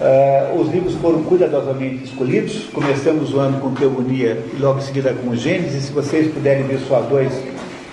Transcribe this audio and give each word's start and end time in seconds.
Uh, 0.00 0.60
os 0.60 0.72
livros 0.72 0.94
foram 0.96 1.22
cuidadosamente 1.22 2.04
escolhidos. 2.04 2.64
Começamos 2.72 3.32
o 3.32 3.38
ano 3.38 3.60
com 3.60 3.72
Teogonia 3.74 4.42
e 4.52 4.60
logo 4.60 4.80
em 4.80 4.82
seguida 4.82 5.14
com 5.14 5.36
Gênesis. 5.36 5.84
Se 5.84 5.92
vocês 5.92 6.32
puderem 6.32 6.64
ver 6.64 6.80
só 6.80 7.00
dois, 7.00 7.32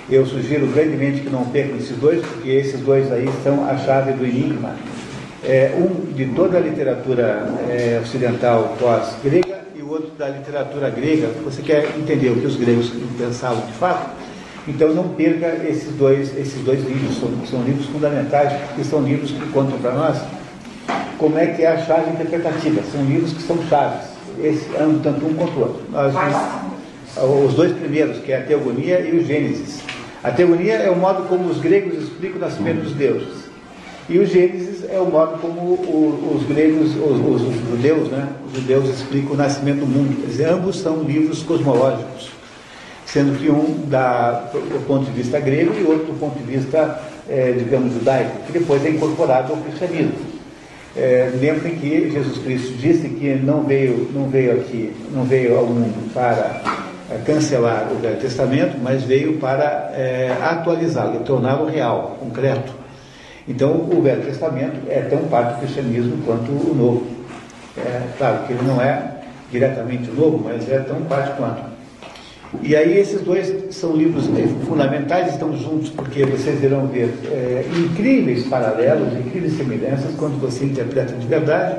eu 0.10 0.26
sugiro 0.26 0.66
grandemente 0.68 1.22
que 1.22 1.30
não 1.30 1.46
percam 1.46 1.78
esses 1.78 1.96
dois, 1.98 2.26
porque 2.26 2.50
esses 2.50 2.80
dois 2.82 3.12
aí 3.12 3.30
são 3.44 3.70
a 3.70 3.78
chave 3.78 4.14
do 4.14 4.26
enigma. 4.26 4.76
É, 5.44 5.74
um 5.78 6.12
de 6.14 6.26
toda 6.28 6.58
a 6.58 6.60
literatura 6.60 7.48
é, 7.70 8.00
ocidental 8.02 8.76
pós-grega 8.80 9.62
e 9.76 9.82
o 9.82 9.90
outro 9.90 10.12
da 10.18 10.28
literatura 10.28 10.90
grega. 10.90 11.28
Você 11.44 11.62
quer 11.62 11.86
entender 11.98 12.30
o 12.30 12.36
que 12.36 12.48
os 12.48 12.56
gregos 12.56 12.92
pensavam 13.16 13.64
de 13.68 13.74
fato? 13.74 14.10
Então 14.68 14.92
não 14.94 15.10
perca 15.10 15.56
esses 15.68 15.92
dois, 15.94 16.36
esses 16.36 16.62
dois 16.64 16.84
livros, 16.84 17.20
são, 17.20 17.30
são 17.46 17.64
livros 17.64 17.86
fundamentais, 17.88 18.54
porque 18.68 18.84
são 18.84 19.04
livros 19.04 19.32
que 19.32 19.52
contam 19.52 19.78
para 19.80 19.94
nós 19.94 20.18
como 21.22 21.38
é 21.38 21.46
que 21.46 21.62
é 21.62 21.68
a 21.68 21.78
chave 21.78 22.10
interpretativa. 22.10 22.82
São 22.92 23.06
livros 23.06 23.32
que 23.32 23.44
são 23.44 23.56
chaves, 23.70 24.08
esse, 24.44 24.66
tanto 25.04 25.24
um 25.24 25.36
quanto 25.36 25.52
o 25.52 25.60
outro. 25.62 25.84
Nós, 25.92 26.14
os 27.46 27.54
dois 27.54 27.74
primeiros, 27.74 28.18
que 28.18 28.32
é 28.32 28.38
a 28.38 28.42
Teogonia 28.42 29.00
e 29.02 29.16
o 29.16 29.24
Gênesis. 29.24 29.82
A 30.24 30.32
Teogonia 30.32 30.74
é 30.74 30.90
o 30.90 30.96
modo 30.96 31.30
como 31.30 31.48
os 31.48 31.60
gregos 31.60 32.04
explicam 32.04 32.38
o 32.38 32.42
nascimento 32.42 32.82
dos 32.82 32.94
deuses. 32.94 33.52
E 34.10 34.18
o 34.18 34.26
Gênesis 34.26 34.84
é 34.90 35.00
o 35.00 35.06
modo 35.06 35.40
como 35.40 35.74
os 36.36 36.44
gregos, 36.48 36.96
os, 36.96 37.42
os, 37.42 37.70
judeus, 37.70 38.10
né? 38.10 38.28
Os 38.48 38.60
judeus 38.60 38.90
explicam 38.90 39.34
o 39.34 39.38
nascimento 39.38 39.82
do 39.82 39.86
mundo. 39.86 40.26
Dizer, 40.26 40.50
ambos 40.50 40.80
são 40.80 41.04
livros 41.04 41.44
cosmológicos, 41.44 42.32
sendo 43.06 43.38
que 43.38 43.50
um 43.50 43.86
dá 43.88 44.50
do 44.52 44.86
ponto 44.88 45.06
de 45.06 45.12
vista 45.12 45.40
grego 45.40 45.72
e 45.80 45.84
outro 45.84 46.08
do 46.08 46.20
ponto 46.20 46.38
de 46.40 46.44
vista, 46.44 47.00
é, 47.30 47.52
digamos, 47.52 47.94
judaico, 47.94 48.38
que 48.48 48.54
depois 48.54 48.84
é 48.84 48.90
incorporado 48.90 49.54
ao 49.54 49.60
cristianismo. 49.60 50.31
É, 50.96 51.32
lembrem 51.40 51.76
que 51.76 52.12
Jesus 52.12 52.38
Cristo 52.40 52.74
disse 52.74 53.08
que 53.08 53.36
não 53.36 53.64
veio, 53.64 54.10
não 54.14 54.28
veio 54.28 54.60
aqui, 54.60 54.94
não 55.14 55.24
veio 55.24 55.58
ao 55.58 55.66
mundo 55.66 56.14
para 56.14 56.62
é, 57.10 57.18
cancelar 57.26 57.88
o 57.92 57.96
Velho 58.00 58.20
Testamento, 58.20 58.78
mas 58.84 59.04
veio 59.04 59.38
para 59.38 59.92
é, 59.94 60.36
atualizá-lo, 60.42 61.20
torná-lo 61.22 61.70
real, 61.70 62.18
concreto. 62.20 62.74
Então, 63.48 63.72
o 63.72 64.02
Velho 64.02 64.22
Testamento 64.22 64.82
é 64.90 65.02
tão 65.02 65.20
parte 65.30 65.54
do 65.54 65.60
cristianismo 65.62 66.18
quanto 66.26 66.52
o 66.52 66.76
Novo. 66.76 67.08
É, 67.78 68.02
claro 68.18 68.46
que 68.46 68.54
ele 68.54 68.64
não 68.64 68.82
é 68.82 69.22
diretamente 69.50 70.12
Novo, 70.12 70.42
mas 70.44 70.70
é 70.70 70.80
tão 70.80 71.02
parte 71.04 71.38
quanto. 71.38 71.71
E 72.62 72.76
aí 72.76 73.00
esses 73.00 73.22
dois 73.22 73.74
são 73.74 73.96
livros 73.96 74.26
fundamentais, 74.68 75.32
estão 75.32 75.58
juntos, 75.58 75.90
porque 75.90 76.26
vocês 76.26 76.62
irão 76.62 76.86
ver 76.88 77.10
é, 77.32 77.66
incríveis 77.78 78.46
paralelos, 78.48 79.14
incríveis 79.14 79.56
semelhanças, 79.56 80.14
quando 80.18 80.40
você 80.40 80.66
interpreta 80.66 81.14
de 81.14 81.26
verdade, 81.26 81.78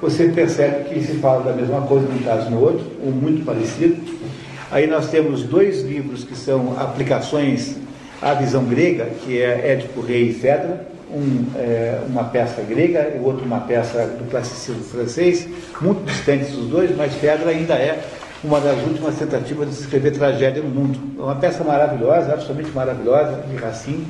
você 0.00 0.28
percebe 0.28 0.88
que 0.88 1.00
se 1.00 1.18
fala 1.18 1.44
da 1.44 1.52
mesma 1.52 1.82
coisa 1.82 2.08
num 2.08 2.18
caso 2.20 2.50
no 2.50 2.60
outro, 2.60 2.86
ou 3.04 3.12
muito 3.12 3.44
parecido. 3.44 3.96
Aí 4.70 4.86
nós 4.86 5.10
temos 5.10 5.42
dois 5.42 5.82
livros 5.82 6.24
que 6.24 6.34
são 6.34 6.74
aplicações 6.80 7.76
à 8.20 8.32
visão 8.32 8.64
grega, 8.64 9.08
que 9.22 9.40
é 9.40 9.72
Édipo 9.72 10.00
Rei 10.00 10.30
e 10.30 10.32
Fedra, 10.32 10.86
um, 11.10 11.44
é, 11.56 12.00
uma 12.08 12.24
peça 12.24 12.62
grega 12.62 13.12
e 13.14 13.20
outro 13.22 13.44
uma 13.44 13.60
peça 13.60 14.06
do 14.18 14.28
classicismo 14.30 14.82
francês, 14.82 15.46
muito 15.80 16.04
distantes 16.04 16.54
os 16.54 16.66
dois, 16.68 16.94
mas 16.96 17.14
Fedra 17.14 17.50
ainda 17.50 17.74
é 17.74 18.02
uma 18.46 18.60
das 18.60 18.80
últimas 18.86 19.16
tentativas 19.16 19.68
de 19.68 19.74
escrever 19.74 20.12
tragédia 20.12 20.62
no 20.62 20.68
mundo. 20.68 20.98
Uma 21.18 21.34
peça 21.34 21.64
maravilhosa, 21.64 22.32
absolutamente 22.32 22.70
maravilhosa, 22.70 23.42
de 23.42 23.56
Racine. 23.56 24.06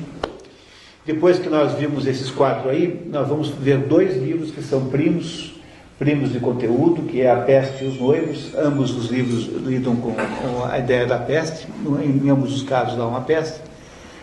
Depois 1.03 1.39
que 1.39 1.49
nós 1.49 1.73
vimos 1.73 2.05
esses 2.05 2.29
quatro 2.29 2.69
aí, 2.69 3.07
nós 3.11 3.27
vamos 3.27 3.49
ver 3.49 3.79
dois 3.79 4.15
livros 4.15 4.51
que 4.51 4.61
são 4.61 4.85
primos, 4.85 5.59
primos 5.97 6.31
de 6.31 6.39
conteúdo, 6.39 7.01
que 7.03 7.21
é 7.21 7.31
A 7.31 7.37
Peste 7.37 7.83
e 7.83 7.87
os 7.87 7.99
Noivos. 7.99 8.51
Ambos 8.55 8.95
os 8.95 9.09
livros 9.09 9.49
lidam 9.65 9.95
com, 9.95 10.13
com 10.13 10.65
a 10.69 10.77
ideia 10.77 11.07
da 11.07 11.17
peste, 11.17 11.67
em 12.03 12.29
ambos 12.29 12.55
os 12.55 12.61
casos 12.61 12.99
há 12.99 13.07
uma 13.07 13.21
peste, 13.21 13.59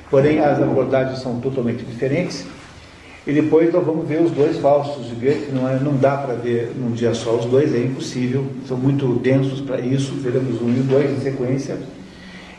porém 0.08 0.38
as 0.38 0.62
abordagens 0.62 1.18
são 1.18 1.40
totalmente 1.40 1.82
diferentes. 1.84 2.46
E 3.26 3.32
depois 3.32 3.72
nós 3.72 3.84
vamos 3.84 4.06
ver 4.06 4.20
os 4.20 4.30
dois 4.30 4.58
falsos. 4.58 5.06
De 5.06 5.14
Goethe, 5.14 5.50
não, 5.52 5.68
é, 5.68 5.78
não 5.78 5.96
dá 5.96 6.16
para 6.18 6.34
ver 6.34 6.72
num 6.76 6.92
dia 6.92 7.14
só 7.14 7.36
os 7.36 7.46
dois, 7.46 7.74
é 7.74 7.78
impossível, 7.78 8.46
são 8.68 8.76
muito 8.76 9.06
densos 9.14 9.60
para 9.60 9.80
isso, 9.80 10.14
veremos 10.16 10.60
um 10.60 10.68
e 10.68 10.82
dois 10.82 11.10
em 11.10 11.20
sequência. 11.20 11.78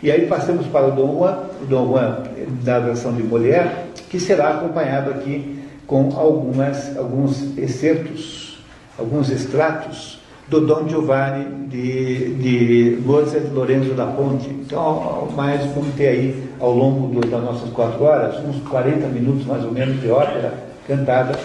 E 0.02 0.12
aí 0.12 0.26
passamos 0.28 0.66
para 0.68 0.88
o 0.88 0.92
Dom 0.92 1.20
Juan, 1.20 1.38
o 1.62 1.66
Dom 1.66 1.88
Juan 1.88 2.24
da 2.64 2.80
versão 2.80 3.14
de 3.14 3.24
Molière, 3.24 3.72
que 4.10 4.20
será 4.20 4.50
acompanhado 4.50 5.12
aqui 5.12 5.60
com 5.88 6.16
algumas, 6.16 6.98
alguns 6.98 7.58
excertos, 7.58 8.64
alguns 8.98 9.30
extratos 9.30 10.20
do 10.48 10.62
Dom 10.62 10.88
Giovanni 10.88 11.68
de, 11.68 12.36
de 12.36 13.02
Mozart 13.04 13.52
Lorenzo 13.54 13.94
da 13.94 14.06
Ponte. 14.06 14.48
Então, 14.50 15.28
mais 15.36 15.66
vamos 15.74 15.94
ter 15.96 16.08
aí, 16.08 16.44
ao 16.60 16.72
longo 16.72 17.20
do, 17.20 17.28
das 17.28 17.44
nossas 17.44 17.70
quatro 17.72 18.04
horas, 18.04 18.36
uns 18.46 18.62
40 18.70 19.08
minutos 19.08 19.46
mais 19.46 19.64
ou 19.64 19.72
menos 19.72 20.00
de 20.00 20.10
ópera 20.10 20.54
cantada, 20.88 21.38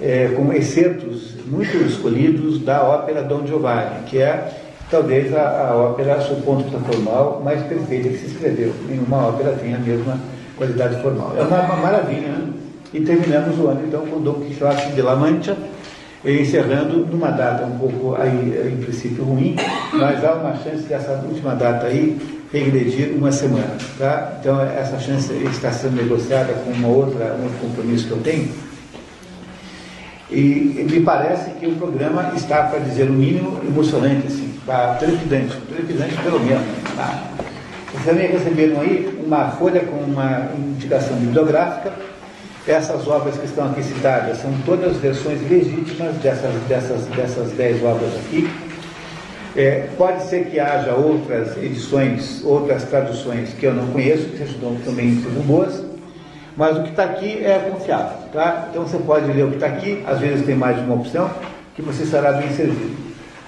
é, 0.00 0.28
com 0.36 0.52
excertos 0.52 1.34
muito 1.46 1.76
escolhidos 1.78 2.60
da 2.60 2.82
ópera 2.82 3.22
Dom 3.22 3.46
Giovanni, 3.46 4.02
que 4.06 4.18
é 4.18 4.52
talvez 4.90 5.34
a, 5.34 5.70
a 5.70 5.76
ópera, 5.76 6.20
sob 6.20 6.42
ponto 6.42 6.64
de 6.64 6.70
vista 6.70 6.78
formal, 6.80 7.40
mais 7.42 7.62
perfeita 7.62 8.08
que 8.10 8.18
se 8.18 8.26
escreveu. 8.26 8.72
Nenhuma 8.88 9.28
ópera 9.28 9.52
tem 9.52 9.74
a 9.74 9.78
mesma 9.78 10.18
qualidade 10.56 11.00
formal. 11.02 11.32
É 11.36 11.42
uma, 11.42 11.60
uma 11.60 11.76
maravilha, 11.76 12.28
né? 12.28 12.52
E 12.92 13.00
terminamos 13.00 13.58
o 13.58 13.66
ano 13.66 13.82
então 13.86 14.06
com 14.06 14.20
Dom 14.20 14.34
Quixote 14.34 14.92
de 14.92 15.02
La 15.02 15.16
Mancha, 15.16 15.56
encerrando 16.26 17.06
numa 17.06 17.30
data 17.30 17.64
um 17.64 17.78
pouco 17.78 18.16
aí, 18.20 18.72
em 18.72 18.82
princípio 18.82 19.24
ruim, 19.24 19.54
mas 19.92 20.24
há 20.24 20.32
uma 20.34 20.56
chance 20.56 20.82
dessa 20.82 21.12
última 21.12 21.54
data 21.54 21.86
aí 21.86 22.18
regredir 22.52 23.10
uma 23.16 23.30
semana, 23.30 23.76
tá? 23.98 24.38
Então 24.40 24.60
essa 24.60 24.98
chance 24.98 25.32
está 25.32 25.70
sendo 25.70 25.96
negociada 25.96 26.52
com 26.52 26.70
uma 26.70 26.88
outra, 26.88 27.36
um 27.38 27.44
outro 27.44 27.58
compromisso 27.60 28.06
que 28.06 28.10
eu 28.12 28.18
tenho. 28.18 28.48
E 30.30 30.84
me 30.90 31.00
parece 31.00 31.50
que 31.52 31.66
o 31.66 31.76
programa 31.76 32.32
está, 32.34 32.64
para 32.64 32.80
dizer 32.80 33.08
o 33.08 33.12
mínimo, 33.12 33.60
emocionante, 33.64 34.26
assim, 34.26 34.52
tá? 34.66 34.96
trepidante, 34.98 35.56
trepidante 35.68 36.16
pelo 36.22 36.40
menos. 36.40 36.64
Tá? 36.96 37.22
Vocês 37.92 38.04
também 38.04 38.28
receberam 38.28 38.80
aí 38.80 39.16
uma 39.24 39.50
folha 39.50 39.80
com 39.80 39.96
uma 39.98 40.50
indicação 40.58 41.16
bibliográfica 41.16 41.92
essas 42.66 43.06
obras 43.06 43.36
que 43.36 43.44
estão 43.44 43.66
aqui 43.70 43.82
citadas 43.82 44.38
são 44.38 44.52
todas 44.64 44.96
versões 44.96 45.40
legítimas 45.48 46.16
dessas, 46.16 46.52
dessas, 46.68 47.06
dessas 47.06 47.52
dez 47.52 47.82
obras 47.82 48.10
aqui. 48.16 48.50
É, 49.54 49.88
pode 49.96 50.24
ser 50.24 50.46
que 50.46 50.58
haja 50.58 50.92
outras 50.92 51.56
edições, 51.56 52.42
outras 52.44 52.84
traduções 52.84 53.54
que 53.54 53.66
eu 53.66 53.72
não 53.72 53.86
conheço, 53.86 54.24
que 54.24 54.38
sejam, 54.38 54.76
também 54.84 55.14
sejam 55.22 55.42
boas, 55.42 55.82
mas 56.56 56.76
o 56.76 56.82
que 56.82 56.90
está 56.90 57.04
aqui 57.04 57.42
é 57.44 57.70
confiável. 57.70 58.18
Tá? 58.32 58.68
Então 58.70 58.82
você 58.82 58.98
pode 58.98 59.32
ler 59.32 59.44
o 59.44 59.48
que 59.48 59.54
está 59.54 59.66
aqui, 59.68 60.02
às 60.06 60.18
vezes 60.18 60.44
tem 60.44 60.56
mais 60.56 60.76
de 60.76 60.82
uma 60.82 60.96
opção, 60.96 61.30
que 61.74 61.80
você 61.80 62.04
será 62.04 62.32
bem 62.32 62.50
servido. 62.50 62.96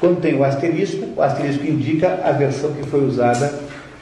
Quando 0.01 0.21
tem 0.21 0.35
o 0.35 0.45
asterisco, 0.45 1.09
o 1.17 1.21
asterisco 1.21 1.67
indica 1.67 2.21
a 2.25 2.31
versão 2.31 2.73
que 2.73 2.89
foi 2.89 3.05
usada 3.05 3.53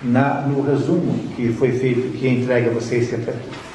na, 0.02 0.42
no 0.42 0.60
resumo 0.60 1.18
que 1.34 1.48
foi 1.54 1.72
feito, 1.72 2.16
que 2.18 2.28
entrega 2.28 2.70
a 2.70 2.74
vocês 2.74 3.08
sempre 3.08 3.30
aqui. 3.30 3.65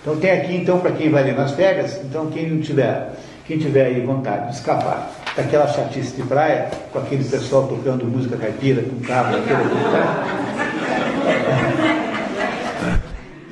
Então 0.00 0.16
tem 0.16 0.30
aqui, 0.30 0.56
então, 0.56 0.80
para 0.80 0.92
quem 0.92 1.10
vai 1.10 1.22
ler 1.22 1.36
nas 1.36 1.52
férias, 1.52 2.00
então 2.02 2.28
quem 2.28 2.48
não 2.48 2.62
tiver, 2.62 3.10
quem 3.46 3.58
tiver 3.58 3.84
aí 3.86 4.00
vontade 4.00 4.48
de 4.48 4.54
escapar 4.54 5.10
daquela 5.36 5.66
chatice 5.68 6.16
de 6.16 6.22
praia, 6.22 6.70
com 6.90 6.98
aquele 7.00 7.22
pessoal 7.22 7.66
tocando 7.68 8.06
música 8.06 8.38
caipira, 8.38 8.82
com 8.82 8.98
carro, 9.00 9.36
aquele 9.36 9.60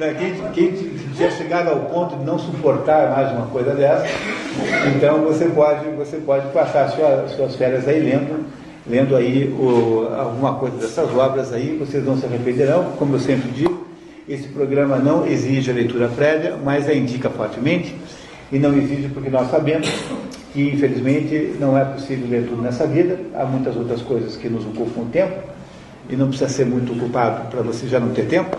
quem, 0.18 0.34
quem 0.52 0.72
tinha 1.14 1.30
chegado 1.32 1.68
ao 1.68 1.80
ponto 1.80 2.16
de 2.16 2.24
não 2.24 2.38
suportar 2.38 3.10
mais 3.10 3.30
uma 3.32 3.46
coisa 3.48 3.74
dessa, 3.74 4.06
então 4.96 5.24
você 5.24 5.46
pode, 5.46 5.84
você 5.90 6.16
pode 6.16 6.46
passar 6.52 6.88
sua, 6.88 7.28
suas 7.28 7.56
férias 7.56 7.86
aí 7.86 8.00
lendo, 8.00 8.46
lendo 8.88 9.14
aí 9.14 9.48
o, 9.48 10.08
alguma 10.18 10.54
coisa 10.54 10.78
dessas 10.78 11.14
obras 11.14 11.52
aí, 11.52 11.76
vocês 11.76 12.02
não 12.06 12.16
se 12.16 12.24
arrependerão, 12.24 12.92
como 12.98 13.16
eu 13.16 13.20
sempre 13.20 13.50
digo, 13.50 13.67
esse 14.28 14.48
programa 14.48 14.96
não 14.98 15.26
exige 15.26 15.70
a 15.70 15.74
leitura 15.74 16.08
prévia, 16.08 16.56
mas 16.62 16.88
a 16.88 16.92
indica 16.92 17.30
fortemente, 17.30 17.94
e 18.52 18.58
não 18.58 18.76
exige 18.76 19.08
porque 19.08 19.30
nós 19.30 19.50
sabemos 19.50 19.88
que, 20.52 20.62
infelizmente, 20.62 21.54
não 21.58 21.76
é 21.76 21.84
possível 21.84 22.28
ler 22.28 22.46
tudo 22.46 22.62
nessa 22.62 22.86
vida, 22.86 23.18
há 23.34 23.44
muitas 23.44 23.76
outras 23.76 24.02
coisas 24.02 24.36
que 24.36 24.48
nos 24.48 24.64
ocupam 24.66 25.02
o 25.02 25.06
tempo, 25.06 25.34
e 26.08 26.16
não 26.16 26.28
precisa 26.28 26.48
ser 26.48 26.66
muito 26.66 26.92
ocupado 26.92 27.48
para 27.50 27.62
você 27.62 27.86
já 27.86 28.00
não 28.00 28.10
ter 28.10 28.26
tempo, 28.26 28.56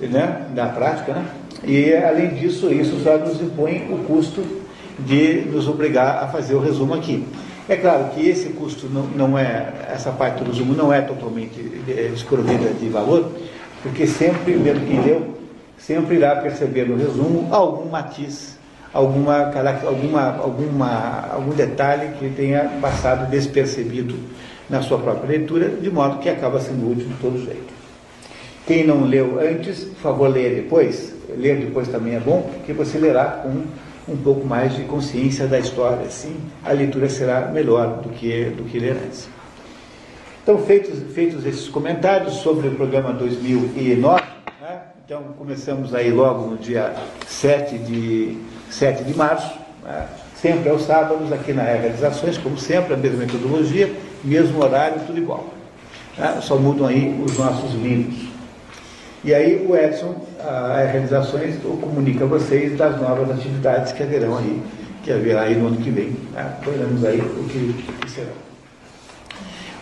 né, 0.00 0.46
da 0.54 0.66
prática, 0.66 1.12
né? 1.12 1.24
E, 1.64 1.92
além 1.94 2.34
disso, 2.34 2.72
isso 2.72 3.00
só 3.02 3.16
nos 3.16 3.40
impõe 3.40 3.88
o 3.90 4.04
custo 4.04 4.44
de 4.98 5.42
nos 5.52 5.66
obrigar 5.66 6.22
a 6.22 6.28
fazer 6.28 6.54
o 6.54 6.60
resumo 6.60 6.94
aqui. 6.94 7.26
É 7.68 7.76
claro 7.76 8.10
que 8.10 8.28
esse 8.28 8.50
custo 8.50 8.86
não, 8.88 9.02
não 9.02 9.38
é, 9.38 9.72
essa 9.92 10.12
parte 10.12 10.44
do 10.44 10.50
resumo 10.50 10.74
não 10.74 10.92
é 10.92 11.00
totalmente 11.00 11.58
eh, 11.88 12.10
desprovida 12.12 12.70
de 12.74 12.88
valor, 12.88 13.32
porque 13.86 14.04
sempre, 14.04 14.56
mesmo 14.56 14.84
quem 14.84 15.00
leu, 15.00 15.34
sempre 15.78 16.16
irá 16.16 16.34
perceber 16.36 16.88
no 16.88 16.96
resumo 16.96 17.46
algum 17.54 17.88
matiz, 17.88 18.58
alguma, 18.92 19.52
alguma, 19.86 20.36
alguma, 20.38 21.28
algum 21.32 21.52
detalhe 21.52 22.12
que 22.18 22.28
tenha 22.30 22.64
passado 22.80 23.30
despercebido 23.30 24.16
na 24.68 24.82
sua 24.82 24.98
própria 24.98 25.38
leitura, 25.38 25.68
de 25.68 25.88
modo 25.88 26.18
que 26.18 26.28
acaba 26.28 26.58
sendo 26.58 26.90
útil 26.90 27.06
de 27.06 27.14
todo 27.14 27.38
jeito. 27.38 27.72
Quem 28.66 28.84
não 28.84 29.04
leu 29.04 29.38
antes, 29.38 29.84
por 29.84 30.00
favor, 30.00 30.28
leia 30.28 30.56
depois. 30.56 31.14
Ler 31.38 31.56
depois 31.58 31.86
também 31.86 32.16
é 32.16 32.20
bom, 32.20 32.42
porque 32.42 32.72
você 32.72 32.98
lerá 32.98 33.24
com 33.44 33.62
um 34.12 34.16
pouco 34.16 34.44
mais 34.44 34.74
de 34.74 34.82
consciência 34.82 35.46
da 35.46 35.60
história. 35.60 36.06
Assim, 36.06 36.34
a 36.64 36.72
leitura 36.72 37.08
será 37.08 37.52
melhor 37.52 38.00
do 38.02 38.08
que, 38.08 38.46
do 38.46 38.64
que 38.64 38.80
ler 38.80 38.96
antes. 39.04 39.28
Então, 40.46 40.58
feitos, 40.58 41.02
feitos 41.12 41.44
esses 41.44 41.68
comentários 41.68 42.34
sobre 42.34 42.68
o 42.68 42.70
programa 42.76 43.12
2009, 43.12 44.22
né? 44.60 44.80
então 45.04 45.20
começamos 45.36 45.92
aí 45.92 46.12
logo 46.12 46.46
no 46.46 46.56
dia 46.56 46.94
7 47.26 47.76
de, 47.78 48.38
7 48.70 49.02
de 49.02 49.12
março, 49.16 49.52
né? 49.82 50.06
sempre 50.36 50.68
aos 50.68 50.82
sábados, 50.82 51.32
aqui 51.32 51.52
na 51.52 51.64
Realizações, 51.64 52.38
como 52.38 52.56
sempre, 52.56 52.94
a 52.94 52.96
mesma 52.96 53.18
metodologia, 53.18 53.92
mesmo 54.22 54.62
horário, 54.62 55.00
tudo 55.04 55.18
igual. 55.18 55.46
Né? 56.16 56.38
Só 56.40 56.54
mudam 56.54 56.86
aí 56.86 57.20
os 57.26 57.36
nossos 57.36 57.74
livros. 57.74 58.28
E 59.24 59.34
aí 59.34 59.66
o 59.68 59.76
Edson, 59.76 60.14
a 60.44 60.76
Realizações, 60.92 61.56
comunica 61.60 62.22
a 62.22 62.28
vocês 62.28 62.78
das 62.78 63.00
novas 63.00 63.32
atividades 63.32 63.90
que 63.90 64.00
haverão 64.00 64.38
aí, 64.38 64.62
que 65.02 65.10
haverá 65.10 65.40
aí 65.40 65.56
no 65.56 65.66
ano 65.66 65.78
que 65.78 65.90
vem. 65.90 66.16
Né? 66.32 66.56
Veremos 66.64 67.04
aí 67.04 67.18
o 67.18 67.48
que 67.48 68.08
será. 68.08 68.45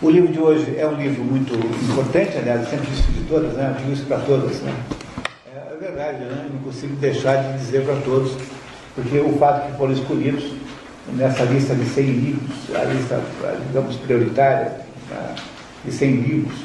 O 0.03 0.11
livro 0.11 0.33
de 0.33 0.41
hoje 0.41 0.75
é 0.77 0.87
um 0.87 1.01
livro 1.01 1.23
muito 1.23 1.55
importante, 1.55 2.37
aliás, 2.37 2.63
eu 2.63 2.67
sempre 2.67 2.91
disse 2.91 3.11
de 3.13 3.25
todas, 3.29 3.53
né? 3.55 3.73
Eu 3.75 3.81
digo 3.81 3.93
isso 3.93 4.05
para 4.07 4.19
todas, 4.19 4.61
né? 4.61 4.75
É, 5.47 5.73
é 5.73 5.77
verdade, 5.77 6.19
né? 6.25 6.47
Não 6.53 6.61
consigo 6.61 6.97
deixar 6.97 7.37
de 7.37 7.59
dizer 7.59 7.85
para 7.85 7.95
todos, 8.05 8.37
porque 8.95 9.19
o 9.19 9.33
fato 9.39 9.71
que 9.71 9.79
foram 9.79 9.93
escolhidos 9.93 10.53
nessa 11.13 11.45
lista 11.45 11.75
de 11.75 11.85
100 11.85 12.05
livros, 12.07 12.75
a 12.75 12.85
lista, 12.85 13.21
digamos, 13.69 13.97
prioritária, 13.97 14.73
né? 15.09 15.35
de 15.85 15.93
100 15.93 16.11
livros, 16.11 16.59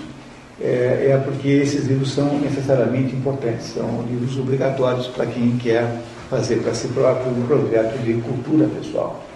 é, 0.60 1.12
é 1.12 1.22
porque 1.24 1.48
esses 1.48 1.86
livros 1.86 2.12
são 2.12 2.40
necessariamente 2.40 3.16
importantes, 3.16 3.68
são 3.68 4.06
livros 4.10 4.38
obrigatórios 4.40 5.08
para 5.08 5.28
quem 5.28 5.56
quer 5.58 6.02
fazer 6.30 6.58
para 6.58 6.74
si 6.74 6.88
próprio 6.90 7.32
um 7.32 7.46
projeto 7.46 7.98
de 8.04 8.14
cultura 8.22 8.68
pessoal. 8.68 9.29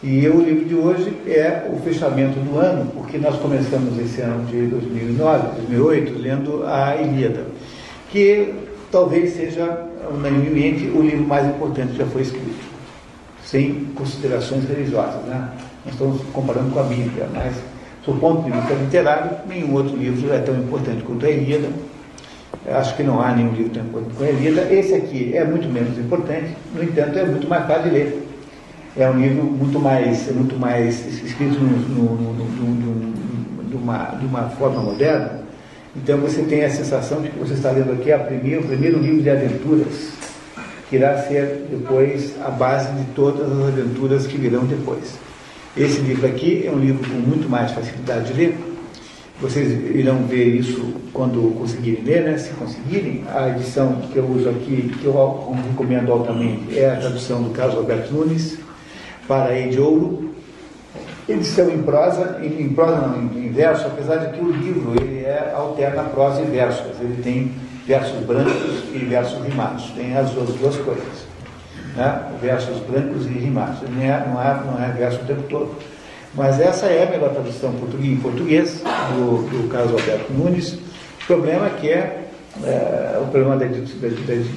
E 0.00 0.28
o 0.28 0.40
livro 0.40 0.64
de 0.64 0.76
hoje 0.76 1.12
é 1.26 1.68
o 1.72 1.80
fechamento 1.80 2.38
do 2.38 2.56
ano, 2.56 2.88
porque 2.94 3.18
nós 3.18 3.36
começamos 3.40 3.98
esse 3.98 4.20
ano 4.20 4.46
de 4.46 4.68
2009, 4.68 5.56
2008, 5.56 6.18
lendo 6.20 6.64
a 6.64 6.94
Ilíada, 6.94 7.46
que 8.08 8.54
talvez 8.92 9.32
seja, 9.32 9.86
unanimemente, 10.08 10.84
o 10.86 11.02
livro 11.02 11.26
mais 11.26 11.48
importante 11.48 11.92
que 11.92 11.98
já 11.98 12.06
foi 12.06 12.22
escrito, 12.22 12.64
sem 13.44 13.86
considerações 13.96 14.68
religiosas. 14.68 15.20
Né? 15.24 15.48
Nós 15.84 15.94
estamos 15.94 16.22
comparando 16.32 16.70
com 16.70 16.78
a 16.78 16.84
Bíblia, 16.84 17.26
mas 17.34 17.56
do 18.06 18.14
ponto 18.20 18.44
de 18.44 18.52
vista 18.52 18.74
literário, 18.74 19.32
nenhum 19.48 19.74
outro 19.74 19.96
livro 19.96 20.32
é 20.32 20.38
tão 20.38 20.54
importante 20.54 21.02
quanto 21.02 21.26
a 21.26 21.30
Ilíada. 21.30 21.70
Acho 22.68 22.96
que 22.96 23.02
não 23.02 23.20
há 23.20 23.32
nenhum 23.32 23.52
livro 23.52 23.72
tão 23.72 23.82
importante 23.82 24.14
quanto 24.16 24.30
a 24.30 24.32
Ilíada. 24.32 24.72
Esse 24.72 24.94
aqui 24.94 25.36
é 25.36 25.44
muito 25.44 25.68
menos 25.68 25.98
importante, 25.98 26.56
no 26.72 26.84
entanto, 26.84 27.18
é 27.18 27.24
muito 27.24 27.48
mais 27.48 27.66
fácil 27.66 27.90
de 27.90 27.90
ler. 27.90 28.27
É 28.96 29.08
um 29.08 29.20
livro 29.20 29.44
muito 29.44 29.78
mais, 29.78 30.30
muito 30.34 30.56
mais 30.56 31.06
escrito 31.22 31.58
no, 31.60 32.16
no, 32.16 32.32
no, 32.32 33.68
de, 33.68 33.76
uma, 33.76 34.04
de 34.18 34.26
uma 34.26 34.48
forma 34.50 34.80
moderna. 34.80 35.40
Então 35.96 36.18
você 36.18 36.42
tem 36.42 36.64
a 36.64 36.70
sensação 36.70 37.20
de 37.20 37.28
que 37.28 37.38
você 37.38 37.54
está 37.54 37.70
lendo 37.70 37.92
aqui 37.92 38.12
a 38.12 38.18
primeiro, 38.18 38.62
o 38.62 38.66
primeiro 38.66 38.98
livro 38.98 39.22
de 39.22 39.30
aventuras, 39.30 40.12
que 40.88 40.96
irá 40.96 41.18
ser 41.22 41.66
depois 41.70 42.34
a 42.40 42.50
base 42.50 42.92
de 42.92 43.04
todas 43.14 43.50
as 43.50 43.68
aventuras 43.68 44.26
que 44.26 44.36
virão 44.36 44.64
depois. 44.64 45.18
Esse 45.76 46.00
livro 46.00 46.26
aqui 46.26 46.66
é 46.66 46.70
um 46.70 46.78
livro 46.78 47.08
com 47.08 47.16
muito 47.16 47.48
mais 47.48 47.70
facilidade 47.72 48.32
de 48.32 48.40
ler. 48.40 48.58
Vocês 49.40 49.70
irão 49.94 50.24
ver 50.24 50.46
isso 50.56 50.94
quando 51.12 51.54
conseguirem 51.56 52.02
ler, 52.02 52.24
né? 52.24 52.38
se 52.38 52.50
conseguirem. 52.50 53.22
A 53.32 53.50
edição 53.50 54.00
que 54.12 54.16
eu 54.16 54.26
uso 54.26 54.48
aqui, 54.48 54.92
que 55.00 55.04
eu 55.04 55.56
recomendo 55.68 56.10
altamente, 56.10 56.76
é 56.76 56.90
a 56.90 56.96
tradução 56.96 57.42
do 57.42 57.50
Carlos 57.50 57.76
Alberto 57.76 58.12
Nunes, 58.12 58.58
para 59.28 59.52
a 59.52 59.68
de 59.68 59.78
Ouro. 59.78 60.34
Edição 61.28 61.68
em 61.68 61.82
prosa, 61.82 62.40
em, 62.42 62.70
prosa 62.70 63.06
não, 63.06 63.18
em, 63.38 63.50
verso, 63.52 63.86
apesar 63.86 64.16
de 64.16 64.32
que 64.32 64.42
o 64.42 64.50
livro 64.50 64.94
ele 64.98 65.24
é, 65.24 65.52
alterna 65.54 66.04
prosa 66.04 66.40
e 66.40 66.46
versos. 66.46 66.98
Ele 66.98 67.22
tem 67.22 67.52
versos 67.86 68.24
brancos 68.24 68.84
e 68.94 68.98
versos 68.98 69.44
rimados. 69.44 69.90
Tem 69.90 70.16
as 70.16 70.30
duas 70.30 70.76
coisas 70.78 71.28
né? 71.98 72.22
versos 72.40 72.78
brancos 72.80 73.26
e 73.26 73.30
rimados. 73.30 73.80
Não 73.90 74.02
é, 74.02 74.26
não, 74.26 74.40
é, 74.40 74.60
não 74.64 74.84
é 74.84 74.92
verso 74.92 75.20
o 75.20 75.26
tempo 75.26 75.42
todo. 75.42 75.74
Mas 76.34 76.60
essa 76.60 76.86
é 76.86 77.06
a 77.06 77.10
melhor 77.10 77.30
tradução 77.30 77.74
em 78.00 78.16
português 78.16 78.82
do, 78.82 79.48
do 79.50 79.68
Carlos 79.68 79.92
Alberto 79.92 80.32
Nunes. 80.32 80.74
O 80.74 81.26
problema 81.26 81.66
é 81.66 81.70
que 81.70 81.88
é, 81.88 82.24
é 82.64 83.18
o 83.20 83.26
problema 83.26 83.56
da, 83.56 83.66
da, 83.66 83.72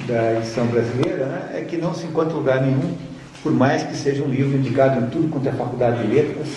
da 0.06 0.38
edição 0.38 0.66
brasileira 0.66 1.26
né, 1.26 1.50
é 1.54 1.60
que 1.62 1.76
não 1.76 1.92
se 1.92 2.06
encontra 2.06 2.34
lugar 2.34 2.62
nenhum, 2.62 2.94
por 3.42 3.52
mais 3.52 3.82
que 3.82 3.96
seja 3.96 4.22
um 4.22 4.28
livro 4.28 4.56
indicado 4.56 5.04
em 5.04 5.08
tudo 5.10 5.28
quanto 5.28 5.48
é 5.48 5.52
faculdade 5.52 6.06
de 6.06 6.14
letras. 6.14 6.48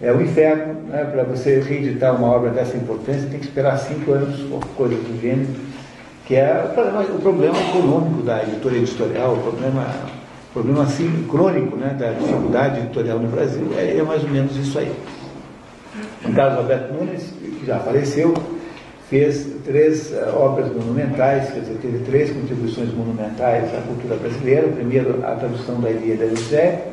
É 0.00 0.12
o 0.12 0.18
um 0.18 0.20
inferno, 0.22 0.74
né, 0.88 1.04
para 1.04 1.24
você 1.24 1.60
reeditar 1.60 2.14
uma 2.14 2.28
obra 2.28 2.50
dessa 2.50 2.76
importância, 2.76 3.28
tem 3.28 3.40
que 3.40 3.46
esperar 3.46 3.76
cinco 3.78 4.12
anos 4.12 4.40
ou 4.50 4.60
coisa 4.76 4.94
do 4.94 5.20
gênero 5.20 5.68
que 6.28 6.36
é 6.36 6.62
o 6.62 6.74
problema, 6.74 7.00
o 7.00 7.20
problema 7.20 7.58
econômico 7.58 8.22
da 8.22 8.42
editoria 8.42 8.80
editorial, 8.80 9.32
o 9.32 9.38
problema, 9.38 9.86
o 10.50 10.52
problema 10.52 10.82
assim, 10.82 11.26
crônico 11.26 11.74
né, 11.74 11.96
da 11.98 12.10
dificuldade 12.10 12.80
editorial 12.80 13.18
no 13.18 13.28
Brasil, 13.28 13.66
é, 13.74 13.96
é 13.96 14.02
mais 14.02 14.22
ou 14.22 14.28
menos 14.28 14.54
isso 14.54 14.78
aí. 14.78 14.92
No 16.22 16.34
caso, 16.34 16.58
Alberto 16.58 16.92
Nunes, 16.92 17.32
que 17.40 17.64
já 17.64 17.78
apareceu, 17.78 18.34
fez 19.08 19.46
três 19.64 20.10
uh, 20.12 20.36
obras 20.36 20.68
monumentais, 20.68 21.50
quer 21.50 21.60
dizer, 21.60 21.78
teve 21.80 21.98
três 22.04 22.30
contribuições 22.30 22.92
monumentais 22.92 23.64
à 23.74 23.80
cultura 23.80 24.16
brasileira. 24.16 24.68
Primeiro, 24.68 25.24
a 25.24 25.32
tradução 25.32 25.80
da 25.80 25.90
Ilíada 25.90 26.26
de 26.26 26.36
José. 26.36 26.88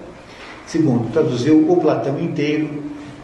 Segundo, 0.66 1.12
traduziu 1.12 1.70
o 1.70 1.78
Platão 1.78 2.20
inteiro, 2.20 2.70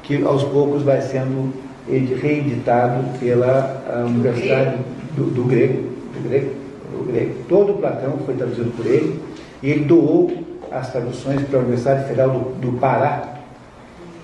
que 0.04 0.24
aos 0.24 0.44
poucos 0.44 0.84
vai 0.84 1.02
sendo 1.02 1.54
reeditado 1.88 3.04
pela 3.20 4.06
Universidade 4.06 4.78
do, 5.16 5.26
do 5.26 5.44
Grego, 5.46 5.90
do 6.14 6.30
grego, 6.30 6.52
do 6.92 7.12
grego. 7.12 7.34
Todo 7.50 7.74
Platão 7.80 8.20
foi 8.26 8.36
traduzido 8.36 8.72
por 8.72 8.86
ele 8.86 9.20
e 9.64 9.72
ele 9.72 9.86
doou 9.86 10.32
as 10.72 10.92
traduções 10.92 11.42
para 11.44 11.58
a 11.58 11.62
Universidade 11.62 12.08
Federal 12.08 12.30
do, 12.30 12.72
do 12.72 12.78
Pará, 12.78 13.40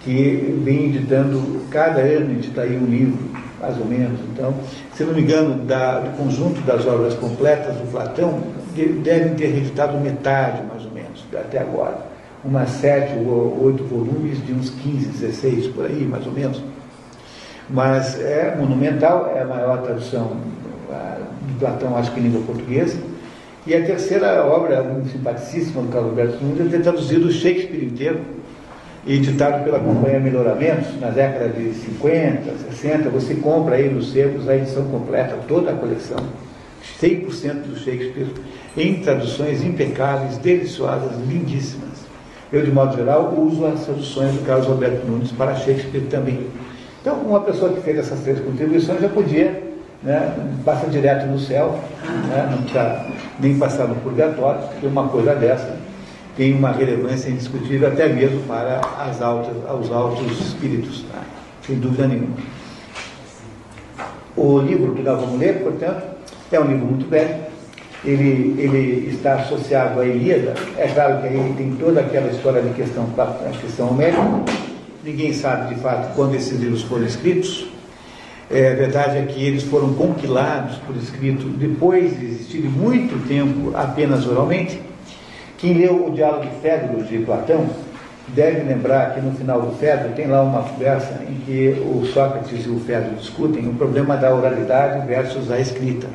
que 0.04 0.62
vem 0.64 0.86
editando, 0.86 1.62
cada 1.70 2.00
ano 2.02 2.32
edita 2.32 2.62
aí 2.62 2.78
um 2.78 2.86
livro, 2.86 3.18
mais 3.60 3.78
ou 3.80 3.86
menos. 3.86 4.20
Então, 4.32 4.54
se 4.94 5.04
não 5.04 5.14
me 5.14 5.22
engano, 5.22 5.64
da, 5.66 6.00
do 6.00 6.18
conjunto 6.18 6.62
das 6.62 6.86
obras 6.86 7.14
completas 7.16 7.76
do 7.76 7.92
Platão, 7.92 8.42
devem 9.04 9.34
ter 9.36 9.58
editado 9.58 9.98
metade, 9.98 10.62
mais 10.64 10.86
ou 10.86 10.92
menos, 10.92 11.26
até 11.34 11.60
agora. 11.60 11.98
Umas 12.46 12.70
sete 12.70 13.14
ou 13.18 13.64
oito 13.64 13.84
volumes 13.84 14.46
de 14.46 14.54
uns 14.54 14.70
15, 14.70 15.08
16, 15.08 15.68
por 15.68 15.86
aí, 15.86 16.06
mais 16.06 16.26
ou 16.26 16.32
menos. 16.32 16.62
Mas 17.70 18.20
é 18.22 18.56
monumental, 18.58 19.34
é 19.36 19.42
a 19.42 19.46
maior 19.46 19.82
tradução 19.82 20.38
Platão, 21.60 21.98
acho 21.98 22.12
que 22.12 22.20
em 22.20 22.24
língua 22.24 22.42
portuguesa. 22.42 22.98
E 23.66 23.76
a 23.76 23.86
terceira 23.86 24.46
obra, 24.46 24.82
muito 24.82 25.10
simpaticíssima, 25.10 25.82
do 25.82 25.90
Carlos 25.90 26.12
Alberto 26.12 26.44
Nunes, 26.44 26.68
é 26.68 26.78
ter 26.78 26.84
traduzido 26.84 27.28
o 27.28 27.32
Shakespeare 27.32 27.84
inteiro, 27.84 28.20
editado 29.08 29.64
pela 29.64 29.80
Companhia 29.80 30.20
Melhoramentos, 30.20 31.00
na 31.00 31.10
década 31.10 31.50
de 31.50 31.74
50, 31.74 32.52
60. 32.72 33.10
Você 33.10 33.36
compra 33.36 33.76
aí 33.76 33.90
nos 33.90 34.12
sebos 34.12 34.50
a 34.50 34.56
edição 34.56 34.86
completa, 34.86 35.38
toda 35.48 35.72
a 35.72 35.74
coleção, 35.74 36.18
100% 37.02 37.54
do 37.64 37.78
Shakespeare, 37.78 38.28
em 38.76 39.02
traduções 39.02 39.64
impecáveis, 39.64 40.38
deliciosas, 40.38 41.18
lindíssimas. 41.28 42.06
Eu, 42.52 42.64
de 42.64 42.72
modo 42.72 42.96
geral, 42.96 43.34
uso 43.38 43.66
as 43.66 43.86
traduções 43.86 44.34
do 44.34 44.46
Carlos 44.46 44.68
Alberto 44.68 45.06
Nunes 45.06 45.32
para 45.32 45.56
Shakespeare 45.56 46.06
também. 46.10 46.48
Então, 47.02 47.16
uma 47.16 47.40
pessoa 47.42 47.72
que 47.72 47.82
fez 47.82 47.98
essas 47.98 48.20
três 48.22 48.40
contribuições 48.40 49.02
já 49.02 49.10
podia 49.10 49.68
né, 50.04 50.34
passa 50.64 50.88
direto 50.88 51.26
no 51.26 51.40
céu, 51.40 51.80
né, 52.28 52.48
não 52.52 52.60
precisa 52.60 53.06
nem 53.40 53.58
passar 53.58 53.88
no 53.88 53.96
purgatório, 53.96 54.62
porque 54.68 54.88
uma 54.88 55.08
coisa 55.08 55.34
dessa 55.36 55.77
tem 56.38 56.54
uma 56.54 56.72
relevância 56.72 57.30
indiscutível 57.30 57.88
até 57.88 58.08
mesmo 58.08 58.42
para 58.42 58.80
as 59.00 59.22
altas, 59.22 59.56
os 59.82 59.92
altos 59.92 60.40
espíritos, 60.40 61.04
tá? 61.12 61.22
sem 61.66 61.78
dúvida 61.78 62.08
nenhuma. 62.08 62.38
O 64.36 64.60
livro 64.60 64.94
que 64.94 65.02
nós 65.02 65.20
vamos 65.20 65.40
ler, 65.40 65.64
portanto, 65.64 66.04
é 66.52 66.60
um 66.60 66.68
livro 66.68 66.86
muito 66.86 67.10
velho, 67.10 67.48
ele, 68.06 68.56
ele 68.62 69.10
está 69.10 69.34
associado 69.34 70.00
à 70.00 70.06
Ilíada, 70.06 70.54
é 70.78 70.88
claro 70.88 71.22
que 71.22 71.28
aí 71.28 71.54
tem 71.58 71.76
toda 71.76 72.02
aquela 72.02 72.32
história 72.32 72.62
de 72.62 72.70
questão, 72.76 73.10
questão 73.60 73.90
homérica, 73.90 74.22
ninguém 75.04 75.34
sabe 75.34 75.74
de 75.74 75.82
fato 75.82 76.14
quando 76.16 76.36
esses 76.36 76.60
livros 76.60 76.84
foram 76.84 77.06
escritos, 77.06 77.68
é, 78.50 78.72
a 78.72 78.76
verdade 78.76 79.18
é 79.18 79.22
que 79.24 79.44
eles 79.44 79.64
foram 79.64 79.94
compilados 79.96 80.78
por 80.78 80.96
escrito 80.96 81.50
depois 81.50 82.18
de 82.18 82.26
existirem 82.28 82.70
muito 82.70 83.28
tempo 83.28 83.76
apenas 83.76 84.26
oralmente. 84.26 84.80
Quem 85.58 85.74
leu 85.74 86.06
o 86.06 86.12
diálogo 86.12 86.46
de 86.46 86.62
Fedro 86.62 87.04
de 87.04 87.18
Platão 87.20 87.68
deve 88.28 88.62
lembrar 88.62 89.16
que 89.16 89.22
no 89.22 89.32
final 89.32 89.60
do 89.60 89.76
Fedro 89.78 90.10
tem 90.16 90.28
lá 90.28 90.44
uma 90.44 90.62
conversa 90.62 91.20
em 91.28 91.34
que 91.46 91.70
o 91.82 92.06
Sócrates 92.14 92.64
e 92.64 92.70
o 92.70 92.80
Fedro 92.80 93.16
discutem 93.16 93.68
o 93.68 93.74
problema 93.74 94.16
da 94.16 94.36
oralidade 94.36 95.08
versus 95.08 95.50
a 95.50 95.60
escrita. 95.60 96.08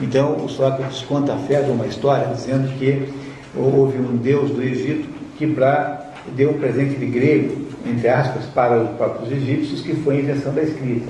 Então 0.00 0.44
o 0.44 0.48
Sócrates 0.48 1.02
conta 1.02 1.34
a 1.34 1.38
Fedro 1.38 1.74
uma 1.74 1.86
história 1.86 2.26
dizendo 2.34 2.76
que 2.76 3.08
houve 3.54 3.98
um 3.98 4.16
deus 4.16 4.50
do 4.50 4.60
Egito 4.60 5.08
que 5.38 5.46
para 5.46 6.04
deu 6.34 6.50
um 6.50 6.58
presente 6.58 6.96
de 6.96 7.06
grego, 7.06 7.66
entre 7.86 8.08
aspas, 8.08 8.46
para 8.46 8.82
os 8.82 8.90
próprios 8.96 9.30
egípcios, 9.30 9.80
que 9.80 9.94
foi 9.94 10.16
a 10.16 10.20
invenção 10.20 10.52
da 10.52 10.62
escrita. 10.62 11.06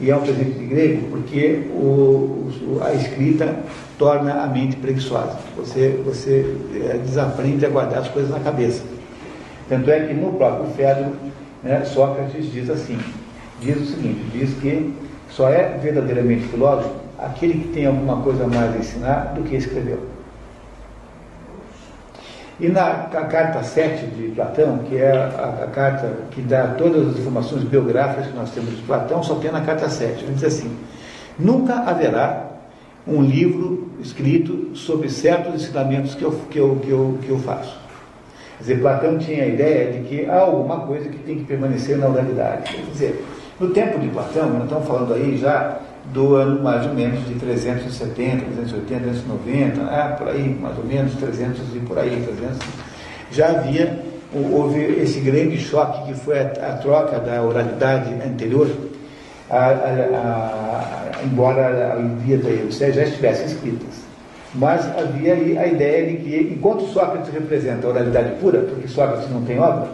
E 0.00 0.10
é 0.10 0.16
um 0.16 0.22
presente 0.22 0.58
de 0.58 0.64
grego 0.64 1.08
porque 1.10 1.60
o, 1.74 2.48
a 2.82 2.94
escrita 2.94 3.58
torna 4.00 4.42
a 4.42 4.46
mente 4.46 4.76
preguiçosa. 4.76 5.36
Você, 5.58 6.00
você 6.02 6.56
é, 6.74 6.96
desaprende 6.96 7.66
a 7.66 7.68
guardar 7.68 7.98
as 7.98 8.08
coisas 8.08 8.30
na 8.30 8.40
cabeça. 8.40 8.82
Tanto 9.68 9.90
é 9.90 10.06
que 10.06 10.14
no 10.14 10.32
próprio 10.32 10.70
Fedro, 10.70 11.12
né, 11.62 11.84
Sócrates 11.84 12.50
diz 12.50 12.70
assim, 12.70 12.98
diz 13.60 13.76
o 13.76 13.84
seguinte, 13.84 14.24
diz 14.32 14.54
que 14.54 14.94
só 15.28 15.50
é 15.50 15.76
verdadeiramente 15.76 16.44
filósofo 16.44 16.94
aquele 17.18 17.60
que 17.60 17.68
tem 17.68 17.84
alguma 17.84 18.22
coisa 18.22 18.46
mais 18.46 18.74
a 18.74 18.78
ensinar 18.78 19.34
do 19.34 19.42
que 19.42 19.54
escreveu. 19.54 20.00
E 22.58 22.68
na 22.68 22.90
carta 23.04 23.62
7 23.62 24.06
de 24.06 24.28
Platão, 24.28 24.78
que 24.78 24.96
é 24.96 25.12
a, 25.12 25.64
a, 25.64 25.66
carta 25.66 26.10
que 26.30 26.40
dá 26.40 26.68
todas 26.68 27.08
as 27.08 27.18
informações 27.18 27.64
biográficas 27.64 28.28
que 28.28 28.36
nós 28.36 28.50
temos 28.50 28.74
de 28.74 28.82
Platão, 28.82 29.22
só 29.22 29.34
tem 29.34 29.52
na 29.52 29.60
carta 29.60 29.90
7. 29.90 30.24
Ele 30.24 30.34
diz 30.34 30.44
assim: 30.44 30.74
Nunca 31.38 31.74
haverá 31.74 32.49
um 33.06 33.22
livro 33.22 33.88
escrito 34.00 34.70
sobre 34.74 35.08
certos 35.08 35.54
ensinamentos 35.54 36.14
que 36.14 36.22
eu, 36.22 36.32
que 36.50 36.58
eu, 36.58 36.76
que 36.82 36.90
eu, 36.90 37.18
que 37.22 37.28
eu 37.30 37.38
faço. 37.38 37.78
Quer 38.58 38.62
dizer, 38.62 38.80
Platão 38.80 39.18
tinha 39.18 39.44
a 39.44 39.46
ideia 39.46 39.92
de 39.92 40.08
que 40.08 40.26
há 40.26 40.40
alguma 40.40 40.80
coisa 40.80 41.08
que 41.08 41.18
tem 41.18 41.38
que 41.38 41.44
permanecer 41.44 41.96
na 41.96 42.08
oralidade. 42.08 42.72
Quer 42.72 42.90
dizer, 42.92 43.24
no 43.58 43.70
tempo 43.70 43.98
de 43.98 44.08
Platão, 44.08 44.50
nós 44.50 44.64
estamos 44.64 44.86
falando 44.86 45.14
aí 45.14 45.36
já 45.36 45.80
do 46.12 46.34
ano 46.34 46.62
mais 46.62 46.86
ou 46.86 46.94
menos 46.94 47.26
de 47.26 47.34
370, 47.34 48.44
380, 48.56 49.00
390, 49.02 49.82
né? 49.82 50.14
por 50.18 50.28
aí, 50.28 50.58
mais 50.60 50.76
ou 50.76 50.84
menos 50.84 51.14
300 51.14 51.60
e 51.74 51.78
por 51.80 51.98
aí, 51.98 52.10
300. 52.10 52.58
Já 53.30 53.48
havia, 53.48 53.98
houve 54.52 54.80
esse 55.00 55.20
grande 55.20 55.58
choque 55.58 56.12
que 56.12 56.14
foi 56.18 56.38
a, 56.38 56.46
a 56.46 56.76
troca 56.78 57.18
da 57.18 57.42
oralidade 57.42 58.12
anterior, 58.26 58.68
a, 59.50 59.66
a, 59.68 61.24
embora 61.24 61.94
a 61.94 61.98
Ilíada 61.98 62.48
e 62.48 62.68
a 62.68 62.90
já 62.90 63.02
estivessem 63.02 63.46
escritas. 63.46 64.00
Mas 64.54 64.84
havia 64.98 65.34
aí 65.34 65.58
a 65.58 65.66
ideia 65.66 66.10
de 66.10 66.16
que, 66.18 66.54
enquanto 66.54 66.86
Sócrates 66.86 67.32
representa 67.32 67.86
a 67.86 67.90
oralidade 67.90 68.34
pura, 68.40 68.60
porque 68.60 68.88
Sócrates 68.88 69.30
não 69.30 69.44
tem 69.44 69.60
obra, 69.60 69.88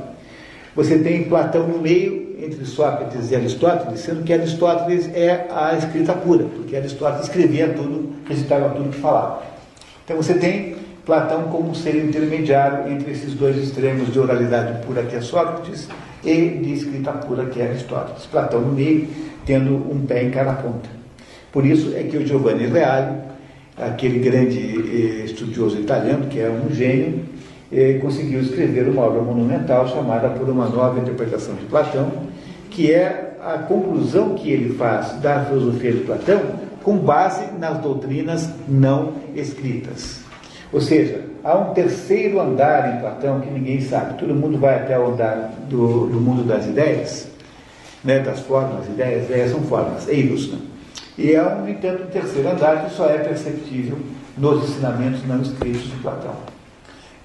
você 0.75 0.98
tem 0.98 1.25
Platão 1.25 1.66
no 1.66 1.78
meio 1.78 2.36
entre 2.38 2.64
Sócrates 2.64 3.30
e 3.30 3.36
Aristóteles, 3.36 4.00
sendo 4.00 4.22
que 4.22 4.32
Aristóteles 4.32 5.08
é 5.14 5.46
a 5.50 5.75
escrita 5.75 6.12
pura, 6.12 6.44
porque 6.44 6.76
Aristóteles 6.76 7.26
escrevia 7.26 7.68
tudo, 7.70 8.12
recitava 8.28 8.70
tudo 8.70 8.90
que 8.90 8.98
falava. 8.98 9.42
Então 10.04 10.16
você 10.16 10.34
tem 10.34 10.76
Platão 11.04 11.44
como 11.44 11.75
ser 11.75 11.96
intermediário 11.96 12.92
entre 12.92 13.12
esses 13.12 13.32
dois 13.34 13.56
extremos 13.56 14.12
de 14.12 14.18
oralidade 14.18 14.84
pura 14.84 15.02
que 15.02 15.16
é 15.16 15.20
Sócrates 15.20 15.88
e 16.25 16.48
de 16.48 16.75
escrita 16.75 17.12
pura 17.12 17.46
que 17.46 17.60
é 17.60 17.68
Aristóteles. 17.68 18.26
Platão 18.26 18.60
no 18.60 18.72
meio, 18.72 19.08
tendo 19.47 19.75
um 19.75 20.05
pé 20.05 20.25
em 20.25 20.31
cada 20.31 20.53
ponta. 20.53 20.88
Por 21.53 21.65
isso 21.65 21.95
é 21.97 22.03
que 22.03 22.19
o 22.19 22.26
Giovanni 22.26 22.67
Reale, 22.67 23.17
aquele 23.79 24.19
grande 24.19 24.59
eh, 24.59 25.25
estudioso 25.25 25.79
italiano, 25.79 26.26
que 26.26 26.38
é 26.41 26.50
um 26.50 26.71
gênio, 26.75 27.25
conseguiu 28.00 28.41
escrever 28.41 28.88
uma 28.88 29.03
obra 29.03 29.23
monumental 29.23 29.88
chamada 29.88 30.29
Por 30.29 30.49
uma 30.49 30.69
Nova 30.69 31.00
Interpretação 31.00 31.55
de 31.55 31.65
Platão, 31.65 32.11
que 32.71 32.93
é 32.93 33.37
a 33.43 33.59
conclusão 33.59 34.35
que 34.35 34.50
ele 34.50 34.75
faz 34.75 35.12
da 35.21 35.45
filosofia 35.45 35.93
de 35.93 36.00
Platão 36.00 36.41
com 36.83 36.97
base 36.97 37.45
nas 37.59 37.79
doutrinas 37.79 38.49
não 38.69 39.15
escritas. 39.35 40.21
Ou 40.73 40.81
seja, 40.81 41.23
há 41.43 41.57
um 41.57 41.75
terceiro 41.75 42.41
andar 42.41 42.97
em 42.97 43.00
Platão 43.00 43.41
que 43.41 43.50
ninguém 43.50 43.81
sabe. 43.81 44.19
Todo 44.19 44.35
mundo 44.35 44.59
vai 44.59 44.76
até 44.76 44.99
o 44.99 45.09
andar 45.09 45.53
do, 45.69 46.07
do 46.07 46.21
mundo 46.21 46.45
das 46.45 46.67
ideias, 46.67 47.29
né, 48.06 48.20
das 48.20 48.40
formas, 48.40 48.86
ideias, 48.86 49.25
ideias 49.25 49.50
são 49.50 49.60
formas, 49.62 50.08
eidos. 50.08 50.52
Né? 50.52 50.58
E 51.18 51.34
há, 51.34 51.56
no 51.56 51.68
entanto, 51.68 52.04
um 52.04 52.06
terceiro 52.06 52.48
andar 52.48 52.84
que 52.84 52.94
só 52.94 53.10
é 53.10 53.18
perceptível 53.18 53.98
nos 54.38 54.70
ensinamentos 54.70 55.26
não 55.26 55.42
escritos 55.42 55.82
de 55.82 55.96
Platão. 55.96 56.34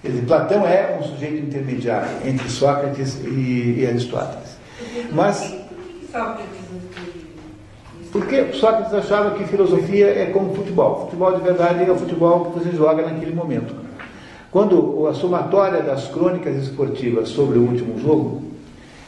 Dizer, 0.04 0.26
Platão 0.26 0.66
é 0.66 0.98
um 1.00 1.04
sujeito 1.04 1.46
intermediário 1.46 2.10
entre 2.26 2.50
Sócrates 2.50 3.20
e, 3.24 3.76
e 3.80 3.86
Aristóteles. 3.88 4.58
Mas. 5.12 5.56
Porque 8.12 8.52
Sócrates 8.54 8.94
achava 8.94 9.38
que 9.38 9.46
filosofia 9.46 10.08
é 10.08 10.26
como 10.28 10.56
futebol. 10.56 11.06
Futebol 11.06 11.38
de 11.38 11.44
verdade 11.44 11.84
é 11.84 11.92
o 11.92 11.96
futebol 11.96 12.46
que 12.46 12.60
você 12.60 12.76
joga 12.76 13.06
naquele 13.06 13.36
momento. 13.36 13.76
Quando 14.50 15.08
a 15.08 15.14
somatória 15.14 15.82
das 15.82 16.08
crônicas 16.08 16.56
esportivas 16.58 17.30
sobre 17.30 17.60
o 17.60 17.62
último 17.62 18.00
jogo 18.00 18.42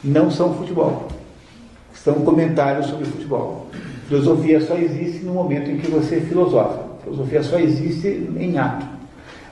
não 0.03 0.29
são 0.29 0.53
futebol, 0.53 1.07
são 1.93 2.15
comentários 2.15 2.87
sobre 2.87 3.05
futebol. 3.05 3.67
Filosofia 4.07 4.59
só 4.61 4.75
existe 4.75 5.23
no 5.23 5.33
momento 5.33 5.71
em 5.71 5.77
que 5.77 5.89
você 5.89 6.19
filosofa. 6.21 6.79
Filosofia 7.03 7.43
só 7.43 7.59
existe 7.59 8.07
em 8.37 8.57
ato. 8.57 8.85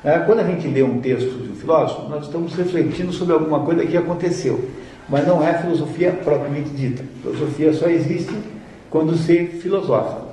É, 0.03 0.17
quando 0.19 0.39
a 0.39 0.43
gente 0.43 0.67
lê 0.67 0.81
um 0.81 0.99
texto 0.99 1.29
de 1.43 1.51
um 1.51 1.55
filósofo, 1.55 2.09
nós 2.09 2.25
estamos 2.25 2.53
refletindo 2.55 3.13
sobre 3.13 3.33
alguma 3.33 3.59
coisa 3.59 3.85
que 3.85 3.95
aconteceu, 3.95 4.67
mas 5.07 5.27
não 5.27 5.45
é 5.45 5.53
filosofia 5.59 6.11
propriamente 6.11 6.69
dita. 6.71 7.03
Filosofia 7.21 7.71
só 7.73 7.87
existe 7.87 8.35
quando 8.89 9.15
se 9.15 9.45
filosofa. 9.45 10.31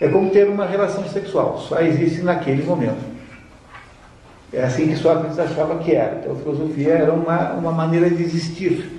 É 0.00 0.08
como 0.08 0.30
ter 0.30 0.46
uma 0.48 0.66
relação 0.66 1.02
sexual, 1.08 1.58
só 1.58 1.80
existe 1.80 2.22
naquele 2.22 2.62
momento. 2.62 3.18
É 4.52 4.62
assim 4.62 4.88
que 4.88 4.96
Sócrates 4.96 5.38
achava 5.38 5.78
que 5.78 5.92
era. 5.92 6.20
Então, 6.20 6.32
a 6.32 6.36
filosofia 6.36 6.92
era 6.92 7.12
uma, 7.12 7.52
uma 7.52 7.72
maneira 7.72 8.08
de 8.08 8.22
existir. 8.22 8.97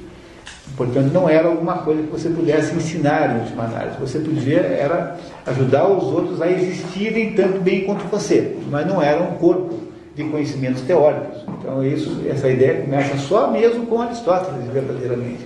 Portanto, 0.76 1.12
não 1.12 1.28
era 1.28 1.48
alguma 1.48 1.80
coisa 1.80 2.04
que 2.04 2.10
você 2.10 2.30
pudesse 2.30 2.74
ensinar 2.74 3.36
em 3.36 3.40
última 3.42 3.66
análise. 3.66 3.98
Você 4.00 4.20
podia 4.20 4.60
era 4.60 5.18
ajudar 5.46 5.88
os 5.88 6.04
outros 6.06 6.42
a 6.42 6.50
existirem 6.50 7.34
tanto 7.34 7.60
bem 7.60 7.84
quanto 7.84 8.06
você, 8.06 8.56
mas 8.70 8.88
não 8.88 9.02
era 9.02 9.22
um 9.22 9.36
corpo 9.36 9.76
de 10.16 10.24
conhecimentos 10.26 10.82
teóricos. 10.84 11.44
Então, 11.60 11.86
isso, 11.86 12.22
essa 12.30 12.50
ideia 12.50 12.82
começa 12.82 13.18
só 13.18 13.52
mesmo 13.52 13.86
com 13.88 14.02
Aristóteles, 14.02 14.66
verdadeiramente. 14.72 15.46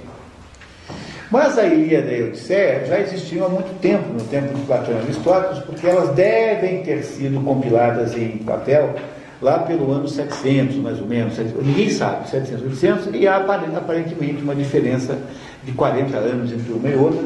Mas 1.31 1.57
a 1.57 1.63
Ilíada 1.63 2.11
e 2.11 2.21
a 2.21 2.25
Odisseia 2.27 2.85
já 2.85 2.99
existiam 2.99 3.47
há 3.47 3.49
muito 3.49 3.79
tempo, 3.79 4.07
no 4.13 4.23
tempo 4.25 4.53
de 4.53 4.61
Platão 4.61 4.93
e 4.93 4.97
Aristóteles, 4.99 5.63
porque 5.63 5.87
elas 5.87 6.09
devem 6.09 6.83
ter 6.83 7.01
sido 7.03 7.43
compiladas 7.43 8.15
em 8.15 8.37
papel 8.37 8.93
lá 9.43 9.59
pelo 9.59 9.91
ano 9.91 10.07
700, 10.07 10.77
mais 10.77 10.99
ou 10.99 11.05
menos, 11.05 11.37
ninguém 11.61 11.89
sabe, 11.89 12.29
700, 12.29 12.63
800, 12.63 13.09
e 13.13 13.27
há 13.27 13.37
aparentemente 13.37 14.41
uma 14.41 14.55
diferença 14.55 15.17
de 15.63 15.73
40 15.73 16.17
anos 16.17 16.51
entre 16.51 16.71
uma 16.71 16.87
e 16.87 16.95
outra, 16.95 17.25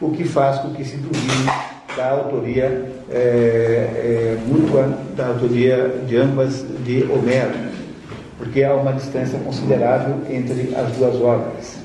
o 0.00 0.10
que 0.10 0.24
faz 0.24 0.60
com 0.60 0.70
que 0.70 0.84
se 0.84 0.96
duvide 0.96 1.50
da 1.96 2.10
autoria 2.10 2.92
é, 3.10 3.16
é, 3.16 4.38
mútua, 4.46 4.96
da 5.16 5.28
autoria 5.28 6.02
de 6.06 6.16
ambas 6.16 6.64
de 6.84 7.02
Homero, 7.04 7.54
porque 8.38 8.62
há 8.62 8.74
uma 8.74 8.92
distância 8.92 9.38
considerável 9.40 10.18
entre 10.30 10.74
as 10.76 10.92
duas 10.96 11.16
obras. 11.16 11.78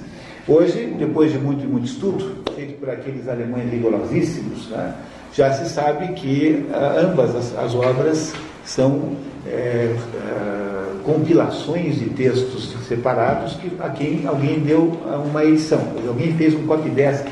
Hoje, 0.47 0.95
depois 0.99 1.31
de 1.31 1.39
muito 1.39 1.67
muito 1.67 1.85
estudo, 1.85 2.43
feito 2.55 2.79
por 2.79 2.89
aqueles 2.89 3.27
alemães 3.27 3.71
rigorosíssimos, 3.71 4.67
né, 4.69 4.93
já 5.33 5.53
se 5.53 5.69
sabe 5.69 6.09
que 6.13 6.67
ah, 6.73 6.99
ambas 6.99 7.35
as, 7.35 7.57
as 7.57 7.73
obras 7.73 8.33
são 8.63 9.15
é, 9.47 9.95
é, 9.95 10.81
compilações 11.03 11.99
de 11.99 12.09
textos 12.09 12.75
separados 12.87 13.55
que 13.55 13.71
a 13.79 13.89
quem 13.89 14.25
alguém 14.27 14.59
deu 14.59 14.97
uma 15.29 15.43
edição. 15.43 15.81
Alguém 16.07 16.35
fez 16.35 16.53
um 16.53 16.65
copy-desk, 16.67 17.27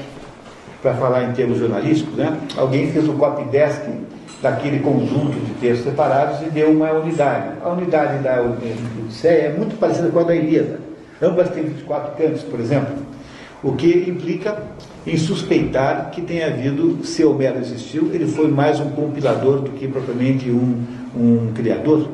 para 0.82 0.94
falar 0.94 1.24
em 1.24 1.34
termos 1.34 1.58
jornalísticos, 1.58 2.16
né? 2.16 2.40
alguém 2.56 2.92
fez 2.92 3.08
um 3.08 3.18
copy-desk 3.18 3.82
daquele 4.42 4.80
conjunto 4.80 5.38
de 5.38 5.54
textos 5.56 5.86
separados 5.86 6.42
e 6.42 6.50
deu 6.50 6.72
uma 6.72 6.92
unidade. 6.94 7.58
A 7.62 7.70
unidade 7.70 8.24
da 8.24 8.42
Odisseia 8.42 9.48
é 9.48 9.54
muito 9.54 9.78
parecida 9.78 10.10
com 10.10 10.20
a 10.20 10.24
da 10.24 10.36
Ilíada. 10.36 10.80
Ambas 11.22 11.50
têm 11.50 11.64
24 11.64 12.16
cantos, 12.16 12.44
por 12.44 12.60
exemplo, 12.62 12.96
o 13.64 13.74
que 13.74 14.10
implica 14.10 14.62
em 15.06 15.18
suspeitar 15.18 16.12
que 16.12 16.22
tenha 16.22 16.48
havido, 16.48 17.04
se 17.04 17.24
Homero 17.24 17.60
existiu, 17.60 18.10
ele 18.14 18.26
foi 18.26 18.48
mais 18.48 18.80
um 18.80 18.90
compilador 18.92 19.62
do 19.62 19.72
que 19.72 19.88
propriamente 19.88 20.50
um, 20.50 20.84
um 21.16 21.52
criador, 21.54 22.08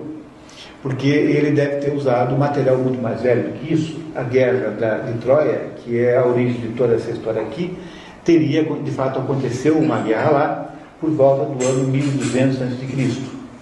porque 0.81 1.07
ele 1.07 1.51
deve 1.51 1.77
ter 1.77 1.93
usado 1.93 2.35
material 2.37 2.77
muito 2.77 3.01
mais 3.01 3.21
velho 3.21 3.43
do 3.43 3.59
que 3.59 3.73
isso. 3.73 3.99
A 4.15 4.23
guerra 4.23 4.69
da, 4.71 4.97
de 4.99 5.17
Troia, 5.19 5.71
que 5.77 5.99
é 5.99 6.17
a 6.17 6.25
origem 6.25 6.61
de 6.61 6.67
toda 6.69 6.95
essa 6.95 7.11
história 7.11 7.41
aqui, 7.41 7.75
teria, 8.23 8.63
de 8.63 8.91
fato, 8.91 9.19
aconteceu 9.19 9.77
uma 9.77 9.99
guerra 9.99 10.29
lá 10.29 10.75
por 11.01 11.09
volta 11.09 11.45
do 11.45 11.65
ano 11.65 11.87
1200 11.89 12.61
a.C., 12.61 13.21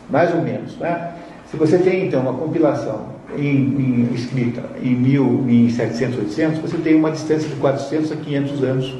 mais 0.10 0.34
ou 0.34 0.42
menos, 0.42 0.78
né? 0.78 1.14
Se 1.50 1.58
você 1.58 1.78
tem, 1.78 2.08
então, 2.08 2.22
uma 2.22 2.34
compilação 2.34 3.13
em, 3.38 4.10
em, 4.10 4.14
escrita 4.14 4.64
em 4.82 4.96
1700, 4.96 6.20
800, 6.20 6.60
você 6.60 6.78
tem 6.78 6.96
uma 6.96 7.12
distância 7.12 7.48
de 7.48 7.56
400 7.56 8.12
a 8.12 8.16
500 8.16 8.64
anos 8.64 8.96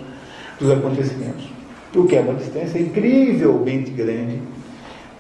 dos 0.60 0.72
acontecimentos. 0.72 1.46
O 1.96 2.06
que 2.06 2.16
é 2.16 2.22
uma 2.22 2.34
distância 2.34 2.80
incrivelmente 2.80 3.92
grande 3.92 4.40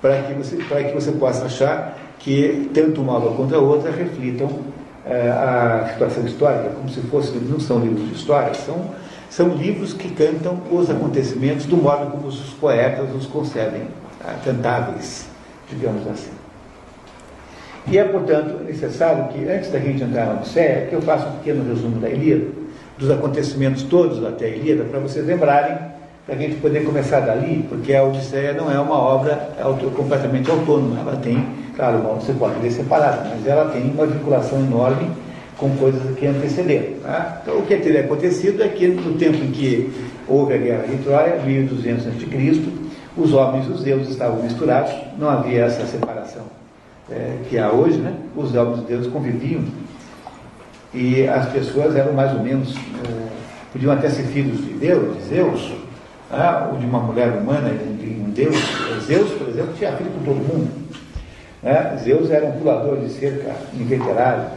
para 0.01 0.23
que 0.23 0.33
você, 0.33 0.57
para 0.57 0.83
que 0.83 0.93
você 0.93 1.11
possa 1.11 1.45
achar 1.45 1.97
que 2.19 2.69
tanto 2.73 3.01
uma 3.01 3.13
obra 3.13 3.31
quanto 3.31 3.55
a 3.55 3.59
outra 3.59 3.91
reflitam 3.91 4.49
é, 5.05 5.29
a 5.29 5.89
situação 5.91 6.25
histórica, 6.25 6.69
como 6.69 6.89
se 6.89 7.01
fosse, 7.01 7.31
não 7.37 7.59
são 7.59 7.79
livros 7.79 8.07
de 8.07 8.15
história, 8.15 8.53
são, 8.53 8.91
são 9.29 9.49
livros 9.49 9.93
que 9.93 10.09
cantam 10.09 10.61
os 10.71 10.89
acontecimentos 10.89 11.65
do 11.65 11.77
modo 11.77 12.11
como 12.11 12.27
os 12.27 12.39
poetas 12.53 13.13
os 13.15 13.25
concebem, 13.27 13.87
tá? 14.19 14.35
cantáveis, 14.43 15.27
digamos 15.69 16.07
assim. 16.07 16.42
E 17.87 17.97
é, 17.97 18.03
portanto, 18.03 18.63
necessário 18.63 19.27
que, 19.27 19.45
antes 19.49 19.69
da 19.69 19.79
gente 19.79 20.03
entrar 20.03 20.27
na 20.27 20.33
Odisseia, 20.33 20.87
que 20.87 20.95
eu 20.95 21.01
faça 21.01 21.27
um 21.27 21.33
pequeno 21.33 21.67
resumo 21.67 21.99
da 21.99 22.09
Ilíada, 22.09 22.45
dos 22.97 23.11
acontecimentos 23.11 23.83
todos 23.83 24.23
até 24.25 24.45
a 24.45 24.49
Ilíada, 24.49 24.85
para 24.85 24.99
vocês 24.99 25.25
lembrarem, 25.25 25.77
para 26.25 26.35
a 26.35 26.37
gente 26.37 26.55
poder 26.55 26.85
começar 26.85 27.19
dali, 27.19 27.65
porque 27.67 27.93
a 27.93 28.03
Odisseia 28.03 28.53
não 28.53 28.71
é 28.71 28.79
uma 28.79 28.97
obra 28.97 29.49
completamente 29.95 30.49
autônoma, 30.49 31.01
ela 31.01 31.17
tem, 31.17 31.45
claro, 31.75 31.97
você 31.99 32.31
pode 32.31 32.61
ler 32.61 32.71
separado, 32.71 33.29
mas 33.29 33.45
ela 33.45 33.69
tem 33.69 33.91
uma 33.91 34.05
vinculação 34.05 34.59
enorme 34.59 35.09
com 35.57 35.69
coisas 35.75 36.01
que 36.17 36.25
antecederam. 36.25 36.93
Tá? 37.03 37.41
Então, 37.41 37.57
o 37.59 37.63
que 37.63 37.75
teria 37.75 38.01
acontecido 38.01 38.63
é 38.63 38.69
que, 38.69 38.87
no 38.87 39.15
tempo 39.17 39.43
em 39.43 39.51
que 39.51 39.91
houve 40.25 40.53
a 40.53 40.57
guerra 40.57 40.87
de 40.87 40.97
Troia, 41.03 41.35
1200 41.45 42.07
a.C., 42.07 42.83
os 43.15 43.33
homens 43.33 43.67
e 43.67 43.71
os 43.71 43.83
deuses 43.83 44.09
estavam 44.09 44.41
misturados, 44.41 44.93
não 45.19 45.29
havia 45.29 45.65
essa 45.65 45.85
separação 45.85 46.52
é, 47.09 47.37
que 47.49 47.57
há 47.57 47.71
hoje, 47.71 47.97
né? 47.97 48.13
os 48.35 48.53
homens 48.55 48.79
e 48.79 48.85
deuses 48.85 49.11
conviviam 49.11 49.63
e 50.93 51.27
as 51.27 51.49
pessoas 51.49 51.95
eram 51.95 52.13
mais 52.13 52.31
ou 52.33 52.39
menos, 52.39 52.75
é, 52.75 53.27
podiam 53.71 53.91
até 53.91 54.09
ser 54.09 54.23
filhos 54.23 54.59
de 54.59 54.73
Deus, 54.73 55.17
de 55.17 55.23
Zeus, 55.23 55.73
ah, 56.31 56.69
ou 56.71 56.77
de 56.77 56.85
uma 56.85 56.99
mulher 56.99 57.29
humana, 57.29 57.69
de 57.69 58.09
um 58.09 58.29
Deus. 58.29 58.55
Zeus, 59.05 59.31
por 59.31 59.49
exemplo, 59.49 59.73
tinha 59.77 59.91
filho 59.93 60.11
com 60.11 60.23
todo 60.23 60.35
mundo. 60.35 60.69
Né? 61.63 61.97
Zeus 62.03 62.29
era 62.29 62.45
um 62.45 62.51
pulador 62.53 62.99
de 62.99 63.09
cerca 63.09 63.55
inveterado 63.73 64.51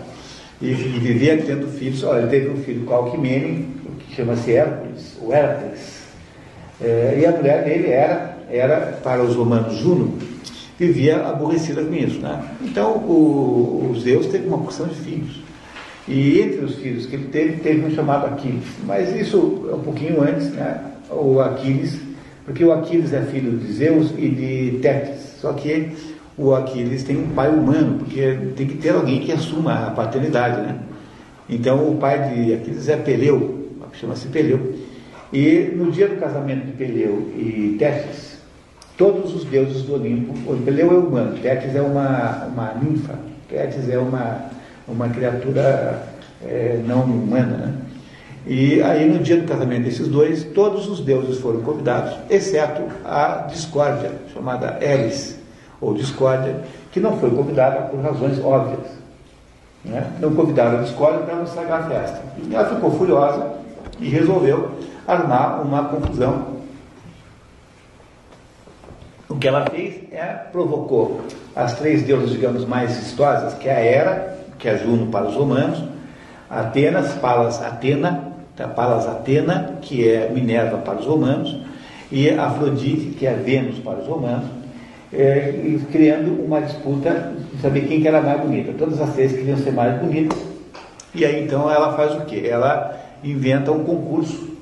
e, 0.61 0.71
e 0.71 0.75
vivia 0.75 1.43
tendo 1.43 1.69
filhos. 1.69 2.03
Olha, 2.05 2.21
ele 2.21 2.29
teve 2.29 2.49
um 2.51 2.57
filho 2.57 2.85
com 2.85 2.95
Alquimene, 2.95 3.69
que 4.01 4.15
chama-se 4.15 4.55
Hércules, 4.55 5.17
o 5.23 5.33
Hércules. 5.33 6.03
É, 6.83 7.19
e 7.19 7.27
a 7.27 7.33
mulher 7.33 7.65
dele 7.65 7.89
era, 7.89 8.37
era, 8.51 8.99
para 9.03 9.23
os 9.23 9.35
romanos, 9.35 9.77
Juno, 9.77 10.19
vivia 10.79 11.27
aborrecida 11.27 11.83
com 11.83 11.95
isso. 11.95 12.21
Né? 12.21 12.43
Então, 12.63 12.93
o, 12.93 13.91
o 13.91 13.99
Zeus 13.99 14.27
teve 14.27 14.47
uma 14.47 14.59
porção 14.59 14.87
de 14.87 14.95
filhos. 14.97 15.41
E 16.09 16.41
entre 16.41 16.65
os 16.65 16.77
filhos 16.77 17.07
que 17.07 17.17
ele 17.17 17.29
teve, 17.29 17.61
teve 17.61 17.85
um 17.85 17.91
chamado 17.91 18.27
Aquiles. 18.27 18.65
Mas 18.85 19.15
isso 19.15 19.69
é 19.71 19.75
um 19.75 19.81
pouquinho 19.81 20.23
antes, 20.23 20.51
né? 20.51 20.81
o 21.11 21.41
Aquiles, 21.41 21.99
porque 22.45 22.65
o 22.65 22.73
Aquiles 22.73 23.13
é 23.13 23.23
filho 23.23 23.59
de 23.59 23.73
Zeus 23.73 24.13
e 24.17 24.29
de 24.29 24.79
Tétis. 24.81 25.37
Só 25.41 25.53
que 25.53 25.91
o 26.39 26.55
Aquiles 26.55 27.03
tem 27.03 27.17
um 27.17 27.31
pai 27.31 27.49
humano, 27.49 27.99
porque 27.99 28.39
tem 28.55 28.67
que 28.67 28.77
ter 28.77 28.91
alguém 28.91 29.21
que 29.21 29.33
assuma 29.33 29.87
a 29.87 29.91
paternidade. 29.91 30.61
Né? 30.61 30.79
Então, 31.49 31.91
o 31.91 31.97
pai 31.97 32.33
de 32.33 32.55
Aquiles 32.55 32.89
é 32.89 32.97
Peleu, 32.97 33.71
chama-se 33.95 34.29
Peleu. 34.29 34.75
E 35.33 35.73
no 35.75 35.91
dia 35.91 36.07
do 36.07 36.17
casamento 36.17 36.67
de 36.67 36.73
Peleu 36.73 37.33
e 37.37 37.77
Tétis, 37.79 38.36
todos 38.97 39.35
os 39.35 39.45
deuses 39.45 39.83
do 39.83 39.95
Olimpo. 39.95 40.33
O 40.51 40.57
Peleu 40.63 40.91
é 40.91 40.95
humano, 40.95 41.39
Tétis 41.39 41.75
é 41.75 41.81
uma, 41.81 42.47
uma 42.47 42.75
ninfa, 42.75 43.15
Tétis 43.49 43.89
é 43.89 43.99
uma, 43.99 44.41
uma 44.89 45.09
criatura 45.09 46.03
é, 46.45 46.81
não 46.85 47.03
humana. 47.03 47.57
Né? 47.57 47.75
E 48.47 48.81
aí, 48.83 49.09
no 49.09 49.19
dia 49.19 49.39
do 49.39 49.49
casamento 49.49 49.85
desses 49.85 50.09
dois, 50.09 50.45
todos 50.45 50.89
os 50.89 51.01
deuses 51.01 51.39
foram 51.39 51.61
convidados, 51.63 52.17
exceto 52.31 52.83
a 53.05 53.47
discórdia, 53.51 54.13
chamada 54.33 54.79
Eris, 54.81 55.39
ou 55.81 55.95
discórdia, 55.95 56.61
que 56.93 57.01
não 57.01 57.19
foi 57.19 57.31
convidada 57.31 57.83
por 57.89 58.01
razões 58.01 58.39
óbvias. 58.43 58.97
Né? 59.85 60.13
Não 60.21 60.35
convidaram 60.35 60.79
a 60.79 60.83
discórdia 60.83 61.21
para 61.21 61.35
não 61.35 61.45
estragar 61.45 61.81
a 61.81 61.89
festa. 61.89 62.23
E 62.39 62.55
ela 62.55 62.75
ficou 62.75 62.91
furiosa 62.93 63.53
e 64.01 64.09
resolveu 64.09 64.71
armar 65.07 65.63
uma 65.63 65.85
confusão 65.85 66.56
o 69.29 69.37
que 69.37 69.49
ela 69.49 69.67
fez 69.71 69.95
é 70.13 70.25
provocou 70.53 71.23
as 71.55 71.79
três 71.79 72.03
deusas, 72.03 72.31
digamos, 72.31 72.65
mais 72.65 72.97
vistosas, 72.97 73.55
que 73.55 73.69
é 73.69 73.75
a 73.75 73.81
Hera, 73.81 74.39
que 74.59 74.69
é 74.69 74.79
Juno 74.79 75.07
para 75.07 75.27
os 75.27 75.35
romanos, 75.35 75.83
Atenas, 76.49 77.15
Palas 77.15 77.61
Atena, 77.63 78.33
tá? 78.55 78.69
Palas 78.69 79.07
Atena, 79.07 79.79
que 79.83 80.09
é 80.09 80.31
Minerva 80.31 80.79
para 80.79 80.99
os 80.99 81.07
romanos, 81.07 81.57
e 82.11 82.31
Afrodite, 82.31 83.17
que 83.17 83.27
é 83.27 83.35
Vênus 83.35 83.79
para 83.81 83.99
os 83.99 84.07
romanos, 84.07 84.47
é, 85.13 85.79
criando 85.91 86.45
uma 86.45 86.61
disputa 86.61 87.33
de 87.53 87.61
saber 87.61 87.83
quem 87.83 88.01
que 88.01 88.09
era 88.09 88.21
mais 88.21 88.41
bonita. 88.41 88.73
Todas 88.79 89.01
as 89.01 89.13
três 89.15 89.33
queriam 89.33 89.57
ser 89.59 89.73
mais 89.73 89.99
bonitas, 90.01 90.39
e 91.15 91.25
aí 91.25 91.43
então 91.43 91.71
ela 91.71 91.97
faz 91.97 92.15
o 92.15 92.21
quê? 92.27 92.47
Ela 92.49 92.97
inventa 93.25 93.73
um 93.73 93.83
concurso 93.83 94.56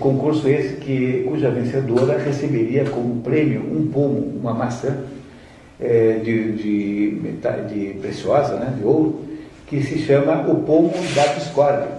concurso 0.00 0.48
esse 0.48 0.76
que, 0.76 1.24
cuja 1.28 1.50
vencedora 1.50 2.18
receberia 2.18 2.84
como 2.84 3.22
prêmio 3.22 3.60
um 3.60 3.86
pomo, 3.86 4.38
uma 4.40 4.52
maçã 4.52 5.04
é, 5.80 6.14
de, 6.24 6.52
de, 6.52 7.10
de, 7.68 7.98
preciosa, 8.00 8.56
né, 8.56 8.74
de 8.76 8.84
ouro, 8.84 9.20
que 9.66 9.82
se 9.82 9.98
chama 9.98 10.50
o 10.50 10.62
pomo 10.62 10.92
da 11.14 11.26
discórdia. 11.34 11.98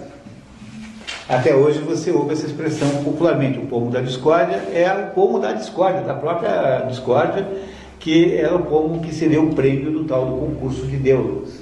Até 1.28 1.54
hoje 1.54 1.78
você 1.78 2.10
ouve 2.10 2.32
essa 2.32 2.46
expressão 2.46 3.04
popularmente, 3.04 3.58
o 3.58 3.66
pomo 3.66 3.90
da 3.90 4.00
discórdia 4.00 4.56
é 4.74 4.92
o 4.92 5.14
pomo 5.14 5.38
da 5.38 5.52
discórdia, 5.52 6.02
da 6.02 6.14
própria 6.14 6.80
discórdia, 6.88 7.46
que 7.98 8.34
era 8.34 8.56
o 8.56 8.64
pomo 8.64 9.00
que 9.00 9.14
seria 9.14 9.40
o 9.40 9.54
prêmio 9.54 9.90
do 9.92 10.04
tal 10.04 10.26
do 10.26 10.36
concurso 10.38 10.86
de 10.86 10.96
deuses. 10.96 11.59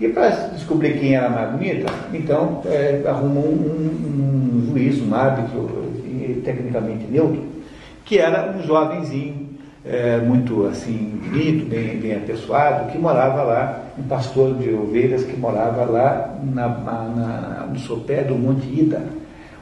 E 0.00 0.08
para 0.08 0.30
descobrir 0.54 0.98
quem 0.98 1.14
era 1.14 1.28
mais 1.28 1.50
bonita, 1.50 1.92
então 2.14 2.62
é, 2.64 3.02
arrumou 3.06 3.44
um, 3.44 4.64
um, 4.64 4.70
juiz, 4.70 4.98
um 5.02 5.14
árbitro 5.14 5.68
tecnicamente 6.42 7.04
neutro, 7.10 7.44
que 8.06 8.18
era 8.18 8.50
um 8.50 8.62
jovenzinho 8.62 9.50
é, 9.84 10.16
muito 10.18 10.66
assim 10.66 11.20
bonito, 11.22 11.68
bem, 11.68 11.98
bem 11.98 12.16
apessoado, 12.16 12.90
que 12.90 12.96
morava 12.96 13.42
lá, 13.42 13.82
um 13.98 14.02
pastor 14.04 14.54
de 14.54 14.72
ovelhas 14.72 15.22
que 15.22 15.36
morava 15.36 15.84
lá 15.84 16.34
na, 16.42 16.68
na, 16.68 17.66
no 17.70 17.78
sopé 17.78 18.22
do 18.22 18.34
Monte 18.36 18.66
Ida. 18.66 19.02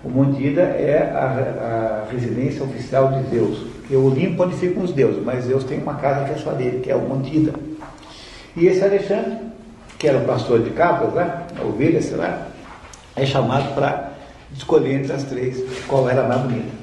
O 0.05 0.09
Monte 0.09 0.40
Ida 0.40 0.62
é 0.62 1.11
a, 1.12 2.05
a 2.07 2.12
residência 2.12 2.62
oficial 2.62 3.12
de 3.12 3.29
Zeus. 3.31 3.59
Porque 3.81 3.96
o 3.96 4.07
Olimpo 4.07 4.44
onde 4.44 4.55
ficam 4.55 4.85
os 4.85 4.92
deuses, 4.92 5.20
mas 5.24 5.46
Zeus 5.46 5.64
tem 5.64 5.81
uma 5.81 5.94
casa 5.94 6.24
que 6.27 6.31
é 6.31 6.37
só 6.37 6.53
dele, 6.53 6.79
que 6.79 6.90
é 6.90 6.94
o 6.94 7.01
Monte 7.01 7.37
Ida. 7.37 7.55
E 8.57 8.66
esse 8.66 8.85
Alexandre 8.85 9.48
que 9.99 10.07
era 10.07 10.19
um 10.19 10.25
pastor 10.25 10.63
de 10.63 10.71
cabras 10.71 11.13
lá, 11.13 11.47
ovelha, 11.65 12.01
sei 12.01 12.17
lá, 12.17 12.47
é 13.17 13.27
chamado 13.27 13.75
para 13.75 14.13
escolher 14.57 14.95
entre 14.95 15.13
as 15.13 15.25
três 15.25 15.63
qual 15.87 16.09
era 16.09 16.25
a 16.25 16.29
mais 16.29 16.41
bonita. 16.43 16.79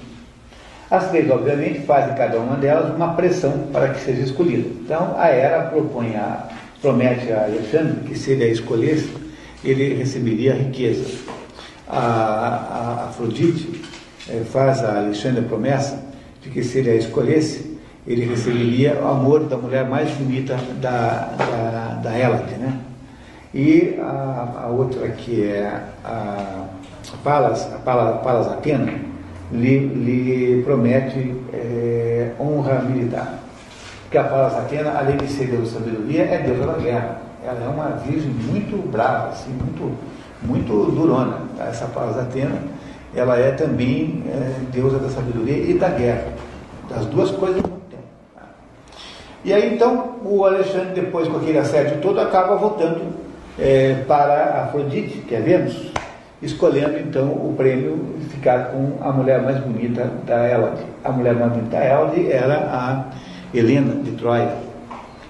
As 0.91 1.09
três, 1.09 1.29
obviamente, 1.31 1.79
fazem 1.81 2.15
cada 2.15 2.37
uma 2.39 2.57
delas 2.57 2.93
uma 2.93 3.13
pressão 3.13 3.67
para 3.71 3.89
que 3.89 4.01
seja 4.01 4.21
escolhida. 4.21 4.67
Então, 4.83 5.15
a 5.17 5.29
Hera 5.29 5.63
propõe 5.63 6.15
a, 6.15 6.47
promete 6.81 7.31
a 7.31 7.45
Alexandre 7.45 8.07
que 8.07 8.17
se 8.17 8.31
ele 8.31 8.43
a 8.43 8.47
escolhesse, 8.47 9.09
ele 9.63 9.95
receberia 9.95 10.53
riqueza. 10.53 11.05
A, 11.87 11.99
a 11.99 13.05
Afrodite 13.09 13.81
é, 14.29 14.43
faz 14.43 14.83
a 14.83 14.99
Alexandre 14.99 15.39
a 15.39 15.47
promessa 15.47 16.03
de 16.41 16.49
que 16.49 16.63
se 16.63 16.79
ele 16.79 16.91
a 16.91 16.95
escolhesse, 16.95 17.75
ele 18.05 18.25
receberia 18.25 18.99
o 19.01 19.07
amor 19.07 19.45
da 19.45 19.57
mulher 19.57 19.85
mais 19.85 20.11
bonita 20.11 20.55
da, 20.79 21.33
da, 21.35 21.99
da 22.03 22.15
Hélade, 22.15 22.53
né? 22.55 22.79
E 23.55 23.97
a, 24.01 24.65
a 24.65 24.67
outra, 24.67 25.07
que 25.07 25.41
é 25.41 25.81
a 26.03 26.65
Palas, 27.23 27.65
a 27.73 27.77
Palas, 27.77 28.21
Palas 28.21 28.47
Atena, 28.49 28.91
lhe, 29.49 29.79
lhe 29.79 30.61
promete 30.63 31.33
é, 31.53 32.31
honra 32.37 32.81
militar. 32.81 33.39
Porque 34.03 34.17
a 34.17 34.25
Palas 34.25 34.55
Atena, 34.55 34.99
além 34.99 35.15
de 35.15 35.27
ser 35.29 35.47
deusa 35.47 35.79
da 35.79 35.85
sabedoria, 35.85 36.23
é 36.23 36.39
deusa 36.39 36.67
da 36.67 36.73
guerra. 36.73 37.21
Ela 37.45 37.63
é 37.63 37.69
uma 37.69 37.91
virgem 38.05 38.29
muito 38.29 38.75
brava, 38.91 39.29
assim, 39.29 39.51
muito, 39.53 39.97
muito 40.43 40.91
durona. 40.91 41.37
Essa 41.57 41.85
Palas 41.85 42.19
Atena, 42.19 42.57
ela 43.15 43.37
é 43.37 43.51
também 43.51 44.21
é, 44.27 44.51
deusa 44.73 44.99
da 44.99 45.07
sabedoria 45.07 45.55
e 45.55 45.75
da 45.75 45.87
guerra. 45.87 46.27
Das 46.89 47.05
duas 47.05 47.31
coisas 47.31 47.61
tempo. 47.61 48.03
E 49.45 49.53
aí 49.53 49.73
então 49.73 50.17
o 50.25 50.43
Alexandre, 50.43 50.93
depois 50.93 51.29
com 51.29 51.37
aquele 51.37 51.57
assédio 51.57 52.01
todo, 52.01 52.19
acaba 52.19 52.57
voltando 52.57 53.23
é, 53.59 54.03
para 54.07 54.63
Afrodite, 54.63 55.19
que 55.19 55.35
é 55.35 55.39
Vênus, 55.39 55.91
escolhendo 56.41 56.97
então 56.99 57.27
o 57.27 57.53
prêmio 57.57 58.15
ficar 58.29 58.65
com 58.65 58.97
a 59.01 59.11
mulher 59.11 59.41
mais 59.41 59.57
bonita 59.59 60.09
da 60.25 60.45
Hélade. 60.45 60.83
A 61.03 61.11
mulher 61.11 61.33
mais 61.35 61.51
bonita 61.51 61.77
da 61.77 61.83
Hélade 61.83 62.31
era 62.31 62.55
a 62.55 63.05
Helena 63.53 64.03
de 64.03 64.11
Troia. 64.11 64.53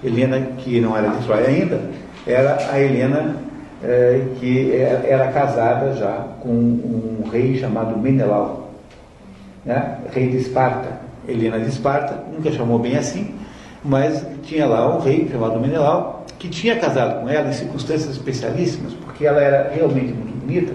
Helena, 0.02 0.40
que 0.58 0.80
não 0.80 0.96
era 0.96 1.08
de 1.08 1.24
Troia 1.24 1.48
ainda, 1.48 1.80
era 2.26 2.58
a 2.70 2.80
Helena 2.80 3.36
é, 3.82 4.20
que 4.38 4.72
era 4.72 5.28
casada 5.32 5.92
já 5.94 6.24
com 6.40 6.50
um 6.50 7.28
rei 7.30 7.58
chamado 7.58 7.96
Menelau, 7.98 8.70
né? 9.64 9.98
rei 10.12 10.28
de 10.28 10.38
Esparta. 10.38 11.06
Helena 11.28 11.58
de 11.58 11.68
Esparta, 11.68 12.22
nunca 12.32 12.52
chamou 12.52 12.78
bem 12.78 12.96
assim, 12.96 13.34
mas 13.84 14.24
tinha 14.44 14.66
lá 14.66 14.96
um 14.96 15.00
rei 15.00 15.28
chamado 15.30 15.58
Menelau, 15.58 16.15
que 16.38 16.48
tinha 16.48 16.78
casado 16.78 17.20
com 17.20 17.28
ela 17.28 17.48
em 17.48 17.52
circunstâncias 17.52 18.10
especialíssimas, 18.10 18.92
porque 18.94 19.26
ela 19.26 19.40
era 19.40 19.70
realmente 19.74 20.12
muito 20.12 20.38
bonita 20.40 20.74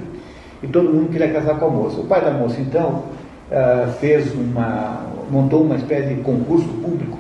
e 0.62 0.68
todo 0.68 0.90
mundo 0.90 1.12
queria 1.12 1.32
casar 1.32 1.58
com 1.60 1.66
a 1.66 1.70
moça. 1.70 2.02
O 2.02 2.06
pai 2.06 2.22
da 2.22 2.32
moça, 2.32 2.60
então, 2.60 3.06
uh, 3.52 3.92
fez 4.00 4.34
uma, 4.34 5.08
montou 5.30 5.64
uma 5.64 5.76
espécie 5.76 6.14
de 6.14 6.22
concurso 6.22 6.68
público 6.68 7.20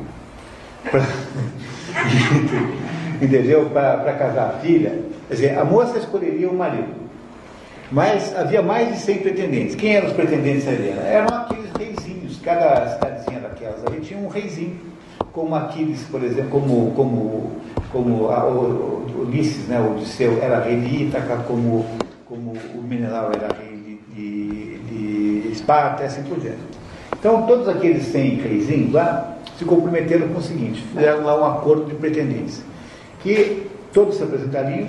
entendeu? 3.21 3.69
Para 3.69 4.13
casar 4.13 4.49
a 4.49 4.59
filha. 4.59 4.99
Quer 5.27 5.33
dizer, 5.33 5.57
a 5.57 5.63
moça 5.63 5.97
escolheria 5.97 6.49
o 6.49 6.55
marido. 6.55 7.01
Mas 7.91 8.35
havia 8.35 8.61
mais 8.61 8.93
de 8.93 8.99
100 8.99 9.17
pretendentes. 9.17 9.75
Quem 9.75 9.95
eram 9.95 10.07
os 10.07 10.13
pretendentes 10.13 10.67
a 10.67 10.71
Helena? 10.71 11.01
Eram 11.01 11.35
aqueles 11.35 11.71
reizinhos. 11.77 12.39
Cada 12.41 12.87
cidadezinha 12.87 13.39
daquelas 13.41 13.85
ali 13.85 13.99
tinha 14.01 14.19
um 14.19 14.27
reizinho. 14.27 14.79
Como 15.31 15.55
Aquiles, 15.55 16.03
por 16.09 16.23
exemplo, 16.23 16.49
como, 16.49 16.91
como, 16.91 17.51
como 17.91 18.29
a, 18.29 18.45
o, 18.45 19.05
o 19.15 19.25
Ulisses, 19.27 19.67
né, 19.67 19.79
Odisseu, 19.79 20.39
era 20.41 20.63
rei 20.63 20.79
de 20.79 21.03
Ítaca, 21.03 21.37
como, 21.47 21.85
como 22.25 22.53
o 22.75 22.81
Menelau 22.81 23.31
era 23.33 23.53
rei 23.53 23.99
de, 24.15 24.15
de, 24.15 24.77
de 24.79 25.51
Esparta, 25.51 26.03
e 26.03 26.05
assim 26.05 26.23
por 26.23 26.39
diante. 26.39 26.59
Então, 27.19 27.45
todos 27.45 27.67
aqueles 27.67 28.05
100 28.07 28.35
reizinhos 28.35 28.93
lá 28.93 29.37
se 29.57 29.65
comprometeram 29.65 30.29
com 30.29 30.39
o 30.39 30.41
seguinte: 30.41 30.81
fizeram 30.93 31.23
lá 31.23 31.39
um 31.39 31.45
acordo 31.45 31.85
de 31.85 31.95
pretendentes, 31.95 32.63
que 33.21 33.67
todos 33.93 34.15
se 34.15 34.23
apresentariam, 34.23 34.87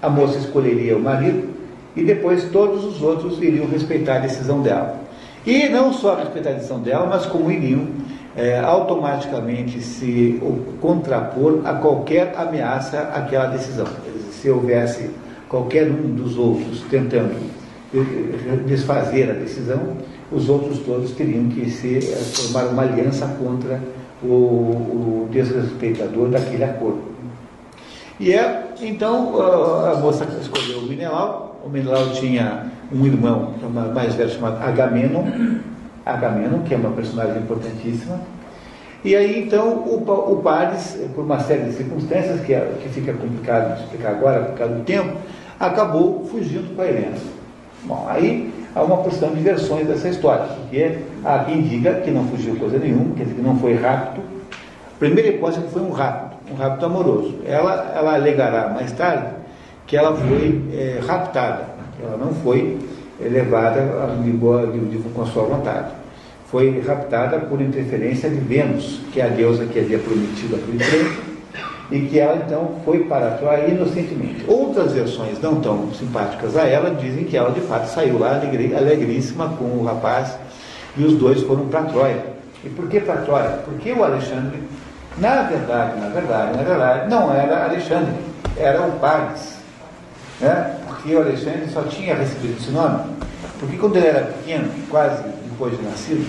a 0.00 0.08
moça 0.08 0.38
escolheria 0.38 0.96
o 0.96 1.00
marido 1.00 1.48
e 1.96 2.02
depois 2.02 2.44
todos 2.50 2.84
os 2.84 3.02
outros 3.02 3.42
iriam 3.42 3.66
respeitar 3.66 4.16
a 4.16 4.18
decisão 4.18 4.60
dela. 4.60 5.00
E 5.46 5.68
não 5.68 5.92
só 5.92 6.14
respeitar 6.14 6.50
a 6.50 6.54
decisão 6.54 6.80
dela, 6.80 7.06
mas 7.06 7.26
como 7.26 7.50
iriam 7.50 7.86
é, 8.36 8.58
automaticamente 8.58 9.80
se 9.80 10.40
contrapor 10.80 11.60
a 11.64 11.74
qualquer 11.74 12.34
ameaça 12.36 13.00
àquela 13.14 13.46
decisão. 13.46 13.86
Se 14.32 14.50
houvesse 14.50 15.10
qualquer 15.48 15.88
um 15.88 16.14
dos 16.14 16.36
outros 16.36 16.82
tentando 16.90 17.34
desfazer 18.66 19.30
a 19.30 19.34
decisão, 19.34 19.96
os 20.32 20.48
outros 20.48 20.80
todos 20.80 21.12
teriam 21.12 21.48
que 21.48 21.70
se 21.70 21.98
eh, 21.98 22.00
formar 22.00 22.64
uma 22.66 22.82
aliança 22.82 23.26
contra 23.38 23.80
o, 24.22 24.26
o 24.26 25.28
desrespeitador 25.30 26.28
daquele 26.28 26.64
acordo. 26.64 27.02
E 28.18 28.32
é, 28.32 28.68
então 28.80 29.40
a 29.40 29.96
moça 29.96 30.26
escolheu 30.40 30.78
o 30.78 30.82
Menelau, 30.86 31.60
o 31.64 31.68
Menelau 31.68 32.10
tinha 32.10 32.66
um 32.92 33.06
irmão 33.06 33.54
mais 33.94 34.14
velho 34.14 34.30
chamado 34.30 34.62
Agamenon, 34.62 35.24
Agamenon, 36.04 36.60
que 36.60 36.74
é 36.74 36.76
uma 36.76 36.90
personagem 36.90 37.42
importantíssima, 37.42 38.20
e 39.04 39.14
aí 39.14 39.44
então 39.44 39.68
o, 39.68 40.32
o 40.32 40.36
Paris, 40.42 40.98
por 41.14 41.24
uma 41.24 41.38
série 41.40 41.64
de 41.64 41.72
circunstâncias 41.74 42.40
que, 42.40 42.54
é, 42.54 42.72
que 42.82 42.88
fica 42.88 43.12
complicado 43.12 43.76
de 43.76 43.82
explicar 43.82 44.12
agora 44.12 44.40
por 44.44 44.58
causa 44.58 44.74
do 44.74 44.82
tempo, 44.82 45.18
acabou 45.60 46.24
fugindo 46.24 46.74
com 46.74 46.80
a 46.80 46.86
Helena. 46.86 47.16
Bom, 47.84 48.06
aí 48.08 48.50
há 48.74 48.82
uma 48.82 48.96
porção 48.96 49.34
de 49.34 49.40
versões 49.40 49.86
dessa 49.86 50.08
história, 50.08 50.46
porque 50.46 51.00
há 51.22 51.40
quem 51.40 51.62
diga 51.62 52.00
que 52.00 52.10
não 52.10 52.24
fugiu 52.28 52.56
coisa 52.56 52.78
nenhuma, 52.78 53.14
quer 53.14 53.24
dizer, 53.24 53.34
que 53.34 53.42
não 53.42 53.58
foi 53.58 53.74
rapto. 53.74 54.22
A 54.22 54.98
primeira 54.98 55.28
hipótese 55.28 55.60
é 55.60 55.62
que 55.66 55.72
foi 55.72 55.82
um 55.82 55.90
rapto, 55.90 56.36
um 56.50 56.56
rapto 56.56 56.86
amoroso. 56.86 57.34
Ela, 57.44 57.92
ela 57.94 58.14
alegará 58.14 58.70
mais 58.70 58.90
tarde 58.92 59.34
que 59.86 59.98
ela 59.98 60.16
foi 60.16 60.62
é, 60.72 61.00
raptada, 61.06 61.66
ela 62.02 62.16
não 62.16 62.32
foi 62.32 62.78
é, 63.20 63.28
levada 63.28 63.80
de 64.22 64.30
boa, 64.30 64.66
de, 64.66 64.78
de, 64.78 64.98
com 65.10 65.22
a 65.22 65.26
sua 65.26 65.44
vontade. 65.44 65.88
Foi 66.50 66.80
raptada 66.86 67.38
por 67.40 67.60
interferência 67.60 68.30
de 68.30 68.36
Vênus, 68.36 69.00
que 69.12 69.20
é 69.20 69.24
a 69.24 69.28
deusa 69.28 69.66
que 69.66 69.78
havia 69.78 69.98
prometido 69.98 70.56
aquele 70.56 70.78
tempo 70.78 71.34
e 71.90 72.00
que 72.00 72.18
ela 72.18 72.36
então 72.36 72.76
foi 72.84 73.00
para 73.04 73.32
Troia 73.32 73.68
inocentemente. 73.68 74.44
Outras 74.48 74.92
versões 74.92 75.40
não 75.40 75.60
tão 75.60 75.92
simpáticas 75.92 76.56
a 76.56 76.66
ela 76.66 76.90
dizem 76.90 77.24
que 77.24 77.36
ela 77.36 77.50
de 77.50 77.60
fato 77.60 77.86
saiu 77.86 78.18
lá 78.18 78.40
alegríssima 78.76 79.48
com 79.58 79.64
o 79.64 79.84
rapaz 79.84 80.36
e 80.96 81.04
os 81.04 81.14
dois 81.14 81.42
foram 81.42 81.66
para 81.66 81.82
Troia. 81.82 82.24
E 82.64 82.68
por 82.70 82.88
que 82.88 83.00
para 83.00 83.16
Troia? 83.22 83.58
Porque 83.64 83.92
o 83.92 84.02
Alexandre, 84.02 84.58
na 85.18 85.42
verdade, 85.42 86.00
na 86.00 86.08
verdade, 86.08 86.56
na 86.56 86.62
verdade, 86.62 87.10
não 87.10 87.32
era 87.32 87.64
Alexandre, 87.64 88.14
era 88.56 88.80
o 88.82 88.92
Paris. 88.92 89.58
Né? 90.40 90.76
Porque 91.04 91.16
o 91.16 91.20
Alexandre 91.20 91.68
só 91.68 91.82
tinha 91.82 92.14
recebido 92.14 92.56
esse 92.58 92.70
nome, 92.70 93.04
porque 93.60 93.76
quando 93.76 93.96
ele 93.96 94.06
era 94.06 94.24
pequeno, 94.24 94.70
quase 94.88 95.22
depois 95.50 95.76
de 95.76 95.84
nascido, 95.84 96.24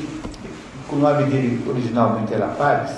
o 0.92 0.96
nome 0.98 1.24
dele 1.24 1.64
originalmente 1.66 2.34
era 2.34 2.48
Paris, 2.48 2.92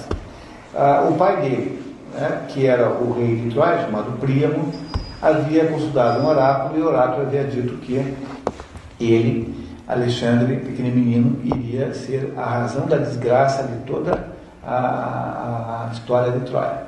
ah, 0.73 1.07
o 1.07 1.13
pai 1.13 1.39
dele 1.39 1.79
né, 2.15 2.45
que 2.47 2.65
era 2.65 2.89
o 2.89 3.13
rei 3.13 3.35
de 3.35 3.51
Troia, 3.51 3.81
chamado 3.81 4.19
Príamo, 4.19 4.73
havia 5.21 5.67
consultado 5.67 6.23
um 6.23 6.25
oráculo 6.25 6.79
e 6.79 6.81
o 6.81 6.87
oráculo 6.87 7.27
havia 7.27 7.43
dito 7.43 7.75
que 7.77 8.03
ele, 8.99 9.69
Alexandre, 9.87 10.55
pequeno 10.55 10.89
menino, 10.89 11.39
iria 11.43 11.93
ser 11.93 12.33
a 12.35 12.43
razão 12.43 12.87
da 12.87 12.97
desgraça 12.97 13.61
de 13.61 13.77
toda 13.85 14.29
a, 14.65 15.85
a 15.87 15.93
história 15.93 16.31
de 16.31 16.39
Troia. 16.39 16.87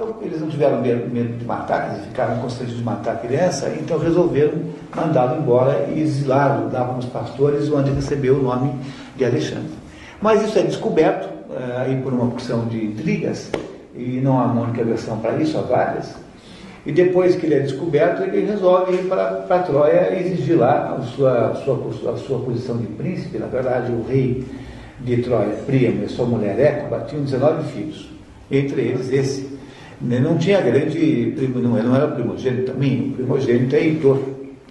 Então, 0.00 0.14
eles 0.22 0.40
não 0.40 0.48
tiveram 0.48 0.80
medo 0.80 1.38
de 1.38 1.44
matar, 1.44 1.92
eles 1.92 2.06
ficaram 2.06 2.38
constrangidos 2.38 2.78
de 2.78 2.84
matar 2.84 3.14
a 3.14 3.16
criança, 3.16 3.68
então 3.80 3.98
resolveram 3.98 4.52
mandá-lo 4.94 5.42
embora 5.42 5.88
e 5.92 6.00
exilá-lo, 6.00 6.70
davam 6.70 6.98
os 6.98 7.06
pastores, 7.06 7.68
onde 7.68 7.90
recebeu 7.90 8.36
o 8.36 8.42
nome 8.44 8.72
de 9.16 9.24
Alexandre. 9.24 9.72
Mas 10.22 10.40
isso 10.44 10.56
é 10.56 10.62
descoberto 10.62 11.24
uh, 11.24 11.78
aí 11.80 12.00
por 12.00 12.12
uma 12.12 12.30
porção 12.30 12.66
de 12.66 12.76
intrigas, 12.76 13.50
e 13.92 14.20
não 14.20 14.38
há 14.38 14.44
uma 14.44 14.66
única 14.66 14.84
versão 14.84 15.18
para 15.18 15.32
isso, 15.42 15.58
há 15.58 15.62
várias. 15.62 16.14
E 16.86 16.92
depois 16.92 17.34
que 17.34 17.46
ele 17.46 17.56
é 17.56 17.60
descoberto, 17.60 18.22
ele 18.22 18.46
resolve 18.46 18.94
ir 18.94 19.08
para, 19.08 19.32
para 19.48 19.62
Troia 19.64 20.14
e 20.14 20.28
exigir 20.28 20.58
lá 20.58 20.94
a 20.96 21.02
sua, 21.02 21.48
a, 21.48 21.54
sua, 21.56 22.12
a 22.12 22.16
sua 22.18 22.38
posição 22.38 22.76
de 22.76 22.86
príncipe. 22.86 23.36
Na 23.36 23.46
verdade, 23.46 23.90
o 23.90 24.06
rei 24.08 24.46
de 25.00 25.16
Troia, 25.22 25.56
Príamo, 25.66 26.04
e 26.04 26.08
sua 26.08 26.24
mulher 26.24 26.56
Écuba, 26.56 27.04
tinham 27.08 27.24
19 27.24 27.72
filhos, 27.72 28.08
entre 28.48 28.82
eles 28.82 29.12
esse. 29.12 29.47
Não 30.00 30.38
tinha 30.38 30.60
grande, 30.60 31.34
não, 31.54 31.70
não 31.70 31.96
era 31.96 32.08
primogênito 32.08 32.72
também, 32.72 33.10
o 33.10 33.12
primogênito 33.14 33.74
é 33.74 33.80
Heitor, 33.80 34.20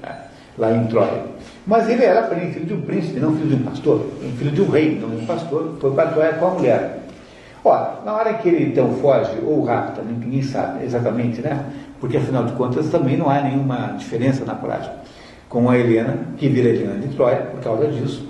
né, 0.02 0.16
lá 0.58 0.72
em 0.72 0.88
Troia. 0.88 1.24
Mas 1.66 1.90
ele 1.90 2.04
era 2.04 2.24
filho 2.30 2.66
de 2.66 2.74
um 2.74 2.82
príncipe, 2.82 3.20
não 3.20 3.36
filho 3.36 3.50
de 3.50 3.56
um 3.56 3.64
pastor, 3.64 4.06
filho 4.38 4.52
de 4.52 4.62
um 4.62 4.70
rei, 4.70 4.98
não 5.02 5.10
de 5.10 5.24
um 5.24 5.26
pastor, 5.26 5.76
foi 5.82 5.92
para 5.92 6.12
Troia 6.12 6.34
com 6.34 6.48
a 6.48 6.50
mulher. 6.52 7.00
Ora, 7.64 8.00
na 8.06 8.14
hora 8.14 8.34
que 8.36 8.48
ele 8.48 8.66
então 8.68 8.94
foge 9.02 9.38
ou 9.44 9.64
rapta, 9.66 10.02
ninguém 10.02 10.42
sabe 10.42 10.86
exatamente, 10.86 11.42
né? 11.42 11.66
Porque 12.00 12.16
afinal 12.16 12.46
de 12.46 12.54
contas 12.54 12.88
também 12.90 13.18
não 13.18 13.30
há 13.30 13.42
nenhuma 13.42 13.96
diferença 13.98 14.46
na 14.46 14.56
prática 14.56 14.96
com 15.50 15.70
a 15.70 15.78
Helena, 15.78 16.20
que 16.38 16.48
vira 16.48 16.70
Helena 16.70 16.96
de 16.96 17.16
Troia 17.16 17.38
por 17.52 17.62
causa 17.62 17.88
disso. 17.88 18.28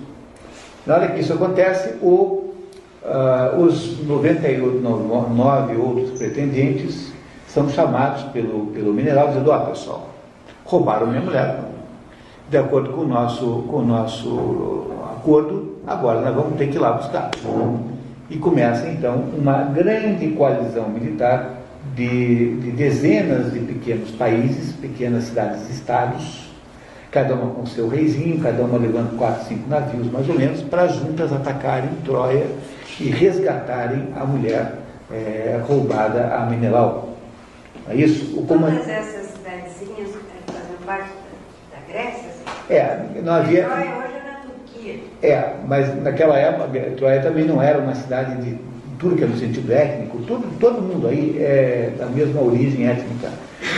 Na 0.86 0.96
hora 0.96 1.08
que 1.10 1.20
isso 1.20 1.34
acontece, 1.34 1.96
o, 2.02 2.37
uh, 3.08 3.60
os 3.62 4.06
99 4.06 5.78
outros 5.78 6.18
pretendentes 6.18 7.14
são 7.48 7.70
chamados 7.70 8.24
pelo, 8.26 8.68
pelo 8.68 8.94
mineral 8.94 9.30
dizendo, 9.30 9.50
ó 9.50 9.58
oh, 9.58 9.66
pessoal, 9.68 10.10
roubaram 10.66 11.08
minha 11.08 11.22
mulher. 11.22 11.60
De 12.50 12.58
acordo 12.58 12.92
com 12.92 13.02
o 13.02 13.08
nosso, 13.08 13.64
com 13.70 13.78
o 13.78 13.86
nosso 13.86 14.88
acordo, 15.18 15.78
agora 15.86 16.22
nós 16.22 16.36
vamos 16.36 16.58
ter 16.58 16.68
que 16.68 16.76
ir 16.76 16.80
lá 16.80 16.94
buscar. 16.94 17.32
E 18.30 18.38
começa 18.38 18.88
então 18.90 19.16
uma 19.38 19.64
grande 19.64 20.28
coalizão 20.30 20.90
militar 20.90 21.58
de, 21.96 22.58
de 22.58 22.72
dezenas 22.72 23.54
de 23.54 23.60
pequenos 23.60 24.12
países, 24.12 24.74
pequenas 24.74 25.26
cidades-estados, 25.26 26.50
cada 27.12 27.34
uma 27.36 27.54
com 27.54 27.66
seu 27.66 27.88
reizinho, 27.88 28.40
cada 28.40 28.64
uma 28.64 28.78
levando 28.78 29.18
quatro, 29.18 29.46
cinco 29.46 29.70
navios 29.70 30.12
mais 30.12 30.28
ou 30.30 30.36
menos, 30.36 30.62
para 30.62 30.88
juntas 30.88 31.32
atacarem 31.34 31.90
Troia 32.06 32.48
e 33.00 33.10
resgatarem 33.10 34.10
a 34.16 34.26
mulher 34.26 34.74
é, 35.12 35.60
roubada 35.68 36.34
a 36.34 36.46
Menelau. 36.46 37.16
É 37.90 37.96
isso? 37.96 38.40
O 38.40 38.46
comand... 38.46 38.72
Todas 38.72 38.90
essas 38.90 39.28
cidadezinhas 39.28 40.10
faziam 40.48 40.82
parte 40.86 41.10
da, 41.72 41.78
da 41.78 41.94
Grécia? 41.94 42.30
É, 42.70 43.22
não 43.24 43.34
havia. 43.34 43.64
Troia 43.64 43.98
hoje 43.98 44.18
é, 45.22 45.54
mas 45.68 46.02
naquela 46.04 46.38
época, 46.38 46.80
Troia 46.96 47.22
também 47.22 47.46
não 47.46 47.62
era 47.62 47.80
uma 47.80 47.96
cidade 47.96 48.42
de 48.42 48.58
turca 49.00 49.26
no 49.26 49.38
sentido 49.38 49.72
étnico, 49.72 50.20
todo, 50.24 50.60
todo 50.60 50.82
mundo 50.82 51.08
aí 51.08 51.38
é 51.40 51.92
da 51.98 52.06
mesma 52.08 52.42
origem 52.42 52.88
étnica. 52.88 53.30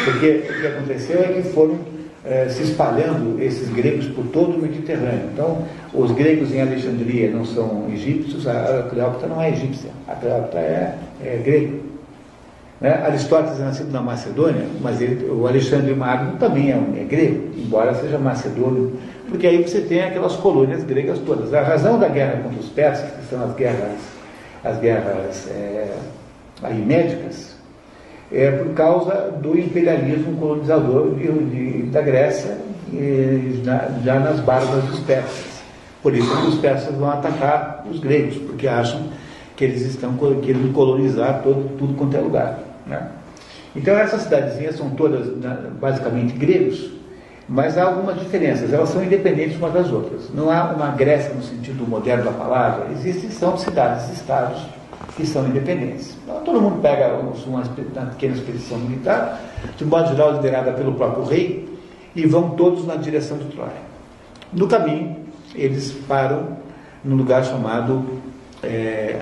Porque 0.05 0.43
o 0.49 0.62
que 0.62 0.67
aconteceu 0.67 1.19
é 1.21 1.27
que 1.34 1.43
foram 1.49 1.79
é, 2.25 2.47
se 2.49 2.63
espalhando 2.63 3.41
esses 3.41 3.69
gregos 3.69 4.08
por 4.08 4.25
todo 4.27 4.58
o 4.58 4.62
Mediterrâneo. 4.62 5.29
Então, 5.34 5.63
os 5.93 6.12
gregos 6.12 6.53
em 6.53 6.62
Alexandria 6.62 7.29
não 7.32 7.45
são 7.45 7.88
egípcios, 7.91 8.47
a 8.47 8.88
Cleópatra 8.89 9.27
não 9.27 9.41
é 9.41 9.51
egípcia, 9.51 9.89
a 10.08 10.15
Cleópatra 10.15 10.60
é, 10.60 10.95
é 11.23 11.38
grega. 11.43 11.89
Né? 12.82 12.93
Aristóteles 13.05 13.60
é 13.60 13.63
nascido 13.63 13.91
na 13.91 14.01
Macedônia, 14.01 14.65
mas 14.82 15.01
ele, 15.01 15.25
o 15.29 15.47
Alexandre 15.47 15.93
Magno 15.93 16.38
também 16.38 16.71
é, 16.71 16.75
um, 16.75 16.95
é 16.97 17.03
grego, 17.03 17.49
embora 17.58 17.93
seja 17.93 18.17
macedônio, 18.17 18.93
porque 19.27 19.45
aí 19.45 19.62
você 19.62 19.82
tem 19.82 20.01
aquelas 20.01 20.36
colônias 20.38 20.84
gregas 20.84 21.19
todas. 21.19 21.53
A 21.53 21.62
razão 21.62 21.99
da 21.99 22.08
guerra 22.08 22.41
contra 22.41 22.60
os 22.60 22.69
persas, 22.69 23.12
que 23.12 23.25
são 23.29 23.43
as 23.43 23.53
guerras, 23.55 23.97
as 24.63 24.79
guerras 24.79 25.47
é, 25.49 25.93
aritméticas, 26.63 27.59
é 28.32 28.52
por 28.52 28.74
causa 28.74 29.32
do 29.42 29.58
imperialismo 29.58 30.38
colonizador 30.38 31.15
de, 31.15 31.28
de, 31.28 31.84
da 31.84 32.02
Grécia, 32.02 32.58
e, 32.94 33.62
já, 33.63 33.89
já 34.04 34.20
nas 34.20 34.39
barbas 34.39 34.84
dos 34.86 35.00
persas. 35.02 35.60
Por 36.02 36.15
isso 36.15 36.32
os 36.48 36.58
persas 36.60 36.96
vão 36.96 37.10
atacar 37.10 37.86
os 37.89 38.00
gregos, 38.00 38.38
porque 38.38 38.68
acham 38.68 39.02
que 39.56 39.65
eles 39.65 39.82
estão 39.82 40.15
querendo 40.42 40.74
colonizar 40.74 41.42
todo, 41.44 41.78
tudo 41.78 41.94
quanto 41.96 42.15
é 42.15 42.20
lugar. 42.22 42.60
Né? 42.88 43.10
Então 43.76 43.98
essas 43.98 44.22
cidadezinhas 44.22 44.76
são 44.76 44.92
todas 44.92 45.28
né, 45.38 45.58
basicamente 45.80 46.34
gregos, 46.34 46.92
mas 47.48 47.78
há 47.78 47.84
algumas 47.84 48.20
diferenças, 48.20 48.72
elas 48.72 48.89
são 48.89 49.04
independentes 49.04 49.58
umas 49.58 49.74
das 49.74 49.92
outras. 49.92 50.30
Não 50.34 50.50
há 50.50 50.72
uma 50.72 50.92
Grécia 50.92 51.34
no 51.34 51.44
sentido 51.44 51.86
moderno 51.88 52.26
da 52.26 52.32
palavra, 52.32 52.88
existem 52.94 53.30
são 53.32 53.58
cidades-estados 53.58 54.62
que 55.19 55.27
são 55.27 55.45
independentes. 55.45 56.15
Então, 56.23 56.41
todo 56.43 56.62
mundo 56.62 56.82
pega 56.82 57.13
uma, 57.17 57.62
pequena 58.05 58.36
expedição 58.36 58.77
militar, 58.77 59.41
de 59.75 59.84
modo 59.84 60.08
geral 60.08 60.34
liderada 60.34 60.71
pelo 60.71 60.93
próprio 60.93 61.25
rei, 61.25 61.77
e 62.15 62.25
vão 62.25 62.51
todos 62.51 62.88
na 62.88 62.95
direção 62.95 63.38
de 63.38 63.45
Troia. 63.45 63.89
No 64.53 64.65
caminho, 64.65 65.17
eles 65.53 65.91
param 66.08 66.58
num 67.03 67.17
lugar 67.17 67.43
chamado 67.43 68.05
é, 68.63 69.19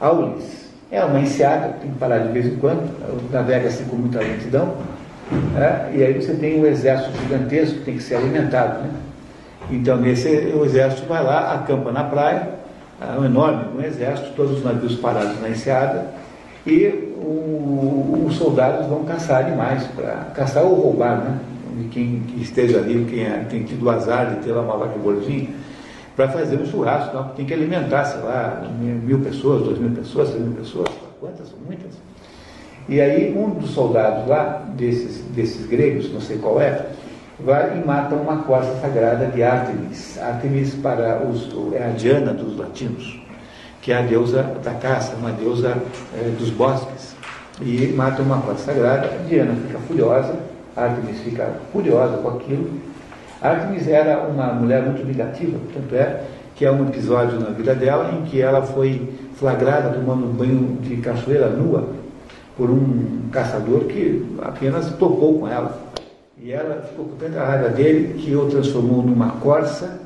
Aulis. 0.00 0.64
É 0.90 1.04
uma 1.04 1.20
enseada, 1.20 1.74
tem 1.80 1.90
que 1.90 1.98
parar 1.98 2.18
de 2.20 2.32
vez 2.32 2.46
em 2.46 2.56
quando, 2.56 2.88
navega-se 3.30 3.84
com 3.84 3.96
muita 3.96 4.20
lentidão, 4.20 4.76
é, 5.56 5.90
e 5.94 6.02
aí 6.02 6.14
você 6.14 6.32
tem 6.34 6.60
um 6.60 6.66
exército 6.66 7.18
gigantesco 7.18 7.78
que 7.80 7.84
tem 7.84 7.96
que 7.96 8.02
ser 8.02 8.16
alimentado. 8.16 8.82
Né? 8.82 8.90
Então, 9.70 9.98
nesse, 9.98 10.28
o 10.28 10.64
exército 10.64 11.06
vai 11.06 11.22
lá, 11.22 11.54
acampa 11.54 11.92
na 11.92 12.04
praia, 12.04 12.48
um 13.18 13.24
enorme 13.24 13.78
um 13.78 13.82
exército, 13.82 14.32
todos 14.36 14.58
os 14.58 14.64
navios 14.64 14.96
parados 14.96 15.40
na 15.40 15.48
enseada, 15.48 16.06
e 16.66 16.86
o, 17.16 18.24
os 18.26 18.36
soldados 18.36 18.86
vão 18.86 19.04
caçar 19.04 19.44
animais, 19.44 19.84
para 19.94 20.12
caçar 20.34 20.64
ou 20.64 20.74
roubar, 20.74 21.18
né? 21.18 21.38
De 21.76 21.88
quem 21.88 22.20
que 22.20 22.42
esteja 22.42 22.78
ali, 22.78 23.04
quem 23.10 23.24
é, 23.24 23.44
tem 23.50 23.64
tido 23.64 23.84
o 23.84 23.90
azar 23.90 24.34
de 24.34 24.44
ter 24.44 24.52
lá 24.52 24.62
uma 24.62 24.76
vaca 24.76 24.96
gordinha, 24.98 25.48
para 26.16 26.28
fazer 26.28 26.56
um 26.56 26.66
churrasco, 26.66 27.08
então, 27.08 27.28
tem 27.36 27.44
que 27.44 27.52
alimentar, 27.52 28.04
sei 28.04 28.20
lá, 28.20 28.62
mil 28.80 29.18
pessoas, 29.18 29.64
duas 29.64 29.78
mil 29.78 29.90
pessoas, 29.90 30.28
três 30.30 30.44
mil 30.44 30.54
pessoas, 30.54 30.88
quantas? 31.20 31.52
Muitas. 31.66 31.92
E 32.88 33.00
aí 33.00 33.34
um 33.36 33.50
dos 33.50 33.70
soldados 33.70 34.28
lá, 34.28 34.64
desses, 34.76 35.22
desses 35.34 35.66
gregos, 35.66 36.12
não 36.12 36.20
sei 36.20 36.38
qual 36.38 36.60
é, 36.60 36.86
vai 37.38 37.78
e 37.78 37.86
mata 37.86 38.14
uma 38.14 38.38
corça 38.38 38.74
sagrada 38.80 39.26
de 39.26 39.42
Artemis. 39.42 40.18
Artemis 40.18 40.74
para 40.74 41.22
os, 41.24 41.48
é 41.72 41.84
a 41.84 41.88
Diana 41.88 42.32
dos 42.32 42.56
latinos, 42.56 43.20
que 43.82 43.92
é 43.92 43.98
a 43.98 44.02
deusa 44.02 44.42
da 44.62 44.74
caça, 44.74 45.14
uma 45.16 45.30
deusa 45.32 45.76
é, 46.16 46.28
dos 46.38 46.50
bosques. 46.50 47.14
E 47.60 47.92
mata 47.96 48.20
uma 48.22 48.40
corça 48.40 48.64
sagrada, 48.64 49.08
Diana 49.28 49.54
fica 49.66 49.78
furiosa, 49.80 50.34
Artemis 50.76 51.20
fica 51.20 51.54
furiosa 51.72 52.16
com 52.18 52.28
aquilo. 52.28 52.68
Artemis 53.40 53.86
era 53.86 54.22
uma 54.22 54.52
mulher 54.52 54.82
muito 54.82 55.04
negativa, 55.06 55.58
tanto 55.72 55.94
é 55.94 56.24
que 56.56 56.64
é 56.64 56.70
um 56.70 56.88
episódio 56.88 57.38
na 57.40 57.50
vida 57.50 57.74
dela 57.74 58.12
em 58.12 58.22
que 58.22 58.40
ela 58.40 58.62
foi 58.62 59.12
flagrada 59.34 59.90
tomando 59.90 60.26
um 60.26 60.32
banho 60.32 60.78
de 60.80 60.96
cachoeira 60.98 61.48
nua 61.48 61.88
por 62.56 62.70
um 62.70 63.28
caçador 63.32 63.84
que 63.84 64.24
apenas 64.40 64.90
topou 64.92 65.40
com 65.40 65.48
ela. 65.48 65.83
E 66.44 66.52
ela 66.52 66.82
ficou 66.82 67.06
com 67.06 67.16
tanta 67.16 67.42
raiva 67.42 67.70
dele 67.70 68.22
que 68.22 68.36
o 68.36 68.50
transformou 68.50 69.02
numa 69.02 69.30
corça 69.40 69.98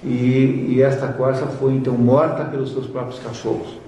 e, 0.00 0.76
e 0.76 0.80
esta 0.80 1.08
corça 1.08 1.44
foi 1.58 1.72
então 1.72 1.94
morta 1.94 2.44
pelos 2.44 2.70
seus 2.70 2.86
próprios 2.86 3.18
cachorros. 3.18 3.80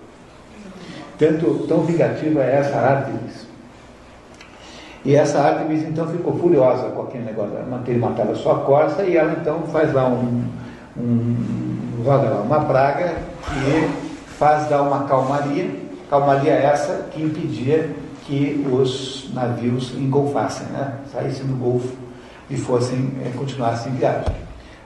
Tanto, 1.17 1.65
tão 1.69 1.83
vingativa 1.83 2.43
é 2.43 2.57
essa 2.57 2.77
Artemis. 2.79 3.47
E 5.05 5.15
essa 5.15 5.39
Artemis 5.39 5.85
então 5.85 6.09
ficou 6.09 6.37
furiosa 6.37 6.89
com 6.89 7.03
aquele 7.03 7.27
negócio, 7.27 7.55
ter 7.85 7.97
matado 7.97 8.33
a 8.33 8.35
sua 8.35 8.59
corça 8.59 9.05
e 9.05 9.17
ela 9.17 9.37
então 9.41 9.63
faz 9.69 9.95
lá 9.95 10.09
um, 10.09 10.43
um 10.97 11.37
lá 12.05 12.43
uma 12.45 12.65
praga 12.65 13.15
que 13.45 14.33
faz 14.37 14.69
dar 14.69 14.83
uma 14.83 15.05
calmaria, 15.05 15.71
calmaria 16.11 16.55
essa 16.55 17.07
que 17.13 17.23
impedia 17.23 17.89
que 18.27 18.67
os 18.71 19.31
navios 19.35 19.95
engolfassem, 19.97 20.67
né? 20.69 20.95
saíssem 21.13 21.47
do 21.47 21.57
Golfo 21.57 21.95
e 22.49 22.57
fossem 22.57 23.13
é, 23.25 23.31
continuassem 23.37 23.93
viagem. 23.93 24.35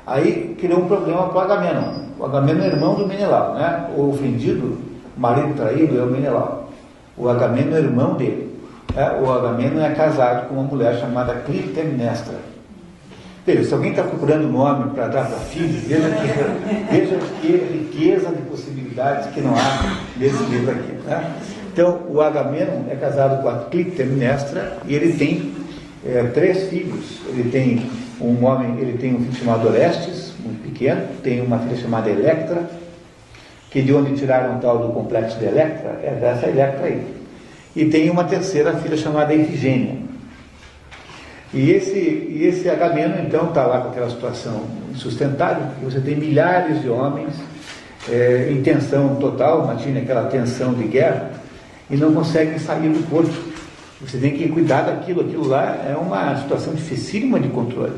Aí 0.07 0.57
criou 0.59 0.81
um 0.81 0.88
problema 0.88 1.29
para 1.29 1.37
o 1.37 1.40
Agamenon. 1.40 2.09
O 2.18 2.24
Agamenon 2.24 2.62
é 2.62 2.66
irmão 2.66 2.94
do 2.94 3.07
Menelau, 3.07 3.55
né? 3.55 3.88
O 3.96 4.09
ofendido, 4.09 4.79
o 5.16 5.20
marido 5.20 5.55
traído 5.55 5.98
é 5.98 6.03
o 6.03 6.07
Menelau. 6.07 6.70
O 7.16 7.29
Agamenon 7.29 7.77
é 7.77 7.79
irmão 7.79 8.14
dele. 8.14 8.59
Né? 8.94 9.20
O 9.22 9.31
Agamenon 9.31 9.81
é 9.81 9.94
casado 9.94 10.48
com 10.48 10.55
uma 10.55 10.64
mulher 10.64 10.98
chamada 10.98 11.35
Clitemnestra. 11.35 12.35
Veja, 13.46 13.64
se 13.64 13.72
alguém 13.72 13.90
está 13.90 14.03
procurando 14.03 14.46
nome 14.48 14.90
para 14.90 15.09
dar 15.09 15.27
para 15.27 15.38
filho, 15.38 15.81
veja 15.87 16.11
que, 16.11 16.92
veja 16.92 17.18
que 17.40 17.48
riqueza 17.48 18.31
de 18.31 18.42
possibilidades 18.42 19.33
que 19.33 19.40
não 19.40 19.55
há 19.55 20.03
nesse 20.16 20.42
livro 20.44 20.70
aqui. 20.70 20.92
Né? 21.07 21.35
Então, 21.78 22.00
o 22.08 22.20
Agamenon 22.20 22.90
é 22.90 22.96
casado 22.96 23.40
com 23.40 23.48
a 23.48 23.66
Clitemnestra 23.70 24.78
e 24.84 24.96
ele 24.96 25.12
tem 25.12 25.52
é, 26.04 26.24
três 26.34 26.68
filhos. 26.68 27.20
Ele 27.28 27.48
tem 27.52 27.88
um 28.20 28.44
homem, 28.44 28.80
ele 28.80 28.98
tem 28.98 29.14
um 29.14 29.20
filho 29.20 29.36
chamado 29.36 29.68
Orestes, 29.68 30.32
muito 30.40 30.60
pequeno, 30.64 31.02
tem 31.22 31.40
uma 31.40 31.56
filha 31.60 31.76
chamada 31.76 32.10
Electra, 32.10 32.68
que 33.70 33.80
de 33.80 33.94
onde 33.94 34.16
tiraram 34.16 34.56
o 34.56 34.60
tal 34.60 34.78
do 34.78 34.92
complexo 34.92 35.38
de 35.38 35.44
Electra, 35.44 36.00
é 36.02 36.18
dessa 36.20 36.48
Electra 36.48 36.84
aí. 36.84 37.00
E 37.76 37.84
tem 37.84 38.10
uma 38.10 38.24
terceira 38.24 38.72
filha 38.78 38.96
chamada 38.96 39.32
Ifigênia. 39.32 39.98
E 41.54 41.70
esse, 41.70 41.96
e 41.96 42.44
esse 42.44 42.68
Agamenon, 42.68 43.22
então, 43.24 43.50
está 43.50 43.64
lá 43.64 43.82
com 43.82 43.90
aquela 43.90 44.10
situação 44.10 44.64
insustentável, 44.90 45.68
porque 45.68 45.84
você 45.84 46.00
tem 46.00 46.16
milhares 46.16 46.82
de 46.82 46.88
homens 46.88 47.34
é, 48.10 48.48
em 48.50 48.62
tensão 48.62 49.14
total, 49.14 49.62
imagine 49.62 50.00
aquela 50.00 50.24
tensão 50.24 50.74
de 50.74 50.82
guerra, 50.82 51.38
e 51.90 51.96
não 51.96 52.12
conseguem 52.12 52.59
sair 52.59 52.88
do 52.88 53.09
porto. 53.09 53.35
Você 54.01 54.18
tem 54.18 54.37
que 54.37 54.48
cuidar 54.48 54.83
daquilo, 54.83 55.22
aquilo 55.22 55.48
lá 55.48 55.77
é 55.87 55.96
uma 55.96 56.37
situação 56.37 56.74
dificílima 56.74 57.40
de 57.40 57.48
controle. 57.48 57.94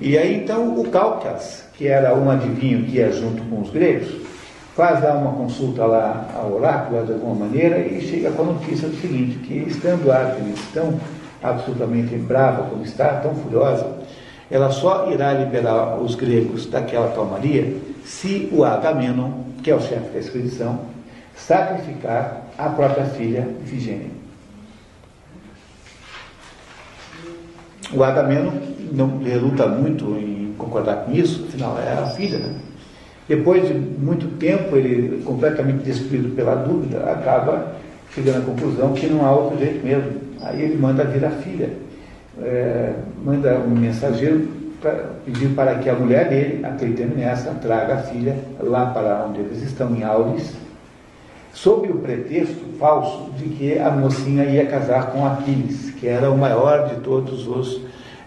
E 0.00 0.16
aí 0.16 0.36
então 0.36 0.80
o 0.80 0.88
Calcas, 0.88 1.64
que 1.74 1.88
era 1.88 2.14
um 2.14 2.30
adivinho 2.30 2.84
que 2.84 2.96
ia 2.96 3.10
junto 3.10 3.42
com 3.44 3.60
os 3.60 3.70
gregos, 3.70 4.08
faz 4.76 5.02
lá 5.02 5.14
uma 5.14 5.32
consulta 5.32 5.84
lá 5.84 6.28
ao 6.34 6.54
oráculo 6.54 7.04
de 7.04 7.12
alguma 7.12 7.46
maneira 7.46 7.78
e 7.78 8.00
chega 8.00 8.30
com 8.30 8.42
a 8.42 8.46
notícia 8.46 8.88
do 8.88 8.96
seguinte, 9.00 9.38
que 9.38 9.54
estando 9.68 10.12
Artemis 10.12 10.60
tão 10.72 10.98
absolutamente 11.42 12.14
brava 12.16 12.64
como 12.64 12.84
está, 12.84 13.14
tão 13.20 13.34
furiosa, 13.34 13.98
ela 14.50 14.70
só 14.70 15.10
irá 15.10 15.32
liberar 15.32 16.00
os 16.00 16.14
gregos 16.14 16.66
daquela 16.66 17.12
calmaria 17.12 17.76
se 18.04 18.48
o 18.52 18.64
Agamenon, 18.64 19.30
que 19.62 19.70
é 19.70 19.74
o 19.74 19.80
chefe 19.80 20.10
da 20.12 20.18
expedição, 20.18 20.80
sacrificar 21.34 22.49
a 22.66 22.68
própria 22.70 23.04
filha 23.04 23.48
Ifigênia. 23.64 24.10
O 27.92 28.04
Agamemnon 28.04 28.52
não 28.92 29.18
reluta 29.18 29.66
muito 29.66 30.04
em 30.16 30.54
concordar 30.56 31.04
com 31.04 31.12
isso, 31.12 31.46
afinal 31.48 31.78
é 31.78 31.92
a 31.92 32.06
filha, 32.06 32.38
né? 32.38 32.54
Depois 33.28 33.66
de 33.66 33.74
muito 33.74 34.26
tempo, 34.38 34.76
ele, 34.76 35.22
completamente 35.24 35.84
destruído 35.84 36.34
pela 36.34 36.54
dúvida, 36.56 36.98
acaba 37.10 37.74
chegando 38.12 38.38
à 38.38 38.40
conclusão 38.40 38.92
que 38.92 39.06
não 39.06 39.24
há 39.24 39.32
outro 39.32 39.58
jeito 39.58 39.84
mesmo. 39.84 40.20
Aí 40.42 40.62
ele 40.62 40.76
manda 40.76 41.04
vir 41.04 41.24
a 41.24 41.30
filha, 41.30 41.70
é, 42.42 42.92
manda 43.24 43.54
um 43.58 43.70
mensageiro 43.70 44.48
para 44.80 45.10
pedir 45.24 45.50
para 45.50 45.76
que 45.76 45.88
a 45.88 45.94
mulher 45.94 46.28
dele, 46.28 46.64
a 46.64 46.70
Clitemnestra, 46.70 47.52
traga 47.54 47.94
a 47.94 47.98
filha 47.98 48.36
lá 48.60 48.86
para 48.86 49.26
onde 49.26 49.40
eles 49.40 49.62
estão, 49.62 49.94
em 49.94 50.02
Auris, 50.02 50.52
sob 51.52 51.90
o 51.90 51.96
pretexto 51.96 52.64
falso 52.78 53.30
de 53.36 53.48
que 53.50 53.78
a 53.78 53.90
mocinha 53.90 54.44
ia 54.44 54.66
casar 54.66 55.12
com 55.12 55.26
Aquiles, 55.26 55.90
que 55.92 56.06
era 56.06 56.30
o 56.30 56.38
maior 56.38 56.88
de 56.88 56.96
todos 57.00 57.46
os 57.46 57.80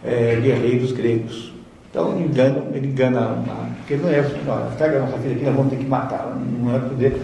é, 0.04 0.36
guerreiros 0.42 0.92
gregos. 0.92 1.54
Então, 1.90 2.20
engano, 2.20 2.68
ele 2.74 2.88
engana, 2.88 3.38
porque 3.78 3.96
não 3.96 4.10
é, 4.10 4.22
não, 4.22 4.72
pega 4.78 4.98
a 4.98 5.02
nossa 5.02 5.18
filha 5.20 5.36
aqui, 5.36 5.46
nós 5.46 5.56
vamos 5.56 5.72
ter 5.72 5.78
que 5.78 5.86
matá-la, 5.86 6.36
não 6.36 6.76
é 6.76 6.80
poder 6.80 7.22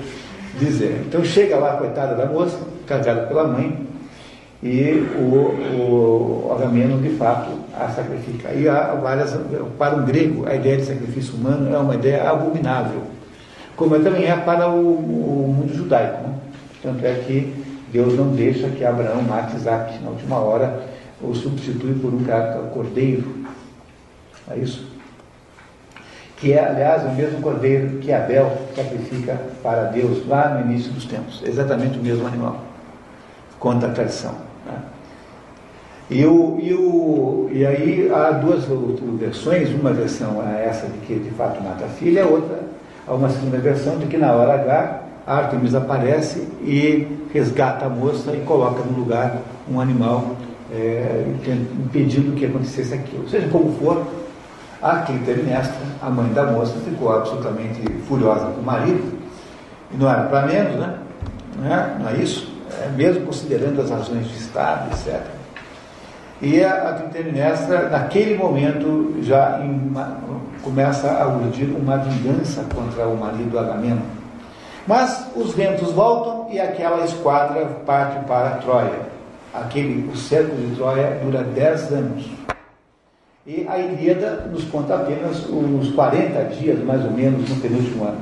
dizer. 0.59 1.03
Então, 1.07 1.23
chega 1.23 1.57
lá, 1.57 1.77
coitada 1.77 2.15
da 2.15 2.27
moça, 2.27 2.59
casada 2.85 3.21
pela 3.23 3.47
mãe, 3.47 3.87
e 4.61 5.07
o, 5.17 6.45
o 6.45 6.53
Agamemnon, 6.53 7.01
de 7.01 7.09
fato, 7.11 7.49
a 7.73 7.87
sacrifica. 7.89 8.51
E 8.51 8.67
há 8.67 8.93
várias, 9.01 9.35
para 9.77 9.95
um 9.95 10.05
grego, 10.05 10.47
a 10.47 10.53
ideia 10.55 10.77
de 10.77 10.85
sacrifício 10.85 11.33
humano 11.35 11.73
é 11.73 11.77
uma 11.77 11.95
ideia 11.95 12.29
abominável 12.29 13.01
como 13.79 13.97
também 14.01 14.25
é 14.25 14.35
para 14.35 14.67
o, 14.67 14.89
o 14.91 15.53
mundo 15.55 15.73
judaico. 15.73 16.21
Né? 16.21 16.33
Tanto 16.83 17.05
é 17.05 17.13
que 17.25 17.63
Deus 17.93 18.13
não 18.13 18.27
deixa 18.27 18.67
que 18.67 18.83
Abraão 18.83 19.21
mate 19.21 19.55
Isaac. 19.55 19.97
Na 20.03 20.09
última 20.09 20.37
hora, 20.37 20.83
o 21.21 21.33
substitui 21.33 21.93
por 21.93 22.13
um 22.13 22.25
cordeiro. 22.73 23.45
É 24.51 24.57
isso? 24.57 24.85
Que 26.35 26.51
é, 26.51 26.67
aliás, 26.67 27.03
o 27.03 27.15
mesmo 27.15 27.41
cordeiro 27.41 27.99
que 27.99 28.11
Abel 28.11 28.51
sacrifica 28.75 29.39
para 29.63 29.83
Deus 29.85 30.27
lá 30.27 30.49
no 30.49 30.69
início 30.69 30.91
dos 30.91 31.05
tempos. 31.05 31.41
Exatamente 31.45 31.97
o 31.97 32.03
mesmo 32.03 32.27
animal. 32.27 32.61
Conta 33.59 33.87
a 33.87 33.91
tradição. 33.91 34.35
Né? 34.65 34.77
E, 36.09 36.25
o, 36.25 36.59
e, 36.61 36.73
o, 36.73 37.49
e 37.53 37.65
aí 37.65 38.11
há 38.13 38.31
duas 38.31 38.65
versões, 39.17 39.69
uma 39.69 39.93
versão 39.93 40.45
é 40.45 40.65
essa 40.65 40.85
de 40.87 40.97
que 40.99 41.15
de 41.17 41.29
fato 41.31 41.63
mata 41.63 41.85
a 41.85 41.89
filha, 41.89 42.23
a 42.23 42.27
outra 42.27 42.68
há 43.09 43.13
uma 43.13 43.29
segunda 43.29 43.57
versão 43.57 43.97
de 43.97 44.05
que 44.05 44.17
na 44.17 44.31
hora 44.31 44.53
H 44.53 45.01
Artemis 45.25 45.73
aparece 45.75 46.47
e 46.61 47.07
resgata 47.33 47.85
a 47.85 47.89
moça 47.89 48.31
e 48.35 48.39
coloca 48.41 48.83
no 48.83 48.97
lugar 48.97 49.39
um 49.69 49.79
animal 49.79 50.35
é, 50.71 51.25
impedindo 51.77 52.35
que 52.35 52.45
acontecesse 52.45 52.93
aquilo. 52.93 53.27
Seja 53.27 53.47
como 53.49 53.73
for, 53.73 54.05
a 54.81 54.97
Clitemnestra, 54.99 55.81
a 56.01 56.09
mãe 56.09 56.31
da 56.31 56.45
moça, 56.45 56.73
ficou 56.85 57.13
absolutamente 57.13 57.81
furiosa 58.07 58.45
com 58.45 58.61
o 58.61 58.63
marido, 58.63 59.19
e 59.91 59.97
não 59.97 60.09
era 60.09 60.23
para 60.23 60.47
menos, 60.47 60.75
né? 60.75 60.95
Não 61.57 61.73
é, 61.73 61.95
não 61.99 62.09
é 62.09 62.15
isso? 62.15 62.51
É, 62.81 62.89
mesmo 62.95 63.25
considerando 63.25 63.81
as 63.81 63.89
razões 63.89 64.27
de 64.27 64.37
Estado, 64.37 64.91
etc. 64.91 65.21
E 66.41 66.63
a, 66.63 66.89
a 66.89 66.93
Clitemnestra, 66.93 67.89
naquele 67.89 68.35
momento, 68.35 69.17
já 69.21 69.57
uma, 69.57 70.17
começa 70.63 71.11
a 71.11 71.27
urdir 71.27 71.69
uma 71.75 71.97
vingança 71.97 72.63
contra 72.73 73.07
o 73.07 73.17
marido 73.17 73.59
Agamemnon 73.59 74.19
mas 74.89 75.27
os 75.35 75.53
ventos 75.53 75.91
voltam 75.91 76.47
e 76.49 76.59
aquela 76.59 77.05
esquadra 77.05 77.63
parte 77.85 78.25
para 78.25 78.57
Troia. 78.57 79.01
Aquele, 79.53 80.09
o 80.11 80.17
cerco 80.17 80.55
de 80.55 80.75
Troia 80.75 81.19
dura 81.23 81.43
10 81.43 81.91
anos. 81.91 82.25
E 83.45 83.67
a 83.69 83.77
Ilíada 83.77 84.47
nos 84.51 84.63
conta 84.63 84.95
apenas 84.95 85.47
uns 85.47 85.91
40 85.91 86.43
dias, 86.55 86.83
mais 86.83 87.05
ou 87.05 87.11
menos, 87.11 87.47
no 87.47 87.55
penúltimo 87.57 88.03
ano. 88.03 88.17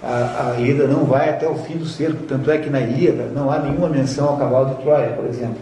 A, 0.00 0.52
a 0.52 0.60
Ilíada 0.60 0.86
não 0.86 1.06
vai 1.06 1.28
até 1.28 1.48
o 1.48 1.56
fim 1.56 1.76
do 1.76 1.86
cerco, 1.86 2.22
tanto 2.28 2.52
é 2.52 2.58
que 2.58 2.70
na 2.70 2.80
Ilíada 2.80 3.24
não 3.34 3.50
há 3.50 3.58
nenhuma 3.58 3.88
menção 3.88 4.28
ao 4.28 4.36
cavalo 4.36 4.76
de 4.76 4.82
Troia, 4.82 5.08
por 5.08 5.24
exemplo. 5.24 5.58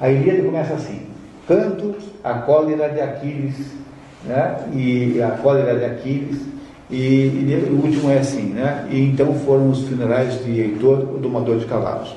A 0.00 0.08
Ilíada 0.08 0.42
começa 0.42 0.74
assim: 0.74 1.06
canto 1.46 1.94
a 2.24 2.34
cólera 2.34 2.88
de 2.88 3.00
Aquiles, 3.00 3.56
né? 4.24 4.56
e 4.72 5.20
a 5.22 5.30
cólera 5.32 5.78
de 5.78 5.84
Aquiles 5.84 6.40
e, 6.90 6.96
e, 6.96 7.68
o 7.70 7.84
último 7.84 8.10
é 8.10 8.18
assim, 8.18 8.46
né? 8.46 8.86
E 8.90 9.00
então 9.00 9.32
foram 9.34 9.70
os 9.70 9.86
funerais 9.86 10.44
de 10.44 10.60
Heitor, 10.60 10.98
o 11.14 11.18
domador 11.18 11.58
de 11.58 11.66
cavalos. 11.66 12.16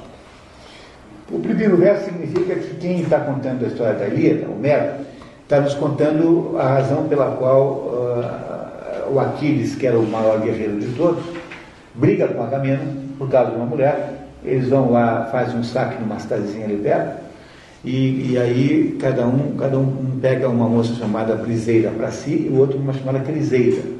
O 1.31 1.39
primeiro 1.39 1.77
verso 1.77 2.05
significa 2.05 2.55
que 2.55 2.75
quem 2.75 3.01
está 3.01 3.19
contando 3.19 3.63
a 3.63 3.67
história 3.67 3.93
da 3.93 4.07
Ilíada, 4.07 4.51
Homero, 4.51 4.93
está 5.43 5.59
nos 5.61 5.75
contando 5.75 6.55
a 6.57 6.67
razão 6.75 7.07
pela 7.07 7.35
qual 7.35 7.61
uh, 7.61 9.13
o 9.13 9.19
Aquiles, 9.19 9.75
que 9.75 9.85
era 9.85 9.97
o 9.97 10.05
maior 10.07 10.39
guerreiro 10.39 10.79
de 10.79 10.87
todos, 10.95 11.23
briga 11.93 12.27
com 12.27 12.41
Agamemnon 12.41 12.93
por 13.17 13.29
causa 13.29 13.51
de 13.51 13.57
uma 13.57 13.65
mulher. 13.65 14.27
Eles 14.43 14.69
vão 14.69 14.91
lá, 14.91 15.29
fazem 15.31 15.57
um 15.57 15.63
saque 15.63 16.01
numa 16.01 16.19
cidadezinha 16.19 16.65
ali 16.65 16.77
perto, 16.77 17.22
e, 17.83 18.31
e, 18.31 18.37
aí 18.37 18.97
cada 18.99 19.27
um, 19.27 19.55
cada 19.57 19.77
um 19.77 20.17
pega 20.21 20.47
uma 20.47 20.69
moça 20.69 20.93
chamada 20.95 21.35
Briseira 21.35 21.89
para 21.91 22.11
si 22.11 22.47
e 22.47 22.49
o 22.49 22.59
outro 22.59 22.77
uma 22.77 22.93
chamada 22.93 23.19
Criseira 23.19 23.93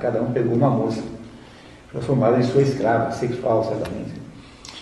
cada 0.00 0.20
um 0.22 0.32
pegou 0.32 0.54
uma 0.54 0.70
moça, 0.70 1.02
transformada 1.90 2.38
em 2.38 2.42
sua 2.42 2.62
escrava, 2.62 3.10
sexual, 3.12 3.64
certamente. 3.64 4.20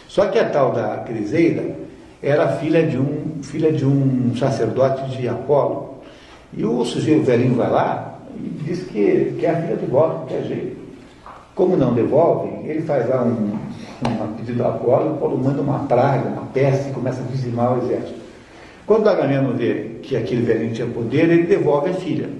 Só 0.08 0.26
que 0.26 0.38
a 0.38 0.48
tal 0.48 0.72
da 0.72 0.98
Criseida 0.98 1.76
era 2.22 2.56
filha 2.56 2.86
de 2.86 2.98
um, 2.98 3.38
filha 3.42 3.72
de 3.72 3.84
um 3.84 4.34
sacerdote 4.36 5.16
de 5.16 5.28
Apolo. 5.28 5.98
E 6.52 6.64
o 6.64 6.84
sujeito 6.84 7.24
velhinho 7.24 7.54
vai 7.54 7.70
lá 7.70 8.18
e 8.36 8.48
diz 8.64 8.84
que 8.84 9.36
quer 9.38 9.50
a 9.50 9.62
filha 9.62 9.76
de 9.76 9.86
volta, 9.86 10.26
quer 10.26 10.42
jeito. 10.44 10.78
Como 11.54 11.76
não 11.76 11.92
devolvem, 11.92 12.66
ele 12.66 12.82
faz 12.82 13.08
lá 13.08 13.22
um, 13.22 13.58
um 14.04 14.32
pedido 14.36 14.64
a 14.64 14.68
Apolo, 14.68 15.06
e 15.06 15.16
Apolo 15.16 15.38
manda 15.38 15.60
uma 15.60 15.80
praga, 15.80 16.28
uma 16.28 16.46
peste, 16.46 16.90
e 16.90 16.92
começa 16.92 17.20
a 17.20 17.24
dizimar 17.24 17.76
o 17.76 17.84
exército. 17.84 18.17
Quando 18.88 19.06
Agamemnon 19.06 19.52
vê 19.52 19.98
que 20.02 20.16
aquele 20.16 20.40
velhinho 20.40 20.72
tinha 20.72 20.86
poder, 20.86 21.28
ele 21.28 21.42
devolve 21.42 21.90
a 21.90 21.92
filha. 21.92 22.30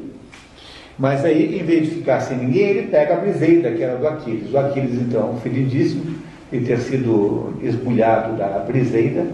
Mas 0.99 1.23
aí, 1.23 1.61
em 1.61 1.63
vez 1.63 1.91
de 1.91 1.97
ficar 1.97 2.21
sem 2.21 2.39
ninguém, 2.39 2.63
ele 2.69 2.89
pega 2.89 3.15
a 3.15 3.17
Briseida, 3.19 3.71
que 3.71 3.83
era 3.83 3.99
do 3.99 4.09
Aquiles. 4.09 4.51
O 4.51 4.57
Aquiles, 4.57 4.95
então, 4.95 5.39
feridíssimo, 5.43 6.07
de 6.51 6.61
ter 6.61 6.79
sido 6.79 7.53
esbulhado 7.63 8.39
da 8.39 8.65
Briseida, 8.67 9.27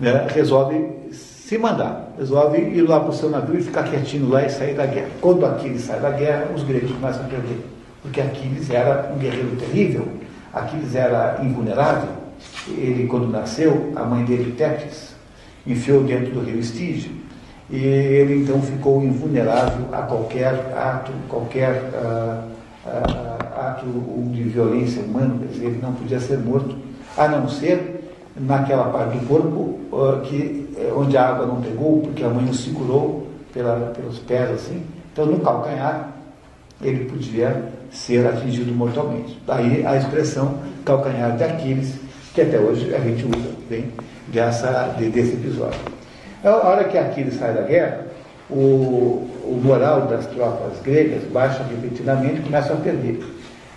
né, 0.00 0.26
resolve 0.34 0.82
se 1.12 1.58
mandar, 1.58 2.14
resolve 2.18 2.58
ir 2.58 2.88
lá 2.88 3.00
para 3.00 3.10
o 3.10 3.12
seu 3.12 3.28
navio 3.28 3.58
e 3.58 3.62
ficar 3.62 3.82
quietinho 3.82 4.30
lá 4.30 4.46
e 4.46 4.48
sair 4.48 4.74
da 4.74 4.86
guerra. 4.86 5.10
Quando 5.20 5.44
Aquiles 5.44 5.82
sai 5.82 6.00
da 6.00 6.10
guerra, 6.10 6.48
os 6.56 6.62
gregos 6.62 6.90
começam 6.90 7.26
a 7.26 7.28
perder, 7.28 7.58
porque 8.00 8.22
Aquiles 8.22 8.70
era 8.70 9.12
um 9.14 9.18
guerreiro 9.18 9.56
terrível, 9.56 10.08
Aquiles 10.54 10.94
era 10.94 11.38
invulnerável. 11.42 12.08
Ele, 12.66 13.06
quando 13.06 13.28
nasceu, 13.28 13.92
a 13.94 14.04
mãe 14.04 14.24
dele, 14.24 14.54
Tétis, 14.56 15.07
enfiou 15.68 16.02
dentro 16.02 16.32
do 16.32 16.40
rio 16.40 16.58
Estige 16.58 17.10
e 17.70 17.76
ele 17.76 18.42
então 18.42 18.60
ficou 18.62 19.02
invulnerável 19.02 19.86
a 19.92 20.02
qualquer 20.02 20.54
ato, 20.74 21.12
qualquer 21.28 21.90
uh, 21.92 22.48
uh, 22.86 23.60
ato 23.60 23.86
de 24.32 24.42
violência 24.44 25.02
humana, 25.02 25.36
quer 25.38 25.46
dizer, 25.52 25.66
ele 25.66 25.78
não 25.82 25.92
podia 25.92 26.18
ser 26.18 26.38
morto, 26.38 26.74
a 27.16 27.28
não 27.28 27.46
ser 27.46 28.14
naquela 28.36 28.84
parte 28.84 29.18
do 29.18 29.26
corpo 29.26 29.78
uh, 29.92 30.20
que, 30.22 30.68
eh, 30.78 30.92
onde 30.96 31.16
a 31.16 31.28
água 31.28 31.44
não 31.44 31.60
pegou, 31.60 32.00
porque 32.00 32.24
a 32.24 32.28
mãe 32.28 32.48
o 32.48 32.54
segurou 32.54 33.26
pela, 33.52 33.92
pelos 33.94 34.18
pés 34.20 34.50
assim, 34.50 34.82
então 35.12 35.26
no 35.26 35.40
calcanhar 35.40 36.10
ele 36.80 37.04
podia 37.06 37.64
ser 37.90 38.26
atingido 38.26 38.72
mortalmente. 38.72 39.38
Daí 39.46 39.84
a 39.84 39.96
expressão 39.96 40.54
calcanhar 40.84 41.36
de 41.36 41.44
Aquiles, 41.44 41.96
que 42.32 42.40
até 42.40 42.58
hoje 42.58 42.94
a 42.94 43.00
gente 43.00 43.24
usa 43.24 43.47
bem 43.68 43.92
dessa, 44.28 44.94
desse 44.98 45.34
episódio. 45.34 45.78
A 46.42 46.50
hora 46.50 46.84
que 46.84 46.96
Aquiles 46.96 47.34
sai 47.34 47.52
da 47.52 47.62
guerra, 47.62 48.06
o, 48.50 49.28
o 49.44 49.60
moral 49.62 50.02
das 50.02 50.26
tropas 50.26 50.80
gregas 50.82 51.22
baixa 51.24 51.62
repetidamente 51.64 52.40
e 52.40 52.42
começam 52.42 52.76
a 52.76 52.80
perder. 52.80 53.20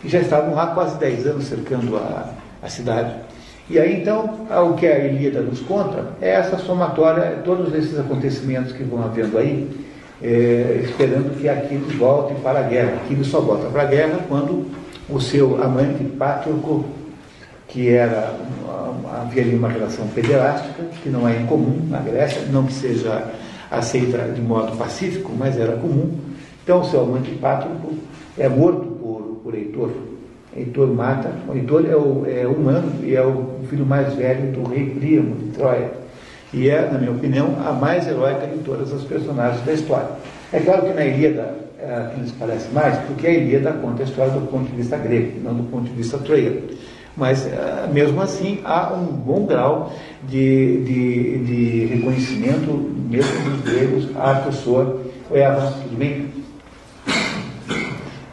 E 0.03 0.09
já 0.09 0.19
estavam 0.19 0.55
lá 0.55 0.67
quase 0.67 0.97
10 0.97 1.27
anos 1.27 1.45
cercando 1.45 1.97
a, 1.97 2.33
a 2.61 2.69
cidade. 2.69 3.13
E 3.69 3.79
aí 3.79 4.01
então, 4.01 4.47
o 4.69 4.73
que 4.73 4.87
a 4.87 4.99
Ilíada 4.99 5.41
nos 5.41 5.61
conta 5.61 6.07
é 6.21 6.31
essa 6.31 6.57
somatória, 6.57 7.39
todos 7.43 7.73
esses 7.73 7.97
acontecimentos 7.99 8.73
que 8.73 8.83
vão 8.83 9.03
havendo 9.03 9.37
aí, 9.37 9.69
é, 10.21 10.81
esperando 10.83 11.39
que 11.39 11.47
Aquiles 11.47 11.95
volte 11.95 12.33
para 12.41 12.59
a 12.59 12.63
guerra. 12.63 12.95
Aquiles 13.03 13.27
só 13.27 13.39
volta 13.39 13.69
para 13.69 13.83
a 13.83 13.85
guerra 13.85 14.19
quando 14.27 14.67
o 15.09 15.19
seu 15.19 15.61
amante 15.63 16.03
Pátroco 16.03 16.85
que 17.71 17.89
era 17.89 18.35
havia 19.21 19.43
ali 19.43 19.55
uma 19.55 19.69
relação 19.69 20.07
pederástica, 20.07 20.83
que 21.01 21.09
não 21.09 21.27
é 21.27 21.39
incomum 21.39 21.87
na 21.89 21.99
Grécia, 21.99 22.41
não 22.51 22.65
que 22.65 22.73
seja 22.73 23.31
aceita 23.69 24.17
de 24.33 24.41
modo 24.41 24.75
pacífico, 24.77 25.31
mas 25.37 25.57
era 25.57 25.77
comum. 25.77 26.11
Então, 26.63 26.81
o 26.81 26.85
seu 26.85 27.01
amante 27.01 27.31
Pátroco 27.31 27.93
é 28.37 28.47
morto 28.49 28.85
por, 29.01 29.41
por 29.43 29.55
Heitor. 29.55 29.91
Heitor 30.55 30.87
mata. 30.93 31.31
Heitor 31.53 31.85
é, 31.89 31.95
o, 31.95 32.25
é 32.27 32.45
humano 32.45 32.91
e 33.03 33.15
é 33.15 33.21
o 33.21 33.61
filho 33.69 33.85
mais 33.85 34.13
velho 34.13 34.51
do 34.51 34.69
rei 34.69 34.89
Príamo 34.89 35.35
de 35.35 35.51
Troia. 35.51 35.91
E 36.53 36.69
é, 36.69 36.89
na 36.91 36.99
minha 36.99 37.11
opinião, 37.11 37.55
a 37.65 37.71
mais 37.71 38.05
heróica 38.07 38.45
de 38.45 38.59
todas 38.59 38.91
as 38.91 39.03
personagens 39.03 39.65
da 39.65 39.71
história. 39.71 40.09
É 40.51 40.59
claro 40.59 40.81
que 40.83 40.93
na 40.93 41.05
Ilíada 41.05 41.55
é, 41.79 42.09
nos 42.17 42.31
parece 42.33 42.69
mais, 42.73 42.97
porque 43.07 43.25
a 43.25 43.31
Ilíada 43.31 43.71
conta 43.71 44.03
a 44.03 44.05
história 44.05 44.33
do 44.33 44.45
ponto 44.47 44.69
de 44.69 44.75
vista 44.75 44.97
grego, 44.97 45.39
não 45.41 45.53
do 45.53 45.63
ponto 45.63 45.85
de 45.85 45.93
vista 45.93 46.17
troiano. 46.17 46.61
Mas, 47.15 47.45
eh, 47.45 47.89
mesmo 47.91 48.21
assim, 48.21 48.59
há 48.63 48.93
um 48.93 49.05
bom 49.05 49.45
grau 49.45 49.91
de, 50.27 50.83
de, 50.83 51.37
de 51.39 51.85
reconhecimento, 51.93 52.71
mesmo 53.09 53.49
dos 53.49 53.61
gregos, 53.61 54.07
à 54.15 54.35
pessoa. 54.35 55.01
Eva, 55.29 55.73
tudo 55.83 55.97
bem? 55.97 56.29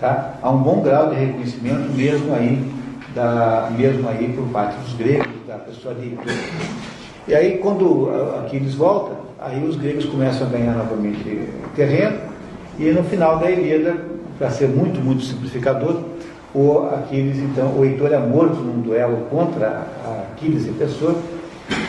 Tá? 0.00 0.34
Há 0.40 0.50
um 0.50 0.58
bom 0.58 0.80
grau 0.80 1.10
de 1.10 1.16
reconhecimento, 1.16 1.92
mesmo 1.92 2.34
aí, 2.34 2.70
da, 3.14 3.68
mesmo 3.76 4.08
aí 4.08 4.32
por 4.32 4.46
parte 4.48 4.76
dos 4.80 4.94
gregos, 4.94 5.26
da 5.46 5.56
pessoa 5.56 5.94
de 5.94 6.16
E 7.26 7.34
aí, 7.34 7.58
quando 7.58 8.10
Aquiles 8.38 8.74
volta, 8.74 9.16
aí 9.40 9.62
os 9.64 9.76
gregos 9.76 10.04
começam 10.06 10.46
a 10.46 10.50
ganhar 10.50 10.72
novamente 10.72 11.48
terreno, 11.74 12.16
e 12.78 12.90
no 12.90 13.02
final 13.02 13.38
da 13.38 13.50
Ilíada, 13.50 13.96
para 14.38 14.50
ser 14.50 14.68
muito, 14.68 15.00
muito 15.00 15.22
simplificador, 15.22 16.00
o 16.54 16.88
Aquiles, 16.94 17.38
então, 17.38 17.78
o 17.78 17.84
Heitor 17.84 18.12
é 18.12 18.18
morto 18.18 18.56
num 18.56 18.80
duelo 18.80 19.26
contra 19.30 19.86
Aquiles 20.32 20.66
em 20.66 20.72
pessoa, 20.72 21.14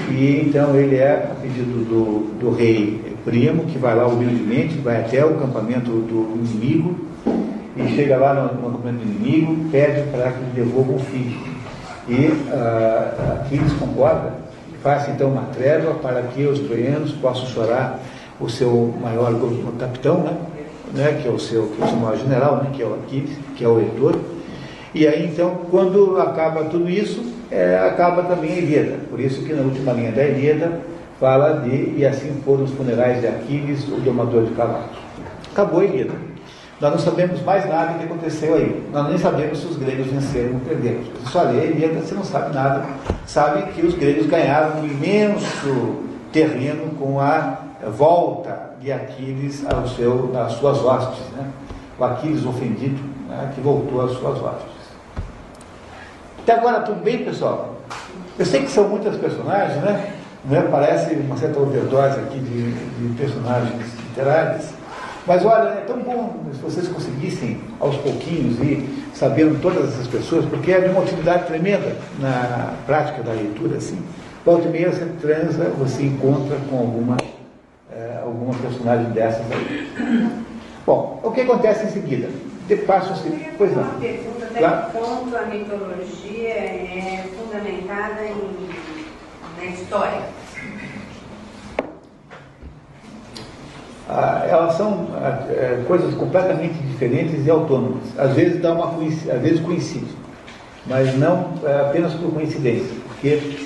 e 0.09 0.43
então 0.45 0.75
ele 0.75 0.97
é, 0.97 1.29
a 1.31 1.35
pedido 1.41 1.85
do, 1.85 2.39
do 2.39 2.51
rei 2.51 3.17
Primo, 3.23 3.65
que 3.65 3.77
vai 3.77 3.95
lá 3.95 4.07
humildemente, 4.07 4.77
vai 4.77 5.01
até 5.01 5.23
o 5.25 5.35
acampamento 5.35 5.89
do 5.89 6.33
inimigo, 6.35 6.95
e 7.75 7.95
chega 7.95 8.17
lá 8.17 8.33
no, 8.33 8.67
acampamento 8.67 8.97
do 8.97 9.03
inimigo, 9.03 9.69
pede 9.71 10.09
para 10.09 10.31
que 10.31 10.39
lhe 10.39 10.51
devolva 10.55 10.93
o 10.93 10.99
filho. 10.99 11.39
E 12.07 12.27
uh, 12.27 13.41
Aquiles 13.41 13.71
concorda, 13.73 14.33
faça 14.81 15.11
então 15.11 15.29
uma 15.29 15.43
trégua 15.53 15.93
para 15.95 16.23
que 16.23 16.43
os 16.43 16.59
troianos 16.59 17.11
possam 17.13 17.45
chorar 17.45 17.99
o 18.39 18.49
seu 18.49 18.93
maior 19.01 19.33
capitão, 19.77 20.19
né? 20.19 20.37
né? 20.93 21.19
que 21.21 21.27
é 21.27 21.31
o 21.31 21.39
seu, 21.39 21.67
que 21.67 21.81
é 21.81 21.85
o 21.85 21.87
seu 21.87 21.97
maior 21.97 22.17
general, 22.17 22.57
né? 22.57 22.71
que 22.73 22.81
é 22.81 22.85
o 22.85 22.95
Aquiles, 22.95 23.37
que 23.55 23.63
é 23.63 23.67
o 23.67 23.79
Heitor. 23.79 24.15
E 24.93 25.07
aí 25.07 25.25
então, 25.25 25.59
quando 25.69 26.19
acaba 26.19 26.63
tudo 26.65 26.89
isso, 26.89 27.23
é, 27.51 27.77
acaba 27.77 28.23
também 28.23 28.53
a 28.53 28.57
Ilíada. 28.57 28.97
Por 29.09 29.19
isso 29.19 29.43
que 29.43 29.53
na 29.53 29.61
última 29.61 29.93
linha 29.93 30.11
da 30.11 30.23
Ilíada 30.23 30.79
fala 31.19 31.59
de 31.59 31.95
e 31.97 32.05
assim 32.05 32.41
foram 32.43 32.63
os 32.63 32.71
funerais 32.71 33.21
de 33.21 33.27
Aquiles, 33.27 33.87
o 33.87 33.99
domador 34.01 34.45
de 34.45 34.51
cavalos. 34.51 34.97
Acabou 35.51 35.81
a 35.81 35.85
Ilíada. 35.85 36.13
Nós 36.79 36.91
não 36.91 36.99
sabemos 36.99 37.41
mais 37.43 37.67
nada 37.67 37.93
do 37.93 37.99
que 37.99 38.05
aconteceu 38.05 38.55
aí. 38.55 38.83
Nós 38.93 39.09
nem 39.09 39.17
sabemos 39.17 39.59
se 39.59 39.65
os 39.67 39.75
gregos 39.75 40.07
venceram 40.07 40.53
ou 40.53 40.59
perderam. 40.61 41.01
Você 41.01 41.31
só 41.31 41.41
lê 41.43 41.59
a 41.59 41.65
Ilíada, 41.65 41.99
você 41.99 42.15
não 42.15 42.23
sabe 42.23 42.55
nada. 42.55 42.85
Sabe 43.25 43.73
que 43.73 43.85
os 43.85 43.93
gregos 43.95 44.27
ganharam 44.27 44.79
um 44.79 44.85
imenso 44.85 45.97
terreno 46.31 46.91
com 46.97 47.19
a 47.19 47.59
volta 47.97 48.71
de 48.79 48.91
Aquiles 48.91 49.65
ao 49.65 49.87
seu, 49.89 50.31
às 50.39 50.53
suas 50.53 50.79
hostes. 50.79 51.25
Né? 51.35 51.49
O 51.99 52.03
Aquiles 52.05 52.45
ofendido, 52.45 53.01
né? 53.27 53.51
que 53.53 53.59
voltou 53.59 54.01
às 54.01 54.11
suas 54.11 54.41
hostes. 54.41 54.78
Até 56.49 56.57
agora 56.57 56.79
tudo 56.79 57.03
bem, 57.03 57.23
pessoal? 57.23 57.75
Eu 58.39 58.43
sei 58.43 58.63
que 58.63 58.71
são 58.71 58.89
muitas 58.89 59.15
personagens, 59.17 59.83
né? 59.83 60.13
né? 60.45 60.67
Parece 60.71 61.13
uma 61.13 61.37
certa 61.37 61.59
overdose 61.59 62.19
aqui 62.21 62.39
de, 62.39 62.71
de 62.71 63.15
personagens 63.15 63.85
literários. 64.07 64.65
Mas 65.27 65.45
olha, 65.45 65.69
é 65.69 65.83
tão 65.85 65.99
bom 65.99 66.39
se 66.51 66.59
vocês 66.59 66.87
conseguissem, 66.87 67.61
aos 67.79 67.95
pouquinhos, 67.97 68.59
ir 68.61 68.89
sabendo 69.13 69.61
todas 69.61 69.89
essas 69.89 70.07
pessoas, 70.07 70.43
porque 70.45 70.71
é 70.71 70.79
de 70.79 70.89
uma 70.89 71.01
utilidade 71.01 71.45
tremenda 71.45 71.95
na 72.17 72.73
prática 72.87 73.21
da 73.21 73.33
leitura, 73.33 73.77
assim. 73.77 74.01
Volta 74.43 74.67
e 74.67 74.71
meia 74.71 74.91
você 74.91 75.05
transa, 75.21 75.65
você 75.77 76.01
encontra 76.01 76.57
com 76.67 76.79
alguma, 76.79 77.17
é, 77.95 78.21
alguma 78.23 78.55
personagem 78.55 79.11
dessas 79.11 79.45
aí. 79.51 79.87
Bom, 80.83 81.19
o 81.21 81.29
que 81.29 81.41
acontece 81.41 81.85
em 81.85 81.89
seguida? 81.91 82.27
De 82.69 82.75
passo 82.75 83.13
assim, 83.13 83.31
pois 83.57 83.75
não. 83.75 83.81
Uma 83.81 83.99
pergunta, 83.99 84.45
até 84.45 84.59
claro. 84.59 84.85
que 84.85 84.91
ponto 84.91 85.35
a 85.35 85.41
mitologia 85.47 86.53
é 86.53 87.25
fundamentada 87.35 88.21
em, 88.21 88.69
na 89.57 89.65
história? 89.65 90.21
Ah, 94.07 94.45
elas 94.47 94.75
são 94.75 95.07
ah, 95.15 95.47
é, 95.49 95.83
coisas 95.87 96.13
completamente 96.13 96.75
diferentes 96.75 97.43
e 97.43 97.49
autônomas. 97.49 98.03
Às 98.15 98.33
vezes 98.33 98.61
dá 98.61 98.71
uma 98.73 98.85
às 98.85 99.41
vezes 99.41 99.59
coincide, 99.61 100.15
mas 100.85 101.17
não 101.17 101.53
é, 101.63 101.81
apenas 101.81 102.13
por 102.13 102.31
coincidência, 102.31 102.95
porque 103.07 103.65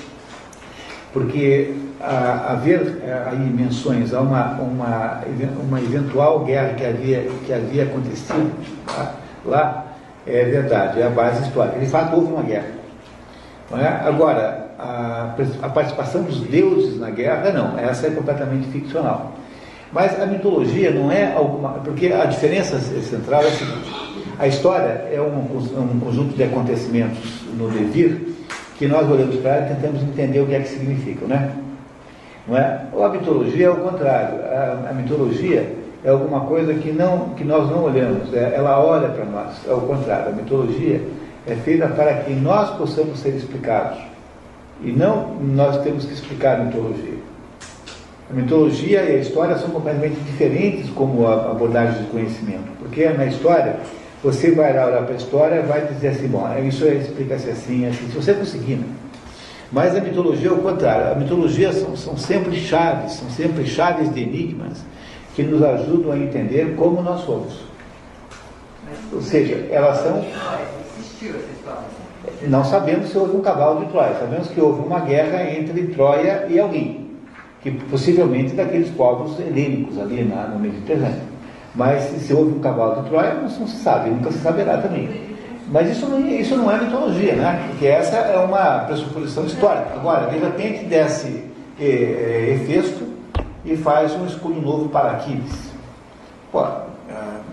porque 1.12 1.74
haver 2.04 3.02
é, 3.02 3.22
aí 3.26 3.38
menções 3.38 4.12
a 4.12 4.20
uma, 4.20 4.52
uma, 4.60 5.22
uma 5.62 5.80
eventual 5.80 6.40
guerra 6.40 6.74
que 6.74 6.84
havia, 6.84 7.28
que 7.46 7.52
havia 7.52 7.84
acontecido 7.84 8.52
tá? 8.86 9.14
lá, 9.44 9.86
é 10.26 10.44
verdade, 10.44 11.00
é 11.00 11.06
a 11.06 11.10
base 11.10 11.42
histórica. 11.42 11.78
De 11.78 11.86
fato, 11.86 12.14
houve 12.16 12.32
uma 12.32 12.42
guerra. 12.42 12.68
É? 13.72 14.06
Agora, 14.06 14.70
a, 14.78 15.34
a 15.62 15.68
participação 15.68 16.22
dos 16.22 16.40
deuses 16.40 16.98
na 17.00 17.10
guerra, 17.10 17.50
não, 17.50 17.78
essa 17.78 18.06
é 18.06 18.10
completamente 18.10 18.68
ficcional. 18.68 19.32
Mas 19.92 20.20
a 20.20 20.26
mitologia 20.26 20.90
não 20.90 21.10
é 21.10 21.32
alguma. 21.32 21.70
Porque 21.84 22.08
a 22.08 22.24
diferença 22.24 22.78
central 22.78 23.42
é 23.42 23.46
a 23.46 23.50
seguinte: 23.52 23.92
a 24.38 24.46
história 24.46 25.06
é 25.10 25.20
um, 25.20 25.56
um 25.80 26.00
conjunto 26.00 26.36
de 26.36 26.42
acontecimentos 26.42 27.42
no 27.56 27.70
devir 27.70 28.34
que 28.76 28.88
nós 28.88 29.08
olhamos 29.08 29.36
para 29.36 29.56
ela 29.56 29.66
e 29.66 29.74
tentamos 29.74 30.02
entender 30.02 30.40
o 30.40 30.46
que 30.46 30.54
é 30.54 30.60
que 30.60 30.68
significam, 30.68 31.28
né? 31.28 31.52
Não 32.46 32.56
é? 32.56 32.82
Ou 32.92 33.04
a 33.04 33.08
mitologia 33.08 33.66
é 33.66 33.70
o 33.70 33.76
contrário. 33.76 34.40
A, 34.44 34.90
a, 34.90 34.92
mitologia 34.92 35.74
é 36.04 36.10
alguma 36.10 36.40
coisa 36.40 36.74
que, 36.74 36.92
não, 36.92 37.30
que 37.30 37.44
nós 37.44 37.70
não 37.70 37.84
olhamos, 37.84 38.32
é, 38.34 38.54
ela 38.54 38.84
olha 38.84 39.08
para 39.08 39.24
nós, 39.24 39.56
é 39.66 39.72
o 39.72 39.80
contrário. 39.80 40.28
A 40.28 40.32
mitologia 40.32 41.00
é 41.46 41.54
feita 41.54 41.86
para 41.88 42.14
que 42.14 42.32
nós 42.32 42.70
possamos 42.76 43.18
ser 43.20 43.30
explicados. 43.30 43.98
E 44.82 44.90
não 44.92 45.34
nós 45.40 45.82
temos 45.82 46.04
que 46.04 46.12
explicar 46.12 46.60
a 46.60 46.64
mitologia. 46.64 47.18
A 48.30 48.34
mitologia 48.34 49.02
e 49.02 49.16
a 49.16 49.18
história 49.18 49.56
são 49.56 49.70
completamente 49.70 50.18
diferentes 50.20 50.90
como 50.90 51.26
abordagem 51.26 52.02
de 52.02 52.10
conhecimento, 52.10 52.70
porque 52.78 53.06
na 53.10 53.26
história 53.26 53.76
você 54.22 54.50
vai 54.50 54.74
lá 54.74 54.86
olhar 54.86 55.02
para 55.02 55.12
a 55.12 55.16
história 55.16 55.62
vai 55.62 55.86
dizer 55.86 56.08
assim, 56.08 56.28
bom, 56.28 56.48
isso 56.66 56.86
explica-se 56.86 57.50
assim, 57.50 57.86
assim, 57.86 58.08
se 58.08 58.16
você 58.16 58.32
conseguir. 58.32 58.76
Né? 58.76 58.86
Mas 59.72 59.96
a 59.96 60.00
mitologia 60.00 60.48
é 60.48 60.52
o 60.52 60.58
contrário. 60.58 61.12
A 61.12 61.14
mitologia 61.14 61.72
são, 61.72 61.96
são 61.96 62.16
sempre 62.16 62.56
chaves, 62.56 63.12
são 63.14 63.28
sempre 63.30 63.66
chaves 63.66 64.12
de 64.12 64.22
enigmas 64.22 64.84
que 65.34 65.42
nos 65.42 65.62
ajudam 65.62 66.12
a 66.12 66.18
entender 66.18 66.76
como 66.76 67.02
nós 67.02 67.22
somos. 67.22 67.64
Ou 69.12 69.22
seja, 69.22 69.66
elas 69.70 69.98
são. 69.98 70.24
Não 72.42 72.64
sabemos 72.64 73.10
se 73.10 73.18
houve 73.18 73.36
um 73.36 73.40
cavalo 73.40 73.84
de 73.84 73.90
Troia, 73.90 74.14
sabemos 74.18 74.48
que 74.48 74.60
houve 74.60 74.86
uma 74.86 75.00
guerra 75.00 75.50
entre 75.50 75.88
Troia 75.88 76.46
e 76.48 76.58
alguém 76.58 77.04
que 77.64 77.70
possivelmente 77.70 78.54
daqueles 78.54 78.90
povos 78.90 79.40
helênicos 79.40 79.98
ali 79.98 80.22
na, 80.22 80.48
no 80.48 80.58
Mediterrâneo. 80.58 81.22
Mas 81.74 82.02
se 82.02 82.32
houve 82.32 82.52
um 82.52 82.60
cavalo 82.60 83.02
de 83.02 83.08
Troia, 83.08 83.34
não 83.34 83.48
se 83.48 83.76
sabe, 83.78 84.10
nunca 84.10 84.30
se 84.30 84.38
saberá 84.38 84.78
também. 84.78 85.23
Mas 85.68 85.90
isso 85.90 86.06
não, 86.06 86.26
isso 86.28 86.56
não 86.56 86.70
é 86.70 86.78
mitologia, 86.78 87.34
né? 87.34 87.66
Porque 87.68 87.86
essa 87.86 88.16
é 88.16 88.38
uma 88.38 88.80
pressuposição 88.80 89.46
histórica. 89.46 89.94
Agora, 89.94 90.26
de 90.30 90.38
repente 90.38 90.84
desce 90.84 91.44
é, 91.80 92.58
e 93.64 93.76
faz 93.76 94.12
um 94.12 94.26
escudo 94.26 94.60
novo 94.60 94.88
para 94.88 95.12
Aquiles. 95.12 95.72
Pô, 96.52 96.64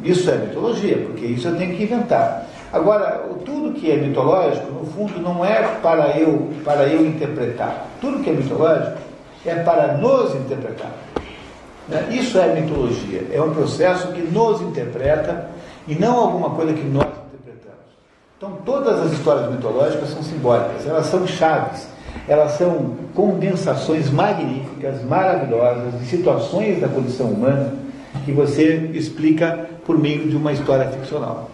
isso 0.03 0.29
é 0.29 0.37
mitologia, 0.37 0.97
porque 0.97 1.25
isso 1.25 1.47
eu 1.47 1.55
tenho 1.55 1.75
que 1.75 1.83
inventar. 1.83 2.45
Agora, 2.73 3.23
tudo 3.45 3.73
que 3.73 3.91
é 3.91 3.97
mitológico, 3.97 4.71
no 4.71 4.85
fundo, 4.85 5.19
não 5.19 5.45
é 5.45 5.61
para 5.81 6.17
eu, 6.17 6.49
para 6.63 6.87
eu 6.87 7.05
interpretar. 7.05 7.87
Tudo 7.99 8.23
que 8.23 8.29
é 8.29 8.33
mitológico 8.33 8.97
é 9.45 9.55
para 9.55 9.93
nos 9.97 10.33
interpretar. 10.35 10.91
Né? 11.87 12.07
Isso 12.11 12.37
é 12.39 12.53
mitologia, 12.59 13.27
é 13.31 13.41
um 13.41 13.53
processo 13.53 14.07
que 14.13 14.21
nos 14.21 14.61
interpreta 14.61 15.49
e 15.87 15.95
não 15.95 16.17
alguma 16.17 16.51
coisa 16.51 16.73
que 16.73 16.83
nós. 16.83 17.10
Então, 18.41 18.57
todas 18.65 18.99
as 19.01 19.11
histórias 19.11 19.51
mitológicas 19.51 20.09
são 20.09 20.23
simbólicas, 20.23 20.87
elas 20.87 21.05
são 21.05 21.27
chaves, 21.27 21.87
elas 22.27 22.53
são 22.53 22.95
condensações 23.13 24.09
magníficas, 24.09 25.03
maravilhosas, 25.03 25.99
de 25.99 26.07
situações 26.07 26.81
da 26.81 26.87
condição 26.87 27.27
humana 27.27 27.71
que 28.25 28.31
você 28.31 28.89
explica 28.95 29.69
por 29.85 29.95
meio 29.95 30.27
de 30.27 30.35
uma 30.35 30.51
história 30.53 30.87
ficcional. 30.87 31.51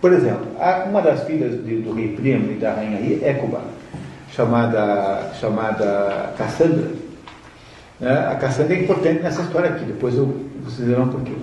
Por 0.00 0.12
exemplo, 0.12 0.48
uma 0.88 1.00
das 1.00 1.22
filhas 1.22 1.54
do 1.54 1.92
rei 1.92 2.08
Príamo 2.16 2.50
e 2.50 2.54
da 2.56 2.74
rainha 2.74 3.24
Écuba, 3.24 3.60
chamada, 4.32 5.30
chamada 5.40 6.34
Cassandra. 6.36 6.88
Né? 8.00 8.26
A 8.32 8.34
Cassandra 8.34 8.74
é 8.74 8.82
importante 8.82 9.22
nessa 9.22 9.42
história 9.42 9.70
aqui, 9.70 9.84
depois 9.84 10.16
eu, 10.16 10.26
vocês 10.64 10.88
verão 10.88 11.06
por 11.06 11.20
quê. 11.20 11.34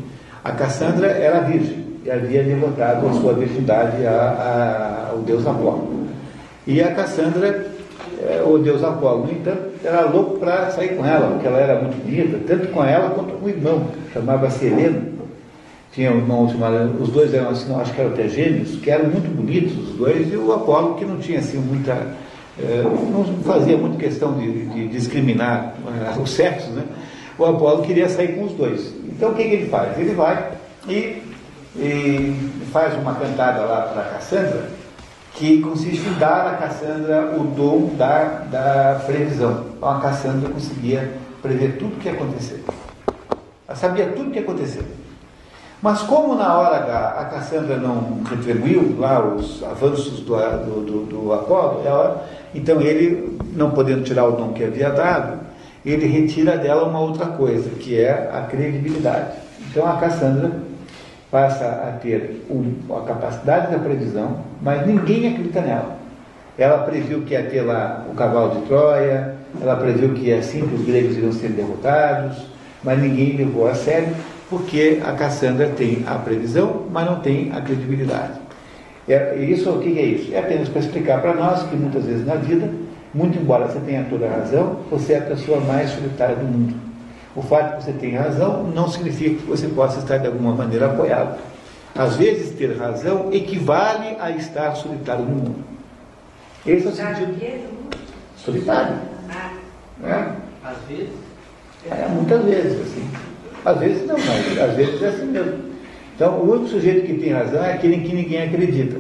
A 0.44 0.52
Cassandra 0.52 1.08
era 1.08 1.40
virgem 1.40 1.87
e 2.08 2.12
havia 2.12 2.42
devotado 2.42 3.06
a 3.06 3.14
sua 3.16 3.34
virgindade 3.34 4.06
a, 4.08 4.12
a, 4.12 5.10
ao 5.12 5.18
deus 5.18 5.46
Apolo. 5.46 6.08
E 6.66 6.82
a 6.82 6.94
Cassandra, 6.94 7.68
é, 8.22 8.42
o 8.46 8.58
deus 8.58 8.82
Apolo, 8.82 9.26
no 9.26 9.32
entanto, 9.32 9.72
era 9.84 10.06
louco 10.06 10.40
para 10.40 10.72
sair 10.72 10.96
com 10.96 11.06
ela, 11.06 11.32
porque 11.32 11.48
ela 11.48 11.60
era 11.60 11.82
muito 11.82 12.02
bonita, 12.02 12.40
tanto 12.48 12.68
com 12.70 12.82
ela 12.82 13.10
quanto 13.10 13.34
com 13.34 13.46
o 13.46 13.50
irmão, 13.50 13.88
chamava-se 14.14 14.68
Helena. 14.68 15.02
Tinha 15.92 16.14
um 16.14 16.18
irmão 16.20 16.50
chamado, 16.50 16.96
os 17.02 17.10
dois 17.10 17.34
eram 17.34 17.50
assim, 17.50 17.76
acho 17.76 17.94
que 17.94 18.00
eram 18.00 18.12
até 18.12 18.30
gêmeos, 18.30 18.78
que 18.78 18.90
eram 18.90 19.10
muito 19.10 19.28
bonitos 19.36 19.78
os 19.78 19.96
dois, 19.98 20.32
e 20.32 20.38
o 20.38 20.54
Apolo 20.54 20.96
que 20.96 21.04
não 21.04 21.18
tinha 21.18 21.40
assim 21.40 21.58
muita 21.58 21.94
é, 22.58 22.84
não 22.84 23.26
fazia 23.44 23.78
muito 23.78 23.98
questão 23.98 24.34
de, 24.34 24.66
de 24.68 24.88
discriminar 24.88 25.76
uh, 25.86 26.22
os 26.22 26.32
sexos, 26.32 26.74
né? 26.74 26.84
o 27.38 27.46
Apolo 27.46 27.84
queria 27.84 28.08
sair 28.08 28.30
com 28.30 28.46
os 28.46 28.54
dois. 28.54 28.94
Então 29.06 29.32
o 29.32 29.36
que, 29.36 29.44
que 29.44 29.56
ele 29.56 29.66
faz? 29.68 29.98
Ele 29.98 30.14
vai 30.14 30.52
e, 30.88 31.22
e 31.78 32.66
faz 32.72 32.96
uma 32.96 33.16
cantada 33.16 33.62
lá 33.62 33.82
para 33.84 34.04
Cassandra, 34.04 34.70
que 35.34 35.62
consiste 35.62 36.08
em 36.08 36.14
dar 36.14 36.48
a 36.48 36.54
Cassandra 36.58 37.34
o 37.38 37.44
dom 37.44 37.96
da, 37.96 38.46
da 38.50 39.02
previsão. 39.06 39.66
Então 39.78 39.90
a 39.90 40.00
Cassandra 40.00 40.50
conseguia 40.50 41.14
prever 41.42 41.78
tudo 41.78 41.96
o 41.96 42.00
que 42.00 42.08
ia 42.08 42.14
acontecer. 42.14 42.64
Ela 43.68 43.78
sabia 43.78 44.08
tudo 44.08 44.30
o 44.30 44.32
que 44.32 44.40
ia 44.40 44.44
acontecer. 44.44 44.84
Mas 45.80 46.02
como 46.02 46.34
na 46.34 46.58
hora 46.58 46.78
H 46.78 47.10
a 47.20 47.26
Cassandra 47.26 47.78
não 47.78 48.24
retribuiu 48.28 48.96
lá 49.00 49.24
os 49.24 49.64
avanços 49.64 50.22
do, 50.22 50.36
do, 50.36 50.82
do, 50.82 51.06
do 51.06 51.34
Apolo, 51.34 51.84
ela 51.86 52.28
então 52.56 52.82
ele, 52.82 53.40
não 53.56 53.70
podendo 53.70 54.04
tirar 54.04 54.26
o 54.26 54.32
dom 54.32 54.54
que 54.54 54.64
havia 54.64 54.90
dado, 54.90 55.40
ele 55.86 56.08
retira 56.08 56.58
dela 56.58 56.88
uma 56.88 57.00
outra 57.00 57.28
coisa, 57.28 57.70
que 57.70 58.00
é 58.00 58.32
a 58.34 58.42
credibilidade. 58.42 59.34
Então 59.70 59.88
a 59.88 59.98
Cassandra 59.98 60.52
passa 61.30 61.66
a 61.66 62.00
ter 62.02 62.46
um, 62.50 62.74
a 62.96 63.02
capacidade 63.02 63.72
da 63.72 63.80
previsão, 63.80 64.38
mas 64.62 64.86
ninguém 64.86 65.28
acredita 65.28 65.62
nela. 65.62 65.98
Ela 66.58 66.80
previu 66.80 67.22
que 67.22 67.34
ia 67.34 67.44
ter 67.44 67.62
lá 67.62 68.06
o 68.10 68.16
cavalo 68.16 68.60
de 68.60 68.68
Troia, 68.68 69.36
ela 69.62 69.76
previu 69.76 70.14
que 70.14 70.34
assim 70.34 70.66
que 70.68 70.76
os 70.76 70.86
gregos 70.86 71.18
iriam 71.18 71.32
ser 71.32 71.50
derrotados, 71.50 72.46
mas 72.84 73.00
ninguém 73.00 73.36
levou 73.36 73.68
a 73.68 73.76
sério, 73.76 74.16
porque 74.50 75.00
a 75.06 75.12
Cassandra 75.12 75.70
tem 75.70 76.04
a 76.08 76.16
previsão, 76.16 76.84
mas 76.92 77.06
não 77.06 77.20
tem 77.20 77.52
a 77.54 77.62
credibilidade. 77.62 78.40
É, 79.08 79.36
isso, 79.38 79.70
o 79.70 79.80
que 79.80 80.00
é 80.00 80.04
isso? 80.04 80.34
É 80.34 80.40
apenas 80.40 80.68
para 80.70 80.82
explicar 80.82 81.22
para 81.22 81.34
nós 81.34 81.64
que 81.64 81.76
muitas 81.76 82.06
vezes 82.06 82.26
na 82.26 82.36
vida, 82.36 82.70
muito 83.14 83.38
embora 83.38 83.68
você 83.68 83.80
tenha 83.80 84.06
toda 84.10 84.26
a 84.26 84.32
razão, 84.32 84.80
você 84.90 85.14
é 85.14 85.18
a 85.20 85.22
pessoa 85.22 85.60
mais 85.62 85.90
solitária 85.92 86.36
do 86.36 86.44
mundo. 86.44 86.87
O 87.38 87.42
fato 87.44 87.70
de 87.70 87.78
que 87.78 87.84
você 87.84 87.94
tenha 87.94 88.20
razão 88.20 88.64
não 88.64 88.90
significa 88.90 89.36
que 89.36 89.44
você 89.44 89.68
possa 89.68 90.00
estar 90.00 90.18
de 90.18 90.26
alguma 90.26 90.56
maneira 90.56 90.88
apoiado. 90.88 91.38
Às 91.94 92.16
vezes, 92.16 92.50
ter 92.58 92.76
razão 92.76 93.32
equivale 93.32 94.18
a 94.20 94.32
estar 94.32 94.76
solitário 94.76 95.24
no 95.24 95.36
mundo. 95.36 95.56
Esse 96.66 96.88
é 96.88 96.90
o 96.90 96.94
sentido. 96.94 97.94
Solitário. 98.38 98.96
É? 100.04 100.32
Às 100.64 100.78
vezes? 100.90 101.14
É, 101.92 102.08
muitas 102.08 102.44
vezes, 102.44 102.82
assim. 102.82 103.08
Às 103.64 103.78
vezes 103.78 104.08
não, 104.08 104.16
mas 104.18 104.60
às 104.60 104.76
vezes 104.76 105.02
é 105.04 105.08
assim 105.08 105.26
mesmo. 105.26 105.60
Então, 106.16 106.40
o 106.40 106.52
único 106.52 106.70
sujeito 106.70 107.06
que 107.06 107.20
tem 107.20 107.34
razão 107.34 107.64
é 107.64 107.74
aquele 107.74 107.98
em 107.98 108.02
que 108.02 108.16
ninguém 108.16 108.42
acredita, 108.42 108.98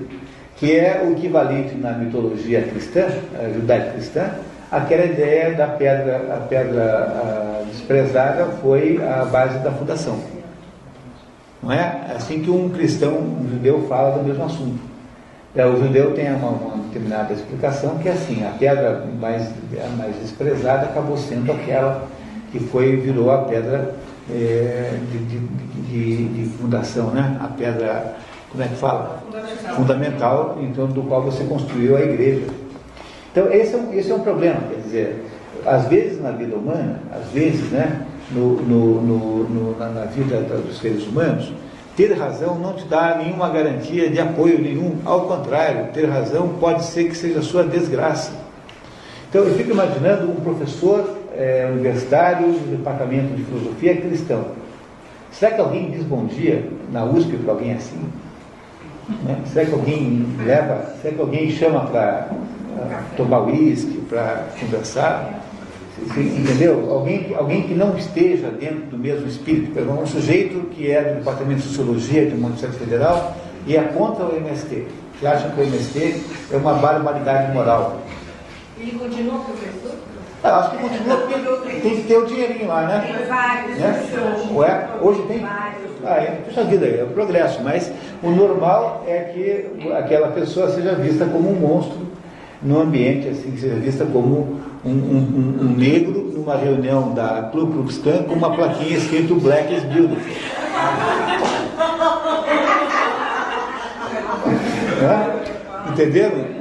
que 0.57 0.77
é 0.77 1.03
o 1.03 1.13
equivalente 1.13 1.73
na 1.73 1.93
mitologia 1.93 2.61
cristã, 2.61 3.07
judaico-cristã, 3.55 4.29
aquela 4.71 5.05
ideia 5.05 5.53
da 5.53 5.67
pedra, 5.67 6.35
a 6.35 6.47
pedra 6.47 6.83
a 6.83 7.63
desprezada 7.71 8.45
foi 8.61 8.99
a 9.03 9.25
base 9.25 9.59
da 9.59 9.71
fundação. 9.71 10.19
Não 11.61 11.71
é? 11.71 12.13
Assim 12.15 12.41
que 12.41 12.49
um 12.49 12.69
cristão, 12.69 13.17
um 13.17 13.49
judeu, 13.49 13.85
fala 13.87 14.17
do 14.17 14.23
mesmo 14.23 14.43
assunto. 14.43 14.79
É, 15.55 15.65
o 15.65 15.75
judeu 15.75 16.13
tem 16.13 16.31
uma, 16.33 16.49
uma, 16.49 16.83
determinada 16.83 17.33
explicação 17.33 17.97
que 17.97 18.07
é 18.07 18.11
assim, 18.11 18.45
a 18.45 18.51
pedra 18.51 19.03
mais, 19.19 19.49
a 19.83 19.89
mais 19.97 20.15
desprezada 20.17 20.85
acabou 20.85 21.17
sendo 21.17 21.51
aquela 21.51 22.07
que 22.51 22.59
foi, 22.59 22.95
virou 22.97 23.31
a 23.31 23.39
pedra 23.39 23.95
é, 24.29 24.99
de, 25.11 25.17
de, 25.17 25.39
de, 25.39 26.25
de, 26.27 26.49
fundação, 26.57 27.09
né? 27.09 27.37
A 27.41 27.47
pedra, 27.47 28.15
como 28.51 28.63
é 28.63 28.67
que 28.67 28.75
fala? 28.75 29.19
Fundamental. 29.25 29.75
Fundamental, 29.75 30.57
em 30.61 30.71
torno 30.73 30.93
do 30.93 31.01
qual 31.03 31.23
você 31.23 31.43
construiu 31.45 31.97
a 31.97 32.01
igreja. 32.01 32.45
Então 33.37 33.53
esse 33.53 33.75
é 33.75 33.77
um, 33.77 33.93
esse 33.93 34.11
é 34.11 34.15
um 34.15 34.21
problema, 34.21 34.59
quer 34.67 34.81
dizer, 34.81 35.23
às 35.63 35.87
vezes 35.87 36.19
na 36.19 36.31
vida 36.31 36.55
humana, 36.55 36.99
às 37.13 37.31
vezes, 37.31 37.69
né? 37.69 38.01
No, 38.31 38.59
no, 38.63 39.01
no, 39.01 39.77
na, 39.77 39.89
na 39.89 40.05
vida 40.05 40.41
dos 40.41 40.79
seres 40.79 41.05
humanos, 41.05 41.53
ter 41.95 42.11
razão 42.13 42.55
não 42.55 42.73
te 42.73 42.83
dá 42.85 43.15
nenhuma 43.15 43.47
garantia 43.49 44.09
de 44.09 44.19
apoio 44.19 44.59
nenhum, 44.59 44.95
ao 45.05 45.27
contrário, 45.27 45.93
ter 45.93 46.09
razão 46.09 46.55
pode 46.59 46.83
ser 46.85 47.09
que 47.09 47.15
seja 47.15 47.43
sua 47.43 47.63
desgraça. 47.63 48.31
Então 49.29 49.43
eu 49.43 49.53
fico 49.53 49.69
imaginando 49.69 50.31
um 50.31 50.35
professor 50.37 51.07
é, 51.37 51.69
universitário 51.71 52.47
do 52.47 52.75
departamento 52.75 53.35
de 53.35 53.43
filosofia 53.43 53.95
cristão. 53.97 54.45
Será 55.31 55.51
que 55.51 55.61
alguém 55.61 55.91
diz 55.91 56.03
bom 56.03 56.25
dia 56.25 56.67
na 56.91 57.05
USP 57.05 57.37
para 57.37 57.53
alguém 57.53 57.73
assim? 57.73 58.01
Né? 59.23 59.37
Será 59.45 59.63
que 59.67 59.73
alguém 59.73 60.25
leva, 60.43 60.95
será 61.01 61.13
que 61.13 61.21
alguém 61.21 61.51
chama 61.51 61.85
para 61.85 62.29
tomar 63.15 63.41
uísque, 63.41 63.99
para 64.09 64.45
conversar? 64.59 65.41
Entendeu? 66.15 66.91
Alguém, 66.91 67.35
alguém 67.35 67.63
que 67.63 67.73
não 67.73 67.97
esteja 67.97 68.49
dentro 68.49 68.85
do 68.85 68.97
mesmo 68.97 69.27
espírito, 69.27 69.79
um 69.79 70.05
sujeito 70.05 70.67
que 70.69 70.91
é 70.91 71.01
do 71.01 71.15
Departamento 71.19 71.61
de 71.61 71.67
Sociologia 71.67 72.25
de 72.25 72.35
uma 72.35 72.49
Universidade 72.49 72.77
Federal 72.77 73.35
e 73.65 73.75
é 73.75 73.81
contra 73.81 74.25
o 74.25 74.35
MST, 74.37 74.85
que 75.19 75.25
acha 75.27 75.49
que 75.49 75.59
o 75.59 75.63
MST 75.63 76.23
é 76.51 76.57
uma 76.57 76.75
barbaridade 76.75 77.51
moral. 77.51 77.99
Ele 78.79 78.91
continua 78.91 79.39
professor? 79.39 79.97
Eu 80.43 80.53
acho 80.53 80.71
que 80.71 80.77
continua 80.77 81.17
porque 81.17 81.79
tem 81.79 81.95
que 81.95 82.03
ter 82.03 82.17
o 82.17 82.25
dinheirinho 82.25 82.67
lá, 82.67 82.83
né? 82.83 83.03
Tem 83.05 83.27
vários. 83.27 83.77
Né? 83.77 84.51
Ué, 84.53 84.87
hoje 85.01 85.21
tem? 85.23 85.43
Ah, 85.43 86.17
é, 86.17 86.41
puxa 86.45 86.63
vida, 86.63 86.85
é 86.85 87.03
o 87.03 87.07
progresso, 87.07 87.61
mas 87.63 87.91
o 88.21 88.29
normal 88.29 89.03
é 89.07 89.19
que 89.33 89.91
aquela 89.93 90.27
pessoa 90.29 90.69
seja 90.69 90.93
vista 90.93 91.25
como 91.25 91.49
um 91.49 91.55
monstro 91.55 92.06
no 92.61 92.81
ambiente, 92.81 93.27
assim, 93.27 93.55
seja 93.57 93.75
vista 93.75 94.05
como 94.05 94.59
um, 94.83 94.89
um, 94.89 95.57
um, 95.61 95.75
negro 95.77 96.31
numa 96.35 96.55
reunião 96.55 97.13
da 97.13 97.49
Club 97.51 97.73
Klux 97.73 97.97
Klan 97.99 98.23
com 98.23 98.33
uma 98.33 98.55
plaquinha 98.55 98.97
escrito 98.97 99.35
Black 99.35 99.73
is 99.73 99.83
Beautiful. 99.83 100.17
Entenderam? 105.91 106.57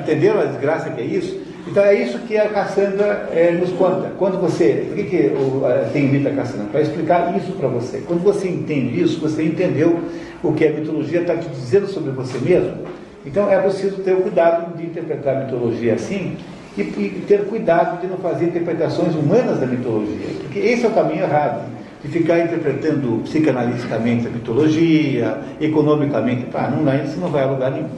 Entenderam 0.00 0.40
a 0.40 0.44
desgraça 0.44 0.90
que 0.90 1.00
é 1.00 1.04
isso? 1.04 1.40
Então 1.66 1.82
é 1.82 1.94
isso 1.94 2.18
que 2.20 2.38
a 2.38 2.48
Cassandra 2.48 3.28
é, 3.32 3.50
nos 3.50 3.72
conta. 3.72 4.12
Quando 4.16 4.40
você. 4.40 4.84
Por 4.86 4.96
que, 4.96 5.04
que 5.04 5.32
o, 5.34 5.62
tem 5.92 6.08
mito 6.08 6.28
a 6.28 6.32
Cassandra? 6.32 6.66
Para 6.70 6.82
explicar 6.82 7.36
isso 7.36 7.52
para 7.52 7.68
você. 7.68 8.02
Quando 8.06 8.22
você 8.22 8.48
entende 8.48 9.00
isso, 9.00 9.20
você 9.20 9.42
entendeu 9.42 9.98
o 10.42 10.52
que 10.52 10.64
a 10.64 10.72
mitologia 10.72 11.22
está 11.22 11.36
te 11.36 11.48
dizendo 11.48 11.88
sobre 11.88 12.12
você 12.12 12.38
mesmo. 12.38 12.84
Então 13.26 13.50
é 13.50 13.60
preciso 13.60 13.96
ter 14.02 14.12
o 14.12 14.22
cuidado 14.22 14.76
de 14.76 14.86
interpretar 14.86 15.36
a 15.36 15.44
mitologia 15.44 15.94
assim 15.94 16.36
e, 16.78 16.82
e, 16.82 17.24
ter 17.26 17.46
cuidado 17.46 18.00
de 18.00 18.06
não 18.06 18.18
fazer 18.18 18.46
interpretações 18.46 19.14
humanas 19.14 19.58
da 19.58 19.66
mitologia, 19.66 20.28
porque 20.42 20.58
esse 20.58 20.84
é 20.84 20.88
o 20.88 20.92
caminho 20.92 21.22
errado, 21.22 21.62
de 22.02 22.08
ficar 22.08 22.38
interpretando 22.40 23.22
psicanaliticamente 23.24 24.26
a 24.26 24.30
mitologia, 24.30 25.38
economicamente, 25.60 26.44
pá, 26.46 26.68
não, 26.68 27.04
isso 27.04 27.18
não 27.18 27.28
vai 27.28 27.44
a 27.44 27.46
lugar 27.46 27.70
nenhum. 27.70 27.88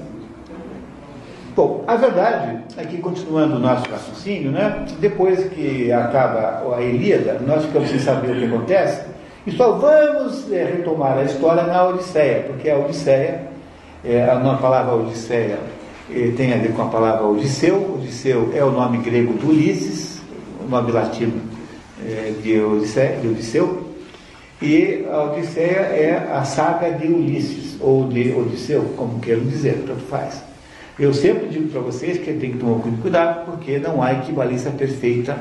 Bom, 1.56 1.82
a 1.88 1.96
verdade 1.96 2.62
é 2.76 2.84
que, 2.84 2.98
continuando 2.98 3.56
o 3.56 3.58
nosso 3.58 3.90
raciocínio, 3.90 4.52
né, 4.52 4.86
depois 5.00 5.44
que 5.48 5.90
acaba 5.90 6.62
a 6.76 6.80
Ilíada, 6.80 7.40
nós 7.44 7.64
ficamos 7.64 7.90
sem 7.90 7.98
saber 7.98 8.30
o 8.30 8.38
que 8.38 8.44
acontece, 8.44 9.02
e 9.44 9.50
só 9.50 9.72
vamos 9.72 10.50
é, 10.52 10.62
retomar 10.64 11.18
a 11.18 11.24
história 11.24 11.64
na 11.64 11.84
Odisseia, 11.88 12.44
porque 12.46 12.70
a 12.70 12.78
Odisseia, 12.78 13.47
é, 14.04 14.24
a 14.24 14.54
palavra 14.54 14.94
Odisseia 14.94 15.58
é, 16.10 16.32
tem 16.36 16.52
a 16.52 16.56
ver 16.56 16.72
com 16.72 16.82
a 16.82 16.86
palavra 16.86 17.26
Odisseu, 17.26 17.96
Odisseu 17.96 18.50
é 18.54 18.64
o 18.64 18.70
nome 18.70 18.98
grego 18.98 19.32
do 19.34 19.48
Ulisses, 19.48 20.20
o 20.64 20.68
nome 20.68 20.92
latino 20.92 21.40
é, 22.06 22.32
de, 22.42 22.60
Odisseia, 22.60 23.18
de 23.20 23.28
Odisseu, 23.28 23.88
e 24.62 25.04
a 25.10 25.24
Odisseia 25.24 25.80
é 25.80 26.30
a 26.32 26.44
saga 26.44 26.92
de 26.92 27.06
Ulisses, 27.08 27.76
ou 27.80 28.08
de 28.08 28.32
Odisseu, 28.32 28.82
como 28.96 29.18
queiram 29.20 29.44
dizer, 29.44 29.84
tanto 29.86 30.02
faz. 30.06 30.42
Eu 30.98 31.14
sempre 31.14 31.48
digo 31.48 31.68
para 31.68 31.80
vocês 31.80 32.18
que 32.18 32.32
tem 32.32 32.52
que 32.52 32.58
tomar 32.58 32.78
muito 32.78 33.00
cuidado, 33.02 33.44
porque 33.44 33.78
não 33.78 34.02
há 34.02 34.12
equivalência 34.12 34.70
perfeita, 34.70 35.38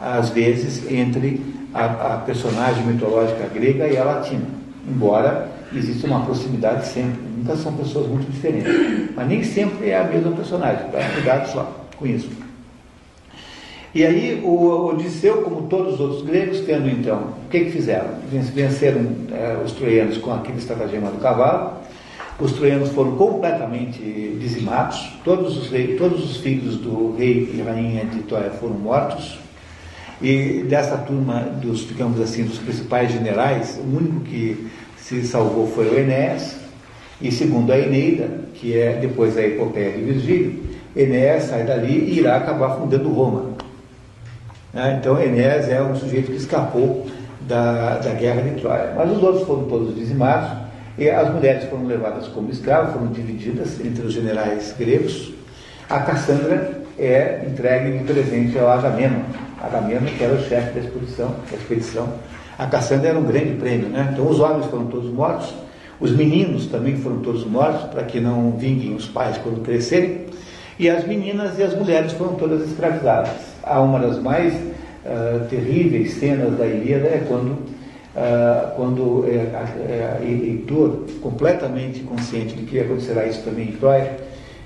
às 0.00 0.28
vezes, 0.30 0.90
entre 0.90 1.40
a, 1.72 2.14
a 2.14 2.18
personagem 2.18 2.84
mitológica 2.84 3.48
grega 3.52 3.86
e 3.88 3.96
a 3.96 4.04
latina, 4.04 4.44
embora 4.86 5.48
exista 5.72 6.06
uma 6.06 6.24
proximidade 6.24 6.86
sempre. 6.88 7.33
Nunca 7.44 7.56
são 7.56 7.74
pessoas 7.74 8.08
muito 8.08 8.30
diferentes, 8.32 8.72
mas 9.14 9.28
nem 9.28 9.44
sempre 9.44 9.90
é 9.90 9.98
a 9.98 10.04
mesma 10.04 10.32
personagem. 10.32 10.88
Tá? 10.88 10.98
Cuidado 11.12 11.52
só 11.52 11.86
com 11.98 12.06
isso. 12.06 12.30
E 13.94 14.04
aí 14.04 14.40
o 14.42 14.86
Odisseu, 14.86 15.42
como 15.42 15.68
todos 15.68 15.94
os 15.94 16.00
outros 16.00 16.22
gregos, 16.22 16.60
tendo 16.60 16.88
então, 16.88 17.34
o 17.44 17.48
que, 17.50 17.66
que 17.66 17.70
fizeram? 17.70 18.08
Venceram 18.28 19.06
é, 19.30 19.62
os 19.62 19.72
troianos 19.72 20.16
com 20.18 20.32
aquele 20.32 20.58
estratagema 20.58 21.10
do 21.10 21.18
cavalo, 21.18 21.74
os 22.40 22.52
troianos 22.52 22.88
foram 22.88 23.14
completamente 23.14 24.00
dizimados, 24.40 25.12
todos 25.22 25.56
os, 25.56 25.68
reis, 25.68 25.96
todos 25.98 26.24
os 26.24 26.38
filhos 26.38 26.76
do 26.78 27.14
rei 27.16 27.48
e 27.54 27.62
rainha 27.62 28.06
de 28.06 28.22
Troia 28.22 28.50
foram 28.50 28.74
mortos, 28.74 29.38
e 30.20 30.64
dessa 30.66 30.96
turma 30.96 31.40
dos, 31.62 31.86
digamos 31.86 32.20
assim, 32.20 32.42
dos 32.44 32.58
principais 32.58 33.12
generais, 33.12 33.78
o 33.78 33.96
único 33.96 34.20
que 34.20 34.66
se 34.96 35.24
salvou 35.24 35.68
foi 35.68 35.88
o 35.88 35.98
Enéas, 35.98 36.63
e 37.24 37.32
segundo 37.32 37.72
a 37.72 37.78
Eneida, 37.78 38.28
que 38.52 38.78
é 38.78 38.98
depois 39.00 39.34
a 39.38 39.42
epopeia 39.42 39.92
de 39.92 40.02
Virgílio, 40.02 40.62
Enéas 40.94 41.44
sai 41.44 41.64
dali 41.64 42.10
e 42.10 42.18
irá 42.18 42.36
acabar 42.36 42.76
fundando 42.76 43.08
Roma. 43.08 43.52
Né? 44.74 44.98
Então 45.00 45.18
Enéas 45.18 45.66
é 45.70 45.82
um 45.82 45.96
sujeito 45.96 46.30
que 46.30 46.36
escapou 46.36 47.06
da, 47.48 47.96
da 47.96 48.10
guerra 48.10 48.42
de 48.42 48.60
Troia. 48.60 48.92
Mas 48.94 49.10
os 49.10 49.22
outros 49.22 49.46
foram 49.46 49.64
todos 49.64 49.94
dizimados, 49.94 50.50
e 50.98 51.08
as 51.08 51.32
mulheres 51.32 51.64
foram 51.64 51.86
levadas 51.86 52.28
como 52.28 52.50
escravas, 52.50 52.92
foram 52.92 53.06
divididas 53.06 53.80
entre 53.80 54.06
os 54.06 54.12
generais 54.12 54.74
gregos. 54.78 55.32
A 55.88 56.00
Cassandra 56.00 56.82
é 56.98 57.42
entregue 57.50 57.98
de 57.98 58.04
presente 58.04 58.58
ao 58.58 58.68
Agamemnon. 58.68 59.22
Agamemnon, 59.62 60.10
que 60.18 60.22
era 60.22 60.34
o 60.34 60.42
chefe 60.42 60.78
da 60.78 60.86
expedição, 60.86 61.34
da 61.50 61.56
expedição. 61.56 62.06
A 62.58 62.66
Cassandra 62.66 63.08
era 63.08 63.18
um 63.18 63.24
grande 63.24 63.54
prêmio, 63.54 63.88
né? 63.88 64.10
Então 64.12 64.28
os 64.28 64.38
homens 64.38 64.66
foram 64.66 64.86
todos 64.86 65.10
mortos, 65.10 65.52
os 66.04 66.12
meninos 66.12 66.66
também 66.66 66.96
foram 66.96 67.20
todos 67.20 67.46
mortos, 67.46 67.88
para 67.90 68.02
que 68.02 68.20
não 68.20 68.50
vinguem 68.50 68.94
os 68.94 69.06
pais 69.06 69.38
quando 69.38 69.62
crescerem. 69.62 70.26
E 70.78 70.90
as 70.90 71.06
meninas 71.06 71.58
e 71.58 71.62
as 71.62 71.74
mulheres 71.74 72.12
foram 72.12 72.34
todas 72.34 72.68
escravizadas. 72.68 73.30
Há 73.62 73.80
uma 73.80 73.98
das 73.98 74.20
mais 74.20 74.52
uh, 74.52 75.46
terríveis 75.48 76.12
cenas 76.14 76.58
da 76.58 76.66
Ilíada 76.66 77.06
é 77.06 77.24
quando 77.26 77.74
Uh, 78.14 78.76
quando 78.76 79.24
é, 79.26 79.38
é, 79.38 80.20
Heitor, 80.22 81.00
completamente 81.20 81.98
consciente 82.02 82.54
de 82.54 82.62
que 82.62 82.78
acontecerá 82.78 83.26
isso 83.26 83.42
também 83.42 83.70
em 83.70 83.72
Troia, 83.72 84.16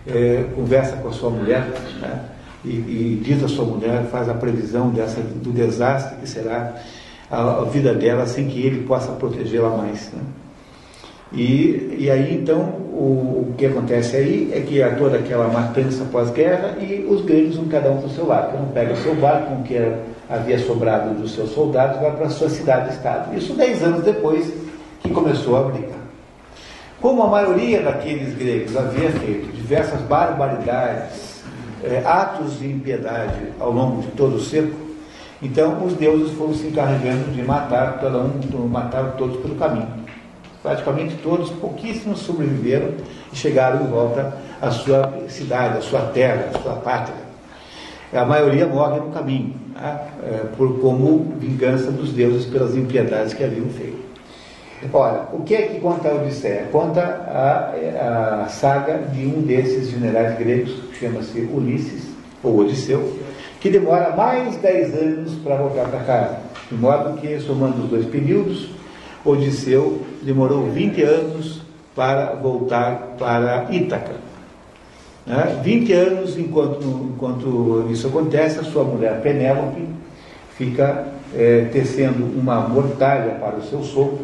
é, 0.07 0.45
conversa 0.55 0.97
com 0.97 1.09
a 1.09 1.13
sua 1.13 1.31
mulher 1.31 1.67
né? 1.99 2.25
e, 2.63 2.69
e, 2.69 3.23
diz 3.25 3.43
à 3.43 3.49
sua 3.49 3.65
mulher, 3.65 4.05
faz 4.13 4.29
a 4.29 4.35
previsão 4.35 4.91
dessa, 4.91 5.23
do 5.23 5.51
desastre 5.51 6.19
que 6.21 6.29
será 6.29 6.75
a, 7.31 7.63
a 7.63 7.65
vida 7.65 7.95
dela 7.95 8.27
sem 8.27 8.49
que 8.49 8.61
ele 8.61 8.85
possa 8.87 9.13
protegê-la 9.13 9.75
mais. 9.75 10.13
Né? 10.13 10.21
E, 11.33 11.97
e 11.99 12.11
aí 12.11 12.35
então 12.35 12.61
o, 12.61 13.51
o, 13.51 13.55
que 13.57 13.67
acontece 13.67 14.17
aí 14.17 14.51
é 14.53 14.61
que 14.61 14.83
há 14.83 14.95
toda 14.95 15.19
aquela 15.19 15.49
matança 15.49 16.05
pós-guerra 16.11 16.77
e 16.81 17.07
os 17.09 17.23
gregos 17.23 17.57
vão 17.57 17.67
cada 17.67 17.91
um 17.91 17.99
para 17.99 18.07
o 18.07 18.11
seu 18.11 18.27
lado. 18.27 18.53
Cada 18.53 18.63
um 18.63 18.69
pega 18.69 18.95
o 18.95 18.97
seu 18.97 19.15
barco 19.15 19.55
o 19.55 19.63
que 19.63 19.77
havia 20.29 20.59
sobrado 20.59 21.15
dos 21.15 21.35
seus 21.35 21.51
soldados 21.51 22.01
vai 22.01 22.13
para 22.13 22.27
a 22.27 22.31
sua 22.31 22.49
cidade-estado. 22.49 23.37
Isso 23.37 23.53
dez 23.55 23.83
anos 23.83 24.05
depois 24.05 24.51
que 25.01 25.11
começou 25.11 25.57
a 25.57 25.63
briga. 25.65 25.99
Como 27.01 27.23
a 27.23 27.29
maioria 27.29 27.83
daqueles 27.83 28.37
gregos 28.37 28.77
havia 28.77 29.11
feito 29.11 29.53
diversas 29.53 30.01
barbaridades, 30.01 31.43
é, 31.85 32.03
atos 32.05 32.59
de 32.59 32.67
impiedade 32.67 33.53
ao 33.61 33.71
longo 33.71 34.03
de 34.03 34.09
todo 34.09 34.37
o 34.37 34.41
cerco, 34.41 34.77
então 35.41 35.85
os 35.85 35.93
deuses 35.93 36.33
foram 36.37 36.55
se 36.55 36.67
encarregando 36.67 37.31
de 37.31 37.43
matar 37.43 38.01
cada 38.01 38.19
um, 38.19 38.67
matar 38.67 39.15
todos 39.17 39.37
pelo 39.37 39.55
caminho 39.55 39.98
praticamente 40.69 41.15
todos, 41.23 41.49
pouquíssimos 41.49 42.19
sobreviveram 42.19 42.91
e 43.33 43.37
chegaram 43.37 43.79
de 43.79 43.91
volta 43.91 44.37
à 44.61 44.71
sua 44.71 45.25
cidade, 45.29 45.79
à 45.79 45.81
sua 45.81 46.01
terra, 46.03 46.51
à 46.55 46.59
sua 46.59 46.75
pátria. 46.75 47.17
A 48.13 48.25
maioria 48.25 48.67
morre 48.67 49.01
no 49.01 49.11
caminho, 49.11 49.55
né? 49.75 49.99
é, 50.25 50.45
por, 50.57 50.79
como 50.81 51.35
vingança 51.39 51.91
dos 51.91 52.13
deuses 52.13 52.45
pelas 52.45 52.77
impiedades 52.77 53.33
que 53.33 53.43
haviam 53.43 53.67
feito. 53.69 54.09
Ora, 54.93 55.29
o 55.33 55.43
que 55.43 55.55
é 55.55 55.63
que 55.63 55.81
conta 55.81 56.09
a 56.09 56.15
Odisseia? 56.15 56.69
Conta 56.71 57.01
a, 57.03 58.45
a 58.45 58.49
saga 58.49 58.99
de 58.99 59.27
um 59.27 59.43
desses 59.43 59.91
generais 59.91 60.39
gregos, 60.39 60.71
que 60.93 61.01
chama-se 61.01 61.41
Ulisses, 61.41 62.09
ou 62.43 62.59
Odisseu, 62.59 63.19
que 63.59 63.71
demora 63.71 64.15
mais 64.15 64.57
10 64.57 64.95
anos 64.95 65.35
para 65.37 65.57
voltar 65.57 65.89
para 65.89 66.01
casa. 66.01 66.39
De 66.71 66.77
modo 66.77 67.19
que, 67.19 67.41
somando 67.41 67.85
os 67.85 67.91
dois 67.91 68.07
períodos, 68.07 68.78
Odisseu 69.31 70.03
demorou 70.23 70.71
20 70.71 71.03
anos 71.03 71.63
para 71.95 72.35
voltar 72.35 73.17
para 73.19 73.67
Ítaca. 73.71 74.15
Né? 75.27 75.61
20 75.63 75.93
anos, 75.93 76.39
enquanto, 76.39 76.85
enquanto 77.15 77.89
isso 77.91 78.07
acontece, 78.07 78.61
a 78.61 78.65
sua 78.65 78.85
mulher 78.85 79.21
Penélope 79.21 79.85
fica 80.57 81.07
é, 81.37 81.67
tecendo 81.73 82.25
uma 82.39 82.61
mortalha 82.61 83.33
para 83.35 83.57
o 83.57 83.63
seu 83.63 83.83
sogro 83.83 84.21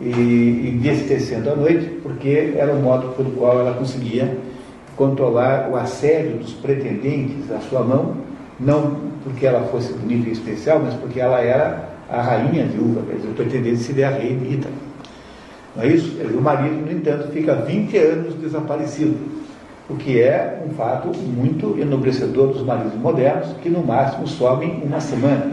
e, 0.00 0.06
e 0.06 0.78
destecendo 0.82 1.50
à 1.50 1.56
noite, 1.56 1.86
porque 2.02 2.54
era 2.56 2.72
o 2.72 2.80
modo 2.80 3.08
pelo 3.16 3.30
qual 3.32 3.58
ela 3.60 3.74
conseguia 3.74 4.36
controlar 4.96 5.68
o 5.70 5.76
assédio 5.76 6.38
dos 6.38 6.52
pretendentes 6.52 7.50
à 7.50 7.58
sua 7.60 7.82
mão, 7.82 8.16
não 8.58 8.96
porque 9.24 9.46
ela 9.46 9.66
fosse 9.68 9.92
bonita 9.92 10.28
e 10.28 10.32
especial, 10.32 10.80
mas 10.84 10.94
porque 10.94 11.18
ela 11.18 11.40
era 11.40 11.93
a 12.14 12.22
rainha 12.22 12.64
viúva, 12.66 13.02
quer 13.08 13.16
dizer, 13.16 13.28
o 13.28 13.34
pretendente 13.34 13.78
seria 13.78 14.08
a 14.08 14.10
rei 14.10 14.34
de 14.36 14.54
Ítaca. 14.54 14.74
Não 15.76 15.82
é 15.82 15.88
isso? 15.88 16.16
O 16.36 16.40
marido, 16.40 16.86
no 16.86 16.92
entanto, 16.92 17.32
fica 17.32 17.54
20 17.54 17.98
anos 17.98 18.34
desaparecido, 18.34 19.16
o 19.88 19.96
que 19.96 20.20
é 20.20 20.62
um 20.64 20.72
fato 20.74 21.08
muito 21.18 21.76
enobrecedor 21.78 22.48
dos 22.48 22.62
maridos 22.62 22.94
modernos, 22.94 23.48
que 23.62 23.68
no 23.68 23.82
máximo 23.84 24.26
sobem 24.26 24.82
uma 24.84 25.00
semana. 25.00 25.44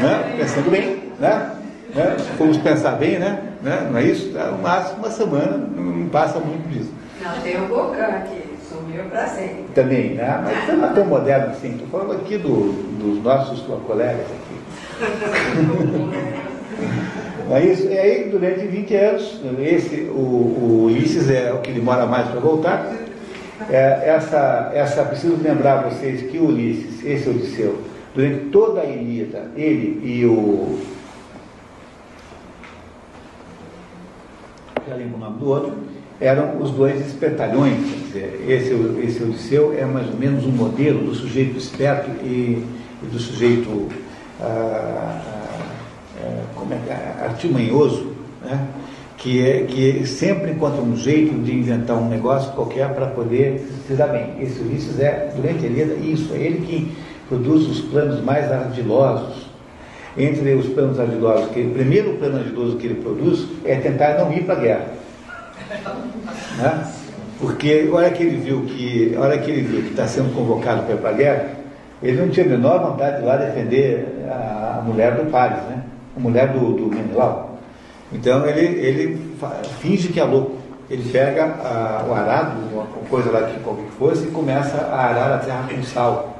né? 0.00 0.34
Pensando 0.38 0.70
bem, 0.70 0.98
né? 1.18 1.50
né? 1.94 2.16
Vamos 2.38 2.56
pensar 2.58 2.92
bem, 2.92 3.18
né? 3.18 3.42
né? 3.62 3.88
Não 3.90 3.98
é 3.98 4.04
isso? 4.04 4.30
No 4.30 4.58
máximo 4.58 4.98
uma 5.00 5.10
semana, 5.10 5.58
não 5.76 6.08
passa 6.08 6.38
muito 6.38 6.68
disso. 6.68 6.92
Não, 7.22 7.40
tem 7.42 7.60
o 7.60 7.66
Bocan 7.66 8.06
aqui, 8.06 8.42
sumiu 8.66 9.04
para 9.04 9.26
sempre. 9.26 9.64
Também, 9.74 10.14
né? 10.14 10.40
Mas 10.42 10.78
não 10.78 10.86
é 10.86 10.92
tão 10.94 11.04
moderno 11.04 11.48
assim. 11.50 11.72
Estou 11.72 11.88
falando 11.88 12.12
aqui 12.12 12.38
do, 12.38 12.72
dos 12.98 13.22
nossos 13.22 13.60
colegas 13.86 14.20
aqui. 14.20 14.49
É 17.50 17.66
isso? 17.66 17.88
E 17.88 17.98
aí, 17.98 18.28
durante 18.30 18.64
20 18.64 18.94
anos, 18.94 19.40
esse, 19.60 20.02
o, 20.02 20.12
o 20.12 20.84
Ulisses 20.86 21.28
é 21.28 21.52
o 21.52 21.58
que 21.58 21.72
demora 21.72 22.06
mais 22.06 22.28
para 22.28 22.38
voltar. 22.38 22.94
É, 23.68 24.08
essa, 24.08 24.70
essa, 24.72 25.04
preciso 25.04 25.36
lembrar 25.42 25.82
vocês 25.82 26.30
que 26.30 26.38
o 26.38 26.46
Ulisses, 26.46 27.04
esse 27.04 27.28
Odisseu, 27.28 27.82
durante 28.14 28.46
toda 28.46 28.80
a 28.80 28.84
Ilíada, 28.84 29.50
ele 29.56 30.00
e 30.04 30.24
o. 30.24 30.78
Já 34.88 34.94
lembro 34.94 35.16
o 35.16 35.20
nome 35.20 35.38
do 35.38 35.48
outro, 35.48 35.74
eram 36.20 36.56
os 36.60 36.70
dois 36.70 37.04
espertalhões. 37.04 37.78
Dizer, 38.06 38.44
esse, 38.48 38.72
esse 39.04 39.22
Odisseu 39.24 39.74
é 39.76 39.84
mais 39.84 40.08
ou 40.08 40.16
menos 40.16 40.46
um 40.46 40.52
modelo 40.52 41.02
do 41.02 41.14
sujeito 41.14 41.58
esperto 41.58 42.10
e, 42.24 42.64
e 43.02 43.06
do 43.10 43.18
sujeito. 43.18 43.88
Ah, 44.42 45.20
é, 46.22 46.42
como 46.54 46.72
é, 46.72 46.76
é, 46.76 47.24
artimanhoso, 47.24 48.12
né? 48.42 48.66
que, 49.16 49.46
é, 49.46 49.64
que 49.64 50.06
sempre 50.06 50.52
encontra 50.52 50.80
um 50.80 50.96
jeito 50.96 51.34
de 51.42 51.54
inventar 51.54 51.96
um 51.96 52.08
negócio 52.08 52.52
qualquer 52.52 52.88
para 52.94 53.06
poder 53.06 53.66
se 53.86 53.94
dar 53.94 54.08
bem. 54.08 54.34
Esse 54.40 54.60
Ulisses 54.60 54.98
é, 54.98 55.32
durante 55.36 55.66
a 55.66 55.68
vida, 55.68 55.94
isso, 55.94 56.32
é 56.34 56.38
ele 56.38 56.66
que 56.66 56.96
produz 57.28 57.66
os 57.66 57.80
planos 57.80 58.22
mais 58.22 58.50
ardilosos. 58.50 59.50
Entre 60.16 60.54
os 60.54 60.66
planos 60.68 60.98
ardilosos, 60.98 61.50
que 61.50 61.60
o 61.60 61.70
primeiro 61.70 62.14
plano 62.14 62.38
ardiloso 62.38 62.76
que 62.76 62.86
ele 62.86 62.96
produz 62.96 63.46
é 63.64 63.76
tentar 63.76 64.18
não 64.18 64.32
ir 64.32 64.42
para 64.42 64.56
a 64.56 64.60
guerra. 64.60 64.86
Né? 66.58 66.92
Porque 67.38 67.88
hora 67.92 68.10
que 68.10 68.22
ele 68.22 68.36
viu 68.36 68.62
que, 68.62 69.14
a 69.16 69.20
hora 69.20 69.38
que 69.38 69.50
ele 69.50 69.62
viu 69.62 69.82
que 69.82 69.90
está 69.90 70.06
sendo 70.08 70.34
convocado 70.34 70.82
para 70.82 70.94
ir 70.94 70.98
para 70.98 71.10
a 71.10 71.12
guerra, 71.12 71.59
ele 72.02 72.20
não 72.20 72.28
tinha 72.30 72.46
a 72.46 72.48
menor 72.48 72.80
vontade 72.80 73.16
de 73.16 73.22
ir 73.22 73.26
lá 73.26 73.36
defender 73.36 74.26
a, 74.30 74.82
mulher 74.84 75.14
do 75.14 75.30
Paris, 75.30 75.62
né? 75.64 75.82
a 76.16 76.20
mulher 76.20 76.48
do, 76.48 76.72
do 76.72 76.86
Menelau. 76.86 77.58
Então 78.12 78.46
ele, 78.46 78.66
ele 78.80 79.34
finge 79.80 80.08
que 80.08 80.18
é 80.18 80.24
louco. 80.24 80.58
Ele 80.88 81.08
pega 81.10 81.44
a, 81.44 82.04
o 82.08 82.14
arado, 82.14 82.58
uma 82.72 82.84
coisa 83.08 83.30
lá 83.30 83.42
que 83.42 83.60
qualquer 83.60 83.84
que 83.84 83.92
fosse, 83.92 84.24
e 84.26 84.30
começa 84.30 84.78
a 84.78 85.06
arar 85.06 85.32
a 85.34 85.38
terra 85.38 85.68
com 85.72 85.82
sal. 85.84 86.36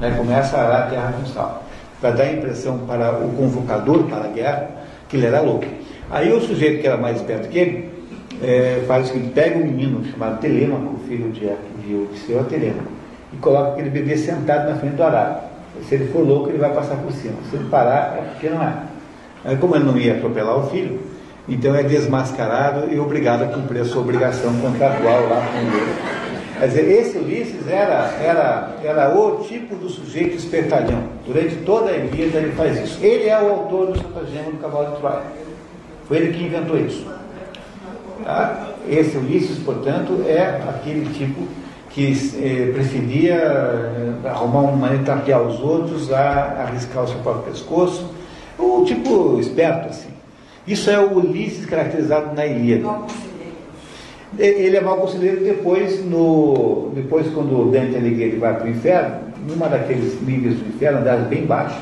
Né? 0.00 0.14
Começa 0.16 0.56
a 0.56 0.66
arar 0.66 0.86
a 0.86 0.90
terra 0.90 1.14
com 1.18 1.26
sal. 1.26 1.62
Para 2.00 2.10
dar 2.10 2.24
a 2.24 2.32
impressão 2.32 2.78
para 2.78 3.12
o 3.18 3.28
convocador 3.36 4.04
para 4.04 4.24
a 4.24 4.28
guerra 4.28 4.70
que 5.08 5.16
ele 5.16 5.26
era 5.26 5.40
louco. 5.40 5.66
Aí 6.10 6.32
o 6.32 6.40
sujeito 6.40 6.80
que 6.80 6.86
era 6.86 6.96
mais 6.96 7.18
esperto 7.18 7.48
que 7.48 7.58
ele 7.58 7.94
é, 8.42 8.82
faz 8.86 9.08
o 9.08 9.12
seguinte, 9.12 9.32
pega 9.32 9.58
um 9.58 9.64
menino 9.64 10.04
chamado 10.04 10.40
Telêmaco, 10.40 10.98
filho 11.06 11.30
de, 11.30 11.40
de 11.40 11.94
Odisseu, 11.94 12.44
Telêmaco, 12.44 12.90
e 13.34 13.40
coloca 13.40 13.72
aquele 13.72 13.90
bebê 13.90 14.16
sentado 14.16 14.70
na 14.70 14.76
frente 14.76 14.94
do 14.94 15.02
arado. 15.02 15.40
Se 15.88 15.96
ele 15.96 16.06
for 16.12 16.24
louco, 16.24 16.48
ele 16.48 16.58
vai 16.58 16.72
passar 16.72 16.96
por 16.96 17.12
cima. 17.12 17.34
Se 17.50 17.56
ele 17.56 17.68
parar, 17.68 18.16
é 18.18 18.22
porque 18.30 18.48
não 18.48 18.62
é. 18.62 18.74
Aí, 19.44 19.56
como 19.56 19.74
ele 19.74 19.84
não 19.84 19.98
ia 19.98 20.14
atropelar 20.14 20.58
o 20.58 20.70
filho, 20.70 21.00
então 21.48 21.74
é 21.74 21.82
desmascarado 21.82 22.92
e 22.92 22.98
obrigado 22.98 23.42
a 23.42 23.46
cumprir 23.46 23.80
a 23.80 23.84
sua 23.84 24.00
obrigação 24.00 24.54
contratual 24.60 25.28
lá 25.28 25.46
com 25.52 25.58
ele. 25.58 26.24
Quer 26.58 26.68
dizer, 26.68 26.90
esse 26.92 27.18
Ulisses 27.18 27.68
era, 27.68 28.14
era, 28.22 28.76
era 28.82 29.18
o 29.18 29.44
tipo 29.44 29.74
do 29.74 29.88
sujeito 29.88 30.36
espertalhão. 30.36 31.02
Durante 31.26 31.56
toda 31.56 31.90
a 31.90 31.96
Ilíada 31.96 32.38
ele 32.38 32.52
faz 32.52 32.80
isso. 32.80 33.04
Ele 33.04 33.28
é 33.28 33.38
o 33.42 33.50
autor 33.50 33.88
do 33.88 33.98
Satagema 33.98 34.52
do 34.52 34.58
Cavalo 34.58 34.94
de 34.94 35.00
Troia. 35.00 35.22
Foi 36.06 36.16
ele 36.18 36.32
que 36.32 36.44
inventou 36.44 36.78
isso. 36.78 37.04
Tá? 38.24 38.68
Esse 38.88 39.16
Ulisses, 39.18 39.58
portanto, 39.58 40.24
é 40.26 40.62
aquele 40.68 41.12
tipo 41.12 41.42
que 41.94 42.12
eh, 42.42 42.72
preferia 42.74 43.34
eh, 43.34 44.28
arrumar 44.28 44.62
uma 44.62 44.72
maneira 44.72 44.98
de 44.98 45.06
tapear 45.06 45.40
os 45.40 45.60
outros 45.60 46.12
a 46.12 46.64
arriscar 46.66 47.04
o 47.04 47.06
seu 47.08 47.18
próprio 47.20 47.52
pescoço. 47.52 48.10
Um 48.58 48.84
tipo 48.84 49.38
esperto, 49.38 49.90
assim. 49.90 50.10
Isso 50.66 50.90
é 50.90 50.98
o 50.98 51.18
Ulisses 51.18 51.64
caracterizado 51.66 52.34
na 52.34 52.44
Ilíada. 52.44 53.00
Ele 54.36 54.76
é 54.76 54.80
mau 54.80 54.96
conselheiro 54.96 55.44
depois, 55.44 56.04
no, 56.04 56.90
depois 56.96 57.28
quando 57.28 57.68
o 57.68 57.70
Dante 57.70 57.94
Alighieri 57.94 58.38
vai 58.38 58.54
para 58.56 58.66
o 58.66 58.70
inferno, 58.70 59.20
numa 59.48 59.68
daqueles 59.68 60.20
níveis 60.20 60.58
do 60.58 60.66
inferno, 60.74 60.98
andar 60.98 61.18
bem 61.28 61.46
baixo, 61.46 61.78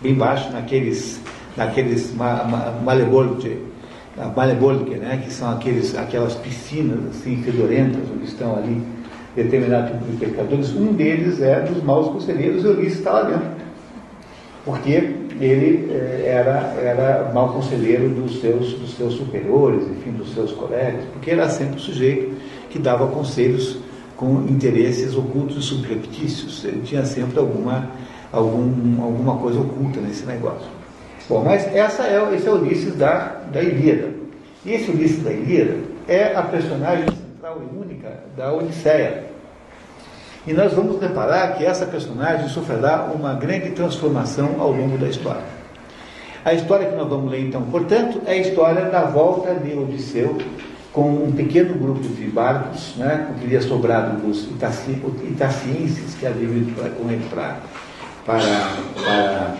bem 0.00 0.14
baixo, 0.14 0.50
naqueles, 0.50 1.20
naqueles 1.56 2.12
ma, 2.16 2.42
ma, 2.42 2.94
né, 4.96 5.22
que 5.24 5.32
são 5.32 5.52
aqueles, 5.52 5.96
aquelas 5.96 6.34
piscinas 6.34 6.98
assim, 7.10 7.40
fedorentas, 7.44 8.02
onde 8.12 8.24
estão 8.24 8.56
ali 8.56 8.82
determinado 9.34 9.92
tipo 9.92 10.10
de 10.10 10.16
pecadores, 10.16 10.74
um 10.74 10.92
deles 10.92 11.40
é 11.40 11.60
dos 11.60 11.82
maus 11.82 12.08
conselheiros, 12.08 12.64
Ulisses 12.64 12.98
está 12.98 13.12
lá 13.12 13.22
dentro. 13.22 13.60
Porque 14.64 14.90
ele 15.40 15.90
eh, 15.90 16.24
era, 16.26 16.74
era 16.78 17.30
mau 17.32 17.52
conselheiro 17.52 18.10
dos 18.10 18.40
seus, 18.40 18.74
dos 18.74 18.94
seus 18.94 19.14
superiores, 19.14 19.84
enfim, 19.84 20.12
dos 20.12 20.34
seus 20.34 20.52
colegas, 20.52 21.04
porque 21.12 21.30
era 21.30 21.48
sempre 21.48 21.76
o 21.76 21.80
sujeito 21.80 22.36
que 22.68 22.78
dava 22.78 23.06
conselhos 23.06 23.78
com 24.16 24.44
interesses 24.48 25.16
ocultos 25.16 25.56
e 25.56 25.62
subreptícios. 25.62 26.62
Ele 26.64 26.82
tinha 26.82 27.06
sempre 27.06 27.38
alguma, 27.38 27.90
algum, 28.30 29.02
alguma 29.02 29.36
coisa 29.36 29.60
oculta 29.60 29.98
nesse 30.00 30.26
negócio. 30.26 30.68
Bom, 31.26 31.42
mas 31.42 31.64
essa 31.74 32.02
é, 32.02 32.34
esse 32.34 32.46
é 32.46 32.50
o 32.50 32.56
Ulisses 32.56 32.94
da, 32.96 33.40
da 33.50 33.62
Ilíada. 33.62 34.10
E 34.66 34.72
esse 34.72 34.90
Ulisses 34.90 35.22
da 35.22 35.32
Ilíada 35.32 35.76
é 36.06 36.34
a 36.34 36.42
personagem 36.42 37.06
central 37.40 37.62
e 37.62 37.78
única 37.78 38.20
da 38.36 38.52
Odisseia. 38.52 39.24
E 40.46 40.52
nós 40.52 40.74
vamos 40.74 41.00
reparar 41.00 41.56
que 41.56 41.64
essa 41.64 41.86
personagem 41.86 42.48
sofrerá 42.48 43.10
uma 43.14 43.32
grande 43.34 43.70
transformação 43.70 44.60
ao 44.60 44.70
longo 44.70 44.98
da 44.98 45.08
história. 45.08 45.42
A 46.44 46.52
história 46.52 46.88
que 46.88 46.96
nós 46.96 47.08
vamos 47.08 47.30
ler 47.30 47.46
então, 47.46 47.62
portanto, 47.62 48.20
é 48.26 48.32
a 48.32 48.36
história 48.36 48.86
da 48.86 49.02
volta 49.04 49.54
de 49.54 49.74
Odisseu 49.74 50.36
com 50.92 51.08
um 51.08 51.32
pequeno 51.32 51.74
grupo 51.74 52.00
de 52.00 52.26
barcos, 52.26 52.94
né, 52.96 53.28
que 53.32 53.40
teria 53.40 53.62
sobrado 53.62 54.20
dos 54.20 54.48
itacienses 54.50 56.14
que 56.16 56.26
haviam 56.26 56.52
ido 56.52 56.74
com 56.74 57.10
ele 57.10 57.26
para, 57.30 57.56
para, 58.26 58.40
para, 59.02 59.56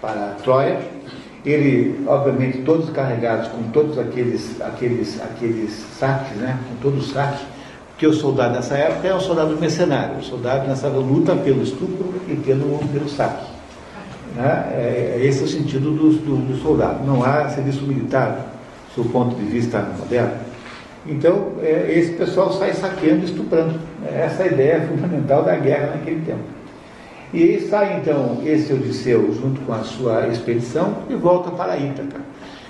para 0.00 0.34
Troia. 0.44 0.99
Ele, 1.44 2.04
obviamente, 2.06 2.58
todos 2.58 2.90
carregados 2.90 3.48
com 3.48 3.62
todos 3.70 3.98
aqueles, 3.98 4.60
aqueles, 4.60 5.20
aqueles 5.22 5.70
saques, 5.98 6.36
né, 6.36 6.58
com 6.68 6.76
todo 6.82 6.98
o 6.98 7.02
saque, 7.02 7.44
que 7.96 8.06
o 8.06 8.12
soldado 8.12 8.54
nessa 8.54 8.76
época 8.76 9.08
é 9.08 9.14
um 9.14 9.20
soldado 9.20 9.56
mercenário, 9.56 10.18
o 10.18 10.22
soldado 10.22 10.66
nessa 10.68 10.88
luta 10.88 11.34
pelo 11.36 11.62
estupro 11.62 12.14
e 12.28 12.34
pelo, 12.34 12.78
pelo 12.92 13.08
saque. 13.08 13.46
Né? 14.34 14.68
É, 14.72 15.18
é 15.18 15.26
esse 15.26 15.40
é 15.40 15.44
o 15.44 15.48
sentido 15.48 15.90
do, 15.92 16.10
do, 16.10 16.36
do 16.36 16.62
soldado. 16.62 17.04
Não 17.04 17.24
há 17.24 17.48
serviço 17.48 17.82
militar, 17.82 18.54
do 18.96 19.04
ponto 19.04 19.34
de 19.34 19.44
vista 19.44 19.86
moderno. 19.98 20.32
Então, 21.06 21.52
é, 21.62 21.92
esse 21.94 22.12
pessoal 22.12 22.52
sai 22.52 22.72
saqueando 22.74 23.22
e 23.22 23.24
estuprando. 23.24 23.78
Essa 24.06 24.42
é 24.42 24.48
a 24.48 24.52
ideia 24.52 24.80
fundamental 24.82 25.42
da 25.42 25.56
guerra 25.56 25.96
naquele 25.96 26.20
tempo. 26.20 26.59
E 27.32 27.60
sai 27.70 27.98
então 27.98 28.38
esse 28.44 28.72
Odisseu 28.72 29.32
junto 29.32 29.60
com 29.60 29.72
a 29.72 29.84
sua 29.84 30.26
expedição 30.26 31.04
e 31.08 31.14
volta 31.14 31.50
para 31.50 31.76
Ítaca, 31.76 32.20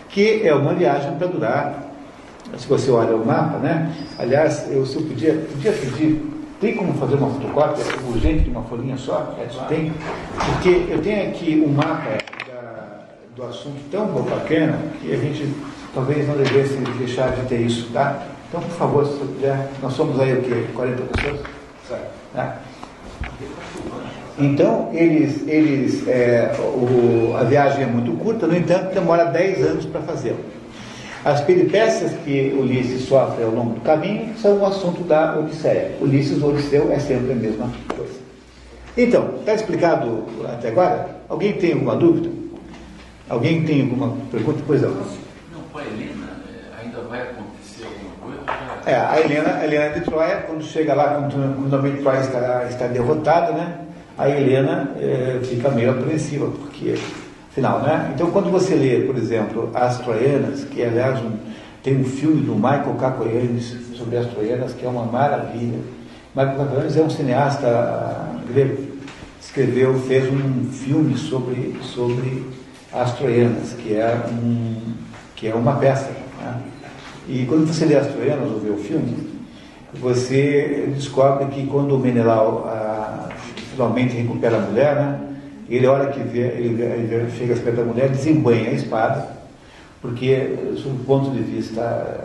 que 0.09 0.47
é 0.47 0.55
uma 0.55 0.75
viagem 0.75 1.15
para 1.17 1.27
durar, 1.29 1.91
se 2.59 2.67
você 2.67 2.91
olha 2.91 3.17
o 3.17 3.25
mapa, 3.25 3.59
né? 3.59 3.95
Aliás, 4.19 4.71
eu 4.71 4.85
se 4.85 4.97
eu 4.97 5.03
podia, 5.03 5.35
podia 5.51 5.73
pedir, 5.73 6.23
tem 6.61 6.77
como 6.77 6.93
fazer 6.95 7.15
uma 7.15 7.31
fotocópia 7.31 7.85
urgente 8.07 8.45
de 8.45 8.51
uma 8.51 8.63
folhinha 8.63 8.99
só? 8.99 9.35
É, 9.39 9.47
tem, 9.67 9.93
porque 10.37 10.93
eu 10.93 11.01
tenho 11.01 11.31
aqui 11.31 11.65
um 11.67 11.73
mapa 11.73 12.19
da, 12.47 12.99
do 13.35 13.45
assunto 13.45 13.81
tão 13.91 14.07
bacana 14.09 14.79
que 15.01 15.11
a 15.11 15.17
gente 15.17 15.55
talvez 15.95 16.29
não 16.29 16.37
devesse 16.37 16.77
deixar 16.99 17.31
de 17.35 17.47
ter 17.47 17.63
isso, 17.63 17.89
tá? 17.93 18.27
Então, 18.49 18.61
por 18.61 18.73
favor, 18.73 19.07
se 19.07 19.13
você 19.13 19.25
puder, 19.25 19.71
nós 19.81 19.93
somos 19.95 20.21
aí 20.21 20.35
o 20.35 20.43
quê? 20.43 20.67
40 20.75 21.03
pessoas? 21.03 21.41
Certo. 21.89 22.11
Tá? 22.35 22.59
Então, 24.41 24.89
eles, 24.93 25.47
eles 25.47 26.09
é, 26.09 26.51
o, 26.59 27.37
a 27.37 27.45
viagem 27.45 27.83
é 27.83 27.87
muito 27.87 28.13
curta, 28.13 28.47
no 28.47 28.57
entanto, 28.57 28.95
demora 28.95 29.27
10 29.27 29.63
anos 29.63 29.85
para 29.87 30.01
fazê-la. 30.01 30.39
As 31.23 31.43
peripécias 31.43 32.13
que 32.25 32.57
Ulisses 32.59 33.07
sofre 33.07 33.45
ao 33.45 33.51
longo 33.51 33.75
do 33.75 33.81
caminho 33.83 34.35
são 34.39 34.59
o 34.59 34.65
assunto 34.65 35.03
da 35.03 35.39
Odisseia. 35.39 35.93
Ulisses 36.01 36.43
ou 36.43 36.51
Odisseu 36.51 36.91
é 36.91 36.99
sempre 36.99 37.33
a 37.33 37.37
mesma 37.37 37.71
coisa. 37.95 38.19
Então, 38.97 39.35
está 39.41 39.53
explicado 39.53 40.25
até 40.49 40.69
agora? 40.69 41.21
Alguém 41.29 41.53
tem 41.53 41.75
alguma 41.75 41.97
dúvida? 41.97 42.31
Alguém 43.29 43.63
tem 43.65 43.83
alguma 43.83 44.17
pergunta? 44.31 44.63
Pois 44.67 44.81
não 44.81 44.95
com 45.71 45.79
a 45.79 45.83
Helena, 45.83 46.27
é, 46.49 46.83
ainda 46.83 47.01
vai 47.03 47.23
acontecer 47.23 47.85
alguma 47.85 48.37
coisa? 48.37 48.91
É, 48.91 48.97
a 48.97 49.21
Helena, 49.21 49.55
a 49.57 49.65
Helena 49.65 49.91
de 49.91 50.01
Troia, 50.01 50.37
quando 50.47 50.65
chega 50.65 50.95
lá, 50.95 51.15
quando, 51.15 51.71
quando 51.71 52.03
Troia 52.03 52.21
está, 52.21 52.65
está 52.65 52.87
derrotada, 52.87 53.53
né? 53.53 53.90
A 54.21 54.29
Helena 54.29 54.91
é, 55.01 55.41
fica 55.43 55.71
meio 55.71 55.93
apreensiva, 55.93 56.47
porque, 56.47 56.95
afinal, 57.51 57.81
né? 57.81 58.13
Então, 58.15 58.31
quando 58.31 58.51
você 58.51 58.75
lê, 58.75 59.01
por 59.07 59.17
exemplo, 59.17 59.71
As 59.73 59.99
Troianas, 60.01 60.63
que 60.65 60.83
aliás 60.83 61.19
um, 61.21 61.39
tem 61.83 61.97
um 61.97 62.05
filme 62.05 62.43
do 62.43 62.55
Michael 62.55 62.97
Cacoyanis 63.01 63.75
sobre 63.97 64.19
as 64.19 64.27
Troianas, 64.27 64.75
que 64.75 64.85
é 64.85 64.89
uma 64.91 65.07
maravilha. 65.07 65.79
Michael 66.37 66.55
Cacoyanis 66.59 66.97
é 66.99 67.01
um 67.01 67.09
cineasta 67.09 67.67
ah, 67.67 68.37
grego, 68.47 68.83
escreveu, 69.41 69.95
fez 70.01 70.31
um 70.31 70.71
filme 70.71 71.17
sobre, 71.17 71.79
sobre 71.81 72.45
as 72.93 73.17
Troianas, 73.17 73.73
que 73.73 73.95
é 73.95 74.23
um 74.31 74.77
que 75.35 75.49
é 75.49 75.55
uma 75.55 75.77
peça. 75.77 76.11
Né? 76.43 76.61
E 77.27 77.47
quando 77.47 77.67
você 77.67 77.87
lê 77.87 77.97
as 77.97 78.09
Troianas 78.09 78.51
ou 78.51 78.61
vê 78.61 78.69
o 78.69 78.77
filme, 78.77 79.31
você 79.95 80.93
descobre 80.95 81.47
que 81.47 81.67
quando 81.67 81.95
o 81.95 81.99
Menelau 81.99 82.67
ah, 82.69 83.30
finalmente 83.81 84.15
recupera 84.15 84.59
a 84.59 84.61
mulher, 84.61 84.95
né? 84.95 85.19
ele 85.71 85.87
olha 85.87 86.09
que 86.09 86.21
vê, 86.21 86.41
ele, 86.41 86.75
vê, 86.75 86.85
ele 86.85 87.31
chega 87.31 87.55
perto 87.57 87.77
da 87.77 87.85
mulher, 87.85 88.11
desembanha 88.11 88.69
a 88.69 88.75
espada, 88.75 89.41
porque, 90.03 90.75
sob 90.77 90.97
o 90.97 91.05
ponto 91.05 91.31
de 91.31 91.41
vista 91.41 92.25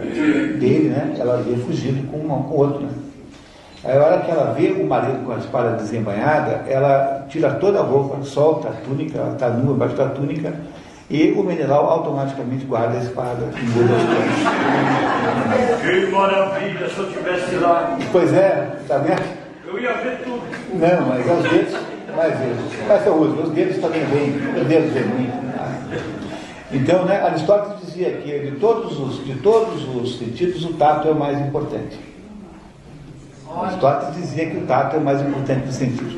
dele, 0.60 0.90
né, 0.90 1.16
ela 1.18 1.36
havia 1.40 1.58
fugido 1.58 2.06
com, 2.08 2.18
uma, 2.18 2.44
com 2.44 2.56
outro. 2.56 2.82
Né? 2.82 2.90
Aí, 3.84 3.98
a 3.98 4.04
hora 4.04 4.22
que 4.22 4.32
ela 4.32 4.54
vê 4.54 4.72
o 4.72 4.86
marido 4.86 5.26
com 5.26 5.32
a 5.32 5.38
espada 5.38 5.78
desembanhada, 5.78 6.66
ela 6.68 7.26
tira 7.30 7.52
toda 7.52 7.80
a 7.80 7.84
roupa, 7.84 8.24
solta 8.24 8.70
a 8.70 8.72
túnica, 8.72 9.20
ela 9.20 9.34
está 9.34 9.50
nua 9.50 9.76
embaixo 9.76 9.96
da 9.96 10.10
túnica, 10.10 10.54
e 11.10 11.32
o 11.32 11.44
mineral 11.44 11.88
automaticamente 11.88 12.66
guarda 12.66 12.98
a 12.98 13.02
espada 13.02 13.48
e 13.56 13.62
muda 13.62 13.94
as 13.96 15.82
Que 15.82 16.12
maravilha 16.12 16.90
se 16.90 16.98
eu 16.98 17.12
tivesse 17.12 17.56
lá. 17.58 17.98
Pois 18.12 18.34
é, 18.34 18.78
está 18.82 18.98
vendo? 18.98 19.35
Eu 19.68 19.80
ia 19.80 19.94
ver 19.94 20.20
tudo. 20.24 20.42
Não, 20.74 21.08
mas 21.08 21.28
é 21.28 21.34
os 21.34 21.44
dedos, 21.44 21.74
mas, 22.16 22.34
mas 22.88 23.06
eu 23.06 23.16
uso, 23.16 23.42
os 23.44 23.50
dedos 23.50 23.78
também 23.78 24.06
vêm, 24.06 24.62
os 24.62 24.68
dedos 24.68 24.92
vêm. 24.92 25.32
Então, 26.72 27.06
né, 27.06 27.22
Aristóteles 27.22 27.80
dizia 27.86 28.12
que 28.18 28.40
de 28.40 28.52
todos, 28.58 29.00
os, 29.00 29.26
de 29.26 29.36
todos 29.36 29.88
os 29.96 30.20
sentidos 30.20 30.64
o 30.66 30.74
tato 30.74 31.08
é 31.08 31.12
o 31.12 31.16
mais 31.16 31.40
importante. 31.40 31.98
Aristóteles 33.56 34.16
dizia 34.16 34.50
que 34.50 34.58
o 34.58 34.66
tato 34.66 34.96
é 34.96 35.00
o 35.00 35.02
mais 35.02 35.22
importante 35.22 35.66
dos 35.66 35.76
sentidos. 35.76 36.16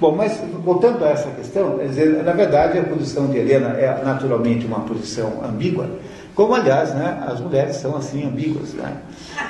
Bom, 0.00 0.14
mas 0.14 0.40
voltando 0.64 1.04
a 1.04 1.08
essa 1.08 1.30
questão, 1.30 1.78
dizer, 1.78 2.22
na 2.22 2.32
verdade 2.32 2.78
a 2.78 2.82
posição 2.82 3.26
de 3.28 3.38
Helena 3.38 3.70
é 3.78 4.02
naturalmente 4.04 4.66
uma 4.66 4.80
posição 4.80 5.40
ambígua, 5.44 5.88
como 6.34 6.54
aliás 6.54 6.92
né, 6.94 7.24
as 7.26 7.40
mulheres 7.40 7.76
são 7.76 7.96
assim 7.96 8.26
ambíguas. 8.26 8.74
Né? 8.74 8.92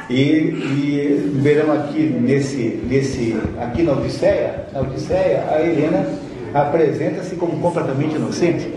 E, 0.09 0.15
e 0.15 1.33
verão 1.43 1.73
aqui 1.73 2.03
nesse, 2.03 2.81
nesse, 2.87 3.37
aqui 3.61 3.83
na 3.83 3.93
Odisseia, 3.93 4.67
na 4.73 4.81
Odisseia, 4.81 5.45
a 5.51 5.63
Helena 5.63 6.07
apresenta-se 6.53 7.37
como 7.37 7.59
completamente 7.61 8.15
inocente. 8.17 8.71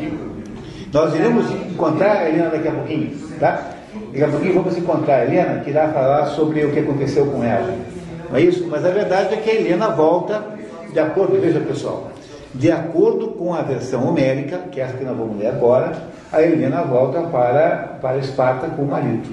Nós 0.94 1.14
iremos 1.14 1.52
encontrar 1.52 2.18
a 2.18 2.30
Helena 2.30 2.50
daqui 2.50 2.68
a 2.68 2.72
pouquinho, 2.72 3.12
tá? 3.40 3.72
Daqui 4.12 4.24
a 4.24 4.28
pouquinho 4.30 4.54
vamos 4.54 4.78
encontrar 4.78 5.16
a 5.16 5.26
Helena 5.26 5.62
que 5.62 5.70
irá 5.70 5.90
falar 5.90 6.28
sobre 6.28 6.64
o 6.66 6.72
que 6.72 6.80
aconteceu 6.80 7.26
com 7.28 7.44
ela. 7.44 7.76
Não 8.30 8.38
é 8.38 8.42
isso? 8.42 8.66
Mas 8.70 8.86
a 8.86 8.90
verdade 8.90 9.34
é 9.34 9.38
que 9.38 9.50
a 9.50 9.54
Helena 9.54 9.90
volta 9.90 10.44
de 10.92 11.00
acordo, 11.00 11.40
veja 11.40 11.60
pessoal, 11.60 12.12
de 12.54 12.72
acordo 12.72 13.28
com 13.30 13.54
a 13.54 13.62
versão 13.62 14.08
homérica, 14.08 14.60
que 14.72 14.80
é 14.80 14.86
essa 14.86 14.98
que 14.98 15.04
nós 15.04 15.16
vamos 15.16 15.38
ler 15.38 15.48
agora, 15.48 15.92
a 16.32 16.42
Helena 16.42 16.82
volta 16.84 17.22
para, 17.24 17.98
para 18.02 18.18
Esparta 18.18 18.68
com 18.68 18.84
o 18.84 18.88
marido. 18.88 19.30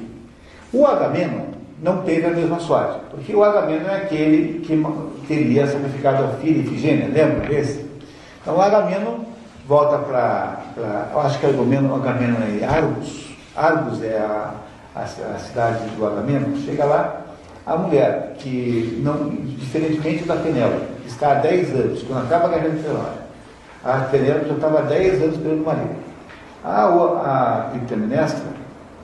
O 0.73 0.85
Agamenon 0.85 1.54
não 1.85 1.99
teve 2.01 2.27
a 2.27 2.31
mesma 2.31 2.59
sorte, 2.59 2.99
porque 3.11 3.37
o 3.37 3.45
Agamenon 3.45 3.87
é 3.87 3.97
aquele 3.97 4.61
que 4.61 4.83
teria 5.29 5.67
sacrificado 5.67 6.25
a 6.25 6.29
filha 6.29 6.63
Ifigênia, 6.63 7.11
lembra 7.13 7.47
desse? 7.47 7.85
Então 8.41 8.57
o 8.57 8.61
Agamenon 8.63 9.19
volta 9.69 9.99
para, 9.99 10.63
eu 11.13 11.21
acho 11.21 11.39
que 11.39 11.45
o 11.45 11.51
Agamenon, 11.51 12.39
é 12.59 12.65
Argos, 12.65 13.37
Argos 13.55 14.03
é 14.03 14.17
a, 14.17 14.55
a, 14.97 15.03
a 15.03 15.39
cidade 15.39 15.85
do 15.91 16.07
Agamenon, 16.07 16.57
chega 16.65 16.87
lá, 16.87 17.21
a 17.67 17.77
mulher 17.77 18.35
que, 18.39 19.03
não, 19.05 19.29
diferentemente 19.29 20.25
da 20.25 20.37
Penélope, 20.37 20.87
está 21.07 21.33
há 21.33 21.35
10 21.35 21.71
anos, 21.71 22.03
quando 22.05 22.25
acaba 22.25 22.47
a 22.47 22.49
guerra 22.49 22.71
de 22.71 22.83
Troia, 22.83 23.25
a 23.85 23.99
Penélope 24.11 24.49
já 24.49 24.55
estava 24.55 24.79
há 24.79 24.83
10 24.83 25.23
anos 25.23 25.37
pelo 25.37 25.63
marido. 25.63 25.97
A, 26.65 26.87
a 26.87 27.71
Clitemnestra, 27.73 28.54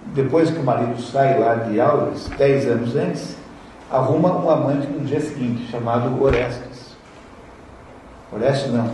depois 0.07 0.51
que 0.51 0.59
o 0.59 0.64
marido 0.64 1.01
sai 1.01 1.38
lá 1.38 1.55
de 1.55 1.80
Auras, 1.80 2.28
10 2.36 2.66
anos 2.66 2.96
antes, 2.96 3.36
arruma 3.90 4.44
um 4.44 4.51
amante 4.51 4.86
no 4.86 5.01
dia 5.01 5.20
seguinte, 5.20 5.70
chamado 5.70 6.20
Orestes. 6.22 6.96
Orestes 8.32 8.72
não. 8.72 8.90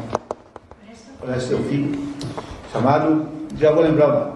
Orestes 1.23 1.53
é 1.53 1.55
o 1.55 1.63
filho. 1.65 2.07
Chamado, 2.73 3.27
já 3.57 3.73
vou 3.73 3.83
lembrar 3.83 4.09
o 4.09 4.13
nome. 4.13 4.33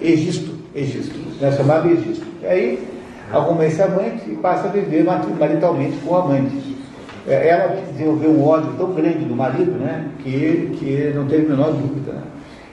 Egisto. 0.00 0.58
Egisto. 0.74 1.16
Né, 1.40 1.52
chamado 1.52 1.88
Egisto. 1.88 2.26
E 2.42 2.46
aí 2.46 2.88
arruma 3.32 3.64
esse 3.66 3.82
amante 3.82 4.30
e 4.30 4.36
passa 4.36 4.68
a 4.68 4.70
viver 4.70 5.04
maritalmente 5.04 5.98
com 5.98 6.14
o 6.14 6.16
amante. 6.16 6.76
É, 7.26 7.48
ela 7.48 7.82
desenvolveu 7.92 8.30
um 8.30 8.46
ódio 8.46 8.72
tão 8.78 8.92
grande 8.94 9.24
do 9.24 9.36
marido, 9.36 9.72
né, 9.72 10.08
que, 10.20 10.76
que 10.78 11.12
não 11.14 11.26
teve 11.26 11.46
a 11.46 11.50
menor 11.50 11.72
dúvida. 11.72 12.12
Né? 12.12 12.22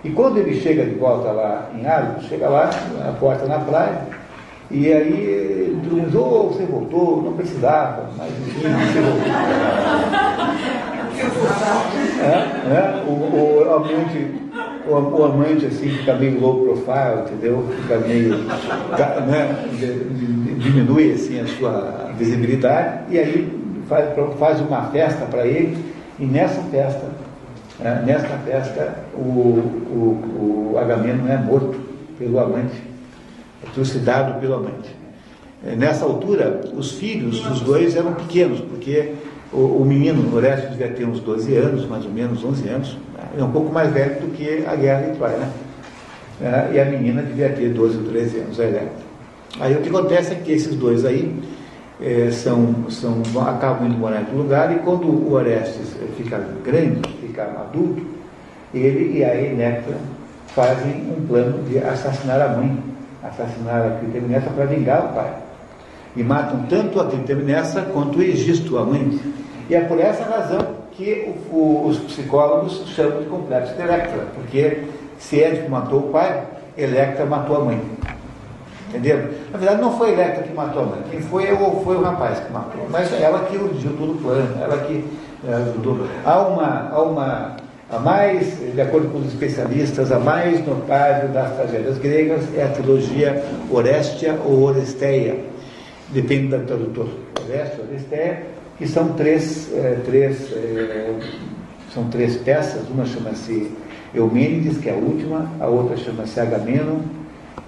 E 0.06 0.12
quando 0.12 0.38
ele 0.38 0.62
chega 0.62 0.86
de 0.86 0.94
volta 0.94 1.32
lá 1.32 1.72
em 1.74 1.84
Argos, 1.86 2.26
chega 2.26 2.48
lá, 2.48 2.70
a 3.10 3.12
porta 3.14 3.48
na 3.48 3.58
praia, 3.58 4.02
e 4.70 4.94
aí 4.94 5.78
todo 5.84 5.96
mundo 5.96 6.06
diz, 6.06 6.16
oh, 6.16 6.44
você 6.50 6.64
voltou, 6.64 7.24
não 7.24 7.34
precisava, 7.34 8.12
mas 8.16 8.30
enfim, 8.30 8.62
você 8.62 9.02
voltou. 9.02 9.26
É, 12.22 12.28
é, 12.76 13.04
o, 13.08 13.12
o 13.12 13.74
amante 13.74 14.32
o, 14.86 14.92
o, 14.92 15.24
amante 15.24 15.66
assim 15.66 15.90
fica 15.90 16.14
meio 16.16 16.40
low 16.40 16.66
profile, 16.66 17.22
entendeu? 17.26 17.66
Fica 17.82 17.98
meio. 18.00 18.38
Né, 18.38 19.66
diminui 20.58 21.14
assim 21.14 21.40
a 21.40 21.48
sua 21.48 22.12
visibilidade 22.18 23.14
e 23.14 23.20
aí 23.20 23.60
faz, 23.88 24.10
faz 24.38 24.62
uma 24.62 24.84
festa 24.92 25.26
para 25.26 25.48
ele 25.48 25.78
e 26.20 26.26
nessa 26.26 26.62
festa, 26.64 27.08
né, 27.80 28.04
nesta 28.06 28.38
festa, 28.38 29.00
o, 29.14 29.20
o, 29.20 30.72
o 30.74 30.78
Agamemnon 30.78 31.28
é 31.28 31.38
morto 31.38 31.80
pelo 32.18 32.40
amante, 32.40 32.82
é 33.64 33.70
trucidado 33.74 34.40
pelo 34.40 34.56
amante. 34.56 34.96
É, 35.66 35.76
nessa 35.76 36.06
altura, 36.06 36.62
os 36.76 36.92
filhos 36.92 37.40
dos 37.42 37.62
dois 37.62 37.96
eram 37.96 38.14
pequenos, 38.14 38.60
porque 38.60 39.14
o, 39.52 39.58
o 39.58 39.86
menino, 39.86 40.36
Orestes, 40.36 40.70
devia 40.72 40.90
ter 40.90 41.06
uns 41.06 41.20
12 41.20 41.56
anos, 41.56 41.88
mais 41.88 42.06
ou 42.06 42.12
menos 42.12 42.44
11 42.44 42.70
anos, 42.70 42.98
é 43.38 43.44
um 43.44 43.52
pouco 43.52 43.74
mais 43.74 43.92
velho 43.92 44.22
do 44.22 44.28
que 44.36 44.66
a 44.66 44.76
guerra 44.76 45.10
de 45.10 45.18
Troia, 45.18 45.38
né? 45.38 45.52
É, 46.42 46.76
e 46.76 46.80
a 46.80 46.86
menina 46.86 47.22
devia 47.22 47.50
ter 47.50 47.70
12 47.70 47.98
ou 47.98 48.04
13 48.06 48.40
anos, 48.40 48.60
a 48.60 48.64
Electra. 48.64 49.06
Aí 49.60 49.76
o 49.76 49.82
que 49.82 49.90
acontece 49.90 50.34
é 50.34 50.36
que 50.36 50.52
esses 50.52 50.76
dois 50.76 51.06
aí 51.06 51.34
é, 52.02 52.30
são, 52.30 52.90
são, 52.90 53.22
acabam 53.48 53.88
indo 53.88 53.98
morar 53.98 54.18
em 54.18 54.20
outro 54.22 54.38
lugar 54.38 54.76
e 54.76 54.80
quando 54.80 55.08
o 55.08 55.32
Orestes 55.32 55.96
fica 56.18 56.38
grande, 56.64 57.02
fica 57.36 57.44
adulto, 57.44 58.02
ele 58.74 59.18
e 59.18 59.24
a 59.24 59.36
Electra 59.36 59.96
fazem 60.48 61.14
um 61.18 61.28
plano 61.28 61.64
de 61.64 61.78
assassinar 61.80 62.42
a 62.42 62.48
mãe, 62.50 62.78
assassinar 63.22 63.86
a 63.86 63.90
Clitemnestra 64.00 64.52
para 64.52 64.66
vingar 64.66 65.06
o 65.06 65.14
pai. 65.14 65.34
E 66.16 66.24
matam 66.24 66.64
tanto 66.70 67.00
a 67.02 67.08
Clitemnestra 67.08 67.82
quanto 67.84 68.20
o 68.20 68.24
Egisto, 68.24 68.78
a 68.78 68.86
mãe. 68.86 69.20
E 69.70 69.76
é 69.76 69.82
por 69.82 70.00
essa 70.00 70.24
razão 70.24 70.76
que 70.92 71.36
o, 71.52 71.56
o, 71.56 71.88
os 71.88 71.98
psicólogos 72.00 72.86
chamam 72.96 73.22
de 73.22 73.26
complexo 73.26 73.76
de 73.76 73.82
Electra, 73.82 74.28
porque 74.34 74.84
se 75.20 75.44
Édipo 75.44 75.70
matou 75.70 76.00
o 76.00 76.10
pai, 76.10 76.44
Electra 76.78 77.26
matou 77.26 77.58
a 77.58 77.66
mãe. 77.66 77.82
Entendeu? 78.90 79.30
Na 79.52 79.58
verdade, 79.58 79.82
não 79.82 79.98
foi 79.98 80.14
Electra 80.14 80.44
que 80.44 80.54
matou 80.54 80.84
a 80.84 80.86
mãe, 80.86 81.04
quem 81.12 81.20
foi, 81.20 81.48
foi 81.84 81.96
o 81.98 82.02
rapaz 82.02 82.40
que 82.40 82.54
matou, 82.54 82.88
mas 82.90 83.12
ela 83.20 83.40
que 83.40 83.58
urdiu 83.58 83.92
todo 83.98 84.14
o 84.14 84.18
plano, 84.18 84.56
ela 84.62 84.78
que 84.86 85.04
ajudou. 85.54 86.08
Há 86.24 86.40
uma, 86.40 86.90
há 86.90 87.02
uma, 87.02 87.58
a 87.90 88.00
mais, 88.00 88.58
de 88.74 88.82
acordo 88.82 89.10
com 89.10 89.20
os 89.20 89.28
especialistas, 89.28 90.12
a 90.12 90.20
mais 90.20 90.66
notável 90.66 91.30
das 91.30 91.56
tragédias 91.56 91.98
gregas 91.98 92.42
é 92.56 92.64
a 92.64 92.70
trilogia 92.70 93.44
Orestia 93.70 94.40
ou 94.44 94.64
Oresteia, 94.64 95.40
depende 96.10 96.56
do 96.56 96.66
tradutor, 96.66 97.10
Orestia 97.48 97.86
Oresteia, 97.88 98.44
que 98.78 98.88
são 98.88 99.14
três, 99.14 99.72
é, 99.74 100.00
três, 100.04 100.52
é, 100.52 101.14
são 101.94 102.06
três 102.06 102.38
peças, 102.38 102.82
uma 102.90 103.06
chama-se 103.06 103.72
Eumênides, 104.14 104.78
que 104.78 104.90
é 104.90 104.94
a 104.94 104.96
última, 104.96 105.50
a 105.60 105.68
outra 105.68 105.96
chama-se 105.96 106.40
Agamenon, 106.40 107.00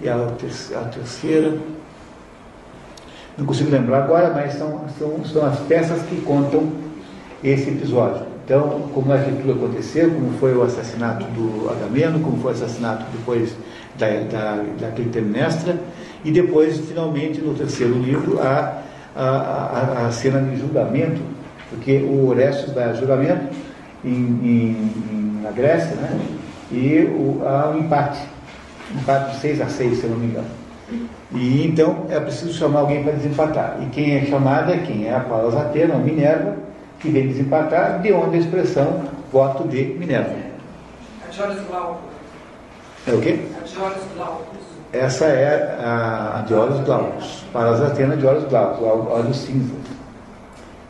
e 0.02 0.10
a, 0.10 0.16
a 0.16 0.86
terceira, 0.86 1.58
não 3.38 3.46
consigo 3.46 3.70
lembrar 3.70 4.04
agora, 4.04 4.32
mas 4.34 4.54
são, 4.56 4.82
são, 4.98 5.24
são 5.26 5.46
as 5.46 5.60
peças 5.60 6.02
que 6.04 6.20
contam 6.22 6.87
esse 7.44 7.70
episódio. 7.70 8.26
Então, 8.46 8.90
como 8.94 9.14
é 9.14 9.18
que 9.20 9.32
tudo 9.32 9.54
aconteceu, 9.54 10.10
como 10.10 10.32
foi 10.40 10.56
o 10.56 10.64
assassinato 10.64 11.26
do 11.26 11.70
Agamemnon, 11.70 12.20
como 12.22 12.38
foi 12.38 12.52
o 12.52 12.56
assassinato 12.56 13.06
depois 13.12 13.54
da, 13.98 14.08
da, 14.08 14.64
da 14.80 14.92
Clitemnestra, 14.92 15.78
e 16.24 16.32
depois, 16.32 16.80
finalmente, 16.80 17.42
no 17.42 17.54
terceiro 17.54 17.94
livro, 17.96 18.40
a, 18.40 18.82
a, 19.16 19.26
a, 19.26 20.08
a 20.08 20.12
cena 20.12 20.42
de 20.42 20.58
julgamento, 20.60 21.22
porque 21.70 21.98
o 21.98 22.28
Orestes 22.28 22.76
a 22.78 22.94
julgamento 22.94 23.54
em, 24.04 24.10
em, 24.10 25.42
na 25.44 25.52
Grécia, 25.52 25.96
né? 25.96 26.18
e 26.72 27.04
o, 27.06 27.42
há 27.46 27.70
um 27.70 27.80
empate 27.80 28.20
empate 28.96 29.36
de 29.36 29.42
6 29.42 29.62
a 29.62 29.68
6, 29.68 29.98
se 29.98 30.04
eu 30.06 30.10
não 30.12 30.18
me 30.18 30.28
engano. 30.28 30.48
E 31.34 31.66
então 31.66 32.06
é 32.10 32.20
preciso 32.20 32.54
chamar 32.54 32.82
alguém 32.82 33.04
para 33.04 33.12
desempatar. 33.14 33.78
E 33.82 33.86
quem 33.88 34.16
é 34.16 34.26
chamado 34.26 34.72
é 34.72 34.78
quem? 34.78 35.08
É 35.08 35.16
a 35.16 35.20
Palas 35.20 35.56
Atena, 35.56 35.96
ou 35.96 36.00
Minerva, 36.00 36.56
que 37.00 37.10
vem 37.10 37.28
desempatar, 37.28 38.02
de 38.02 38.12
onde 38.12 38.38
a 38.38 38.40
expressão 38.40 39.04
voto 39.32 39.68
de 39.68 39.84
Minerva. 39.84 40.34
A 41.26 41.32
Diores 41.32 41.60
Glaucus. 41.68 42.02
É 43.08 43.12
o 43.12 43.22
quê? 43.22 43.40
A 43.60 43.66
Diores 43.66 44.04
Glaucus. 44.16 44.58
Essa 44.94 45.26
é 45.26 45.78
a, 45.80 46.40
a 46.40 46.42
Diores 46.44 46.80
Glaucus. 46.86 47.46
Palas 47.54 47.82
Atena, 47.82 48.18
Diores 48.18 48.44
Glaucus, 48.46 48.82
olhos 48.82 49.38
cinzas. 49.38 49.78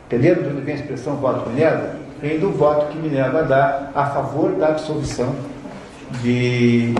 Entenderam 0.06 0.42
de 0.42 0.48
onde 0.48 0.60
vem 0.62 0.74
a 0.74 0.78
expressão 0.78 1.16
voto 1.16 1.44
de 1.44 1.50
Minerva? 1.50 1.96
Vem 2.20 2.38
do 2.38 2.50
voto 2.50 2.86
que 2.86 2.98
Minerva 2.98 3.42
dá 3.42 3.90
a 3.94 4.06
favor 4.06 4.52
da 4.52 4.68
absolvição 4.68 5.34
de 6.22 6.94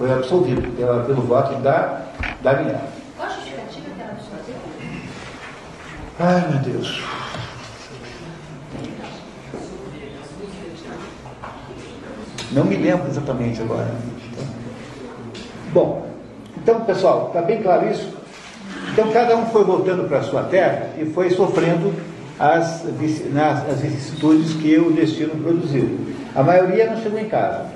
foi 0.00 0.10
absolvido 0.10 0.74
pela, 0.78 1.04
pelo 1.04 1.20
voto 1.20 1.56
da, 1.56 2.06
da 2.40 2.54
Minerva. 2.54 2.88
Qual 3.18 3.28
a 3.28 3.32
justificativa 3.32 3.90
que 3.94 4.00
ela 4.00 4.12
absolveu? 4.12 4.56
Ai, 6.18 6.48
meu 6.48 6.58
Deus. 6.60 7.04
Não 12.52 12.64
me 12.64 12.76
lembro 12.76 13.08
exatamente 13.08 13.60
agora. 13.60 13.88
Bom, 15.72 16.06
então, 16.56 16.80
pessoal, 16.80 17.28
está 17.28 17.42
bem 17.42 17.62
claro 17.62 17.88
isso? 17.90 18.12
Então, 18.92 19.10
cada 19.12 19.36
um 19.36 19.46
foi 19.46 19.64
voltando 19.64 20.08
para 20.08 20.18
a 20.18 20.22
sua 20.22 20.42
terra 20.44 20.90
e 21.00 21.06
foi 21.06 21.30
sofrendo 21.30 21.94
as, 22.38 22.84
as 22.86 23.80
vicissitudes 23.80 24.54
que 24.54 24.76
o 24.78 24.90
destino 24.90 25.40
produziu. 25.42 25.98
A 26.34 26.42
maioria 26.42 26.90
não 26.90 27.00
chegou 27.00 27.18
em 27.20 27.28
casa. 27.28 27.66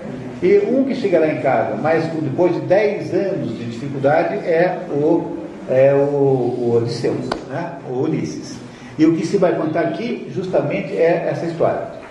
E 0.42 0.58
um 0.58 0.84
que 0.84 0.94
chegará 0.94 1.28
em 1.28 1.40
casa, 1.40 1.76
mas 1.76 2.04
depois 2.06 2.54
de 2.54 2.60
10 2.62 3.14
anos 3.14 3.56
de 3.56 3.64
dificuldade, 3.64 4.34
é 4.34 4.80
o, 4.90 5.38
é 5.70 5.94
o, 5.94 5.98
o 5.98 6.76
Odisseu, 6.76 7.14
né? 7.48 7.72
o 7.88 8.00
Ulisses. 8.00 8.56
E 8.98 9.06
o 9.06 9.14
que 9.16 9.26
se 9.26 9.36
vai 9.36 9.54
contar 9.54 9.80
aqui, 9.80 10.30
justamente, 10.34 10.92
é 10.92 11.28
essa 11.30 11.46
história. 11.46 12.03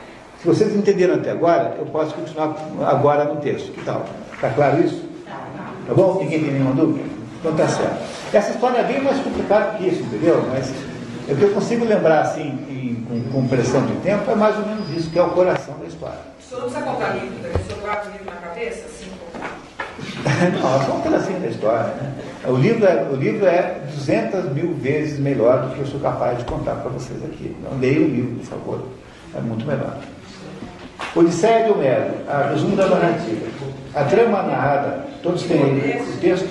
Se 0.44 0.48
vocês 0.48 0.76
entenderam 0.76 1.16
até 1.16 1.32
agora, 1.32 1.76
eu 1.80 1.86
posso 1.86 2.14
continuar 2.14 2.56
agora 2.86 3.26
no 3.26 3.38
texto. 3.38 3.72
Que 3.72 3.84
tal? 3.84 4.06
Está 4.34 4.50
claro 4.50 4.84
isso? 4.84 5.04
Tá 5.88 5.94
bom? 5.96 6.20
Ninguém 6.20 6.44
tem 6.44 6.52
nenhuma 6.52 6.74
dúvida? 6.74 7.06
Então 7.39 7.56
tá 7.56 7.68
certo. 7.68 8.04
Essa 8.32 8.52
história 8.52 8.78
é 8.78 8.84
bem 8.84 9.02
mais 9.02 9.20
complicada 9.20 9.78
que 9.78 9.88
isso, 9.88 10.04
entendeu? 10.04 10.46
Mas 10.52 10.72
o 11.28 11.36
que 11.36 11.41
eu 11.41 11.54
consigo 11.54 11.86
lembrar 11.86 12.22
assim, 12.22 12.50
em, 12.70 13.06
com, 13.08 13.32
com 13.32 13.48
pressão 13.48 13.86
de 13.86 13.96
tempo, 14.02 14.30
é 14.30 14.36
mais 14.36 14.56
ou 14.58 14.66
menos 14.66 14.89
isso, 14.91 15.10
que 15.10 15.18
é 15.18 15.24
o 15.24 15.30
coração 15.30 15.76
da 15.80 15.86
história 15.86 16.34
senhor 16.54 16.62
não 16.62 16.70
precisa 16.70 16.86
contar 16.86 17.10
livro, 17.16 17.39
né? 17.39 17.52
o 17.56 17.68
senhor 17.68 17.82
guarda 17.82 18.10
o 18.10 18.12
livro 18.12 18.26
na 18.26 18.36
cabeça, 18.36 18.86
assim, 18.86 19.12
Não, 20.62 20.86
só 20.86 20.98
um 20.98 21.02
pedacinho 21.02 21.39
da 21.39 21.48
história. 21.48 21.94
Né? 21.94 22.14
O, 22.46 22.56
livro 22.56 22.86
é, 22.86 23.08
o 23.12 23.16
livro 23.16 23.46
é 23.46 23.80
200 23.96 24.52
mil 24.52 24.74
vezes 24.76 25.20
melhor 25.20 25.68
do 25.68 25.76
que 25.76 25.80
eu 25.80 25.86
sou 25.86 26.00
capaz 26.00 26.38
de 26.38 26.46
contar 26.46 26.76
para 26.76 26.89
vocês 26.89 27.24
aqui. 27.24 27.56
Não 27.64 27.80
leia 27.80 28.00
o 28.00 28.08
livro, 28.08 28.36
por 28.39 28.46
favor. 28.46 28.88
É 29.36 29.41
muito 29.41 29.66
melhor. 29.66 29.98
Odisseia 31.16 31.66
de 31.66 31.72
Homero, 31.72 32.11
a 32.28 32.49
resumo 32.49 32.76
da 32.76 32.88
narrativa. 32.88 33.45
A 33.93 34.03
trama 34.05 34.41
narrada, 34.43 35.05
todos 35.22 35.43
têm 35.43 35.61
o 35.61 36.18
texto? 36.20 36.49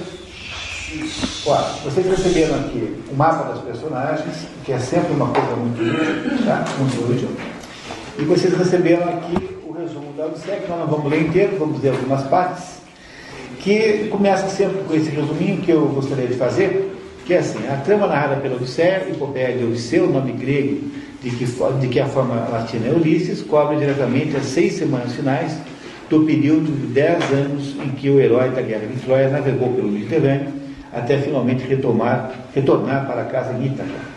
Ó, 1.46 1.56
vocês 1.82 2.06
receberam 2.06 2.54
aqui 2.60 2.96
o 3.10 3.16
mapa 3.16 3.52
das 3.52 3.58
personagens, 3.62 4.46
que 4.64 4.72
é 4.72 4.78
sempre 4.78 5.12
uma 5.14 5.28
coisa 5.28 5.56
muito 5.56 5.82
útil, 5.82 6.46
tá? 6.46 6.64
Muito 6.78 7.12
útil. 7.12 7.28
E 8.18 8.24
vocês 8.24 8.56
receberam 8.56 9.08
aqui 9.08 9.52
da 10.16 10.26
Odisseia, 10.26 10.60
que 10.60 10.68
nós 10.68 10.78
não 10.78 10.86
vamos 10.86 11.10
ler 11.10 11.22
inteiro, 11.22 11.56
vamos 11.58 11.82
ler 11.82 11.90
algumas 11.90 12.22
partes, 12.24 12.80
que 13.58 14.08
começa 14.10 14.48
sempre 14.48 14.82
com 14.84 14.94
esse 14.94 15.10
resuminho 15.10 15.60
que 15.60 15.72
eu 15.72 15.86
gostaria 15.86 16.28
de 16.28 16.34
fazer, 16.34 16.96
que 17.26 17.34
é 17.34 17.38
assim, 17.38 17.58
a 17.68 17.76
trama 17.78 18.06
narrada 18.06 18.36
pela 18.36 18.54
Odisseia, 18.54 19.08
epopeia 19.10 19.56
de 19.56 19.64
Odisseu, 19.64 20.06
nome 20.08 20.32
grego 20.32 21.01
de 21.22 21.30
que, 21.30 21.44
de 21.44 21.88
que 21.88 22.00
a 22.00 22.06
forma 22.06 22.34
latina 22.48 22.88
é 22.88 22.90
Ulisses, 22.90 23.42
cobre 23.42 23.76
diretamente 23.76 24.36
as 24.36 24.46
seis 24.46 24.74
semanas 24.74 25.12
finais 25.12 25.56
do 26.10 26.24
período 26.24 26.66
de 26.66 26.86
dez 26.88 27.22
anos 27.32 27.76
em 27.82 27.90
que 27.90 28.10
o 28.10 28.20
herói 28.20 28.50
da 28.50 28.60
guerra 28.60 28.86
de 28.86 29.00
Troia 29.00 29.30
navegou 29.30 29.72
pelo 29.72 29.88
Mediterrâneo 29.88 30.52
até 30.92 31.18
finalmente 31.18 31.64
retomar, 31.66 32.32
retornar 32.54 33.06
para 33.06 33.24
casa 33.24 33.54
em 33.54 33.66
Ítaca. 33.66 34.12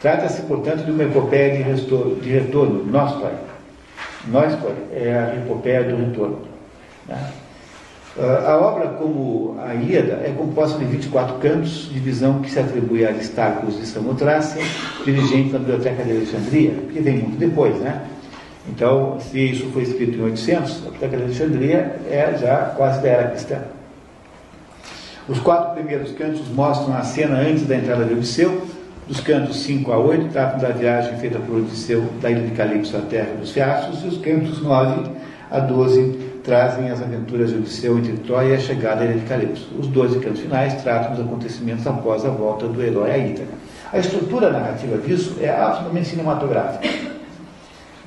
Trata-se, 0.00 0.42
portanto, 0.42 0.84
de 0.84 0.92
uma 0.92 1.02
epopeia 1.02 1.56
de, 1.56 1.62
retorno, 1.62 2.16
de 2.16 2.30
retorno, 2.30 2.84
nós 2.86 3.12
é 4.92 5.12
a 5.12 5.36
epopeia 5.36 5.82
do 5.84 5.96
retorno. 5.96 6.38
Né? 7.06 7.18
Ah, 8.20 8.52
a 8.52 8.56
obra, 8.58 8.88
como 8.88 9.56
a 9.64 9.74
Ilíada, 9.74 10.20
é 10.24 10.34
composta 10.36 10.76
de 10.76 10.84
24 10.86 11.36
cantos, 11.36 11.88
divisão 11.92 12.40
que 12.40 12.50
se 12.50 12.58
atribui 12.58 13.04
a 13.06 13.10
Aristarcos 13.10 13.78
de 13.78 13.86
Samotrácia, 13.86 14.60
dirigente 15.04 15.50
da 15.50 15.58
Biblioteca 15.58 16.02
de 16.02 16.10
Alexandria, 16.10 16.72
que 16.92 16.98
vem 16.98 17.18
muito 17.18 17.38
depois, 17.38 17.76
né? 17.76 18.02
Então, 18.68 19.18
se 19.20 19.38
isso 19.38 19.70
foi 19.70 19.82
escrito 19.82 20.18
em 20.18 20.22
800, 20.22 20.72
a 20.72 20.90
Biblioteca 20.90 21.16
de 21.16 21.22
Alexandria 21.22 22.00
é 22.10 22.36
já 22.36 22.56
quase 22.76 23.00
da 23.02 23.08
era 23.08 23.28
cristã. 23.28 23.58
Os 25.28 25.38
quatro 25.38 25.74
primeiros 25.74 26.10
cantos 26.12 26.48
mostram 26.48 26.96
a 26.96 27.02
cena 27.02 27.36
antes 27.36 27.68
da 27.68 27.76
entrada 27.76 28.04
de 28.04 28.14
Odisseu, 28.14 28.62
dos 29.06 29.20
cantos 29.20 29.60
5 29.60 29.92
a 29.92 29.96
8 29.96 30.32
tratam 30.32 30.58
da 30.58 30.70
viagem 30.70 31.16
feita 31.18 31.38
por 31.38 31.58
Odisseu 31.58 32.04
da 32.20 32.30
ilha 32.30 32.42
de 32.42 32.50
Calipso 32.50 32.96
à 32.96 33.00
terra 33.00 33.34
dos 33.38 33.52
Fiastos, 33.52 34.02
e 34.02 34.08
os 34.08 34.18
cantos 34.18 34.60
9 34.60 35.08
a 35.50 35.60
12 35.60 36.27
trazem 36.48 36.90
as 36.90 37.02
aventuras 37.02 37.50
de 37.50 37.56
Odisseu 37.56 37.98
entre 37.98 38.14
Troia 38.14 38.54
e 38.54 38.54
a 38.54 38.58
chegada 38.58 39.06
de 39.06 39.20
Calypso. 39.26 39.68
Os 39.78 39.86
12 39.88 40.18
cantos 40.20 40.40
finais 40.40 40.82
tratam 40.82 41.14
dos 41.14 41.20
acontecimentos 41.20 41.86
após 41.86 42.24
a 42.24 42.30
volta 42.30 42.66
do 42.66 42.82
herói 42.82 43.10
a 43.10 43.18
Ítaca. 43.18 43.52
A 43.92 43.98
estrutura 43.98 44.50
narrativa 44.50 44.96
disso 44.96 45.36
é 45.42 45.50
absolutamente 45.50 46.08
cinematográfica. 46.08 46.88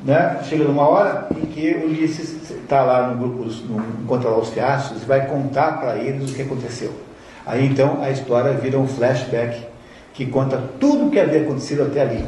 Né? 0.04 0.40
Chega 0.46 0.64
numa 0.64 0.88
hora 0.88 1.28
em 1.38 1.46
que 1.46 1.76
Ulisses 1.86 2.50
está 2.50 2.82
lá 2.82 3.10
no 3.10 3.20
grupo, 3.20 3.44
no, 3.44 4.04
encontra 4.04 4.28
lá 4.32 4.40
os 4.40 4.50
fiascos 4.50 5.04
e 5.04 5.06
vai 5.06 5.28
contar 5.28 5.80
para 5.80 5.98
eles 5.98 6.32
o 6.32 6.34
que 6.34 6.42
aconteceu. 6.42 6.92
Aí 7.46 7.68
então 7.68 8.02
a 8.02 8.10
história 8.10 8.54
vira 8.54 8.80
um 8.80 8.88
flashback 8.88 9.68
que 10.16 10.26
conta 10.26 10.60
tudo 10.80 11.06
o 11.06 11.12
que 11.12 11.20
havia 11.20 11.44
acontecido 11.44 11.84
até 11.84 12.02
ali. 12.02 12.26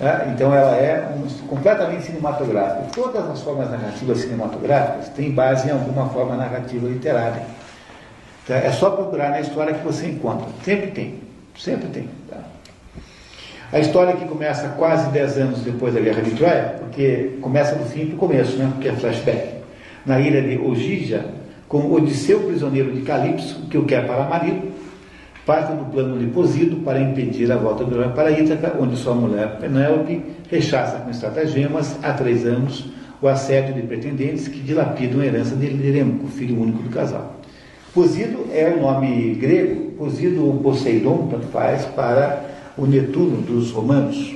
Né? 0.00 0.32
Então 0.34 0.54
ela 0.54 0.74
é 0.76 1.12
um, 1.14 1.28
completamente 1.46 2.04
cinematográfica. 2.04 2.86
Todas 2.94 3.28
as 3.28 3.42
formas 3.42 3.70
narrativas 3.70 4.18
cinematográficas 4.18 5.10
têm 5.10 5.30
base 5.30 5.68
em 5.68 5.72
alguma 5.72 6.08
forma 6.08 6.34
narrativa 6.36 6.88
literária. 6.88 7.42
Então, 8.42 8.56
é 8.56 8.72
só 8.72 8.90
procurar 8.90 9.30
na 9.30 9.40
história 9.40 9.74
que 9.74 9.84
você 9.84 10.06
encontra. 10.06 10.48
Sempre 10.64 10.90
tem. 10.90 11.20
Sempre 11.56 11.88
tem. 11.88 12.08
Tá? 12.28 12.38
A 13.72 13.78
história 13.78 14.16
que 14.16 14.24
começa 14.24 14.68
quase 14.70 15.10
10 15.10 15.38
anos 15.38 15.60
depois 15.60 15.94
da 15.94 16.00
Guerra 16.00 16.22
de 16.22 16.30
Troia, 16.32 16.74
porque 16.80 17.36
começa 17.40 17.76
do 17.76 17.84
fim 17.84 18.06
para 18.06 18.16
o 18.16 18.18
começo, 18.18 18.56
né? 18.56 18.70
porque 18.72 18.88
é 18.88 18.92
flashback. 18.92 19.60
Na 20.04 20.18
ilha 20.18 20.42
de 20.42 20.58
Ogija, 20.58 21.26
com 21.68 21.92
Odisseu 21.92 22.40
prisioneiro 22.40 22.90
de 22.90 23.02
Calipso, 23.02 23.66
que 23.70 23.78
o 23.78 23.84
quer 23.84 24.06
para 24.06 24.24
marido, 24.24 24.69
parte 25.46 25.72
do 25.72 25.84
plano 25.90 26.18
de 26.18 26.26
Posído 26.26 26.76
para 26.76 27.00
impedir 27.00 27.50
a 27.50 27.56
volta 27.56 27.84
do 27.84 27.94
herói 27.94 28.12
para 28.14 28.30
Ítaca, 28.30 28.76
onde 28.78 28.96
sua 28.96 29.14
mulher 29.14 29.58
Penélope 29.58 30.22
rechaça 30.50 30.98
com 30.98 31.10
estratagemas 31.10 31.98
há 32.02 32.12
três 32.12 32.46
anos 32.46 32.90
o 33.22 33.28
assédio 33.28 33.74
de 33.74 33.82
pretendentes 33.82 34.48
que 34.48 34.60
dilapidam 34.60 35.20
a 35.20 35.26
herança 35.26 35.54
de 35.54 35.66
Lerêmico, 35.66 36.26
filho 36.28 36.60
único 36.60 36.82
do 36.82 36.88
casal. 36.88 37.36
Posído 37.92 38.46
é 38.52 38.68
o 38.68 38.80
nome 38.80 39.34
grego, 39.34 39.90
Posído 39.92 40.46
ou 40.46 40.54
Poseidon, 40.58 41.28
tanto 41.30 41.46
faz, 41.48 41.84
para 41.84 42.42
o 42.78 42.86
Netuno 42.86 43.42
dos 43.42 43.70
romanos. 43.72 44.34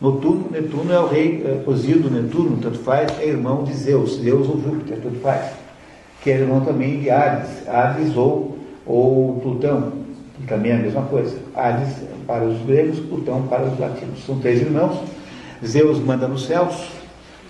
Notuno, 0.00 0.48
Netuno 0.50 0.92
é 0.92 0.98
o 0.98 1.06
rei, 1.06 1.42
é, 1.44 1.62
Posído, 1.62 2.10
Netuno, 2.10 2.58
tanto 2.62 2.78
faz, 2.78 3.12
é 3.20 3.26
irmão 3.26 3.64
de 3.64 3.74
Zeus, 3.74 4.20
Zeus 4.20 4.48
ou 4.48 4.60
Júpiter, 4.60 4.98
tanto 5.02 5.16
faz, 5.20 5.52
que 6.22 6.30
é 6.30 6.38
irmão 6.38 6.60
também 6.60 7.00
de 7.00 7.10
Hades, 7.10 7.68
Hades 7.68 8.16
ou, 8.16 8.56
ou 8.86 9.40
Plutão, 9.40 9.92
também 10.46 10.72
é 10.72 10.76
a 10.76 10.78
mesma 10.78 11.02
coisa. 11.02 11.36
Hades 11.54 11.96
para 12.26 12.44
os 12.44 12.60
gregos, 12.64 12.98
Plutão 13.00 13.42
para 13.46 13.64
os 13.64 13.78
latinos. 13.78 14.24
São 14.24 14.38
três 14.38 14.60
irmãos. 14.60 14.98
Zeus 15.64 15.98
manda 15.98 16.26
nos 16.26 16.46
céus, 16.46 16.90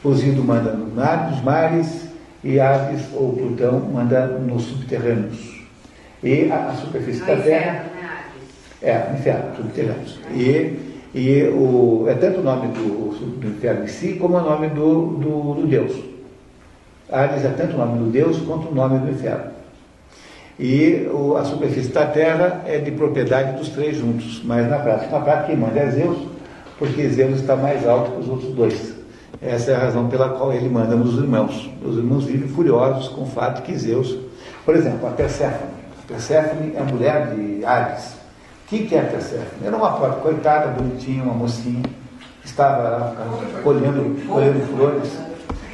Posído 0.02 0.42
manda 0.44 0.72
nos 0.72 1.42
mares 1.42 2.08
e 2.44 2.60
Hades 2.60 3.02
ou 3.14 3.32
Plutão 3.32 3.80
manda 3.80 4.26
nos 4.26 4.64
subterrâneos. 4.64 5.62
E 6.22 6.50
a, 6.50 6.74
superfície 6.74 7.24
da 7.24 7.36
Terra. 7.36 7.72
Né, 7.72 7.88
é, 8.82 9.12
inferno, 9.14 9.56
subterrâneos. 9.56 10.18
E, 10.34 10.76
e 11.14 11.44
o, 11.54 12.06
é 12.08 12.14
tanto 12.14 12.40
o 12.40 12.42
nome 12.42 12.68
do, 12.68 13.38
do 13.38 13.48
inferno 13.48 13.84
em 13.84 13.88
si 13.88 14.14
como 14.14 14.36
o 14.36 14.40
nome 14.40 14.68
do, 14.68 15.18
do, 15.18 15.54
do 15.54 15.66
Deus. 15.66 15.92
Hades 17.10 17.44
é 17.44 17.50
tanto 17.50 17.74
o 17.74 17.78
nome 17.78 17.98
do 17.98 18.10
Deus 18.10 18.38
quanto 18.38 18.68
o 18.68 18.74
nome 18.74 18.98
do 18.98 19.10
inferno 19.10 19.51
e 20.62 21.08
a 21.36 21.44
superfície 21.44 21.90
da 21.90 22.06
Terra 22.06 22.62
é 22.64 22.78
de 22.78 22.92
propriedade 22.92 23.58
dos 23.58 23.68
três 23.70 23.96
juntos, 23.96 24.40
mas 24.44 24.70
na 24.70 24.78
prática, 24.78 25.10
na 25.10 25.24
prática 25.24 25.46
quem 25.48 25.56
manda 25.56 25.80
é 25.80 25.90
Zeus, 25.90 26.18
porque 26.78 27.08
Zeus 27.08 27.40
está 27.40 27.56
mais 27.56 27.84
alto 27.84 28.12
que 28.12 28.20
os 28.20 28.28
outros 28.28 28.54
dois. 28.54 28.94
Essa 29.42 29.72
é 29.72 29.74
a 29.74 29.78
razão 29.80 30.06
pela 30.06 30.28
qual 30.28 30.52
ele 30.52 30.68
manda 30.68 30.94
nos 30.94 31.18
irmãos. 31.18 31.68
Os 31.84 31.96
irmãos 31.96 32.26
vivem 32.26 32.46
furiosos 32.46 33.08
com 33.08 33.22
o 33.22 33.26
fato 33.26 33.62
que 33.62 33.76
Zeus, 33.76 34.16
por 34.64 34.76
exemplo, 34.76 35.04
a 35.08 35.10
Perséfone. 35.10 35.72
A 36.04 36.06
Perséfone 36.06 36.74
é 36.76 36.80
a 36.80 36.84
mulher 36.84 37.34
de 37.34 37.64
Hades. 37.64 38.14
Quem 38.68 38.86
que 38.86 38.94
é 38.94 39.00
a 39.00 39.04
Perséfone? 39.04 39.66
Era 39.66 39.76
uma 39.76 39.90
coitada, 39.90 40.68
bonitinha, 40.68 41.24
uma 41.24 41.34
mocinha, 41.34 41.82
que 42.40 42.46
estava 42.46 43.16
colhendo, 43.64 44.16
colhendo 44.28 44.60
flores, 44.76 45.10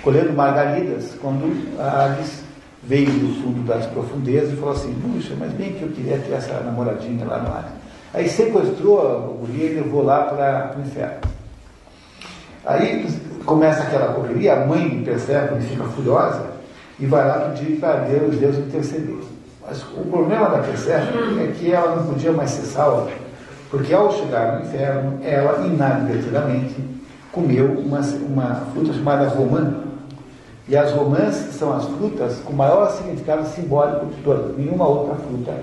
colhendo 0.03 0.33
margaridas, 0.33 1.15
quando 1.21 1.45
Hades 1.79 2.48
veio 2.89 3.11
do 3.11 3.43
fundo 3.43 3.67
das 3.67 3.85
profundezas 3.87 4.55
e 4.55 4.57
falou 4.57 4.73
assim, 4.73 4.95
puxa, 4.95 5.35
mas 5.39 5.53
bem 5.53 5.75
que 5.75 5.83
eu 5.83 5.91
queria 5.91 6.17
ter 6.19 6.33
essa 6.33 6.59
namoradinha 6.61 7.23
lá 7.27 7.39
no 7.39 7.49
ar. 7.49 7.73
Aí 8.15 8.27
sequestrou 8.27 9.01
a 9.01 9.19
guria 9.39 9.67
e 9.67 9.75
levou 9.75 10.03
lá 10.03 10.23
para 10.23 10.75
o 10.79 10.81
inferno. 10.81 11.21
Aí 12.65 13.07
começa 13.45 13.83
aquela 13.83 14.15
correria, 14.15 14.55
a 14.55 14.67
mãe 14.67 14.89
de 14.89 15.05
Perséfone 15.05 15.61
fica 15.67 15.85
furiosa 15.85 16.47
e 16.99 17.05
vai 17.05 17.29
lá 17.29 17.51
pedir 17.51 17.79
para 17.79 17.97
Deus, 18.01 18.37
Deus 18.37 18.57
interceder. 18.57 19.19
Mas 19.67 19.83
o 19.83 20.07
problema 20.11 20.49
da 20.49 20.59
Perséfone 20.59 21.43
é 21.43 21.53
que 21.59 21.71
ela 21.71 21.97
não 21.97 22.07
podia 22.07 22.33
mais 22.33 22.51
ser 22.51 22.65
salva, 22.65 23.11
porque 23.71 23.93
ao 23.93 24.11
chegar 24.13 24.55
no 24.55 24.67
inferno, 24.67 25.19
ela 25.23 25.67
inadvertidamente 25.67 26.75
comeu 27.31 27.67
uma, 27.67 28.01
uma 28.01 28.55
fruta 28.73 28.95
chamada 28.95 29.29
romã, 29.29 29.88
e 30.69 30.77
as 30.77 30.93
romãs 30.93 31.35
são 31.35 31.75
as 31.75 31.85
frutas 31.87 32.37
com 32.45 32.53
maior 32.53 32.91
significado 32.91 33.47
simbólico 33.49 34.07
de 34.07 34.23
todas. 34.23 34.57
Nenhuma 34.57 34.87
outra 34.87 35.15
fruta 35.15 35.55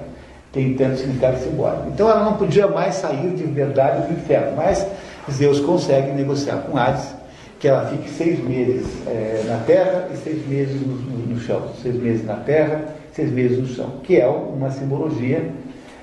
tem 0.52 0.74
tanto 0.74 0.98
significado 0.98 1.38
simbólico. 1.38 1.90
Então 1.90 2.10
ela 2.10 2.24
não 2.24 2.38
podia 2.38 2.68
mais 2.68 2.96
sair 2.96 3.30
de 3.36 3.44
verdade 3.44 4.08
do 4.08 4.14
inferno, 4.14 4.58
mas 4.58 4.86
Zeus 5.32 5.60
consegue 5.60 6.12
negociar 6.12 6.58
com 6.58 6.78
Hades 6.78 7.14
que 7.60 7.68
ela 7.68 7.86
fique 7.88 8.10
seis 8.10 8.44
meses 8.44 8.86
é, 9.08 9.44
na 9.48 9.58
terra 9.60 10.10
e 10.14 10.18
seis 10.18 10.46
meses 10.48 10.82
no, 10.82 10.94
no, 10.94 11.28
no, 11.28 11.40
chão. 11.40 11.62
Seis 11.82 11.96
meses 11.96 12.26
na 12.26 12.36
terra, 12.36 12.86
seis 13.14 13.32
meses 13.32 13.58
no 13.58 13.68
chão, 13.68 13.90
que 14.04 14.20
é 14.20 14.28
uma 14.28 14.70
simbologia 14.72 15.50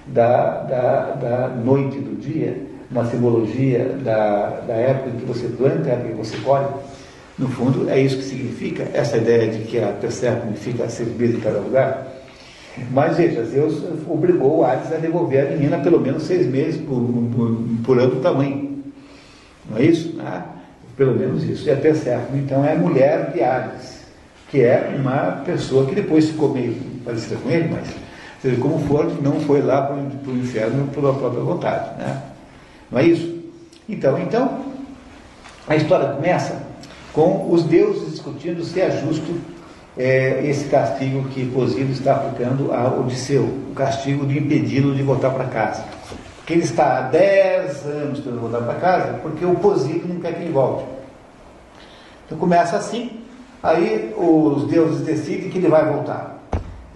da, 0.06 0.62
da, 0.62 1.10
da 1.12 1.48
noite 1.48 1.98
do 1.98 2.20
dia, 2.20 2.56
uma 2.90 3.04
simbologia 3.04 3.96
da, 4.02 4.60
da 4.66 4.74
época 4.74 5.10
em 5.10 5.20
que 5.20 5.24
você 5.24 5.46
planta, 5.48 5.90
e 5.90 6.08
que 6.08 6.14
você 6.14 6.36
colhe. 6.38 6.66
No 7.38 7.48
fundo, 7.48 7.88
é 7.88 7.98
isso 7.98 8.18
que 8.18 8.24
significa 8.24 8.86
essa 8.92 9.16
ideia 9.16 9.50
de 9.50 9.64
que 9.64 9.78
a 9.78 9.88
Perséfone 9.88 10.56
fica 10.56 10.88
servida 10.88 11.36
em 11.36 11.40
cada 11.40 11.58
lugar. 11.58 12.06
Mas 12.90 13.16
veja, 13.16 13.42
Deus 13.42 13.82
obrigou 14.08 14.64
Hades 14.64 14.92
a 14.92 14.96
devolver 14.96 15.46
a 15.46 15.50
menina 15.50 15.78
pelo 15.78 16.00
menos 16.00 16.22
seis 16.24 16.46
meses 16.46 16.80
por, 16.80 17.00
por, 17.34 17.58
por 17.84 17.98
ano 17.98 18.16
tamanho. 18.16 18.82
Não 19.68 19.78
é 19.78 19.84
isso? 19.84 20.18
Ah, 20.20 20.44
pelo 20.96 21.14
menos 21.14 21.44
isso. 21.44 21.68
E 21.68 21.70
a 21.70 21.76
Perséfone, 21.76 22.40
então, 22.40 22.64
é 22.64 22.72
a 22.72 22.76
mulher 22.76 23.32
de 23.32 23.42
Hades, 23.42 24.04
que 24.50 24.62
é 24.62 24.94
uma 24.98 25.42
pessoa 25.44 25.86
que 25.86 25.94
depois 25.94 26.28
ficou 26.28 26.50
meio 26.50 26.74
parecida 27.04 27.36
com 27.36 27.50
ele, 27.50 27.68
mas 27.68 27.88
seja 28.40 28.56
como 28.60 28.78
for, 28.86 29.10
não 29.22 29.40
foi 29.40 29.62
lá 29.62 29.82
para 29.82 29.96
o 29.96 30.36
inferno 30.36 30.88
sua 30.92 31.14
própria 31.14 31.42
vontade. 31.42 31.98
Né? 31.98 32.22
Não 32.90 32.98
é 32.98 33.04
isso? 33.04 33.42
Então, 33.88 34.18
então, 34.18 34.64
a 35.66 35.76
história 35.76 36.08
começa 36.08 36.71
com 37.12 37.50
os 37.50 37.64
deuses 37.64 38.10
discutindo 38.10 38.64
se 38.64 38.80
é 38.80 38.90
justo 38.90 39.34
é, 39.96 40.44
esse 40.46 40.68
castigo 40.68 41.28
que 41.28 41.44
Posílio 41.50 41.92
está 41.92 42.14
aplicando 42.14 42.72
a 42.72 42.88
Odisseu, 42.88 43.42
o 43.42 43.74
castigo 43.74 44.26
de 44.26 44.38
impedi-lo 44.38 44.94
de 44.94 45.02
voltar 45.02 45.30
para 45.30 45.44
casa. 45.44 45.84
Porque 46.38 46.54
ele 46.54 46.62
está 46.62 46.98
há 46.98 47.00
10 47.02 47.86
anos 47.86 48.18
tentando 48.20 48.40
voltar 48.40 48.62
para 48.62 48.74
casa, 48.74 49.18
porque 49.22 49.44
o 49.44 49.54
Posílio 49.54 50.08
não 50.08 50.20
quer 50.20 50.34
que 50.34 50.42
ele 50.42 50.52
volte. 50.52 50.84
Então 52.26 52.38
começa 52.38 52.76
assim, 52.76 53.20
aí 53.62 54.14
os 54.16 54.66
deuses 54.66 55.02
decidem 55.02 55.50
que 55.50 55.58
ele 55.58 55.68
vai 55.68 55.84
voltar. 55.84 56.38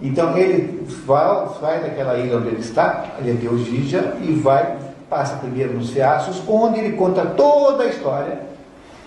Então 0.01 0.37
ele 0.37 0.85
vai, 1.05 1.47
sai 1.59 1.81
daquela 1.81 2.17
ilha 2.17 2.37
onde 2.37 2.47
ele 2.47 2.59
está, 2.59 3.05
ali 3.17 3.29
é 3.29 3.33
Deogígia, 3.33 4.13
e 4.21 4.33
vai, 4.33 4.75
passa 5.09 5.35
primeiro 5.37 5.73
nos 5.73 5.91
Fiaços, 5.91 6.41
onde 6.47 6.79
ele 6.79 6.97
conta 6.97 7.25
toda 7.25 7.83
a 7.83 7.87
história 7.87 8.56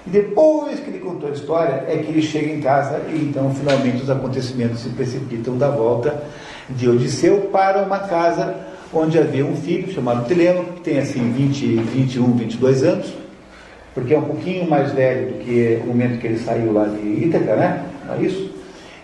e 0.06 0.10
depois 0.10 0.80
que 0.80 0.88
ele 0.88 0.98
contou 0.98 1.28
a 1.28 1.32
história, 1.32 1.84
é 1.86 1.98
que 1.98 2.10
ele 2.10 2.22
chega 2.22 2.50
em 2.52 2.60
casa 2.60 3.00
e 3.08 3.16
então 3.16 3.54
finalmente 3.54 4.02
os 4.02 4.10
acontecimentos 4.10 4.80
se 4.80 4.88
precipitam 4.90 5.58
da 5.58 5.68
volta 5.68 6.22
de 6.70 6.88
Odisseu 6.88 7.50
para 7.52 7.82
uma 7.82 7.98
casa 7.98 8.54
onde 8.92 9.18
havia 9.18 9.44
um 9.44 9.54
filho 9.54 9.92
chamado 9.92 10.26
Teleno, 10.26 10.64
que 10.74 10.80
tem 10.80 10.98
assim 10.98 11.32
20, 11.32 11.76
21, 11.76 12.32
22 12.32 12.82
anos, 12.82 13.14
porque 13.94 14.14
é 14.14 14.18
um 14.18 14.22
pouquinho 14.22 14.68
mais 14.68 14.92
velho 14.92 15.32
do 15.32 15.44
que 15.44 15.80
o 15.84 15.86
momento 15.88 16.18
que 16.18 16.26
ele 16.26 16.38
saiu 16.38 16.72
lá 16.72 16.86
de 16.86 17.24
Ítaca, 17.24 17.56
né? 17.56 17.84
Não 18.06 18.14
é 18.14 18.22
isso? 18.22 18.50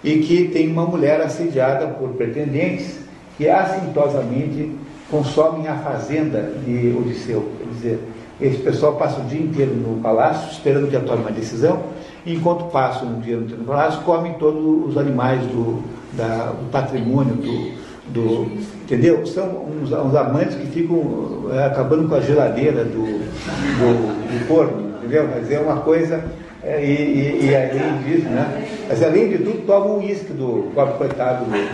E 0.02 0.18
que 0.18 0.48
tem 0.48 0.68
uma 0.70 0.86
mulher 0.86 1.20
assediada 1.20 1.86
por 1.88 2.10
pretendentes 2.10 2.98
que 3.36 3.48
assintosamente 3.48 4.72
consomem 5.10 5.68
a 5.68 5.76
fazenda 5.76 6.52
de 6.64 6.94
Odisseu. 6.96 7.48
Quer 7.58 7.68
dizer, 7.74 7.98
esse 8.40 8.58
pessoal 8.58 8.94
passa 8.96 9.20
o 9.20 9.24
dia 9.24 9.40
inteiro 9.40 9.74
no 9.74 10.00
palácio, 10.00 10.52
esperando 10.52 10.88
que 10.88 10.96
ela 10.96 11.04
tome 11.04 11.22
uma 11.22 11.30
decisão, 11.30 11.80
e 12.24 12.34
enquanto 12.34 12.64
passam 12.70 13.16
o 13.16 13.20
dia 13.20 13.36
no 13.36 13.64
palácio, 13.64 14.02
comem 14.02 14.34
todos 14.34 14.88
os 14.88 14.98
animais 14.98 15.40
do, 15.42 15.82
da, 16.12 16.52
do 16.52 16.70
patrimônio, 16.70 17.34
do, 17.34 17.72
do, 18.08 18.50
entendeu? 18.82 19.24
São 19.26 19.64
uns, 19.64 19.90
uns 19.92 20.14
amantes 20.14 20.56
que 20.56 20.66
ficam 20.66 21.46
é, 21.52 21.64
acabando 21.64 22.08
com 22.08 22.14
a 22.14 22.20
geladeira 22.20 22.84
do, 22.84 23.04
do, 23.04 24.38
do 24.38 24.48
corno, 24.48 24.96
entendeu? 24.98 25.28
Mas 25.34 25.50
é 25.50 25.58
uma 25.58 25.76
coisa 25.76 26.22
É, 26.66 26.82
e, 26.84 26.90
e, 26.90 27.46
e, 27.46 27.54
além 27.54 28.02
disso, 28.02 28.28
né? 28.28 28.66
Mas 28.88 29.00
além 29.00 29.28
de 29.28 29.38
tudo, 29.38 29.64
toma 29.64 29.86
um 29.86 29.98
uísque 29.98 30.32
do 30.32 30.72
pobre 30.74 30.94
coitado 30.94 31.44
do 31.44 31.50
marido. 31.52 31.70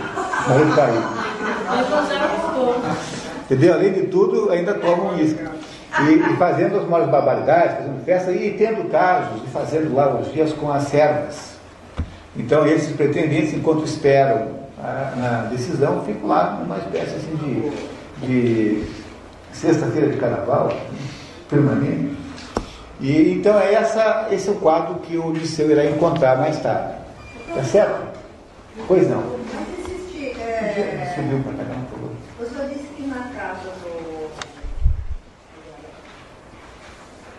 Entendeu? 3.45 3.73
Além 3.73 3.91
de 3.91 4.01
tudo, 4.01 4.51
ainda 4.51 4.75
toma 4.75 5.05
um 5.05 5.17
uísque. 5.17 5.41
E, 6.01 6.13
e, 6.13 6.37
fazendo 6.37 6.77
as 6.77 6.87
maiores 6.87 7.11
barbaridades, 7.11 7.77
fazendo 7.77 8.03
festa 8.03 8.31
e 8.31 8.53
tendo 8.57 8.89
casos, 8.89 9.43
e 9.43 9.47
fazendo 9.51 9.93
lá 9.93 10.15
os 10.15 10.31
dias 10.33 10.51
com 10.53 10.71
as 10.71 10.83
servas. 10.83 11.53
Então, 12.35 12.65
esses 12.65 12.95
pretendentes, 12.95 13.53
enquanto 13.53 13.83
esperam 13.85 14.47
a, 14.81 15.13
na 15.15 15.49
decisão, 15.51 16.03
ficam 16.03 16.27
lá 16.27 16.57
numa 16.59 16.77
espécie 16.77 17.15
assim 17.15 17.35
de, 17.35 18.25
de 18.25 18.87
sexta-feira 19.51 20.09
de 20.09 20.17
carnaval, 20.17 20.73
permanente. 21.47 22.17
E, 22.99 23.33
então, 23.33 23.59
é 23.59 23.73
essa, 23.73 24.27
esse 24.31 24.49
é 24.49 24.51
o 24.51 24.55
quadro 24.55 24.95
que 24.95 25.17
o 25.17 25.31
Liceu 25.31 25.69
irá 25.69 25.85
encontrar 25.85 26.37
mais 26.37 26.59
tarde. 26.59 26.95
Tá 27.53 27.63
certo? 27.63 28.19
Pois 28.87 29.07
não. 29.09 29.21
É... 30.39 31.13
Subiu 31.15 31.43
para 31.43 31.65
cá, 31.65 31.75
por 31.91 31.99
favor. 31.99 32.11
O 32.39 32.45
senhor 32.45 32.69
disse 32.69 32.87
que 32.95 33.03
na 33.03 33.29
casa 33.35 33.69
do. 33.83 34.31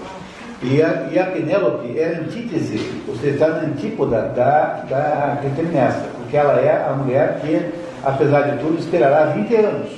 E 0.64 0.82
a, 0.82 1.08
e 1.12 1.20
a 1.20 1.26
Penélope 1.28 1.98
é 1.98 2.16
a 2.16 2.22
antítese, 2.22 2.80
ou 3.08 3.16
seja, 3.16 3.34
está 3.34 3.48
na 3.48 3.60
antípoda 3.60 4.24
da, 4.36 4.84
da 4.90 5.38
Clitemnestra, 5.42 6.10
porque 6.18 6.36
ela 6.36 6.60
é 6.60 6.86
a 6.90 6.94
mulher 6.94 7.40
que, 7.42 7.62
apesar 8.04 8.42
de 8.42 8.58
tudo, 8.58 8.80
esperará 8.80 9.28
20 9.28 9.56
anos. 9.56 9.90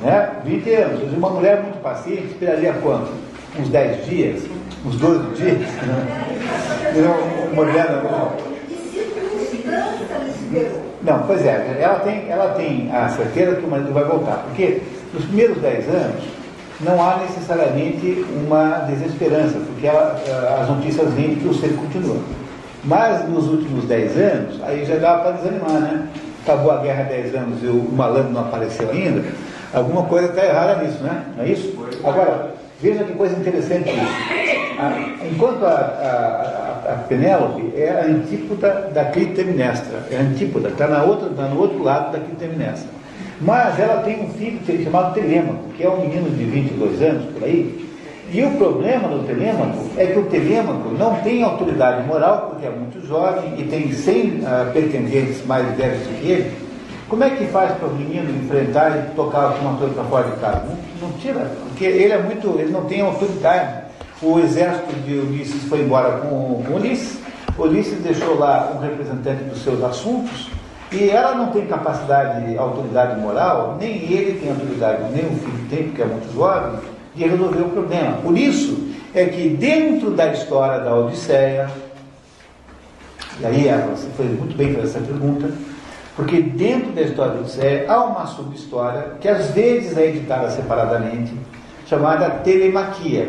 Né? 0.00 0.30
20 0.44 0.74
anos. 0.74 1.12
Uma 1.12 1.30
mulher 1.30 1.62
muito 1.62 1.80
paciente 1.82 2.26
esperaria 2.26 2.72
quanto? 2.82 3.10
Uns 3.58 3.68
10 3.68 4.06
dias? 4.06 4.42
Uns 4.86 4.94
12 4.96 5.34
dias? 5.34 5.68
Uma 7.52 7.64
mulher 7.64 7.90
não. 7.90 8.30
Que 8.68 8.76
circunstância 8.92 10.06
ela 10.14 10.28
esperou? 10.28 10.82
Não, 11.02 11.22
pois 11.26 11.44
é, 11.44 11.78
ela 11.80 11.98
tem, 12.00 12.30
ela 12.30 12.54
tem 12.54 12.90
a 12.92 13.08
certeza 13.08 13.56
que 13.56 13.66
o 13.66 13.68
marido 13.68 13.92
vai 13.92 14.04
voltar, 14.04 14.44
porque 14.44 14.80
nos 15.12 15.24
primeiros 15.24 15.58
10 15.58 15.88
anos 15.88 16.24
não 16.80 17.02
há 17.02 17.16
necessariamente 17.16 18.24
uma 18.46 18.78
desesperança, 18.88 19.58
porque 19.58 19.88
ela, 19.88 20.20
eh, 20.24 20.60
as 20.60 20.68
notícias 20.68 21.12
vêm 21.14 21.34
que 21.34 21.48
o 21.48 21.54
ser 21.54 21.74
continua. 21.74 22.18
Mas 22.84 23.28
nos 23.28 23.48
últimos 23.48 23.86
10 23.86 24.16
anos, 24.16 24.62
aí 24.62 24.84
já 24.84 24.96
dá 24.96 25.18
para 25.18 25.32
desanimar, 25.32 25.80
né? 25.80 26.06
Acabou 26.44 26.70
a 26.70 26.76
guerra 26.76 27.02
há 27.02 27.08
10 27.08 27.34
anos 27.34 27.62
e 27.62 27.66
o 27.66 27.90
malandro 27.92 28.32
não 28.32 28.42
apareceu 28.42 28.88
ainda, 28.90 29.24
alguma 29.74 30.04
coisa 30.04 30.28
está 30.28 30.44
errada 30.44 30.82
nisso, 30.82 31.02
né? 31.02 31.24
Não 31.36 31.44
é 31.44 31.48
isso? 31.48 31.74
Agora, 32.04 32.54
veja 32.80 33.04
que 33.04 33.12
coisa 33.12 33.36
interessante 33.38 33.90
isso. 33.90 34.78
A- 34.78 35.26
enquanto 35.30 35.64
a, 35.64 35.70
a, 35.70 36.90
a, 36.90 36.92
a 36.92 36.96
Penélope 37.08 37.72
é 37.76 37.90
a 37.90 38.04
antípoda 38.06 38.90
da 38.92 39.04
Clitemnestra, 39.06 39.98
é 40.10 40.16
a 40.16 40.20
antípoda, 40.20 40.68
está 40.68 40.86
na 40.86 41.02
outra, 41.02 41.28
tá 41.30 41.44
no 41.48 41.60
outro 41.60 41.82
lado 41.82 42.12
da 42.12 42.18
Clitemnestra. 42.18 42.88
Mas 43.40 43.78
ela 43.78 44.02
tem 44.02 44.22
um 44.22 44.28
filho 44.30 44.60
é 44.66 44.82
chamado 44.84 45.14
Telêmaco, 45.14 45.68
que 45.76 45.82
é 45.84 45.88
um 45.90 46.00
menino 46.00 46.30
de 46.30 46.44
22 46.44 47.02
anos 47.02 47.24
por 47.32 47.44
aí. 47.44 47.86
E 48.32 48.42
o 48.42 48.50
problema 48.52 49.08
do 49.08 49.24
Telêmaco 49.26 49.78
é 49.96 50.06
que 50.06 50.18
o 50.18 50.24
Telêmaco 50.24 50.88
não 50.98 51.14
tem 51.16 51.42
autoridade 51.44 52.06
moral, 52.06 52.50
porque 52.50 52.66
é 52.66 52.70
muito 52.70 53.06
jovem 53.06 53.54
e 53.58 53.64
tem 53.64 53.92
100 53.92 54.40
ah, 54.44 54.70
pretendentes 54.72 55.44
mais 55.46 55.66
velhos 55.76 55.98
do 56.00 56.20
que 56.20 56.28
ele. 56.30 56.65
Como 57.08 57.22
é 57.22 57.30
que 57.30 57.46
faz 57.46 57.72
para 57.78 57.86
o 57.86 57.94
menino 57.94 58.28
enfrentar 58.44 58.98
e 58.98 59.14
tocar 59.14 59.42
alguma 59.44 59.76
coisa 59.78 59.94
para 59.94 60.04
fora 60.04 60.28
de 60.28 60.40
casa? 60.40 60.62
Não, 60.66 61.08
não 61.08 61.18
tira, 61.18 61.52
porque 61.62 61.84
ele 61.84 62.12
é 62.12 62.20
muito, 62.20 62.58
ele 62.58 62.72
não 62.72 62.84
tem 62.86 63.00
autoridade. 63.00 63.86
O 64.20 64.40
exército 64.40 64.92
de 65.04 65.14
Ulisses 65.14 65.62
foi 65.64 65.82
embora 65.82 66.18
com, 66.18 66.64
com 66.66 66.74
Ulisses. 66.74 67.20
Ulisses 67.56 68.02
deixou 68.02 68.36
lá 68.36 68.72
um 68.76 68.80
representante 68.80 69.44
dos 69.44 69.62
seus 69.62 69.82
assuntos 69.84 70.50
e 70.90 71.08
ela 71.08 71.36
não 71.36 71.52
tem 71.52 71.66
capacidade, 71.66 72.56
autoridade 72.58 73.20
moral, 73.20 73.76
nem 73.78 73.94
ele 74.12 74.40
tem 74.40 74.50
autoridade, 74.50 75.02
nem 75.12 75.26
o 75.26 75.36
filho 75.36 75.66
tem, 75.70 75.84
porque 75.84 76.02
é 76.02 76.06
muito 76.06 76.34
jovem, 76.34 76.80
de 77.14 77.24
resolver 77.24 77.62
o 77.62 77.68
problema. 77.70 78.16
Por 78.18 78.36
isso 78.36 78.88
é 79.14 79.26
que 79.26 79.48
dentro 79.48 80.10
da 80.10 80.32
história 80.32 80.80
da 80.80 80.94
Odisseia, 80.94 81.70
e 83.40 83.46
aí 83.46 83.68
ela 83.68 83.94
foi 84.16 84.26
muito 84.26 84.56
bem 84.56 84.74
fazer 84.74 84.86
essa 84.86 85.00
pergunta, 85.00 85.50
porque 86.16 86.40
dentro 86.40 86.92
da 86.92 87.02
história 87.02 87.34
da 87.34 87.40
Odisseia 87.40 87.92
há 87.92 88.02
uma 88.02 88.26
subhistória 88.26 89.12
que 89.20 89.28
às 89.28 89.50
vezes 89.50 89.96
é 89.98 90.06
editada 90.06 90.50
separadamente, 90.50 91.34
chamada 91.86 92.30
Telemaquia, 92.30 93.28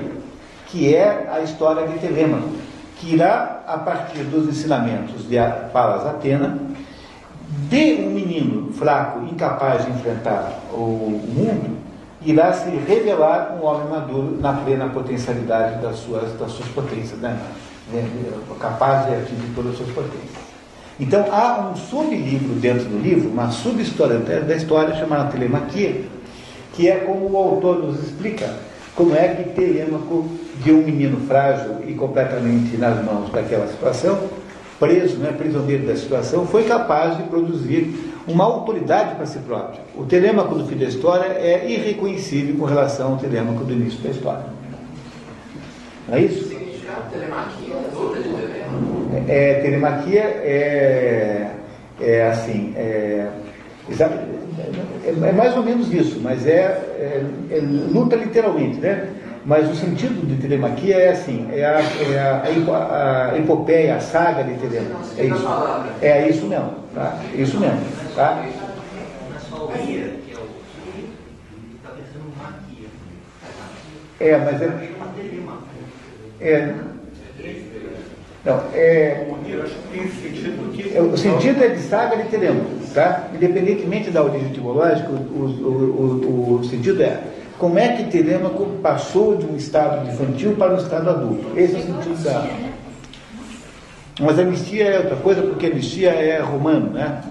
que 0.67 0.95
é 0.95 1.29
a 1.31 1.41
história 1.41 1.85
de 1.85 1.99
Telêmaco, 1.99 2.49
que 2.97 3.13
irá, 3.13 3.61
a 3.67 3.77
partir 3.77 4.23
dos 4.23 4.47
ensinamentos 4.47 5.27
de 5.27 5.35
Palas 5.71 6.05
Atena, 6.05 6.57
de 7.69 8.05
um 8.05 8.09
menino 8.09 8.71
fraco, 8.73 9.19
incapaz 9.25 9.85
de 9.85 9.91
enfrentar 9.91 10.53
o 10.71 11.21
mundo, 11.27 11.77
irá 12.21 12.51
se 12.53 12.69
revelar 12.69 13.57
um 13.61 13.65
homem 13.65 13.87
maduro 13.87 14.37
na 14.39 14.53
plena 14.53 14.89
potencialidade 14.89 15.81
das 15.81 15.97
suas, 15.97 16.33
das 16.39 16.51
suas 16.51 16.67
potências, 16.69 17.19
né? 17.19 17.37
É, 17.93 17.97
é, 17.97 18.59
capaz 18.59 19.05
de 19.05 19.15
atingir 19.15 19.53
todas 19.55 19.71
as 19.71 19.77
suas 19.77 19.91
potências. 19.91 20.46
Então 20.99 21.25
há 21.31 21.69
um 21.69 21.75
sublivro 21.75 22.55
dentro 22.55 22.85
do 22.85 22.97
livro, 22.97 23.29
uma 23.29 23.51
subhistória 23.51 24.17
da 24.17 24.55
história 24.55 24.95
chamada 24.95 25.31
Telemaquia, 25.31 26.01
que 26.73 26.87
é 26.87 26.95
como 26.95 27.29
o 27.29 27.37
autor 27.37 27.79
nos 27.83 28.03
explica 28.03 28.55
como 28.95 29.15
é 29.15 29.27
que 29.27 29.49
Telêmaco, 29.49 30.25
de 30.63 30.71
um 30.71 30.83
menino 30.83 31.19
frágil 31.27 31.83
e 31.87 31.93
completamente 31.93 32.75
nas 32.77 33.03
mãos 33.05 33.31
daquela 33.31 33.67
situação, 33.67 34.17
preso, 34.79 35.17
né, 35.17 35.31
prisioneiro 35.31 35.85
da 35.85 35.95
situação, 35.95 36.47
foi 36.47 36.63
capaz 36.63 37.15
de 37.15 37.23
produzir 37.23 37.95
uma 38.27 38.43
autoridade 38.43 39.15
para 39.15 39.25
si 39.27 39.37
próprio. 39.39 39.81
O 39.95 40.03
Telêmaco 40.03 40.55
do 40.55 40.65
fim 40.65 40.77
da 40.77 40.85
história 40.85 41.27
é 41.27 41.69
irreconhecível 41.69 42.55
com 42.57 42.65
relação 42.65 43.13
ao 43.13 43.17
Telêmaco 43.17 43.63
do 43.63 43.71
início 43.71 43.99
da 43.99 44.09
história. 44.09 44.45
Não 46.07 46.15
é 46.15 46.21
isso? 46.21 46.49
Significado 46.49 47.11
telemaquia, 47.11 47.75
luta 47.93 48.19
de. 48.19 48.56
É, 49.27 49.55
telemaquia 49.55 50.21
é, 50.21 51.47
é 51.99 52.27
assim, 52.29 52.73
é, 52.77 53.27
é, 53.89 55.27
é 55.29 55.31
mais 55.33 55.55
ou 55.55 55.63
menos 55.63 55.91
isso, 55.93 56.19
mas 56.21 56.45
é, 56.45 56.59
é- 56.99 57.21
é 57.51 57.59
luta 57.59 58.15
literalmente, 58.15 58.79
né? 58.79 59.07
Mas 59.45 59.69
o 59.69 59.75
sentido 59.75 60.25
de 60.27 60.35
telemaquia 60.41 60.95
é 60.97 61.09
assim, 61.11 61.47
é 61.53 61.63
a, 61.65 61.79
é 61.79 62.19
a, 62.19 62.41
a 62.43 62.51
epo- 62.51 62.73
a 62.73 63.33
epopeia, 63.37 63.95
a 63.95 63.99
saga 64.01 64.43
de 64.43 64.55
Telemaco. 64.55 65.05
É 65.17 65.25
isso. 65.25 65.47
É 66.01 66.27
isso 66.27 66.45
mesmo, 66.47 66.73
tá? 66.93 67.17
É 67.33 67.41
Isso 67.41 67.57
mesmo, 67.59 67.79
tá? 68.13 68.43
É 74.19 74.37
mas 74.37 74.61
é, 74.61 74.89
é 76.41 76.73
não, 78.47 78.63
é, 78.73 79.27
Eu 79.45 79.63
acho 79.63 79.73
que 79.73 79.97
tem 79.97 80.09
sentido 80.09 80.71
que. 80.71 80.95
É, 80.95 81.01
O 81.01 81.17
sentido 81.17 81.61
é 81.61 81.67
de 81.67 81.81
saga 81.81 82.15
de 82.15 82.29
Telêmaco, 82.29 82.69
tá? 82.93 83.27
Independentemente 83.35 84.09
da 84.09 84.23
origem 84.23 84.47
etimológica, 84.47 85.09
o, 85.09 85.15
o, 85.15 86.55
o, 86.55 86.59
o 86.61 86.63
sentido 86.63 87.03
é 87.03 87.21
como 87.59 87.77
é 87.77 87.89
que 87.97 88.05
Telêmaco 88.05 88.65
passou 88.81 89.35
de 89.35 89.45
um 89.45 89.57
estado 89.57 90.09
infantil 90.09 90.55
para 90.55 90.75
um 90.75 90.77
estado 90.77 91.09
adulto. 91.09 91.59
Esse 91.59 91.75
é 91.75 91.79
o 91.79 91.81
sentido 91.81 92.23
da. 92.23 92.47
Mas 94.21 94.39
a 94.39 94.41
anistia 94.43 94.85
é 94.85 94.97
outra 94.99 95.17
coisa, 95.17 95.41
porque 95.41 95.65
a 95.65 95.69
anistia 95.69 96.11
é 96.11 96.39
romano, 96.39 96.91
né? 96.91 97.21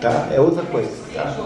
Tá? 0.00 0.28
É 0.32 0.40
outra 0.40 0.62
coisa. 0.62 0.90
Tá? 1.14 1.36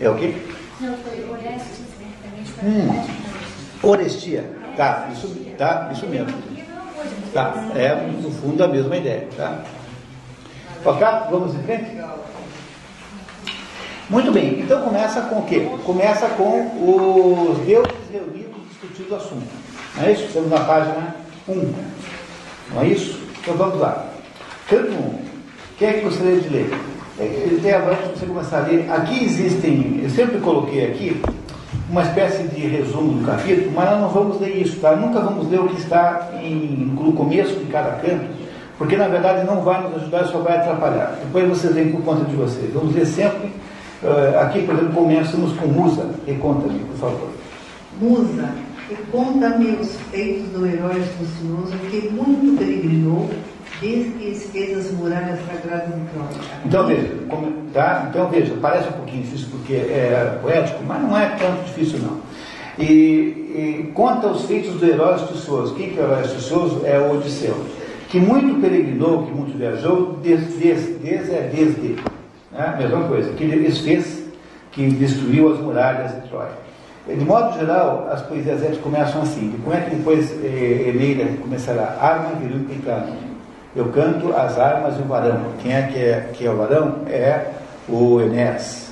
É 0.00 0.10
o 0.10 0.16
quê? 0.16 0.34
Não, 0.80 0.94
foi 0.94 1.24
Orestes, 1.30 1.84
né? 2.00 2.64
Hum. 2.64 3.88
Orestia. 3.88 4.44
Tá, 4.76 5.10
isso, 5.12 5.28
tá, 5.56 5.90
isso 5.92 6.06
mesmo. 6.06 6.59
Tá, 7.32 7.54
é 7.76 7.94
no 7.94 8.30
fundo 8.32 8.64
a 8.64 8.68
mesma 8.68 8.96
ideia, 8.96 9.28
tá? 9.36 9.62
Ok? 10.84 11.06
Vamos 11.30 11.54
em 11.54 11.62
frente? 11.62 11.96
Muito 14.08 14.32
bem, 14.32 14.60
então 14.60 14.82
começa 14.82 15.20
com 15.22 15.38
o 15.38 15.46
quê? 15.46 15.68
Começa 15.84 16.26
com 16.30 16.60
os 17.48 17.58
deuses 17.58 17.92
reunidos 18.10 18.56
discutindo 18.68 19.12
o 19.12 19.16
assunto. 19.16 19.46
Não 19.96 20.04
é 20.04 20.12
isso? 20.12 20.24
Estamos 20.24 20.50
na 20.50 20.60
página 20.60 21.14
1. 21.48 21.74
Não 22.74 22.82
é 22.82 22.86
isso? 22.88 23.20
Então 23.40 23.54
vamos 23.54 23.78
lá. 23.78 24.06
Canto 24.68 24.90
1. 24.90 25.18
Quem 25.78 25.88
é 25.88 25.92
que 25.92 26.00
gostaria 26.00 26.40
de 26.40 26.48
ler? 26.48 26.74
Ele 27.18 27.60
tem 27.62 27.72
avanço 27.72 28.02
para 28.02 28.16
você 28.16 28.26
começar 28.26 28.58
a 28.58 28.66
ler. 28.66 28.90
Aqui 28.90 29.24
existem, 29.24 30.00
eu 30.02 30.10
sempre 30.10 30.40
coloquei 30.40 30.86
aqui, 30.86 31.22
uma 31.90 32.02
espécie 32.02 32.44
de 32.44 32.60
resumo 32.68 33.18
do 33.18 33.26
capítulo, 33.26 33.72
mas 33.74 33.90
nós 33.90 34.00
não 34.00 34.08
vamos 34.08 34.40
ler 34.40 34.56
isso, 34.62 34.78
tá? 34.80 34.94
Nunca 34.94 35.20
vamos 35.20 35.50
ler 35.50 35.60
o 35.60 35.68
que 35.68 35.80
está 35.80 36.30
em, 36.40 36.92
no 36.94 37.12
começo 37.12 37.54
de 37.56 37.64
cada 37.66 37.90
canto, 37.96 38.26
porque 38.78 38.96
na 38.96 39.08
verdade 39.08 39.44
não 39.44 39.60
vai 39.62 39.82
nos 39.82 39.96
ajudar, 39.96 40.24
só 40.26 40.38
vai 40.38 40.56
atrapalhar. 40.56 41.18
Depois 41.24 41.48
vocês 41.48 41.74
veem 41.74 41.90
por 41.90 42.02
conta 42.02 42.24
de 42.24 42.36
vocês. 42.36 42.72
Vamos 42.72 42.94
ler 42.94 43.06
sempre. 43.06 43.50
eh, 44.02 44.38
aqui, 44.40 44.62
por 44.62 44.74
exemplo, 44.74 44.94
começamos 44.94 45.52
com 45.58 45.66
Musa. 45.66 46.06
E 46.26 46.32
conta-me, 46.34 46.78
por 46.78 46.96
favor. 46.96 47.28
Musa, 48.00 48.48
e 48.90 48.94
conta-me 49.12 49.72
os 49.72 49.96
feitos 50.10 50.48
do 50.50 50.66
herói 50.66 50.96
astucioso 51.00 51.76
que 51.90 52.08
muito 52.08 52.56
peregrinou 52.58 53.28
desde 53.80 54.10
que 54.10 54.34
fez 54.52 54.78
as 54.78 54.92
muralhas 54.92 55.38
sagradas 55.46 55.88
de 55.94 56.00
Troia. 56.12 56.50
Então 56.64 56.86
veja, 56.86 57.08
como- 57.28 57.52
tá? 57.72 58.06
então 58.10 58.28
veja, 58.28 58.54
parece 58.60 58.88
um 58.88 58.92
pouquinho 58.92 59.22
difícil 59.22 59.48
porque 59.50 59.74
é 59.74 60.38
poético, 60.42 60.82
mas 60.86 61.02
não 61.02 61.16
é 61.18 61.26
tanto 61.30 61.64
difícil 61.64 61.98
não. 62.00 62.18
E, 62.78 62.84
e 62.84 63.90
conta 63.94 64.28
os 64.28 64.44
feitos 64.44 64.74
do 64.74 64.86
herói 64.86 65.14
astucioso. 65.14 65.74
Quem 65.74 65.90
que 65.90 65.98
é 65.98 66.02
o 66.02 66.06
herói 66.06 66.20
astucioso? 66.20 66.82
É 66.84 66.98
o 66.98 67.16
Odisseu, 67.16 67.56
que 68.08 68.18
muito 68.20 68.60
peregrinou, 68.60 69.24
que 69.24 69.32
muito 69.32 69.56
viajou, 69.56 70.18
desde, 70.22 70.46
desde, 70.58 70.92
desde 70.94 71.34
é 71.34 71.50
desde, 71.54 71.96
né? 72.52 72.76
mesma 72.78 73.04
coisa, 73.04 73.32
que 73.32 73.44
ele 73.44 73.70
fez, 73.70 74.22
que 74.72 74.88
destruiu 74.90 75.52
as 75.52 75.60
muralhas 75.60 76.12
de 76.14 76.28
Troia. 76.28 76.70
De 77.08 77.24
modo 77.24 77.58
geral, 77.58 78.08
as 78.12 78.22
poesias 78.22 78.62
éticas 78.62 78.78
começam 78.78 79.22
assim. 79.22 79.52
Como 79.64 79.74
é 79.74 79.80
que 79.80 79.96
depois 79.96 80.30
eh, 80.44 80.90
Eneida 80.94 81.24
começará? 81.40 81.96
Arma, 82.00 82.36
viril 82.40 82.66
e. 82.70 83.29
Eu 83.74 83.88
canto 83.90 84.34
as 84.34 84.58
armas 84.58 84.98
e 84.98 85.02
o 85.02 85.04
varão. 85.04 85.40
Quem 85.62 85.72
é 85.72 85.82
que 85.82 85.98
é, 85.98 86.30
que 86.32 86.46
é 86.46 86.50
o 86.50 86.56
varão? 86.56 87.02
É 87.06 87.46
o 87.88 88.20
Enéas. 88.20 88.90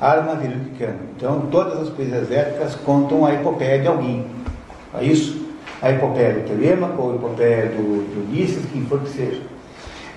Arma, 0.00 0.34
viril 0.34 0.58
canto. 0.76 0.98
Então, 1.16 1.42
todas 1.52 1.80
as 1.80 1.88
poesias 1.88 2.28
éticas 2.30 2.74
contam 2.74 3.24
a 3.24 3.34
epopeia 3.34 3.80
de 3.80 3.86
alguém. 3.86 4.26
É 4.98 5.04
isso? 5.04 5.40
A 5.80 5.90
epopeia 5.90 6.34
do 6.34 6.48
Telêmaco, 6.48 7.12
a 7.12 7.14
epopeia 7.14 7.66
do, 7.66 8.02
do 8.12 8.28
Ulisses, 8.28 8.64
quem 8.72 8.84
for 8.86 8.98
que 9.00 9.10
seja. 9.10 9.42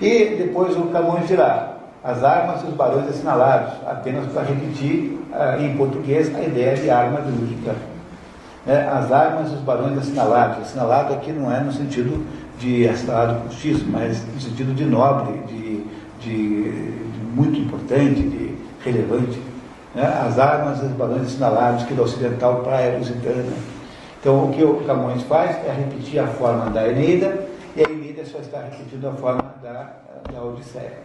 E 0.00 0.36
depois 0.36 0.76
o 0.76 0.86
Camões 0.86 1.28
dirá 1.28 1.76
as 2.02 2.22
armas 2.24 2.62
e 2.62 2.66
os 2.66 2.74
barões 2.74 3.08
assinalados, 3.08 3.72
apenas 3.86 4.26
para 4.32 4.42
repetir 4.42 5.18
ah, 5.32 5.56
em 5.58 5.76
português 5.76 6.34
a 6.34 6.40
ideia 6.40 6.76
de 6.76 6.90
arma, 6.90 7.20
viril 7.20 7.56
canto. 7.64 7.78
Né? 8.66 8.88
As 8.88 9.10
armas 9.12 9.52
e 9.52 9.54
os 9.54 9.60
barões 9.60 9.96
assinalados. 9.96 10.58
Assinalado 10.58 11.14
aqui 11.14 11.32
não 11.32 11.52
é 11.52 11.60
no 11.60 11.72
sentido 11.72 12.26
de 12.58 12.88
assinalado 12.88 13.42
por 13.42 13.52
X, 13.52 13.82
mas 13.86 14.22
no 14.32 14.40
sentido 14.40 14.74
de 14.74 14.84
nobre, 14.84 15.38
de, 15.46 15.84
de, 16.20 16.62
de 16.62 17.26
muito 17.34 17.58
importante, 17.58 18.22
de 18.22 18.54
relevante. 18.84 19.38
Né? 19.94 20.04
As 20.04 20.38
armas 20.38 20.82
os 20.82 20.90
barões 20.92 21.22
assinalados 21.22 21.84
que 21.84 21.94
do 21.94 22.02
ocidental 22.02 22.60
para 22.62 22.78
a 22.78 22.98
lusitana. 22.98 23.52
Então 24.20 24.44
o 24.44 24.52
que 24.52 24.62
o 24.64 24.76
Camões 24.86 25.22
faz 25.24 25.56
é 25.66 25.72
repetir 25.72 26.18
a 26.18 26.26
forma 26.26 26.70
da 26.70 26.88
Eneida, 26.88 27.46
e 27.76 27.80
a 27.84 27.90
Eneida 27.90 28.24
só 28.24 28.38
está 28.38 28.60
repetindo 28.60 29.06
a 29.06 29.12
forma 29.12 29.44
da, 29.62 29.92
da 30.32 30.42
Odisseia. 30.42 30.98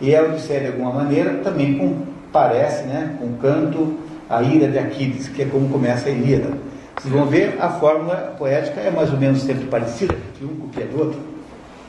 E 0.00 0.14
a 0.14 0.22
Odisseia, 0.22 0.60
de 0.60 0.66
alguma 0.68 0.92
maneira, 0.92 1.34
também 1.44 1.76
com, 1.76 2.02
parece, 2.32 2.84
né, 2.84 3.16
com 3.18 3.34
canto, 3.34 3.98
a 4.28 4.42
ira 4.42 4.68
de 4.68 4.78
Aquiles, 4.78 5.28
que 5.28 5.42
é 5.42 5.44
como 5.46 5.68
começa 5.68 6.08
a 6.08 6.12
Ilíada. 6.12 6.52
Vocês 6.96 7.12
vão 7.12 7.26
ver, 7.26 7.56
a 7.60 7.68
fórmula 7.68 8.34
poética 8.38 8.80
é 8.80 8.90
mais 8.90 9.12
ou 9.12 9.18
menos 9.18 9.42
sempre 9.42 9.66
parecida, 9.66 10.16
que 10.42 10.46
um 10.46 10.56
copia 10.56 10.86
do 10.86 10.98
outro. 10.98 11.20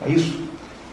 É 0.06 0.10
isso? 0.10 0.44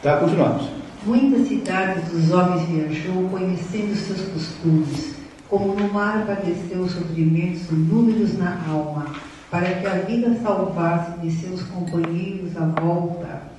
Tá, 0.02 0.18
continuamos. 0.18 0.68
Muitas 1.06 1.48
cidades 1.48 2.10
dos 2.10 2.32
homens 2.32 2.68
viajou, 2.68 3.30
conhecendo 3.30 3.96
seus 3.96 4.22
costumes, 4.30 5.16
como 5.48 5.76
no 5.76 5.92
mar 5.94 6.26
padeceu 6.26 6.88
sofrimentos 6.88 7.70
inúmeros 7.70 8.38
na 8.38 8.60
alma, 8.68 9.08
para 9.50 9.74
que 9.76 9.86
a 9.86 9.96
vida 10.00 10.36
salvasse 10.42 11.20
de 11.20 11.32
seus 11.32 11.62
companheiros 11.64 12.56
a 12.58 12.66
volta. 12.66 13.52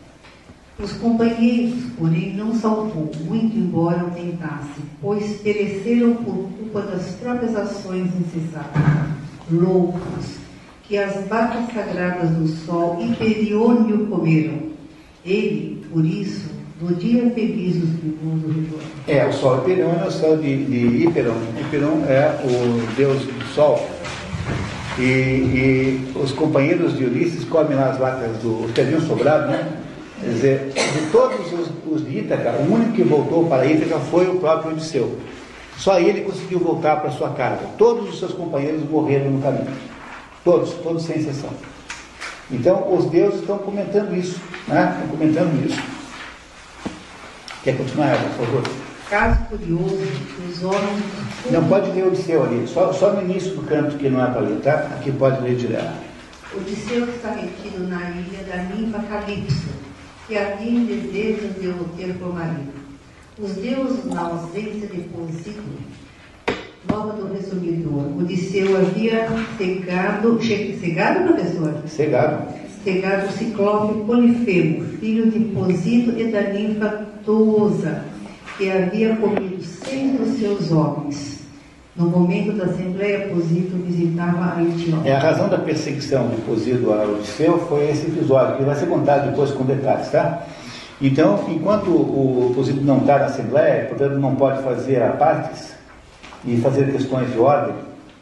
Os 0.78 0.92
companheiros, 0.94 1.84
porém, 1.98 2.34
não 2.34 2.54
salvou, 2.54 3.10
muito 3.24 3.56
embora 3.56 4.04
o 4.04 4.10
tentasse, 4.10 4.80
pois 5.00 5.40
pereceram 5.42 6.14
por 6.16 6.48
culpa 6.58 6.82
das 6.82 7.12
próprias 7.16 7.54
ações 7.54 8.10
incessáveis. 8.18 9.12
Loucos, 9.50 10.41
que 10.92 10.98
as 10.98 11.26
vacas 11.26 11.72
sagradas 11.72 12.28
do 12.32 12.46
sol 12.46 12.98
Hiperiônio 13.00 14.08
comeram. 14.08 14.58
Ele, 15.24 15.82
por 15.90 16.04
isso, 16.04 16.50
no 16.82 16.94
dia 16.94 17.30
feliz 17.30 17.76
tribunos 17.76 18.42
retornou. 18.42 18.80
É, 19.08 19.26
o 19.26 19.32
sol 19.32 19.56
Hiperion 19.60 19.94
é 20.04 20.06
o 20.06 20.10
sol 20.10 20.36
de, 20.36 20.64
de. 20.66 21.06
Hiperon 21.06 22.04
é 22.06 22.38
o 22.44 22.94
deus 22.94 23.22
do 23.22 23.44
sol. 23.54 23.88
E, 24.98 25.02
e 25.02 26.12
os 26.14 26.30
companheiros 26.32 26.94
de 26.98 27.06
Ulisses 27.06 27.44
comem 27.44 27.74
lá 27.74 27.88
as 27.88 27.96
vacas 27.96 28.36
do. 28.42 28.70
que 28.74 28.82
haviam 28.82 29.00
sobrado, 29.00 29.50
né? 29.50 29.72
Quer 30.20 30.28
dizer, 30.28 30.72
de 30.74 31.10
todos 31.10 31.40
os, 31.54 31.70
os 31.90 32.06
de 32.06 32.18
Ítaca, 32.18 32.52
o 32.68 32.70
único 32.70 32.92
que 32.92 33.02
voltou 33.02 33.46
para 33.46 33.64
Ítaca 33.64 33.98
foi 33.98 34.28
o 34.28 34.38
próprio 34.38 34.72
Odisseu. 34.72 35.16
Só 35.78 35.98
ele 35.98 36.20
conseguiu 36.20 36.58
voltar 36.58 36.96
para 37.00 37.10
sua 37.12 37.30
casa. 37.30 37.60
Todos 37.78 38.10
os 38.10 38.18
seus 38.18 38.34
companheiros 38.34 38.82
morreram 38.90 39.30
no 39.30 39.40
caminho. 39.40 39.91
Todos, 40.44 40.70
todos 40.74 41.04
sem 41.04 41.18
exceção. 41.18 41.50
Então, 42.50 42.94
os 42.94 43.06
deuses 43.06 43.40
estão 43.40 43.58
comentando 43.58 44.14
isso, 44.16 44.40
né? 44.66 44.90
Estão 44.92 45.16
comentando 45.16 45.66
isso. 45.66 45.80
Quer 47.62 47.76
continuar, 47.76 48.08
Eva, 48.08 48.28
por 48.36 48.46
favor? 48.46 48.62
Caso 49.08 49.38
curioso, 49.44 49.98
os 50.48 50.62
homens. 50.64 51.04
Não 51.50 51.68
pode 51.68 51.90
ler 51.92 52.06
Odisseu 52.06 52.42
ali, 52.44 52.66
só, 52.66 52.92
só 52.92 53.12
no 53.12 53.22
início 53.22 53.54
do 53.54 53.62
canto 53.62 53.96
que 53.96 54.08
não 54.08 54.24
é 54.24 54.26
para 54.26 54.40
ler, 54.40 54.60
tá? 54.60 54.88
Aqui 54.98 55.12
pode 55.12 55.40
ler 55.42 55.54
direto. 55.54 55.92
Odisseu 56.54 57.08
está 57.08 57.30
retido 57.30 57.86
na 57.88 58.10
ilha 58.10 58.42
da 58.44 58.56
ninfa 58.74 58.98
Calipso, 59.04 59.68
que 60.26 60.36
havia 60.36 60.70
em 60.70 60.84
desejo 60.86 61.48
de 61.60 61.68
o 61.68 61.84
ter 61.96 62.14
por 62.14 62.34
marido. 62.34 62.72
Os 63.38 63.52
deuses, 63.52 64.04
na 64.06 64.22
ausência 64.22 64.88
de 64.88 65.00
Posíclo, 65.08 65.62
nova 66.90 67.12
do 67.12 67.32
resumidor, 67.32 68.04
Odisseu 68.18 68.76
havia 68.76 69.28
cegado, 69.56 70.38
cegado, 70.42 71.28
professor? 71.28 71.74
Cegado. 71.86 72.54
Cegado 72.84 73.28
o 73.28 73.32
ciclope 73.32 74.04
Polifemo, 74.04 74.84
filho 74.98 75.30
de 75.30 75.38
Posito 75.54 76.18
e 76.18 76.32
da 76.32 76.42
ninfa 76.42 77.06
Tousa, 77.24 78.04
que 78.58 78.70
havia 78.70 79.14
comido 79.16 79.62
seis 79.62 80.18
dos 80.18 80.38
seus 80.38 80.72
homens. 80.72 81.42
No 81.94 82.06
momento 82.06 82.52
da 82.52 82.64
Assembleia, 82.64 83.28
Posito 83.28 83.76
visitava 83.76 84.56
a 84.56 84.62
Etiópia. 84.62 85.10
É, 85.10 85.14
a 85.14 85.20
razão 85.20 85.48
da 85.48 85.58
perseguição 85.58 86.28
de 86.30 86.40
Posído 86.40 86.92
a 86.92 87.04
Odisseu 87.04 87.58
foi 87.68 87.90
esse 87.90 88.06
episódio, 88.06 88.56
que 88.56 88.64
vai 88.64 88.74
ser 88.74 88.86
contado 88.86 89.30
depois 89.30 89.50
com 89.52 89.64
detalhes, 89.64 90.10
tá? 90.10 90.46
Então, 91.00 91.44
enquanto 91.48 91.90
o 91.90 92.52
Posído 92.54 92.80
não 92.80 92.98
está 92.98 93.18
na 93.18 93.26
Assembleia, 93.26 93.84
portanto 93.86 94.18
não 94.18 94.34
pode 94.34 94.62
fazer 94.62 95.02
a 95.02 95.10
partes 95.10 95.72
e 96.44 96.56
fazer 96.58 96.90
questões 96.90 97.30
de 97.32 97.38
ordem, 97.38 97.74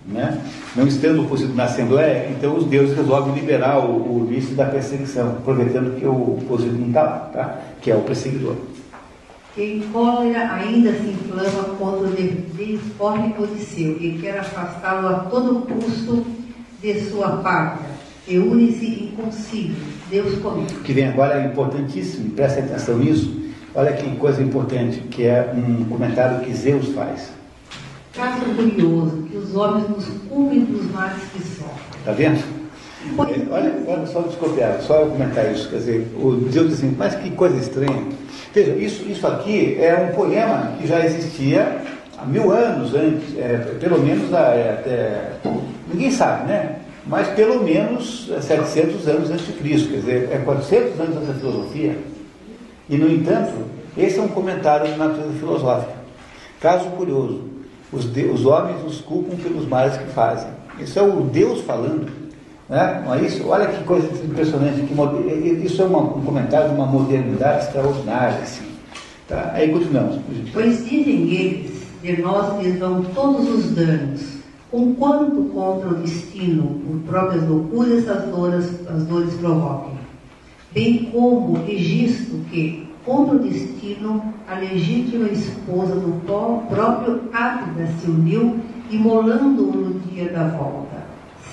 né? 0.07 0.41
não 0.75 0.87
estando 0.87 1.29
Posído 1.29 1.55
na 1.55 1.65
Assembleia, 1.65 2.29
então 2.31 2.57
os 2.57 2.65
deuses 2.65 2.97
resolvem 2.97 3.35
liberar 3.35 3.79
o, 3.79 3.91
o 3.91 4.25
Ulisses 4.25 4.57
da 4.57 4.67
perseguição, 4.67 5.29
aproveitando 5.31 5.99
que 5.99 6.07
o 6.07 6.39
Posído 6.49 6.79
não 6.79 6.89
está 6.89 7.03
lá, 7.03 7.19
tá? 7.33 7.59
que 7.81 7.91
é 7.91 7.97
o 7.97 8.01
perseguidor. 8.01 8.57
Em 9.59 9.81
cólera 9.93 10.55
ainda 10.55 10.93
se 10.93 11.09
inflama 11.09 11.65
contra 11.77 12.07
o 12.07 12.13
deforme 12.13 13.35
Odisseu 13.37 13.97
e 14.01 14.17
quer 14.21 14.39
afastá-lo 14.39 15.09
a 15.09 15.15
todo 15.25 15.67
custo 15.67 16.25
de 16.81 17.01
sua 17.01 17.29
pátria. 17.39 17.91
E 18.29 18.39
une-se 18.39 18.87
em 18.87 19.11
concílio, 19.17 19.75
Deus 20.09 20.39
comigo. 20.39 20.81
Que 20.85 20.93
vem 20.93 21.09
agora 21.09 21.43
é 21.43 21.47
importantíssimo, 21.47 22.31
preste 22.31 22.61
atenção 22.61 22.97
nisso. 22.99 23.41
Olha 23.75 23.93
que 23.93 24.09
coisa 24.17 24.41
importante, 24.41 25.01
que 25.11 25.25
é 25.25 25.53
um 25.53 25.85
comentário 25.85 26.41
que 26.41 26.55
Zeus 26.55 26.89
faz. 26.91 27.33
Caso 28.15 28.41
curioso, 28.57 29.23
que 29.31 29.37
os 29.37 29.55
homens 29.55 29.89
nos 29.89 30.05
cumprem 30.29 30.65
dos 30.65 30.91
males 30.91 31.23
que 31.33 31.43
sofrem. 31.43 31.99
Está 31.99 32.13
vendo? 32.13 32.61
É, 33.03 33.53
olha, 33.53 33.75
olha 33.87 34.07
só, 34.07 34.21
desculpe, 34.21 34.61
Eva, 34.61 34.81
só 34.83 35.07
comentar 35.07 35.51
isso. 35.53 35.71
Quer 35.71 35.77
dizer, 35.77 36.13
o 36.17 36.33
Deus 36.33 36.69
diz 36.69 36.79
assim, 36.79 36.95
mas 36.99 37.15
que 37.15 37.31
coisa 37.31 37.57
estranha. 37.57 38.05
Veja, 38.53 38.73
isso, 38.73 39.09
isso 39.09 39.27
aqui 39.27 39.77
é 39.81 40.11
um 40.11 40.15
poema 40.15 40.73
que 40.79 40.87
já 40.87 41.05
existia 41.05 41.83
há 42.19 42.27
mil 42.27 42.51
anos 42.51 42.95
antes, 42.95 43.39
é, 43.39 43.77
pelo 43.79 43.99
menos 44.01 44.33
é, 44.33 44.77
até. 44.79 45.51
Ninguém 45.93 46.11
sabe, 46.11 46.49
né? 46.49 46.77
Mas 47.07 47.29
pelo 47.29 47.63
menos 47.63 48.31
700 48.41 49.09
anos 49.09 49.31
antes 49.31 49.47
de 49.47 49.53
Cristo, 49.53 49.89
quer 49.89 49.97
dizer, 49.97 50.29
é 50.33 50.39
400 50.39 51.01
anos 51.01 51.17
antes 51.17 51.29
da 51.29 51.35
filosofia. 51.35 51.97
E, 52.89 52.97
no 52.97 53.09
entanto, 53.09 53.53
esse 53.97 54.19
é 54.19 54.23
um 54.23 54.29
comentário 54.29 54.93
de 54.93 54.99
natureza 54.99 55.33
filosófica. 55.39 55.95
Caso 56.61 56.87
curioso, 56.91 57.45
os, 57.93 58.13
de, 58.13 58.25
os 58.27 58.47
homens 58.47 58.85
os 58.87 59.01
culpam 59.01 59.37
pelos 59.37 59.67
males 59.67 59.97
que 59.97 60.07
fazem. 60.13 60.51
Isso 60.79 60.99
é 60.99 61.03
o 61.03 61.23
Deus 61.23 61.61
falando. 61.63 62.11
Né? 62.69 63.03
Não 63.05 63.15
é 63.15 63.23
isso? 63.23 63.47
Olha 63.49 63.67
que 63.67 63.83
coisa 63.85 64.09
impressionante. 64.25 64.83
Que, 64.83 65.65
isso 65.65 65.83
é 65.83 65.85
uma, 65.85 65.99
um 65.99 66.23
comentário 66.23 66.69
de 66.69 66.75
uma 66.77 66.87
modernidade 66.87 67.65
extraordinária. 67.65 68.39
Assim. 68.39 68.65
Tá? 69.29 69.51
Aí 69.55 69.71
continuamos. 69.73 70.21
Pois 70.53 70.89
dizem 70.89 71.33
eles, 71.33 71.83
de 72.03 72.23
nós 72.23 72.63
lhes 72.63 72.79
vão 72.79 73.03
todos 73.15 73.49
os 73.49 73.71
danos, 73.73 74.23
com 74.71 74.95
quanto 74.95 75.51
contra 75.53 75.89
o 75.91 75.95
destino, 75.95 76.81
por 76.87 77.01
próprias 77.01 77.47
loucuras 77.49 78.09
as 78.09 78.25
dores, 78.29 78.89
as 78.89 79.05
dores 79.05 79.35
provoquem. 79.35 79.99
Bem 80.73 81.11
como 81.13 81.59
Egisto, 81.69 82.39
que 82.51 82.90
contra 83.05 83.37
o 83.37 83.39
destino, 83.39 84.23
a 84.49 84.59
legítima 84.59 85.29
esposa 85.29 85.95
do 85.95 86.21
próprio 86.69 87.23
Ábida 87.33 87.87
se 87.99 88.11
uniu, 88.11 88.59
imolando-o 88.91 89.73
no 89.73 90.01
dia 90.01 90.29
da 90.31 90.49
volta. 90.49 91.01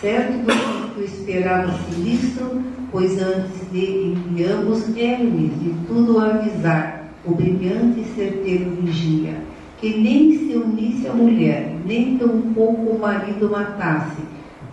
Certo 0.02 0.34
do 0.46 0.94
que 0.94 1.06
esperava 1.06 1.72
sinistro, 1.72 2.62
pois 2.92 3.22
antes 3.22 3.72
de 3.72 4.14
enviamos 4.14 4.96
Hermes 4.96 5.52
de 5.60 5.74
tudo 5.88 6.20
avisar, 6.20 7.10
o 7.26 7.34
brilhante 7.34 8.02
e 8.02 8.06
certeiro 8.16 8.72
vigia, 8.82 9.36
que 9.80 9.98
nem 9.98 10.38
se 10.38 10.56
unisse 10.56 11.08
a 11.08 11.14
mulher, 11.14 11.76
nem 11.86 12.18
tampouco 12.18 12.92
o 12.92 13.00
marido 13.00 13.50
matasse, 13.50 14.22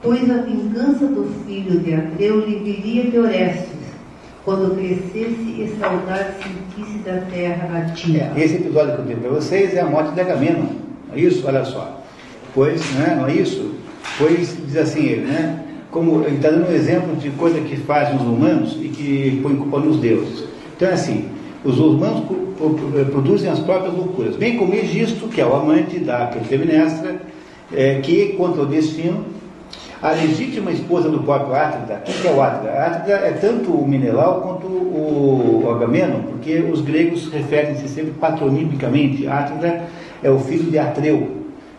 pois 0.02 0.30
a 0.30 0.42
vingança 0.42 1.06
do 1.06 1.24
filho 1.44 1.80
de 1.80 1.94
Atreu 1.94 2.46
lhe 2.46 2.58
viria 2.58 3.10
de 3.10 3.18
Orestes, 3.18 3.73
quando 4.44 4.76
crescesse 4.76 5.40
e 5.40 5.76
saudade 5.80 6.34
sentisse 6.42 6.98
da 6.98 7.18
terra 7.32 7.68
nativa. 7.68 8.30
É, 8.36 8.44
esse 8.44 8.56
episódio 8.56 8.94
que 8.94 9.00
eu 9.00 9.06
tenho 9.06 9.18
para 9.20 9.30
vocês 9.30 9.74
é 9.74 9.80
a 9.80 9.86
morte 9.86 10.12
de 10.12 10.20
Agamemnon. 10.20 10.66
É 11.14 11.18
isso? 11.18 11.46
Olha 11.46 11.64
só. 11.64 12.02
Pois, 12.54 12.80
né, 12.92 13.16
não 13.18 13.26
é 13.26 13.34
isso? 13.34 13.74
Pois, 14.18 14.56
diz 14.66 14.76
assim 14.76 15.04
ele, 15.06 15.22
né? 15.22 15.60
Como 15.90 16.24
ele 16.24 16.36
está 16.36 16.50
dando 16.50 16.68
um 16.68 16.72
exemplo 16.72 17.16
de 17.16 17.30
coisa 17.30 17.60
que 17.60 17.76
fazem 17.76 18.16
os 18.16 18.22
humanos 18.22 18.76
e 18.80 18.88
que 18.88 19.40
põe 19.42 19.56
culpa 19.56 19.78
nos 19.78 19.96
deuses. 19.98 20.44
Então 20.76 20.88
é 20.88 20.92
assim, 20.92 21.28
os 21.64 21.78
humanos 21.78 22.24
produzem 23.10 23.50
as 23.50 23.60
próprias 23.60 23.94
loucuras, 23.94 24.36
bem 24.36 24.56
como 24.56 24.74
Egisto, 24.74 25.28
que 25.28 25.40
é 25.40 25.46
o 25.46 25.54
amante 25.54 25.98
da 25.98 26.26
Clitemnestra, 26.26 27.20
é, 27.72 28.00
que 28.00 28.34
contra 28.34 28.62
o 28.62 28.66
destino 28.66 29.24
a 30.04 30.10
legítima 30.10 30.70
esposa 30.70 31.08
do 31.08 31.20
próprio 31.20 31.54
Átrida, 31.54 32.02
quem 32.04 32.14
que 32.14 32.28
é 32.28 32.30
o 32.30 32.42
Átrida? 32.42 32.72
Átrida 32.74 33.12
é 33.14 33.32
tanto 33.40 33.70
o 33.70 33.88
Menelau 33.88 34.42
quanto 34.42 34.66
o, 34.66 35.66
Agamemnon, 35.74 36.20
porque 36.30 36.58
os 36.58 36.82
gregos 36.82 37.32
referem-se 37.32 37.88
sempre 37.88 38.10
patronimicamente. 38.10 39.26
Átrida 39.26 39.84
é 40.22 40.28
o 40.28 40.38
filho 40.40 40.70
de 40.70 40.78
Atreu. 40.78 41.26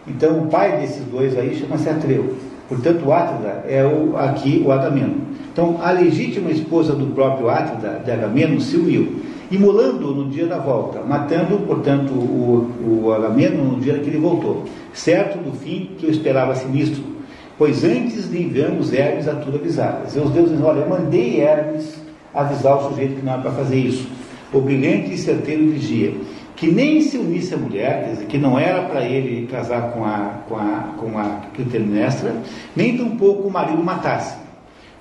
Então 0.08 0.40
o 0.40 0.48
pai 0.48 0.80
desses 0.80 1.06
dois 1.06 1.38
aí 1.38 1.56
chama-se 1.56 1.88
Atreu. 1.88 2.36
Portanto, 2.68 3.12
Átrida 3.12 3.64
é 3.70 3.86
o, 3.86 4.18
aqui 4.18 4.64
o 4.66 4.72
Agamemnon. 4.72 5.18
Então, 5.54 5.78
a 5.84 5.92
legítima 5.92 6.50
esposa 6.50 6.94
do 6.94 7.06
próprio 7.14 7.48
Átrida, 7.48 8.02
de 8.04 8.10
Agamemnon, 8.10 8.60
se 8.60 8.76
uniu, 8.76 9.22
imolando 9.52 10.16
no 10.16 10.30
dia 10.32 10.48
da 10.48 10.58
volta, 10.58 11.00
matando, 11.02 11.60
portanto, 11.60 12.12
o, 12.12 13.04
o 13.04 13.14
Agamemnon 13.14 13.66
no 13.66 13.80
dia 13.80 14.00
que 14.00 14.10
ele 14.10 14.18
voltou, 14.18 14.66
certo 14.94 15.38
do 15.38 15.56
fim 15.56 15.92
que 16.00 16.08
eu 16.08 16.10
esperava 16.10 16.56
sinistro 16.56 17.15
Pois 17.58 17.84
antes 17.84 18.30
de 18.30 18.44
enviarmos 18.44 18.92
Hermes 18.92 19.28
a 19.28 19.36
tudo 19.36 19.58
avisar. 19.58 20.04
E 20.04 20.20
os 20.20 20.30
deuses 20.32 20.52
dizem, 20.52 20.66
olha, 20.66 20.80
eu 20.80 20.90
mandei 20.90 21.40
Hermes 21.40 21.96
avisar 22.34 22.78
o 22.78 22.90
sujeito 22.90 23.16
que 23.16 23.26
não 23.26 23.36
é 23.36 23.38
para 23.38 23.52
fazer 23.52 23.78
isso. 23.78 24.08
O 24.52 24.60
brilhante 24.60 25.14
e 25.14 25.18
certeiro 25.18 25.70
vigia. 25.70 26.14
Que 26.56 26.72
nem 26.72 27.02
se 27.02 27.18
unisse 27.18 27.54
a 27.54 27.58
mulher, 27.58 28.10
dizer, 28.12 28.26
que 28.28 28.38
não 28.38 28.58
era 28.58 28.84
para 28.84 29.04
ele 29.04 29.48
casar 29.48 29.92
com 29.92 30.06
a, 30.06 30.40
com 30.48 30.56
a, 30.56 30.94
com 30.98 31.18
a 31.18 31.42
Clitemnestra, 31.54 32.34
nem 32.76 32.98
tampouco 32.98 33.48
o 33.48 33.52
marido 33.52 33.84
matasse. 33.84 34.38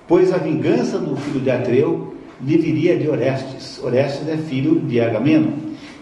Pois 0.06 0.32
a 0.32 0.36
vingança 0.36 0.98
do 0.98 1.16
filho 1.16 1.40
de 1.40 1.50
Atreu 1.50 2.14
lhe 2.40 2.56
viria 2.56 2.96
de 2.96 3.08
Orestes. 3.08 3.80
Orestes 3.82 4.28
é 4.28 4.36
filho 4.36 4.80
de 4.80 5.00
Agamemnon. 5.00 5.52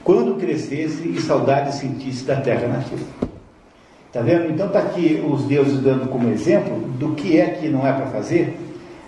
Quando 0.03 0.39
crescesse 0.39 1.07
e 1.09 1.21
saudade 1.21 1.75
sentisse 1.75 2.25
da 2.25 2.37
terra 2.37 2.67
nativa. 2.67 3.32
Está 4.13 4.21
vendo? 4.21 4.51
Então 4.51 4.67
está 4.67 4.81
aqui 4.81 5.25
os 5.27 5.45
deuses 5.45 5.81
dando 5.81 6.07
como 6.11 6.31
exemplo 6.31 6.79
do 6.99 7.15
que 7.15 7.41
é 7.41 7.47
que 7.47 7.67
não 7.71 7.87
é 7.87 7.95
para 7.95 8.09
fazer, 8.09 8.55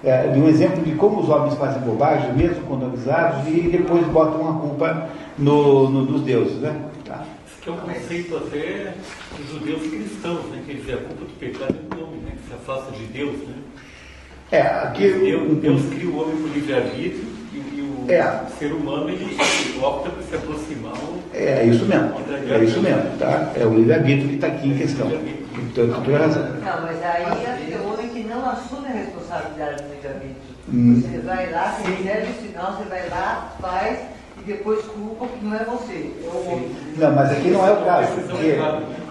é, 0.02 0.28
de 0.28 0.40
um 0.40 0.48
exemplo 0.48 0.82
de 0.82 0.92
como 0.92 1.20
os 1.20 1.28
homens 1.28 1.52
fazem 1.58 1.82
bobagem, 1.82 2.32
mesmo 2.32 2.62
quando 2.66 2.86
avisados, 2.86 3.46
e 3.46 3.68
depois 3.68 4.06
botam 4.06 4.48
a 4.48 4.60
culpa 4.60 5.10
no, 5.36 5.90
no 5.90 6.06
dos 6.06 6.22
deuses. 6.22 6.56
Né? 6.56 6.74
Tá. 7.04 7.22
Isso 7.46 7.60
que 7.60 7.68
é 7.68 7.72
um 7.72 7.76
conceito 7.76 8.34
até 8.34 8.94
dos 9.36 9.50
judeus 9.50 9.82
cristãos, 9.88 10.46
né? 10.46 10.62
quer 10.66 10.72
dizer, 10.72 10.94
a 10.94 10.96
culpa 10.96 11.24
do 11.26 11.38
pecado 11.38 11.74
é 11.74 11.94
do 11.94 12.02
homem, 12.02 12.20
né? 12.20 12.32
que 12.40 12.48
se 12.48 12.54
afasta 12.54 12.92
de 12.92 13.04
Deus. 13.04 13.36
Né? 13.46 13.56
É, 14.52 14.62
aqui, 14.62 15.06
Deus, 15.06 15.58
Deus 15.58 15.82
cria 15.90 16.08
o 16.08 16.16
homem 16.18 16.36
por 16.36 16.48
livre-arbítrio 16.48 17.33
é. 18.08 18.42
o 18.46 18.58
ser 18.58 18.72
humano 18.72 19.08
ele 19.08 19.36
opta 19.82 20.10
por 20.10 20.22
se 20.22 20.34
aproximar. 20.36 20.92
É, 21.32 21.44
é 21.44 21.66
isso 21.66 21.84
mesmo. 21.84 22.12
É 22.48 22.64
isso 22.64 22.80
mesmo, 22.80 23.18
tá? 23.18 23.52
É 23.56 23.64
o 23.64 23.74
livre-arbítrio 23.74 24.28
que 24.28 24.34
está 24.34 24.46
aqui 24.48 24.68
em 24.68 24.76
questão. 24.76 25.08
Portanto, 25.08 26.02
tu 26.04 26.12
razão. 26.12 26.42
Não, 26.42 26.82
mas 26.82 27.02
aí 27.02 27.72
é 27.72 27.78
o 27.78 27.92
homem 27.92 28.08
que 28.08 28.24
não 28.24 28.48
assume 28.48 28.86
a 28.88 28.92
responsabilidade 28.92 29.82
do 29.82 29.94
livre-arbítrio. 29.94 30.54
Hum. 30.72 31.02
Você 31.02 31.18
vai 31.18 31.50
lá, 31.50 31.76
você 31.76 31.90
recebe 31.90 32.30
o 32.30 32.46
sinal, 32.46 32.72
você 32.72 32.88
vai 32.88 33.08
lá, 33.08 33.52
faz 33.60 33.98
e 34.40 34.44
depois 34.44 34.84
culpa 34.86 35.26
que 35.26 35.44
não 35.44 35.54
é 35.54 35.64
você, 35.64 36.10
é 36.22 36.26
o 36.26 36.52
homem. 36.52 36.70
Não, 36.96 37.14
mas 37.14 37.30
aqui 37.30 37.48
não 37.48 37.66
é 37.66 37.72
o 37.72 37.84
caso, 37.84 38.12
porque, 38.12 38.56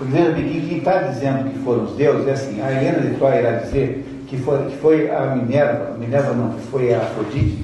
veja 0.02 0.32
bem, 0.32 0.68
quem 0.68 0.78
está 0.78 1.04
dizendo 1.04 1.50
que 1.50 1.60
foram 1.60 1.84
os 1.86 1.96
deuses 1.96 2.28
é 2.28 2.32
assim, 2.32 2.62
a 2.62 2.72
Helena 2.72 3.00
de 3.00 3.16
Troia 3.16 3.40
irá 3.40 3.52
dizer 3.54 4.06
que 4.28 4.38
foi, 4.38 4.66
que 4.66 4.78
foi 4.78 5.10
a 5.10 5.36
Minerva, 5.36 5.96
Minerva 5.98 6.34
não, 6.34 6.54
que 6.54 6.62
foi 6.68 6.94
a 6.94 6.98
Afrodite, 6.98 7.64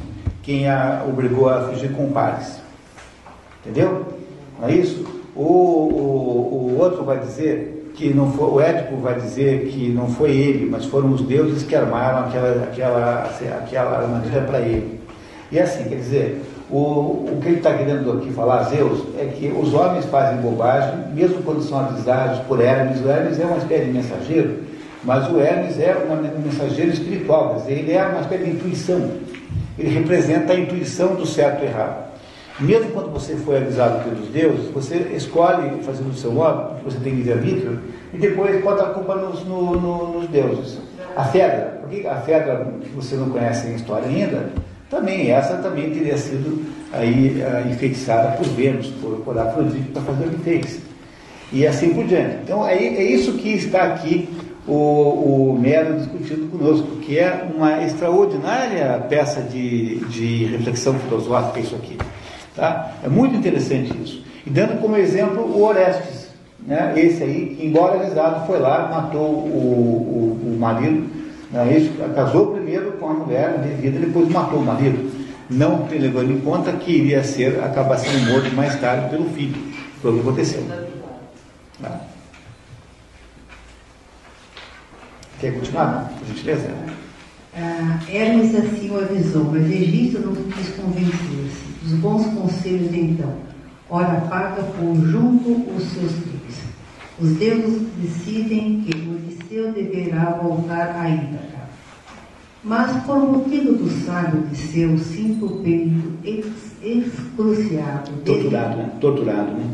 quem 0.50 0.68
a 0.68 1.04
obrigou 1.08 1.48
a 1.48 1.62
fugir 1.62 1.92
com 1.92 2.12
pares. 2.12 2.60
Entendeu? 3.64 4.04
Não 4.60 4.68
é 4.68 4.74
isso? 4.74 5.06
O, 5.36 5.44
o, 5.44 6.74
o 6.74 6.80
outro 6.80 7.04
vai 7.04 7.20
dizer 7.20 7.92
que 7.94 8.12
não 8.12 8.32
foi, 8.32 8.48
o 8.48 8.60
Édipo 8.60 8.96
vai 8.98 9.14
dizer 9.20 9.68
que 9.68 9.90
não 9.90 10.08
foi 10.08 10.32
ele, 10.32 10.68
mas 10.68 10.86
foram 10.86 11.12
os 11.12 11.22
deuses 11.22 11.62
que 11.62 11.76
armaram 11.76 12.26
aquela, 12.26 12.64
aquela, 12.64 13.30
aquela 13.60 13.98
armadilha 14.00 14.42
para 14.42 14.60
ele. 14.62 15.00
E 15.52 15.60
é 15.60 15.62
assim, 15.62 15.84
quer 15.84 15.98
dizer, 15.98 16.42
o, 16.68 16.78
o 16.78 17.40
que 17.40 17.50
ele 17.50 17.58
está 17.58 17.76
querendo 17.76 18.12
aqui 18.14 18.32
falar, 18.32 18.64
Zeus, 18.64 19.04
é 19.20 19.26
que 19.26 19.50
os 19.50 19.72
homens 19.76 20.06
fazem 20.06 20.42
bobagem, 20.42 21.14
mesmo 21.14 21.44
quando 21.44 21.62
são 21.62 21.80
avisados 21.80 22.40
por 22.48 22.60
Hermes. 22.60 23.06
O 23.06 23.08
Hermes 23.08 23.40
é 23.40 23.46
uma 23.46 23.58
espécie 23.58 23.86
de 23.86 23.92
mensageiro, 23.92 24.64
mas 25.04 25.30
o 25.30 25.40
Hermes 25.40 25.80
é 25.80 25.96
um 25.96 26.42
mensageiro 26.42 26.92
espiritual, 26.92 27.50
quer 27.50 27.60
dizer, 27.60 27.74
ele 27.84 27.92
é 27.92 28.04
uma 28.04 28.22
espécie 28.22 28.46
de 28.46 28.50
intuição 28.50 29.29
ele 29.80 29.90
representa 29.90 30.54
a 30.54 30.60
intuição 30.60 31.16
do 31.16 31.26
certo 31.26 31.64
e 31.64 31.68
errado. 31.68 32.10
Mesmo 32.60 32.92
quando 32.92 33.12
você 33.12 33.36
foi 33.38 33.58
avisado 33.58 34.04
pelos 34.04 34.28
deuses, 34.28 34.70
você 34.72 34.98
escolhe 35.16 35.82
fazer 35.84 36.04
o 36.04 36.14
seu 36.14 36.34
modo, 36.34 36.74
porque 36.74 36.92
você 36.92 37.00
tem 37.00 37.14
livre-arbítrio, 37.14 37.80
e 38.14 38.18
depois 38.18 38.62
bota 38.62 38.84
a 38.84 38.90
culpa 38.90 39.16
nos, 39.16 39.46
no, 39.46 39.80
no, 39.80 40.20
nos 40.20 40.30
deuses. 40.30 40.78
A 41.16 41.24
Fedra, 41.24 41.80
porque 41.82 42.06
a 42.06 42.16
Fedra, 42.18 42.68
que 42.82 42.90
você 42.90 43.16
não 43.16 43.30
conhece 43.30 43.68
a 43.68 43.72
história 43.72 44.08
ainda, 44.10 44.50
também, 44.90 45.32
essa 45.32 45.58
também 45.58 45.92
teria 45.92 46.18
sido 46.18 46.66
aí 46.92 47.42
uh, 47.42 47.70
enfeitiçada 47.70 48.36
por 48.36 48.46
Vênus, 48.48 48.88
por, 49.02 49.18
por 49.20 49.38
Afrodite, 49.38 49.90
para 49.92 50.02
fazer 50.02 50.26
o 50.26 50.30
que 50.32 50.40
fez. 50.40 50.80
E 51.54 51.66
assim 51.66 51.94
por 51.94 52.06
diante. 52.06 52.38
Então, 52.44 52.68
é, 52.68 52.76
é 52.76 53.04
isso 53.04 53.34
que 53.34 53.54
está 53.54 53.84
aqui 53.84 54.28
o, 54.68 54.74
o 55.54 55.60
Mero 55.60 55.98
discutindo 55.98 56.50
conosco, 56.52 56.88
que 56.98 57.18
é 57.18 57.48
uma 57.56 57.84
extraordinária 57.84 59.06
peça 59.10 59.42
de, 59.42 60.00
de 60.06 60.46
reflexão 60.46 60.94
filosófica 60.96 61.60
isso 61.60 61.76
aqui. 61.76 61.98
Tá? 62.56 62.94
É 63.04 63.10
muito 63.10 63.36
interessante 63.36 63.96
isso. 64.04 64.24
E 64.46 64.50
dando 64.50 64.80
como 64.82 64.96
exemplo 64.98 65.44
o 65.44 65.64
Orestes, 65.64 66.30
né? 66.66 66.94
esse 66.98 67.24
aí, 67.24 67.56
que 67.56 67.66
embora 67.66 68.00
avisado, 68.00 68.46
foi 68.46 68.60
lá, 68.60 68.90
matou 68.90 69.22
o, 69.22 70.40
o, 70.44 70.54
o 70.54 70.60
marido, 70.60 71.20
né? 71.52 71.78
Isso, 71.78 71.92
casou 72.14 72.48
primeiro 72.48 72.92
com 72.94 73.10
a 73.10 73.14
mulher 73.14 73.60
de 73.60 73.70
vida, 73.82 74.00
depois 74.00 74.30
matou 74.30 74.60
o 74.60 74.66
marido, 74.66 75.12
não 75.50 75.88
levando 75.90 76.32
em 76.32 76.40
conta 76.42 76.72
que 76.74 76.92
iria 76.92 77.24
ser, 77.24 77.60
acabar 77.64 77.98
sendo 77.98 78.32
morto 78.32 78.54
mais 78.56 78.80
tarde 78.80 79.10
pelo 79.10 79.26
filho. 79.32 79.56
Foi 80.02 80.12
o 80.12 80.14
que 80.16 80.20
aconteceu. 80.22 80.64
Tá? 81.82 82.02
Quer 85.40 85.54
continuar? 85.54 86.12
Por 86.20 86.28
gentileza. 86.28 86.70
Ah, 87.56 88.00
Hermes 88.10 88.56
assim 88.56 88.90
o 88.92 89.00
avisou, 89.00 89.46
mas 89.46 89.70
Egito 89.70 90.20
não 90.20 90.34
quis 90.36 90.70
convencer-se. 90.76 91.86
Os 91.86 91.94
bons 91.94 92.26
conselhos 92.28 92.94
então. 92.94 93.34
Ora, 93.90 94.22
paga 94.30 94.62
por 94.64 94.96
junto 95.08 95.50
os 95.76 95.84
seus 95.84 96.12
crimes. 96.12 96.60
Os 97.20 97.32
deuses 97.38 97.82
decidem 98.02 98.82
que 98.82 98.96
Odisseu 99.10 99.72
deverá 99.74 100.40
voltar 100.42 100.96
a 100.96 101.10
Ítaca. 101.10 101.60
Mas, 102.64 103.04
por 103.04 103.18
motivo 103.20 103.74
do 103.74 103.90
sábio 104.06 104.42
Odisseu, 104.42 104.98
sinto 104.98 105.46
o 105.46 105.64
peito 105.64 106.14
ex- 106.24 106.46
excruciado. 106.84 108.12
Torturado, 108.26 108.78
né? 108.78 108.90
Torturado, 109.02 109.52
né? 109.54 109.66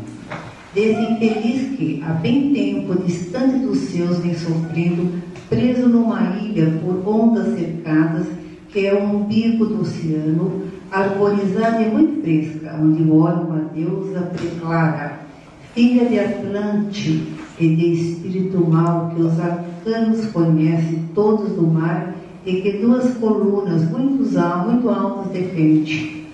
Desse 0.74 1.00
infeliz 1.02 1.76
que, 1.76 2.02
há 2.06 2.12
bem 2.12 2.52
tempo, 2.52 2.94
distante 3.02 3.58
dos 3.58 3.78
seus, 3.78 4.18
vem 4.18 4.34
sofrendo, 4.34 5.20
preso 5.48 5.88
numa 5.88 6.20
ilha 6.36 6.78
por 6.82 7.06
ondas 7.08 7.54
cercadas, 7.58 8.26
que 8.68 8.86
é 8.86 8.94
o 8.94 9.02
umbigo 9.04 9.66
do 9.66 9.80
oceano, 9.82 10.62
arborizada 10.90 11.82
e 11.82 11.90
muito 11.90 12.20
fresca, 12.22 12.78
onde 12.80 13.02
mora 13.02 13.36
uma 13.36 13.60
deusa 13.74 14.20
preclara, 14.22 15.20
filha 15.74 16.06
de 16.06 16.18
Atlante 16.18 17.32
e 17.58 17.68
de 17.74 17.92
espírito 17.92 18.58
mau, 18.66 19.10
que 19.14 19.20
os 19.20 19.38
arcanos 19.40 20.26
conhecem 20.26 21.04
todos 21.14 21.50
do 21.52 21.66
mar, 21.66 22.14
e 22.44 22.60
que 22.60 22.78
duas 22.78 23.10
colunas 23.14 23.82
muito, 23.90 24.38
al- 24.38 24.66
muito 24.70 24.88
altas 24.88 25.32
defende 25.32 26.26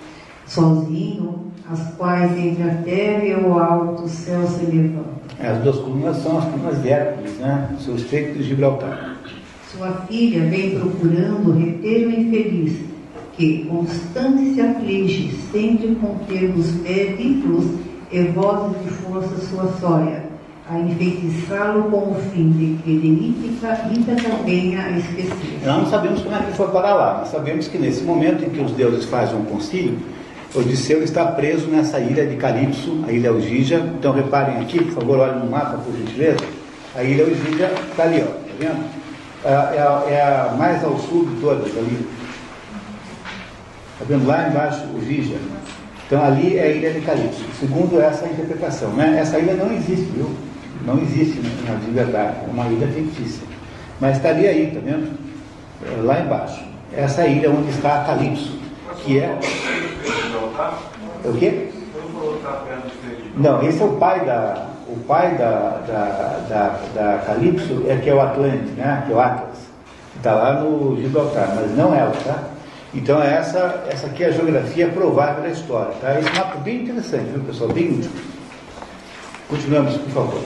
sozinho, 0.46 1.46
as 1.70 1.94
quais 1.96 2.36
entre 2.36 2.62
a 2.64 2.74
terra 2.74 3.24
e 3.24 3.34
o 3.46 3.58
alto 3.58 4.06
céu 4.06 4.46
se 4.46 4.64
levantam. 4.66 5.21
As 5.42 5.58
duas 5.58 5.76
colunas 5.78 6.18
são 6.18 6.38
as 6.38 6.44
colunas 6.44 6.80
de 6.80 6.88
Hércules, 6.88 7.36
né? 7.38 7.68
Seu 7.80 7.96
estreito 7.96 8.38
de 8.38 8.44
Gibraltar. 8.44 9.16
Sua 9.72 9.90
filha 10.08 10.44
vem 10.44 10.78
procurando 10.78 11.52
reter 11.58 12.06
o 12.06 12.10
infeliz, 12.10 12.76
que 13.36 13.64
constante 13.64 14.54
se 14.54 14.60
aflige, 14.60 15.32
sempre 15.50 15.96
com 15.96 16.14
termos 16.28 16.72
médicos 16.74 17.64
e 18.12 18.22
vozes 18.24 18.82
de 18.84 18.90
força 18.90 19.36
sua 19.48 19.66
sóia, 19.80 20.22
a 20.70 20.78
enfeitiçá-lo 20.78 21.90
com 21.90 22.12
o 22.12 22.14
fim 22.32 22.50
de 22.50 22.82
que 22.84 22.98
de 22.98 23.98
Ítaca, 23.98 24.36
venha 24.44 24.80
a 24.80 24.90
esquecer. 24.96 25.60
Nós 25.64 25.78
não 25.78 25.86
sabemos 25.86 26.20
como 26.20 26.36
é 26.36 26.38
que 26.38 26.52
foi 26.52 26.68
para 26.68 26.94
lá, 26.94 27.16
mas 27.20 27.30
sabemos 27.30 27.66
que 27.66 27.78
nesse 27.78 28.04
momento 28.04 28.44
em 28.44 28.50
que 28.50 28.60
os 28.60 28.70
deuses 28.72 29.06
fazem 29.06 29.36
um 29.36 29.44
concílio, 29.44 29.98
Odisseu 30.54 31.02
está 31.02 31.24
preso 31.24 31.66
nessa 31.68 31.98
ilha 31.98 32.26
de 32.26 32.36
Calipso, 32.36 33.02
a 33.08 33.12
ilha 33.12 33.28
Eugígia. 33.28 33.78
Então 33.78 34.12
reparem 34.12 34.58
aqui, 34.58 34.84
por 34.84 34.92
favor, 34.92 35.18
olhem 35.20 35.38
no 35.38 35.50
mapa, 35.50 35.78
por 35.78 35.96
gentileza. 35.96 36.44
A 36.94 37.02
ilha 37.02 37.22
Eugígia 37.22 37.72
está 37.90 38.02
ali, 38.02 38.22
ó, 38.22 38.26
tá 38.26 38.54
vendo? 38.58 39.02
É 39.44 39.48
a, 39.48 40.04
é 40.08 40.22
a 40.22 40.54
mais 40.56 40.84
ao 40.84 40.98
sul 40.98 41.24
de 41.24 41.40
todas 41.40 41.74
ali. 41.76 42.06
Está 43.94 44.04
vendo 44.06 44.26
lá 44.26 44.48
embaixo 44.48 44.84
o 44.94 45.02
Gigia? 45.02 45.38
Então 46.06 46.22
ali 46.22 46.58
é 46.58 46.64
a 46.64 46.68
ilha 46.68 46.90
de 46.92 47.00
Calipso, 47.00 47.44
segundo 47.58 47.98
essa 47.98 48.26
interpretação. 48.26 48.90
Né? 48.90 49.18
Essa 49.18 49.38
ilha 49.38 49.54
não 49.54 49.72
existe, 49.72 50.04
viu? 50.14 50.30
Não 50.84 51.00
existe 51.00 51.40
na, 51.66 51.76
de 51.76 51.90
verdade, 51.92 52.36
é 52.46 52.50
uma 52.52 52.66
ilha 52.66 52.88
fictícia. 52.88 53.42
Mas 53.98 54.16
estaria 54.16 54.50
aí, 54.50 54.70
tá 54.74 54.80
vendo? 54.84 55.18
É, 55.86 56.02
Lá 56.02 56.20
embaixo. 56.20 56.62
Essa 56.94 57.26
ilha 57.26 57.50
onde 57.50 57.70
está 57.70 58.04
Calipso, 58.04 58.61
que 58.96 59.18
é. 59.18 59.38
O 61.24 61.32
quê? 61.34 61.68
Não, 63.36 63.62
esse 63.62 63.82
é 63.82 63.84
o 63.84 63.92
pai 63.96 64.24
da. 64.24 64.68
O 64.88 64.96
pai 65.06 65.36
da, 65.36 65.80
da, 65.86 66.46
da, 66.48 66.80
da 66.94 67.18
Calipso 67.24 67.84
é 67.88 67.96
que 67.96 68.10
é 68.10 68.14
o 68.14 68.20
Atlante, 68.20 68.70
né? 68.72 69.04
Que 69.06 69.12
é 69.12 69.16
o 69.16 69.20
Atlas. 69.20 69.58
Está 70.16 70.34
lá 70.34 70.60
no 70.60 71.00
Gibraltar, 71.00 71.54
mas 71.54 71.76
não 71.76 71.94
ela, 71.94 72.12
tá? 72.24 72.50
Então 72.94 73.22
essa, 73.22 73.84
essa 73.88 74.06
aqui 74.06 74.22
é 74.22 74.26
a 74.26 74.30
geografia 74.32 74.88
provável 74.88 75.42
da 75.42 75.48
história, 75.48 75.94
tá? 76.00 76.18
Esse 76.18 76.30
mapa 76.34 76.58
é 76.58 76.60
bem 76.60 76.82
interessante, 76.82 77.30
viu 77.30 77.42
pessoal? 77.42 77.72
Bem 77.72 77.90
útil. 77.90 78.10
Continuamos, 79.48 79.96
por 79.96 80.10
favor. 80.10 80.42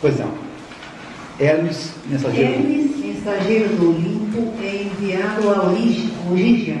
Pois 0.00 0.18
não. 0.20 0.45
Hermes, 1.38 1.90
mensageiro. 2.08 2.52
Hermes, 2.54 2.96
mensageiro 2.98 3.68
do 3.76 3.90
Olimpo, 3.90 4.52
é 4.62 4.84
enviado 4.84 5.50
a 5.50 5.66
Origi- 5.70 6.12
Origígia 6.30 6.78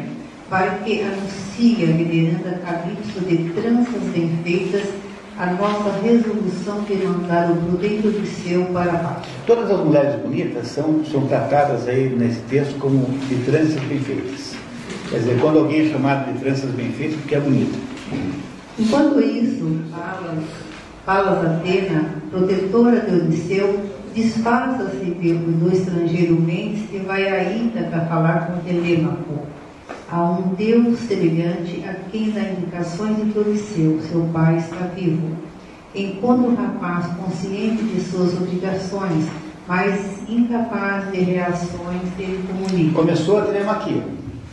para 0.48 0.70
que 0.78 1.02
anuncie 1.02 1.82
a 1.82 1.86
veneranda 1.86 2.60
Calipso 2.64 3.20
de 3.20 3.50
tranças 3.50 4.02
bem 4.14 4.30
feitas 4.44 4.88
a 5.38 5.46
nossa 5.52 6.00
resolução 6.02 6.80
de 6.84 6.94
mandar 7.04 7.50
o 7.50 7.56
prudente 7.56 8.06
Odisseu 8.08 8.64
para 8.72 8.92
baixo. 8.92 9.28
Todas 9.46 9.70
as 9.70 9.84
mulheres 9.84 10.22
bonitas 10.22 10.68
são, 10.68 11.04
são 11.04 11.26
tratadas 11.26 11.86
aí 11.88 12.08
nesse 12.08 12.40
texto 12.48 12.78
como 12.78 13.04
de 13.28 13.34
tranças 13.44 13.82
bem 13.82 13.98
feitas. 14.00 14.54
Quer 15.10 15.18
dizer, 15.18 15.38
quando 15.40 15.58
alguém 15.58 15.86
é 15.88 15.92
chamado 15.92 16.32
de 16.32 16.38
tranças 16.38 16.70
bem 16.70 16.90
feitas, 16.92 17.16
porque 17.16 17.34
é 17.34 17.40
bonita. 17.40 17.78
Enquanto 18.78 19.20
isso, 19.20 19.78
Palas, 19.90 20.44
Palas 21.04 21.44
Atena, 21.44 22.04
protetora 22.30 23.00
de 23.00 23.14
Odisseu, 23.16 23.80
disfarça-se 24.16 25.04
de- 25.04 25.34
do 25.34 25.70
estrangeiro 25.70 26.40
Mendes 26.40 26.84
e 26.90 26.98
vai 27.06 27.28
a 27.28 27.52
Ítaca 27.52 28.06
falar 28.08 28.46
com 28.46 28.58
Telêmaco, 28.66 29.40
a 30.10 30.22
um 30.22 30.54
deus 30.54 31.00
semelhante 31.00 31.84
a 31.86 31.92
quem 32.10 32.30
dá 32.30 32.40
indicações 32.40 33.18
Odisseu, 33.36 34.00
seu 34.10 34.22
pai, 34.32 34.56
está 34.56 34.86
vivo. 34.96 35.28
Encontra 35.94 36.48
o 36.48 36.54
rapaz 36.54 37.06
consciente 37.18 37.82
de 37.84 38.00
suas 38.00 38.32
obrigações, 38.34 39.26
mas 39.68 40.22
incapaz 40.28 41.12
de 41.12 41.20
reações, 41.20 42.02
ele 42.18 42.42
comunica. 42.48 42.94
Começou 42.94 43.38
a 43.38 43.42
telemaquia, 43.42 44.02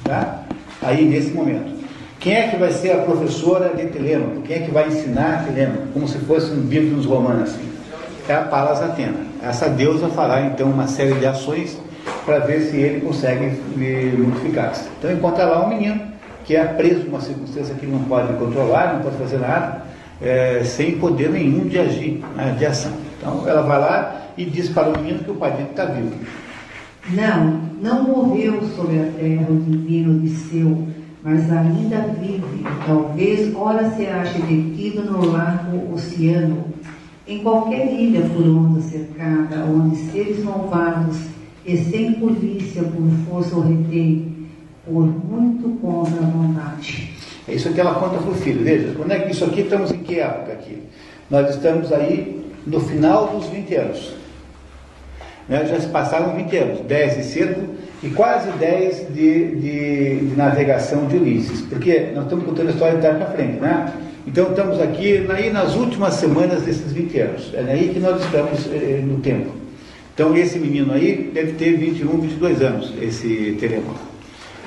tá? 0.04 0.44
Aí, 0.82 1.06
nesse 1.06 1.32
momento. 1.32 1.72
Quem 2.20 2.34
é 2.36 2.48
que 2.48 2.58
vai 2.58 2.72
ser 2.72 2.92
a 2.92 2.98
professora 3.00 3.74
de 3.76 3.86
Telêmaco? 3.88 4.42
Quem 4.42 4.58
é 4.58 4.60
que 4.60 4.72
vai 4.72 4.88
ensinar 4.88 5.46
Telêmaco? 5.46 5.88
Como 5.94 6.08
se 6.08 6.18
fosse 6.20 6.52
um 6.52 6.62
livro 6.62 6.96
nos 6.98 7.06
romanos, 7.06 7.50
assim. 7.50 7.73
É 8.28 8.34
a 8.36 8.42
Palas 8.42 8.82
Atena. 8.82 9.18
Essa 9.42 9.68
deusa 9.70 10.08
fará, 10.10 10.42
então, 10.42 10.70
uma 10.70 10.88
série 10.88 11.14
de 11.16 11.26
ações 11.26 11.78
para 12.26 12.40
ver 12.40 12.62
se 12.62 12.78
ele 12.78 13.02
consegue 13.02 13.60
modificar-se. 14.18 14.88
Então, 14.98 15.12
encontra 15.12 15.46
lá 15.46 15.66
um 15.66 15.70
menino 15.70 16.02
que 16.46 16.56
é 16.56 16.64
preso 16.64 17.06
numa 17.06 17.22
circunstância 17.22 17.76
que 17.76 17.86
não 17.86 18.00
pode 18.04 18.34
controlar, 18.34 18.94
não 18.94 19.02
pode 19.02 19.18
fazer 19.18 19.38
nada, 19.40 19.84
eh, 20.22 20.62
sem 20.64 20.98
poder 20.98 21.30
nenhum 21.30 21.68
de 21.68 21.80
agir, 21.80 22.24
né, 22.36 22.56
de 22.58 22.66
ação. 22.66 22.92
Então, 23.18 23.48
ela 23.48 23.62
vai 23.62 23.80
lá 23.80 24.22
e 24.38 24.46
diz 24.46 24.70
para 24.70 24.90
o 24.90 25.00
menino 25.00 25.20
que 25.20 25.32
o 25.32 25.36
dele 25.36 25.68
está 25.70 25.86
vivo. 25.86 26.16
Não, 27.10 27.62
não 27.82 28.04
morreu 28.04 28.62
sobre 28.76 29.00
a 29.00 29.06
terra 29.18 29.48
o 29.50 29.58
divino 29.58 30.16
Odisseu, 30.16 30.88
mas 31.22 31.52
ainda 31.52 31.98
vive. 32.20 32.66
Talvez 32.86 33.54
ora 33.56 33.90
se 33.92 34.06
ache 34.06 34.42
detido 34.42 35.04
no 35.04 35.32
largo 35.32 35.94
oceano, 35.94 36.66
em 37.28 37.40
qualquer 37.40 37.94
ilha 37.94 38.22
por 38.22 38.46
onda 38.46 38.82
cercada, 38.82 39.66
onde 39.66 39.96
seres 40.12 40.44
malvados 40.44 41.18
e 41.66 41.78
sem 41.78 42.14
polícia 42.14 42.84
por 42.84 43.10
força 43.30 43.56
o 43.56 43.62
retém, 43.62 44.48
por 44.86 45.06
muito 45.06 45.80
contra 45.80 46.18
a 46.18 46.30
vontade. 46.30 47.14
É 47.48 47.54
isso 47.54 47.72
que 47.74 47.80
ela 47.80 47.96
conta 47.96 48.18
para 48.18 48.32
o 48.32 48.36
filho. 48.36 48.64
Veja, 48.64 48.94
quando 48.96 49.12
é 49.12 49.20
que 49.20 49.32
isso 49.32 49.46
aqui 49.46 49.62
estamos 49.62 49.92
em 49.92 50.00
que 50.00 50.20
época 50.20 50.54
aqui? 50.54 50.84
Nós 51.30 51.50
estamos 51.50 51.92
aí 51.92 52.46
no 52.66 52.80
final 52.80 53.28
dos 53.28 53.48
20 53.48 53.76
anos. 53.76 54.14
Né? 55.48 55.66
Já 55.66 55.80
se 55.80 55.88
passaram 55.88 56.36
20 56.36 56.58
anos, 56.58 56.80
10 56.82 57.18
de 57.18 57.24
cerco 57.24 57.62
e 58.02 58.10
quase 58.10 58.50
10 58.52 59.14
de, 59.14 59.56
de, 59.56 60.20
de 60.30 60.36
navegação 60.36 61.06
de 61.08 61.18
Ulisses. 61.18 61.62
Porque 61.62 62.12
nós 62.14 62.26
estamos 62.26 62.46
contando 62.46 62.68
a 62.68 62.72
história 62.72 62.96
de 62.96 63.02
trás 63.02 63.18
para 63.18 63.28
frente, 63.28 63.60
né? 63.60 63.94
Então 64.26 64.50
estamos 64.50 64.80
aqui 64.80 65.26
aí 65.30 65.52
nas 65.52 65.76
últimas 65.76 66.14
semanas 66.16 66.62
desses 66.64 66.92
20 66.92 67.20
anos. 67.20 67.54
É 67.54 67.60
aí 67.60 67.90
que 67.94 68.00
nós 68.00 68.24
estamos 68.24 68.68
eh, 68.68 69.04
no 69.06 69.18
tempo. 69.20 69.52
Então 70.14 70.36
esse 70.38 70.58
menino 70.60 70.94
aí 70.94 71.32
deve 71.34 71.54
ter 71.54 71.78
21, 71.78 72.20
22 72.20 72.62
anos, 72.62 72.94
esse 73.02 73.58
Telemaco. 73.60 74.14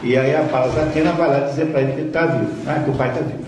E 0.03 0.17
aí 0.17 0.37
a 0.37 0.43
Palas 0.43 0.77
Atena 0.77 1.13
vai 1.13 1.29
lá 1.29 1.49
dizer 1.49 1.67
para 1.67 1.81
ele 1.81 1.93
que 1.93 2.09
está 2.09 2.27
vivo, 2.27 2.53
né? 2.65 2.83
que 2.85 2.91
o 2.91 2.95
pai 2.95 3.09
está 3.09 3.21
vivo. 3.21 3.45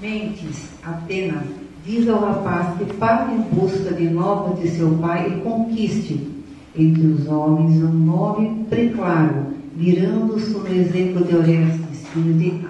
Mentes, 0.00 0.68
Atena, 0.82 1.44
diz 1.86 2.08
ao 2.08 2.20
rapaz 2.20 2.76
que 2.76 2.84
parte 2.94 3.32
em 3.34 3.40
busca 3.40 3.94
de 3.94 4.10
novas 4.10 4.60
de 4.60 4.68
seu 4.68 4.90
pai 4.98 5.28
e 5.28 5.40
conquiste 5.40 6.28
entre 6.76 7.06
os 7.06 7.26
homens 7.26 7.82
um 7.82 7.92
nome 7.92 8.66
preclaro, 8.68 9.46
mirando-se 9.76 10.50
no 10.50 10.66
exemplo 10.68 11.24
de 11.24 11.36
Orestes, 11.36 12.06
filho 12.12 12.34
de 12.34 12.66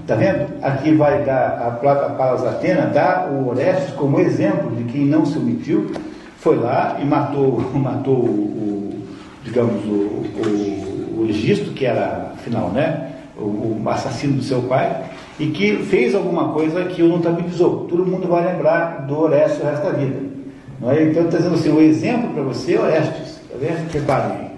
Está 0.00 0.14
vendo? 0.14 0.46
Aqui 0.62 0.94
vai 0.94 1.22
dar, 1.24 1.66
a 1.66 1.70
placa 1.72 2.10
Palas 2.10 2.44
Atena 2.44 2.86
dá 2.86 3.28
o 3.30 3.48
Orestes 3.48 3.94
como 3.94 4.18
exemplo 4.18 4.74
de 4.74 4.84
quem 4.84 5.04
não 5.04 5.26
se 5.26 5.38
omitiu, 5.38 5.90
foi 6.38 6.56
lá 6.56 6.98
e 7.00 7.04
matou, 7.04 7.60
matou 7.74 8.16
o, 8.16 8.28
o, 8.28 9.02
digamos, 9.44 9.84
o, 9.84 9.88
o, 9.88 11.20
o 11.20 11.26
Egisto, 11.28 11.72
que 11.72 11.84
era, 11.84 12.32
afinal, 12.34 12.70
né, 12.70 13.12
o, 13.36 13.80
o 13.82 13.88
assassino 13.88 14.34
do 14.34 14.42
seu 14.42 14.62
pai, 14.62 15.04
e 15.38 15.48
que 15.48 15.76
fez 15.84 16.14
alguma 16.14 16.52
coisa 16.52 16.84
que 16.84 17.02
o 17.02 17.08
notabilizou. 17.08 17.86
Todo 17.88 18.04
mundo 18.04 18.28
vai 18.28 18.52
lembrar 18.52 19.06
do 19.06 19.18
Orestes 19.18 19.60
o 19.60 19.64
resto 19.64 19.84
da 19.84 19.92
vida. 19.92 20.20
Não 20.80 20.90
é? 20.90 21.02
Então 21.04 21.24
está 21.24 21.36
dizendo 21.36 21.54
assim, 21.54 21.70
o 21.70 21.80
exemplo 21.80 22.30
para 22.30 22.42
você 22.42 22.74
é 22.74 22.80
Orestes. 22.80 23.40
Tá 23.50 23.56
vendo? 23.58 23.90
Reparem. 23.92 24.49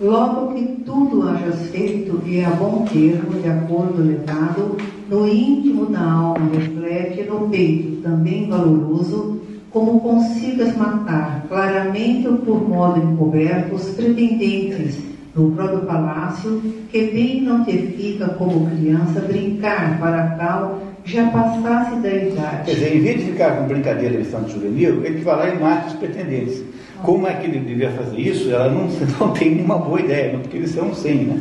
Logo 0.00 0.54
que 0.54 0.82
tudo 0.84 1.22
hajas 1.28 1.68
feito 1.70 2.20
e 2.26 2.44
a 2.44 2.50
bom 2.50 2.84
termo, 2.92 3.40
de 3.40 3.48
acordo 3.48 4.02
levado, 4.02 4.76
no 5.08 5.28
íntimo 5.28 5.86
da 5.86 6.02
alma 6.02 6.50
reflete 6.52 7.22
no 7.22 7.48
peito, 7.48 8.02
também 8.02 8.48
valoroso, 8.48 9.40
como 9.70 10.00
consigas 10.00 10.76
matar, 10.76 11.46
claramente 11.48 12.26
ou 12.26 12.38
por 12.38 12.68
modo 12.68 13.00
encoberto, 13.00 13.76
os 13.76 13.90
pretendentes 13.90 14.98
no 15.32 15.52
próprio 15.52 15.82
palácio, 15.82 16.60
que 16.90 17.06
bem 17.12 17.42
não 17.42 17.64
te 17.64 17.78
fica 17.78 18.28
como 18.30 18.68
criança 18.70 19.20
brincar 19.20 20.00
para 20.00 20.30
tal 20.30 20.80
já 21.04 21.28
passasse 21.28 21.96
da 22.00 22.12
idade. 22.12 22.64
Quer 22.64 22.74
dizer, 22.74 22.96
em 22.96 23.00
vez 23.00 23.20
de 23.20 23.30
ficar 23.30 23.58
com 23.58 23.68
brincadeira 23.68 24.16
de 24.16 24.22
infanto 24.22 24.50
juvenil, 24.50 25.04
ele 25.04 25.22
vai 25.22 25.36
lá 25.36 25.54
e 25.54 25.60
mata 25.60 25.88
os 25.88 25.94
pretendentes. 25.94 26.64
Como 27.04 27.26
é 27.26 27.34
que 27.34 27.46
ele 27.46 27.60
devia 27.60 27.90
fazer 27.90 28.18
isso? 28.18 28.50
Ela 28.50 28.70
não, 28.70 28.88
não 29.20 29.32
tem 29.32 29.54
nenhuma 29.54 29.78
boa 29.78 30.00
ideia, 30.00 30.32
né? 30.32 30.38
porque 30.40 30.56
eles 30.56 30.70
são 30.70 30.94
100, 30.94 31.14
né? 31.16 31.40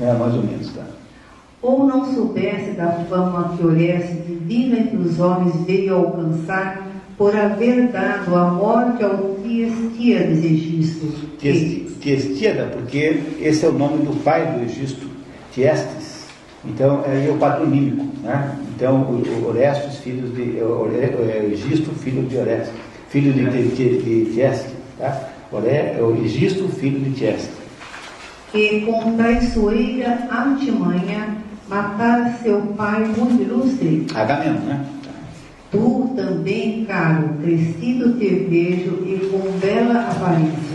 É, 0.00 0.12
mais 0.12 0.34
ou 0.34 0.42
menos, 0.42 0.72
tá? 0.72 0.84
Ou 1.62 1.86
não 1.86 2.12
soubesse 2.12 2.72
da 2.72 2.90
fama 3.08 3.56
que 3.56 3.64
Oreste 3.64 4.14
divina 4.26 4.80
entre 4.80 4.96
os 4.96 5.18
homens 5.18 5.54
veio 5.64 5.94
alcançar 5.94 6.86
por 7.16 7.34
haver 7.34 7.88
dado 7.88 8.34
a 8.34 8.50
morte 8.50 9.02
ao 9.04 9.36
Tiestíades 9.42 10.44
Egisto. 10.44 11.06
Tiestíada, 12.00 12.66
porque 12.66 13.22
esse 13.40 13.64
é 13.64 13.68
o 13.68 13.72
nome 13.72 14.04
do 14.04 14.12
pai 14.22 14.52
do 14.52 14.64
Egisto, 14.64 15.06
Tiestes. 15.52 16.26
Então, 16.66 17.02
é 17.06 17.30
o 17.30 17.38
patronímico, 17.38 18.06
né? 18.22 18.58
Então, 18.74 19.02
o 19.02 19.48
Orestes, 19.48 19.98
filho 19.98 20.28
de 20.28 20.58
Egisto, 21.52 21.90
filho 21.94 22.22
de 22.24 22.36
Orestes, 22.36 22.72
filho 23.08 23.32
de, 23.32 23.44
de, 23.48 23.68
de, 23.68 24.02
de 24.02 24.34
Tieste, 24.34 24.73
tá? 24.98 25.28
Oré, 25.52 25.96
é 25.98 26.02
o 26.02 26.16
Egisto, 26.24 26.68
filho 26.68 27.00
de 27.00 27.12
Tieste. 27.12 27.50
Que 28.50 28.80
com 28.82 29.16
traiçoeira 29.16 30.28
artimanha 30.30 31.36
matara 31.68 32.34
seu 32.42 32.60
pai 32.76 33.04
muito 33.04 33.42
ilustre. 33.42 34.06
Agamemnon, 34.14 34.60
né? 34.60 34.84
Tu 35.70 36.12
também, 36.14 36.84
caro, 36.84 37.30
crescido 37.42 38.16
te 38.16 38.28
vejo 38.28 39.02
e 39.04 39.28
com 39.28 39.58
bela 39.58 40.08
aparência. 40.08 40.74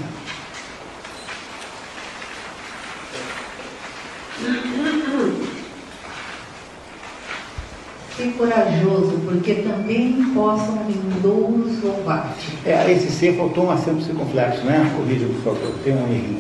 Ser 8.18 8.28
corajoso, 8.40 9.20
porque 9.26 9.56
também 9.56 10.32
possam 10.34 10.78
vindouros 10.88 11.84
louvar-te. 11.84 12.58
É, 12.66 12.90
esse 12.90 13.12
ser 13.12 13.36
faltou 13.36 13.66
um 13.66 13.72
acento 13.72 14.02
circunflexo, 14.02 14.64
né? 14.64 14.90
Corrija, 14.96 15.26
por 15.26 15.54
favor, 15.54 15.74
tem 15.84 15.94
um 15.94 16.08
errinho. 16.08 16.40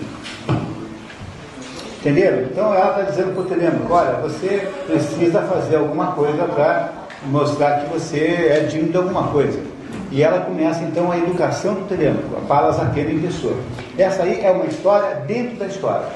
Entenderam? 1.99 2.43
Então 2.43 2.73
ela 2.73 2.91
está 2.91 3.11
dizendo 3.11 3.33
para 3.33 3.41
o 3.41 3.45
Telemaco, 3.45 3.93
olha, 3.93 4.13
você 4.21 4.69
precisa 4.87 5.41
fazer 5.41 5.75
alguma 5.75 6.13
coisa 6.13 6.45
para 6.45 6.93
mostrar 7.25 7.81
que 7.81 7.93
você 7.93 8.47
é 8.49 8.59
digno 8.61 8.89
de 8.89 8.97
alguma 8.97 9.27
coisa. 9.27 9.59
E 10.09 10.23
ela 10.23 10.39
começa 10.39 10.81
então 10.83 11.11
a 11.11 11.17
educação 11.17 11.73
do 11.73 11.85
Telemaco, 11.85 12.37
a 12.37 12.47
Palas 12.47 12.79
Atena 12.79 13.11
em 13.11 13.19
pessoa. 13.19 13.57
Essa 13.97 14.23
aí 14.23 14.39
é 14.41 14.49
uma 14.49 14.65
história 14.65 15.15
dentro 15.27 15.57
da 15.57 15.65
história. 15.65 16.07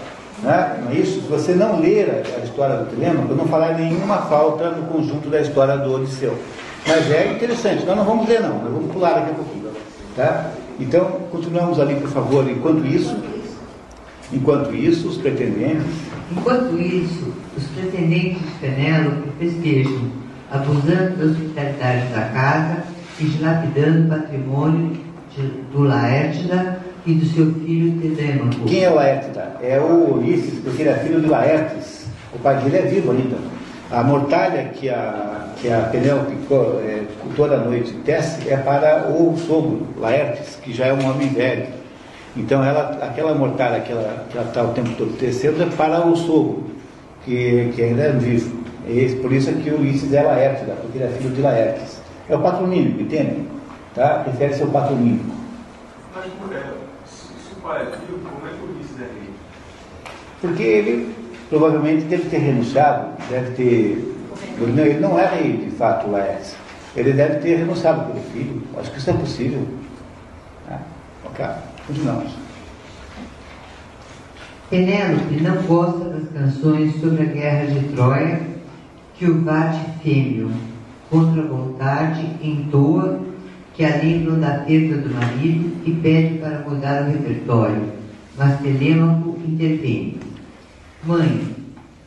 Né? 0.44 0.82
Não 0.84 0.92
é 0.92 0.96
isso? 0.96 1.22
Se 1.22 1.28
você 1.28 1.54
não 1.54 1.80
ler 1.80 2.24
a 2.36 2.44
história 2.44 2.78
do 2.78 2.86
Telemaco, 2.88 3.34
não 3.34 3.48
falar 3.48 3.78
nenhuma 3.78 4.18
falta 4.24 4.70
no 4.72 4.88
conjunto 4.88 5.30
da 5.30 5.42
história 5.42 5.78
do 5.78 5.94
Odisseu. 5.94 6.38
Mas 6.86 7.10
é 7.10 7.32
interessante, 7.32 7.86
nós 7.86 7.96
não 7.96 8.04
vamos 8.04 8.28
ler 8.28 8.42
não, 8.42 8.60
nós 8.60 8.74
vamos 8.74 8.92
pular 8.92 9.14
daqui 9.14 9.32
a 9.32 9.34
pouquinho. 9.36 9.72
Tá? 10.16 10.52
Então, 10.80 11.06
continuamos 11.32 11.80
ali, 11.80 11.96
por 11.96 12.10
favor, 12.10 12.50
enquanto 12.50 12.86
isso, 12.86 13.16
Enquanto 14.34 14.74
isso, 14.74 15.08
os 15.10 15.18
pretendentes. 15.18 15.86
Enquanto 16.32 16.80
isso, 16.80 17.32
os 17.56 17.64
pretendentes 17.68 18.42
de 18.42 18.52
Penélope 18.60 19.30
festejam, 19.40 20.12
abusando 20.52 21.18
da 21.18 21.26
hospitalidade 21.26 22.08
da 22.08 22.22
casa 22.34 22.84
e 23.20 23.26
dilapidando 23.26 24.06
o 24.06 24.10
patrimônio 24.10 24.98
de, 25.36 25.48
do 25.72 25.84
Laértida 25.84 26.80
e 27.06 27.14
do 27.14 27.26
seu 27.26 27.54
filho 27.54 28.16
Telêmaco. 28.16 28.66
Quem 28.66 28.84
é 28.84 28.90
o 28.90 28.96
Laértida? 28.96 29.58
É 29.62 29.80
o 29.80 30.16
Ulisses, 30.16 30.60
porque 30.60 30.82
ele 30.84 30.90
é 30.90 30.96
filho 30.96 31.22
de 31.22 31.28
Laertes. 31.28 32.06
O 32.34 32.40
pai 32.40 32.56
dele 32.58 32.78
é 32.78 32.82
vivo 32.82 33.12
ainda. 33.12 33.38
A 33.92 34.04
mortalha 34.04 34.70
que 34.70 34.90
a, 34.90 35.50
que 35.58 35.72
a 35.72 35.82
Penélope 35.92 36.34
é, 36.86 37.04
toda 37.36 37.58
noite 37.58 37.94
tece 38.06 38.50
é 38.50 38.58
para 38.58 39.08
o 39.10 39.38
sogro, 39.38 39.88
Laertes, 40.00 40.58
que 40.64 40.74
já 40.74 40.88
é 40.88 40.94
um 40.94 41.10
homem 41.10 41.30
velho. 41.30 41.68
Então, 42.36 42.64
ela, 42.64 42.98
aquela 43.04 43.36
mortalha 43.36 43.82
que 43.82 43.92
ela 43.92 44.26
está 44.36 44.64
o 44.64 44.70
tempo 44.70 44.90
todo 44.98 45.16
tecendo 45.18 45.62
é 45.62 45.68
para 45.68 46.08
o 46.08 46.16
sogro, 46.16 46.64
que, 47.24 47.72
que 47.76 47.84
ainda 47.84 48.04
é 48.04 48.12
vivo. 48.14 48.64
E 48.88 49.16
por 49.22 49.32
isso 49.32 49.52
é 49.52 49.54
que 49.54 49.70
o 49.70 49.80
Ulisses 49.80 50.12
é 50.12 50.24
Laértida, 50.24 50.74
porque 50.82 50.98
ele 50.98 51.06
é 51.06 51.10
filho 51.10 51.30
de 51.30 51.42
Laertes. 51.42 52.02
É 52.28 52.36
o 52.36 52.40
patronímico, 52.40 53.02
entende? 53.02 53.48
Tá? 53.94 54.24
Refere-se 54.26 54.64
ao 54.64 54.70
patronímico. 54.70 55.26
Mas, 56.16 56.26
é, 56.26 56.64
se, 56.64 56.73
é 57.72 57.86
filho, 57.86 58.20
como 58.20 58.48
é 58.48 58.50
que 58.50 58.64
o 58.64 59.04
é 59.04 59.08
rei? 59.08 59.30
Porque 60.42 60.64
ele 60.64 61.16
provavelmente 61.50 62.06
deve 62.06 62.30
ter 62.30 62.38
renunciado, 62.38 63.10
deve 63.30 63.52
ter. 63.52 64.16
Não, 64.60 64.86
ele 64.86 65.00
não 65.00 65.20
é 65.20 65.28
rei, 65.28 65.58
de 65.58 65.72
fato, 65.72 66.10
Laértes. 66.10 66.56
Ele 66.96 67.14
deve 67.14 67.40
ter 67.40 67.56
renunciado 67.58 68.06
pelo 68.06 68.24
filho. 68.26 68.62
Acho 68.78 68.92
que 68.92 68.98
isso 68.98 69.10
é 69.10 69.14
possível. 69.14 69.68
Tá? 70.68 70.80
Ok. 71.26 71.46
Continuamos. 71.88 72.34
Penélope 74.70 75.42
não 75.42 75.62
gosta 75.64 76.06
das 76.10 76.30
canções 76.30 77.00
sobre 77.00 77.24
a 77.24 77.26
guerra 77.26 77.68
de 77.68 77.88
Troia 77.90 78.42
que 79.16 79.26
o 79.26 79.36
bate 79.36 79.80
fêmeo, 80.04 80.52
contra 81.10 81.44
a 81.44 81.46
vontade, 81.46 82.28
entoa, 82.42 83.20
que 83.74 83.84
a 83.84 83.98
lembram 83.98 84.40
da 84.40 84.60
perda 84.60 84.98
do 84.98 85.14
marido 85.14 85.72
e 85.86 85.92
pede 85.92 86.38
para 86.38 86.68
mudar 86.68 87.04
o 87.04 87.12
repertório, 87.12 87.84
mas 88.38 88.62
Telêmaco 88.62 89.38
intervém. 89.48 90.18
Mãe, 91.06 91.42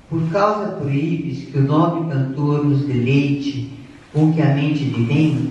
por 0.08 0.22
causa 0.30 0.72
proíbes 0.72 1.48
que 1.50 1.58
o 1.58 1.62
nobre 1.62 2.08
cantor 2.10 2.64
nos 2.64 2.86
deleite 2.86 3.72
com 4.12 4.32
que 4.32 4.40
a 4.40 4.54
mente 4.54 4.84
vem, 4.84 5.50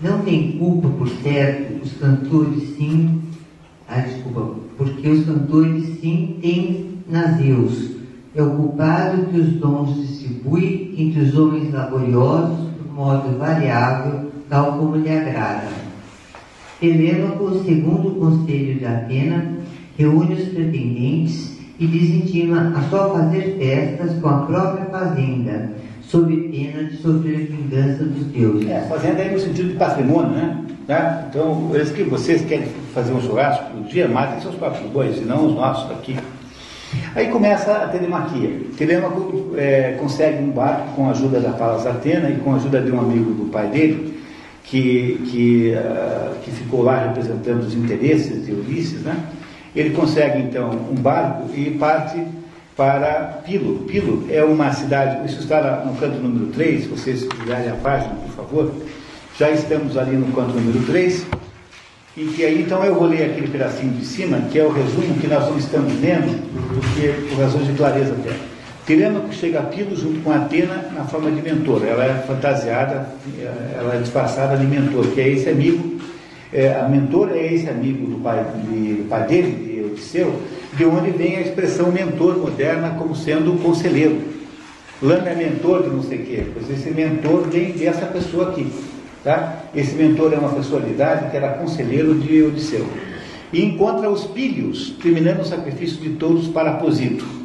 não 0.00 0.20
tem 0.20 0.52
culpa, 0.52 0.88
por 0.88 1.08
certo, 1.08 1.82
os 1.82 1.92
cantores 1.94 2.76
sim 2.76 3.22
ah, 3.86 4.00
desculpa, 4.00 4.54
porque 4.78 5.08
os 5.08 5.26
cantores 5.26 6.00
sim 6.00 6.38
têm 6.40 6.98
nazeus. 7.08 7.90
É 8.34 8.42
o 8.42 8.56
culpado 8.56 9.26
que 9.26 9.38
os 9.38 9.52
dons 9.54 9.94
distribui 9.94 10.94
entre 10.96 11.20
os 11.20 11.36
homens 11.36 11.72
laboriosos 11.72 12.70
por 12.78 12.92
modo 12.92 13.38
variável, 13.38 14.30
tal 14.48 14.78
como 14.78 14.96
lhe 14.96 15.10
agrada. 15.10 15.68
Telêmaco, 16.80 17.62
segundo 17.64 18.08
o 18.08 18.14
conselho 18.16 18.78
de 18.78 18.86
Atena, 18.86 19.58
reúne 19.96 20.34
os 20.34 20.48
pretendentes 20.48 21.58
e 21.78 21.86
lhes 21.86 22.24
intima 22.24 22.72
a 22.76 22.82
só 22.90 23.10
fazer 23.14 23.56
festas 23.58 24.20
com 24.20 24.28
a 24.28 24.38
própria 24.42 24.84
fazenda, 24.86 25.70
sob 26.02 26.36
pena 26.48 26.84
de 26.84 26.96
sofrer 26.96 27.46
vingança 27.46 28.04
dos 28.04 28.26
deuses. 28.26 28.68
É, 28.68 28.80
fazenda 28.82 29.22
aí 29.22 29.32
no 29.32 29.38
sentido 29.38 29.70
de 29.70 29.76
patrimônio, 29.76 30.30
né? 30.30 30.64
Tá? 30.86 31.26
Então, 31.30 31.70
eles 31.72 31.90
que 31.90 32.02
vocês 32.02 32.44
querem 32.44 32.68
fazer 32.92 33.12
um 33.12 33.20
churrasco, 33.20 33.78
o 33.78 33.84
dia 33.84 34.06
matem 34.06 34.40
seus 34.40 34.54
próprios 34.54 34.88
bois, 34.90 35.16
e 35.16 35.22
não 35.22 35.46
os 35.46 35.54
nossos 35.54 35.90
aqui. 35.90 36.16
Aí 37.14 37.28
começa 37.28 37.72
a 37.72 37.88
telemaquia. 37.88 38.60
Telemaco 38.76 39.54
é, 39.56 39.96
consegue 39.98 40.42
um 40.44 40.50
barco 40.50 40.94
com 40.94 41.08
a 41.08 41.10
ajuda 41.10 41.40
da 41.40 41.50
Palas 41.50 41.86
Atena 41.86 42.30
e 42.30 42.36
com 42.36 42.52
a 42.52 42.56
ajuda 42.56 42.80
de 42.80 42.92
um 42.92 43.00
amigo 43.00 43.32
do 43.32 43.50
pai 43.50 43.68
dele, 43.68 44.20
que, 44.64 45.20
que, 45.30 45.74
uh, 45.76 46.34
que 46.42 46.50
ficou 46.50 46.82
lá 46.82 47.06
representando 47.06 47.62
os 47.62 47.74
interesses 47.74 48.44
de 48.44 48.52
Ulisses, 48.52 49.02
né? 49.02 49.16
Ele 49.74 49.90
consegue 49.90 50.38
então 50.40 50.70
um 50.90 50.94
barco 50.94 51.50
e 51.54 51.70
parte 51.72 52.24
para 52.76 53.42
Pilo. 53.44 53.80
Pilo 53.84 54.26
é 54.30 54.42
uma 54.42 54.72
cidade, 54.72 55.26
isso 55.26 55.40
está 55.40 55.84
no 55.84 55.94
canto 55.96 56.18
número 56.18 56.46
3, 56.52 56.82
se 56.82 56.88
vocês 56.88 57.28
virarem 57.44 57.70
a 57.70 57.74
página, 57.74 58.14
por 58.14 58.30
favor. 58.30 58.72
Já 59.38 59.50
estamos 59.50 59.96
ali 59.96 60.16
no 60.16 60.32
canto 60.32 60.54
número 60.54 60.84
3, 60.86 61.26
e 62.16 62.24
que 62.26 62.44
aí 62.44 62.62
então 62.62 62.84
eu 62.84 62.94
vou 62.94 63.08
ler 63.08 63.30
aquele 63.30 63.48
pedacinho 63.48 63.92
de 63.92 64.06
cima, 64.06 64.40
que 64.50 64.58
é 64.58 64.64
o 64.64 64.72
resumo 64.72 65.14
que 65.20 65.26
nós 65.26 65.48
não 65.48 65.58
estamos 65.58 65.92
vendo, 65.94 66.40
porque 66.72 67.08
por 67.28 67.40
razões 67.40 67.66
de 67.66 67.72
clareza 67.74 68.14
até. 68.14 68.53
Tirâmaco 68.86 69.32
chega 69.32 69.60
a 69.60 69.62
Pilo 69.62 69.96
junto 69.96 70.20
com 70.20 70.30
Atena 70.30 70.90
na 70.94 71.04
forma 71.04 71.30
de 71.30 71.40
mentor. 71.40 71.82
Ela 71.86 72.04
é 72.04 72.14
fantasiada, 72.26 73.08
ela 73.74 73.94
é 73.94 73.98
disfarçada 73.98 74.58
de 74.58 74.66
mentor, 74.66 75.06
que 75.06 75.20
é 75.20 75.28
esse 75.28 75.48
amigo. 75.48 75.98
É, 76.52 76.74
a 76.74 76.86
mentor 76.86 77.30
é 77.32 77.52
esse 77.52 77.68
amigo 77.68 78.06
do 78.06 78.22
pai, 78.22 78.44
de, 78.68 78.94
do 78.94 79.08
pai 79.08 79.26
dele, 79.26 79.50
de 79.52 79.84
Odisseu, 79.86 80.38
de 80.74 80.84
onde 80.84 81.10
vem 81.10 81.36
a 81.36 81.40
expressão 81.40 81.90
mentor 81.90 82.36
moderna 82.36 82.90
como 82.98 83.16
sendo 83.16 83.60
conselheiro. 83.62 84.20
Lama 85.02 85.30
é 85.30 85.34
mentor 85.34 85.82
de 85.82 85.88
não 85.88 86.02
sei 86.02 86.18
o 86.18 86.26
quê, 86.26 86.46
pois 86.52 86.70
esse 86.70 86.90
mentor 86.90 87.48
vem 87.48 87.72
dessa 87.72 88.06
pessoa 88.06 88.50
aqui. 88.50 88.70
Tá? 89.24 89.64
Esse 89.74 89.94
mentor 89.94 90.34
é 90.34 90.36
uma 90.36 90.50
personalidade 90.50 91.30
que 91.30 91.36
era 91.36 91.54
conselheiro 91.54 92.14
de 92.14 92.42
Odisseu. 92.42 92.86
e 93.50 93.64
encontra 93.64 94.10
os 94.10 94.24
pilhos, 94.24 94.94
terminando 95.02 95.40
o 95.40 95.44
sacrifício 95.44 95.96
de 95.98 96.10
todos 96.10 96.48
para 96.48 96.72
Aposito. 96.72 97.43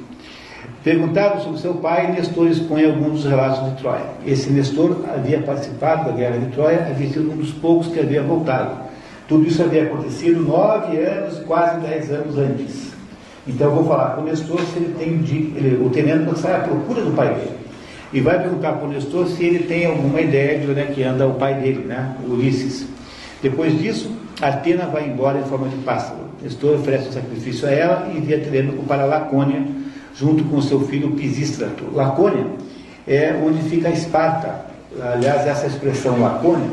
Perguntado 0.84 1.44
sobre 1.44 1.60
seu 1.60 1.74
pai, 1.74 2.10
Nestor 2.14 2.48
expõe 2.48 2.86
alguns 2.86 3.24
dos 3.24 3.26
relatos 3.26 3.70
de 3.70 3.82
Troia. 3.82 4.06
Esse 4.26 4.50
Nestor 4.50 5.04
havia 5.14 5.42
participado 5.42 6.06
da 6.06 6.16
guerra 6.16 6.38
de 6.38 6.46
Troia, 6.48 6.88
havia 6.90 7.10
sido 7.10 7.32
um 7.34 7.36
dos 7.36 7.52
poucos 7.52 7.88
que 7.88 8.00
havia 8.00 8.24
voltado. 8.24 8.78
Tudo 9.28 9.46
isso 9.46 9.62
havia 9.62 9.84
acontecido 9.84 10.42
nove 10.42 10.98
anos, 10.98 11.40
quase 11.40 11.82
dez 11.82 12.10
anos 12.10 12.38
antes. 12.38 12.94
Então 13.46 13.68
eu 13.68 13.76
vou 13.76 13.86
falar 13.86 14.16
com 14.16 14.22
o 14.22 14.24
Nestor 14.24 14.62
se 14.62 14.78
ele 14.78 14.96
tem 14.98 15.10
ele, 15.58 15.84
o 15.84 15.90
tenente 15.90 16.40
sai 16.40 16.56
à 16.56 16.60
procura 16.60 17.02
do 17.02 17.12
pai 17.12 17.34
dele. 17.36 17.58
E 18.14 18.22
vai 18.22 18.42
perguntar 18.42 18.74
para 18.74 18.88
o 18.88 18.90
Nestor 18.90 19.28
se 19.28 19.44
ele 19.44 19.66
tem 19.66 19.86
alguma 19.86 20.22
ideia 20.22 20.60
de 20.60 20.72
onde 20.72 20.80
é 20.80 20.86
que 20.86 21.04
anda 21.04 21.28
o 21.28 21.34
pai 21.34 21.56
dele, 21.56 21.84
né? 21.86 22.16
Ulisses. 22.26 22.88
Depois 23.42 23.78
disso, 23.78 24.10
Atena 24.42 24.86
vai 24.86 25.10
embora 25.10 25.40
em 25.40 25.44
forma 25.44 25.68
de 25.68 25.76
pássaro. 25.78 26.20
Nestor 26.42 26.76
oferece 26.76 27.10
o 27.10 27.12
sacrifício 27.12 27.68
a 27.68 27.72
ela 27.72 28.10
e 28.14 28.18
envia 28.18 28.40
Telêmaco 28.40 28.84
para 28.84 29.04
Lacônia, 29.04 29.62
junto 30.20 30.44
com 30.46 30.62
seu 30.62 30.82
filho 30.82 31.12
Pisístrato. 31.12 31.86
Lacônia 31.94 32.46
é 33.08 33.34
onde 33.42 33.62
fica 33.70 33.90
Esparta. 33.90 34.66
Aliás, 35.02 35.48
essa 35.48 35.68
expressão 35.68 36.20
Lacônia 36.20 36.70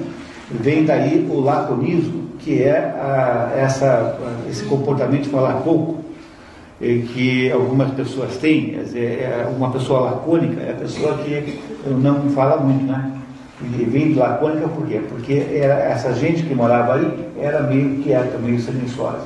vem 0.51 0.85
daí 0.85 1.27
o 1.31 1.41
laconismo, 1.41 2.31
que 2.41 2.63
é 2.63 2.77
a, 2.77 3.53
essa, 3.57 4.19
esse 4.51 4.65
comportamento 4.65 5.25
de 5.25 5.29
falar 5.29 5.61
pouco, 5.63 6.05
que 6.79 7.51
algumas 7.53 7.91
pessoas 7.93 8.37
têm. 8.37 8.77
É 8.95 9.49
uma 9.57 9.71
pessoa 9.71 10.01
lacônica 10.01 10.61
é 10.61 10.73
a 10.73 10.75
pessoa 10.75 11.17
que 11.19 11.61
não 11.87 12.29
fala 12.31 12.59
muito, 12.59 12.85
né? 12.85 13.13
E 13.63 13.85
vem 13.85 14.13
de 14.13 14.19
lacônica 14.19 14.69
por 14.69 14.87
quê? 14.87 15.01
Porque 15.09 15.47
era, 15.55 15.75
essa 15.75 16.13
gente 16.13 16.43
que 16.43 16.55
morava 16.55 16.97
aí 16.97 17.29
era 17.39 17.63
meio 17.63 18.03
quieta, 18.03 18.37
meio 18.37 18.61
silenciosa. 18.61 19.25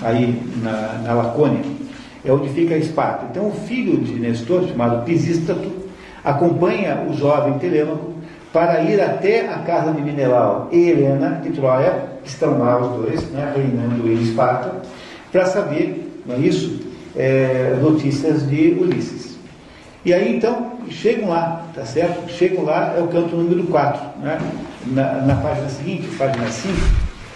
Aí 0.00 0.40
na, 0.62 1.00
na 1.04 1.14
Lacônia 1.14 1.60
é 2.24 2.30
onde 2.30 2.48
fica 2.50 2.76
Esparta. 2.76 3.26
Então 3.30 3.48
o 3.48 3.52
filho 3.52 3.98
de 3.98 4.14
Nestor, 4.14 4.68
chamado 4.68 5.04
Pisístrato, 5.04 5.70
acompanha 6.24 7.06
o 7.08 7.14
jovem 7.14 7.58
Telêmaco 7.58 8.12
para 8.52 8.82
ir 8.82 9.00
até 9.00 9.48
a 9.48 9.58
casa 9.60 9.92
de 9.92 10.02
Minelau 10.02 10.68
e 10.70 10.90
Helena 10.90 11.40
de 11.42 11.50
Troia, 11.50 12.10
que 12.22 12.28
estão 12.28 12.58
lá 12.58 12.78
os 12.78 13.02
dois, 13.02 13.22
né, 13.30 13.52
reinando 13.56 14.06
em 14.06 14.22
Esparta, 14.22 14.82
para 15.30 15.46
saber, 15.46 16.22
não 16.26 16.36
é 16.36 16.38
isso, 16.38 16.80
é, 17.16 17.76
notícias 17.80 18.48
de 18.48 18.76
Ulisses. 18.78 19.38
E 20.04 20.12
aí 20.12 20.36
então 20.36 20.72
chegam 20.90 21.30
lá, 21.30 21.64
tá 21.74 21.84
certo? 21.84 22.30
Chegam 22.30 22.64
lá, 22.64 22.94
é 22.96 23.00
o 23.00 23.08
canto 23.08 23.34
número 23.36 23.64
4, 23.64 24.00
né? 24.20 24.38
na, 24.86 25.22
na 25.22 25.36
página 25.36 25.68
seguinte, 25.68 26.08
página 26.18 26.48
5, 26.48 26.74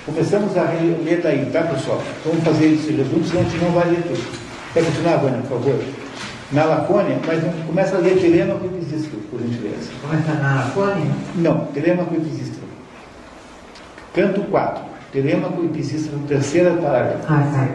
começamos 0.05 0.57
a 0.57 0.63
ler 0.63 1.21
daí, 1.23 1.47
tá 1.47 1.63
pessoal? 1.63 2.03
Vamos 2.25 2.45
fazer 2.45 2.67
esse 2.67 2.93
resumo, 2.93 3.25
senão 3.25 3.41
a 3.41 3.45
gente 3.45 3.65
não 3.65 3.71
vai 3.71 3.89
ler 3.89 4.03
tudo. 4.03 4.46
Quer 4.77 4.85
continuar, 4.85 5.17
Vânia, 5.17 5.39
por 5.49 5.59
favor? 5.59 5.81
Na 6.53 6.65
Lacônia, 6.67 7.17
mas 7.27 7.43
começa 7.67 7.97
a 7.97 7.99
ler 7.99 8.21
Telêmaco 8.21 8.67
e 8.67 8.69
Pisístro, 8.69 9.19
por 9.31 9.41
gentileza. 9.41 9.91
Começa 10.03 10.35
na 10.35 10.55
Lacônia? 10.57 11.11
Não, 11.37 11.61
Telêmaco 11.73 12.15
e 12.15 12.21
Pisístro. 12.21 12.61
Canto 14.13 14.43
4. 14.43 14.85
Telêmaco 15.13 15.65
e 15.65 15.69
Pisístro, 15.69 16.19
terceira 16.29 16.73
parágrafo. 16.75 17.25
Ah, 17.27 17.49
tá. 17.55 17.69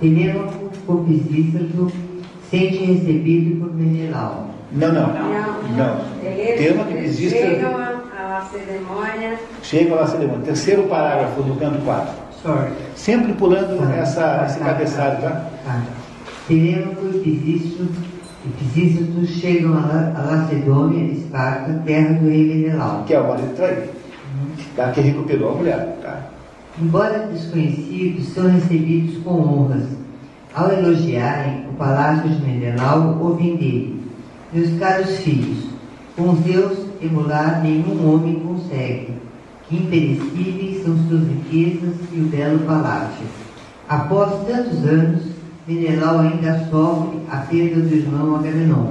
Telêmaco 0.00 0.70
com 0.86 1.04
Pisístro 1.04 1.90
sente 2.48 2.76
recebido 2.76 3.60
por 3.64 3.74
Menelau. 3.74 4.46
Não, 4.70 4.92
não. 4.92 5.08
Não, 5.08 5.76
não. 5.76 6.00
Eles 6.22 6.60
Telêmaco 6.60 6.92
e 6.92 6.94
Pisístro. 7.02 7.40
chegam 7.40 7.76
à 7.76 8.48
cerimônia. 8.52 9.38
Chegam 9.64 9.98
à 9.98 10.06
cerimônia. 10.06 10.44
Terceiro 10.44 10.84
parágrafo 10.84 11.42
do 11.42 11.56
canto 11.58 11.84
4. 11.84 12.08
Sorry. 12.40 12.70
Sempre 12.94 13.32
pulando 13.32 13.82
Ah, 13.82 13.96
essa, 13.96 14.20
tá, 14.20 14.46
esse 14.46 14.58
tá, 14.60 14.64
cabeçalho, 14.66 15.20
tá? 15.20 15.30
Tá. 15.64 15.82
Telêmaco 16.46 17.06
e 17.12 17.18
Pisístro, 17.18 17.88
e 18.44 18.48
Pisístro 18.50 19.26
chegam 19.26 19.76
a, 19.76 19.80
La, 19.80 20.14
a 20.16 20.22
Lacedômia, 20.22 21.12
Esparta, 21.12 21.82
terra 21.84 22.14
do 22.14 22.28
rei 22.28 22.44
Menelau. 22.44 23.04
Que 23.04 23.14
é 23.14 23.20
o 23.20 23.28
marido 23.28 23.56
traído. 23.56 23.88
Tá? 24.76 24.92
Que 24.92 25.00
recuperou 25.00 25.52
a 25.52 25.54
mulher. 25.56 25.98
Tá? 26.02 26.30
Embora 26.80 27.26
desconhecidos, 27.26 28.28
são 28.28 28.48
recebidos 28.48 29.22
com 29.24 29.30
honras. 29.30 29.84
Ao 30.54 30.70
elogiarem 30.70 31.66
o 31.68 31.74
palácio 31.74 32.30
de 32.30 32.40
Menelau, 32.42 33.18
ouvem 33.20 33.56
dele. 33.56 34.02
Meus 34.52 34.78
caros 34.78 35.16
filhos, 35.16 35.66
com 36.16 36.34
Deus 36.34 36.78
emular 37.02 37.60
nenhum 37.62 38.08
homem 38.08 38.40
consegue, 38.40 39.14
que 39.68 39.76
imperecíveis 39.76 40.84
são 40.84 40.96
suas 41.08 41.28
riquezas 41.28 41.94
e 42.12 42.20
o 42.20 42.24
belo 42.24 42.60
palácio. 42.60 43.26
Após 43.88 44.46
tantos 44.46 44.84
anos, 44.84 45.35
Menelau 45.66 46.20
ainda 46.20 46.64
sofre 46.70 47.18
a 47.28 47.38
perda 47.38 47.80
do 47.80 47.92
irmão 47.92 48.36
Agamenon 48.36 48.86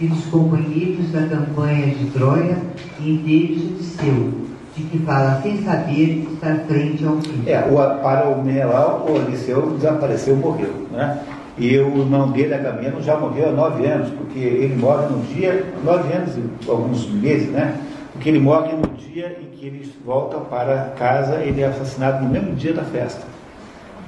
e 0.00 0.08
dos 0.08 0.24
companheiros 0.24 1.12
da 1.12 1.22
campanha 1.28 1.86
de 1.94 2.06
Troia 2.10 2.56
e 2.98 3.16
deles 3.18 3.78
de 3.78 3.84
seu, 3.84 4.32
de 4.74 4.82
que 4.90 4.98
fala 5.00 5.40
sem 5.40 5.62
saber 5.62 6.26
estar 6.32 6.56
frente 6.66 7.04
ao 7.04 7.20
fim. 7.20 7.44
É, 7.46 7.60
o, 7.60 7.76
para 8.02 8.28
o 8.28 8.42
Menelau, 8.42 9.06
o 9.08 9.16
Odisseu 9.16 9.70
desapareceu, 9.76 10.34
morreu. 10.34 10.88
Né? 10.90 11.22
E 11.56 11.78
o 11.78 11.98
irmão 11.98 12.32
dele, 12.32 12.54
Agamemnon, 12.54 13.02
já 13.02 13.16
morreu 13.16 13.50
há 13.50 13.52
nove 13.52 13.86
anos, 13.86 14.08
porque 14.10 14.38
ele 14.38 14.74
morre 14.74 15.06
no 15.06 15.22
dia, 15.26 15.64
nove 15.84 16.12
anos 16.12 16.36
e 16.36 16.70
alguns 16.70 17.08
meses, 17.08 17.50
né? 17.50 17.78
Porque 18.12 18.30
ele 18.30 18.40
morre 18.40 18.72
no 18.72 18.88
dia 18.96 19.36
em 19.40 19.56
que 19.56 19.66
ele 19.66 19.92
volta 20.04 20.38
para 20.38 20.92
casa, 20.98 21.36
ele 21.36 21.60
é 21.60 21.66
assassinado 21.66 22.24
no 22.24 22.30
mesmo 22.30 22.54
dia 22.54 22.72
da 22.72 22.82
festa. 22.82 23.24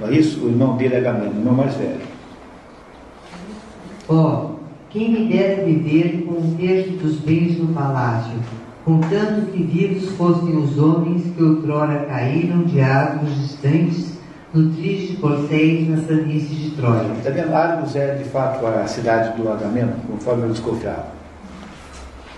Não 0.02 0.08
é 0.08 0.14
isso? 0.14 0.44
O 0.44 0.48
irmão 0.48 0.76
dele, 0.76 0.96
Agamemnon, 0.96 1.30
o 1.30 1.38
irmão 1.38 1.54
mais 1.54 1.74
velho. 1.76 2.00
Ó, 4.08 4.50
quem 4.90 5.12
me 5.12 5.32
dera 5.32 5.64
viver 5.64 6.24
com 6.26 6.40
um 6.40 6.56
terço 6.56 6.90
dos 6.90 7.18
bens 7.20 7.56
no 7.56 7.68
palácio, 7.68 8.36
contanto 8.84 9.52
que 9.52 9.62
vivos 9.62 10.10
fossem 10.16 10.56
os 10.56 10.76
homens 10.76 11.22
que 11.34 11.42
outrora 11.42 12.04
caíram 12.06 12.64
de 12.64 12.80
árvores 12.80 13.32
distantes 13.42 14.18
no 14.52 14.70
triste 14.74 15.16
corcéis 15.16 15.88
nas 15.88 16.04
planícies 16.04 16.58
de 16.58 16.70
Troia. 16.72 17.12
Está 17.16 17.30
vendo? 17.30 17.54
Argos 17.54 17.94
é 17.94 18.16
de 18.16 18.24
fato 18.24 18.66
a 18.66 18.86
cidade 18.88 19.40
do 19.40 19.48
Agamemnon, 19.48 19.94
conforme 20.10 20.42
eu 20.42 20.48
desconfiava. 20.50 21.06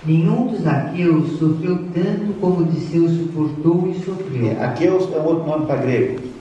Nenhum 0.04 0.48
dos 0.48 0.66
aqueus 0.66 1.38
sofreu 1.38 1.78
tanto 1.94 2.38
como 2.38 2.60
o 2.60 2.64
de 2.66 2.78
seu 2.78 3.08
suportou 3.08 3.88
e 3.88 3.94
sofreu. 4.04 4.48
É, 4.48 4.62
Aqueus 4.62 5.10
é 5.14 5.18
outro 5.18 5.46
nome 5.46 5.64
para 5.64 5.76
grego. 5.76 6.33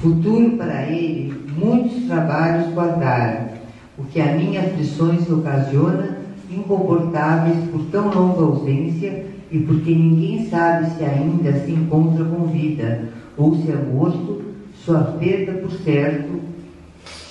Futuro 0.00 0.56
para 0.56 0.84
ele, 0.84 1.34
muitos 1.56 2.04
trabalhos 2.04 2.72
guardaram, 2.72 3.48
o 3.98 4.04
que 4.04 4.20
a 4.20 4.32
minha 4.32 4.60
aflições 4.60 5.28
ocasiona, 5.28 6.18
incomportáveis 6.48 7.68
por 7.70 7.82
tão 7.86 8.08
longa 8.08 8.42
ausência 8.42 9.26
e 9.50 9.58
porque 9.58 9.90
ninguém 9.92 10.48
sabe 10.48 10.90
se 10.90 11.04
ainda 11.04 11.52
se 11.52 11.72
encontra 11.72 12.24
com 12.24 12.46
vida 12.46 13.08
ou 13.36 13.56
se 13.56 13.72
é 13.72 13.76
morto, 13.76 14.42
sua 14.84 15.00
perda 15.00 15.54
por 15.54 15.72
certo, 15.72 16.40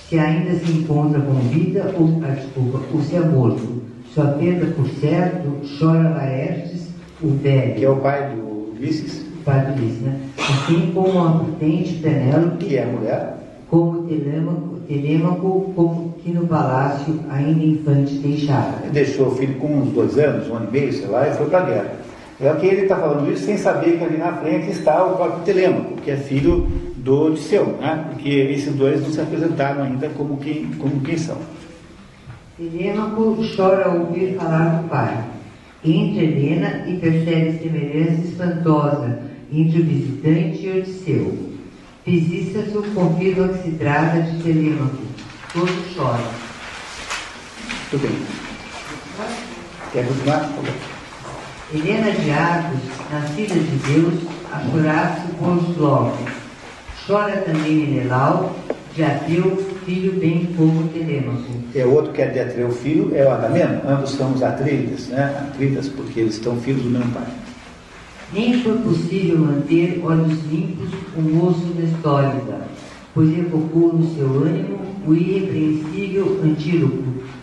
se 0.08 0.18
ainda 0.18 0.54
se 0.58 0.70
encontra 0.70 1.20
com 1.20 1.34
vida 1.34 1.94
ou, 1.98 2.20
ah, 2.22 2.34
desculpa, 2.34 2.80
ou 2.92 3.00
se 3.02 3.16
é 3.16 3.20
morto, 3.20 3.82
sua 4.12 4.26
perda 4.26 4.66
por 4.66 4.88
certo, 5.00 5.60
chora 5.78 6.10
Laertes, 6.10 6.88
o 7.22 7.28
velho. 7.28 7.74
Que 7.74 7.84
é 7.84 7.90
o 7.90 7.96
pai 7.96 8.34
do 8.34 8.72
Ulisses, 8.72 9.27
pai 9.48 9.64
do 9.64 9.72
Ulisses, 9.72 10.02
né? 10.02 10.20
Assim 10.36 10.92
como 10.94 11.26
a 11.26 11.30
prudente 11.32 11.94
Penélope, 11.94 12.66
que 12.66 12.76
é 12.76 12.84
mulher. 12.84 13.34
como 13.70 14.02
Telêmaco, 14.02 14.76
Telêmaco 14.86 15.72
como 15.74 16.14
que 16.22 16.30
no 16.30 16.46
palácio 16.46 17.18
ainda 17.30 17.64
infante 17.64 18.14
deixara. 18.18 18.74
Ele 18.82 18.92
deixou 18.92 19.28
o 19.28 19.30
filho 19.30 19.54
com 19.54 19.68
uns 19.68 19.92
dois 19.92 20.18
anos, 20.18 20.48
um 20.48 20.56
ano 20.56 20.68
e 20.68 20.72
meio, 20.72 20.92
sei 20.92 21.06
lá, 21.06 21.26
e 21.26 21.32
foi 21.32 21.46
para 21.46 21.60
a 21.60 21.66
guerra. 21.66 21.92
É 22.40 22.52
que 22.52 22.66
ele 22.66 22.82
está 22.82 22.96
falando 22.96 23.32
isso 23.32 23.46
sem 23.46 23.56
saber 23.56 23.98
que 23.98 24.04
ali 24.04 24.18
na 24.18 24.32
frente 24.34 24.70
está 24.70 25.04
o 25.04 25.16
próprio 25.16 25.42
Telêmaco, 25.44 25.96
que 26.02 26.10
é 26.10 26.16
filho 26.16 26.68
do 26.96 27.26
Odisseu, 27.26 27.66
né? 27.80 28.04
porque 28.12 28.28
esses 28.28 28.74
dois 28.74 29.00
não 29.00 29.10
se 29.10 29.20
apresentaram 29.20 29.82
ainda 29.82 30.08
como 30.10 30.36
quem, 30.36 30.66
como 30.78 31.00
quem 31.00 31.16
são. 31.16 31.38
Telêmaco 32.56 33.38
chora 33.56 33.86
ao 33.86 34.00
ouvir 34.00 34.34
falar 34.34 34.82
do 34.82 34.88
pai. 34.88 35.24
Entra 35.84 36.22
Helena 36.22 36.84
e 36.88 36.96
percebe 36.96 37.58
semelhança 37.58 38.20
espantosa 38.26 39.28
entre 39.52 39.80
o 39.80 39.84
visitante 39.84 40.66
e 40.66 40.78
Odisseu. 40.78 41.48
Pisístrato 42.04 42.82
confirma 42.94 43.48
que 43.48 43.62
se 43.62 43.70
trata 43.72 44.22
de 44.22 44.42
Telêmaco. 44.42 44.96
Todos 45.52 45.94
choram. 45.94 46.30
Tudo 47.90 48.02
bem. 48.02 48.18
Quer 49.92 50.06
continuar? 50.06 50.50
Helena 51.72 52.10
de 52.12 52.30
Argos, 52.30 52.80
nascida 53.10 53.54
de 53.54 53.76
Deus, 53.92 54.14
a 54.52 54.60
chorar-se 54.60 55.32
por 55.32 55.56
os 55.56 55.76
lobos. 55.76 56.18
Chora 57.06 57.38
também 57.38 57.86
Menelau, 57.86 58.56
de 58.94 59.04
Ateu, 59.04 59.56
filho 59.84 60.12
bem 60.12 60.46
como 60.56 60.88
Telêmaco. 60.88 61.44
É 61.74 61.84
outro 61.84 62.12
que 62.12 62.22
é 62.22 62.26
de 62.26 62.40
Atreu 62.40 62.70
filho, 62.70 63.12
é 63.14 63.24
o 63.24 63.30
Agamemnon. 63.30 63.80
Ambos 63.86 64.10
são 64.10 64.32
os 64.32 64.40
né? 64.40 64.48
Atreides, 64.48 65.88
porque 65.88 66.20
eles 66.20 66.34
estão 66.34 66.56
filhos 66.60 66.82
do 66.82 66.90
mesmo 66.90 67.12
pai. 67.12 67.26
Nem 68.32 68.62
foi 68.62 68.76
possível 68.78 69.38
manter 69.38 70.02
olhos 70.04 70.38
limpos 70.50 70.88
um 71.16 71.22
moço 71.22 71.66
nestólida, 71.78 72.60
pois 73.14 73.36
evocou 73.36 73.94
no 73.94 74.14
seu 74.14 74.26
ânimo 74.42 74.78
o 75.06 75.14
irrepreensível 75.14 76.40
antíloco, 76.44 77.02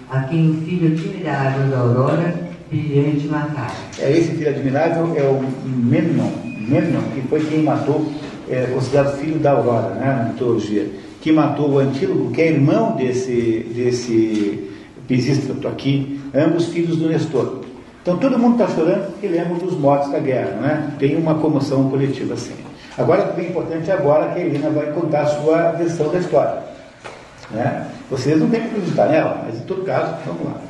a 0.10 0.22
quem 0.22 0.52
o 0.52 0.54
filho 0.62 0.94
admirável 0.94 1.68
da 1.72 1.80
aurora 1.80 2.46
brilhante 2.70 3.28
matara. 3.28 3.74
É, 4.00 4.12
esse 4.12 4.32
filho 4.32 4.50
admirável 4.50 5.14
é 5.16 5.24
o 5.24 5.44
Memnon, 5.66 6.32
Memnon 6.68 7.02
que 7.14 7.22
foi 7.28 7.44
quem 7.46 7.64
matou, 7.64 8.12
é, 8.50 8.66
considerado 8.68 9.18
filho 9.18 9.40
da 9.40 9.54
Aurora, 9.54 9.96
né, 9.96 10.06
na 10.06 10.30
mitologia, 10.30 10.88
que 11.22 11.32
matou 11.32 11.72
o 11.72 11.80
Antíloco, 11.80 12.32
que 12.32 12.42
é 12.42 12.52
irmão 12.52 12.96
desse, 12.96 13.66
desse 13.74 14.70
Pisístrato 15.08 15.68
aqui, 15.68 16.20
ambos 16.34 16.68
filhos 16.68 16.98
do 16.98 17.08
Nestor. 17.08 17.65
Então 18.06 18.18
todo 18.18 18.38
mundo 18.38 18.62
está 18.62 18.76
chorando 18.76 19.14
porque 19.14 19.28
lembra 19.28 19.56
dos 19.56 19.80
mortos 19.80 20.12
da 20.12 20.20
guerra, 20.20 20.52
né? 20.62 20.94
tem 21.00 21.16
uma 21.16 21.34
comoção 21.34 21.90
coletiva 21.90 22.36
assim. 22.36 22.54
Agora, 22.96 23.32
o 23.32 23.34
que 23.34 23.42
é 23.42 23.50
importante 23.50 23.90
agora 23.90 24.26
é 24.26 24.34
que 24.36 24.40
a 24.42 24.46
Helena 24.46 24.70
vai 24.70 24.92
contar 24.92 25.22
a 25.22 25.26
sua 25.26 25.72
versão 25.72 26.12
da 26.12 26.20
história. 26.20 26.60
Né? 27.50 27.88
Vocês 28.08 28.40
não 28.40 28.48
têm 28.48 28.62
que 28.62 28.68
acreditar 28.68 29.08
nela, 29.08 29.42
mas 29.44 29.58
em 29.58 29.64
todo 29.64 29.84
caso, 29.84 30.18
vamos 30.24 30.46
lá. 30.46 30.62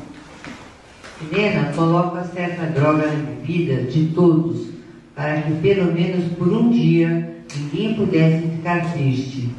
Helena 1.30 1.74
coloca 1.76 2.24
certa 2.34 2.68
droga 2.68 3.06
na 3.06 3.16
bebida 3.16 3.84
de 3.84 4.06
todos, 4.16 4.70
para 5.14 5.42
que 5.42 5.56
pelo 5.56 5.92
menos 5.92 6.32
por 6.38 6.48
um 6.48 6.70
dia 6.70 7.36
ninguém 7.54 7.96
pudesse 7.96 8.48
ficar 8.48 8.94
triste. 8.94 9.54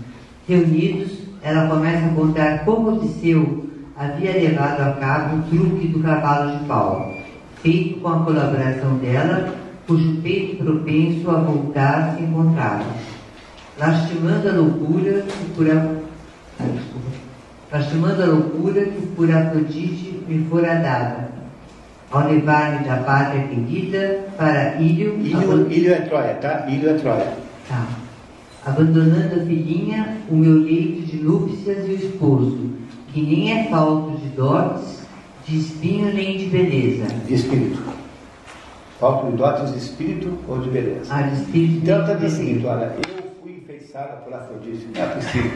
Reunidos, 0.48 1.12
ela 1.42 1.68
começa 1.68 2.06
a 2.06 2.14
contar 2.14 2.64
como 2.64 2.96
Odisseu 2.96 3.66
havia 3.94 4.32
levado 4.32 4.80
a 4.80 4.92
cabo 4.92 5.36
o 5.36 5.42
truque 5.42 5.88
do 5.88 6.00
cavalo 6.00 6.56
de 6.56 6.64
pau, 6.64 7.16
feito 7.62 8.00
com 8.00 8.08
a 8.08 8.20
colaboração 8.20 8.96
dela, 8.98 9.54
cujo 9.86 10.20
peito 10.22 10.64
propenso 10.64 11.30
a 11.30 11.40
voltar 11.40 12.14
se 12.16 12.22
encontrava. 12.22 12.84
Lastimando 13.78 14.48
a 14.48 14.52
loucura 14.52 15.22
que 15.22 15.44
por 15.54 15.70
a... 15.70 15.74
ah, 15.74 16.64
desculpa. 16.64 17.10
Lastimando 17.70 18.22
a 18.22 18.26
loucura 18.26 18.84
que 18.84 19.06
por 19.08 19.30
Afrodite 19.30 20.22
me 20.26 20.44
fora 20.46 20.76
dada, 20.76 21.28
ao 22.10 22.28
levar-me 22.28 22.86
da 22.86 22.96
pátria 22.98 23.46
querida 23.48 24.24
para 24.36 24.80
Ílio, 24.80 25.18
Ilho, 25.20 25.70
Ilho 25.70 25.92
é 25.92 26.00
Troia, 26.00 26.34
tá? 26.34 26.66
Ilho 26.68 26.90
é 26.90 26.94
Troia. 26.94 27.32
Tá. 27.68 27.86
Abandonando 28.64 29.34
a 29.36 29.44
filhinha, 29.44 30.16
o 30.28 30.36
meu 30.36 30.54
leito 30.54 31.02
de 31.02 31.16
núpcias 31.18 31.86
e 31.86 31.90
o 31.90 31.94
esposo, 31.94 32.70
que 33.12 33.20
nem 33.20 33.52
é 33.52 33.68
falto 33.68 34.16
de 34.18 34.28
dotes, 34.30 35.05
de 35.48 35.58
espinho 35.58 36.12
nem 36.12 36.38
de 36.38 36.46
beleza. 36.46 37.06
De 37.26 37.34
espírito. 37.34 37.82
Falta 38.98 39.30
de 39.30 39.36
dotes 39.36 39.72
de 39.72 39.78
espírito 39.78 40.38
ou 40.48 40.58
de 40.58 40.70
beleza. 40.70 41.14
Ah, 41.14 41.22
de 41.22 41.36
espírito 41.42 41.80
Então 41.82 42.00
está 42.00 42.14
de 42.14 42.20
dizendo 42.20 42.32
o 42.32 42.36
seguinte, 42.38 42.62
beleza. 42.62 42.76
olha, 42.76 42.92
eu 42.96 43.32
fui 43.42 43.52
enfeitiçada 43.62 44.08
por 44.24 44.34
Afrodite, 44.34 44.88
não 44.94 45.02
é 45.02 45.06
possível. 45.06 45.50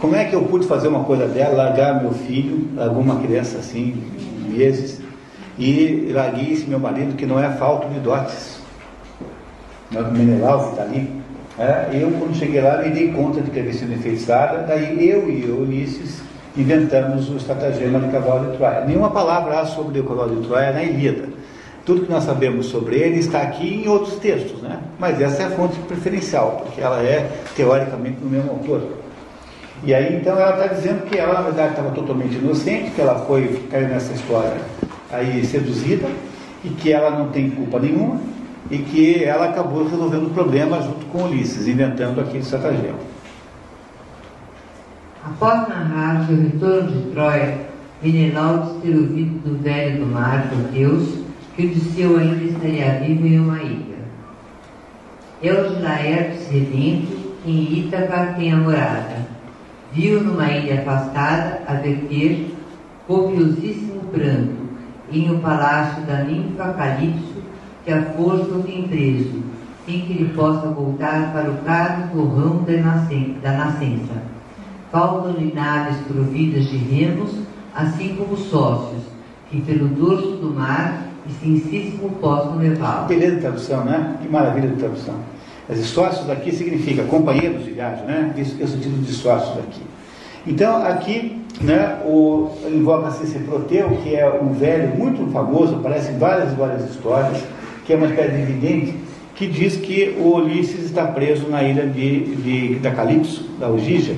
Como 0.00 0.16
é 0.16 0.24
que 0.24 0.34
eu 0.34 0.42
pude 0.42 0.66
fazer 0.66 0.88
uma 0.88 1.04
coisa 1.04 1.26
dela, 1.28 1.54
largar 1.54 2.02
meu 2.02 2.12
filho, 2.12 2.68
alguma 2.78 3.20
criança 3.20 3.58
assim, 3.58 4.02
meses, 4.48 5.00
e 5.58 6.10
larguei 6.12 6.52
esse 6.52 6.66
meu 6.68 6.78
marido 6.80 7.16
que 7.16 7.26
não 7.26 7.38
é 7.38 7.50
falto 7.52 7.88
de 7.88 8.00
dotes. 8.00 8.58
O 9.92 10.02
Menelau 10.12 10.64
que 10.64 10.70
está 10.70 10.82
ali. 10.82 11.20
É, 11.58 11.90
eu, 11.92 12.10
quando 12.12 12.34
cheguei 12.36 12.60
lá, 12.60 12.80
me 12.80 12.90
dei 12.90 13.12
conta 13.12 13.40
de 13.40 13.50
que 13.50 13.58
havia 13.60 13.72
sido 13.72 13.92
enfeitiçada, 13.92 14.64
daí 14.66 15.08
eu 15.08 15.28
e 15.28 15.44
Ulisses 15.50 16.22
inventamos 16.60 17.28
o 17.28 17.36
estratagema 17.36 17.98
de 18.00 18.08
cavalo 18.08 18.50
de 18.50 18.56
Troia. 18.56 18.84
Nenhuma 18.84 19.10
palavra 19.10 19.60
há 19.60 19.66
sobre 19.66 20.00
o 20.00 20.04
cavalo 20.04 20.36
de 20.36 20.46
Troia 20.46 20.72
na 20.72 20.82
Ilíada. 20.82 21.28
Tudo 21.84 22.02
que 22.04 22.12
nós 22.12 22.24
sabemos 22.24 22.66
sobre 22.66 22.96
ele 22.96 23.18
está 23.18 23.40
aqui 23.40 23.82
em 23.82 23.88
outros 23.88 24.16
textos, 24.16 24.60
né? 24.60 24.78
mas 24.98 25.20
essa 25.20 25.42
é 25.42 25.46
a 25.46 25.50
fonte 25.50 25.78
preferencial, 25.80 26.62
porque 26.64 26.80
ela 26.80 27.02
é, 27.02 27.28
teoricamente, 27.56 28.18
no 28.22 28.30
mesmo 28.30 28.50
autor. 28.50 28.82
E 29.82 29.94
aí, 29.94 30.14
então, 30.14 30.38
ela 30.38 30.62
está 30.62 30.74
dizendo 30.74 31.06
que 31.06 31.18
ela, 31.18 31.32
na 31.32 31.40
verdade, 31.40 31.70
estava 31.70 31.90
totalmente 31.92 32.36
inocente, 32.36 32.90
que 32.90 33.00
ela 33.00 33.14
foi 33.26 33.64
caiu 33.70 33.88
nessa 33.88 34.12
história 34.12 34.58
aí 35.10 35.44
seduzida, 35.44 36.06
e 36.62 36.68
que 36.68 36.92
ela 36.92 37.10
não 37.10 37.28
tem 37.30 37.50
culpa 37.50 37.78
nenhuma, 37.78 38.20
e 38.70 38.78
que 38.78 39.24
ela 39.24 39.46
acabou 39.46 39.88
resolvendo 39.88 40.26
o 40.26 40.30
problema 40.30 40.82
junto 40.82 41.06
com 41.06 41.24
Ulisses, 41.24 41.66
inventando 41.66 42.20
aquele 42.20 42.40
estratagema. 42.40 42.98
Após 45.22 45.68
narrar 45.68 46.26
seu 46.26 46.36
retorno 46.36 46.90
de 46.90 47.10
Troia, 47.10 47.58
Menelaudes 48.02 48.80
ter 48.80 48.96
ouvido 48.96 49.38
do 49.46 49.62
velho 49.62 50.00
do 50.00 50.06
mar, 50.06 50.48
Deus, 50.72 51.18
que 51.54 51.66
Odisseu 51.66 52.16
ainda 52.16 52.42
estaria 52.42 53.00
vivo 53.00 53.26
em 53.26 53.38
uma 53.38 53.62
ilha. 53.62 53.98
Eu 55.42 55.68
de 55.68 55.82
Laertes 55.82 56.48
rebento, 56.48 57.36
que 57.42 57.50
em 57.50 57.78
Ítaca 57.80 58.34
tem 58.38 58.52
a 58.52 58.56
morada. 58.56 59.26
Viu 59.92 60.22
numa 60.22 60.50
ilha 60.50 60.80
afastada 60.80 61.60
a 61.66 61.74
verter 61.74 62.56
copiosíssimo 63.06 64.00
pranto, 64.10 64.70
em 65.12 65.30
o 65.30 65.38
palácio 65.40 66.02
da 66.04 66.24
ninfa 66.24 66.72
Calipso, 66.72 67.42
que 67.84 67.92
a 67.92 68.02
força 68.12 68.54
o 68.54 68.62
tem 68.62 68.88
preso, 68.88 69.42
sem 69.84 70.00
que 70.00 70.12
ele 70.14 70.32
possa 70.32 70.68
voltar 70.68 71.30
para 71.34 71.50
o 71.50 71.58
caro 71.58 72.08
torrão 72.12 72.64
da 73.42 73.52
nascença. 73.52 74.39
Faltam-lhe 74.90 75.52
naves 75.54 75.96
providas 76.08 76.66
de 76.66 76.76
remos, 76.76 77.30
assim 77.74 78.16
como 78.16 78.36
sócios, 78.36 79.02
que 79.50 79.60
pelo 79.60 79.88
dorso 79.88 80.32
do 80.36 80.52
mar 80.52 81.06
extensíssimo 81.28 82.10
possam 82.20 82.56
levá-lo. 82.56 83.06
Beleza 83.06 83.36
de 83.36 83.40
tradução, 83.40 83.84
né? 83.84 84.16
Que 84.20 84.28
maravilha 84.28 84.68
de 84.68 84.76
tradução. 84.76 85.14
As 85.68 85.78
sócios 85.80 86.28
aqui 86.28 86.50
significa 86.52 87.04
companheiros 87.04 87.64
de 87.64 87.72
viagem, 87.72 88.04
né? 88.04 88.34
Isso 88.36 88.56
é 88.60 88.64
o 88.64 88.68
sentido 88.68 89.00
de 89.04 89.12
sócios 89.12 89.56
aqui. 89.58 89.82
Então, 90.46 90.82
aqui, 90.82 91.40
né, 91.60 91.98
o, 92.04 92.50
invoca-se 92.66 93.24
esse 93.24 93.38
Proteu, 93.40 93.90
que 94.02 94.16
é 94.16 94.28
um 94.28 94.52
velho 94.54 94.96
muito 94.96 95.30
famoso, 95.30 95.76
aparece 95.76 96.12
em 96.12 96.18
várias 96.18 96.52
e 96.52 96.56
várias 96.56 96.90
histórias, 96.90 97.44
que 97.84 97.92
é 97.92 97.96
uma 97.96 98.06
espécie 98.06 98.36
de 98.36 98.42
vidente, 98.44 98.94
que 99.34 99.46
diz 99.46 99.76
que 99.76 100.16
o 100.18 100.36
Ulisses 100.36 100.84
está 100.84 101.06
preso 101.06 101.48
na 101.48 101.62
ilha 101.62 101.86
de, 101.86 102.36
de, 102.36 102.74
da 102.76 102.90
Calipso, 102.90 103.44
da 103.58 103.68
Ogígia, 103.68 104.16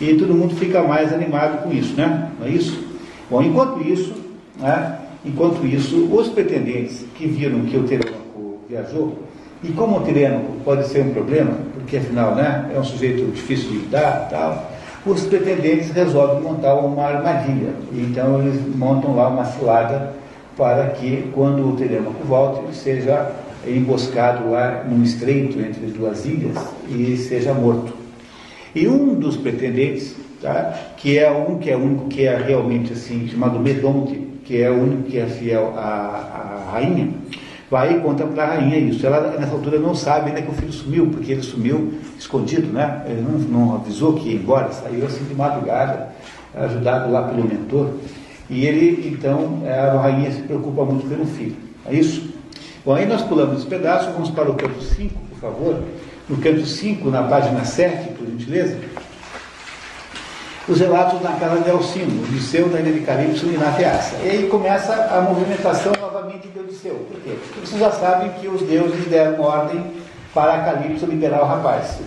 e 0.00 0.14
todo 0.14 0.34
mundo 0.34 0.54
fica 0.56 0.82
mais 0.82 1.12
animado 1.12 1.62
com 1.62 1.72
isso, 1.72 1.94
né? 1.94 2.30
Não 2.38 2.46
é 2.46 2.50
isso? 2.50 2.82
Bom, 3.30 3.42
enquanto 3.42 3.86
isso, 3.86 4.14
né, 4.58 4.98
enquanto 5.24 5.64
isso, 5.66 6.08
os 6.12 6.28
pretendentes 6.28 7.04
que 7.14 7.26
viram 7.26 7.60
que 7.60 7.76
o 7.76 7.82
Telêmaco 7.84 8.58
viajou, 8.68 9.18
e 9.62 9.68
como 9.72 9.98
o 9.98 10.00
Telêmaco 10.00 10.52
pode 10.64 10.88
ser 10.88 11.02
um 11.02 11.12
problema, 11.12 11.52
porque 11.74 11.98
afinal 11.98 12.34
né, 12.34 12.70
é 12.74 12.78
um 12.78 12.84
sujeito 12.84 13.30
difícil 13.30 13.70
de 13.70 13.78
lidar 13.78 14.28
tal, 14.30 14.70
os 15.04 15.24
pretendentes 15.24 15.90
resolvem 15.90 16.42
montar 16.42 16.74
uma 16.74 17.04
armadilha. 17.04 17.70
Então 17.92 18.40
eles 18.40 18.60
montam 18.74 19.14
lá 19.14 19.28
uma 19.28 19.44
cilada 19.44 20.12
para 20.56 20.88
que, 20.88 21.30
quando 21.34 21.68
o 21.68 21.76
Telêmaco 21.76 22.24
volte, 22.24 22.62
ele 22.64 22.74
seja 22.74 23.32
emboscado 23.66 24.50
lá 24.50 24.84
num 24.88 25.02
estreito 25.02 25.58
entre 25.58 25.86
duas 25.86 26.24
ilhas 26.24 26.56
e 26.88 27.16
seja 27.16 27.52
morto. 27.52 27.99
E 28.74 28.86
um 28.86 29.14
dos 29.14 29.36
pretendentes, 29.36 30.14
tá, 30.40 30.92
que 30.96 31.18
é 31.18 31.30
um 31.30 31.58
que 31.58 31.70
é 31.70 31.76
único 31.76 32.06
que 32.06 32.24
é 32.24 32.36
realmente 32.36 32.92
assim, 32.92 33.28
chamado 33.28 33.58
Medonte, 33.58 34.28
que 34.44 34.62
é 34.62 34.70
o 34.70 34.82
único 34.82 35.02
que 35.04 35.18
é 35.18 35.26
fiel 35.26 35.72
à, 35.76 36.66
à 36.68 36.70
rainha, 36.72 37.10
vai 37.70 37.96
e 37.96 38.00
conta 38.00 38.26
para 38.26 38.42
a 38.42 38.46
rainha 38.54 38.78
isso. 38.78 39.06
Ela, 39.06 39.36
nessa 39.38 39.52
altura, 39.52 39.78
não 39.78 39.94
sabe 39.94 40.28
ainda 40.28 40.42
que 40.42 40.50
o 40.50 40.54
filho 40.54 40.72
sumiu, 40.72 41.06
porque 41.06 41.32
ele 41.32 41.42
sumiu 41.42 41.94
escondido, 42.18 42.72
né? 42.72 43.02
Ele 43.06 43.22
não, 43.22 43.38
não 43.38 43.74
avisou 43.76 44.14
que 44.14 44.28
ia 44.28 44.34
embora, 44.34 44.72
saiu 44.72 45.06
assim 45.06 45.24
de 45.24 45.34
madrugada, 45.34 46.08
ajudado 46.54 47.12
lá 47.12 47.22
pelo 47.28 47.46
mentor. 47.46 47.90
E 48.48 48.66
ele, 48.66 49.08
então, 49.08 49.62
a 49.64 50.00
rainha 50.00 50.32
se 50.32 50.42
preocupa 50.42 50.84
muito 50.84 51.08
pelo 51.08 51.24
filho. 51.24 51.54
É 51.86 51.94
isso? 51.94 52.34
Bom, 52.84 52.94
aí 52.94 53.06
nós 53.06 53.22
pulamos 53.22 53.58
esse 53.58 53.66
pedaço, 53.66 54.10
vamos 54.12 54.30
para 54.30 54.50
o 54.50 54.54
canto 54.54 54.82
5, 54.82 55.14
por 55.30 55.38
favor. 55.38 55.82
No 56.30 56.36
canto 56.36 56.64
5, 56.64 57.10
na 57.10 57.24
página 57.24 57.64
7, 57.64 58.10
por 58.10 58.24
gentileza. 58.24 58.78
Os 60.68 60.78
relatos 60.78 61.20
na 61.22 61.32
casa 61.32 61.60
de 61.60 61.68
Alcino, 61.68 62.22
Odisseu, 62.22 62.68
da 62.68 62.78
ilha 62.78 62.92
de 62.92 63.00
Calypso 63.00 63.46
e 63.46 63.58
na 63.58 63.72
Teaça. 63.72 64.14
E 64.22 64.30
aí 64.30 64.46
começa 64.48 64.94
a 64.94 65.22
movimentação 65.22 65.92
novamente 66.00 66.46
de 66.46 66.60
Odisseu. 66.60 66.94
Por 67.10 67.20
quê? 67.22 67.36
Porque 67.42 67.66
vocês 67.66 67.80
já 67.80 67.90
sabem 67.90 68.30
que 68.34 68.46
os 68.46 68.62
deuses 68.62 69.06
deram 69.06 69.42
ordem 69.42 69.84
para 70.32 70.62
Calypso 70.62 71.04
liberar 71.06 71.42
o 71.42 71.46
rapaz, 71.46 71.98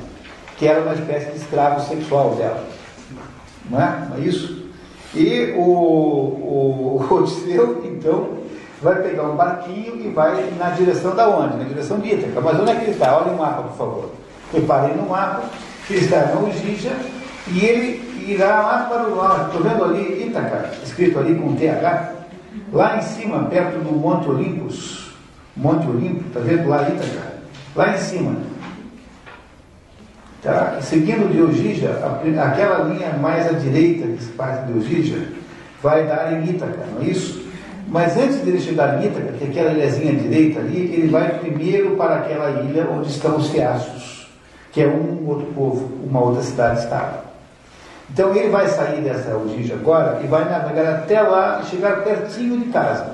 que 0.57 0.67
era 0.67 0.79
uma 0.79 0.93
espécie 0.93 1.31
de 1.31 1.39
escravo 1.39 1.85
sexual 1.85 2.35
dela. 2.35 2.63
Não 3.69 3.81
é? 3.81 4.07
Não 4.09 4.15
é 4.15 4.19
isso? 4.21 4.67
E 5.13 5.51
o, 5.57 5.59
o, 5.59 7.05
o 7.09 7.13
Odisseu, 7.13 7.81
então, 7.83 8.42
vai 8.83 8.95
pegar 9.01 9.23
um 9.23 9.35
barquinho 9.35 9.95
e 10.03 10.09
vai 10.09 10.51
na 10.59 10.69
direção 10.71 11.15
da 11.15 11.27
onde? 11.29 11.57
Na 11.57 11.63
direção 11.63 11.99
de 11.99 12.13
Ítaca. 12.13 12.41
Mas 12.41 12.59
onde 12.59 12.71
é 12.71 12.75
que 12.75 12.81
ele 12.83 12.91
está? 12.91 13.17
Olha 13.17 13.31
o 13.31 13.37
mapa, 13.37 13.63
por 13.63 13.77
favor. 13.77 14.11
Reparem 14.53 14.95
no 14.95 15.09
mapa, 15.09 15.43
ele 15.89 15.99
está 15.99 16.25
na 16.27 16.39
Ogígia 16.41 16.91
e 17.47 17.65
ele 17.65 18.25
irá 18.27 18.61
lá 18.61 18.87
para 18.89 19.03
o 19.07 19.15
lado. 19.15 19.47
Estou 19.47 19.61
vendo 19.63 19.83
ali 19.85 20.27
Ítaca, 20.27 20.69
escrito 20.83 21.17
ali 21.19 21.33
com 21.35 21.55
TH. 21.55 22.11
Lá 22.71 22.97
em 22.97 23.01
cima, 23.01 23.45
perto 23.45 23.79
do 23.79 23.91
Monte 23.93 24.29
Olimpus. 24.29 25.11
Monte 25.55 25.87
Olimpo, 25.87 26.27
está 26.27 26.39
vendo 26.39 26.67
lá 26.69 26.81
Ítaca? 26.89 27.33
Lá 27.75 27.93
em 27.93 27.97
cima. 27.97 28.35
Tá? 30.41 30.77
Seguindo 30.81 31.31
de 31.31 31.41
Ogija, 31.41 31.89
a- 32.03 32.45
aquela 32.45 32.79
linha 32.85 33.13
mais 33.13 33.47
à 33.47 33.53
direita 33.53 34.07
que 34.07 34.23
se 34.23 34.31
parte 34.31 34.65
de 34.71 34.77
Ogija, 34.77 35.27
vai 35.81 36.05
dar 36.05 36.33
em 36.33 36.43
Ítaca, 36.49 36.79
não 36.93 37.01
é 37.01 37.05
isso? 37.05 37.42
Mas 37.93 38.17
antes 38.17 38.37
dele 38.37 38.59
chegar 38.59 38.99
em 38.99 39.05
Ítaca, 39.05 39.33
que 39.33 39.43
é 39.43 39.47
aquela 39.49 39.71
ilhazinha 39.71 40.13
direita 40.13 40.59
ali, 40.59 40.95
ele 40.95 41.09
vai 41.09 41.29
primeiro 41.37 41.95
para 41.95 42.15
aquela 42.15 42.49
ilha 42.63 42.89
onde 42.89 43.07
estão 43.07 43.37
os 43.37 43.51
Fiastos, 43.51 44.27
que 44.71 44.81
é 44.81 44.87
um 44.87 45.27
outro 45.27 45.45
povo, 45.53 45.91
uma 46.03 46.19
outra 46.19 46.41
cidade-estado. 46.41 47.19
Então 48.11 48.35
ele 48.35 48.49
vai 48.49 48.67
sair 48.67 48.99
dessa 49.01 49.37
Ogija 49.37 49.75
agora 49.75 50.19
e 50.23 50.27
vai 50.27 50.43
navegar 50.43 50.95
até 50.95 51.21
lá 51.21 51.61
e 51.63 51.69
chegar 51.69 52.03
pertinho 52.03 52.57
de 52.61 52.65
casa, 52.71 53.11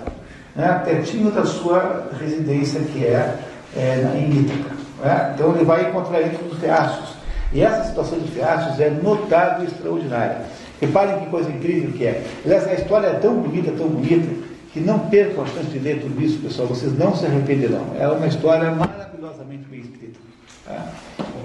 né? 0.56 0.82
pertinho 0.86 1.30
da 1.30 1.44
sua 1.44 2.08
residência, 2.18 2.80
que 2.80 3.04
é, 3.04 3.36
é 3.76 4.14
em 4.16 4.32
Ítaca. 4.32 4.76
né? 5.04 5.34
Então 5.36 5.54
ele 5.58 5.66
vai 5.66 5.90
encontrar 5.90 6.22
ele 6.22 6.38
com 6.38 6.56
os 6.56 6.58
Fiastos. 6.58 7.18
E 7.52 7.62
essa 7.62 7.84
situação 7.84 8.18
de 8.18 8.32
Fiastos 8.32 8.80
é 8.80 8.90
notável 8.90 9.66
e 9.66 9.68
extraordinária. 9.68 10.38
Reparem 10.80 11.20
que 11.20 11.26
coisa 11.26 11.50
incrível 11.50 11.92
que 11.92 12.06
é. 12.06 12.24
Aliás, 12.46 12.66
a 12.66 12.76
história 12.76 13.08
é 13.08 13.14
tão 13.16 13.34
bonita, 13.34 13.74
tão 13.78 13.90
bonita, 13.90 14.49
que 14.72 14.80
não 14.80 15.00
percam 15.10 15.44
a 15.44 15.48
chance 15.48 15.68
de 15.68 15.80
ler 15.80 16.02
tudo 16.02 16.22
isso, 16.22 16.40
pessoal. 16.40 16.68
Vocês 16.68 16.98
não 16.98 17.16
se 17.16 17.26
arrependerão. 17.26 17.96
É 18.00 18.08
uma 18.08 18.28
história 18.28 18.72
maravilhosamente 18.72 19.66
bem 19.66 19.82
escrita. 19.82 20.20
Tá? 20.66 20.92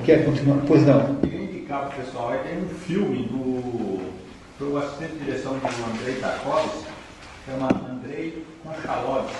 Quer 0.05 0.25
continuar? 0.25 0.59
Pois 0.67 0.87
não. 0.87 1.17
Queria 1.17 1.45
indicar 1.45 1.89
para 1.89 1.99
o 1.99 2.05
pessoal, 2.05 2.29
aí 2.31 2.39
tem 2.41 2.59
um 2.59 2.69
filme 2.69 3.23
do, 3.25 4.13
do 4.59 4.79
assistente 4.79 5.13
de 5.13 5.25
direção 5.25 5.53
do 5.55 5.67
Andrei 5.67 6.17
Tarkovsky, 6.17 6.85
chama 7.47 7.69
Andrei 7.91 8.45
Konchalov. 8.63 9.31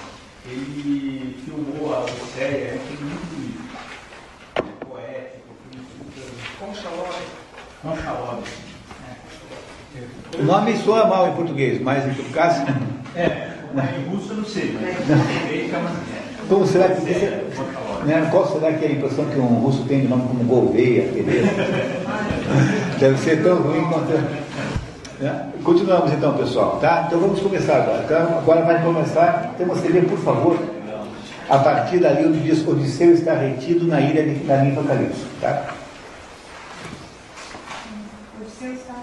Ele 0.47 1.39
filmou 1.45 1.95
a 1.95 2.01
Odisseia, 2.01 2.47
é 2.47 2.75
um 2.75 2.87
filme 2.87 3.11
muito 3.11 3.27
bonito. 3.35 3.65
É 4.57 4.85
poético, 4.85 5.49
filme 5.71 5.87
super... 5.99 6.67
Conchalove. 6.67 7.25
Konchalov. 7.83 8.45
O 10.39 10.43
nome 10.43 10.77
soa 10.79 11.07
mal 11.07 11.29
em 11.29 11.37
português, 11.37 11.81
mas 11.81 12.05
em 12.07 12.15
todo 12.15 12.33
caso. 12.33 12.63
É, 13.15 13.51
em 13.83 14.09
russo 14.09 14.31
eu 14.31 14.37
não 14.37 14.45
sei, 14.45 14.77
mas 14.81 14.97
português 14.97 15.71
chama... 15.71 15.91
Como 16.49 16.67
será 16.67 16.89
que 16.89 17.01
né, 18.05 18.29
Qual 18.31 18.47
será 18.47 18.73
que 18.73 18.85
é 18.85 18.89
a 18.89 18.93
impressão 18.93 19.25
que 19.27 19.39
um 19.39 19.61
russo 19.61 19.83
tem 19.85 20.03
de 20.03 20.09
nome 20.09 20.29
como 20.29 20.45
Gouveia? 20.45 21.09
Deve 23.01 23.19
ser 23.19 23.43
tão 23.43 23.57
ruim 23.63 23.83
quanto. 23.85 24.13
né? 25.21 25.49
Continuamos 25.63 26.13
então, 26.13 26.37
pessoal, 26.37 26.79
tá? 26.81 27.05
Então 27.07 27.19
vamos 27.19 27.41
começar 27.41 27.77
agora. 27.77 28.03
Então, 28.05 28.39
agora 28.39 28.63
vai 28.63 28.83
começar. 28.83 29.55
Temos 29.57 29.81
que 29.81 29.89
ler, 29.89 30.05
por 30.05 30.19
favor, 30.19 30.59
a 31.49 31.59
partir 31.59 31.99
dali 31.99 32.27
onde 32.27 32.41
diz 32.41 32.67
Odisseu 32.67 33.13
está 33.15 33.35
retido 33.35 33.87
na 33.87 34.01
ilha 34.01 34.23
de, 34.23 34.35
da 34.45 34.59
ninfa 34.59 34.83
Calypso, 34.83 35.27
tá? 35.41 35.65
Odisseu 38.39 38.75
está. 38.75 38.95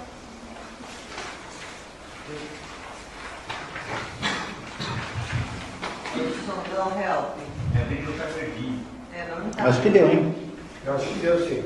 Não 6.81 6.99
help. 6.99 7.37
É 7.79 7.83
bem 7.85 7.97
que 8.01 8.11
perdi. 8.33 8.79
É, 9.13 9.27
não 9.29 9.49
está. 9.49 9.65
Acho 9.65 9.81
que 9.81 9.89
deu, 9.91 10.09
hein? 10.09 10.35
Eu 10.83 10.95
acho 10.95 11.05
que 11.05 11.19
deu 11.19 11.47
sim. 11.47 11.63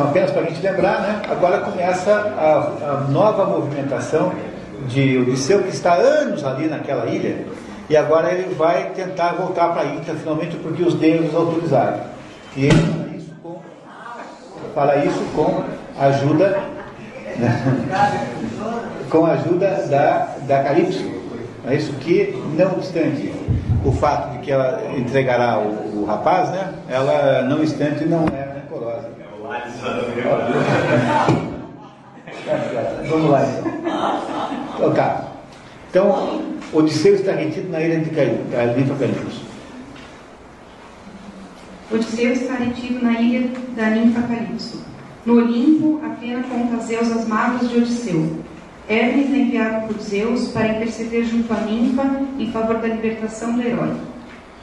Então, 0.00 0.08
apenas 0.08 0.30
para 0.30 0.40
a 0.40 0.44
gente 0.46 0.62
lembrar, 0.62 1.02
né? 1.02 1.20
agora 1.28 1.58
começa 1.58 2.10
a, 2.10 2.90
a 2.90 3.00
nova 3.10 3.44
movimentação 3.44 4.32
de 4.88 5.18
Odisseu, 5.18 5.62
que 5.62 5.68
está 5.68 5.92
anos 5.92 6.42
ali 6.42 6.68
naquela 6.68 7.04
ilha, 7.04 7.44
e 7.86 7.94
agora 7.94 8.32
ele 8.32 8.54
vai 8.54 8.92
tentar 8.94 9.34
voltar 9.34 9.68
para 9.74 9.82
a 9.82 9.84
ilha, 9.84 10.14
finalmente, 10.18 10.56
porque 10.56 10.82
os 10.82 10.94
deuses 10.94 11.34
autorizaram. 11.34 12.00
E 12.56 12.64
ele 12.64 12.74
fala 12.74 13.14
isso 13.14 13.34
com, 13.42 13.60
fala 14.74 14.96
isso 15.04 15.22
com 15.36 15.64
ajuda, 16.00 16.58
né? 17.36 17.62
com 19.10 19.26
a 19.26 19.32
ajuda 19.32 19.86
da, 19.90 20.28
da 20.46 20.62
Calypso. 20.62 21.04
É 21.68 21.74
isso 21.74 21.92
que, 21.94 22.42
não 22.56 22.72
obstante 22.72 23.34
o 23.84 23.92
fato 23.92 24.32
de 24.32 24.38
que 24.38 24.50
ela 24.50 24.80
entregará 24.96 25.58
o, 25.58 26.02
o 26.02 26.04
rapaz, 26.06 26.48
né? 26.50 26.72
ela, 26.88 27.42
não 27.42 27.58
obstante, 27.58 28.06
não 28.06 28.24
é. 28.28 28.49
Vamos 33.08 33.30
lá 33.30 33.42
então. 33.46 34.88
Ok. 34.88 35.02
Então, 35.90 36.40
Odisseu 36.72 37.14
está 37.14 37.32
retido 37.32 37.70
na 37.70 37.80
ilha 37.80 38.00
de 38.00 38.10
Caí- 38.10 38.40
da 38.50 38.66
Ninfa 38.66 38.94
Calypso. 38.94 39.42
Odisseu 41.92 42.32
está 42.32 42.54
retido 42.54 43.02
na 43.04 43.20
ilha 43.20 43.50
da 43.74 43.90
ninfa 43.90 44.22
Calypso. 44.22 44.84
No 45.26 45.34
Olimpo, 45.38 46.00
Atena 46.06 46.42
conta 46.44 46.76
a 46.76 46.78
Zeus 46.78 47.10
as 47.10 47.26
mágoas 47.26 47.68
de 47.68 47.78
Odisseu. 47.78 48.38
Hermes 48.88 49.30
é 49.32 49.36
enviado 49.36 49.86
por 49.88 50.00
Zeus 50.00 50.48
para 50.48 50.68
interceder 50.68 51.24
junto 51.24 51.52
à 51.52 51.56
ninfa 51.60 52.04
em 52.38 52.50
favor 52.52 52.78
da 52.78 52.86
libertação 52.88 53.52
do 53.54 53.62
herói. 53.62 53.92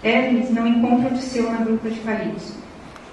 Hermes 0.04 0.50
não 0.52 0.66
encontra 0.66 1.10
Odisseu 1.10 1.52
na 1.52 1.58
gruta 1.60 1.90
de 1.90 2.00
Calypso. 2.00 2.56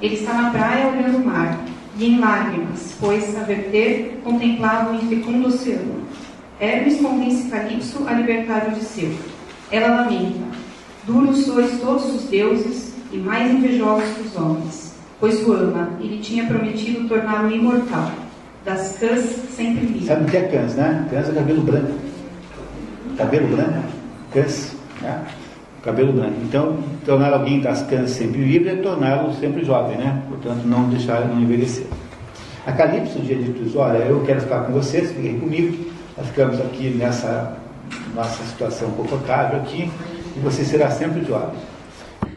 Ele 0.01 0.15
está 0.15 0.33
na 0.35 0.51
praia 0.51 0.87
olhando 0.89 1.19
o 1.19 1.25
mar, 1.27 1.59
e 1.99 2.07
em 2.07 2.19
lágrimas, 2.19 2.95
pois, 3.01 3.37
a 3.37 3.45
verter, 3.45 4.21
contemplava 4.25 4.93
o 4.93 4.97
infecundo 4.97 5.49
oceano. 5.49 6.03
Hermes 6.61 7.01
convence 7.01 7.49
Calypso 7.49 8.07
a 8.07 8.13
libertar 8.13 8.69
Odisseu. 8.69 9.13
Ela 9.71 10.03
lamenta: 10.03 10.45
Duros 11.07 11.45
sois 11.45 11.81
todos 11.81 12.15
os 12.15 12.25
deuses 12.25 12.95
e 13.13 13.19
mais 13.19 13.53
invejosos 13.53 14.09
que 14.17 14.23
os 14.23 14.37
homens, 14.37 14.95
pois 15.21 15.47
o 15.47 15.53
ama 15.53 15.91
e 16.01 16.07
lhe 16.07 16.19
tinha 16.19 16.47
prometido 16.47 17.09
torná-lo 17.09 17.55
imortal. 17.55 18.11
Das 18.65 18.97
cãs 18.99 19.21
sempre 19.55 19.85
livre. 19.85 20.07
Sabe 20.07 20.25
o 20.25 20.27
que 20.27 20.37
é 20.37 20.43
cãs, 20.49 20.75
né? 20.75 21.07
Cãs 21.11 21.29
é 21.29 21.33
cabelo 21.33 21.63
branco. 21.63 21.93
Cabelo 23.17 23.49
branco, 23.49 23.85
cãs, 24.33 24.75
né? 25.03 25.25
Cabelo 25.85 26.15
branco. 26.15 26.37
Então, 26.43 26.79
tornar 27.05 27.33
alguém 27.35 27.61
cãs 27.61 28.11
sempre 28.11 28.43
livre 28.43 28.71
é 28.71 28.77
torná-lo 28.77 29.35
sempre 29.35 29.63
jovem, 29.63 29.99
né? 29.99 30.23
Portanto, 30.29 30.65
não 30.65 30.89
deixar 30.89 31.21
ele 31.21 31.35
não 31.35 31.43
envelhecer. 31.43 31.87
A 32.67 32.73
Calypso, 32.73 33.19
dia 33.19 33.37
de 33.37 33.53
diz, 33.53 33.77
olha, 33.77 33.99
eu 33.99 34.23
quero 34.25 34.41
ficar 34.41 34.61
com 34.61 34.73
vocês, 34.73 35.13
fiquem 35.13 35.39
comigo, 35.39 35.77
nós 36.17 36.27
ficamos 36.29 36.59
aqui 36.59 36.89
nessa 36.89 37.59
nossa 38.15 38.43
situação 38.45 38.91
confortável 38.93 39.59
aqui, 39.59 39.91
e 40.35 40.41
você 40.41 40.65
será 40.65 40.91
sempre 40.91 41.23
jovem. 41.23 41.59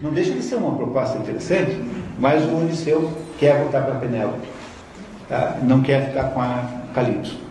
Não 0.01 0.11
deixa 0.11 0.33
de 0.33 0.41
ser 0.41 0.55
uma 0.55 0.75
proposta 0.75 1.17
interessante, 1.17 1.81
mas 2.19 2.43
o 2.43 2.57
Odisseu 2.57 3.09
quer 3.39 3.57
voltar 3.59 3.83
para 3.83 3.95
Penélope. 3.95 4.47
Tá? 5.29 5.57
Não 5.63 5.81
quer 5.81 6.09
ficar 6.09 6.25
com 6.31 6.41
a 6.41 6.65
Calypso. 6.93 7.46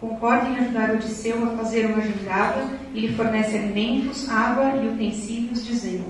Concorda 0.00 0.50
em 0.50 0.58
ajudar 0.58 0.90
Odisseu 0.90 1.42
a 1.44 1.56
fazer 1.56 1.86
uma 1.86 2.02
jangada 2.02 2.66
e 2.94 3.00
lhe 3.00 3.14
fornece 3.14 3.56
alimentos, 3.56 4.28
água 4.28 4.82
e 4.82 4.88
utensílios, 4.88 5.64
dizendo: 5.64 6.04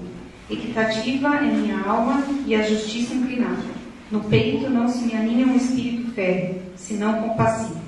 Equitativa 0.51 1.37
é 1.37 1.43
minha 1.43 1.81
alma 1.81 2.23
e 2.45 2.55
a 2.55 2.63
justiça 2.63 3.15
inclinada. 3.15 3.77
No 4.11 4.21
peito 4.25 4.69
não 4.69 4.89
se 4.89 5.05
me 5.05 5.15
aninha 5.15 5.47
um 5.47 5.57
espírito 5.57 6.11
férreo, 6.13 6.63
senão 6.75 7.23
compassivo. 7.23 7.81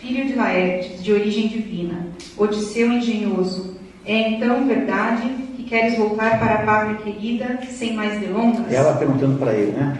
Filho 0.00 0.26
de 0.26 0.34
Laertes, 0.34 1.02
de 1.02 1.12
origem 1.12 1.48
divina, 1.48 2.08
Odisseu 2.36 2.92
engenhoso, 2.92 3.76
é 4.04 4.30
então 4.30 4.66
verdade 4.66 5.28
que 5.56 5.62
queres 5.64 5.96
voltar 5.96 6.38
para 6.38 6.54
a 6.56 6.62
pátria 6.64 6.96
querida, 6.96 7.60
sem 7.70 7.94
mais 7.94 8.20
delongas? 8.20 8.70
Ela 8.70 8.96
perguntando 8.96 9.38
para 9.38 9.54
ele, 9.54 9.72
né? 9.72 9.98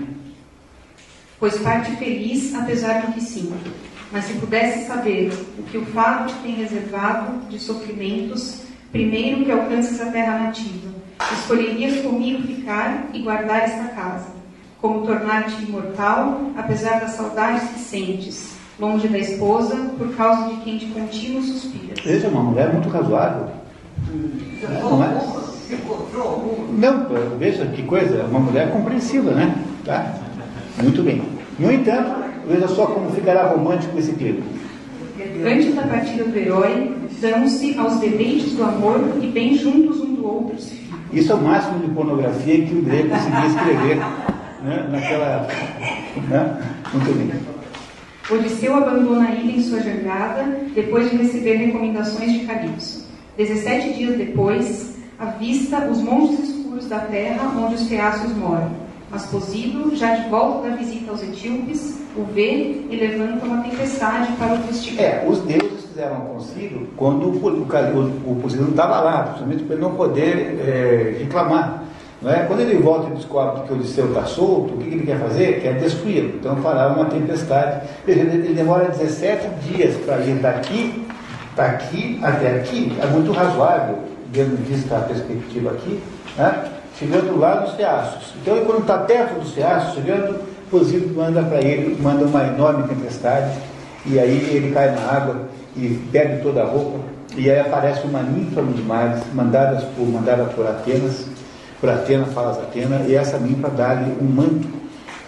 Pois 1.41 1.59
parte 1.59 1.93
feliz, 1.97 2.55
apesar 2.55 3.03
do 3.03 3.13
que 3.13 3.21
sinto. 3.21 3.71
Mas 4.13 4.25
se 4.25 4.35
pudesse 4.35 4.87
saber 4.87 5.33
o 5.59 5.63
que 5.63 5.79
o 5.79 5.87
fado 5.87 6.33
te 6.33 6.35
tem 6.43 6.55
reservado 6.55 7.49
de 7.49 7.59
sofrimentos, 7.59 8.63
primeiro 8.93 9.45
que 9.45 9.51
alcances 9.51 10.01
a 10.01 10.07
terra 10.07 10.39
nativa, 10.39 10.89
escolherias 11.33 12.01
comigo 12.03 12.43
ficar 12.47 13.09
e 13.13 13.21
guardar 13.21 13.63
esta 13.63 13.89
casa, 13.89 14.29
como 14.81 15.07
tornar-te 15.07 15.65
imortal, 15.65 16.53
apesar 16.57 17.01
das 17.01 17.13
saudades 17.13 17.69
que 17.71 17.79
sentes, 17.81 18.55
longe 18.79 19.09
da 19.09 19.19
esposa, 19.19 19.77
por 19.99 20.15
causa 20.15 20.49
de 20.49 20.61
quem 20.61 20.79
de 20.79 20.87
contínuo 20.87 21.43
suspiras. 21.43 21.99
Veja, 22.05 22.29
uma 22.29 22.43
mulher 22.43 22.73
muito 22.73 22.89
razoável. 22.89 23.49
Não 24.63 25.05
é? 25.05 25.45
Não, 26.73 27.07
veja 27.39 27.67
que 27.67 27.83
coisa, 27.83 28.25
uma 28.25 28.41
mulher 28.41 28.71
compreensiva, 28.71 29.33
né? 29.33 29.55
Tá? 29.85 30.15
Muito 30.83 31.03
bem. 31.03 31.23
No 31.59 31.73
entanto, 31.73 32.24
veja 32.49 32.69
só 32.69 32.87
como 32.87 33.11
ficará 33.11 33.49
romântico 33.49 33.99
esse 33.99 34.13
clima. 34.13 34.41
Antes 35.45 35.75
da 35.75 35.83
partida 35.83 36.25
do 36.25 36.37
herói, 36.37 36.93
dão-se 37.21 37.79
aos 37.79 37.99
deleites 37.99 38.53
do 38.53 38.65
amor 38.65 39.01
e 39.23 39.27
bem 39.27 39.57
juntos 39.57 40.01
um 40.01 40.15
do 40.15 40.27
outro 40.27 40.59
se 40.59 40.77
ficam. 40.77 40.99
Isso 41.13 41.33
é 41.33 41.35
o 41.35 41.43
máximo 41.43 41.79
de 41.79 41.89
pornografia 41.89 42.65
que 42.65 42.75
o 42.75 42.83
grego 42.83 43.09
conseguia 43.11 43.47
escrever 43.47 43.97
né, 44.63 44.89
naquela 44.91 45.27
época. 45.27 45.55
Né? 46.29 46.63
Muito 46.93 47.13
bem. 47.19 47.55
Odisseu 48.31 48.75
abandona 48.77 49.29
a 49.29 49.35
ilha 49.35 49.59
em 49.59 49.63
sua 49.63 49.81
jangada, 49.81 50.45
depois 50.75 51.11
de 51.11 51.17
receber 51.17 51.57
recomendações 51.57 52.33
de 52.33 52.47
Calypso. 52.47 53.07
Dezessete 53.37 53.93
dias 53.95 54.17
depois, 54.17 54.97
avista 55.19 55.87
os 55.91 56.01
montes 56.01 56.39
escuros 56.41 56.87
da 56.89 57.01
terra 57.01 57.53
onde 57.59 57.75
os 57.75 57.87
feácios 57.87 58.35
moram. 58.37 58.84
Mas 59.15 59.27
Posílio, 59.27 59.95
já 59.95 60.13
de 60.17 60.29
volta 60.29 60.69
da 60.69 60.75
visita 60.75 61.13
aos 61.13 61.23
etíopes, 61.23 62.01
o 62.17 62.25
vê 62.35 62.83
e 62.91 62.97
levanta 62.97 63.47
uma 63.47 63.63
tempestade 63.63 64.33
para 64.33 64.55
o 64.55 64.59
castigar. 64.65 65.05
É, 65.05 65.25
os 65.25 65.39
deuses 65.43 65.85
fizeram 65.85 66.17
um 66.17 66.35
concílio 66.35 66.89
quando 66.97 67.27
o, 67.27 67.37
o, 67.37 68.43
o, 68.43 68.71
estava 68.71 69.01
lá, 69.01 69.23
principalmente 69.23 69.63
para 69.63 69.75
ele 69.77 69.85
não 69.85 69.95
poder 69.95 70.59
é, 70.67 71.17
reclamar. 71.21 71.85
Não 72.21 72.29
é? 72.29 72.41
Quando 72.41 72.59
ele 72.59 72.77
volta 72.79 73.09
e 73.09 73.15
descobre 73.15 73.63
que 73.63 73.73
o 73.73 73.77
Odisseu 73.77 74.09
está 74.09 74.25
solto, 74.25 74.75
o 74.75 74.79
que, 74.79 74.89
ele 74.89 75.07
quer 75.07 75.21
fazer? 75.21 75.61
Quer 75.61 75.79
destruí-lo. 75.79 76.31
Então 76.41 76.57
fará 76.57 76.89
uma 76.89 77.05
tempestade. 77.05 77.87
Ele, 78.09 78.21
ele 78.21 78.53
demora 78.53 78.89
17 78.89 79.47
dias 79.61 79.95
para 79.99 80.19
ir 80.23 80.41
daqui, 80.41 81.07
daqui 81.55 82.19
até 82.21 82.57
aqui. 82.57 82.93
É 83.01 83.07
muito 83.07 83.31
razoável, 83.31 83.97
vendo 84.33 84.57
vista 84.67 84.97
a 84.97 85.01
perspectiva 85.03 85.71
aqui, 85.71 86.01
né? 86.37 86.74
Chegando 86.99 87.39
lá 87.39 87.61
nos 87.61 87.75
Feaços. 87.75 88.35
Então, 88.41 88.65
quando 88.65 88.81
está 88.81 88.99
perto 88.99 89.41
dos 89.41 89.53
Feaços, 89.53 89.95
chegando, 89.95 90.39
Posílio 90.71 91.15
manda 91.15 91.43
para 91.43 91.63
ele, 91.63 91.97
manda 92.01 92.25
uma 92.25 92.45
enorme 92.45 92.89
tempestade, 92.89 93.57
e 94.07 94.19
aí 94.19 94.51
ele 94.53 94.73
cai 94.73 94.91
na 94.91 95.03
água 95.03 95.43
e 95.77 96.01
perde 96.11 96.43
toda 96.43 96.63
a 96.63 96.67
roupa, 96.67 96.99
e 97.37 97.51
aí 97.51 97.61
aparece 97.61 98.07
uma 98.07 98.23
ninfa 98.23 98.63
nos 98.63 98.85
mares, 98.85 99.23
mandada 99.33 99.85
por, 99.97 100.07
mandada 100.07 100.45
por 100.45 100.67
Atenas, 100.67 101.27
por 101.81 101.91
Atena, 101.91 102.27
Falas 102.27 102.59
Atena, 102.59 103.03
e 103.07 103.15
essa 103.15 103.39
ninfa 103.39 103.69
dá-lhe 103.69 104.17
um 104.21 104.25
manto 104.25 104.69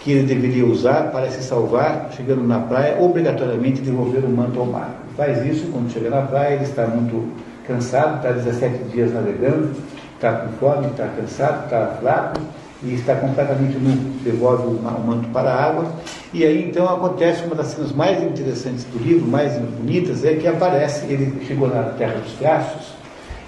que 0.01 0.11
ele 0.11 0.25
deveria 0.25 0.65
usar 0.65 1.11
para 1.11 1.29
se 1.29 1.43
salvar, 1.43 2.09
chegando 2.15 2.41
na 2.41 2.59
praia, 2.59 2.97
obrigatoriamente 2.99 3.81
devolver 3.81 4.23
o 4.23 4.29
manto 4.29 4.59
ao 4.59 4.65
mar. 4.65 4.89
Faz 5.15 5.45
isso 5.45 5.67
quando 5.71 5.91
chega 5.91 6.09
na 6.09 6.21
praia, 6.21 6.55
ele 6.55 6.63
está 6.63 6.87
muito 6.87 7.29
cansado, 7.67 8.17
está 8.17 8.31
17 8.31 8.85
dias 8.85 9.13
navegando, 9.13 9.71
está 10.17 10.33
com 10.33 10.49
fome, 10.53 10.87
está 10.87 11.07
cansado, 11.07 11.65
está 11.65 11.97
fraco 11.99 12.41
e 12.83 12.93
está 12.93 13.15
completamente 13.15 13.77
nu. 13.77 13.95
Devolve 14.23 14.67
o 14.67 14.81
manto 15.05 15.29
para 15.29 15.49
a 15.49 15.65
água. 15.65 15.85
E 16.33 16.43
aí 16.43 16.67
então 16.67 16.85
acontece 16.89 17.43
uma 17.45 17.55
das 17.55 17.67
cenas 17.67 17.93
mais 17.93 18.21
interessantes 18.21 18.83
do 18.85 18.99
livro, 18.99 19.27
mais 19.27 19.53
bonitas, 19.57 20.25
é 20.25 20.33
que 20.33 20.47
aparece, 20.47 21.05
ele 21.05 21.45
chegou 21.45 21.67
na 21.67 21.83
terra 21.83 22.19
dos 22.19 22.33
Fiastos, 22.33 22.97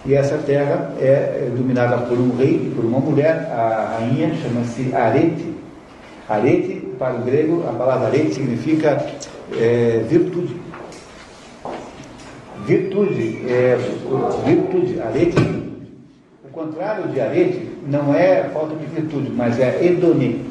e 0.06 0.14
essa 0.14 0.38
terra 0.38 0.94
é 1.00 1.50
dominada 1.56 1.98
por 1.98 2.18
um 2.18 2.38
rei 2.38 2.68
e 2.68 2.74
por 2.74 2.86
uma 2.86 3.00
mulher, 3.00 3.52
a 3.52 3.98
rainha 4.00 4.34
chama-se 4.36 4.96
Arete. 4.96 5.56
Arete, 6.28 6.88
para 6.98 7.16
o 7.16 7.24
grego, 7.24 7.66
a 7.68 7.74
palavra 7.74 8.08
arete 8.08 8.36
significa 8.36 9.04
é, 9.58 10.06
virtude. 10.08 10.56
Virtude, 12.66 13.42
é, 13.48 13.78
virtude, 14.46 15.02
arete 15.02 15.59
contrário 16.60 17.08
de 17.08 17.22
arete 17.22 17.70
não 17.88 18.14
é 18.14 18.50
falta 18.54 18.76
de 18.76 18.86
virtude, 18.88 19.32
mas 19.34 19.58
é 19.58 19.82
hedoni, 19.82 20.46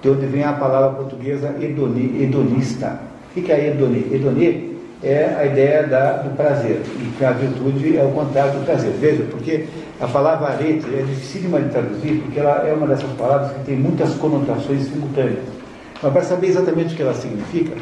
de 0.00 0.08
onde 0.08 0.26
vem 0.26 0.44
a 0.44 0.52
palavra 0.52 0.90
portuguesa 0.90 1.52
hedoni, 1.60 2.22
hedonista. 2.22 3.00
O 3.36 3.40
que 3.40 3.50
é 3.50 3.66
hedoni? 3.66 4.06
Hedoni 4.12 4.78
é 5.02 5.34
a 5.36 5.44
ideia 5.44 5.82
da, 5.88 6.12
do 6.18 6.36
prazer, 6.36 6.80
e 7.00 7.16
que 7.18 7.24
a 7.24 7.32
virtude 7.32 7.96
é 7.96 8.04
o 8.04 8.12
contrário 8.12 8.60
do 8.60 8.64
prazer. 8.64 8.92
Veja, 9.00 9.24
porque 9.28 9.64
a 10.00 10.06
palavra 10.06 10.50
arete 10.50 10.86
é 10.94 11.02
dificílima 11.02 11.60
de 11.60 11.70
traduzir, 11.70 12.22
porque 12.22 12.38
ela 12.38 12.64
é 12.68 12.72
uma 12.72 12.86
dessas 12.86 13.10
palavras 13.12 13.50
que 13.52 13.64
tem 13.64 13.76
muitas 13.76 14.14
conotações 14.14 14.84
simultâneas. 14.84 15.42
Mas 16.00 16.12
para 16.12 16.22
saber 16.22 16.46
exatamente 16.46 16.94
o 16.94 16.96
que 16.96 17.02
ela 17.02 17.14
significa, 17.14 17.72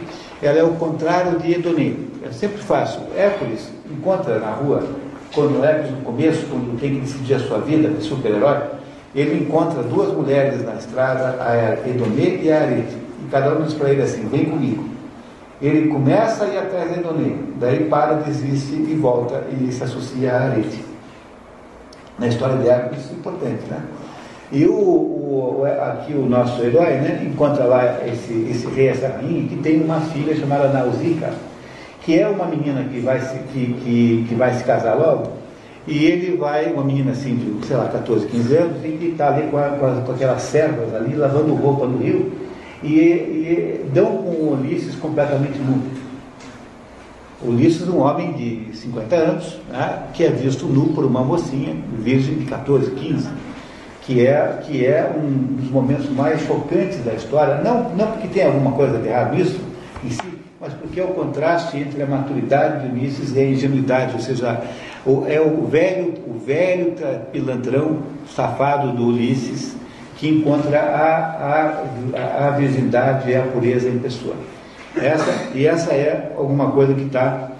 ela 0.43 0.59
é 0.59 0.65
o 0.65 0.73
contrário 0.73 1.39
de 1.39 1.53
hedoni. 1.53 2.09
É 2.27 2.33
sempre 2.33 2.59
fácil. 2.63 3.01
Hércules 3.15 3.71
encontra 3.91 4.39
na 4.39 4.53
rua 4.53 4.83
quando 5.35 5.63
Hércules, 5.65 5.93
no 5.93 6.03
começo, 6.03 6.47
quando 6.47 6.79
tem 6.81 6.95
que 6.95 7.01
decidir 7.01 7.35
a 7.35 7.41
sua 7.41 7.59
vida, 7.59 7.89
de 7.89 8.03
super-herói, 8.03 8.59
ele 9.15 9.43
encontra 9.43 9.83
duas 9.83 10.13
mulheres 10.13 10.65
na 10.65 10.75
estrada, 10.75 11.43
a 11.43 11.89
Edomê 11.89 12.41
e 12.43 12.53
a 12.53 12.63
Arete. 12.63 12.97
E 13.25 13.31
cada 13.31 13.55
uma 13.55 13.65
diz 13.65 13.75
para 13.75 13.91
ele 13.91 14.03
assim: 14.03 14.27
vem 14.29 14.47
comigo. 14.47 14.85
Ele 15.61 15.89
começa 15.89 16.45
a 16.45 16.49
ir 16.49 16.59
atrás 16.59 16.93
de 16.93 17.01
Edomê, 17.01 17.35
daí 17.59 17.85
para, 17.85 18.15
desiste 18.15 18.75
e 18.75 18.95
volta 18.95 19.43
e 19.51 19.73
se 19.73 19.83
associa 19.83 20.33
a 20.33 20.43
Arete. 20.45 20.85
Na 22.19 22.29
história 22.29 22.57
de 22.57 22.69
Hércules, 22.69 23.05
isso 23.05 23.15
é 23.15 23.17
importante, 23.17 23.63
né? 23.71 23.83
E 24.51 24.65
o, 24.65 24.73
o, 24.73 25.63
aqui 25.65 26.15
o 26.15 26.27
nosso 26.27 26.63
herói 26.63 26.95
né, 26.95 27.23
encontra 27.27 27.65
lá 27.65 28.07
esse, 28.07 28.33
esse 28.51 28.67
rei, 28.69 28.89
essa 28.89 29.09
rainha, 29.09 29.47
que 29.47 29.57
tem 29.57 29.83
uma 29.83 30.01
filha 30.01 30.35
chamada 30.35 30.69
Nausicaa 30.69 31.35
que 32.09 32.19
é 32.19 32.27
uma 32.27 32.47
menina 32.47 32.83
que 32.85 33.01
vai 33.01 33.21
se, 33.21 33.37
que, 33.53 33.75
que, 33.85 34.25
que 34.27 34.35
vai 34.35 34.55
se 34.55 34.65
casar 34.65 34.95
logo, 34.95 35.31
e 35.87 36.07
ele 36.07 36.39
vai, 36.39 36.73
uma 36.73 36.83
menina 36.83 37.13
assim 37.13 37.37
de, 37.37 37.67
sei 37.67 37.77
lá, 37.77 37.87
14, 37.89 38.27
15 38.29 38.57
anos, 38.57 38.77
e 38.83 39.11
está 39.11 39.29
ali 39.29 39.51
com, 39.51 39.59
a, 39.59 39.69
com, 40.07 40.13
aquelas 40.13 40.41
servas 40.41 40.95
ali, 40.95 41.15
lavando 41.15 41.53
roupa 41.53 41.85
no 41.85 41.99
rio, 41.99 42.33
e, 42.83 42.99
e 42.99 43.91
dão 43.93 44.07
com 44.07 44.31
o 44.31 44.59
Ulisses 44.59 44.95
completamente 44.95 45.59
nu. 45.59 45.83
Ulisses, 47.43 47.87
um 47.87 47.99
homem 47.99 48.33
de 48.33 48.75
50 48.75 49.15
anos, 49.15 49.61
né, 49.69 50.05
que 50.15 50.25
é 50.25 50.31
visto 50.31 50.65
nu 50.65 50.95
por 50.95 51.05
uma 51.05 51.23
mocinha, 51.23 51.77
virgem 51.99 52.37
de 52.37 52.47
14, 52.47 52.91
15, 52.93 53.29
que 54.07 54.27
é, 54.27 54.63
que 54.65 54.87
é 54.87 55.15
um 55.15 55.57
dos 55.57 55.71
momentos 55.71 56.09
mais 56.09 56.41
chocantes 56.41 57.05
da 57.05 57.13
história, 57.13 57.57
não, 57.57 57.91
não 57.95 58.13
porque 58.13 58.29
tem 58.29 58.47
alguma 58.47 58.73
coisa 58.73 58.97
de 58.97 59.09
errado 59.09 59.37
nisso 59.37 59.61
em 60.03 60.09
si, 60.09 60.28
mas 60.61 60.73
porque 60.75 61.01
é 61.01 61.05
o 61.05 61.09
contraste 61.09 61.77
entre 61.77 62.03
a 62.03 62.07
maturidade 62.07 62.89
de 62.89 62.95
Ulisses 62.95 63.35
e 63.35 63.39
a 63.39 63.45
ingenuidade, 63.45 64.15
ou 64.15 64.21
seja, 64.21 64.61
é 65.29 65.41
o 65.41 65.67
velho, 65.67 66.15
o 66.27 66.39
velho 66.39 66.95
pilantrão 67.33 67.99
safado 68.35 68.93
do 68.93 69.07
Ulisses 69.07 69.77
que 70.17 70.29
encontra 70.29 70.81
a, 70.81 72.19
a, 72.19 72.49
a 72.49 72.51
virgindade 72.51 73.31
e 73.31 73.37
a 73.37 73.43
pureza 73.43 73.89
em 73.89 73.99
pessoa. 73.99 74.35
Essa, 74.97 75.51
e 75.55 75.65
essa 75.65 75.93
é 75.93 76.33
alguma 76.37 76.73
coisa 76.73 76.93
que 76.93 77.03
está 77.03 77.51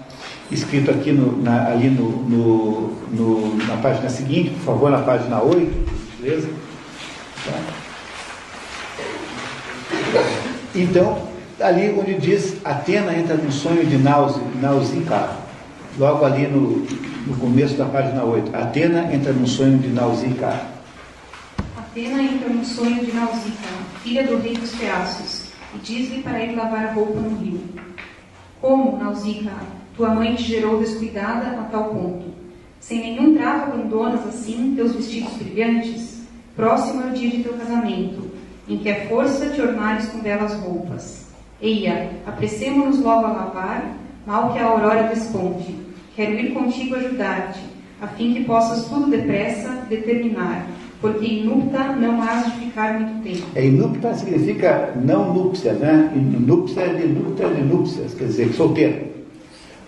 escrito 0.51 0.91
aqui 0.91 1.13
no, 1.13 1.41
na, 1.41 1.69
ali 1.69 1.89
no, 1.89 2.09
no, 2.27 2.95
no, 3.11 3.55
na 3.65 3.77
página 3.77 4.09
seguinte, 4.09 4.49
por 4.49 4.73
favor, 4.73 4.91
na 4.91 4.99
página 4.99 5.41
8, 5.41 6.19
beleza? 6.19 6.49
Tá? 7.45 7.59
Então, 10.75 11.29
ali 11.61 11.93
onde 11.97 12.15
diz 12.15 12.57
Atena 12.63 13.13
entra 13.15 13.35
no 13.35 13.51
sonho 13.51 13.85
de 13.85 13.97
Nausicaa, 13.97 15.37
logo 15.97 16.25
ali 16.25 16.47
no, 16.47 16.85
no 17.27 17.37
começo 17.37 17.75
da 17.75 17.85
página 17.85 18.23
8. 18.23 18.55
Atena 18.55 19.13
entra 19.13 19.33
no 19.33 19.47
sonho 19.47 19.77
de 19.77 19.89
Nausicaa. 19.89 20.67
Atena 21.77 22.21
entra 22.21 22.49
no 22.49 22.63
sonho 22.63 23.03
de 23.03 23.11
Nausicaa, 23.11 23.79
filha 24.03 24.23
do 24.23 24.37
rei 24.37 24.53
dos 24.53 24.73
Feácios, 24.75 25.43
e 25.75 25.79
diz-lhe 25.79 26.21
para 26.21 26.43
ir 26.43 26.55
lavar 26.55 26.87
a 26.87 26.93
roupa 26.93 27.19
no 27.19 27.37
rio. 27.37 27.61
Como, 28.61 28.97
Nausicaa, 28.97 29.63
tua 29.95 30.09
mãe 30.09 30.35
te 30.35 30.43
gerou 30.43 30.79
descuidada 30.79 31.59
a 31.59 31.63
tal 31.63 31.85
ponto? 31.85 32.29
Sem 32.79 33.01
nenhum 33.01 33.35
trato 33.35 33.73
abandonas 33.73 34.25
assim 34.25 34.73
teus 34.75 34.93
vestidos 34.93 35.33
brilhantes? 35.33 36.19
Próximo 36.55 37.03
é 37.03 37.07
o 37.07 37.13
dia 37.13 37.29
de 37.29 37.43
teu 37.43 37.53
casamento, 37.53 38.31
em 38.67 38.77
que 38.77 38.89
é 38.89 39.07
força 39.07 39.49
te 39.49 39.61
ornares 39.61 40.07
com 40.09 40.19
belas 40.19 40.53
roupas. 40.55 41.18
Eia, 41.61 42.11
apressemo-nos 42.25 42.99
logo 42.99 43.25
a 43.25 43.31
lavar, 43.31 43.97
mal 44.25 44.53
que 44.53 44.59
a 44.59 44.65
aurora 44.65 45.09
desponte. 45.13 45.75
Quero 46.15 46.33
ir 46.33 46.53
contigo 46.53 46.95
ajudar-te, 46.95 47.59
a 48.01 48.07
fim 48.07 48.33
que 48.33 48.45
possas 48.45 48.85
tudo 48.85 49.09
depressa 49.09 49.69
determinar, 49.89 50.67
porque 51.01 51.25
inupta 51.25 51.95
não 51.97 52.21
has 52.21 52.45
de 52.45 52.51
ficar 52.51 52.97
muito 52.97 53.23
tempo. 53.23 53.45
É, 53.55 53.65
inupta 53.65 54.13
significa 54.13 54.93
não 54.95 55.33
núpcia, 55.33 55.73
né? 55.73 56.09
Núpcia 56.15 56.87
de 56.87 57.07
núpcia 57.07 57.49
de 57.49 57.61
núpcias, 57.61 58.13
quer 58.13 58.25
dizer, 58.25 58.53
solteiro. 58.53 59.09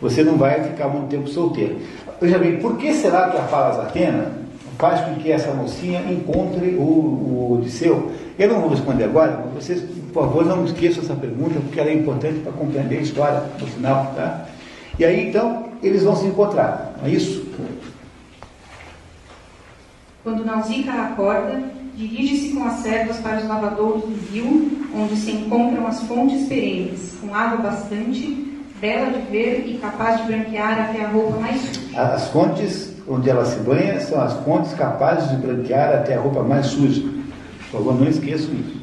Você 0.01 0.23
não 0.23 0.35
vai 0.35 0.61
ficar 0.63 0.89
muito 0.89 1.07
tempo 1.07 1.29
solteiro. 1.29 1.77
Veja 2.19 2.37
bem, 2.37 2.57
por 2.57 2.75
que 2.75 2.93
será 2.93 3.29
que 3.29 3.37
a 3.37 3.43
Falas 3.43 3.79
Atena 3.79 4.33
faz 4.77 4.99
com 5.01 5.15
que 5.15 5.31
essa 5.31 5.53
mocinha 5.53 6.01
encontre 6.11 6.75
o, 6.75 6.81
o 6.81 7.53
Odisseu? 7.53 8.11
Eu 8.37 8.49
não 8.49 8.59
vou 8.59 8.69
responder 8.71 9.05
agora, 9.05 9.45
vocês 9.55 9.81
por 10.13 10.23
favor, 10.23 10.45
não 10.45 10.65
esqueçam 10.65 11.03
essa 11.03 11.15
pergunta, 11.15 11.59
porque 11.59 11.79
ela 11.79 11.89
é 11.89 11.93
importante 11.93 12.39
para 12.39 12.51
compreender 12.51 12.99
a 12.99 13.01
história 13.01 13.43
no 13.59 13.67
final. 13.67 14.13
Tá? 14.15 14.45
E 14.99 15.05
aí, 15.05 15.29
então, 15.29 15.65
eles 15.81 16.03
vão 16.03 16.15
se 16.15 16.25
encontrar. 16.25 16.93
É 17.03 17.09
isso? 17.09 17.45
Quando 20.23 20.45
Nausicaa 20.45 21.07
acorda, 21.07 21.63
dirige-se 21.95 22.53
com 22.53 22.63
as 22.63 22.73
servas 22.75 23.17
para 23.17 23.37
os 23.37 23.47
lavadouros 23.47 24.03
do 24.03 24.31
rio, 24.31 24.71
onde 24.95 25.15
se 25.15 25.31
encontram 25.31 25.87
as 25.87 26.01
fontes 26.03 26.47
perenes, 26.47 27.17
com 27.21 27.33
água 27.33 27.57
bastante, 27.57 28.51
bela 28.79 29.11
de 29.11 29.31
ver 29.31 29.63
e 29.67 29.77
capaz 29.77 30.21
de 30.21 30.27
branquear 30.27 30.89
até 30.89 31.05
a 31.05 31.09
roupa 31.09 31.39
mais 31.39 31.61
suja. 31.61 31.99
As 31.99 32.27
fontes, 32.29 32.93
onde 33.07 33.29
ela 33.29 33.45
se 33.45 33.59
banha 33.59 33.99
são 34.01 34.21
as 34.21 34.33
fontes 34.43 34.73
capazes 34.73 35.29
de 35.29 35.37
branquear 35.37 35.93
até 35.93 36.15
a 36.15 36.19
roupa 36.19 36.43
mais 36.43 36.67
suja. 36.67 37.01
Por 37.71 37.79
favor, 37.79 37.99
não 37.99 38.07
esqueçam 38.07 38.53
isso. 38.53 38.80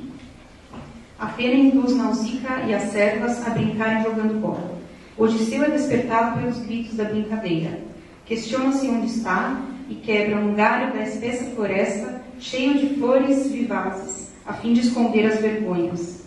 A 1.19 1.27
pena 1.27 1.55
induz 1.55 1.97
Nausicaa 1.97 2.61
e 2.69 2.73
as 2.73 2.93
servas 2.93 3.45
a 3.45 3.51
brincarem 3.51 4.05
jogando 4.05 4.41
bola. 4.41 4.79
Odisseu 5.17 5.65
é 5.65 5.71
despertado 5.71 6.39
pelos 6.39 6.59
gritos 6.59 6.95
da 6.95 7.05
brincadeira. 7.05 7.81
Questiona-se 8.25 8.87
onde 8.87 9.09
está 9.09 9.61
e 9.89 9.97
quebra 9.97 10.37
um 10.37 10.55
galho 10.55 10.93
da 10.93 11.03
espessa 11.03 11.51
floresta 11.57 12.23
cheio 12.39 12.79
de 12.79 12.95
flores 12.95 13.51
vivazes, 13.51 14.31
a 14.47 14.53
fim 14.53 14.73
de 14.73 14.81
esconder 14.81 15.27
as 15.27 15.41
vergonhas. 15.41 16.23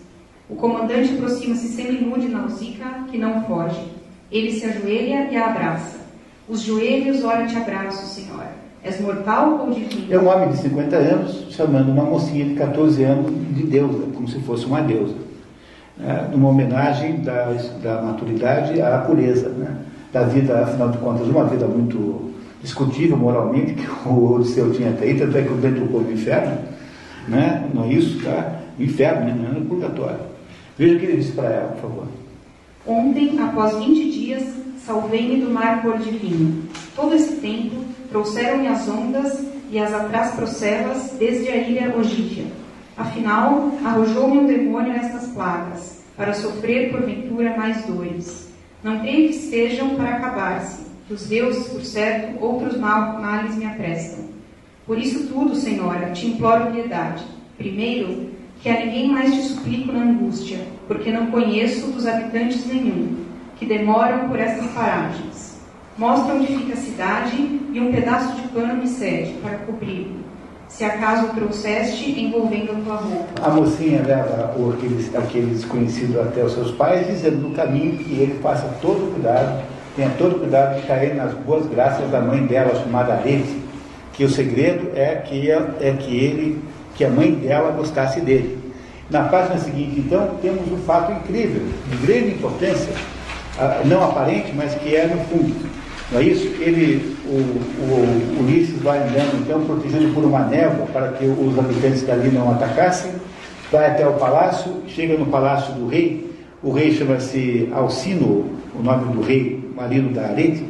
O 0.50 0.56
comandante 0.56 1.14
aproxima-se 1.14 1.70
seminu 1.70 2.20
de 2.20 2.28
Nausicaa, 2.28 3.06
que 3.10 3.18
não 3.18 3.46
foge. 3.46 3.82
Ele 4.30 4.52
se 4.52 4.66
ajoelha 4.66 5.30
e 5.32 5.38
a 5.38 5.46
abraça. 5.46 6.02
Os 6.50 6.60
joelhos, 6.60 7.24
ora 7.24 7.48
te 7.48 7.56
abraço, 7.56 8.14
Senhora. 8.14 8.61
És 8.84 9.00
mortal 9.00 9.60
ou 9.62 9.74
divino? 9.74 10.12
É 10.12 10.18
um 10.18 10.28
homem 10.28 10.50
de 10.50 10.58
50 10.58 10.96
anos 10.96 11.46
chamando 11.52 11.92
uma 11.92 12.04
mocinha 12.04 12.46
de 12.46 12.56
14 12.56 13.04
anos 13.04 13.32
de 13.56 13.64
deusa, 13.64 14.08
como 14.14 14.28
se 14.28 14.40
fosse 14.40 14.66
uma 14.66 14.82
deusa. 14.82 15.14
É, 16.04 16.28
numa 16.32 16.50
homenagem 16.50 17.22
da, 17.22 17.56
da 17.84 18.02
maturidade 18.02 18.82
à 18.82 18.98
pureza, 19.00 19.50
né? 19.50 19.78
da 20.12 20.24
vida, 20.24 20.64
afinal 20.64 20.90
de 20.90 20.98
contas, 20.98 21.28
uma 21.28 21.46
vida 21.46 21.68
muito 21.68 22.32
discutível 22.62 23.18
moralmente, 23.18 23.74
que 23.74 23.88
o 24.08 24.34
Odisseu 24.34 24.72
tinha 24.72 24.90
até 24.90 25.06
aí, 25.06 25.18
tanto 25.18 25.38
é 25.38 25.42
que 25.44 25.54
o 25.54 25.58
dentro 25.58 25.82
do 25.82 25.92
povo 25.92 26.12
inferno, 26.12 26.58
né? 27.28 27.70
não 27.74 27.84
é 27.84 27.94
isso, 27.94 28.24
tá? 28.24 28.62
Inferno, 28.80 29.26
né? 29.26 29.36
não 29.38 29.50
é 29.50 29.60
no 29.60 29.66
purgatório. 29.66 30.20
Veja 30.78 30.96
o 30.96 31.00
que 31.00 31.06
ele 31.06 31.18
diz 31.18 31.30
para 31.32 31.50
ela, 31.50 31.68
por 31.70 31.82
favor. 31.82 32.08
Ontem, 32.88 33.40
após 33.40 33.78
20 33.78 34.12
dias, 34.12 34.44
salvei-me 34.86 35.42
do 35.42 35.52
mar 35.52 35.84
cor 35.84 36.00
de 36.00 36.10
vinho. 36.10 36.64
Todo 36.96 37.14
esse 37.14 37.36
tempo, 37.36 37.76
trouxeram-me 38.12 38.68
as 38.68 38.88
ondas 38.88 39.40
e 39.72 39.80
as 39.80 39.94
atrás 39.94 40.36
procelas 40.36 41.16
desde 41.18 41.50
a 41.50 41.56
ilha 41.56 41.96
Ogígia. 41.98 42.46
Afinal, 42.98 43.72
arrojou-me 43.84 44.38
um 44.40 44.46
demônio 44.46 44.94
nestas 44.94 45.30
plagas, 45.30 46.04
para 46.18 46.34
sofrer 46.34 46.92
porventura 46.92 47.56
mais 47.58 47.86
dores. 47.86 48.50
Não 48.84 49.00
creio 49.00 49.30
que 49.30 49.36
sejam 49.36 49.96
para 49.96 50.18
acabar-se, 50.18 50.82
que 51.08 51.14
os 51.14 51.26
deuses, 51.26 51.68
por 51.70 51.84
certo, 51.84 52.44
outros 52.44 52.78
mal, 52.78 53.20
males 53.22 53.56
me 53.56 53.66
aprestam. 53.66 54.26
Por 54.86 54.98
isso 54.98 55.28
tudo, 55.28 55.56
Senhora, 55.56 56.12
te 56.12 56.28
imploro 56.28 56.72
piedade. 56.72 57.24
Primeiro, 57.58 58.30
que 58.62 58.70
a 58.70 58.86
ninguém 58.86 59.10
mais 59.10 59.34
te 59.34 59.42
suplico 59.42 59.92
na 59.92 60.04
angústia, 60.04 60.60
porque 60.88 61.12
não 61.12 61.28
conheço 61.28 61.88
dos 61.92 62.06
habitantes 62.06 62.66
nenhum, 62.66 63.16
que 63.58 63.66
demoram 63.66 64.28
por 64.28 64.38
estas 64.38 64.70
paragens. 64.72 65.51
Mostra 66.02 66.34
onde 66.34 66.48
fica 66.48 66.74
a 66.74 66.78
cidade 66.78 67.60
e 67.72 67.80
um 67.80 67.92
pedaço 67.92 68.34
de 68.34 68.48
pano 68.48 68.76
me 68.76 68.88
cede 68.88 69.34
para 69.34 69.60
cobrir-me. 69.60 70.26
Se 70.68 70.84
acaso 70.84 71.28
trouxeste 71.36 72.20
envolvendo 72.20 72.72
a 72.72 72.76
tua 72.84 72.96
roupa. 72.96 73.42
A 73.44 73.50
mocinha 73.52 74.02
leva 74.02 74.52
aquele, 75.16 75.54
desconhecido 75.54 76.20
até 76.20 76.44
os 76.44 76.54
seus 76.54 76.72
pais, 76.72 77.06
dizendo 77.06 77.48
no 77.48 77.56
caminho 77.56 78.00
que 78.00 78.14
ele 78.14 78.40
faça 78.42 78.68
todo 78.82 79.14
cuidado, 79.14 79.62
tenha 79.96 80.10
todo 80.18 80.40
cuidado 80.40 80.82
de 80.82 80.88
cair 80.88 81.14
nas 81.14 81.36
boas 81.36 81.68
graças 81.68 82.10
da 82.10 82.20
mãe 82.20 82.48
dela, 82.48 82.74
chamada 82.82 83.22
Lete, 83.24 83.62
que 84.14 84.24
o 84.24 84.30
segredo 84.30 84.90
é 84.96 85.18
que, 85.18 85.52
é 85.52 85.96
que 86.00 86.18
ele, 86.18 86.64
que 86.96 87.06
a 87.06 87.12
mãe 87.12 87.32
dela 87.32 87.70
gostasse 87.74 88.22
dele. 88.22 88.58
Na 89.08 89.26
página 89.26 89.60
seguinte, 89.60 90.00
então, 90.00 90.32
temos 90.42 90.68
um 90.72 90.78
fato 90.78 91.12
incrível, 91.12 91.62
de 91.92 91.98
grande 92.08 92.32
importância, 92.32 92.92
não 93.86 94.04
aparente, 94.04 94.52
mas 94.56 94.74
que 94.74 94.96
é 94.96 95.06
no 95.06 95.24
fundo. 95.26 95.71
Não 96.12 96.20
é 96.20 96.24
isso? 96.24 96.46
Ele, 96.60 97.16
o, 97.26 97.38
o, 97.38 98.44
Ulisses 98.44 98.82
vai 98.82 98.98
andando, 98.98 99.42
então, 99.42 99.64
protegido 99.64 100.14
por 100.14 100.26
uma 100.26 100.46
névoa 100.46 100.86
para 100.88 101.10
que 101.14 101.26
os 101.26 101.58
habitantes 101.58 102.04
dali 102.04 102.30
não 102.30 102.52
atacassem, 102.52 103.14
vai 103.72 103.92
até 103.92 104.06
o 104.06 104.14
palácio, 104.14 104.74
chega 104.88 105.18
no 105.18 105.28
palácio 105.28 105.74
do 105.76 105.88
rei, 105.88 106.30
o 106.62 106.72
rei 106.72 106.92
chama-se 106.92 107.70
Alcino, 107.72 108.46
o 108.78 108.84
nome 108.84 109.14
do 109.14 109.22
rei, 109.22 109.72
marido 109.74 110.14
da 110.14 110.24
Arete, 110.24 110.66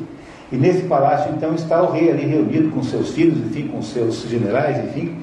e 0.52 0.56
nesse 0.56 0.84
palácio, 0.84 1.34
então, 1.36 1.56
está 1.56 1.82
o 1.82 1.92
rei 1.92 2.12
ali 2.12 2.26
reunido 2.26 2.70
com 2.70 2.84
seus 2.84 3.10
filhos, 3.10 3.38
enfim, 3.40 3.68
com 3.68 3.82
seus 3.82 4.22
generais, 4.30 4.78
enfim, 4.86 5.16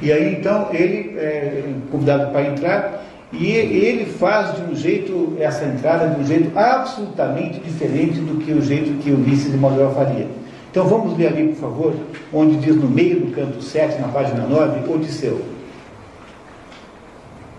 e 0.00 0.12
aí, 0.12 0.36
então, 0.36 0.68
ele 0.72 1.18
é 1.18 1.64
convidado 1.90 2.30
para 2.30 2.46
entrar, 2.46 3.05
e 3.32 3.46
ele 3.48 4.06
faz 4.06 4.56
de 4.56 4.62
um 4.62 4.74
jeito, 4.74 5.36
essa 5.40 5.64
entrada, 5.64 6.08
de 6.10 6.20
um 6.20 6.26
jeito 6.26 6.56
absolutamente 6.56 7.58
diferente 7.58 8.20
do 8.20 8.38
que 8.38 8.52
o 8.52 8.62
jeito 8.62 9.02
que 9.02 9.10
Ulisses 9.10 9.52
e 9.52 9.56
Manuel 9.56 9.92
faria. 9.94 10.28
Então 10.70 10.86
vamos 10.86 11.16
ler 11.18 11.28
ali, 11.28 11.48
por 11.48 11.56
favor, 11.56 11.94
onde 12.32 12.56
diz 12.58 12.76
no 12.76 12.88
meio 12.88 13.20
do 13.20 13.34
canto 13.34 13.60
7, 13.62 14.00
na 14.00 14.08
página 14.08 14.46
9, 14.46 14.92
Odisseu. 14.92 15.44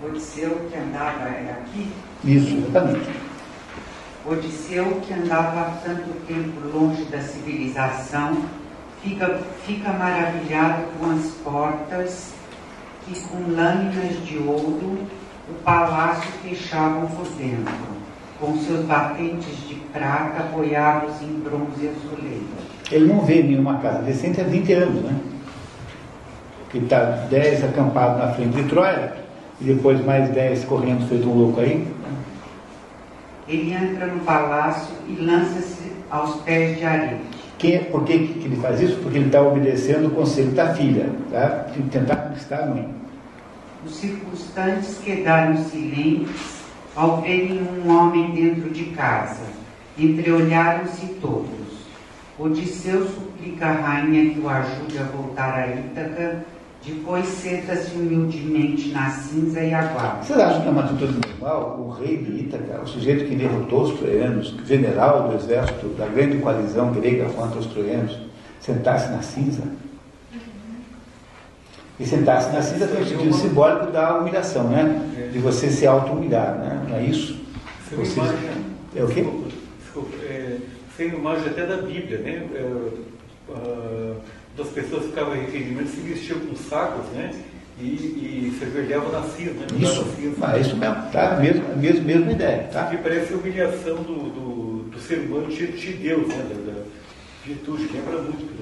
Odisseu 0.05 0.57
que 0.71 0.77
andava, 0.77 1.25
aqui? 1.25 1.87
Isso, 2.23 2.57
exatamente. 2.57 3.09
Odisseu 4.25 5.01
que 5.05 5.13
andava 5.13 5.61
há 5.61 5.71
tanto 5.83 6.09
tempo 6.27 6.77
longe 6.77 7.03
da 7.05 7.19
civilização, 7.19 8.37
fica, 9.03 9.39
fica 9.65 9.91
maravilhado 9.91 10.83
com 10.99 11.11
as 11.11 11.25
portas 11.43 12.33
que 13.05 13.19
com 13.21 13.51
lâminas 13.51 14.25
de 14.25 14.37
ouro 14.37 14.99
o 15.49 15.53
palácio 15.63 16.29
fechavam 16.43 17.07
por 17.07 17.25
dentro, 17.37 17.73
com 18.39 18.57
seus 18.57 18.85
batentes 18.85 19.67
de 19.67 19.75
prata 19.93 20.43
apoiados 20.43 21.21
em 21.21 21.39
bronze 21.39 21.89
azulejo. 21.89 22.45
Ele 22.91 23.05
não 23.05 23.21
vê 23.21 23.41
nenhuma 23.41 23.77
casa 23.79 24.01
decente 24.03 24.41
há 24.41 24.43
20 24.43 24.73
anos, 24.73 25.03
né? 25.03 25.15
Que 26.69 26.79
está 26.79 26.99
10 27.29 27.63
acampados 27.63 28.17
na 28.19 28.33
frente 28.33 28.61
de 28.61 28.63
Troia, 28.69 29.13
e 29.59 29.63
depois 29.63 30.03
mais 30.05 30.29
10 30.29 30.65
correndo 30.65 31.07
feito 31.07 31.27
um 31.29 31.33
louco 31.33 31.61
aí. 31.61 31.87
Ele 33.47 33.73
entra 33.73 34.07
no 34.07 34.19
palácio 34.21 34.93
e 35.07 35.15
lança-se 35.21 35.91
aos 36.09 36.41
pés 36.41 36.77
de 36.77 36.85
Arete. 36.85 37.21
Que, 37.57 37.79
por 37.79 38.03
que, 38.03 38.19
que 38.19 38.45
ele 38.45 38.57
faz 38.57 38.79
isso? 38.81 38.97
Porque 38.97 39.17
ele 39.17 39.27
está 39.27 39.41
obedecendo 39.41 40.09
o 40.09 40.11
conselho 40.11 40.51
da 40.51 40.73
filha, 40.75 41.09
tá? 41.31 41.65
de 41.73 41.81
tentar 41.83 42.17
conquistar 42.17 42.59
a 42.59 42.65
mãe. 42.67 42.96
Os 43.87 43.95
circunstantes 43.95 44.97
quedaram 44.97 45.55
silentes 45.63 46.61
ao 46.93 47.21
verem 47.21 47.61
um 47.61 47.89
homem 47.89 48.31
dentro 48.31 48.69
de 48.69 48.83
casa. 48.87 49.43
Entreolharam-se 49.97 51.05
todos. 51.21 51.47
Odisseu 52.37 53.07
suplica 53.07 53.65
a 53.65 53.71
rainha 53.71 54.33
que 54.33 54.41
o 54.41 54.49
ajude 54.49 54.97
a 54.99 55.03
voltar 55.03 55.53
a 55.53 55.67
Ítaca, 55.67 56.45
depois 56.85 57.25
senta-se 57.27 57.95
humildemente 57.95 58.89
na 58.89 59.09
cinza 59.09 59.61
e 59.61 59.73
aguarda. 59.73 60.19
Acham 60.19 60.61
que 60.61 60.67
é 60.67 60.71
uma 60.71 60.83
atitude 60.83 61.19
normal? 61.25 61.79
O 61.79 61.89
rei 61.89 62.17
de 62.17 62.41
Ítaca, 62.41 62.81
o 62.81 62.87
sujeito 62.87 63.23
que 63.23 63.35
derrotou 63.35 63.83
os 63.83 63.97
troianos, 63.97 64.53
general 64.65 65.29
do 65.29 65.35
exército 65.35 65.87
da 65.97 66.07
grande 66.07 66.39
coalizão 66.39 66.91
grega 66.91 67.29
contra 67.29 67.57
os 67.57 67.65
troianos, 67.67 68.17
sentar-se 68.59 69.09
na 69.11 69.21
cinza? 69.21 69.63
E 71.99 72.05
sentar-se 72.05 72.51
na 72.51 72.61
cinza 72.61 72.87
tem 72.87 73.01
o 73.01 73.05
sentido 73.05 73.33
simbólico 73.33 73.91
da 73.91 74.19
humilhação, 74.19 74.65
né? 74.69 75.29
De 75.31 75.39
você 75.39 75.69
se 75.69 75.87
auto-humilhar, 75.87 76.55
né? 76.57 76.85
Não 76.87 76.95
é 76.95 77.03
isso? 77.03 77.39
Você, 77.95 78.19
é 78.95 79.03
o 79.03 79.07
quê? 79.07 79.25
Desculpa, 79.79 80.15
é, 80.23 80.57
sendo 80.95 81.17
imagem 81.17 81.47
até 81.47 81.65
da 81.65 81.77
Bíblia, 81.77 82.19
né? 82.19 82.47
É, 82.53 83.51
uh, 83.51 84.15
das 84.55 84.67
pessoas 84.69 85.03
que 85.03 85.09
ficavam 85.09 85.33
requerimento 85.33 85.89
se 85.89 86.01
vestiam 86.01 86.39
com 86.39 86.55
sacos, 86.55 87.05
né? 87.13 87.31
E, 87.79 87.83
e 87.83 88.57
se 88.57 88.65
verdeavam 88.65 89.11
na 89.11 89.21
cinza, 89.23 89.53
né? 89.53 89.67
Isso, 89.79 90.05
ah, 90.41 90.57
isso 90.57 90.75
mesmo, 90.75 90.95
tá? 91.11 91.37
Mesmo, 91.39 91.77
mesmo, 91.77 92.05
mesma 92.05 92.31
ideia, 92.31 92.67
tá? 92.71 92.87
Que 92.87 92.97
parece 92.97 93.33
a 93.33 93.37
humilhação 93.37 93.97
do, 93.97 94.29
do, 94.29 94.89
do 94.89 94.99
ser 94.99 95.19
humano 95.19 95.47
diante 95.47 95.77
de 95.77 95.93
Deus, 95.93 96.27
né? 96.27 96.43
Da, 96.49 96.71
da 96.71 96.81
virtude, 97.45 97.87
lembra 97.93 98.19
muito, 98.21 98.56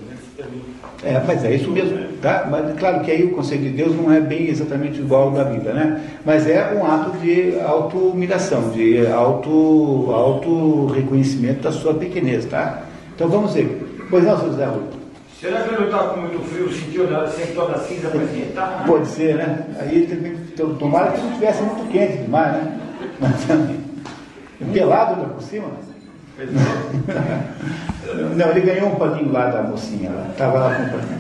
É, 1.04 1.22
mas 1.26 1.46
é 1.46 1.54
isso 1.54 1.70
mesmo, 1.72 1.98
tá? 2.22 2.48
Mas 2.50 2.78
claro 2.78 3.02
que 3.02 3.12
aí 3.12 3.24
o 3.24 3.32
conceito 3.32 3.64
de 3.64 3.70
Deus 3.70 3.96
não 3.96 4.12
é 4.12 4.20
bem 4.20 4.50
exatamente 4.50 5.00
igual 5.00 5.24
ao 5.24 5.32
da 5.32 5.44
Bíblia, 5.46 5.74
né? 5.74 6.02
Mas 6.26 6.48
é 6.48 6.74
um 6.74 6.86
ato 6.86 7.18
de 7.20 7.60
auto-humilhação, 7.60 8.70
de 8.70 9.06
auto, 9.08 10.10
auto-reconhecimento 10.12 11.62
da 11.62 11.72
sua 11.72 11.94
pequenez, 11.94 12.46
tá? 12.46 12.84
Então 13.16 13.30
vamos 13.30 13.54
ver. 13.54 14.06
Pois 14.10 14.24
não, 14.24 14.38
seu 14.38 14.50
José 14.50 14.66
Rui? 14.66 14.84
Será 15.40 15.62
que 15.62 15.70
ele 15.70 15.78
não 15.78 15.86
está 15.86 16.00
com 16.08 16.22
muito 16.22 16.40
frio, 16.50 16.72
sentiu, 16.72 17.08
sentou 17.30 17.70
na 17.70 17.78
cinza 17.78 18.10
para 18.10 18.24
esquentar? 18.24 18.84
Pode 18.88 19.08
ser, 19.08 19.36
né? 19.36 19.66
Aí 19.80 20.08
também, 20.08 20.36
tomara 20.80 21.12
que 21.12 21.22
não 21.22 21.28
estivesse 21.30 21.62
muito 21.62 21.92
quente 21.92 22.18
demais, 22.18 22.54
né? 22.54 22.80
Mas 23.20 23.46
também. 23.46 23.80
Pelado 24.74 25.16
ainda 25.16 25.34
por 25.34 25.44
cima. 25.44 25.68
Não, 28.36 28.50
ele 28.50 28.62
ganhou 28.62 28.90
um 28.90 28.96
paninho 28.96 29.32
lá 29.32 29.48
da 29.48 29.64
mocinha, 29.64 30.12
estava 30.32 30.60
lá 30.60 30.76
com 30.76 30.84
o 30.84 30.90
paninho. 30.90 31.16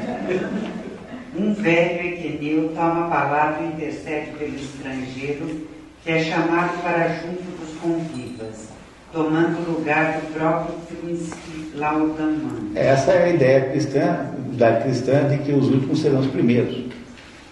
Um 1.38 1.54
velho 1.54 2.08
equeneu 2.08 2.70
toma 2.76 3.08
a 3.08 3.10
palavra 3.10 3.64
e 3.64 3.68
intercede 3.68 4.32
pelo 4.38 4.56
estrangeiro, 4.56 5.68
que 6.04 6.12
é 6.12 6.24
chamado 6.24 6.82
para 6.82 7.08
junto 7.10 7.44
dos 7.60 7.80
convivas. 7.80 8.70
tomando 9.16 9.58
o 9.66 9.80
lugar 9.80 10.20
do 10.20 10.34
próprio 10.34 10.76
príncipe 11.00 11.72
Laodamã. 11.76 12.72
Essa 12.76 13.12
é 13.14 13.24
a 13.24 13.30
ideia 13.30 13.70
cristã, 13.70 14.18
da 14.54 14.82
cristã, 14.82 15.28
de 15.30 15.38
que 15.38 15.54
os 15.54 15.70
últimos 15.70 16.02
serão 16.02 16.20
os 16.20 16.28
primeiros. 16.28 16.84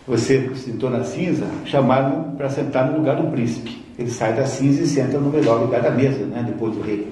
Você 0.05 0.51
sentou 0.55 0.89
na 0.89 1.05
cinza, 1.05 1.45
chamaram 1.65 2.33
para 2.35 2.49
sentar 2.49 2.91
no 2.91 2.97
lugar 2.97 3.15
do 3.15 3.31
príncipe. 3.31 3.81
Ele 3.97 4.09
sai 4.11 4.33
da 4.33 4.45
cinza 4.45 4.81
e 4.81 4.87
senta 4.87 5.17
no 5.17 5.29
melhor 5.29 5.61
lugar 5.61 5.81
da 5.81 5.91
mesa, 5.91 6.25
né, 6.25 6.43
depois 6.45 6.75
do 6.75 6.81
rei. 6.81 7.07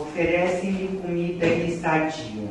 Oferecem-lhe 0.00 0.98
comida 1.02 1.46
e 1.46 1.74
estadia. 1.74 2.48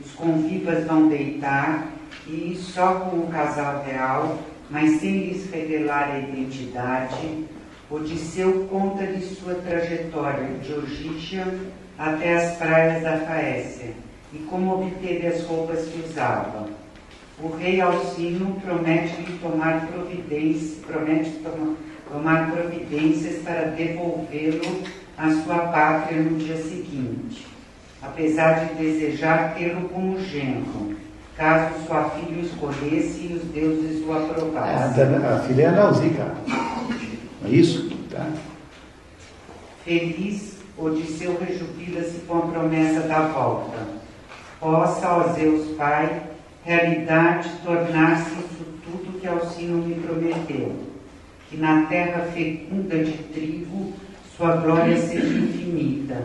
Os 0.00 0.12
convivas 0.12 0.86
vão 0.86 1.08
deitar 1.08 1.88
e, 2.26 2.56
só 2.56 2.94
com 2.94 3.18
o 3.18 3.28
casal 3.28 3.84
real, 3.84 4.38
mas 4.70 5.00
sem 5.00 5.18
lhes 5.18 5.50
revelar 5.50 6.10
a 6.10 6.18
identidade, 6.18 7.44
Odisseu 7.88 8.66
conta-lhe 8.68 9.20
sua 9.20 9.54
trajetória 9.54 10.48
de 10.60 10.72
Ogígia 10.72 11.46
até 11.96 12.36
as 12.36 12.56
praias 12.56 13.02
da 13.02 13.18
Faécia 13.18 13.90
e 14.32 14.38
como 14.38 14.82
obteve 14.82 15.26
as 15.26 15.44
roupas 15.44 15.86
que 15.86 16.02
usava. 16.04 16.66
O 17.40 17.54
rei 17.56 17.80
Alcino 17.80 18.60
promete-lhe 18.60 19.38
tomar 19.38 19.86
providência, 19.86 20.78
promete 20.84 21.30
tomar, 21.42 21.76
tomar 22.10 22.50
providências 22.50 23.42
para 23.42 23.66
devolvê-lo 23.66 24.82
à 25.16 25.30
sua 25.42 25.58
pátria 25.68 26.20
no 26.20 26.38
dia 26.38 26.56
seguinte, 26.56 27.46
apesar 28.02 28.66
de 28.66 28.74
desejar 28.74 29.54
tê-lo 29.54 29.88
como 29.88 30.20
genro, 30.20 30.94
caso 31.36 31.86
sua 31.86 32.10
filha 32.10 32.42
o 32.42 32.44
escolhesse 32.44 33.26
e 33.26 33.32
os 33.34 33.42
deuses 33.52 34.06
o 34.06 34.12
aprovassem. 34.12 35.04
A, 35.24 35.40
filha 35.40 35.62
é 35.62 35.66
a 35.66 35.72
Nausicaa. 35.72 36.34
É 37.44 37.48
isso? 37.48 37.88
Tá? 38.10 38.28
Feliz, 39.84 40.56
Odisseu 40.76 41.38
rejubila-se 41.40 42.18
com 42.26 42.38
a 42.38 42.42
promessa 42.42 43.00
da 43.00 43.20
volta. 43.28 43.78
Possa, 44.60 45.08
ó 45.08 45.32
Zeus 45.32 45.76
Pai, 45.76 46.22
realidade 46.64 47.50
tornar-se 47.64 48.30
isso 48.32 48.64
tudo 48.84 49.18
que 49.20 49.26
Alcino 49.26 49.86
me 49.86 49.94
prometeu. 49.94 50.74
Que 51.48 51.56
na 51.56 51.86
terra 51.86 52.26
fecunda 52.34 52.98
de 52.98 53.12
trigo 53.12 53.92
sua 54.36 54.56
glória 54.56 54.96
seja 54.98 55.26
infinita 55.26 56.16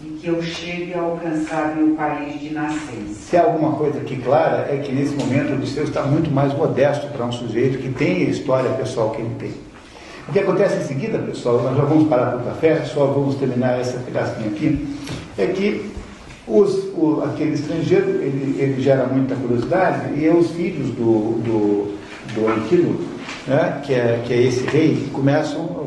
e 0.00 0.06
que 0.20 0.28
eu 0.28 0.42
chegue 0.42 0.94
a 0.94 1.02
alcançar 1.02 1.76
meu 1.76 1.94
país 1.94 2.40
de 2.40 2.54
nascença. 2.54 3.14
Se 3.28 3.36
há 3.36 3.44
alguma 3.44 3.72
coisa 3.72 3.98
aqui 3.98 4.16
clara, 4.16 4.68
é 4.70 4.78
que 4.78 4.90
nesse 4.90 5.14
momento 5.14 5.52
Odisseu 5.52 5.84
está 5.84 6.02
muito 6.02 6.30
mais 6.30 6.54
modesto 6.54 7.06
para 7.08 7.26
um 7.26 7.32
sujeito 7.32 7.78
que 7.78 7.90
tem 7.90 8.26
a 8.26 8.30
história 8.30 8.70
pessoal 8.70 9.10
que 9.10 9.20
ele 9.20 9.34
tem. 9.38 9.52
O 10.28 10.32
que 10.32 10.38
acontece 10.38 10.78
em 10.78 10.86
seguida, 10.86 11.18
pessoal, 11.18 11.62
nós 11.62 11.76
já 11.76 11.84
vamos 11.84 12.08
parar 12.08 12.32
para 12.32 12.40
o 12.40 12.44
café, 12.44 12.84
só 12.84 13.06
vamos 13.06 13.34
terminar 13.34 13.78
essa 13.78 13.98
pedacinho 13.98 14.48
aqui, 14.48 14.96
é 15.36 15.46
que 15.46 15.90
os, 16.46 16.74
o, 16.94 17.22
aquele 17.24 17.52
estrangeiro, 17.52 18.08
ele, 18.08 18.56
ele, 18.58 18.82
gera 18.82 19.06
muita 19.06 19.34
curiosidade, 19.34 20.18
e 20.18 20.28
os 20.28 20.50
filhos 20.52 20.88
do, 20.90 21.38
do, 21.42 21.98
do 22.34 23.16
né, 23.46 23.80
que, 23.84 23.94
é, 23.94 24.22
que 24.26 24.32
é 24.32 24.42
esse 24.42 24.64
rei, 24.66 25.08
começam, 25.12 25.86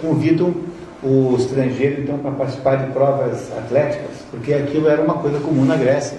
convidam 0.00 0.69
o 1.02 1.34
estrangeiro 1.38 2.02
então 2.02 2.18
para 2.18 2.30
participar 2.32 2.76
de 2.76 2.92
provas 2.92 3.50
atléticas, 3.56 4.10
porque 4.30 4.52
aquilo 4.52 4.88
era 4.88 5.02
uma 5.02 5.14
coisa 5.14 5.38
comum 5.40 5.64
na 5.64 5.76
Grécia. 5.76 6.18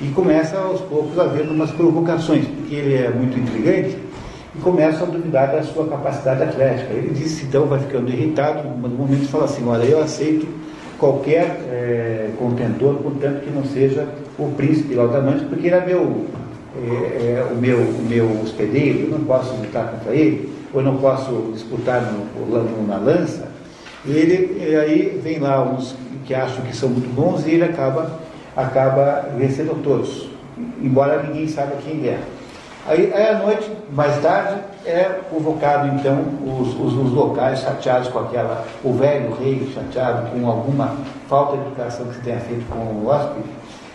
E 0.00 0.08
começa 0.08 0.58
aos 0.58 0.80
poucos 0.82 1.18
a 1.18 1.22
haver 1.22 1.48
umas 1.48 1.70
provocações, 1.70 2.46
porque 2.46 2.74
ele 2.74 2.94
é 2.94 3.10
muito 3.10 3.38
intrigante 3.38 3.96
e 4.54 4.58
começa 4.60 5.04
a 5.04 5.06
duvidar 5.06 5.52
da 5.52 5.62
sua 5.62 5.86
capacidade 5.86 6.42
atlética. 6.42 6.92
Ele 6.92 7.14
disse, 7.14 7.46
então, 7.46 7.66
vai 7.66 7.78
ficando 7.78 8.10
irritado, 8.10 8.68
no 8.68 8.88
momento 8.88 9.28
fala 9.28 9.44
assim, 9.44 9.66
olha, 9.66 9.84
eu 9.84 10.02
aceito 10.02 10.46
qualquer 10.98 11.44
é, 11.70 12.30
contentor, 12.38 12.96
contanto 12.96 13.40
que 13.40 13.50
não 13.50 13.64
seja 13.64 14.06
o 14.38 14.50
príncipe 14.52 14.94
Laudamante, 14.94 15.44
porque 15.46 15.66
ele 15.66 15.76
é 15.76 15.86
meu, 15.86 16.26
é, 16.76 16.88
é, 16.88 17.46
o, 17.50 17.56
meu, 17.56 17.78
o 17.78 18.06
meu 18.06 18.40
hospedeiro, 18.42 19.00
eu 19.00 19.10
não 19.18 19.24
posso 19.24 19.54
lutar 19.54 19.90
contra 19.92 20.14
ele, 20.14 20.50
ou 20.74 20.82
não 20.82 20.96
posso 20.98 21.50
disputar 21.54 22.02
no, 22.02 22.46
no, 22.46 22.86
na 22.86 22.98
lança. 22.98 23.55
Ele, 24.06 24.56
e 24.64 24.76
aí 24.76 25.20
vem 25.22 25.38
lá 25.38 25.62
uns 25.62 25.96
que 26.24 26.34
acham 26.34 26.64
que 26.64 26.76
são 26.76 26.88
muito 26.88 27.08
bons 27.14 27.46
e 27.46 27.52
ele 27.52 27.64
acaba, 27.64 28.10
acaba 28.56 29.28
vencendo 29.36 29.80
todos, 29.82 30.28
embora 30.80 31.22
ninguém 31.22 31.48
saiba 31.48 31.76
quem 31.84 32.06
é. 32.08 32.18
Aí, 32.88 33.12
aí 33.12 33.28
à 33.30 33.38
noite, 33.38 33.68
mais 33.90 34.16
tarde, 34.22 34.60
é 34.84 35.20
convocado 35.28 35.88
então 35.96 36.24
os, 36.44 36.68
os, 36.68 36.92
os, 36.96 37.12
locais 37.12 37.58
chateados 37.58 38.06
com 38.08 38.20
aquela, 38.20 38.64
o 38.84 38.92
velho 38.92 39.34
rei 39.34 39.68
chateado 39.74 40.30
com 40.30 40.48
alguma 40.48 40.94
falta 41.28 41.56
de 41.56 41.66
educação 41.66 42.06
que 42.06 42.14
se 42.14 42.20
tenha 42.20 42.38
feito 42.38 42.64
com 42.68 42.78
o 42.78 43.08
hóspede, 43.08 43.48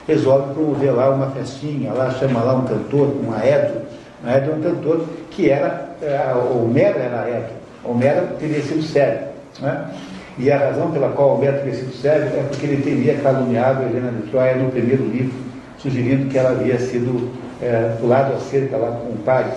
resolve 0.06 0.54
promover 0.54 0.94
lá 0.94 1.10
uma 1.10 1.28
festinha, 1.28 1.94
lá 1.94 2.12
chama 2.12 2.42
lá 2.42 2.54
um 2.56 2.66
cantor, 2.66 3.16
um 3.26 3.34
aedo, 3.34 3.82
um 4.26 4.30
aedo 4.30 4.52
é 4.52 4.56
um 4.56 4.62
cantor 4.62 5.06
que 5.30 5.50
era, 5.50 5.96
é, 6.02 6.34
Homero 6.54 7.00
era 7.00 7.22
aedo, 7.22 7.54
Homero 7.86 8.28
teria 8.38 8.62
sido 8.62 8.84
sério, 8.84 9.31
né? 9.60 9.92
E 10.38 10.50
a 10.50 10.58
razão 10.58 10.92
pela 10.92 11.10
qual 11.10 11.38
teria 11.40 11.74
sido 11.74 11.94
sério 11.94 12.28
é 12.28 12.46
porque 12.50 12.66
ele 12.66 12.82
teria 12.82 13.18
caluniado 13.18 13.84
Helena 13.84 14.12
de 14.12 14.30
Troia 14.30 14.56
no 14.56 14.72
primeiro 14.72 15.04
livro, 15.04 15.34
sugerindo 15.78 16.30
que 16.30 16.38
ela 16.38 16.52
havia 16.52 16.80
sido 16.80 17.30
é, 17.62 17.98
do 18.00 18.08
lado 18.08 18.34
acerca 18.34 18.78
lá 18.78 18.92
com 18.92 19.10
o 19.10 19.18
pai, 19.26 19.52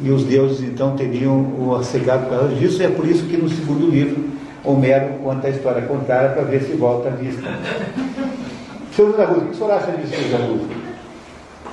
e 0.00 0.10
os 0.10 0.24
deuses 0.24 0.60
então 0.60 0.96
teriam 0.96 1.36
o 1.36 1.84
cegado 1.84 2.26
por 2.26 2.38
causa 2.38 2.54
disso, 2.54 2.82
e 2.82 2.86
é 2.86 2.90
por 2.90 3.06
isso 3.06 3.26
que 3.26 3.36
no 3.36 3.48
segundo 3.48 3.90
livro 3.90 4.30
Homero 4.64 5.18
conta 5.22 5.46
a 5.46 5.50
história 5.50 5.82
contrária 5.82 6.30
para 6.30 6.42
ver 6.42 6.62
se 6.62 6.72
volta 6.72 7.08
a 7.08 7.12
vista. 7.12 7.48
Senhor 8.96 9.10
José 9.10 9.24
Augusto, 9.24 9.42
o 9.42 9.48
que 9.48 9.52
o 9.52 9.56
senhor 9.56 9.72
acha 9.72 9.92
disso, 9.92 10.22
José 10.22 10.36
Augusto? 10.36 10.68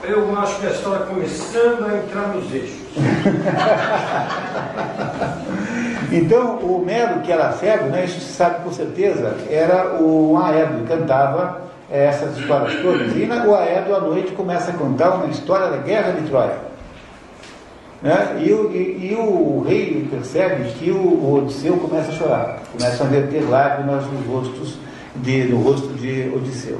Eu 0.04 0.38
acho 0.38 0.60
que 0.60 0.66
a 0.66 0.72
história 0.72 1.06
começando 1.06 1.86
a 1.86 1.98
entrar 1.98 2.36
nos 2.36 2.54
eixos. 2.54 2.82
então, 6.12 6.58
o 6.58 6.82
Homero, 6.82 7.22
que 7.22 7.32
era 7.32 7.54
cego, 7.54 7.86
né, 7.86 8.04
isso 8.04 8.20
se 8.20 8.34
sabe 8.34 8.64
com 8.64 8.72
certeza, 8.72 9.38
era 9.50 9.96
o 10.02 10.38
Aedo, 10.38 10.86
cantava 10.86 11.62
essas 11.90 12.38
histórias 12.38 12.82
todas. 12.82 13.16
E 13.16 13.26
na, 13.26 13.46
o 13.46 13.56
Aedo, 13.56 13.96
à 13.96 14.00
noite, 14.02 14.34
começa 14.34 14.72
a 14.72 14.74
contar 14.74 15.12
uma 15.16 15.28
história 15.28 15.68
da 15.68 15.78
guerra 15.78 16.12
de 16.12 16.28
Troia. 16.28 16.58
Né? 18.02 18.42
E, 18.44 18.52
o, 18.52 18.72
e, 18.72 19.12
e, 19.12 19.16
o 19.16 19.64
rei 19.66 20.08
percebe 20.10 20.70
que 20.72 20.92
o, 20.92 20.98
o, 20.98 21.38
Odisseu 21.38 21.78
começa 21.78 22.12
a 22.12 22.16
chorar, 22.16 22.60
começa 22.72 23.04
a 23.04 23.08
verter 23.08 23.48
lágrimas 23.48 24.04
nos 24.08 24.26
rostos 24.26 24.78
de, 25.18 25.44
no 25.46 25.62
rosto 25.62 25.90
de 25.94 26.30
Odisseu. 26.36 26.80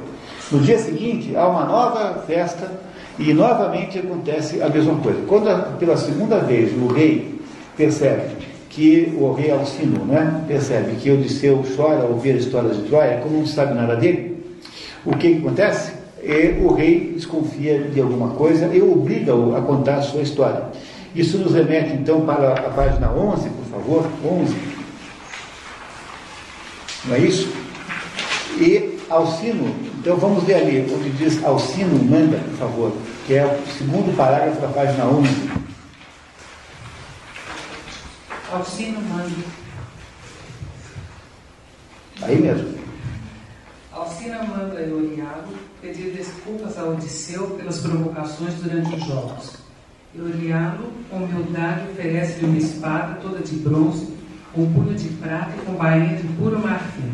No 0.50 0.60
dia 0.60 0.78
seguinte, 0.78 1.34
há 1.36 1.46
uma 1.46 1.64
nova 1.64 2.22
festa 2.26 2.70
e 3.18 3.32
novamente 3.32 3.98
acontece 3.98 4.60
a 4.60 4.68
mesma 4.68 4.96
coisa. 4.96 5.20
Quando 5.26 5.78
pela 5.78 5.96
segunda 5.96 6.38
vez 6.38 6.72
o 6.76 6.88
rei 6.88 7.40
percebe 7.76 8.51
que 8.72 9.14
o 9.18 9.32
rei 9.32 9.50
Alcino 9.50 10.04
né, 10.04 10.44
percebe 10.48 10.96
que 10.96 11.10
Odisseu 11.10 11.62
chora 11.76 12.02
ao 12.02 12.12
ouvir 12.12 12.32
a 12.32 12.38
história 12.38 12.70
de 12.70 12.82
Troia, 12.82 13.20
como 13.22 13.38
não 13.38 13.46
sabe 13.46 13.74
nada 13.74 13.96
dele, 13.96 14.42
o 15.04 15.14
que, 15.16 15.38
acontece? 15.38 15.92
É, 16.22 16.56
o 16.60 16.72
rei 16.72 17.12
desconfia 17.14 17.82
de 17.82 18.00
alguma 18.00 18.30
coisa 18.30 18.66
e 18.72 18.80
obriga-o 18.80 19.54
a 19.56 19.60
contar 19.60 19.96
a 19.96 20.02
sua 20.02 20.22
história. 20.22 20.62
Isso 21.14 21.36
nos 21.36 21.52
remete 21.52 21.92
então 21.92 22.22
para 22.22 22.52
a 22.52 22.70
página 22.70 23.10
11, 23.10 23.50
por 23.50 23.64
favor, 23.66 24.06
11. 24.24 24.54
Não 27.04 27.16
é 27.16 27.18
isso? 27.18 27.52
E 28.58 28.98
Alcino, 29.10 29.74
então 29.98 30.16
vamos 30.16 30.44
ver 30.44 30.54
ali, 30.54 30.86
onde 30.94 31.10
diz 31.10 31.44
Alcino 31.44 32.02
manda, 32.04 32.38
por 32.38 32.56
favor, 32.56 32.92
que 33.26 33.34
é 33.34 33.44
o 33.44 33.70
segundo 33.70 34.16
parágrafo 34.16 34.60
da 34.60 34.68
página 34.68 35.04
11. 35.04 35.61
Alcino 38.52 39.00
manda. 39.00 39.30
Aí 42.20 42.38
mesmo. 42.38 42.78
Alcina 43.90 44.42
manda 44.42 44.78
Eurialo 44.78 45.54
pedir 45.80 46.10
desculpas 46.10 46.76
a 46.76 46.84
Odisseu 46.84 47.46
pelas 47.56 47.78
provocações 47.80 48.54
durante 48.56 48.94
os 48.94 49.06
jogos. 49.06 49.56
Eurialo, 50.14 50.92
com 51.08 51.24
humildade, 51.24 51.92
oferece-lhe 51.92 52.44
uma 52.44 52.58
espada 52.58 53.14
toda 53.22 53.38
de 53.38 53.56
bronze, 53.56 54.12
com 54.52 54.70
punho 54.70 54.94
de 54.94 55.08
prata 55.08 55.52
e 55.56 55.64
com 55.64 55.72
bainha 55.72 56.16
de 56.16 56.28
puro 56.34 56.58
marfim. 56.58 57.10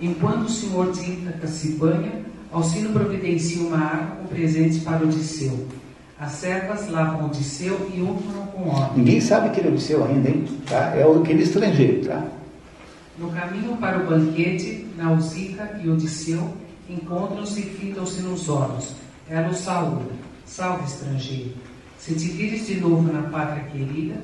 Enquanto 0.00 0.46
o 0.46 0.50
senhor 0.50 0.90
de 0.90 1.02
Ítaca 1.02 1.46
se 1.46 1.72
banha, 1.72 2.24
Alcino 2.50 2.94
providencia 2.94 3.60
uma 3.60 3.76
arma 3.76 4.16
com 4.16 4.28
presentes 4.28 4.78
para 4.82 5.04
Odisseu. 5.04 5.68
As 6.18 6.32
servas 6.32 6.88
lavam 6.88 7.26
Odisseu 7.26 7.90
e 7.94 8.00
untam 8.00 8.46
com 8.46 8.70
óleo. 8.70 8.92
Ninguém 8.96 9.20
sabe 9.20 9.50
que 9.50 9.60
ele 9.60 9.68
é 9.68 9.72
Odisseu 9.72 10.04
ainda, 10.04 10.30
hein? 10.30 10.46
Tá? 10.66 10.94
É 10.96 11.02
aquele 11.02 11.42
estrangeiro, 11.42 12.06
tá? 12.06 12.24
No 13.18 13.30
caminho 13.30 13.76
para 13.76 13.98
o 13.98 14.06
banquete, 14.06 14.86
Nausicaa 14.96 15.78
e 15.82 15.90
Odisseu 15.90 16.54
encontram-se 16.88 17.60
e 17.60 17.64
fitam-se 17.64 18.22
nos 18.22 18.48
olhos. 18.48 18.94
Ela 19.28 19.48
o 19.48 19.54
saúda. 19.54 20.10
Salve, 20.46 20.84
estrangeiro. 20.84 21.52
Se 21.98 22.14
te 22.14 22.28
vires 22.28 22.66
de 22.66 22.80
novo 22.80 23.12
na 23.12 23.22
pátria 23.28 23.64
querida, 23.64 24.14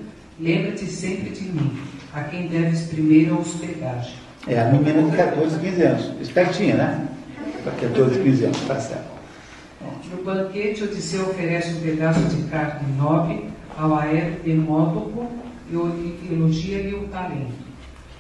lembra-te 0.41 0.87
sempre 0.87 1.31
de 1.31 1.43
mim, 1.43 1.77
a 2.15 2.23
quem 2.23 2.47
deves 2.47 2.83
primeiro 2.85 3.35
a 3.35 3.39
hospedagem. 3.41 4.15
É, 4.47 4.61
a 4.61 4.71
menina 4.71 5.11
de 5.11 5.17
14, 5.17 5.59
15 5.59 5.83
anos. 5.83 6.13
Espertinha, 6.21 6.77
né? 6.77 7.09
Para 7.65 7.73
14, 7.73 8.19
15 8.21 8.45
anos, 8.45 8.61
tá 8.63 8.81
certo. 8.81 9.12
No 10.11 10.23
banquete, 10.23 10.85
Odisseu 10.85 11.31
oferece 11.31 11.75
um 11.75 11.81
pedaço 11.81 12.21
de 12.21 12.43
carne 12.45 12.93
nobre 12.97 13.49
ao 13.77 13.99
Demódoco 14.45 15.31
e 15.71 16.33
elogia-lhe 16.33 16.95
o 16.95 17.09
talento. 17.09 17.73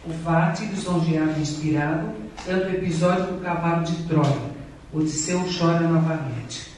O 0.06 0.12
Vate, 0.24 0.64
lisonjeado 0.64 1.34
e 1.39 1.43
inspirado, 1.43 2.09
tanto 2.44 2.66
o 2.66 2.70
episódio 2.70 3.34
do 3.34 3.43
cavalo 3.43 3.84
de 3.84 3.94
Troia. 4.05 4.52
Odisseu 4.93 5.44
chora 5.59 5.80
novamente. 5.80 6.72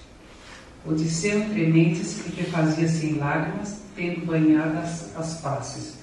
Odisseu, 0.86 1.40
entre 1.40 1.66
mentes, 1.66 2.22
que 2.34 2.44
fazia-se 2.44 3.06
em 3.06 3.18
lágrimas, 3.18 3.80
tendo 3.96 4.26
banhadas 4.26 5.16
as 5.16 5.40
faces, 5.40 5.98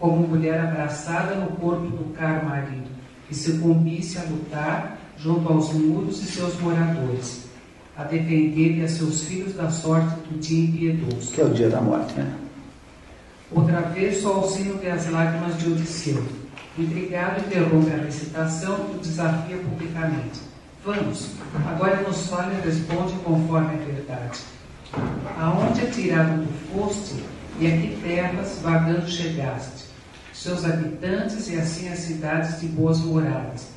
como 0.00 0.26
mulher 0.26 0.60
abraçada 0.60 1.36
no 1.36 1.48
corpo 1.56 1.86
do 1.86 2.12
caro 2.14 2.46
marido, 2.46 2.90
que 3.28 3.34
se 3.34 3.58
combisse 3.58 4.18
a 4.18 4.24
lutar 4.24 4.98
junto 5.16 5.52
aos 5.52 5.72
muros 5.72 6.20
e 6.22 6.26
seus 6.26 6.58
moradores, 6.60 7.43
a 7.96 8.04
defender-lhe 8.04 8.84
a 8.84 8.88
seus 8.88 9.22
filhos 9.24 9.54
da 9.54 9.70
sorte 9.70 10.14
do 10.28 10.38
dia 10.38 10.64
impiedoso. 10.64 11.32
Que 11.32 11.40
é 11.40 11.44
o 11.44 11.50
dia 11.50 11.68
da 11.68 11.80
morte, 11.80 12.14
né? 12.14 12.34
Outra 13.52 13.82
vez, 13.82 14.16
sino 14.16 14.82
das 14.82 15.08
lágrimas 15.10 15.58
de 15.58 15.70
Odisseu. 15.70 16.24
Intrigado, 16.76 17.40
interrompe 17.46 17.92
a 17.92 17.98
recitação 17.98 18.88
e 18.92 18.96
o 18.96 18.98
desafia 18.98 19.56
publicamente. 19.58 20.40
Vamos, 20.84 21.30
agora 21.66 22.02
nos 22.02 22.26
fale 22.26 22.56
e 22.56 22.66
responde 22.66 23.14
conforme 23.24 23.74
a 23.74 23.84
verdade. 23.84 24.40
Aonde 25.38 25.82
atirado 25.82 26.42
tu 26.42 26.52
foste 26.72 27.22
e 27.60 27.66
a 27.66 27.70
que 27.70 27.98
terras 28.02 28.58
vagando 28.60 29.08
chegaste? 29.08 29.84
Seus 30.32 30.64
habitantes 30.64 31.48
e 31.48 31.56
assim 31.56 31.88
as 31.88 32.00
cidades 32.00 32.60
de 32.60 32.66
boas 32.66 32.98
moradas, 32.98 33.68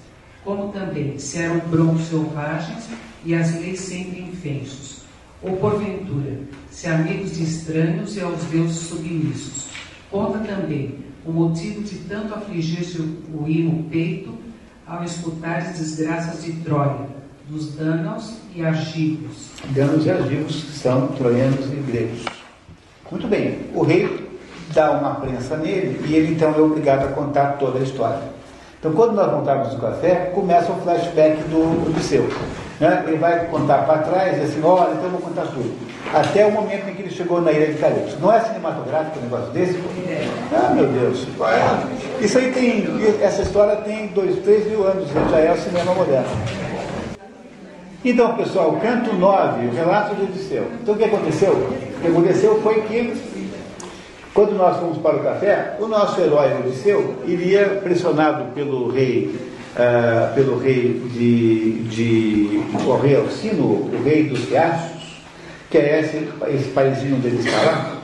como 0.44 0.72
também 0.74 1.20
se 1.20 1.38
eram 1.38 1.60
broncos 1.60 2.08
selvagens 2.08 2.84
e 3.26 3.36
as 3.36 3.54
leis 3.56 3.80
sempre 3.80 4.22
infensos. 4.22 5.02
Ou 5.42 5.58
porventura, 5.58 6.40
se 6.72 6.88
amigos 6.88 7.38
de 7.38 7.44
estranhos 7.44 8.16
e 8.18 8.22
aos 8.22 8.42
deuses 8.46 8.78
submissos. 8.78 9.68
Conta 10.10 10.40
também 10.40 10.96
o 11.26 11.32
motivo 11.32 11.82
de 11.82 11.96
tanto 12.00 12.34
afligir-se 12.34 13.00
o 13.00 13.48
imo 13.48 13.84
peito 13.90 14.34
ao 14.88 15.04
escutar 15.04 15.58
as 15.58 15.78
desgraças 15.78 16.44
de 16.44 16.54
Troia, 16.64 17.08
dos 17.50 17.76
Dânaos 17.76 18.36
e 18.56 18.66
Argivos. 18.66 19.50
Dânaos 19.70 20.06
e 20.06 20.12
Argivos 20.12 20.56
são 20.82 21.08
troianos 21.10 21.66
e 21.66 21.92
gregos. 21.92 22.26
Muito 23.12 23.28
bem, 23.28 23.60
o 23.74 23.84
rei 23.84 24.28
dá 24.74 24.92
uma 24.92 25.16
prensa 25.16 25.58
nele 25.58 26.00
e 26.08 26.16
ele 26.16 26.34
então 26.34 26.54
é 26.54 26.60
obrigado 26.60 27.06
a 27.06 27.12
contar 27.12 27.54
toda 27.54 27.80
a 27.80 27.84
história. 27.84 28.22
Então, 28.80 28.94
quando 28.94 29.14
nós 29.14 29.32
montamos 29.32 29.74
o 29.74 29.78
café, 29.80 30.32
começa 30.34 30.72
o 30.72 30.82
flashback 30.82 31.42
do 31.50 31.88
Odisseu. 31.90 32.30
Né? 32.80 33.04
Ele 33.08 33.18
vai 33.18 33.46
contar 33.48 33.80
para 33.80 34.00
trás 34.00 34.38
e 34.38 34.42
assim, 34.42 34.62
olha, 34.64 34.92
então 34.92 35.06
eu 35.06 35.12
vou 35.12 35.22
contar 35.22 35.48
tudo. 35.48 35.74
Até 36.14 36.46
o 36.46 36.52
momento 36.52 36.88
em 36.90 36.94
que 36.94 37.02
ele 37.02 37.12
chegou 37.12 37.42
na 37.42 37.52
ilha 37.52 37.68
de 37.74 37.80
Calypso. 37.80 38.18
Não 38.22 38.32
é 38.32 38.40
cinematográfico 38.40 39.20
um 39.20 39.24
negócio 39.24 39.50
desse? 39.52 39.80
Ah, 40.54 40.74
meu 40.74 40.86
Deus. 40.88 41.28
Isso 42.22 42.38
aí 42.38 42.52
tem, 42.52 42.88
essa 43.22 43.42
história 43.42 43.78
tem 43.78 44.08
dois, 44.08 44.38
três 44.44 44.68
mil 44.68 44.86
anos, 44.86 45.10
já 45.10 45.40
é 45.40 45.52
o 45.52 45.58
cinema 45.58 45.94
moderno. 45.94 46.30
Então, 48.06 48.36
pessoal, 48.36 48.80
canto 48.82 49.14
9, 49.14 49.68
o 49.68 49.74
relato 49.74 50.16
de 50.16 50.24
Odisseu. 50.24 50.68
Então, 50.82 50.94
o 50.94 50.98
que 50.98 51.04
aconteceu? 51.04 51.52
O 51.52 52.02
que 52.02 52.08
aconteceu 52.08 52.62
foi 52.62 52.82
que, 52.82 53.14
quando 54.34 54.56
nós 54.56 54.78
fomos 54.78 55.00
para 55.00 55.16
o 55.16 55.24
café, 55.24 55.76
o 55.80 55.88
nosso 55.88 56.22
herói 56.22 56.54
Odisseu 56.60 57.16
iria, 57.26 57.82
pressionado 57.84 58.54
pelo 58.54 58.90
rei, 58.90 59.36
uh, 59.78 60.34
pelo 60.34 60.58
rei 60.58 61.02
de, 61.14 61.84
de 61.84 62.64
o 62.86 62.98
rei 62.98 63.16
Alcino, 63.16 63.64
o 63.64 64.02
rei 64.04 64.24
dos 64.24 64.50
riachos, 64.50 65.22
que 65.70 65.78
é 65.78 66.02
esse, 66.02 66.30
esse 66.48 66.70
paizinho 66.70 67.18
dele 67.18 67.40
está 67.40 67.62
lá. 67.62 67.98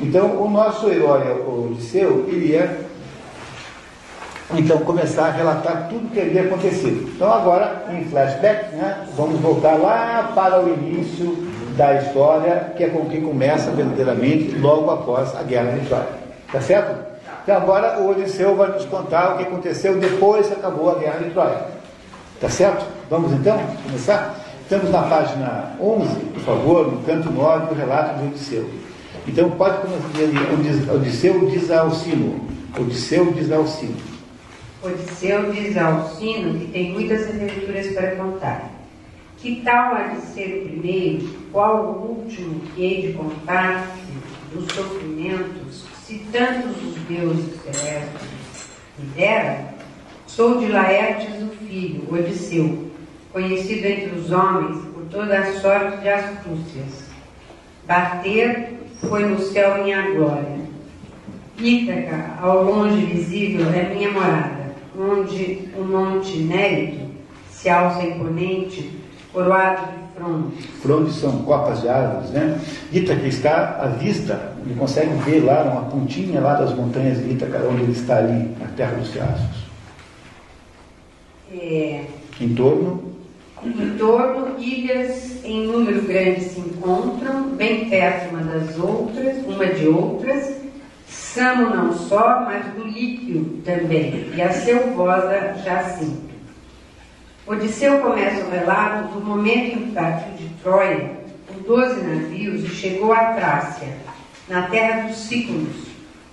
Então, 0.00 0.42
o 0.42 0.50
nosso 0.50 0.88
herói 0.88 1.22
Odisseu 1.46 2.28
iria 2.28 2.90
então 4.54 4.78
começar 4.80 5.28
a 5.28 5.30
relatar 5.30 5.88
tudo 5.88 6.06
o 6.06 6.10
que 6.10 6.20
havia 6.20 6.42
acontecido. 6.42 7.10
Então 7.14 7.32
agora, 7.32 7.84
em 7.90 8.04
flashback, 8.04 8.74
né, 8.74 9.06
vamos 9.16 9.40
voltar 9.40 9.74
lá 9.74 10.32
para 10.34 10.60
o 10.60 10.68
início 10.68 11.48
da 11.76 11.94
história, 11.94 12.72
que 12.76 12.84
é 12.84 12.88
com 12.88 13.06
que 13.06 13.20
começa 13.20 13.70
verdadeiramente 13.70 14.54
logo 14.56 14.90
após 14.90 15.34
a 15.34 15.42
Guerra 15.42 15.72
de 15.72 15.86
Troia. 15.86 16.08
Tá 16.50 16.60
certo? 16.60 17.11
Então 17.42 17.56
agora 17.56 17.98
o 17.98 18.08
Odisseu 18.08 18.54
vai 18.54 18.70
nos 18.70 18.84
contar 18.84 19.34
o 19.34 19.38
que 19.38 19.42
aconteceu 19.42 19.98
depois 19.98 20.46
que 20.46 20.52
acabou 20.52 20.90
a 20.90 20.94
Guerra 20.98 21.18
de 21.18 21.30
Troia. 21.30 21.66
Tá 22.40 22.48
certo? 22.48 22.86
Vamos 23.10 23.32
então 23.32 23.58
começar? 23.82 24.36
Estamos 24.62 24.90
na 24.90 25.02
página 25.02 25.74
11, 25.80 26.14
por 26.26 26.42
favor, 26.42 26.92
no 26.92 27.02
canto 27.02 27.30
9 27.30 27.66
do 27.66 27.74
relato 27.74 28.20
de 28.20 28.26
Odisseu. 28.26 28.70
Então 29.26 29.50
pode 29.50 29.78
começar 29.78 30.94
Odisseu 30.94 31.46
diz 31.46 31.70
ao 31.70 31.90
sino. 31.90 32.48
Odisseu 32.78 33.32
diz 33.32 33.50
ao 33.50 33.66
sino. 33.66 33.96
Odisseu 34.80 35.52
diz 35.52 35.76
ao 35.76 36.08
sino 36.10 36.58
que 36.58 36.66
tem 36.66 36.92
muitas 36.92 37.28
aventuras 37.28 37.88
para 37.88 38.16
contar. 38.16 38.70
Que 39.38 39.62
tal 39.64 39.96
há 39.96 40.14
de 40.14 40.20
ser 40.26 40.62
o 40.62 40.68
primeiro, 40.68 41.28
qual 41.52 41.84
o 41.84 42.18
último 42.20 42.60
que 42.60 42.82
hei 42.82 43.08
de 43.08 43.12
contar 43.14 43.96
dos 44.52 44.72
sofrimentos, 44.72 45.91
se 46.12 46.18
tantos 46.30 46.76
os 46.82 46.94
deuses 47.08 47.58
celestes 47.62 48.68
me 48.98 49.06
deram? 49.16 49.64
Sou 50.26 50.58
de 50.58 50.66
Laertes 50.66 51.42
o 51.42 51.48
filho, 51.64 52.06
Odisseu, 52.12 52.90
conhecido 53.32 53.86
entre 53.86 54.18
os 54.18 54.30
homens 54.30 54.76
por 54.92 55.04
toda 55.06 55.38
a 55.38 55.52
sorte 55.54 56.02
de 56.02 56.08
astúcias. 56.10 57.04
Bater 57.86 58.74
foi 59.08 59.24
no 59.24 59.38
céu 59.38 59.82
minha 59.82 60.10
glória. 60.10 60.60
Ítaca, 61.58 62.36
ao 62.42 62.62
longe 62.64 63.06
visível, 63.06 63.72
é 63.72 63.94
minha 63.94 64.10
morada 64.10 64.74
onde 64.98 65.70
o 65.74 65.82
monte 65.82 66.36
Nérito 66.36 67.10
se 67.50 67.70
alça 67.70 68.04
imponente, 68.04 68.90
coroado 69.32 69.90
de 69.92 70.01
frondes. 70.80 71.14
São 71.16 71.42
copas 71.42 71.80
de 71.80 71.88
árvores, 71.88 72.30
né? 72.30 72.58
Ítaca 72.92 73.26
está 73.26 73.78
à 73.80 73.86
vista, 73.88 74.52
ele 74.64 74.74
consegue 74.74 75.14
ver 75.24 75.40
lá 75.40 75.62
uma 75.62 75.82
pontinha 75.82 76.40
lá 76.40 76.54
das 76.54 76.74
montanhas 76.74 77.18
de 77.18 77.32
Ítaca, 77.32 77.66
onde 77.68 77.82
ele 77.82 77.92
está 77.92 78.18
ali, 78.18 78.54
na 78.60 78.66
terra 78.76 78.92
dos 78.96 79.12
riachos. 79.12 79.62
É... 81.52 82.04
Em 82.40 82.54
torno? 82.54 83.12
Em 83.64 83.96
torno, 83.96 84.58
ilhas 84.58 85.44
em 85.44 85.66
número 85.66 86.02
grande 86.02 86.40
se 86.40 86.58
encontram, 86.58 87.50
bem 87.50 87.88
perto 87.88 88.34
uma 88.34 88.42
das 88.42 88.76
outras, 88.78 89.36
uma 89.46 89.66
de 89.66 89.86
outras, 89.86 90.62
Samo 91.06 91.74
não 91.74 91.92
só, 91.92 92.42
mas 92.46 92.66
do 92.74 92.84
líquio 92.84 93.58
também, 93.64 94.30
e 94.34 94.42
a 94.42 94.52
selvosa 94.52 95.54
Jacinto. 95.64 96.31
Odisseu 97.46 97.98
começa 97.98 98.44
o 98.44 98.50
relato 98.50 99.14
do 99.14 99.20
momento 99.20 99.76
em 99.76 99.86
que 99.86 99.92
partiu 99.92 100.32
de 100.34 100.48
Troia 100.62 101.10
com 101.48 101.60
doze 101.62 102.00
navios 102.00 102.62
e 102.62 102.68
chegou 102.68 103.12
a 103.12 103.32
Trácia, 103.32 103.88
na 104.48 104.62
terra 104.62 105.08
dos 105.08 105.16
Cículos, 105.16 105.74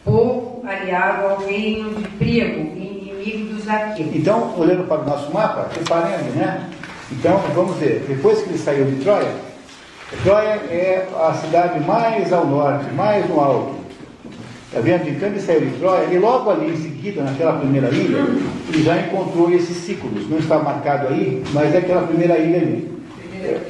povo 0.05 0.63
aliado 0.67 1.27
ao 1.27 1.37
reino 1.39 1.95
de 1.95 2.07
Príamo 2.09 2.75
inimigo 2.75 3.55
dos 3.55 3.67
aqueus. 3.67 4.15
Então, 4.15 4.53
olhando 4.55 4.87
para 4.87 5.01
o 5.01 5.05
nosso 5.05 5.33
mapa, 5.33 5.67
reparem 5.75 6.13
ali, 6.13 6.29
né? 6.29 6.69
Então, 7.11 7.41
vamos 7.55 7.77
ver, 7.77 8.05
depois 8.07 8.43
que 8.43 8.49
ele 8.49 8.59
saiu 8.59 8.85
de 8.85 9.03
Troia, 9.03 9.33
Troia 10.23 10.61
é 10.69 11.07
a 11.19 11.33
cidade 11.33 11.79
mais 11.79 12.31
ao 12.31 12.45
norte, 12.45 12.85
mais 12.93 13.27
no 13.27 13.39
alto, 13.39 13.78
Vendo? 14.71 15.09
Então 15.09 15.29
ele 15.29 15.39
saiu 15.39 15.61
de 15.61 15.71
Troia 15.79 16.05
e 16.13 16.19
logo 16.19 16.51
ali 16.51 16.69
em 16.69 16.77
seguida, 16.77 17.23
naquela 17.23 17.53
primeira 17.53 17.89
ilha, 17.89 18.19
ele 18.67 18.83
já 18.83 18.99
encontrou 18.99 19.51
esses 19.51 19.75
ciclos. 19.77 20.29
Não 20.29 20.37
está 20.37 20.59
marcado 20.59 21.07
aí, 21.07 21.43
mas 21.53 21.73
é 21.73 21.79
aquela 21.79 22.03
primeira 22.03 22.37
ilha 22.37 22.57
ali. 22.57 22.99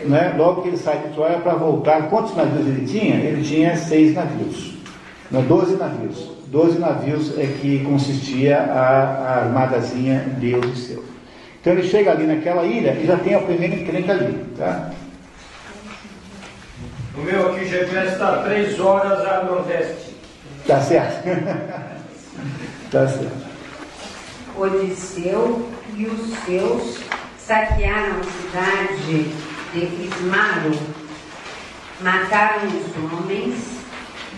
Né? 0.06 0.36
Logo 0.38 0.62
que 0.62 0.68
ele 0.68 0.78
sai 0.78 0.98
de 0.98 1.14
Troia 1.14 1.38
para 1.38 1.54
voltar, 1.54 2.10
quantos 2.10 2.36
navios 2.36 2.68
ele 2.68 2.86
tinha? 2.86 3.16
Ele 3.16 3.42
tinha 3.42 3.78
seis 3.78 4.14
navios. 4.14 4.74
Não, 5.32 5.42
doze 5.44 5.76
navios. 5.76 6.32
Doze 6.48 6.80
navios 6.80 7.38
é 7.38 7.46
que 7.46 7.84
consistia 7.86 8.58
a, 8.58 8.82
a 8.82 9.36
armadazinha 9.46 10.26
de 10.40 10.56
Odisseu. 10.56 11.06
Então 11.62 11.74
ele 11.74 11.84
chega 11.84 12.12
ali 12.12 12.26
naquela 12.26 12.64
ilha 12.66 12.94
e 12.94 13.06
já 13.06 13.18
tem 13.18 13.36
a 13.36 13.40
primeira 13.40 13.76
encrenca 13.76 14.12
ali. 14.14 14.46
Tá? 14.58 14.92
O 17.16 17.22
meu 17.22 17.52
aqui 17.52 17.66
GPS 17.66 18.14
está 18.14 18.44
três 18.44 18.80
horas 18.80 19.20
a 19.26 19.44
nordeste. 19.44 20.09
Tá 20.70 20.82
certo? 20.82 21.24
tá 22.92 23.08
certo. 23.08 23.50
Odisseu 24.56 25.68
e 25.98 26.06
os 26.06 26.38
seus 26.46 27.00
saquearam 27.40 28.18
a 28.20 28.24
cidade 28.24 29.32
de 29.74 30.06
Ismaro, 30.06 30.72
mataram 32.02 32.68
os 32.68 33.12
homens 33.12 33.56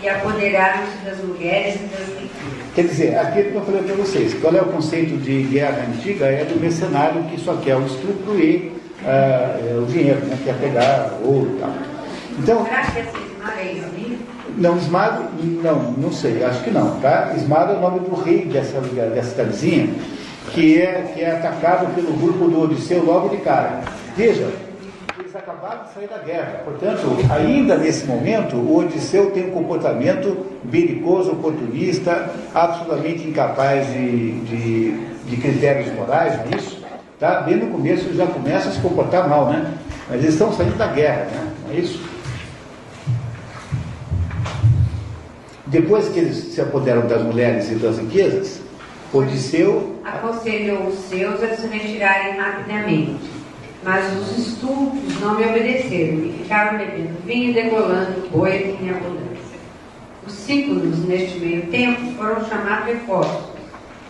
e 0.01 0.07
apoderaram-se 0.07 0.97
das 1.03 1.17
mulheres 1.17 1.75
e 1.75 1.83
das 1.87 2.07
riquezas. 2.07 2.31
Quer 2.75 2.83
dizer, 2.83 3.17
aquilo 3.17 3.51
que 3.51 3.55
eu 3.55 3.65
falei 3.65 3.83
para 3.83 3.95
vocês, 3.95 4.33
qual 4.35 4.55
é 4.55 4.61
o 4.61 4.67
conceito 4.67 5.17
de 5.17 5.43
guerra 5.43 5.85
antiga? 5.85 6.27
É 6.27 6.45
do 6.45 6.57
mercenário 6.61 7.23
que 7.23 7.41
só 7.41 7.57
quer 7.57 7.75
ah, 9.03 9.59
é, 9.59 9.77
o 9.77 9.85
dinheiro, 9.85 10.25
né? 10.27 10.37
quer 10.45 10.57
pegar 10.59 11.11
ouro 11.25 11.57
e 11.57 11.59
tal. 11.59 11.73
Então, 12.39 12.63
Será 12.63 12.81
que 12.83 12.99
essa 12.99 13.17
esmada 13.17 13.59
é 13.59 13.73
Ismir? 13.73 14.10
Não, 14.57 14.77
Ismado, 14.77 15.23
não, 15.63 15.91
não 15.97 16.11
sei, 16.11 16.43
acho 16.43 16.63
que 16.63 16.71
não, 16.71 16.99
tá? 16.99 17.33
Ismado 17.35 17.73
é 17.73 17.75
o 17.75 17.79
nome 17.79 17.99
do 17.99 18.15
rei 18.15 18.45
dessa, 18.45 18.79
dessa 18.81 19.29
cidadezinha, 19.29 19.89
que 20.51 20.81
é, 20.81 21.11
que 21.13 21.21
é 21.21 21.31
atacado 21.31 21.93
pelo 21.95 22.13
grupo 22.13 22.47
do 22.47 22.61
Odisseu 22.61 23.03
logo 23.03 23.29
de 23.29 23.37
cara. 23.37 23.81
Veja, 24.15 24.49
eles 25.19 25.35
acabaram 25.35 25.83
de 25.83 25.93
sair 25.93 26.07
da 26.07 26.17
guerra, 26.17 26.61
portanto, 26.65 27.01
ainda 27.29 27.77
nesse 27.77 28.05
momento, 28.05 28.55
o 28.55 28.77
Odisseu 28.77 29.31
tem 29.31 29.47
um 29.47 29.51
comportamento 29.51 30.45
belicoso, 30.63 31.31
oportunista, 31.31 32.29
absolutamente 32.53 33.27
incapaz 33.27 33.87
de, 33.87 34.31
de, 34.41 34.91
de 35.25 35.37
critérios 35.37 35.93
morais, 35.93 36.37
não 36.37 36.45
é 36.51 36.57
isso? 36.57 36.81
Tá? 37.19 37.41
Bem 37.41 37.57
no 37.57 37.67
começo 37.67 38.11
já 38.15 38.25
começa 38.25 38.69
a 38.69 38.71
se 38.71 38.79
comportar 38.79 39.29
mal, 39.29 39.49
né? 39.49 39.71
Mas 40.09 40.21
eles 40.21 40.33
estão 40.33 40.51
saindo 40.51 40.75
da 40.75 40.87
guerra, 40.87 41.25
né? 41.25 41.51
Não 41.67 41.75
é 41.75 41.77
isso? 41.77 42.10
Depois 45.71 46.09
que 46.09 46.19
eles 46.19 46.35
se 46.35 46.59
apoderam 46.59 47.07
das 47.07 47.23
mulheres 47.23 47.71
e 47.71 47.75
das 47.75 47.97
riquezas, 47.97 48.59
Odisseu 49.13 49.95
Aconselhou 50.03 50.87
os 50.87 50.99
seus 51.05 51.41
a 51.41 51.55
se 51.55 51.65
retirarem 51.65 52.35
rapidamente. 52.35 53.21
Mas 53.81 54.05
os 54.17 54.37
estúpidos 54.37 55.17
não 55.21 55.37
me 55.37 55.45
obedeceram 55.45 56.25
e 56.25 56.35
ficaram 56.39 56.77
bebendo 56.77 57.25
vinho 57.25 57.51
e 57.51 57.53
degolando 57.53 58.29
boi 58.29 58.77
em 58.81 58.89
abundância. 58.89 59.57
Os 60.27 60.33
ciclos, 60.33 61.05
neste 61.05 61.39
meio 61.39 61.65
tempo, 61.67 62.01
foram 62.17 62.45
chamados 62.49 62.87
reforços, 62.87 63.45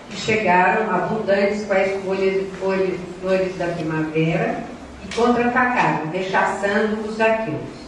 que 0.09 0.17
chegaram 0.17 0.89
abundantes 0.89 1.63
com 1.65 1.73
as 1.73 1.91
folhas 2.03 2.41
e 2.41 2.51
folhas, 2.59 2.99
flores 3.21 3.55
da 3.59 3.67
primavera 3.67 4.63
e 5.05 5.15
contra-atacaram, 5.15 6.09
rechaçando 6.11 7.07
os 7.07 7.21
aqueus. 7.21 7.81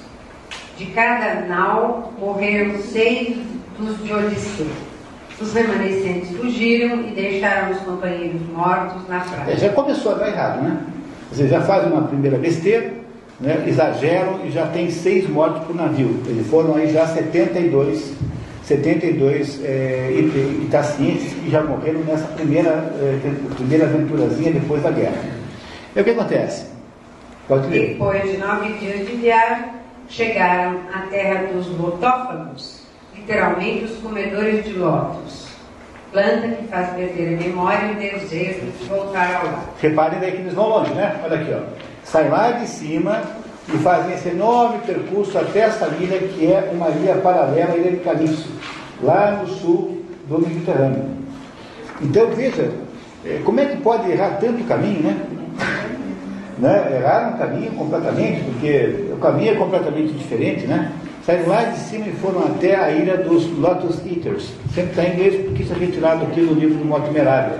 De 0.77 0.85
cada 0.87 1.41
nau 1.47 2.13
morreram 2.19 2.79
seis 2.79 3.37
dos 3.79 3.97
de 4.03 4.13
Odisseu. 4.13 4.67
Os 5.41 5.53
remanescentes 5.53 6.35
fugiram 6.37 7.01
e 7.01 7.11
deixaram 7.15 7.71
os 7.71 7.79
companheiros 7.79 8.41
mortos 8.55 9.07
na 9.09 9.17
É, 9.17 9.19
praia. 9.21 9.57
já 9.57 9.69
começou 9.69 10.11
a 10.13 10.15
dar 10.15 10.27
errado, 10.29 10.61
né? 10.61 10.77
Você 11.31 11.47
já 11.47 11.61
faz 11.61 11.85
uma 11.91 12.03
primeira 12.03 12.37
besteira, 12.37 12.93
né? 13.39 13.63
exageram 13.67 14.45
e 14.45 14.51
já 14.51 14.67
tem 14.67 14.89
seis 14.91 15.27
mortos 15.27 15.63
por 15.65 15.75
navio. 15.75 16.19
Eles 16.27 16.45
foram 16.47 16.75
aí 16.75 16.93
já 16.93 17.07
72, 17.07 18.13
72 18.63 19.59
é, 19.63 20.11
ita- 20.19 20.63
itacienses 20.65 21.33
que 21.33 21.49
já 21.49 21.63
morreram 21.63 22.01
nessa 22.01 22.27
primeira, 22.27 22.69
é, 22.69 23.19
primeira 23.55 23.85
aventurazinha 23.85 24.51
depois 24.51 24.83
da 24.83 24.91
guerra. 24.91 25.17
E 25.95 25.99
o 25.99 26.03
que 26.03 26.11
acontece? 26.11 26.67
Pode 27.47 27.67
ler. 27.67 27.89
Depois 27.93 28.21
de 28.31 28.37
nove 28.37 28.73
dias 28.73 29.05
de 29.07 29.15
viagem, 29.15 29.65
chegaram 30.07 30.77
à 30.93 30.99
terra 31.09 31.47
dos 31.53 31.67
lotófagos, 31.77 32.82
literalmente 33.23 33.85
os 33.85 33.97
comedores 33.99 34.65
de 34.65 34.73
lótus, 34.73 35.47
planta 36.11 36.47
que 36.47 36.67
faz 36.67 36.89
perder 36.89 37.35
a 37.35 37.41
memória 37.41 37.91
e 37.91 37.95
desejo 37.95 38.59
de 38.61 38.85
voltar 38.85 39.35
ao 39.35 39.45
lar. 39.45 39.65
Reparem 39.81 40.19
daí 40.19 40.31
que 40.31 40.37
eles 40.39 40.53
vão 40.53 40.67
longe, 40.67 40.93
né? 40.93 41.19
Olha 41.23 41.39
aqui, 41.39 41.51
ó. 41.53 41.59
Saem 42.03 42.29
lá 42.29 42.51
de 42.51 42.67
cima 42.67 43.21
e 43.73 43.77
fazem 43.77 44.13
esse 44.13 44.29
enorme 44.29 44.79
percurso 44.85 45.37
até 45.37 45.61
essa 45.61 45.87
ilha 45.99 46.19
que 46.19 46.51
é 46.51 46.69
uma 46.73 46.89
ilha 46.89 47.15
paralela 47.15 47.73
à 47.73 47.77
ilha 47.77 47.91
de 47.91 47.97
Calipso, 47.97 48.49
lá 49.01 49.31
no 49.41 49.47
sul 49.47 50.03
do 50.27 50.39
Mediterrâneo. 50.39 51.05
Então 52.01 52.27
veja, 52.27 52.71
eh, 53.25 53.41
como 53.45 53.61
é 53.61 53.65
que 53.65 53.77
pode 53.77 54.11
errar 54.11 54.37
tanto 54.41 54.63
caminho, 54.65 55.01
né? 55.01 55.17
né? 56.57 56.97
Erraram 56.97 57.35
o 57.35 57.37
caminho 57.37 57.71
completamente, 57.71 58.43
porque 58.43 59.05
o 59.13 59.17
caminho 59.17 59.53
é 59.53 59.55
completamente 59.55 60.11
diferente, 60.13 60.67
né? 60.67 60.91
Saíram 61.25 61.47
lá 61.47 61.63
de 61.63 61.77
cima 61.79 62.07
e 62.07 62.11
foram 62.11 62.41
até 62.45 62.75
a 62.75 62.91
ilha 62.91 63.17
dos 63.17 63.47
Lotus 63.57 63.99
Eaters. 64.05 64.49
Sempre 64.73 64.89
está 64.91 65.03
em 65.05 65.13
inglês 65.13 65.45
porque 65.45 65.63
isso 65.63 65.73
é 65.73 65.77
retirado 65.77 66.23
aqui 66.25 66.41
do 66.41 66.53
livro 66.53 66.75
do 66.77 66.85
Mortimerário. 66.85 67.55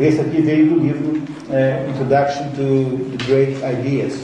Esse 0.00 0.20
aqui 0.20 0.40
veio 0.40 0.70
do 0.70 0.78
livro 0.80 1.22
eh, 1.50 1.84
Introduction 1.90 2.44
to 2.56 3.10
the 3.18 3.24
Great 3.26 3.56
Ideas, 3.58 4.18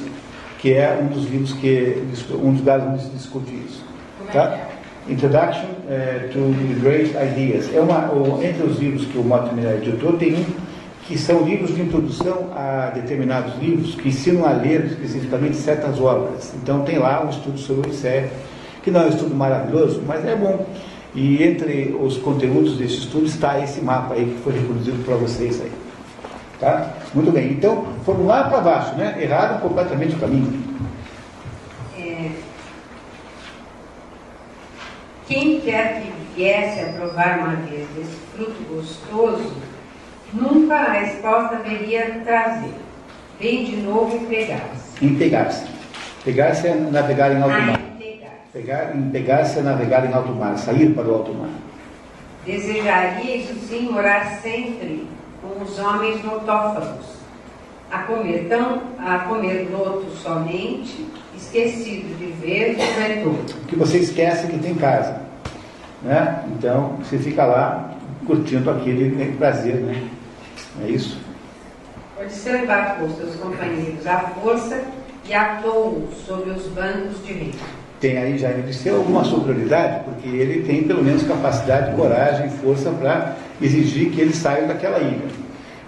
que 0.60 0.72
é 0.72 0.98
um 0.98 1.06
dos 1.08 1.28
livros 1.28 1.52
que 1.54 2.02
um 2.32 2.52
dos 2.52 2.60
lugares 2.60 2.84
onde 2.86 3.02
se 3.02 3.10
discute 3.10 3.52
isso. 3.66 3.84
Tá? 4.32 4.58
Introduction 5.10 5.66
eh, 5.90 6.30
to 6.32 6.38
the 6.38 6.80
Great 6.80 7.10
Ideas. 7.10 7.68
É 7.74 7.80
uma, 7.80 8.10
o- 8.12 8.40
entre 8.42 8.62
os 8.66 8.78
livros 8.78 9.04
que 9.04 9.18
o 9.18 9.22
Mortimer 9.24 9.74
editou, 9.74 10.14
tem 10.14 10.34
um 10.36 10.44
que 11.06 11.18
são 11.18 11.42
livros 11.42 11.74
de 11.74 11.82
introdução 11.82 12.48
a 12.56 12.90
determinados 12.94 13.52
livros 13.60 13.94
que 13.94 14.08
ensinam 14.08 14.46
a 14.46 14.52
ler 14.52 14.86
especificamente 14.86 15.56
certas 15.56 16.00
obras. 16.00 16.54
Então 16.62 16.80
tem 16.82 16.98
lá 16.98 17.22
um 17.26 17.28
estudo 17.28 17.58
sobre 17.58 17.88
Odisseia, 17.90 18.30
que 18.84 18.90
não 18.90 19.00
é 19.00 19.04
um 19.06 19.08
estudo 19.08 19.34
maravilhoso, 19.34 20.02
mas 20.06 20.24
é 20.24 20.36
bom. 20.36 20.66
E 21.14 21.42
entre 21.42 21.96
os 21.98 22.18
conteúdos 22.18 22.76
desse 22.76 22.98
estudo 22.98 23.24
está 23.24 23.58
esse 23.58 23.80
mapa 23.80 24.14
aí 24.14 24.26
que 24.26 24.42
foi 24.42 24.52
reproduzido 24.52 25.02
para 25.04 25.16
vocês 25.16 25.60
aí. 25.60 25.72
Tá? 26.60 26.92
Muito 27.14 27.32
bem, 27.32 27.52
então 27.52 27.86
foram 28.04 28.26
lá 28.26 28.44
para 28.44 28.60
baixo, 28.60 28.94
né? 28.96 29.16
Erraram 29.20 29.58
completamente 29.60 30.14
o 30.14 30.18
caminho. 30.18 30.62
É, 31.98 32.30
Quem 35.26 35.60
quer 35.60 36.02
que 36.02 36.12
viesse 36.36 36.80
a 36.80 36.92
provar 36.92 37.38
uma 37.38 37.56
vez 37.56 37.88
desse 37.96 38.16
fruto 38.34 38.62
gostoso, 38.68 39.52
nunca 40.32 40.74
a 40.74 40.92
resposta 40.92 41.56
veria 41.56 42.20
trazer. 42.24 42.74
Vem 43.40 43.64
de 43.64 43.76
novo 43.76 44.16
e 44.16 44.26
pegar-se. 44.26 45.04
Em 45.04 45.14
pegar-se. 45.14 45.66
Pegar-se 46.24 46.68
é 46.68 46.74
navegar 46.74 47.32
em 47.32 47.42
alto 47.42 47.60
mar. 47.62 47.83
Pegar, 48.54 48.94
em 48.94 49.10
pegar-se 49.10 49.58
é 49.58 49.62
navegar 49.62 50.08
em 50.08 50.14
alto 50.14 50.32
mar, 50.32 50.56
sair 50.56 50.94
para 50.94 51.08
o 51.08 51.14
alto 51.14 51.34
mar. 51.34 51.50
Desejaria, 52.46 53.38
isso 53.38 53.54
sim, 53.68 53.90
morar 53.90 54.38
sempre 54.40 55.08
com 55.42 55.60
os 55.60 55.76
homens 55.76 56.22
notófagos, 56.22 57.04
a 57.90 57.98
comer, 58.04 58.46
tão, 58.48 58.80
a 58.96 59.18
comer 59.28 59.68
loto 59.72 60.08
somente, 60.22 61.04
esquecido 61.36 62.16
de 62.16 62.26
ver 62.26 62.76
o 62.76 63.00
retorno. 63.02 63.44
que 63.66 63.74
você 63.74 63.98
esquece 63.98 64.46
que 64.46 64.58
tem 64.58 64.76
casa. 64.76 65.20
Né? 66.00 66.44
Então, 66.56 66.98
você 67.02 67.18
fica 67.18 67.44
lá 67.44 67.92
curtindo 68.24 68.70
aquele 68.70 69.32
prazer, 69.32 69.80
né? 69.80 70.00
É 70.84 70.90
isso? 70.90 71.18
Odisseu 72.20 72.62
embarcou 72.62 73.10
seus 73.10 73.34
companheiros 73.34 74.06
à 74.06 74.20
força 74.20 74.80
e 75.28 75.34
atou-os 75.34 76.18
sobre 76.18 76.50
os 76.50 76.68
bancos 76.68 77.20
de 77.26 77.32
rei. 77.32 77.54
Tem 78.04 78.18
aí 78.18 78.36
já 78.36 78.50
em 78.50 78.60
Odisseu 78.60 78.96
alguma 78.96 79.24
superioridade, 79.24 80.04
porque 80.04 80.28
ele 80.28 80.62
tem 80.66 80.82
pelo 80.82 81.02
menos 81.02 81.22
capacidade, 81.22 81.96
coragem, 81.96 82.50
força 82.50 82.90
para 82.90 83.34
exigir 83.62 84.10
que 84.10 84.20
eles 84.20 84.36
saiam 84.36 84.68
daquela 84.68 84.98
ilha. 84.98 85.24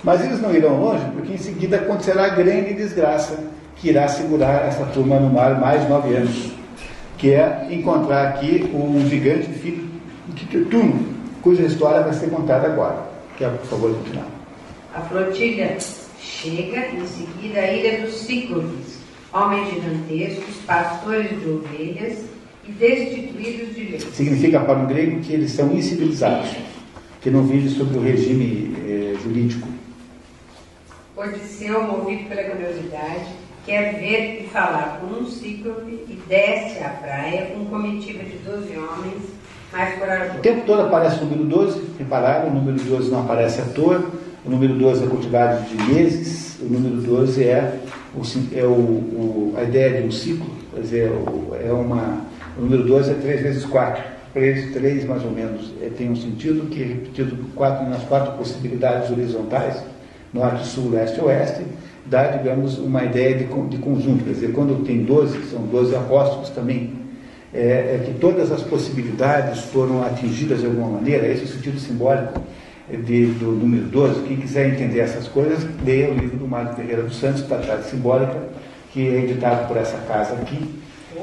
Mas 0.02 0.24
eles 0.24 0.40
não 0.40 0.54
irão 0.54 0.80
longe, 0.80 1.04
porque 1.12 1.34
em 1.34 1.36
seguida 1.36 1.76
acontecerá 1.76 2.24
a 2.24 2.28
grande 2.30 2.72
desgraça 2.72 3.38
que 3.76 3.90
irá 3.90 4.08
segurar 4.08 4.66
essa 4.66 4.86
turma 4.86 5.20
no 5.20 5.28
mar 5.28 5.60
mais 5.60 5.86
nove 5.90 6.14
anos, 6.14 6.52
que 7.18 7.32
é 7.32 7.66
encontrar 7.70 8.28
aqui 8.28 8.66
um 8.72 9.06
gigante 9.06 9.48
de 9.48 10.64
Turno, 10.70 11.06
cuja 11.42 11.64
história 11.64 12.00
vai 12.00 12.14
ser 12.14 12.30
contada 12.30 12.66
agora. 12.66 12.96
Quer, 13.36 13.50
por 13.50 13.66
favor, 13.66 13.94
continuar. 13.94 14.28
A 14.94 15.02
flotilha 15.02 15.76
chega 16.18 16.78
em 16.94 17.06
seguida 17.06 17.60
à 17.60 17.70
ilha 17.70 18.06
dos 18.06 18.14
Cíclopes, 18.14 18.85
homens 19.36 19.68
gigantescos, 19.70 20.56
pastores 20.66 21.28
de 21.40 21.48
ovelhas 21.48 22.24
e 22.66 22.72
destituídos 22.72 23.74
de 23.74 23.82
lei. 23.82 24.00
Significa 24.00 24.60
para 24.60 24.78
o 24.78 24.86
grego 24.86 25.20
que 25.20 25.34
eles 25.34 25.50
são 25.50 25.72
incivilizados, 25.72 26.50
que 27.20 27.30
não 27.30 27.42
vivem 27.42 27.68
sob 27.68 27.96
o 27.96 28.00
regime 28.02 28.74
eh, 28.86 29.14
jurídico. 29.22 29.68
Odisseu, 31.16 31.82
movido 31.82 32.28
pela 32.28 32.44
curiosidade, 32.44 33.26
quer 33.64 33.98
ver 33.98 34.44
e 34.44 34.48
falar 34.48 35.00
com 35.00 35.18
um 35.20 35.26
cíclope 35.26 35.92
e 36.08 36.18
desce 36.28 36.82
à 36.82 36.90
praia 36.90 37.46
com 37.46 37.64
comitiva 37.66 38.22
de 38.22 38.36
doze 38.38 38.76
homens 38.76 39.22
mais 39.72 39.96
O 39.96 39.98
corajosos. 39.98 40.40
tempo 40.42 40.64
todo 40.66 40.82
aparece 40.82 41.22
o 41.22 41.26
número 41.26 41.44
12, 41.44 41.82
repararam, 41.98 42.50
o 42.50 42.54
número 42.54 42.78
12 42.78 43.10
não 43.10 43.20
aparece 43.20 43.60
à 43.60 43.64
toa, 43.64 44.04
o 44.44 44.50
número 44.50 44.74
12 44.74 45.04
é 45.04 45.06
cultivado 45.08 45.64
de 45.68 45.82
meses, 45.92 46.58
o 46.60 46.66
número 46.66 46.96
12 47.02 47.42
é, 47.44 47.80
o, 48.16 48.58
é 48.58 48.64
o, 48.64 48.68
o- 48.70 49.54
a 49.56 49.62
ideia 49.64 50.00
de 50.00 50.08
um 50.08 50.10
ciclo, 50.10 50.46
quer 50.74 50.80
dizer, 50.80 51.12
é 51.64 51.72
uma, 51.72 52.20
o 52.58 52.62
número 52.62 52.84
12 52.84 53.10
é 53.10 53.14
3 53.14 53.42
vezes 53.42 53.64
4, 53.64 54.02
3, 54.32 54.72
3 54.72 55.04
mais 55.04 55.24
ou 55.24 55.30
menos, 55.30 55.72
é, 55.82 55.88
tem 55.88 56.10
um 56.10 56.16
sentido 56.16 56.68
que 56.68 56.82
é 56.82 56.86
repetido 56.86 57.36
quatro, 57.54 57.88
nas 57.88 58.02
quatro 58.04 58.32
possibilidades 58.36 59.10
horizontais, 59.10 59.82
norte, 60.32 60.66
sul, 60.66 60.90
leste 60.90 61.20
oeste, 61.20 61.62
dá, 62.06 62.28
digamos, 62.28 62.78
uma 62.78 63.04
ideia 63.04 63.34
de, 63.36 63.44
de 63.44 63.78
conjunto, 63.78 64.24
quer 64.24 64.30
dizer, 64.32 64.52
quando 64.52 64.84
tem 64.84 65.04
12, 65.04 65.38
que 65.38 65.46
são 65.48 65.62
12 65.62 65.94
apóstolos 65.96 66.50
também, 66.50 66.92
é, 67.54 67.58
é, 67.60 68.02
que 68.04 68.18
todas 68.18 68.52
as 68.52 68.62
possibilidades 68.62 69.60
foram 69.60 70.02
atingidas 70.02 70.60
de 70.60 70.66
alguma 70.66 70.88
maneira, 70.88 71.26
esse 71.26 71.42
é 71.42 71.44
o 71.44 71.48
sentido 71.48 71.78
simbólico 71.78 72.40
de, 72.90 73.26
do 73.26 73.52
número 73.52 73.84
12. 73.86 74.22
Quem 74.22 74.36
quiser 74.36 74.74
entender 74.74 75.00
essas 75.00 75.26
coisas, 75.28 75.66
leia 75.84 76.10
o 76.10 76.14
livro 76.14 76.36
do 76.36 76.46
Mário 76.46 76.74
Ferreira 76.74 77.02
dos 77.02 77.16
Santos, 77.16 77.42
Tratado 77.42 77.82
de 77.82 77.90
Simbólica, 77.90 78.36
que 78.92 79.06
é 79.06 79.24
editado 79.24 79.66
por 79.66 79.76
essa 79.76 79.98
casa 79.98 80.34
aqui. 80.34 80.80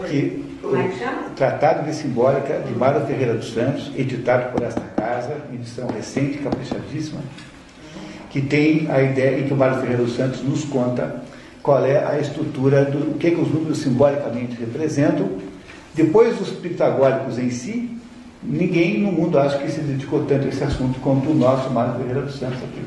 Que, 0.09 0.43
é 0.63 0.97
chama? 0.97 1.29
Tratado 1.35 1.85
de 1.85 1.95
Simbólica 1.95 2.59
de 2.59 2.73
Mário 2.73 3.05
Ferreira 3.05 3.35
dos 3.35 3.53
Santos, 3.53 3.91
editado 3.95 4.51
por 4.51 4.63
esta 4.63 4.81
casa, 4.81 5.37
edição 5.53 5.87
recente, 5.87 6.39
caprichadíssima, 6.39 7.21
que 8.29 8.41
tem 8.41 8.89
a 8.89 9.01
ideia 9.01 9.39
em 9.39 9.47
que 9.47 9.53
o 9.53 9.57
Mário 9.57 9.79
Ferreira 9.79 10.03
dos 10.03 10.15
Santos 10.15 10.41
nos 10.43 10.65
conta 10.65 11.23
qual 11.61 11.85
é 11.85 12.05
a 12.05 12.19
estrutura 12.19 12.83
do 12.83 13.11
o 13.11 13.13
que, 13.17 13.31
que 13.31 13.39
os 13.39 13.49
números 13.49 13.77
simbolicamente 13.77 14.57
representam. 14.59 15.29
Depois 15.93 16.37
dos 16.37 16.49
pitagóricos 16.49 17.37
em 17.37 17.51
si, 17.51 17.97
ninguém 18.45 18.99
no 18.99 19.11
mundo 19.11 19.39
acho 19.39 19.59
que 19.59 19.71
se 19.71 19.81
dedicou 19.81 20.25
tanto 20.25 20.45
a 20.45 20.49
esse 20.49 20.63
assunto 20.63 20.99
quanto 20.99 21.29
o 21.29 21.33
nosso 21.33 21.69
Mário 21.69 21.95
Ferreira 21.95 22.21
dos 22.21 22.37
Santos 22.37 22.57
aqui. 22.63 22.81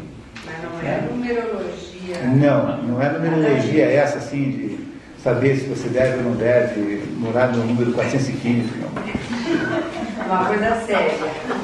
Mas 0.45 0.63
não 0.63 0.89
é 0.89 1.01
numerologia. 1.11 2.23
Não, 2.37 2.83
não 2.83 3.03
é 3.03 3.11
numerologia 3.11 3.85
essa 3.85 4.19
assim 4.19 4.51
de 4.51 4.79
saber 5.23 5.57
se 5.57 5.67
você 5.67 5.89
deve 5.89 6.19
ou 6.19 6.25
não 6.25 6.37
deve 6.37 7.05
morar 7.19 7.49
no 7.49 7.65
número 7.65 7.93
415, 7.93 8.71
não. 8.81 8.87
Uma 10.27 10.45
coisa 10.47 10.75
séria. 10.87 11.15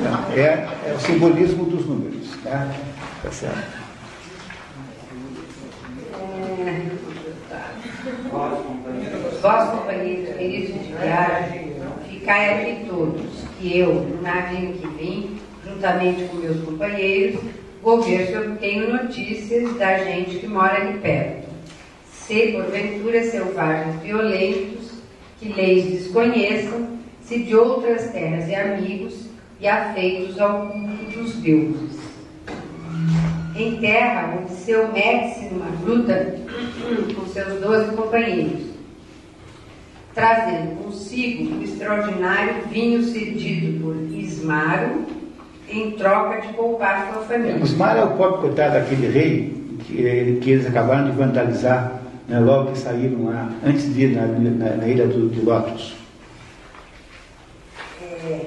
Não, 0.04 0.32
é, 0.36 0.68
é 0.86 0.94
o 0.96 1.00
simbolismo 1.00 1.64
dos 1.64 1.86
números. 1.86 2.28
Né? 2.44 2.74
Tá 3.22 3.30
certo. 3.30 3.82
Vós, 9.42 9.70
companheiros 9.70 10.36
queridos 10.36 10.86
de 10.86 10.92
viagem, 10.92 11.72
ficai 12.08 12.62
aqui 12.62 12.86
todos, 12.88 13.41
que 13.62 13.78
eu, 13.78 13.94
no 13.94 14.20
navio 14.20 14.72
que 14.72 14.86
vim, 14.88 15.36
juntamente 15.64 16.24
com 16.24 16.38
meus 16.38 16.60
companheiros, 16.64 17.40
ver 18.04 18.26
se 18.26 18.32
eu 18.32 18.56
tenho 18.56 18.92
notícias 18.92 19.76
da 19.76 19.98
gente 19.98 20.40
que 20.40 20.48
mora 20.48 20.82
ali 20.82 20.98
perto. 20.98 21.48
Se 22.10 22.52
porventura 22.52 23.22
selvagens 23.22 24.02
violentos, 24.02 24.90
que 25.38 25.52
leis 25.52 25.84
desconheçam, 25.84 26.88
se 27.20 27.38
de 27.38 27.54
outras 27.54 28.10
terras 28.10 28.48
e 28.48 28.54
amigos, 28.54 29.26
e 29.60 29.68
afeitos 29.68 30.40
ao 30.40 30.68
culto 30.68 31.18
dos 31.18 31.34
deuses. 31.36 32.00
Em 33.54 33.76
terra, 33.76 34.40
onde 34.40 34.52
seu 34.54 34.92
mete-se 34.92 35.44
numa 35.46 35.70
gruta 35.82 36.34
com 37.14 37.26
seus 37.26 37.60
doze 37.60 37.94
companheiros, 37.94 38.71
trazendo 40.14 40.82
consigo 40.82 41.56
o 41.56 41.62
extraordinário 41.62 42.66
vinho 42.70 43.02
cedido 43.02 43.82
por 43.82 43.96
Ismaro, 44.12 45.06
em 45.68 45.92
troca 45.92 46.40
de 46.42 46.52
poupar 46.52 47.10
sua 47.12 47.22
família. 47.22 47.56
O 47.56 47.64
Ismar 47.64 47.96
é 47.96 48.04
o 48.04 48.16
pobre 48.16 48.42
coitado 48.42 48.74
daquele 48.74 49.08
rei 49.08 49.76
que, 49.80 50.38
que 50.42 50.50
eles 50.50 50.66
acabaram 50.66 51.10
de 51.10 51.16
vandalizar 51.16 52.02
né, 52.28 52.38
logo 52.38 52.72
que 52.72 52.78
saíram 52.78 53.24
lá, 53.24 53.50
antes 53.64 53.92
de 53.92 54.04
ir 54.04 54.16
na, 54.16 54.26
na, 54.26 54.76
na 54.76 54.86
ilha 54.86 55.06
do, 55.06 55.28
de 55.30 55.40
Lotus. 55.40 55.94
É, 58.02 58.46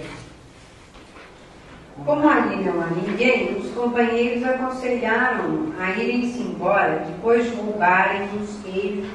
como 2.05 2.27
ali 2.29 2.63
não 2.63 2.81
há 2.81 2.87
ninguém, 2.87 3.57
os 3.57 3.71
companheiros 3.71 4.43
aconselharam 4.43 5.73
a 5.79 5.91
irem-se 5.91 6.41
embora 6.41 7.05
depois 7.07 7.45
de 7.45 7.55
roubarem 7.55 8.27
os 8.39 8.59
queijos 8.63 9.09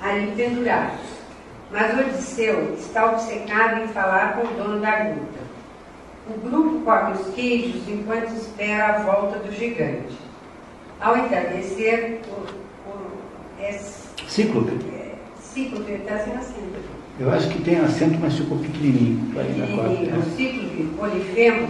ali 0.00 0.32
pendurados. 0.34 1.21
Mas 1.72 1.98
Odisseu 1.98 2.74
está 2.78 3.12
obcecado 3.12 3.82
em 3.82 3.88
falar 3.88 4.34
com 4.34 4.46
o 4.46 4.56
dono 4.58 4.80
da 4.80 4.90
gruta. 4.90 5.40
O 6.28 6.38
grupo 6.38 6.84
come 6.84 7.12
os 7.12 7.34
queijos 7.34 7.88
enquanto 7.88 8.30
espera 8.34 8.96
a 8.96 8.98
volta 8.98 9.38
do 9.38 9.50
gigante. 9.50 10.18
Ao 11.00 11.16
entardecer, 11.16 12.20
o, 12.28 12.90
o, 12.90 12.94
é, 13.58 13.72
Cíclope. 14.28 14.70
é, 14.92 15.14
Cíclope 15.40 15.92
está 15.92 16.18
sem 16.18 16.34
acento. 16.34 16.92
Eu 17.18 17.30
acho 17.30 17.48
que 17.48 17.62
tem 17.62 17.78
acento, 17.80 18.18
mas 18.20 18.36
ficou 18.36 18.58
pequenininho. 18.58 19.32
E 19.34 20.06
né? 20.06 20.18
o 20.18 20.36
Cíclope 20.36 20.94
Polifemo 20.98 21.68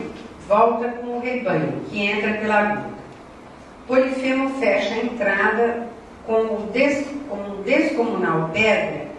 volta 0.49 0.89
com 0.89 1.19
o 1.19 1.21
rebanho, 1.21 1.81
que 1.89 2.03
entra 2.03 2.35
pela 2.35 2.63
gruta. 2.63 2.93
Polifemo 3.87 4.51
fecha 4.59 4.95
a 4.95 4.99
entrada 4.99 5.87
com, 6.27 6.35
o 6.35 6.71
des, 6.73 7.07
com 7.29 7.37
um 7.37 7.63
descomunal 7.63 8.51
pedra 8.53 9.12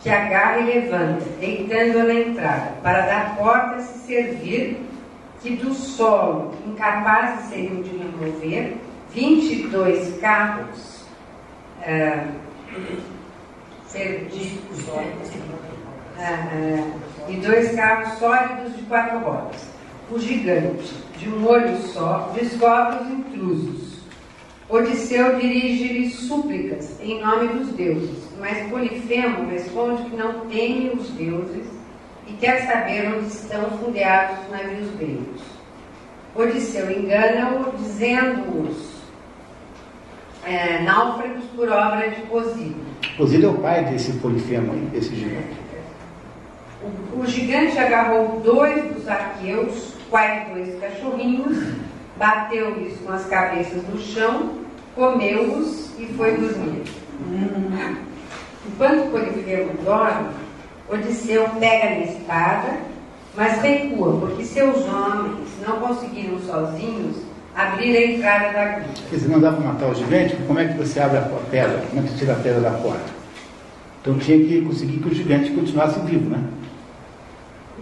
que 0.00 0.08
agarra 0.08 0.60
e 0.60 0.64
levanta, 0.64 1.24
deitando-a 1.40 2.04
na 2.04 2.14
entrada, 2.14 2.72
para 2.82 3.00
da 3.02 3.34
porta 3.36 3.80
se 3.80 3.98
servir 4.06 4.80
que 5.40 5.56
do 5.56 5.72
solo, 5.72 6.54
incapazes 6.66 7.48
seriam 7.50 7.82
de 7.82 7.96
remover, 7.96 8.76
22 9.14 10.18
carros 10.20 11.04
ah, 11.82 12.26
perdidos, 13.92 14.88
ah, 16.18 16.20
ah, 16.20 17.28
e 17.28 17.36
dois 17.36 17.74
carros 17.74 18.18
sólidos 18.18 18.76
de 18.76 18.82
quatro 18.82 19.18
rodas. 19.18 19.68
O 20.10 20.18
gigante, 20.18 20.94
de 21.18 21.28
um 21.28 21.46
olho 21.46 21.76
só, 21.78 22.32
descobre 22.34 23.02
os 23.02 23.10
intrusos. 23.10 23.87
Odisseu 24.68 25.38
dirige-lhe 25.38 26.10
súplicas 26.10 27.00
em 27.00 27.22
nome 27.22 27.48
dos 27.48 27.68
deuses, 27.68 28.28
mas 28.38 28.68
Polifemo 28.68 29.48
responde 29.48 30.02
que 30.02 30.16
não 30.16 30.40
teme 30.40 30.90
os 30.90 31.08
deuses 31.10 31.66
e 32.26 32.34
quer 32.34 32.66
saber 32.66 33.14
onde 33.14 33.28
estão 33.28 33.70
fundeados 33.78 34.44
os 34.44 34.50
navios 34.50 34.90
gregos. 34.96 35.40
Odisseu 36.34 36.90
engana-o, 36.90 37.72
dizendo-os 37.78 38.98
é, 40.44 40.82
náufragos 40.82 41.44
por 41.56 41.70
obra 41.70 42.10
de 42.10 42.20
Posílio. 42.26 42.76
Posílio 43.16 43.48
é 43.48 43.52
o 43.52 43.58
pai 43.58 43.84
desse 43.86 44.12
polifemo 44.18 44.72
aí, 44.72 44.80
desse 44.92 45.16
gigante. 45.16 45.56
O, 47.14 47.20
o 47.20 47.26
gigante 47.26 47.78
agarrou 47.78 48.40
dois 48.44 48.84
dos 48.92 49.08
arqueus, 49.08 49.94
quais 50.10 50.46
dois 50.50 50.78
cachorrinhos, 50.78 51.56
bateu-lhes 52.18 52.98
com 52.98 53.12
as 53.12 53.24
cabeças 53.26 53.82
no 53.88 53.98
chão, 53.98 54.57
comeu-os 54.98 55.90
e 55.96 56.06
foi 56.16 56.36
dormir. 56.36 56.82
Enquanto 58.66 59.10
Polifemo 59.12 59.72
dorme, 59.84 60.28
Odisseu 60.90 61.48
pega 61.60 61.90
na 61.90 62.00
espada, 62.00 62.80
mas 63.36 63.62
recua, 63.62 64.18
porque 64.18 64.44
seus 64.44 64.84
homens 64.86 65.46
não 65.64 65.78
conseguiram 65.78 66.40
sozinhos 66.40 67.16
abrir 67.54 67.96
a 67.96 68.06
entrada 68.06 68.52
da 68.52 68.64
gruta. 68.64 69.02
Quer 69.08 69.16
dizer, 69.16 69.28
não 69.28 69.40
dá 69.40 69.52
para 69.52 69.64
matar 69.64 69.88
o 69.88 69.94
gigante, 69.94 70.36
como 70.46 70.58
é 70.58 70.66
que 70.66 70.76
você 70.76 70.98
abre 70.98 71.18
a 71.18 71.22
pedra? 71.48 71.80
Como 71.88 72.00
é 72.00 72.04
que 72.04 72.10
você 72.10 72.18
tira 72.18 72.32
a 72.32 72.36
pedra 72.36 72.60
da 72.60 72.70
porta? 72.72 73.18
Então 74.00 74.18
tinha 74.18 74.38
que 74.38 74.62
conseguir 74.62 74.98
que 74.98 75.08
o 75.08 75.14
gigante 75.14 75.50
continuasse 75.50 76.00
vivo, 76.00 76.30
né? 76.30 76.42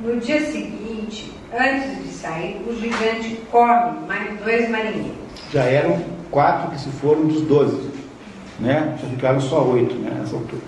No 0.03 0.21
dia 0.21 0.41
seguinte, 0.41 1.33
antes 1.59 2.05
de 2.05 2.11
sair, 2.11 2.61
o 2.69 2.79
gigante 2.79 3.41
come 3.51 4.07
mais 4.07 4.39
dois 4.41 4.69
marinheiros. 4.69 5.17
Já 5.53 5.63
eram 5.65 6.16
quatro 6.37 6.71
que 6.71 6.79
se 6.79 6.91
foram 6.91 7.25
dos 7.25 7.41
doze, 7.41 7.91
né? 8.61 8.95
Já 9.01 9.09
ficaram 9.09 9.41
só 9.41 9.63
oito, 9.63 9.95
né, 9.95 10.11
nessa 10.19 10.37
altura. 10.37 10.61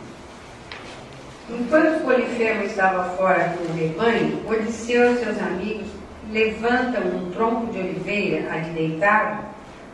Enquanto 1.51 2.05
Polifemo 2.05 2.63
estava 2.63 3.05
fora 3.11 3.51
com 3.51 3.65
o 3.65 3.77
rebanho, 3.77 4.41
Odisseu 4.49 5.13
e 5.13 5.19
seus 5.19 5.39
amigos 5.39 5.87
levantam 6.33 7.03
um 7.03 7.31
tronco 7.33 7.71
de 7.71 7.81
oliveira 7.81 8.51
ali 8.51 8.71
deitado, 8.71 9.45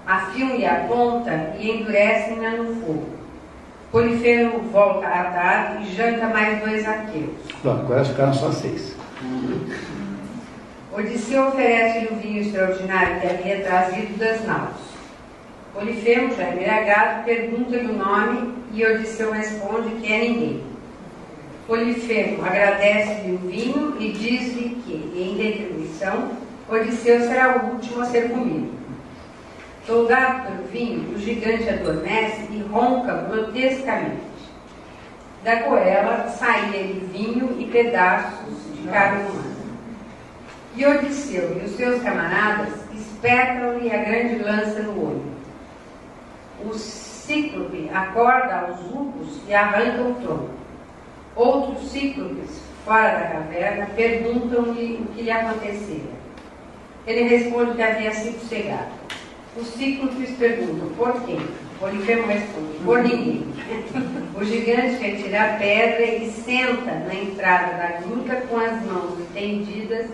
afiam-lhe 0.06 0.64
a 0.64 0.84
ponta 0.86 1.56
e 1.58 1.68
endurecem-na 1.68 2.50
no 2.50 2.76
fogo. 2.76 3.08
Polifemo 3.90 4.60
volta 4.70 5.08
à 5.08 5.24
tarde 5.24 5.88
e 5.88 5.96
janta 5.96 6.28
mais 6.28 6.60
dois 6.60 6.86
arqueus. 6.86 7.34
Pronto, 7.62 7.80
agora 7.80 8.04
ficaram 8.04 8.32
só 8.32 8.52
seis. 8.52 8.94
Odisseu 10.96 11.48
oferece-lhe 11.48 12.08
o 12.12 12.16
vinho 12.20 12.42
extraordinário 12.42 13.20
que 13.20 13.26
havia 13.26 13.60
trazido 13.64 14.16
das 14.16 14.46
naus. 14.46 14.93
Polifemo, 15.74 16.32
já 16.36 16.50
embriagado, 16.50 17.24
pergunta-lhe 17.24 17.90
o 17.90 17.98
nome 17.98 18.54
e 18.72 18.86
Odisseu 18.86 19.32
responde 19.32 19.90
que 19.96 20.12
é 20.12 20.18
ninguém. 20.20 20.62
Polifemo 21.66 22.44
agradece-lhe 22.44 23.34
o 23.34 23.38
vinho 23.38 23.96
e 23.98 24.12
diz-lhe 24.12 24.80
que, 24.84 24.92
em 25.18 25.36
retribuição, 25.36 26.30
Odisseu 26.68 27.18
será 27.22 27.56
o 27.56 27.72
último 27.72 28.02
a 28.02 28.04
ser 28.04 28.30
comido. 28.30 28.72
Soldado 29.84 30.44
pelo 30.46 30.68
vinho, 30.68 31.12
o 31.12 31.18
gigante 31.18 31.68
adormece 31.68 32.42
e 32.52 32.62
ronca 32.70 33.26
grotescamente. 33.28 34.22
Da 35.42 35.56
goela 35.56 36.28
saía-lhe 36.28 37.04
vinho 37.12 37.56
e 37.58 37.66
pedaços 37.66 38.54
de 38.76 38.86
carne 38.88 39.24
humana. 39.28 39.56
E 40.76 40.86
Odisseu 40.86 41.60
e 41.60 41.64
os 41.64 41.72
seus 41.72 42.00
camaradas 42.00 42.72
espetam-lhe 42.94 43.92
a 43.92 44.04
grande 44.04 44.36
lança 44.36 44.80
no 44.80 45.08
olho. 45.08 45.33
O 46.68 46.74
cíclope 46.74 47.90
acorda 47.92 48.54
aos 48.60 48.80
urcos 48.90 49.40
e 49.48 49.54
arranca 49.54 50.02
o 50.02 50.14
tronco. 50.14 50.50
Outros 51.36 51.90
cíclopes 51.90 52.64
fora 52.84 53.18
da 53.18 53.26
caverna, 53.26 53.86
perguntam-lhe 53.96 55.00
o 55.02 55.06
que 55.14 55.22
lhe 55.22 55.30
acontecera. 55.30 56.14
Ele 57.06 57.22
responde 57.22 57.74
que 57.74 57.82
havia 57.82 58.12
sido 58.12 58.46
cegado. 58.46 58.92
Os 59.56 59.68
cíclopes 59.68 60.30
perguntam, 60.36 60.88
por 60.96 61.12
quê? 61.22 61.38
Polifemo 61.78 62.26
responde, 62.26 62.78
por 62.84 63.02
ninguém. 63.02 63.46
O 64.34 64.44
gigante 64.44 64.96
retira 64.96 65.44
a 65.44 65.56
pedra 65.58 66.04
e 66.04 66.30
senta 66.30 66.92
na 66.92 67.14
entrada 67.14 67.76
da 67.76 68.00
gruta 68.00 68.36
com 68.48 68.58
as 68.58 68.82
mãos 68.82 69.18
estendidas 69.20 70.06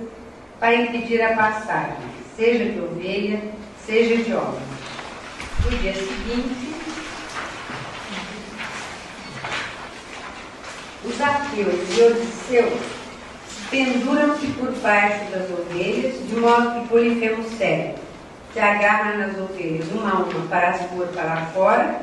para 0.59 0.75
impedir 0.75 1.23
a 1.23 1.35
passagem, 1.35 1.97
seja 2.37 2.67
de 2.67 2.81
ovelha, 2.81 3.41
seja 3.85 4.17
de 4.17 4.35
homem. 4.35 4.80
No 5.65 5.79
dia 5.79 5.95
seguinte, 5.95 6.75
os 11.05 11.21
Aqueus 11.21 11.99
e 11.99 12.03
Odisseu 12.03 12.79
penduram-se 13.71 14.47
por 14.49 14.73
baixo 14.81 15.31
das 15.31 15.51
ovelhas, 15.51 16.15
de 16.29 16.37
modo 16.37 16.81
que 16.81 16.89
Polifemo 16.89 17.45
segue, 17.57 17.95
se 18.53 18.59
agarra 18.59 19.17
nas 19.17 19.39
ovelhas 19.39 19.89
uma 19.93 20.11
a 20.11 20.15
uma 20.17 20.47
para 20.49 20.71
as 20.71 20.81
pôr 20.87 21.07
para 21.09 21.47
fora 21.47 22.01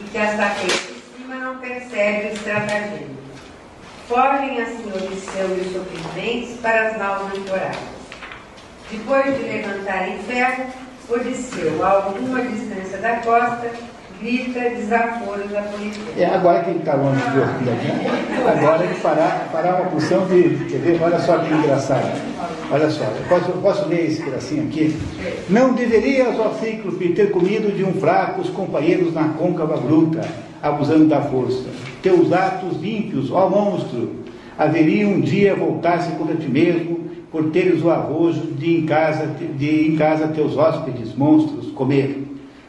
e 0.00 0.04
que 0.04 0.18
as 0.18 0.36
saqueia 0.36 0.78
por 0.78 1.18
cima 1.18 1.34
não 1.36 1.58
percebe 1.58 2.28
o 2.28 2.32
estratagema. 2.32 3.20
Fogem 4.08 4.62
assim 4.62 4.88
Odisseu 4.88 5.56
e 5.56 5.60
os 5.60 5.72
sobreviventes 5.72 6.58
para 6.60 6.88
as 6.88 6.98
naus 6.98 7.22
ancoradas. 7.36 8.00
Depois 8.90 9.36
de 9.36 9.42
levantarem 9.42 10.18
ferro, 10.22 10.66
Odisseu, 11.10 11.84
a 11.84 11.90
alguma 11.90 12.40
distância 12.42 12.98
da 12.98 13.16
costa, 13.16 13.68
grita 14.20 14.60
desaforos 14.60 15.50
da 15.50 15.62
polícia. 15.62 16.00
É 16.16 16.26
agora 16.26 16.62
que 16.62 16.70
ele 16.70 16.78
está 16.78 16.94
longe 16.94 17.20
de 17.20 17.38
ouvir 17.38 17.70
aqui. 17.70 18.48
Agora 18.48 18.84
ele 18.84 18.94
parar, 19.00 19.48
parar 19.50 19.80
uma 19.80 19.90
porção 19.90 20.24
de. 20.26 20.66
Quer 20.66 20.78
ver? 20.78 21.02
Olha 21.02 21.18
só 21.18 21.38
que 21.38 21.52
engraçado. 21.52 22.12
Olha 22.70 22.88
só, 22.88 23.04
posso, 23.28 23.50
posso 23.52 23.88
ler 23.88 24.06
esse 24.06 24.22
pedacinho 24.22 24.68
aqui? 24.68 24.96
Não 25.48 25.74
deverias, 25.74 26.38
ó 26.38 26.54
cíclope, 26.62 27.08
ter 27.08 27.32
comido 27.32 27.76
de 27.76 27.82
um 27.82 27.94
fraco 27.94 28.42
os 28.42 28.50
companheiros 28.50 29.12
na 29.12 29.30
côncava 29.30 29.76
bruta, 29.76 30.20
abusando 30.62 31.06
da 31.06 31.20
força. 31.22 31.68
Teus 32.00 32.32
atos 32.32 32.76
ímpios, 32.84 33.32
ó 33.32 33.48
monstro, 33.48 34.14
haveriam 34.56 35.10
um 35.10 35.20
dia 35.20 35.56
voltar-se 35.56 36.12
contra 36.12 36.36
ti 36.36 36.48
mesmo, 36.48 37.09
por 37.30 37.50
teres 37.50 37.82
o 37.82 37.90
arrojo 37.90 38.52
de 38.52 38.78
em 38.78 38.86
casa, 38.86 39.26
de 39.26 39.88
em 39.88 39.96
casa 39.96 40.28
teus 40.28 40.56
hóspedes, 40.56 41.14
monstros, 41.14 41.70
comer. 41.72 42.26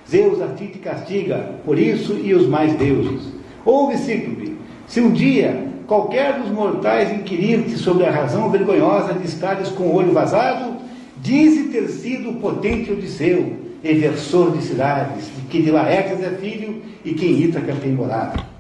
Zeus 0.10 0.42
a 0.42 0.48
ti 0.50 0.68
te 0.68 0.80
castiga, 0.80 1.56
por 1.66 1.80
isso 1.80 2.14
e 2.14 2.34
os 2.34 2.48
mais 2.48 2.74
deuses. 2.74 3.28
Ouve, 3.66 3.98
Cíclope, 3.98 4.58
se 4.88 5.00
um 5.00 5.12
dia 5.12 5.68
qualquer 5.88 6.40
dos 6.40 6.52
mortais 6.52 7.12
inquirir-te 7.12 7.78
sobre 7.78 8.06
a 8.06 8.12
razão 8.12 8.50
vergonhosa 8.50 9.14
de 9.14 9.26
estares 9.26 9.70
com 9.70 9.84
o 9.84 9.96
olho 9.96 10.14
vazado, 10.14 10.76
dize 11.22 11.70
ter 11.70 11.88
sido 11.88 12.30
o 12.30 12.36
potente 12.36 12.92
Odisseu, 12.92 13.58
eversor 13.84 14.52
de 14.52 14.64
cidades, 14.64 15.26
de 15.36 15.42
que 15.50 15.62
de 15.62 15.72
Laertes 15.72 16.24
é 16.24 16.30
filho 16.32 16.82
e 17.04 17.14
que 17.14 17.26
em 17.26 17.42
Ítaca 17.44 17.76
tem 17.76 17.92
morado. 17.92 18.51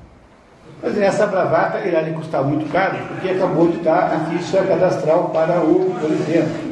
Mas 0.83 0.97
essa 0.97 1.27
bravata 1.27 1.79
irá 1.87 2.01
lhe 2.01 2.11
custar 2.11 2.43
muito 2.43 2.71
caro, 2.71 2.97
porque 3.07 3.29
acabou 3.29 3.67
de 3.67 3.77
dar 3.79 4.13
a 4.13 4.19
ficha 4.31 4.63
cadastral 4.63 5.29
para 5.29 5.61
o 5.61 5.95
Polifemo. 5.99 6.71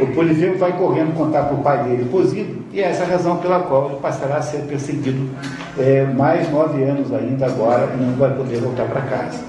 O 0.00 0.06
Polifemo 0.08 0.56
vai 0.56 0.72
correndo 0.72 1.14
contar 1.14 1.42
para 1.42 1.54
o 1.54 1.62
pai 1.62 1.84
dele, 1.84 2.08
Posido, 2.10 2.64
e 2.72 2.80
é 2.80 2.88
essa 2.88 3.04
a 3.04 3.06
razão 3.06 3.36
pela 3.36 3.60
qual 3.60 3.90
ele 3.90 4.00
passará 4.00 4.36
a 4.36 4.42
ser 4.42 4.62
perseguido 4.62 5.30
é, 5.78 6.04
mais 6.04 6.50
nove 6.50 6.82
anos 6.82 7.12
ainda 7.12 7.46
agora 7.46 7.90
e 7.94 8.02
não 8.02 8.14
vai 8.14 8.34
poder 8.34 8.60
voltar 8.60 8.86
para 8.86 9.02
casa. 9.02 9.44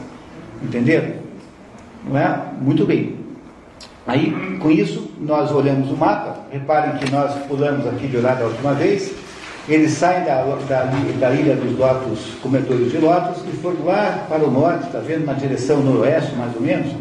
Entenderam? 0.62 1.14
Não 2.08 2.20
é? 2.20 2.40
Muito 2.62 2.86
bem. 2.86 3.16
Aí, 4.06 4.60
com 4.62 4.70
isso, 4.70 5.12
nós 5.20 5.52
olhamos 5.52 5.90
o 5.90 5.96
mapa. 5.96 6.36
Reparem 6.52 6.98
que 6.98 7.12
nós 7.12 7.34
pulamos 7.48 7.88
aqui 7.88 8.08
de 8.08 8.18
olhar 8.18 8.36
da 8.36 8.46
última 8.46 8.74
vez. 8.74 9.12
Eles 9.68 9.94
saem 9.94 10.24
da, 10.26 10.44
da, 10.68 10.84
da 11.20 11.32
ilha 11.32 11.56
dos 11.56 11.78
Lotos, 11.78 12.20
comedores 12.42 12.92
de 12.92 13.00
Lotos, 13.00 13.42
e 13.52 13.56
foram 13.58 13.84
lá 13.84 14.26
para 14.30 14.44
o 14.44 14.52
norte, 14.52 14.86
está 14.86 15.00
vendo? 15.00 15.26
Na 15.26 15.34
direção 15.34 15.82
noroeste, 15.82 16.36
mais 16.36 16.56
ou 16.56 16.62
menos, 16.62 16.94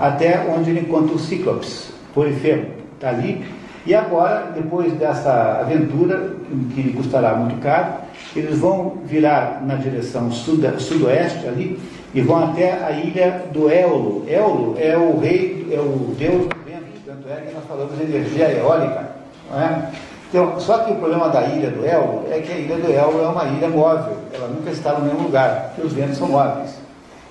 até 0.00 0.44
onde 0.48 0.70
ele 0.70 0.80
encontra 0.80 1.14
o 1.14 1.18
Cíclopes, 1.18 1.92
Polifemo, 2.12 2.66
está 2.94 3.10
ali. 3.10 3.44
E 3.86 3.94
agora, 3.94 4.50
depois 4.52 4.92
dessa 4.94 5.60
aventura, 5.60 6.34
que 6.74 6.82
lhe 6.82 6.92
custará 6.92 7.34
muito 7.36 7.60
caro, 7.60 7.94
eles 8.34 8.58
vão 8.58 8.98
virar 9.04 9.62
na 9.64 9.76
direção 9.76 10.30
sudoeste 10.32 11.46
ali 11.46 11.78
e 12.12 12.20
vão 12.20 12.50
até 12.50 12.84
a 12.84 12.90
ilha 12.90 13.44
do 13.52 13.70
Éolo. 13.70 14.24
Éolo 14.28 14.76
é 14.78 14.96
o 14.96 15.18
rei, 15.18 15.68
é 15.70 15.78
o 15.78 16.14
deus 16.18 16.48
do 16.48 16.64
vento, 16.66 16.84
tanto 17.06 17.28
é 17.28 17.42
que 17.46 17.54
nós 17.54 17.64
falamos 17.66 17.96
de 17.96 18.02
energia 18.02 18.50
eólica. 18.50 19.08
Não 19.50 19.60
é? 19.60 19.90
Então, 20.28 20.60
só 20.60 20.78
que 20.78 20.92
o 20.92 20.96
problema 20.96 21.30
da 21.30 21.42
ilha 21.44 21.70
do 21.70 21.86
Éolo 21.86 22.26
é 22.30 22.40
que 22.40 22.52
a 22.52 22.56
ilha 22.56 22.76
do 22.76 22.92
Éolo 22.92 23.22
é 23.22 23.28
uma 23.28 23.44
ilha 23.44 23.68
móvel, 23.68 24.14
ela 24.32 24.48
nunca 24.48 24.70
está 24.70 24.92
no 24.92 25.06
mesmo 25.06 25.22
lugar, 25.22 25.72
porque 25.74 25.86
os 25.86 25.94
ventos 25.94 26.18
são 26.18 26.28
móveis. 26.28 26.74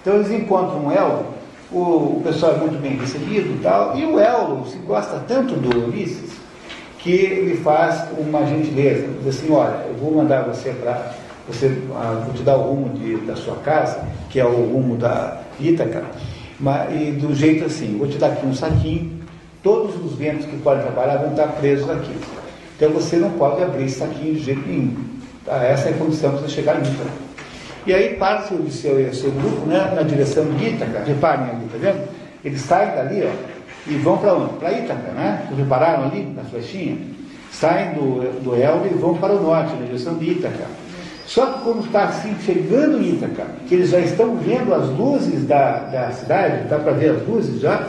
Então 0.02 0.16
eles 0.16 0.32
encontram 0.32 0.86
um 0.86 0.92
Éolo, 0.92 1.26
o, 1.72 1.80
o 1.80 2.22
pessoal 2.24 2.54
é 2.54 2.58
muito 2.58 2.82
bem 2.82 2.98
recebido 2.98 3.56
e 3.56 3.60
tal, 3.62 3.96
e 3.96 4.04
o 4.04 4.20
Éolo 4.20 4.66
se 4.66 4.78
gosta 4.80 5.22
tanto 5.28 5.54
do 5.54 5.86
Ulisses 5.86 6.32
que 6.98 7.12
ele 7.12 7.58
faz 7.58 8.06
uma 8.18 8.44
gentileza, 8.48 9.08
diz 9.20 9.28
assim, 9.28 9.52
olha, 9.52 9.86
eu 9.88 9.94
vou 9.96 10.12
mandar 10.16 10.44
você 10.44 10.72
para 10.72 11.12
você, 11.48 11.78
ah, 11.96 12.24
vou 12.26 12.34
te 12.34 12.42
dar 12.42 12.58
o 12.58 12.64
rumo 12.64 12.90
de, 12.98 13.18
da 13.18 13.36
sua 13.36 13.56
casa, 13.58 14.02
que 14.30 14.40
é 14.40 14.46
o 14.46 14.50
rumo 14.50 14.98
da 14.98 15.42
Ítaca, 15.60 16.04
mas, 16.60 16.92
e 16.92 17.12
do 17.12 17.36
jeito 17.36 17.66
assim, 17.66 17.96
vou 17.98 18.08
te 18.08 18.18
dar 18.18 18.28
aqui 18.28 18.46
um 18.46 18.56
saquinho, 18.56 19.22
todos 19.62 19.96
os 20.04 20.14
ventos 20.14 20.48
que 20.48 20.58
podem 20.58 20.84
trabalhar 20.84 21.18
vão 21.18 21.30
estar 21.30 21.48
presos 21.48 21.88
aqui. 21.90 22.16
Então 22.78 22.92
você 22.92 23.18
não 23.18 23.32
pode 23.32 23.64
abrir 23.64 23.86
esse 23.86 23.98
saquinho 23.98 24.36
de 24.36 24.44
jeito 24.44 24.62
nenhum. 24.68 24.96
Tá? 25.44 25.64
Essa 25.64 25.90
é 25.90 25.94
a 25.94 25.98
condição 25.98 26.32
para 26.32 26.42
você 26.42 26.50
chegar 26.50 26.76
em 26.78 26.84
Ítaca. 26.88 27.10
E 27.88 27.94
aí 27.94 28.16
parte 28.16 28.54
o 28.54 28.70
seu, 28.70 29.14
seu 29.14 29.32
grupo 29.32 29.66
né, 29.66 29.92
na 29.96 30.04
direção 30.04 30.46
de 30.46 30.70
Ítaca, 30.70 31.04
reparem 31.04 31.50
ali, 31.50 31.66
tá 31.72 31.78
vendo? 31.80 32.08
Eles 32.46 32.62
saem 32.62 32.96
dali, 32.96 33.24
ó, 33.24 33.58
e 33.88 33.96
vão 33.96 34.18
para 34.18 34.34
onde? 34.36 34.54
Para 34.56 34.74
Ítaca, 34.74 35.12
né? 35.12 35.48
Repararam 35.58 36.04
ali, 36.04 36.24
na 36.36 36.44
flechinha? 36.44 36.98
Saem 37.52 37.94
do, 37.94 38.44
do 38.44 38.56
Elbe 38.56 38.90
e 38.92 38.98
vão 38.98 39.16
para 39.16 39.34
o 39.34 39.42
norte, 39.42 39.74
na 39.74 39.86
direção 39.86 40.16
de 40.16 40.32
Ítaca. 40.32 40.66
Só 41.26 41.46
que 41.46 41.62
quando 41.64 41.86
está 41.86 42.04
assim, 42.04 42.36
chegando 42.46 43.02
em 43.02 43.16
Ítaca, 43.16 43.48
que 43.68 43.76
eles 43.76 43.90
já 43.90 44.00
estão 44.00 44.36
vendo 44.36 44.74
as 44.74 44.88
luzes 44.90 45.48
da, 45.48 45.80
da 45.80 46.12
cidade, 46.12 46.68
dá 46.68 46.78
para 46.78 46.92
ver 46.92 47.12
as 47.12 47.28
luzes 47.28 47.60
já, 47.60 47.88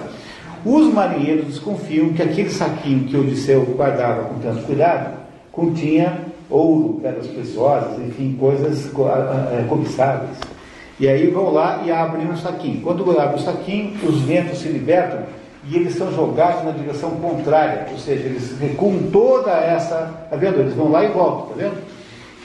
os 0.68 0.92
marinheiros 0.92 1.46
desconfiam 1.46 2.12
que 2.12 2.22
aquele 2.22 2.50
saquinho 2.50 3.04
que 3.04 3.16
Odisseu 3.16 3.64
guardava 3.64 4.24
com 4.24 4.38
tanto 4.40 4.64
cuidado 4.64 5.16
continha 5.50 6.20
ouro, 6.50 7.00
pedras 7.02 7.26
preciosas, 7.26 7.98
enfim, 8.06 8.36
coisas 8.38 8.90
cobiçáveis. 9.68 10.36
E 11.00 11.08
aí 11.08 11.30
vão 11.30 11.50
lá 11.50 11.82
e 11.86 11.90
abrem 11.90 12.28
um 12.28 12.36
saquinho. 12.36 12.82
Quando 12.82 13.10
abrem 13.18 13.36
o 13.36 13.44
saquinho, 13.44 13.94
os 14.06 14.20
ventos 14.22 14.58
se 14.58 14.68
libertam 14.68 15.20
e 15.70 15.76
eles 15.76 15.94
são 15.94 16.12
jogados 16.12 16.64
na 16.64 16.70
direção 16.70 17.10
contrária, 17.12 17.86
ou 17.90 17.98
seja, 17.98 18.26
eles 18.26 18.58
recuam 18.58 18.98
toda 19.12 19.50
essa. 19.50 20.14
Está 20.24 20.36
vendo? 20.36 20.60
Eles 20.60 20.74
vão 20.74 20.90
lá 20.90 21.04
e 21.04 21.08
voltam, 21.08 21.50
está 21.50 21.68
vendo? 21.68 21.78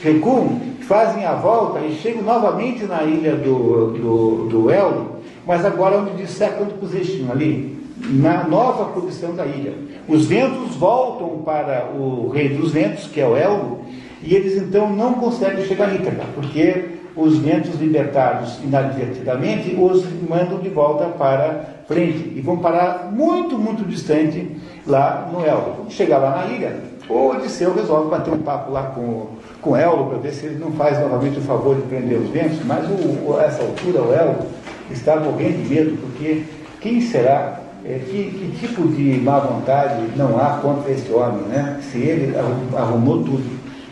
Recuam, 0.02 0.61
fazem 0.82 1.26
a 1.26 1.34
volta 1.34 1.80
e 1.80 1.95
chegam 1.95 2.24
novamente 2.24 2.84
na 2.84 3.03
ilha 3.03 3.35
do, 3.35 3.92
do, 3.92 4.48
do 4.50 4.72
Eldo, 4.72 5.08
mas 5.48 5.66
agora 5.66 5.98
onde 5.98 6.11
diz 6.18 6.32
second 6.32 6.74
position, 6.74 7.32
ali, 7.32 7.83
na 8.06 8.43
nova 8.43 8.85
posição 8.85 9.35
da 9.35 9.45
ilha. 9.45 9.73
Os 10.07 10.25
ventos 10.25 10.75
voltam 10.75 11.41
para 11.43 11.90
o 11.95 12.30
rei 12.30 12.49
dos 12.49 12.72
ventos, 12.72 13.07
que 13.07 13.22
é 13.22 13.27
o 13.27 13.38
Eldo, 13.38 13.80
e 14.22 14.35
eles 14.35 14.61
então 14.61 14.90
não 14.90 15.15
conseguem 15.15 15.65
chegar 15.65 15.90
a 15.90 15.95
Ítaca, 15.95 16.23
porque 16.35 16.85
os 17.15 17.38
ventos 17.38 17.80
libertados 17.80 18.59
inadvertidamente 18.64 19.75
os 19.80 20.03
mandam 20.27 20.59
de 20.59 20.69
volta 20.69 21.06
para 21.06 21.83
frente 21.88 22.33
e 22.35 22.41
vão 22.41 22.57
parar 22.57 23.11
muito, 23.11 23.57
muito 23.57 23.88
distante 23.88 24.57
lá 24.88 25.30
no. 25.32 25.43
Quando 25.43 25.91
chegar 25.91 26.17
lá 26.17 26.38
na 26.38 26.53
ilha, 26.53 26.75
o 27.07 27.30
Odisseu 27.30 27.73
resolve 27.73 28.09
bater 28.09 28.33
um 28.33 28.40
papo 28.40 28.72
lá 28.72 28.83
com, 28.83 29.27
com 29.61 29.72
o 29.72 29.77
Eldo 29.77 30.06
para 30.06 30.17
ver 30.17 30.32
se 30.32 30.45
ele 30.45 30.59
não 30.59 30.72
faz 30.72 30.99
novamente 30.99 31.38
o 31.38 31.41
favor 31.41 31.75
de 31.75 31.82
prender 31.83 32.17
os 32.17 32.30
ventos, 32.30 32.59
mas 32.65 32.85
o, 32.90 33.40
essa 33.40 33.61
altura 33.61 34.01
o 34.01 34.14
Eldo 34.14 34.45
está 34.90 35.17
morrendo 35.17 35.64
de 35.64 35.69
medo, 35.69 35.98
porque 36.01 36.43
quem 36.80 37.01
será, 37.01 37.59
é, 37.86 38.00
que, 38.00 38.32
que, 38.32 38.58
tipo 38.60 38.88
de 38.88 39.20
má 39.20 39.40
vontade 39.40 40.03
não 40.16 40.38
há 40.40 40.60
contra 40.62 40.92
esse 40.92 41.12
homem, 41.12 41.44
né? 41.44 41.80
Se 41.92 41.98
ele 41.98 42.34
arrumou 42.76 43.24
tudo 43.24 43.44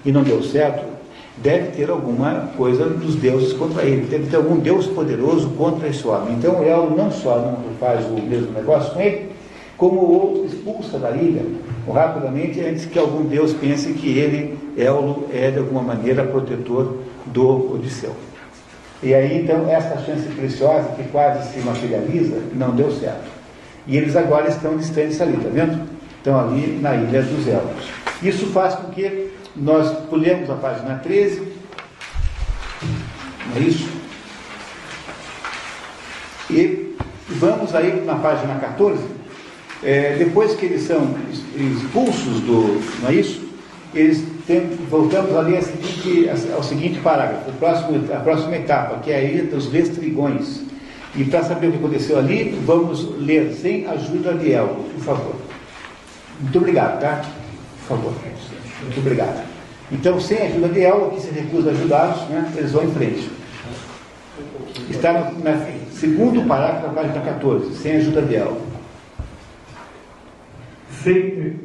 e 0.06 0.12
não 0.12 0.24
deu 0.24 0.42
certo, 0.44 0.86
deve 1.38 1.72
ter 1.72 1.90
alguma 1.90 2.50
coisa 2.56 2.86
dos 2.86 3.16
deuses 3.16 3.54
contra 3.54 3.84
ele, 3.84 4.06
deve 4.06 4.28
ter 4.28 4.38
algum 4.38 4.58
deus 4.58 4.88
poderoso 4.88 5.50
contra 5.52 5.88
esse 5.88 6.08
homem. 6.08 6.36
Então 6.36 6.64
Eldo 6.64 6.96
não 6.96 7.12
só 7.12 7.38
não 7.40 7.58
faz 7.80 8.06
o 8.06 8.14
mesmo 8.22 8.52
negócio 8.54 8.94
com 8.94 9.02
ele, 9.02 9.32
como 9.78 10.00
o 10.00 10.12
outro 10.14 10.46
expulsa 10.46 10.98
da 11.00 11.12
ilha 11.12 11.44
rapidamente 11.92 12.62
antes 12.62 12.86
que 12.86 13.00
algum 13.00 13.24
deus 13.24 13.54
pense 13.54 13.92
que 13.94 14.18
ele, 14.18 14.58
Eldo, 14.78 15.26
é 15.34 15.50
de 15.50 15.58
alguma 15.58 15.82
maneira 15.82 16.24
protetor 16.24 16.98
do 17.26 17.74
Odisseu. 17.74 18.16
E 19.04 19.16
aí, 19.16 19.42
então, 19.42 19.68
essa 19.68 19.98
chance 20.06 20.28
preciosa 20.30 20.90
que 20.96 21.04
quase 21.06 21.52
se 21.52 21.60
materializa, 21.62 22.38
não 22.54 22.70
deu 22.76 22.92
certo. 22.92 23.41
E 23.92 23.98
eles 23.98 24.16
agora 24.16 24.48
estão 24.48 24.78
distantes 24.78 25.20
ali, 25.20 25.36
está 25.36 25.50
vendo? 25.50 25.86
Estão 26.18 26.40
ali 26.40 26.80
na 26.82 26.96
Ilha 26.96 27.22
dos 27.24 27.46
Elfos. 27.46 27.90
Isso 28.24 28.46
faz 28.48 28.74
com 28.74 28.90
que 28.90 29.34
nós 29.54 29.92
pulemos 30.10 30.50
a 30.50 30.56
página 30.56 30.96
13. 30.96 31.42
Não 33.50 33.58
é 33.58 33.60
isso? 33.60 33.90
E 36.50 36.96
vamos 37.28 37.76
aí 37.76 38.02
na 38.06 38.16
página 38.16 38.56
14. 38.60 39.04
É, 39.84 40.16
depois 40.16 40.56
que 40.56 40.68
eles 40.68 40.84
são 40.84 41.14
expulsos 41.54 42.40
do. 42.44 42.82
Não 43.02 43.10
é 43.10 43.16
isso? 43.16 43.42
Eles 43.94 44.24
voltamos 44.90 45.36
ali 45.36 45.58
ao 45.58 45.64
seguinte, 45.64 46.30
ao 46.56 46.64
seguinte 46.64 47.00
parágrafo, 47.02 47.52
próximo, 47.60 48.14
a 48.14 48.20
próxima 48.22 48.56
etapa, 48.56 49.00
que 49.00 49.12
é 49.12 49.18
a 49.18 49.22
ilha 49.22 49.44
dos 49.44 49.70
Lestrigões. 49.70 50.62
E 51.16 51.26
para 51.26 51.44
saber 51.44 51.68
o 51.68 51.72
que 51.72 51.78
aconteceu 51.78 52.18
ali, 52.18 52.58
vamos 52.66 53.18
ler 53.20 53.52
sem 53.54 53.86
ajuda 53.86 54.34
de 54.34 54.54
Elgo, 54.54 54.84
por 54.84 55.04
favor. 55.04 55.36
Muito 56.40 56.58
obrigado, 56.58 57.02
tá? 57.02 57.22
Por 57.80 57.98
favor. 57.98 58.14
Muito 58.84 59.00
obrigado. 59.00 59.46
Então, 59.92 60.20
sem 60.22 60.38
a 60.38 60.46
ajuda 60.46 60.70
de 60.70 60.82
Elgo, 60.82 61.12
que 61.12 61.22
se 61.22 61.32
recusa 61.32 61.70
a 61.70 61.74
ajudá-los, 61.74 62.30
né, 62.30 62.52
eles 62.56 62.72
vão 62.72 62.86
em 62.86 62.92
frente. 62.92 63.30
Está 64.90 65.14
no, 65.14 65.32
no 65.32 65.92
segundo 65.92 66.48
parágrafo 66.48 66.88
da 66.88 66.94
página 66.94 67.20
14, 67.20 67.76
sem 67.76 67.94
a 67.94 67.98
ajuda 67.98 68.22
de 68.22 68.36
Elgo. 68.36 68.62
Sem, 71.04 71.60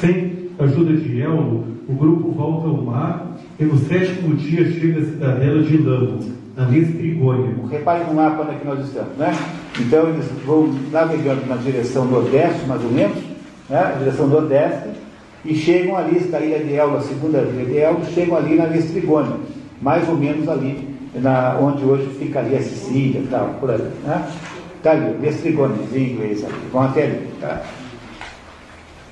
sem 0.00 0.50
ajuda 0.58 0.94
de 0.94 1.20
Elmo, 1.20 1.66
o 1.88 1.94
grupo 1.94 2.32
volta 2.32 2.68
ao 2.68 2.82
mar 2.82 3.36
e 3.58 3.64
no 3.64 3.78
sétimo 3.78 4.34
dia 4.36 4.70
chega 4.72 5.00
à 5.00 5.04
cidadela 5.04 5.62
de 5.62 5.76
Lamo, 5.76 6.18
na 6.18 6.41
Lestrigônia. 6.56 7.54
Repare 7.70 8.04
no 8.04 8.14
mapa 8.14 8.42
onde 8.42 8.52
é 8.52 8.58
que 8.58 8.66
nós 8.66 8.84
estamos, 8.84 9.16
né? 9.16 9.32
Então 9.80 10.08
eles 10.08 10.26
vão 10.44 10.68
navegando 10.90 11.46
na 11.46 11.56
direção 11.56 12.04
nordeste, 12.04 12.66
mais 12.66 12.82
ou 12.84 12.90
menos, 12.90 13.16
né? 13.68 13.96
direção 13.98 14.26
nordeste, 14.26 14.90
e 15.44 15.54
chegam 15.54 15.96
ali, 15.96 16.20
da 16.20 16.40
ilha 16.40 16.58
de 16.58 16.74
Elmo, 16.74 16.98
a 16.98 17.00
segunda 17.00 17.38
ilha 17.38 17.64
de 17.64 17.78
Elmo, 17.78 18.04
chegam 18.06 18.36
ali 18.36 18.56
na 18.56 18.64
Lestrigônia, 18.64 19.36
mais 19.80 20.08
ou 20.08 20.16
menos 20.16 20.48
ali, 20.48 20.88
na, 21.14 21.58
onde 21.60 21.84
hoje 21.84 22.08
fica 22.18 22.40
ali 22.40 22.56
a 22.56 22.62
Sicília 22.62 23.20
e 23.20 23.26
tal, 23.28 23.48
por 23.60 23.70
ali, 23.70 23.90
né? 24.04 24.28
Está 24.76 24.92
ali, 24.92 25.16
Lestrigônia, 25.20 25.76
em 25.92 26.12
inglês 26.12 26.44
ali, 26.44 26.54
vão 26.70 26.82
até 26.82 27.04
ali, 27.04 27.28
tá? 27.40 27.62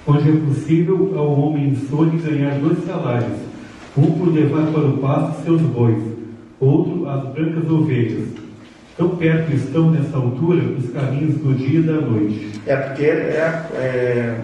onde 0.07 0.29
é 0.29 0.33
possível 0.33 1.13
ao 1.17 1.39
homem 1.39 1.69
insone 1.69 2.19
ganhar 2.19 2.59
dois 2.59 2.85
salários, 2.85 3.39
um 3.97 4.11
por 4.13 4.33
levar 4.33 4.67
para 4.73 4.87
o 4.87 4.99
pasto 4.99 5.45
seus 5.45 5.61
bois, 5.61 6.03
outro 6.61 7.09
as 7.09 7.25
brancas 7.33 7.71
ovelhas. 7.71 8.29
Tão 8.97 9.17
perto 9.17 9.53
estão 9.53 9.91
nessa 9.91 10.17
altura 10.17 10.63
os 10.79 10.91
caminhos 10.91 11.37
do 11.37 11.55
dia 11.55 11.81
e 11.81 11.83
da 11.83 11.95
noite. 11.95 12.61
É 12.67 12.77
porque 12.77 13.05
é, 13.05 13.63
é, 13.75 14.41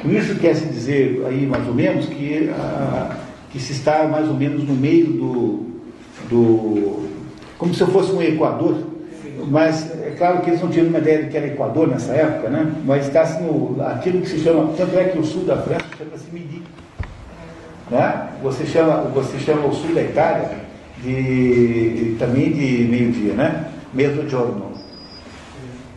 com 0.00 0.10
isso 0.10 0.36
quer 0.36 0.54
se 0.54 0.66
dizer 0.66 1.22
aí 1.26 1.46
mais 1.46 1.66
ou 1.66 1.74
menos 1.74 2.06
que, 2.06 2.48
a, 2.50 3.16
que 3.50 3.58
se 3.58 3.72
está 3.72 4.06
mais 4.06 4.28
ou 4.28 4.34
menos 4.34 4.62
no 4.62 4.74
meio 4.74 5.06
do, 5.06 5.66
do 6.30 7.08
como 7.58 7.74
se 7.74 7.84
fosse 7.86 8.12
um 8.12 8.22
equador 8.22 8.76
mas 9.46 9.90
é 10.02 10.14
claro 10.16 10.40
que 10.40 10.50
eles 10.50 10.60
não 10.60 10.68
tinham 10.68 10.88
uma 10.88 10.98
ideia 10.98 11.22
de 11.22 11.30
que 11.30 11.36
era 11.36 11.46
Equador 11.46 11.88
nessa 11.88 12.12
época, 12.12 12.48
né? 12.48 12.72
mas 12.84 13.06
está 13.06 13.24
no, 13.40 13.80
aquilo 13.82 14.20
que 14.20 14.28
se 14.28 14.40
chama, 14.40 14.72
tanto 14.76 14.98
é 14.98 15.04
que 15.04 15.18
o 15.18 15.24
sul 15.24 15.44
da 15.44 15.56
França 15.56 15.84
chama-se 15.96 16.30
Midi. 16.32 16.62
Né? 17.90 18.28
Você, 18.42 18.66
chama, 18.66 19.02
você 19.14 19.38
chama 19.38 19.66
o 19.66 19.72
sul 19.72 19.94
da 19.94 20.02
Itália 20.02 20.67
de, 21.02 22.16
também 22.18 22.52
de 22.52 22.86
meio-dia, 22.88 23.34
né? 23.34 23.64
Mezzogiorno. 23.92 24.72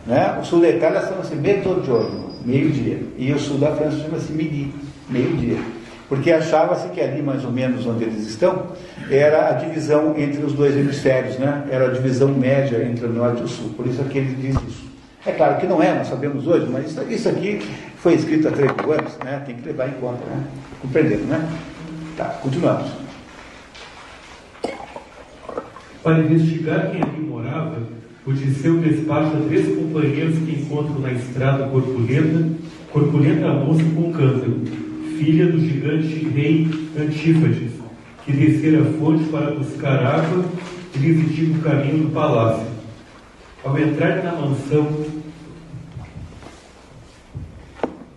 Né? 0.06 0.38
O 0.40 0.44
sul 0.44 0.60
da 0.60 0.70
Itália 0.70 1.00
chama-se 1.00 1.34
Mezzogiorno, 1.34 2.30
meio-dia. 2.44 3.00
E 3.16 3.32
o 3.32 3.38
sul 3.38 3.58
da 3.58 3.74
França 3.74 3.98
chama-se 3.98 4.32
Midi, 4.32 4.72
meio-dia 5.08 5.58
porque 6.12 6.30
achava-se 6.30 6.88
que 6.88 7.00
ali, 7.00 7.22
mais 7.22 7.42
ou 7.42 7.50
menos 7.50 7.86
onde 7.86 8.04
eles 8.04 8.28
estão, 8.28 8.66
era 9.10 9.48
a 9.48 9.52
divisão 9.52 10.14
entre 10.18 10.44
os 10.44 10.52
dois 10.52 10.76
hemisférios, 10.76 11.38
né? 11.38 11.64
era 11.70 11.86
a 11.86 11.90
divisão 11.90 12.28
média 12.28 12.84
entre 12.84 13.06
o 13.06 13.08
norte 13.08 13.40
e 13.40 13.44
o 13.44 13.48
sul. 13.48 13.70
Por 13.74 13.86
isso 13.86 14.02
é 14.02 14.04
que 14.04 14.18
ele 14.18 14.34
diz 14.34 14.54
isso. 14.68 14.84
É 15.24 15.32
claro 15.32 15.58
que 15.58 15.66
não 15.66 15.82
é, 15.82 15.94
nós 15.94 16.08
sabemos 16.08 16.46
hoje, 16.46 16.68
mas 16.70 16.94
isso, 17.08 17.30
aqui 17.30 17.66
foi 17.96 18.12
escrito 18.12 18.46
há 18.46 18.50
três 18.50 18.70
anos, 18.70 19.16
né? 19.24 19.42
tem 19.46 19.56
que 19.56 19.66
levar 19.66 19.88
em 19.88 19.92
conta, 19.92 20.22
né? 20.26 20.44
compreendendo, 20.82 21.24
né? 21.24 21.48
Tá, 22.14 22.24
continuamos. 22.42 23.01
Para 26.02 26.18
investigar 26.20 26.90
quem 26.90 27.02
ali 27.02 27.20
morava, 27.20 27.78
Odisseu 28.26 28.78
despacha 28.78 29.36
três 29.48 29.76
companheiros 29.76 30.38
que 30.38 30.60
encontram 30.60 31.00
na 31.00 31.12
estrada 31.12 31.68
corpulenta, 31.68 32.48
corpulenta 32.92 33.52
moça 33.52 33.82
com 33.94 34.12
cântaro 34.12 34.60
filha 35.22 35.46
do 35.46 35.60
gigante 35.60 36.28
rei 36.30 36.68
Antífades, 36.98 37.70
que 38.24 38.32
descera 38.32 38.82
a 38.82 38.84
fonte 38.98 39.24
para 39.30 39.52
buscar 39.52 40.04
água 40.04 40.44
e 40.94 40.98
lhes 40.98 41.56
o 41.56 41.62
caminho 41.62 42.06
do 42.06 42.12
palácio. 42.12 42.66
Ao 43.64 43.78
entrar 43.78 44.24
na 44.24 44.32
mansão. 44.32 45.06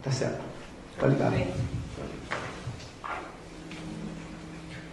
Tá 0.01 0.11
certo. 0.11 0.41
Tá 0.99 1.07
ligado. 1.07 1.35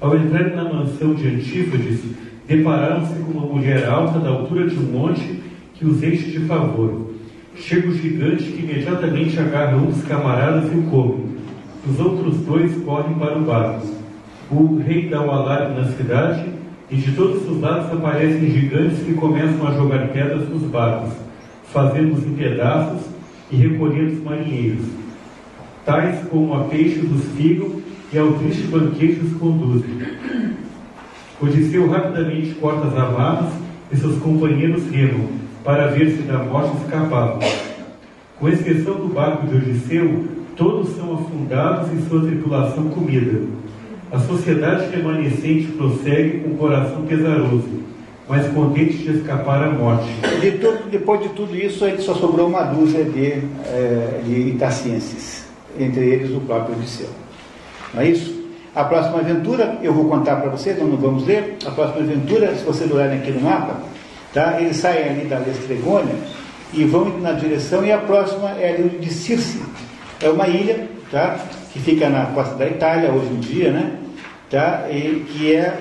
Ao 0.01 0.17
entrar 0.17 0.51
na 0.51 0.65
mansão 0.65 1.15
de 1.15 1.29
Antífades, 1.29 2.01
depararam-se 2.47 3.15
com 3.15 3.39
uma 3.39 3.47
mulher 3.47 3.89
alta 3.89 4.19
da 4.19 4.31
altura 4.31 4.69
de 4.69 4.77
um 4.77 4.93
monte 4.93 5.43
que 5.75 5.87
os 5.87 6.03
enche 6.03 6.31
de 6.31 6.41
favor. 6.41 7.13
Chega 7.57 7.89
o 7.89 7.95
gigante 7.95 8.45
que 8.45 8.63
imediatamente 8.63 9.39
agarra 9.39 9.77
um 9.77 9.87
dos 9.87 10.03
camaradas 10.05 10.73
e 10.73 10.77
o 10.77 10.83
come. 10.85 11.33
Os 11.89 11.99
outros 11.99 12.39
dois 12.39 12.75
correm 12.85 13.15
para 13.15 13.39
o 13.39 13.43
barco. 13.43 13.87
O 14.51 14.79
rei 14.79 15.09
dá 15.09 15.21
o 15.21 15.31
alarme 15.31 15.81
na 15.81 15.87
cidade 15.93 16.45
e 16.91 16.97
de 16.97 17.13
todos 17.13 17.49
os 17.49 17.61
lados 17.61 17.93
aparecem 17.93 18.51
gigantes 18.51 18.99
que 18.99 19.15
começam 19.15 19.67
a 19.67 19.73
jogar 19.73 20.09
pedras 20.09 20.49
nos 20.49 20.63
barcos, 20.63 21.15
fazendo-os 21.73 22.25
em 22.27 22.35
pedaços 22.35 23.07
e 23.51 23.57
recolhendo 23.57 24.13
os 24.13 24.23
marinheiros. 24.23 24.87
Tais 25.85 26.27
como 26.29 26.55
a 26.55 26.65
peixes 26.65 27.11
os 27.11 27.25
figam 27.37 27.81
e 28.13 28.19
ao 28.19 28.33
triste 28.35 28.63
banquete 28.69 29.21
os 29.25 29.33
conduzem. 29.39 29.91
Odisseu 31.43 31.89
rapidamente 31.91 32.55
corta 32.55 32.87
as 32.87 32.97
amarras 32.97 33.53
e 33.91 33.97
seus 33.97 34.17
companheiros 34.21 34.89
remam, 34.89 35.27
para 35.65 35.89
ver 35.89 36.11
se 36.11 36.23
da 36.23 36.39
morte 36.39 36.77
escapavam. 36.77 37.41
Com 38.39 38.49
exceção 38.49 38.95
do 38.95 39.13
barco 39.13 39.49
de 39.49 39.57
Odisseu, 39.57 40.25
todos 40.57 40.95
são 40.95 41.15
afundados 41.15 41.93
e 41.93 42.09
sua 42.09 42.23
tripulação 42.23 42.89
comida. 42.91 43.41
A 44.13 44.21
sociedade 44.21 44.95
remanescente 44.95 45.67
prossegue 45.73 46.41
com 46.41 46.51
o 46.51 46.57
coração 46.57 47.03
pesaroso, 47.07 47.83
mas 48.29 48.47
contente 48.53 48.99
de 48.99 49.17
escapar 49.17 49.65
à 49.65 49.71
morte. 49.71 50.09
De 50.41 50.53
tudo, 50.53 50.91
depois 50.91 51.23
de 51.23 51.31
tudo 51.31 51.57
isso, 51.57 51.85
aí 51.85 52.01
só 52.01 52.15
sobrou 52.15 52.47
uma 52.47 52.63
dúzia 52.63 53.05
de, 53.05 53.43
é, 53.67 54.21
de 54.25 54.51
itacienses, 54.51 55.47
entre 55.77 56.05
eles 56.05 56.31
o 56.31 56.41
próprio 56.41 56.77
Odisseu. 56.77 57.09
Não 57.93 58.01
é 58.01 58.11
isso? 58.11 58.42
A 58.75 58.85
próxima 58.85 59.19
aventura, 59.19 59.79
eu 59.83 59.93
vou 59.93 60.09
contar 60.09 60.37
para 60.37 60.51
vocês, 60.51 60.79
não 60.79 60.97
vamos 60.97 61.27
ler. 61.27 61.59
A 61.67 61.71
próxima 61.71 62.03
aventura, 62.03 62.55
se 62.55 62.65
vocês 62.65 62.91
olharem 62.91 63.19
aqui 63.19 63.31
no 63.31 63.43
mapa, 63.43 63.77
tá? 64.33 64.61
eles 64.61 64.77
saem 64.77 65.11
ali 65.11 65.25
da 65.27 65.39
Lestregônia 65.39 66.15
e 66.73 66.85
vão 66.85 67.19
na 67.19 67.33
direção, 67.33 67.85
e 67.85 67.93
a 67.93 67.99
próxima 67.99 68.51
é 68.59 68.71
ali 68.71 68.99
de 68.99 69.13
Circe 69.13 69.61
é 70.23 70.29
uma 70.31 70.49
ilha, 70.49 70.89
tá? 71.11 71.39
Que 71.73 71.81
fica 71.81 72.09
na 72.09 72.27
costa 72.27 72.55
da 72.55 72.67
Itália 72.67 73.11
hoje 73.11 73.31
em 73.31 73.41
dia, 73.41 73.73
né? 73.73 73.99
Tá? 74.49 74.87
E 74.91 75.27
que 75.29 75.55
é, 75.55 75.79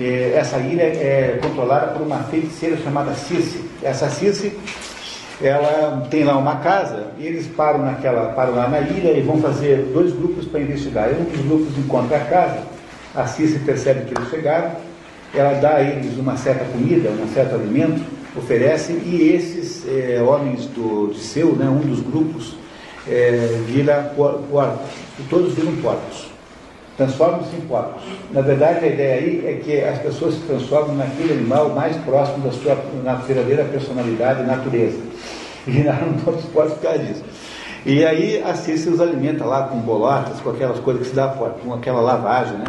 é 0.00 0.32
essa 0.34 0.58
ilha 0.58 0.82
é 0.82 1.38
controlada 1.42 1.88
por 1.88 2.02
uma 2.02 2.18
feiticeira 2.24 2.76
chamada 2.78 3.14
Circe. 3.14 3.60
Essa 3.82 4.08
Circe, 4.08 4.52
ela 5.42 6.06
tem 6.10 6.24
lá 6.24 6.36
uma 6.36 6.56
casa 6.56 7.08
e 7.18 7.26
eles 7.26 7.46
param 7.46 7.84
naquela, 7.84 8.32
param 8.32 8.54
lá 8.54 8.68
na 8.68 8.80
ilha 8.80 9.12
e 9.12 9.22
vão 9.22 9.40
fazer 9.40 9.90
dois 9.92 10.12
grupos 10.12 10.44
para 10.46 10.60
investigar. 10.60 11.08
Um 11.10 11.24
dos 11.24 11.40
grupos 11.40 11.78
encontra 11.78 12.18
a 12.18 12.20
casa, 12.20 12.58
a 13.14 13.26
Circe 13.26 13.58
percebe 13.60 14.04
que 14.04 14.14
eles 14.16 14.28
chegaram, 14.28 14.72
ela 15.34 15.54
dá 15.54 15.76
a 15.76 15.82
eles 15.82 16.16
uma 16.18 16.36
certa 16.36 16.64
comida, 16.64 17.10
um 17.10 17.32
certo 17.32 17.54
alimento, 17.54 18.02
oferece, 18.36 18.92
e 18.92 19.32
esses 19.34 19.84
é, 19.88 20.22
homens 20.22 20.66
do 20.66 21.04
Odisseu, 21.04 21.54
né, 21.56 21.68
um 21.68 21.80
dos 21.80 22.00
grupos, 22.00 22.56
é, 23.08 23.60
vira 23.66 24.12
porcos, 24.16 24.80
e 25.18 25.22
todos 25.24 25.54
viram 25.54 25.74
porcos, 25.76 26.28
transformam-se 26.96 27.56
em 27.56 27.60
porcos. 27.62 28.02
Na 28.30 28.40
verdade, 28.40 28.84
a 28.84 28.88
ideia 28.88 29.14
aí 29.20 29.44
é 29.46 29.54
que 29.54 29.80
as 29.80 29.98
pessoas 29.98 30.34
se 30.34 30.40
transformam 30.40 30.96
naquele 30.96 31.32
animal 31.32 31.70
mais 31.70 31.96
próximo 31.98 32.44
da 32.44 32.52
sua 32.52 32.78
na 33.02 33.14
verdadeira 33.14 33.64
personalidade 33.64 34.42
e 34.42 34.46
natureza. 34.46 34.98
Viraram 35.66 36.14
todos 36.24 36.44
porcos 36.46 36.74
por 36.74 36.82
causa 36.82 36.98
disso. 36.98 37.24
E 37.84 38.04
aí 38.04 38.42
a 38.42 38.54
Cícera 38.54 38.94
os 38.94 39.00
alimenta 39.00 39.44
lá 39.44 39.64
com 39.64 39.78
bolotas, 39.78 40.40
com 40.40 40.50
aquelas 40.50 40.78
coisas 40.80 41.02
que 41.02 41.08
se 41.08 41.14
dá 41.14 41.28
com 41.28 41.72
aquela 41.72 42.00
lavagem, 42.00 42.58
né? 42.58 42.66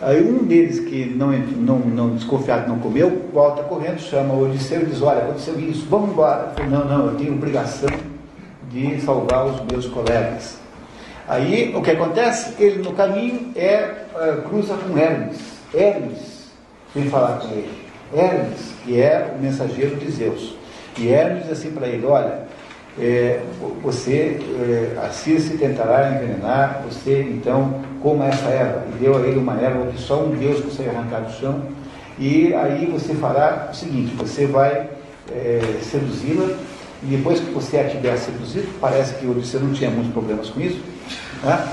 Aí 0.00 0.22
um 0.22 0.44
deles 0.44 0.78
que 0.80 1.06
não, 1.06 1.32
não, 1.32 1.78
não 1.78 2.10
desconfiado 2.10 2.68
não 2.68 2.78
comeu, 2.78 3.28
volta 3.32 3.62
correndo, 3.62 3.98
chama 3.98 4.34
o 4.34 4.44
Odisseu 4.44 4.82
e 4.82 4.86
diz, 4.86 5.00
olha, 5.00 5.22
aconteceu 5.22 5.58
isso, 5.58 5.86
vamos 5.88 6.10
embora. 6.10 6.52
Não, 6.68 6.84
não, 6.84 7.06
eu 7.06 7.14
tenho 7.14 7.32
obrigação 7.32 7.88
de 8.70 9.00
salvar 9.00 9.46
os 9.46 9.60
meus 9.64 9.86
colegas. 9.86 10.58
Aí 11.26 11.74
o 11.74 11.80
que 11.80 11.90
acontece? 11.92 12.54
Ele 12.62 12.82
no 12.82 12.92
caminho 12.92 13.52
é, 13.56 13.94
uh, 14.14 14.42
cruza 14.42 14.74
com 14.74 14.98
Hermes. 14.98 15.38
Hermes 15.74 16.50
vem 16.94 17.08
falar 17.08 17.38
com 17.38 17.48
ele. 17.48 17.70
Hermes, 18.14 18.74
que 18.84 19.00
é 19.00 19.34
o 19.34 19.42
mensageiro 19.42 19.96
de 19.96 20.10
Zeus. 20.10 20.55
E 20.98 21.08
Hermes 21.08 21.44
diz 21.44 21.52
assim 21.52 21.70
para 21.70 21.86
ele, 21.86 22.06
olha, 22.06 22.46
é, 22.98 23.40
você, 23.82 24.38
é, 24.58 24.98
assim 25.06 25.38
se 25.38 25.58
tentará 25.58 26.10
envenenar, 26.12 26.82
você 26.88 27.20
então 27.22 27.80
coma 28.02 28.26
essa 28.26 28.48
erva. 28.48 28.84
E 28.94 28.98
deu 28.98 29.16
a 29.16 29.20
ele 29.20 29.38
uma 29.38 29.60
erva 29.60 29.86
que 29.86 30.00
só 30.00 30.22
um 30.22 30.30
Deus 30.30 30.60
consegue 30.60 30.90
arrancar 30.90 31.20
do 31.20 31.32
chão. 31.32 31.62
E 32.18 32.54
aí 32.54 32.86
você 32.86 33.14
fará 33.14 33.68
o 33.70 33.74
seguinte, 33.74 34.14
você 34.16 34.46
vai 34.46 34.88
é, 35.30 35.60
seduzi-la, 35.82 36.56
e 37.02 37.06
depois 37.06 37.40
que 37.40 37.50
você 37.50 37.78
a 37.78 37.88
tiver 37.88 38.16
seduzido, 38.16 38.68
parece 38.80 39.14
que 39.14 39.26
você 39.26 39.58
não 39.58 39.72
tinha 39.72 39.90
muitos 39.90 40.12
problemas 40.12 40.48
com 40.48 40.60
isso, 40.60 40.80
né? 41.42 41.68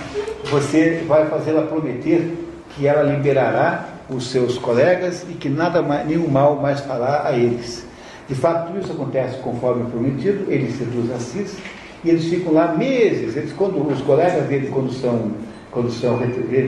você 0.49 1.03
vai 1.07 1.27
fazê-la 1.27 1.61
prometer 1.61 2.37
que 2.75 2.85
ela 2.85 3.03
liberará 3.03 3.87
os 4.09 4.29
seus 4.29 4.57
colegas 4.57 5.25
e 5.29 5.33
que 5.33 5.47
nada 5.47 5.81
mais, 5.81 6.05
nenhum 6.05 6.27
mal 6.27 6.57
mais 6.57 6.81
fará 6.81 7.25
a 7.25 7.31
eles. 7.31 7.85
De 8.33 8.39
fato, 8.39 8.65
tudo 8.65 8.79
isso 8.79 8.91
acontece 8.91 9.37
conforme 9.43 9.85
prometido, 9.91 10.51
ele 10.51 10.71
seduz 10.71 11.11
Assis 11.11 11.55
e 12.03 12.09
eles 12.09 12.25
ficam 12.25 12.51
lá 12.51 12.75
meses. 12.75 13.37
Eles, 13.37 13.53
quando, 13.53 13.87
os 13.87 14.01
colegas 14.01 14.47
dele, 14.47 14.71
quando 14.73 14.91
são, 14.91 15.33
quando 15.69 15.91
são 15.91 16.17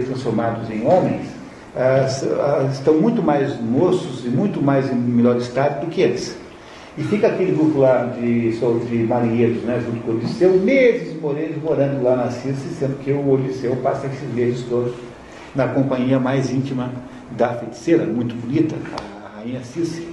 transformados 0.05 0.69
em 0.69 0.85
homens, 0.85 1.25
ah, 1.75 2.69
estão 2.71 2.93
muito 3.01 3.23
mais 3.23 3.59
moços 3.59 4.23
e 4.25 4.29
muito 4.29 4.61
mais 4.61 4.91
em 4.91 4.95
melhor 4.95 5.37
estado 5.37 5.83
do 5.83 5.87
que 5.87 6.01
eles. 6.01 6.37
E 6.99 7.03
fica 7.03 7.29
aquele 7.29 7.53
grupo 7.53 7.79
lá 7.79 8.13
de, 8.15 8.51
de 8.51 8.97
marinheiros, 9.03 9.63
né, 9.63 9.81
junto 9.83 10.01
com 10.03 10.11
o 10.11 10.15
Odisseu, 10.17 10.53
meses 10.59 11.19
morando, 11.19 11.63
morando 11.63 12.03
lá 12.03 12.15
na 12.15 12.29
Circe, 12.29 12.75
sendo 12.79 12.99
que 12.99 13.11
o 13.11 13.27
Odisseu 13.27 13.75
passa 13.77 14.05
esses 14.05 14.31
meses 14.35 14.63
todos 14.69 14.93
na 15.55 15.67
companhia 15.67 16.19
mais 16.19 16.51
íntima 16.51 16.91
da 17.31 17.55
feiticeira, 17.55 18.05
muito 18.05 18.35
bonita, 18.35 18.75
a 19.25 19.39
rainha 19.39 19.63
Circe. 19.63 20.07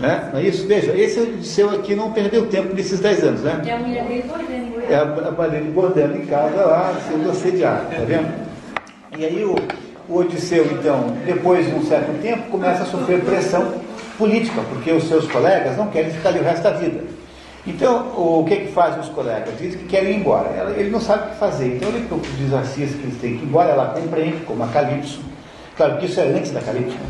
Né? 0.00 0.30
Não 0.32 0.40
é 0.40 0.44
isso? 0.44 0.66
Veja, 0.66 0.96
esse 0.96 1.20
Odisseu 1.20 1.70
aqui 1.70 1.94
não 1.94 2.10
perdeu 2.10 2.46
tempo 2.46 2.74
nesses 2.74 3.00
10 3.00 3.24
anos, 3.24 3.40
né? 3.42 3.62
É 3.66 3.72
a 3.72 3.78
mulher 3.78 4.04
dele 4.04 4.24
bordando. 4.26 4.82
É 4.88 4.94
a, 4.96 5.04
mulher 5.04 5.50
dele 5.50 5.70
bordando 5.72 6.16
em 6.16 6.26
casa 6.26 6.64
lá, 6.64 6.94
sendo 7.06 7.30
assediada, 7.30 7.84
tá 7.84 8.02
vendo? 8.06 8.32
E 9.18 9.24
aí 9.26 9.44
o, 9.44 9.56
o 10.08 10.18
Odisseu, 10.18 10.64
então, 10.72 11.14
depois 11.26 11.66
de 11.66 11.74
um 11.74 11.84
certo 11.84 12.18
tempo, 12.22 12.48
começa 12.50 12.84
a 12.84 12.86
sofrer 12.86 13.20
pressão 13.20 13.74
política, 14.16 14.62
porque 14.70 14.90
os 14.90 15.04
seus 15.04 15.30
colegas 15.30 15.76
não 15.76 15.88
querem 15.88 16.10
ficar 16.10 16.30
ali 16.30 16.38
o 16.38 16.44
resto 16.44 16.62
da 16.62 16.70
vida. 16.70 17.04
Então, 17.66 18.12
o 18.16 18.44
que, 18.48 18.56
que 18.56 18.72
fazem 18.72 19.00
os 19.00 19.08
colegas? 19.10 19.50
Dizem 19.58 19.80
que 19.80 19.84
querem 19.84 20.12
ir 20.12 20.16
embora. 20.16 20.72
Ele 20.78 20.88
não 20.88 21.00
sabe 21.00 21.26
o 21.26 21.30
que 21.32 21.36
fazer. 21.36 21.76
Então, 21.76 21.90
ele 21.90 22.06
diz 22.38 22.54
a 22.54 22.64
Cis 22.64 22.92
que 22.92 23.02
eles 23.02 23.20
têm 23.20 23.36
que 23.36 23.44
ir 23.44 23.48
embora. 23.48 23.70
Ela 23.70 23.86
compreende, 23.88 24.38
como 24.46 24.64
a 24.64 24.68
Calypso. 24.68 25.20
Claro 25.76 25.98
que 25.98 26.06
isso 26.06 26.18
é 26.20 26.24
antes 26.24 26.52
da 26.52 26.62
Calypso. 26.62 26.96
Né? 26.96 27.06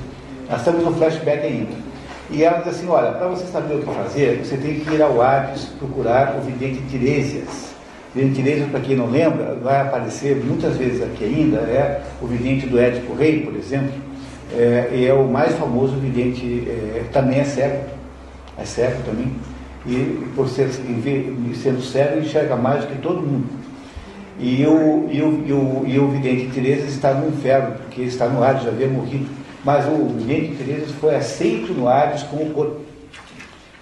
Nós 0.51 0.59
estamos 0.59 0.85
no 0.85 0.93
flashback 0.93 1.47
ainda. 1.47 1.90
E 2.31 2.45
ela 2.45 2.59
diz 2.59 2.69
assim: 2.69 2.89
Olha, 2.89 3.13
para 3.13 3.27
você 3.27 3.45
saber 3.47 3.75
o 3.75 3.79
que 3.79 3.93
fazer, 3.93 4.45
você 4.45 4.57
tem 4.57 4.81
que 4.81 4.95
ir 4.95 5.03
ao 5.03 5.21
Hades 5.21 5.65
procurar 5.79 6.37
o 6.39 6.41
vidente 6.43 6.81
Tiresias. 6.89 7.75
O 8.15 8.19
vidente 8.19 8.37
Tiresias, 8.37 8.71
para 8.71 8.81
quem 8.81 8.97
não 8.97 9.07
lembra, 9.07 9.57
vai 9.61 9.81
aparecer 9.81 10.37
muitas 10.37 10.77
vezes 10.77 11.03
aqui 11.03 11.25
ainda, 11.25 11.59
é 11.59 12.03
o 12.23 12.27
vidente 12.27 12.67
do 12.67 12.79
Édipo 12.79 13.15
Rei, 13.15 13.41
por 13.43 13.57
exemplo, 13.57 13.93
é, 14.57 15.07
é 15.07 15.13
o 15.13 15.27
mais 15.27 15.55
famoso 15.55 15.95
vidente, 15.97 16.69
é, 16.69 17.05
também 17.13 17.41
é 17.41 17.45
cego, 17.45 17.85
é 18.57 18.65
cego 18.65 19.03
também, 19.05 19.33
e 19.87 20.27
por 20.37 20.49
ser, 20.49 20.69
sendo 20.71 21.83
cego, 21.83 22.21
enxerga 22.21 22.55
mais 22.55 22.85
do 22.85 22.89
que 22.89 22.99
todo 22.99 23.21
mundo. 23.21 23.49
E 24.39 24.65
o, 24.67 25.09
e 25.11 25.21
o, 25.21 25.45
e 25.47 25.53
o, 25.53 25.85
e 25.87 25.99
o 25.99 26.09
vidente 26.09 26.51
Tiresias 26.53 26.91
está 26.91 27.13
no 27.13 27.29
inferno, 27.29 27.75
porque 27.77 28.03
está 28.03 28.27
no 28.27 28.43
Hades, 28.43 28.63
já 28.63 28.71
havia 28.71 28.89
morrido 28.89 29.40
mas 29.65 29.87
o 29.87 30.07
Vidente 30.07 30.57
Teresa 30.57 30.93
foi 31.01 31.15
aceito 31.15 31.73
no 31.73 31.89
Hades 31.89 32.23
com 32.25 32.81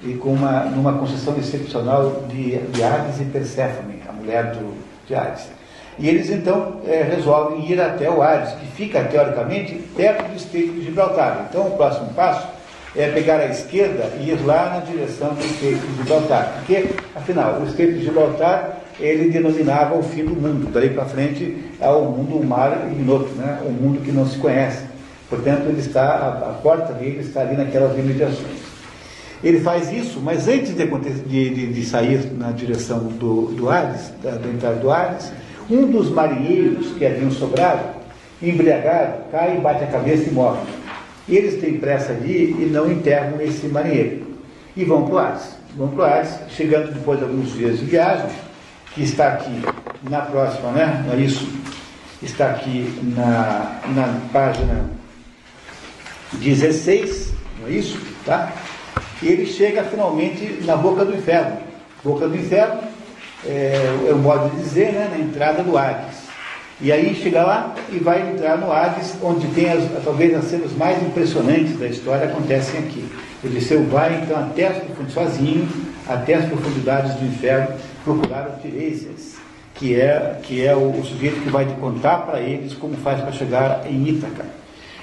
e 0.03 0.15
com 0.15 0.31
uma, 0.31 0.65
numa 0.65 0.93
concessão 0.93 1.37
excepcional 1.37 2.25
de, 2.29 2.59
de 2.59 2.83
Hades 2.83 3.21
e 3.21 3.25
Perséfone, 3.25 4.01
a 4.09 4.13
mulher 4.13 4.53
do, 4.53 4.75
de 5.07 5.15
Hades. 5.15 5.49
E 5.99 6.09
eles 6.09 6.31
então 6.31 6.81
é, 6.87 7.03
resolvem 7.03 7.71
ir 7.71 7.81
até 7.81 8.09
o 8.09 8.23
Hades, 8.23 8.53
que 8.53 8.67
fica 8.67 9.03
teoricamente 9.05 9.75
perto 9.97 10.29
do 10.29 10.37
Estreito 10.37 10.73
de 10.75 10.85
Gibraltar. 10.85 11.49
Então 11.49 11.67
o 11.67 11.71
próximo 11.73 12.13
passo 12.15 12.47
é 12.97 13.11
pegar 13.11 13.41
a 13.41 13.47
esquerda 13.47 14.13
e 14.21 14.31
ir 14.31 14.47
lá 14.47 14.71
na 14.75 14.81
direção 14.81 15.35
do 15.35 15.45
Estreito 15.45 15.85
de 15.85 15.97
Gibraltar, 15.97 16.53
porque 16.57 16.91
afinal 17.15 17.61
o 17.61 17.67
Estreito 17.67 17.95
de 17.95 18.05
Gibraltar 18.05 18.79
ele 19.01 19.31
denominava 19.31 19.97
o 19.97 20.03
fim 20.03 20.25
do 20.25 20.35
mundo. 20.35 20.71
Daí 20.73 20.91
para 20.91 21.05
frente 21.05 21.57
é 21.81 21.89
o 21.89 22.03
mundo, 22.05 22.39
o 22.39 22.45
mar 22.45 22.89
ignoto, 22.91 23.31
né? 23.35 23.61
o 23.65 23.71
mundo 23.71 24.01
que 24.01 24.11
não 24.11 24.27
se 24.27 24.39
conhece. 24.39 24.88
Portanto, 25.29 25.67
ele 25.69 25.81
está, 25.81 26.05
a, 26.05 26.51
a 26.51 26.53
porta 26.55 26.93
dele 26.95 27.21
está 27.21 27.43
ali 27.43 27.57
naquelas 27.57 27.97
imediações. 27.99 28.69
Ele 29.45 29.61
faz 29.61 29.93
isso, 29.93 30.21
mas 30.21 30.49
antes 30.49 30.75
de, 30.75 30.87
de, 31.27 31.73
de, 31.73 31.85
sair 31.85 32.33
na 32.37 32.51
direção 32.51 33.05
do, 33.05 33.53
do 33.53 33.71
Hades, 33.71 34.13
da, 34.23 34.33
da 34.33 34.49
entrada 34.49 34.77
do 34.77 34.91
Hades, 34.91 35.31
um 35.71 35.87
dos 35.87 36.11
marinheiros 36.11 36.93
que 36.93 37.07
haviam 37.07 37.31
sobrado, 37.31 37.83
embriagado, 38.43 39.31
cai 39.31 39.57
e 39.57 39.61
bate 39.61 39.85
a 39.85 39.87
cabeça 39.87 40.29
e 40.29 40.33
morre. 40.33 40.61
Eles 41.29 41.61
têm 41.61 41.79
pressa 41.79 42.13
ali 42.13 42.57
e 42.59 42.71
não 42.73 42.91
enterram 42.91 43.41
esse 43.41 43.67
marinheiro. 43.69 44.27
E 44.75 44.85
vão 44.85 45.05
para 45.05 45.15
o 45.15 45.19
Hades. 45.19 45.59
Vão 45.77 45.89
para 45.89 46.01
o 46.01 46.05
Hades, 46.05 46.35
chegando 46.49 46.93
depois 46.93 47.19
de 47.19 47.25
alguns 47.27 47.53
dias 47.53 47.79
de 47.79 47.85
viagem, 47.85 48.31
que 48.95 49.03
está 49.03 49.35
aqui 49.35 49.63
na 50.09 50.23
próxima, 50.23 50.73
né? 50.73 51.05
Não 51.07 51.15
é 51.15 51.19
isso? 51.19 51.47
Está 52.23 52.51
aqui 52.51 52.99
na, 53.15 53.81
na 53.95 54.21
página 54.33 54.98
16, 56.35 57.33
não 57.61 57.69
é 57.69 57.71
isso? 57.71 57.99
Tá? 58.25 58.53
E 59.23 59.29
ele 59.29 59.47
chega 59.47 59.83
finalmente 59.85 60.61
na 60.65 60.77
boca 60.77 61.05
do 61.05 61.17
inferno. 61.17 61.59
Boca 62.05 62.29
do 62.29 62.37
inferno 62.37 62.81
é, 63.45 64.07
é 64.09 64.13
o 64.13 64.19
modo 64.19 64.51
de 64.51 64.63
dizer, 64.63 64.93
né, 64.93 65.09
na 65.11 65.19
entrada 65.19 65.63
do 65.63 65.77
Hades. 65.77 66.29
E 66.81 66.93
aí 66.93 67.13
chega 67.15 67.43
lá 67.43 67.75
e 67.91 67.99
vai 67.99 68.31
entrar 68.31 68.57
no 68.57 68.71
Hades, 68.71 69.15
onde 69.21 69.49
tem 69.49 69.69
as, 69.69 69.85
talvez 70.05 70.33
as 70.35 70.45
cenas 70.45 70.73
mais 70.77 71.03
impressionantes 71.03 71.77
da 71.77 71.89
história 71.89 72.29
acontecem 72.29 72.79
aqui. 72.79 73.05
O 73.43 73.49
Odisseu 73.49 73.83
vai 73.85 74.23
então 74.23 74.39
até 74.39 74.69
as 74.69 74.79
profundidades, 74.79 75.15
sozinho, 75.15 75.69
até 76.07 76.35
as 76.35 76.45
profundidades 76.45 77.15
do 77.15 77.27
inferno, 77.27 77.75
procurar 78.05 78.49
o 78.49 78.63
Tiresias, 78.63 79.35
que 79.75 80.01
é, 80.01 80.39
que 80.43 80.65
é 80.65 80.75
o, 80.75 80.91
o 80.91 81.05
sujeito 81.05 81.41
que 81.41 81.51
vai 81.51 81.67
contar 81.81 82.19
para 82.19 82.41
eles 82.41 82.75
como 82.75 82.97
faz 82.97 83.21
para 83.21 83.33
chegar 83.33 83.85
em 83.87 84.09
Ítaca. 84.09 84.58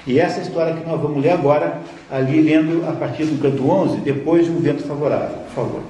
E 0.08 0.20
essa 0.20 0.40
é 0.40 0.44
história 0.44 0.76
que 0.76 0.88
nós 0.88 1.02
vamos 1.02 1.24
ler 1.24 1.32
agora, 1.32 1.82
ali 2.12 2.40
lendo 2.40 2.88
a 2.88 2.92
partir 2.92 3.26
do 3.26 3.42
canto 3.42 3.68
11, 3.68 4.02
depois 4.02 4.46
de 4.46 4.52
um 4.52 4.60
vento 4.60 4.84
favorável. 4.84 5.36
Por 5.48 5.56
favor. 5.56 5.82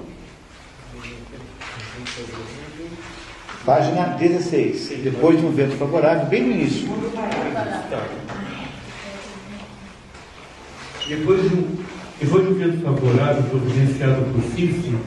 Página 3.66 4.16
16. 4.18 5.00
Depois 5.04 5.40
de 5.40 5.46
um 5.46 5.52
vento 5.52 5.76
favorável, 5.76 6.28
bem 6.28 6.44
no 6.44 6.52
início. 6.52 6.88
Depois 11.10 11.42
de 11.42 11.56
um, 11.56 11.78
depois 12.22 12.48
de 12.48 12.54
um 12.54 12.56
vento 12.56 12.84
favorável 12.84 13.44
providenciado 13.44 14.22
por 14.32 14.42
Cícero, 14.56 15.00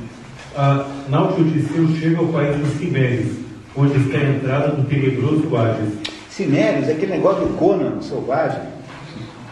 a 0.55 0.87
Náutico 1.09 1.41
Odisseu 1.41 1.89
chega 1.99 2.19
ao 2.19 2.27
país 2.27 2.57
dos 2.59 2.79
Cimérios, 2.79 3.37
onde 3.75 3.97
está 4.01 4.19
a 4.19 4.31
entrada 4.31 4.69
do 4.73 4.87
tenebroso 4.87 5.57
Hades. 5.57 5.95
Cimérios 6.29 6.89
é 6.89 6.93
aquele 6.93 7.13
negócio 7.13 7.47
do 7.47 7.57
Conan 7.57 8.03
selvagem 8.03 8.78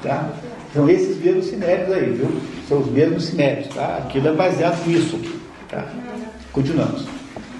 Tá? 0.02 0.32
São 0.72 0.88
esses 0.88 1.22
mesmos 1.22 1.46
sinérios 1.46 1.92
aí, 1.92 2.10
viu? 2.12 2.28
São 2.68 2.80
os 2.80 2.90
mesmos 2.90 3.24
sinérios, 3.24 3.68
tá? 3.68 4.02
Aquilo 4.04 4.28
é 4.28 4.32
baseado 4.32 4.86
nisso. 4.86 5.18
Tá? 5.68 5.86
Continuamos. 6.52 7.06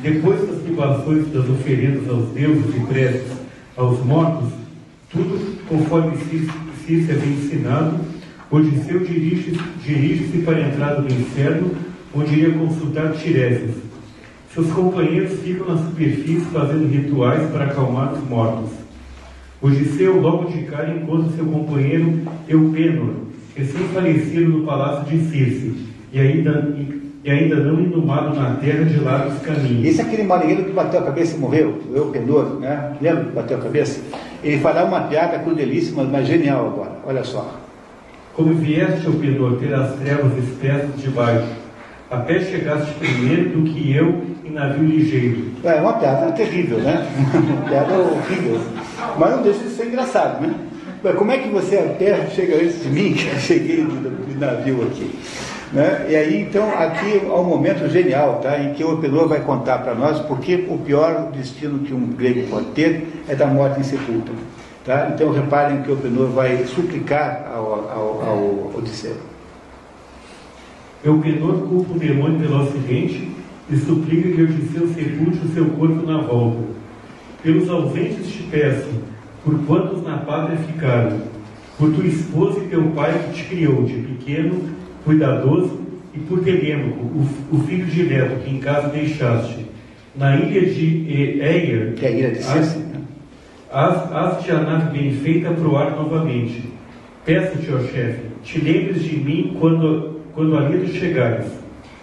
Depois 0.03 0.41
das 0.47 0.63
libações 0.65 1.27
das 1.33 1.49
oferendas 1.49 2.09
aos 2.09 2.29
deuses 2.29 2.77
e 2.77 2.81
preces 2.81 3.33
aos 3.77 4.05
mortos, 4.05 4.51
tudo 5.11 5.57
conforme 5.69 6.17
Cícero 6.87 7.19
havia 7.19 7.33
ensinado, 7.33 8.01
Odisseu 8.51 9.01
dirige-se 9.01 9.59
dirige 9.85 10.43
para 10.43 10.59
a 10.59 10.69
entrada 10.69 11.03
do 11.03 11.13
inferno, 11.13 11.75
onde 12.15 12.33
iria 12.33 12.57
consultar 12.57 13.13
Tiresias. 13.13 13.75
Seus 14.55 14.71
companheiros 14.71 15.41
ficam 15.41 15.75
na 15.75 15.77
superfície 15.77 16.47
fazendo 16.53 16.89
rituais 16.89 17.51
para 17.51 17.65
acalmar 17.65 18.13
os 18.13 18.29
mortos. 18.29 18.71
Odisseu 19.60 20.20
logo 20.20 20.51
de 20.51 20.62
cara 20.62 20.91
encontra 20.91 21.33
seu 21.33 21.47
companheiro 21.47 22.20
Eupenor, 22.47 23.15
recém-falecido 23.55 24.51
no 24.51 24.67
palácio 24.67 25.05
de 25.07 25.31
Circe, 25.31 25.75
e 26.12 26.20
ainda, 26.20 26.76
e 27.25 27.31
ainda 27.31 27.57
não 27.57 27.81
inumado 27.81 28.36
na 28.36 28.57
terra 28.57 28.85
de 28.85 28.99
largos 29.01 29.39
caminhos. 29.41 29.86
Esse 29.86 30.02
é 30.02 30.05
aquele 30.05 30.25
marinheiro 30.25 30.65
que 30.65 30.73
bateu 30.73 31.01
a 31.01 31.05
cabeça 31.05 31.36
e 31.36 31.41
morreu, 31.41 31.81
o 31.91 31.97
Eupenor, 31.97 32.60
né? 32.60 32.97
Lembra 33.01 33.25
que 33.25 33.33
bateu 33.33 33.57
a 33.57 33.60
cabeça? 33.60 34.01
Ele 34.44 34.60
fará 34.60 34.85
uma 34.85 35.01
piada 35.02 35.39
crudelíssima, 35.39 36.05
mas 36.05 36.26
genial 36.26 36.67
agora. 36.67 36.93
Olha 37.07 37.25
só. 37.25 37.59
Como 38.35 38.52
vieste, 38.55 39.09
ó 39.09 39.12
Penor, 39.12 39.57
pelas 39.57 39.97
trevas 39.97 40.36
espessas 40.36 41.01
de 41.01 41.09
baixo, 41.09 41.49
a 42.10 42.18
pé 42.18 42.41
chegaste 42.41 42.93
primeiro 42.94 43.49
do 43.49 43.65
que 43.65 43.97
eu 43.97 44.23
em 44.44 44.51
navio 44.52 44.85
ligeiro. 44.85 45.47
É 45.65 45.81
uma 45.81 45.94
piada 45.94 46.31
terrível, 46.33 46.78
né? 46.78 47.07
Uma 47.35 47.68
piada 47.68 47.94
horrível. 47.94 48.60
Mas 49.18 49.31
não 49.31 49.42
deixa 49.42 49.60
de 49.60 49.70
ser 49.70 49.86
engraçado, 49.86 50.41
né? 50.41 50.55
Mas 51.02 51.15
como 51.16 51.31
é 51.31 51.39
que 51.39 51.49
você 51.49 51.76
a 51.76 51.94
terra 51.94 52.26
chega 52.31 52.57
antes 52.57 52.83
de 52.83 52.89
mim, 52.89 53.12
que 53.15 53.41
cheguei 53.41 53.84
de, 53.84 54.34
navio 54.39 54.83
aqui? 54.83 55.10
Né? 55.73 56.07
E 56.08 56.16
aí, 56.16 56.42
então, 56.42 56.68
aqui 56.70 57.23
há 57.28 57.41
um 57.41 57.44
momento 57.44 57.89
genial, 57.89 58.41
tá? 58.42 58.58
em 58.58 58.73
que 58.73 58.84
o 58.84 58.94
Openor 58.94 59.28
vai 59.28 59.41
contar 59.41 59.78
para 59.78 59.94
nós 59.94 60.20
porque 60.20 60.66
o 60.68 60.78
pior 60.78 61.31
destino 61.33 61.81
que 61.81 61.92
um 61.92 62.07
grego 62.08 62.49
pode 62.49 62.66
ter 62.66 63.25
é 63.28 63.34
da 63.34 63.47
morte 63.47 63.81
em 63.81 63.83
sepulcro. 63.83 64.34
Tá? 64.84 65.10
Então, 65.12 65.33
reparem 65.33 65.83
que 65.83 65.91
o 65.91 65.94
Openor 65.94 66.28
vai 66.28 66.65
suplicar 66.66 67.50
ao, 67.52 67.91
ao, 67.91 68.23
ao 68.25 68.73
Odisseu. 68.76 69.16
Eupenor 71.05 71.68
culpa 71.68 71.94
o 71.94 71.99
demônio 71.99 72.41
pelo 72.41 72.62
acidente 72.62 73.31
e 73.68 73.76
suplica 73.76 74.31
que 74.31 74.42
Odisseu 74.42 74.89
sepulte 74.89 75.39
o 75.44 75.49
seu 75.52 75.66
corpo 75.70 76.07
na 76.07 76.23
volta. 76.23 76.76
Pelos 77.47 77.70
ausentes 77.70 78.26
te 78.26 78.42
peço, 78.50 78.89
por 79.44 79.57
quantos 79.66 80.02
na 80.02 80.16
pátria 80.16 80.58
ficaram, 80.58 81.20
por 81.78 81.94
tua 81.94 82.05
esposa 82.05 82.58
e 82.58 82.66
teu 82.66 82.83
pai 82.89 83.16
que 83.23 83.34
te 83.34 83.44
criou 83.44 83.84
de 83.84 83.94
pequeno, 83.94 84.62
cuidadoso, 85.05 85.78
e 86.12 86.18
por 86.18 86.41
Telêmaco, 86.41 86.99
o, 86.99 87.28
o 87.52 87.60
filho 87.60 87.86
direto 87.86 88.42
que 88.42 88.50
em 88.50 88.58
casa 88.58 88.89
deixaste, 88.89 89.65
na 90.16 90.36
ilha 90.36 90.60
de 90.62 91.08
Eir, 91.08 91.94
que 91.94 92.05
é 92.05 92.08
a 92.08 92.10
ilha 92.10 92.31
de 92.33 92.42
Cícero, 92.42 92.84
Haz, 93.70 94.12
haz-te 94.12 94.50
a 94.50 94.60
nave 94.62 94.99
bem 94.99 95.12
feita 95.12 95.50
proar 95.52 95.94
novamente. 95.94 96.65
Peço-te, 97.25 97.73
ó 97.73 97.78
chefe, 97.78 98.23
te 98.42 98.60
lembres 98.60 99.05
de 99.05 99.18
mim 99.18 99.57
quando, 99.60 100.20
quando 100.34 100.58
ali 100.58 100.81
tu 100.81 100.89
chegares. 100.89 101.47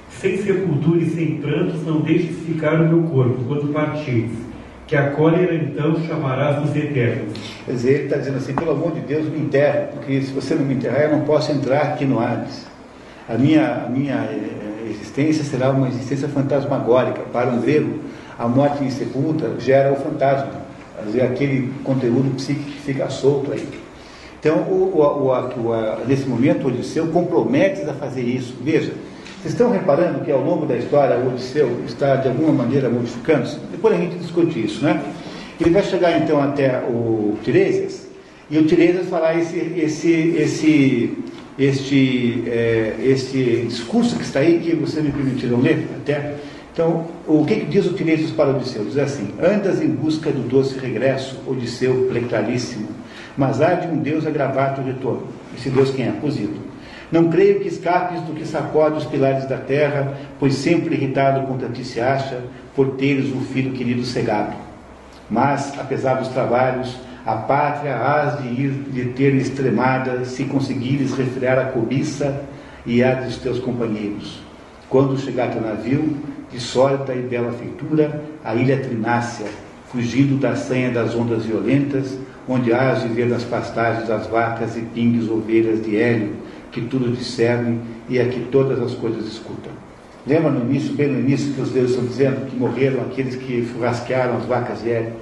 Sem 0.09 0.37
sepultura 0.37 1.01
e 1.01 1.09
sem 1.09 1.35
prantos, 1.41 1.85
não 1.85 1.99
deixes 1.99 2.37
ficar 2.45 2.79
o 2.79 2.87
meu 2.87 3.03
corpo 3.09 3.43
quando 3.45 3.73
partires, 3.73 4.52
que 4.87 4.95
a 4.95 5.11
cólera 5.11 5.55
então 5.55 5.95
chamarás 6.05 6.61
dos 6.61 6.75
eternos. 6.75 7.37
Quer 7.65 7.71
dizer, 7.71 7.91
ele 7.91 8.03
está 8.05 8.17
dizendo 8.17 8.37
assim: 8.37 8.53
pelo 8.53 8.71
amor 8.71 8.91
de 8.93 9.01
Deus, 9.01 9.25
me 9.27 9.39
enterre, 9.39 9.87
porque 9.93 10.21
se 10.21 10.31
você 10.31 10.55
não 10.55 10.65
me 10.65 10.73
enterrar, 10.75 11.03
eu 11.03 11.11
não 11.11 11.21
posso 11.21 11.51
entrar 11.51 11.81
aqui 11.81 12.05
no 12.05 12.19
Hades. 12.19 12.65
A 13.27 13.37
minha, 13.37 13.85
a 13.85 13.89
minha 13.89 14.15
eh, 14.15 14.89
existência 14.89 15.43
será 15.43 15.69
uma 15.71 15.87
existência 15.87 16.27
fantasmagórica. 16.27 17.21
Para 17.31 17.49
um 17.49 17.61
grego, 17.61 17.99
a 18.37 18.47
morte 18.47 18.83
insepulta 18.83 19.55
gera 19.59 19.93
o 19.93 19.95
fantasma 19.95 20.63
dizer, 21.05 21.23
aquele 21.23 21.73
conteúdo 21.83 22.35
psíquico 22.35 22.71
que 22.71 22.79
fica 22.79 23.09
solto 23.09 23.51
aí. 23.51 23.67
Então, 24.39 24.57
o, 24.63 24.91
o, 24.95 25.31
o, 25.31 26.07
nesse 26.07 26.27
momento, 26.27 26.65
o 26.65 26.67
Odisseu 26.67 27.07
compromete 27.07 27.81
a 27.89 27.93
fazer 27.93 28.21
isso. 28.21 28.55
Veja, 28.61 28.93
vocês 29.43 29.55
estão 29.55 29.71
reparando 29.71 30.21
que 30.21 30.31
ao 30.31 30.41
longo 30.41 30.65
da 30.65 30.77
história 30.77 31.17
o 31.17 31.27
Odisseu 31.27 31.83
está 31.85 32.15
de 32.15 32.29
alguma 32.29 32.63
maneira 32.63 32.89
modificando-se? 32.89 33.59
Depois 33.71 33.93
a 33.93 33.97
gente 33.97 34.15
discute 34.15 34.63
isso, 34.63 34.81
né? 34.85 35.03
Ele 35.59 35.69
vai 35.69 35.83
chegar 35.83 36.17
então 36.17 36.41
até 36.41 36.79
o 36.87 37.37
Tiresias, 37.43 38.07
e 38.49 38.57
o 38.57 38.65
Tiresias 38.65 39.05
fará 39.07 39.37
esse, 39.37 39.57
esse, 39.57 40.33
esse, 40.37 41.17
este, 41.59 42.43
é, 42.47 42.95
este 43.03 43.65
discurso 43.67 44.15
que 44.15 44.23
está 44.23 44.39
aí, 44.39 44.61
que 44.61 44.77
vocês 44.77 45.03
me 45.03 45.11
permitiram 45.11 45.59
ler 45.59 45.89
até, 45.97 46.35
então, 46.71 47.05
o 47.27 47.43
que, 47.45 47.57
que 47.57 47.65
diz 47.65 47.85
o 47.85 47.93
Tiresias 47.95 48.31
para 48.31 48.49
Odisseu? 48.49 48.85
Diz 48.85 48.97
assim: 48.97 49.33
Andas 49.43 49.81
em 49.81 49.89
busca 49.89 50.31
do 50.31 50.47
doce 50.47 50.79
regresso, 50.79 51.37
Odisseu 51.45 52.07
plectaríssimo, 52.09 52.87
mas 53.35 53.61
há 53.61 53.73
de 53.73 53.87
um 53.89 53.97
Deus 53.97 54.25
agravar 54.25 54.79
o 54.79 54.83
retorno. 54.85 55.27
Esse 55.53 55.69
Deus 55.69 55.91
quem 55.91 56.07
é? 56.07 56.11
Posito. 56.11 56.62
Não 57.13 57.29
creio 57.29 57.59
que 57.59 57.67
escapes 57.67 58.21
do 58.21 58.33
que 58.33 58.43
sacode 58.43 58.97
os 58.97 59.05
pilares 59.05 59.45
da 59.45 59.57
terra, 59.57 60.17
pois 60.39 60.55
sempre 60.55 60.95
irritado 60.95 61.45
contra 61.45 61.69
ti 61.69 61.85
se 61.85 62.01
acha, 62.01 62.41
por 62.75 62.95
teres 62.95 63.31
um 63.31 63.41
filho 63.41 63.71
querido 63.73 64.03
cegado. 64.03 64.55
Mas, 65.29 65.77
apesar 65.77 66.15
dos 66.15 66.29
trabalhos, 66.29 66.97
a 67.23 67.35
pátria 67.35 67.95
hás 67.97 68.41
de 68.41 68.47
ir 68.47 68.71
de 68.91 69.05
ter 69.09 69.35
extremada, 69.35 70.25
se 70.25 70.45
conseguires 70.45 71.13
refrear 71.13 71.59
a 71.59 71.65
cobiça 71.65 72.45
e 72.83 73.03
a 73.03 73.13
dos 73.13 73.37
teus 73.37 73.59
companheiros. 73.59 74.41
Quando 74.89 75.15
chegar 75.15 75.51
teu 75.51 75.61
navio, 75.61 76.17
de 76.51 76.59
sólida 76.59 77.13
e 77.13 77.21
bela 77.21 77.51
feitura, 77.51 78.23
a 78.43 78.55
ilha 78.55 78.79
Trinácia, 78.79 79.45
fugindo 79.91 80.39
da 80.39 80.55
sanha 80.55 80.89
das 80.89 81.13
ondas 81.13 81.45
violentas, 81.45 82.17
onde 82.49 82.73
hás 82.73 83.03
de 83.03 83.07
ver 83.09 83.27
nas 83.27 83.43
pastagens 83.43 84.09
as 84.09 84.25
vacas 84.25 84.75
e 84.75 84.81
pingues 84.81 85.29
ovelhas 85.29 85.79
de 85.85 85.95
hélio, 85.95 86.42
que 86.73 86.81
tudo 86.81 87.15
discernem 87.15 87.79
e 88.09 88.19
a 88.19 88.27
que 88.27 88.41
todas 88.51 88.81
as 88.81 88.93
coisas 88.95 89.25
escutam. 89.25 89.71
Lembra 90.25 90.51
no 90.51 90.69
início, 90.69 90.93
bem 90.93 91.07
no 91.07 91.19
início, 91.19 91.53
que 91.53 91.61
os 91.61 91.69
deuses 91.69 91.91
estão 91.91 92.05
dizendo 92.05 92.49
que 92.49 92.55
morreram 92.55 93.01
aqueles 93.01 93.35
que 93.35 93.67
rasquearam 93.79 94.37
as 94.37 94.45
vacas 94.45 94.85
hélio? 94.85 95.13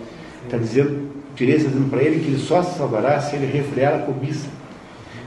Está 0.46 0.58
dizendo, 0.58 1.12
Tiresa 1.36 1.68
dizendo 1.68 1.90
para 1.90 2.02
ele 2.02 2.20
que 2.20 2.28
ele 2.28 2.40
só 2.40 2.64
se 2.64 2.78
salvará 2.78 3.20
se 3.20 3.36
ele 3.36 3.46
refrear 3.46 3.96
a 3.96 4.00
cobiça. 4.00 4.48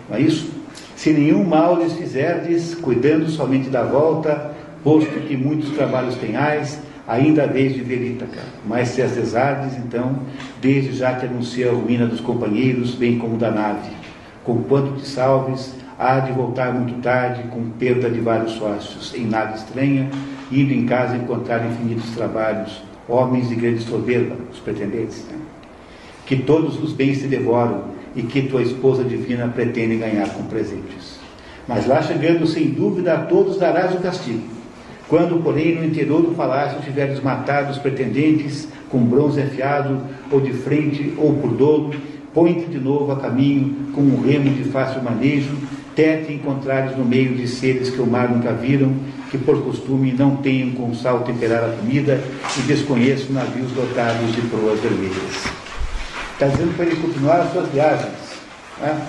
Não 0.08 0.16
é 0.16 0.20
isso? 0.20 0.50
Se 0.96 1.12
nenhum 1.12 1.44
mal 1.44 1.76
lhes 1.76 1.92
fizerdes, 1.92 2.74
cuidando 2.74 3.28
somente 3.28 3.68
da 3.68 3.82
volta, 3.82 4.52
posto 4.82 5.10
que 5.26 5.36
muitos 5.36 5.70
trabalhos 5.70 6.14
tenhais, 6.16 6.78
ainda 7.06 7.46
vez 7.46 7.74
de 7.74 7.80
velítaca. 7.80 8.40
Mas 8.66 8.88
se 8.88 9.02
as 9.02 9.12
desardes, 9.12 9.76
então, 9.76 10.20
desde 10.60 10.92
já 10.92 11.14
te 11.14 11.26
anuncia 11.26 11.70
a 11.70 11.72
ruína 11.72 12.06
dos 12.06 12.20
companheiros, 12.20 12.94
bem 12.94 13.18
como 13.18 13.36
da 13.36 13.50
nave. 13.50 13.90
Conquanto 14.44 15.00
te 15.00 15.06
salves, 15.06 15.74
há 15.98 16.20
de 16.20 16.32
voltar 16.32 16.72
muito 16.72 17.00
tarde, 17.02 17.44
com 17.48 17.70
perda 17.70 18.10
de 18.10 18.20
vários 18.20 18.52
sócios, 18.52 19.14
em 19.14 19.26
nave 19.26 19.54
estranha, 19.56 20.08
indo 20.50 20.72
em 20.72 20.86
casa 20.86 21.16
encontrar 21.16 21.64
infinitos 21.66 22.10
trabalhos, 22.10 22.82
homens 23.08 23.48
de 23.48 23.54
grande 23.54 23.82
soberba, 23.82 24.36
os 24.52 24.58
pretendentes, 24.58 25.24
né? 25.30 25.38
que 26.26 26.36
todos 26.36 26.82
os 26.82 26.92
bens 26.92 27.18
se 27.18 27.26
devoram 27.26 27.84
e 28.16 28.22
que 28.22 28.42
tua 28.42 28.62
esposa 28.62 29.04
divina 29.04 29.48
pretende 29.48 29.96
ganhar 29.96 30.28
com 30.30 30.44
presentes. 30.44 31.18
Mas 31.66 31.86
lá 31.86 32.02
chegando, 32.02 32.46
sem 32.46 32.70
dúvida, 32.70 33.14
a 33.14 33.18
todos 33.18 33.58
darás 33.58 33.94
o 33.94 33.98
castigo 33.98 34.54
quando, 35.08 35.42
porém, 35.42 35.74
no 35.74 35.84
interior 35.84 36.22
do 36.22 36.34
palácio 36.34 36.80
tiveres 36.80 37.22
matado 37.22 37.70
os 37.70 37.78
pretendentes 37.78 38.66
com 38.88 38.98
bronze 38.98 39.40
afiado, 39.40 40.00
ou 40.30 40.40
de 40.40 40.52
frente, 40.52 41.12
ou 41.18 41.34
por 41.34 41.52
dolo, 41.52 41.94
põe-te 42.32 42.66
de 42.66 42.78
novo 42.78 43.12
a 43.12 43.16
caminho 43.16 43.92
com 43.94 44.00
um 44.00 44.22
remo 44.22 44.50
de 44.50 44.64
fácil 44.64 45.02
manejo, 45.02 45.56
te 45.94 46.32
encontrares 46.32 46.96
no 46.96 47.04
meio 47.04 47.34
de 47.34 47.46
seres 47.46 47.90
que 47.90 48.00
o 48.00 48.06
mar 48.06 48.28
nunca 48.28 48.52
viram, 48.52 48.94
que 49.30 49.38
por 49.38 49.62
costume 49.62 50.12
não 50.12 50.36
tenham 50.36 50.72
com 50.72 50.94
sal 50.94 51.20
temperar 51.20 51.64
a 51.64 51.76
comida 51.76 52.20
e 52.58 52.62
desconheçam 52.62 53.32
navios 53.32 53.70
dotados 53.72 54.32
de 54.32 54.42
proas 54.42 54.80
vermelhas. 54.80 55.44
Está 56.32 56.48
dizendo 56.48 56.76
para 56.76 56.86
ele 56.86 56.96
continuar 56.96 57.42
as 57.42 57.52
suas 57.52 57.68
viagens, 57.68 58.12
né? 58.80 59.06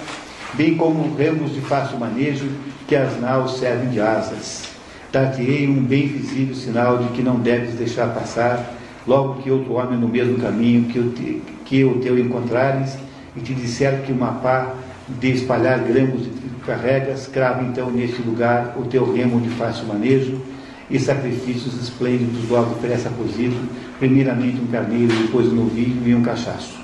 bem 0.54 0.76
como 0.76 1.16
remos 1.16 1.54
de 1.54 1.62
fácil 1.62 1.98
manejo 1.98 2.48
que 2.88 2.96
as 2.96 3.20
naus 3.20 3.58
servem 3.58 3.90
de 3.90 4.00
asas 4.00 4.76
dar-te-ei 5.16 5.66
um 5.66 5.82
bem 5.82 6.08
visível 6.08 6.54
sinal 6.54 6.98
de 6.98 7.08
que 7.14 7.22
não 7.22 7.40
deves 7.40 7.76
deixar 7.76 8.14
passar, 8.14 8.74
logo 9.08 9.42
que 9.42 9.50
outro 9.50 9.76
homem 9.76 9.98
no 9.98 10.10
mesmo 10.10 10.38
caminho 10.38 10.90
que 10.90 11.00
o, 11.00 11.10
te, 11.12 11.42
que 11.64 11.86
o 11.86 12.02
teu 12.02 12.20
encontrares, 12.20 12.98
e 13.34 13.40
te 13.40 13.54
disser 13.54 14.02
que 14.02 14.12
uma 14.12 14.34
pá 14.34 14.74
de 15.08 15.32
espalhar 15.32 15.80
grãos 15.80 16.28
carregas, 16.66 17.28
crava 17.28 17.64
então 17.64 17.90
neste 17.90 18.22
lugar 18.22 18.76
o 18.78 18.86
teu 18.86 19.14
remo 19.14 19.40
de 19.40 19.50
fácil 19.50 19.86
manejo, 19.86 20.42
e 20.90 21.00
sacrifícios 21.00 21.82
esplêndidos 21.82 22.50
logo 22.50 22.72
oferece 22.72 23.08
a 23.08 23.12
cozido, 23.12 23.58
primeiramente 23.98 24.62
um 24.62 24.68
carneiro, 24.68 25.14
depois 25.16 25.48
um 25.48 25.56
novilho 25.56 26.08
e 26.08 26.14
um 26.14 26.22
cachaço. 26.22 26.78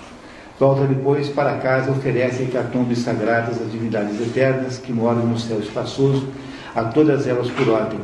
Volta 0.60 0.86
depois 0.86 1.28
para 1.30 1.58
casa, 1.58 1.92
oferece 1.92 2.44
hecatombes 2.44 3.00
sagradas 3.00 3.62
às 3.62 3.72
divindades 3.72 4.20
eternas 4.22 4.78
que 4.78 4.94
moram 4.94 5.26
no 5.26 5.38
céu 5.38 5.60
espaçoso, 5.60 6.28
a 6.76 6.84
todas 6.84 7.28
elas 7.28 7.50
por 7.50 7.68
ordem, 7.70 8.00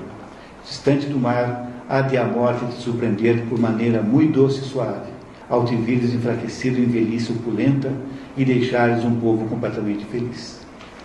distante 0.65 1.05
do 1.05 1.17
mar, 1.19 1.67
há 1.87 2.01
de 2.01 2.17
a 2.17 2.25
morte 2.25 2.65
te 2.65 2.81
surpreender 2.81 3.43
por 3.47 3.59
maneira 3.59 4.01
muito 4.01 4.33
doce 4.33 4.59
e 4.59 4.63
suave, 4.63 5.09
ao 5.49 5.65
te 5.65 5.75
vires 5.75 6.13
enfraquecido 6.13 6.79
em 6.79 6.85
velhice 6.85 7.31
opulenta 7.31 7.91
e 8.35 8.43
deixares 8.43 9.05
um 9.05 9.15
povo 9.19 9.45
completamente 9.47 10.03
feliz. 10.05 10.56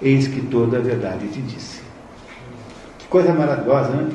Eis 0.02 0.26
que 0.26 0.40
toda 0.42 0.78
a 0.78 0.81
verdade 0.81 1.28
te 1.28 1.40
disse. 1.40 1.81
Que 2.98 3.06
coisa 3.06 3.32
maravilhosa, 3.32 3.90
né? 3.90 4.10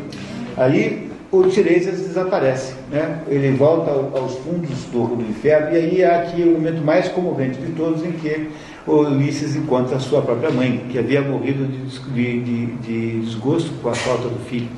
Aí 0.58 1.08
o 1.32 1.44
Tiresias 1.44 2.00
desaparece, 2.00 2.74
né? 2.90 3.22
ele 3.28 3.52
volta 3.52 3.92
aos 3.92 4.36
fundos 4.40 4.70
do, 4.92 5.16
do 5.16 5.30
inferno, 5.30 5.74
e 5.74 5.76
aí 5.76 6.04
há 6.04 6.22
aqui 6.22 6.42
o 6.42 6.54
momento 6.54 6.82
mais 6.84 7.10
comovente 7.10 7.60
de 7.60 7.74
todos, 7.74 8.04
em 8.04 8.14
que 8.14 8.50
o 8.88 9.02
Ulisses 9.02 9.56
encontra 9.56 9.98
a 9.98 10.00
sua 10.00 10.22
própria 10.22 10.50
mãe, 10.50 10.86
que 10.90 10.98
havia 10.98 11.22
morrido 11.22 11.66
de, 11.66 11.86
de, 12.14 12.42
de, 12.42 12.66
de 12.78 13.20
desgosto 13.20 13.70
com 13.82 13.90
a 13.90 13.94
falta 13.94 14.30
do 14.30 14.40
filho. 14.46 14.70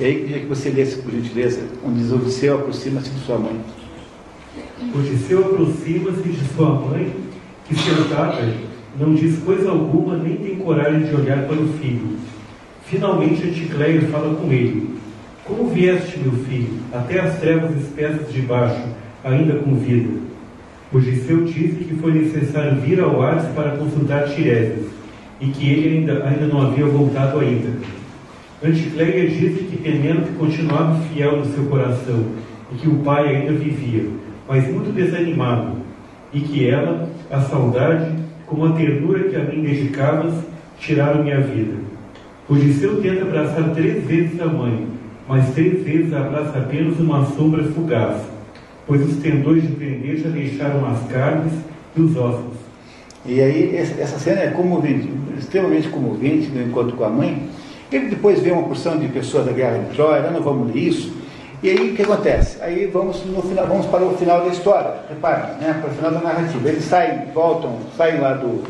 E 0.00 0.04
aí 0.04 0.14
queria 0.20 0.40
que 0.40 0.46
você 0.46 0.70
lesse, 0.70 0.98
por 0.98 1.10
gentileza, 1.10 1.60
onde 1.84 1.98
diz 1.98 2.12
Odisseu 2.12 2.54
aproxima-se 2.54 3.10
de 3.10 3.20
sua 3.20 3.38
mãe. 3.38 3.60
Odisseu 4.94 5.40
aproxima-se 5.40 6.28
de 6.28 6.54
sua 6.54 6.70
mãe, 6.70 7.12
que 7.66 7.74
sentada 7.74 8.40
não 8.98 9.14
diz 9.14 9.38
coisa 9.38 9.70
alguma 9.70 10.16
nem 10.16 10.36
tem 10.36 10.56
coragem 10.56 11.04
de 11.04 11.14
olhar 11.14 11.46
para 11.46 11.56
o 11.56 11.68
filho. 11.74 12.16
Finalmente 12.84 13.48
Anticleia 13.48 14.02
fala 14.02 14.34
com 14.34 14.52
ele. 14.52 14.90
Como 15.44 15.70
vieste, 15.70 16.18
meu 16.18 16.32
filho, 16.44 16.74
até 16.92 17.20
as 17.20 17.38
trevas 17.38 17.74
espessas 17.76 18.32
de 18.32 18.42
baixo, 18.42 18.82
ainda 19.24 19.54
com 19.54 19.74
vida? 19.76 20.10
Odisseu 20.92 21.44
disse 21.44 21.84
que 21.84 21.94
foi 21.94 22.12
necessário 22.12 22.80
vir 22.80 23.00
ao 23.00 23.22
Hades 23.22 23.46
para 23.54 23.76
consultar 23.76 24.28
Tiresias, 24.28 24.86
e 25.40 25.46
que 25.46 25.68
ele 25.68 25.98
ainda, 25.98 26.24
ainda 26.24 26.46
não 26.46 26.60
havia 26.60 26.84
voltado 26.84 27.40
a 27.40 27.44
Ítaca. 27.44 27.78
Anticleia 28.62 29.28
disse 29.28 29.64
que 29.64 29.78
Penélope 29.78 30.32
continuava 30.38 31.00
fiel 31.06 31.38
no 31.38 31.46
seu 31.46 31.64
coração, 31.64 32.26
e 32.70 32.74
que 32.76 32.88
o 32.88 32.98
pai 32.98 33.34
ainda 33.34 33.52
vivia, 33.52 34.06
mas 34.46 34.70
muito 34.70 34.94
desanimado, 34.94 35.78
e 36.32 36.40
que 36.40 36.68
ela, 36.68 37.08
a 37.30 37.40
saudade, 37.40 38.21
como 38.52 38.66
a 38.66 38.72
ternura 38.72 39.30
que 39.30 39.34
a 39.34 39.44
mim 39.44 39.62
dedicavas, 39.62 40.34
tiraram 40.78 41.24
minha 41.24 41.40
vida. 41.40 41.72
Odisseu 42.46 43.00
tenta 43.00 43.22
abraçar 43.22 43.70
três 43.70 44.04
vezes 44.04 44.38
a 44.42 44.46
mãe, 44.46 44.86
mas 45.26 45.54
três 45.54 45.82
vezes 45.82 46.12
abraça 46.12 46.58
apenas 46.58 47.00
uma 47.00 47.24
sombra 47.24 47.64
fugaz, 47.64 48.20
pois 48.86 49.00
os 49.08 49.16
tendões 49.22 49.62
de 49.62 49.68
prender 49.68 50.18
já 50.18 50.28
deixaram 50.28 50.86
as 50.86 51.02
carnes 51.10 51.52
e 51.96 52.02
os 52.02 52.14
ossos. 52.14 52.52
E 53.24 53.40
aí, 53.40 53.74
essa 53.74 54.18
cena 54.18 54.40
é 54.40 54.48
comovente, 54.48 55.08
extremamente 55.38 55.88
comovente 55.88 56.48
no 56.48 56.62
encontro 56.62 56.94
com 56.94 57.04
a 57.04 57.08
mãe. 57.08 57.48
Ele 57.90 58.08
depois 58.08 58.40
vê 58.40 58.50
uma 58.50 58.64
porção 58.64 58.98
de 58.98 59.08
pessoas 59.08 59.46
da 59.46 59.52
guerra 59.52 59.78
de 59.78 59.94
Troia, 59.94 60.30
não 60.30 60.42
vamos 60.42 60.74
ler 60.74 60.88
isso. 60.88 61.21
E 61.62 61.70
aí 61.70 61.92
o 61.92 61.94
que 61.94 62.02
acontece? 62.02 62.60
Aí 62.60 62.86
vamos, 62.86 63.24
no 63.24 63.40
final, 63.40 63.68
vamos 63.68 63.86
para 63.86 64.04
o 64.04 64.16
final 64.16 64.40
da 64.40 64.48
história, 64.48 64.94
reparem, 65.08 65.58
né, 65.60 65.78
para 65.80 65.90
o 65.90 65.94
final 65.94 66.10
da 66.10 66.20
narrativa. 66.20 66.68
Eles 66.68 66.84
saem, 66.84 67.26
voltam, 67.32 67.78
saem 67.96 68.20
lá 68.20 68.32
do, 68.32 68.64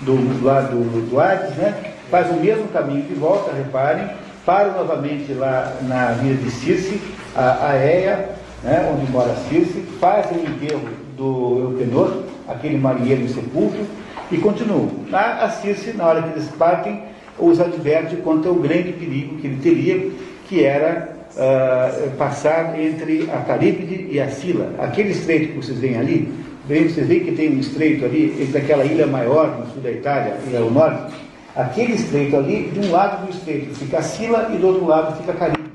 do, 0.00 0.42
lá 0.42 0.62
do, 0.62 1.10
do 1.10 1.20
Hades, 1.20 1.54
né, 1.56 1.74
faz 2.10 2.30
o 2.30 2.40
mesmo 2.40 2.66
caminho 2.68 3.02
de 3.02 3.12
volta, 3.12 3.52
reparem, 3.52 4.08
param 4.46 4.72
novamente 4.72 5.30
lá 5.34 5.76
na 5.82 6.12
vila 6.12 6.36
de 6.36 6.50
Circe, 6.50 6.98
a, 7.36 7.76
Eia, 7.76 8.30
né, 8.62 8.90
onde 8.94 9.12
mora 9.12 9.34
Circe, 9.50 9.82
fazem 10.00 10.38
o 10.38 10.48
enterro 10.48 10.88
do 11.18 11.58
Eupenor, 11.60 12.22
aquele 12.48 12.78
marinheiro 12.78 13.28
sepulcro, 13.28 13.84
e 14.30 14.38
continuam. 14.38 14.88
A, 15.12 15.44
a 15.44 15.50
Circe, 15.50 15.92
na 15.92 16.06
hora 16.06 16.22
que 16.22 16.30
eles 16.30 16.48
partem, 16.52 17.02
os 17.38 17.60
adverte 17.60 18.16
quanto 18.16 18.48
ao 18.48 18.54
grande 18.54 18.92
perigo 18.92 19.36
que 19.36 19.46
ele 19.46 19.60
teria, 19.62 20.10
que 20.48 20.64
era 20.64 21.17
uh, 21.38 22.10
passar 22.16 22.78
entre 22.78 23.28
a 23.30 23.38
Caríbide 23.38 24.08
e 24.10 24.20
a 24.20 24.28
Sila. 24.28 24.74
Aquele 24.78 25.10
estreito 25.10 25.52
que 25.52 25.56
vocês 25.56 25.78
veem 25.78 25.96
ali, 25.96 26.32
vocês 26.66 27.06
veem 27.06 27.24
que 27.24 27.32
tem 27.32 27.50
um 27.50 27.60
estreito 27.60 28.04
ali, 28.04 28.36
entre 28.42 28.58
aquela 28.58 28.84
ilha 28.84 29.06
maior 29.06 29.58
no 29.58 29.66
sul 29.72 29.80
da 29.80 29.90
Itália 29.90 30.36
e 30.50 30.56
ao 30.56 30.70
norte, 30.70 31.14
aquele 31.56 31.94
estreito 31.94 32.36
ali, 32.36 32.70
de 32.70 32.80
um 32.80 32.90
lado 32.90 33.24
do 33.24 33.30
estreito 33.30 33.74
fica 33.74 33.98
a 33.98 34.02
Sila 34.02 34.50
e 34.52 34.58
do 34.58 34.66
outro 34.66 34.86
lado 34.86 35.16
fica 35.16 35.32
a 35.32 35.34
Caríbide. 35.34 35.68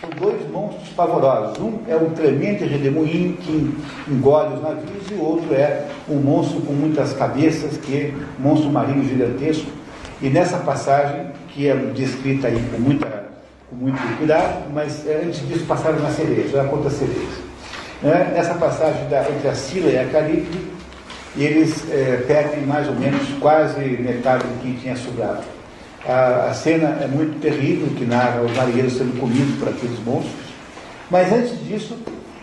São 0.00 0.08
dois 0.18 0.50
monstros 0.50 0.88
pavorosos. 0.96 1.58
Um 1.58 1.80
é 1.86 1.94
um 1.94 2.08
tremendo 2.10 2.64
redemoinho 2.64 3.36
que 3.36 3.70
engole 4.08 4.54
os 4.54 4.62
navios 4.62 5.10
e 5.10 5.14
o 5.14 5.22
outro 5.22 5.54
é 5.54 5.84
um 6.08 6.16
monstro 6.16 6.62
com 6.62 6.72
muitas 6.72 7.12
cabeças, 7.12 7.76
que 7.76 7.96
é 7.96 8.12
um 8.38 8.48
monstro 8.48 8.70
marinho 8.70 9.04
gigantesco. 9.04 9.66
E 10.22 10.30
nessa 10.30 10.56
passagem, 10.58 11.26
que 11.48 11.68
é 11.68 11.74
descrita 11.74 12.48
aí 12.48 12.62
com 12.70 12.80
muita 12.80 13.29
com 13.70 13.76
muito 13.76 14.18
cuidado, 14.18 14.68
mas 14.74 15.06
eh, 15.06 15.22
antes 15.24 15.46
disso 15.46 15.64
passaram 15.64 16.00
nas 16.00 16.16
sereias, 16.16 16.50
já 16.50 16.64
conta 16.64 16.90
sereias. 16.90 17.34
Né? 18.02 18.32
Nessa 18.34 18.54
passagem 18.54 19.08
da, 19.08 19.30
entre 19.30 19.48
a 19.48 19.54
Sila 19.54 19.90
e 19.90 19.98
a 19.98 20.06
Caribe, 20.06 20.70
eles 21.36 21.84
é, 21.92 22.24
perdem 22.26 22.66
mais 22.66 22.88
ou 22.88 22.94
menos 22.96 23.22
quase 23.40 23.78
metade 23.80 24.42
do 24.42 24.60
que 24.60 24.80
tinha 24.80 24.96
sobrado. 24.96 25.44
A, 26.04 26.48
a, 26.50 26.54
cena 26.54 26.98
é 27.00 27.06
muito 27.06 27.40
terrível, 27.40 27.88
que 27.96 28.04
narra 28.04 28.40
os 28.42 28.52
marinheiros 28.56 28.94
sendo 28.94 29.18
comidos 29.20 29.56
por 29.58 29.68
aqueles 29.68 29.98
monstros, 30.04 30.50
mas 31.08 31.32
antes 31.32 31.64
disso, 31.64 31.96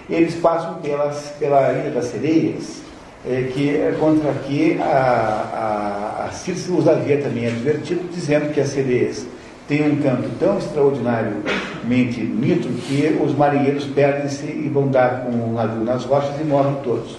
eles 0.10 0.36
passam 0.36 0.76
pelas, 0.76 1.34
pela 1.38 1.74
Ilha 1.74 1.90
das 1.90 2.06
Sereias, 2.06 2.82
é, 3.26 3.50
que 3.54 3.76
é 3.76 3.94
contra 4.00 4.32
que 4.46 4.80
a, 4.80 6.24
a, 6.24 6.26
a 6.26 6.32
Circe 6.32 6.72
os 6.72 6.88
havia 6.88 7.18
também 7.18 7.48
advertido, 7.48 8.08
dizendo 8.14 8.54
que 8.54 8.62
as 8.62 8.70
sereias 8.70 9.26
tem 9.68 9.92
um 9.92 9.98
canto 9.98 10.30
tão 10.40 10.58
extraordinariamente 10.58 12.22
bonito 12.22 12.70
que 12.88 13.20
os 13.22 13.36
marinheiros 13.36 13.84
perdem-se 13.86 14.46
e 14.46 14.70
vão 14.74 14.88
dar 14.88 15.26
com 15.26 15.32
o 15.32 15.54
navio 15.54 15.84
nas 15.84 16.06
rochas 16.06 16.40
e 16.40 16.44
morrem 16.44 16.76
todos. 16.84 17.18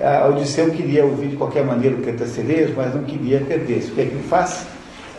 A 0.00 0.26
Odisseu 0.28 0.70
queria 0.70 1.04
ouvir 1.04 1.28
de 1.28 1.36
qualquer 1.36 1.64
maneira 1.64 1.96
o 1.96 2.02
sereias, 2.26 2.70
mas 2.76 2.94
não 2.94 3.04
queria 3.04 3.40
perder-se. 3.40 3.92
O 3.92 3.94
que 3.94 4.00
é 4.02 4.04
que 4.06 4.12
ele 4.12 4.24
faz? 4.24 4.66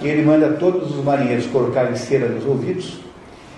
Ele 0.01 0.23
manda 0.23 0.49
todos 0.53 0.95
os 0.95 1.03
marinheiros 1.03 1.47
colocarem 1.47 1.95
cera 1.95 2.27
nos 2.27 2.45
ouvidos 2.45 2.99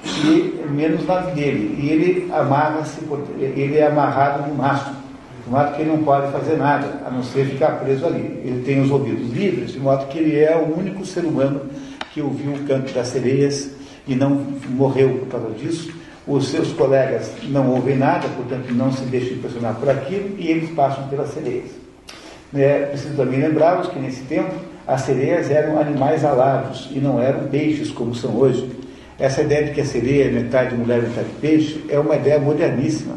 e 0.05 0.63
menos 0.69 1.05
navio 1.05 1.33
dele. 1.33 1.75
E 1.81 1.89
ele 1.89 2.31
amarra-se, 2.31 2.99
ele 3.39 3.77
é 3.77 3.87
amarrado 3.87 4.47
no 4.47 4.55
mastro, 4.55 4.93
de 5.43 5.51
modo 5.51 5.73
que 5.75 5.81
ele 5.81 5.89
não 5.89 6.03
pode 6.03 6.31
fazer 6.31 6.55
nada, 6.55 7.01
a 7.05 7.09
não 7.09 7.23
ser 7.23 7.47
ficar 7.47 7.79
preso 7.79 8.05
ali. 8.05 8.39
Ele 8.45 8.61
tem 8.63 8.79
os 8.79 8.91
ouvidos 8.91 9.33
livres, 9.33 9.71
de 9.71 9.79
modo 9.79 10.05
que 10.05 10.19
ele 10.19 10.39
é 10.39 10.55
o 10.55 10.77
único 10.77 11.03
ser 11.03 11.25
humano 11.25 11.61
que 12.17 12.21
ouviu 12.23 12.53
o 12.53 12.63
canto 12.65 12.91
das 12.93 13.09
sereias 13.09 13.69
e 14.07 14.15
não 14.15 14.31
morreu 14.69 15.19
por 15.19 15.27
causa 15.27 15.51
disso. 15.51 15.93
Os 16.25 16.47
seus 16.47 16.73
colegas 16.73 17.31
não 17.43 17.69
ouvem 17.69 17.95
nada, 17.95 18.27
portanto 18.29 18.73
não 18.73 18.91
se 18.91 19.03
deixam 19.03 19.37
impressionar 19.37 19.75
por 19.75 19.87
aquilo 19.87 20.35
e 20.39 20.47
eles 20.47 20.71
passam 20.71 21.07
pelas 21.09 21.29
sereias. 21.29 21.69
É 22.55 22.87
preciso 22.87 23.15
também 23.15 23.39
lembrarmos 23.39 23.89
que 23.89 23.99
nesse 23.99 24.23
tempo 24.23 24.51
as 24.87 25.01
sereias 25.01 25.51
eram 25.51 25.79
animais 25.79 26.25
alados 26.25 26.89
e 26.91 26.99
não 26.99 27.21
eram 27.21 27.47
peixes 27.49 27.91
como 27.91 28.15
são 28.15 28.35
hoje. 28.35 28.67
Essa 29.19 29.43
ideia 29.43 29.65
de 29.65 29.73
que 29.73 29.81
a 29.81 29.85
sereia 29.85 30.25
é 30.25 30.31
metade 30.31 30.75
mulher, 30.75 31.03
metade 31.03 31.29
peixe 31.39 31.85
é 31.87 31.99
uma 31.99 32.15
ideia 32.15 32.39
moderníssima. 32.39 33.15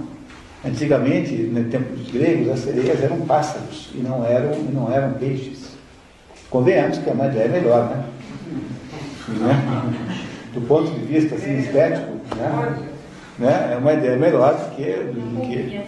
Antigamente, 0.63 1.33
no 1.35 1.65
tempo 1.71 1.97
dos 1.97 2.11
gregos, 2.11 2.51
as 2.51 2.59
sereias 2.61 3.03
eram 3.03 3.21
pássaros 3.23 3.89
e 3.95 3.99
não 3.99 4.27
eram, 4.27 4.55
não 4.65 4.93
eram 4.93 5.15
peixes. 5.15 5.71
Convenhamos 6.51 6.99
que 6.99 7.09
é 7.09 7.13
uma 7.13 7.29
ideia 7.29 7.49
melhor, 7.49 7.89
né? 7.89 8.05
Né? 9.39 9.93
do 10.53 10.61
ponto 10.63 10.91
de 10.91 11.01
vista 11.07 11.35
assim, 11.35 11.59
estético, 11.59 12.13
né? 12.37 12.79
né? 13.39 13.71
é 13.73 13.77
uma 13.77 13.93
ideia 13.93 14.17
melhor 14.17 14.55
do 14.55 14.77
que, 14.77 14.83
do 14.83 15.41
que 15.43 15.81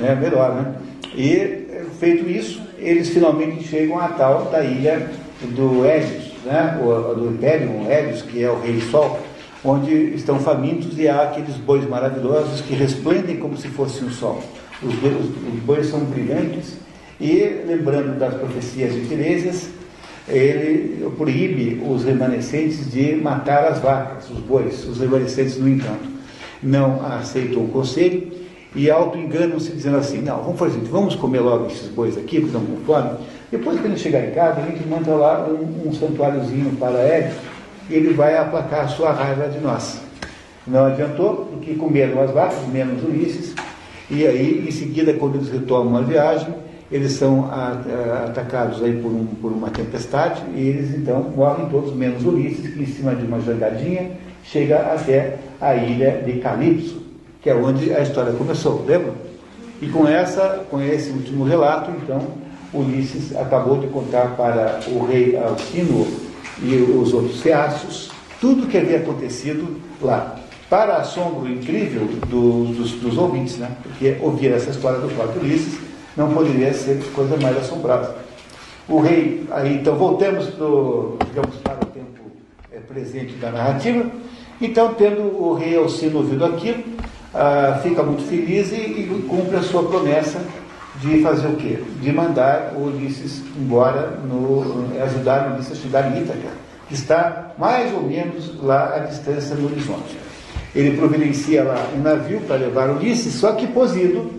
né? 0.00 0.14
melhor, 0.14 0.54
né? 0.54 0.74
E 1.16 1.64
feito 1.98 2.28
isso, 2.28 2.62
eles 2.78 3.08
finalmente 3.08 3.64
chegam 3.64 3.98
à 3.98 4.08
tal 4.08 4.46
da 4.46 4.62
ilha 4.64 5.10
do 5.42 5.84
Hélios, 5.84 6.32
né? 6.44 6.78
O, 6.82 7.14
do 7.14 7.30
Império 7.30 7.70
Hélios, 7.88 8.22
que 8.22 8.42
é 8.42 8.50
o 8.50 8.60
Rei 8.60 8.80
Sol, 8.80 9.18
onde 9.64 9.92
estão 10.14 10.38
famintos 10.38 10.98
e 10.98 11.08
há 11.08 11.22
aqueles 11.22 11.56
bois 11.56 11.88
maravilhosos 11.88 12.60
que 12.60 12.74
resplendem 12.74 13.36
como 13.36 13.56
se 13.56 13.68
fosse 13.68 14.04
um 14.04 14.10
sol. 14.10 14.42
Os, 14.82 14.94
bois, 14.96 15.14
os 15.14 15.60
bois 15.60 15.86
são 15.86 16.00
brilhantes 16.00 16.76
e, 17.20 17.62
lembrando 17.66 18.18
das 18.18 18.34
profecias 18.34 18.92
de 18.92 19.06
Tiresias, 19.06 19.70
ele 20.28 21.10
proíbe 21.16 21.82
os 21.86 22.04
remanescentes 22.04 22.90
de 22.90 23.14
matar 23.16 23.64
as 23.66 23.78
vacas, 23.80 24.30
os 24.30 24.38
bois. 24.38 24.86
Os 24.86 24.98
remanescentes, 24.98 25.58
no 25.58 25.68
entanto, 25.68 26.08
não 26.62 27.04
aceitam 27.04 27.64
o 27.64 27.68
conselho 27.68 28.32
e 28.74 28.90
auto-enganam-se 28.90 29.70
dizendo 29.70 29.98
assim, 29.98 30.20
não, 30.20 30.42
vamos 30.42 30.58
fazer 30.58 30.78
vamos 30.90 31.14
comer 31.14 31.40
logo 31.40 31.66
esses 31.66 31.88
bois 31.88 32.16
aqui, 32.16 32.40
porque 32.40 32.56
estão 32.56 32.64
com 32.64 32.76
fome. 32.84 33.10
Depois 33.50 33.78
que 33.78 33.86
ele 33.86 33.96
chegar 33.96 34.26
em 34.26 34.32
casa, 34.32 34.60
a 34.60 34.66
gente 34.66 34.86
manda 34.88 35.14
lá 35.14 35.46
um, 35.46 35.88
um 35.88 35.92
santuáriozinho 35.92 36.74
para 36.76 37.00
ele 37.04 37.32
e 37.88 37.94
ele 37.94 38.14
vai 38.14 38.36
aplacar 38.36 38.86
a 38.86 38.88
sua 38.88 39.12
raiva 39.12 39.48
de 39.48 39.60
nós. 39.60 40.00
Não 40.66 40.86
adiantou, 40.86 41.48
porque 41.52 41.74
comeram 41.74 42.22
as 42.22 42.30
vacas, 42.30 42.66
menos 42.72 43.04
Ulisses, 43.04 43.54
e 44.10 44.26
aí, 44.26 44.64
em 44.66 44.70
seguida, 44.70 45.14
quando 45.14 45.36
eles 45.36 45.50
retomam 45.50 45.96
a 45.96 46.00
viagem, 46.02 46.48
eles 46.90 47.12
são 47.12 47.50
atacados 48.24 48.82
aí 48.82 49.00
por, 49.00 49.10
um, 49.10 49.26
por 49.26 49.50
uma 49.50 49.70
tempestade 49.70 50.42
e 50.54 50.68
eles 50.68 50.94
então 50.94 51.22
morrem 51.34 51.68
todos, 51.68 51.94
menos 51.94 52.24
Ulisses, 52.24 52.72
que 52.72 52.82
em 52.82 52.86
cima 52.86 53.14
de 53.14 53.26
uma 53.26 53.40
jangadinha 53.40 54.12
chega 54.44 54.76
até 54.92 55.38
a 55.60 55.74
ilha 55.74 56.22
de 56.24 56.34
Calipso, 56.40 57.02
que 57.40 57.48
é 57.48 57.54
onde 57.54 57.92
a 57.92 58.00
história 58.00 58.32
começou, 58.32 58.84
lembra? 58.86 59.12
E 59.80 59.88
com, 59.88 60.06
essa, 60.06 60.64
com 60.70 60.80
esse 60.80 61.10
último 61.10 61.44
relato, 61.44 61.90
então, 62.02 62.20
Ulisses 62.72 63.34
acabou 63.36 63.78
de 63.78 63.86
contar 63.88 64.36
para 64.36 64.80
o 64.88 65.06
rei 65.06 65.36
Alcino 65.36 66.06
e 66.62 66.74
os 66.76 67.12
outros 67.12 67.40
ceáceos 67.40 68.10
tudo 68.40 68.64
o 68.64 68.66
que 68.66 68.76
havia 68.76 68.98
acontecido 68.98 69.80
lá. 70.02 70.36
Para 70.68 70.96
assombro 70.96 71.48
incrível 71.48 72.06
do, 72.28 72.64
dos, 72.74 72.92
dos 72.92 73.16
ouvintes, 73.16 73.58
né? 73.58 73.70
porque 73.82 74.16
ouvir 74.20 74.52
essa 74.52 74.70
história 74.70 74.98
do 74.98 75.08
próprio 75.14 75.42
Ulisses 75.42 75.78
não 76.16 76.32
poderia 76.32 76.72
ser 76.72 77.02
coisa 77.12 77.36
mais 77.36 77.56
assombrosa. 77.56 78.14
O 78.88 79.00
rei, 79.00 79.46
aí 79.50 79.76
então 79.76 79.96
voltamos 79.96 80.46
pro, 80.50 81.16
digamos, 81.26 81.56
para 81.56 81.82
o 81.82 81.86
tempo 81.86 82.20
é, 82.72 82.78
presente 82.78 83.34
da 83.34 83.50
narrativa. 83.50 84.04
Então, 84.60 84.94
tendo 84.94 85.22
o 85.22 85.54
rei 85.54 85.76
Alcino 85.76 86.18
ouvido 86.18 86.44
aquilo, 86.44 86.84
ah, 87.34 87.80
fica 87.82 88.02
muito 88.02 88.22
feliz 88.22 88.70
e, 88.72 88.76
e 88.76 89.26
cumpre 89.28 89.56
a 89.56 89.62
sua 89.62 89.82
promessa 89.82 90.40
de 91.00 91.20
fazer 91.22 91.48
o 91.48 91.56
quê? 91.56 91.78
De 92.00 92.12
mandar 92.12 92.72
o 92.76 92.84
Ulisses 92.84 93.42
embora, 93.58 94.18
no, 94.24 94.86
ajudar 95.02 95.48
o 95.48 95.54
Ulisses 95.54 95.72
a 95.72 95.82
chegar 95.82 96.16
em 96.16 96.22
Ítaca, 96.22 96.48
que 96.88 96.94
está 96.94 97.52
mais 97.58 97.92
ou 97.92 98.02
menos 98.02 98.62
lá 98.62 98.94
à 98.94 98.98
distância 99.00 99.56
do 99.56 99.66
horizonte. 99.66 100.16
Ele 100.74 100.96
providencia 100.96 101.64
lá 101.64 101.88
um 101.96 102.00
navio 102.00 102.40
para 102.42 102.56
levar 102.56 102.90
Ulisses, 102.90 103.34
só 103.34 103.52
que 103.52 103.66
Posido, 103.66 104.30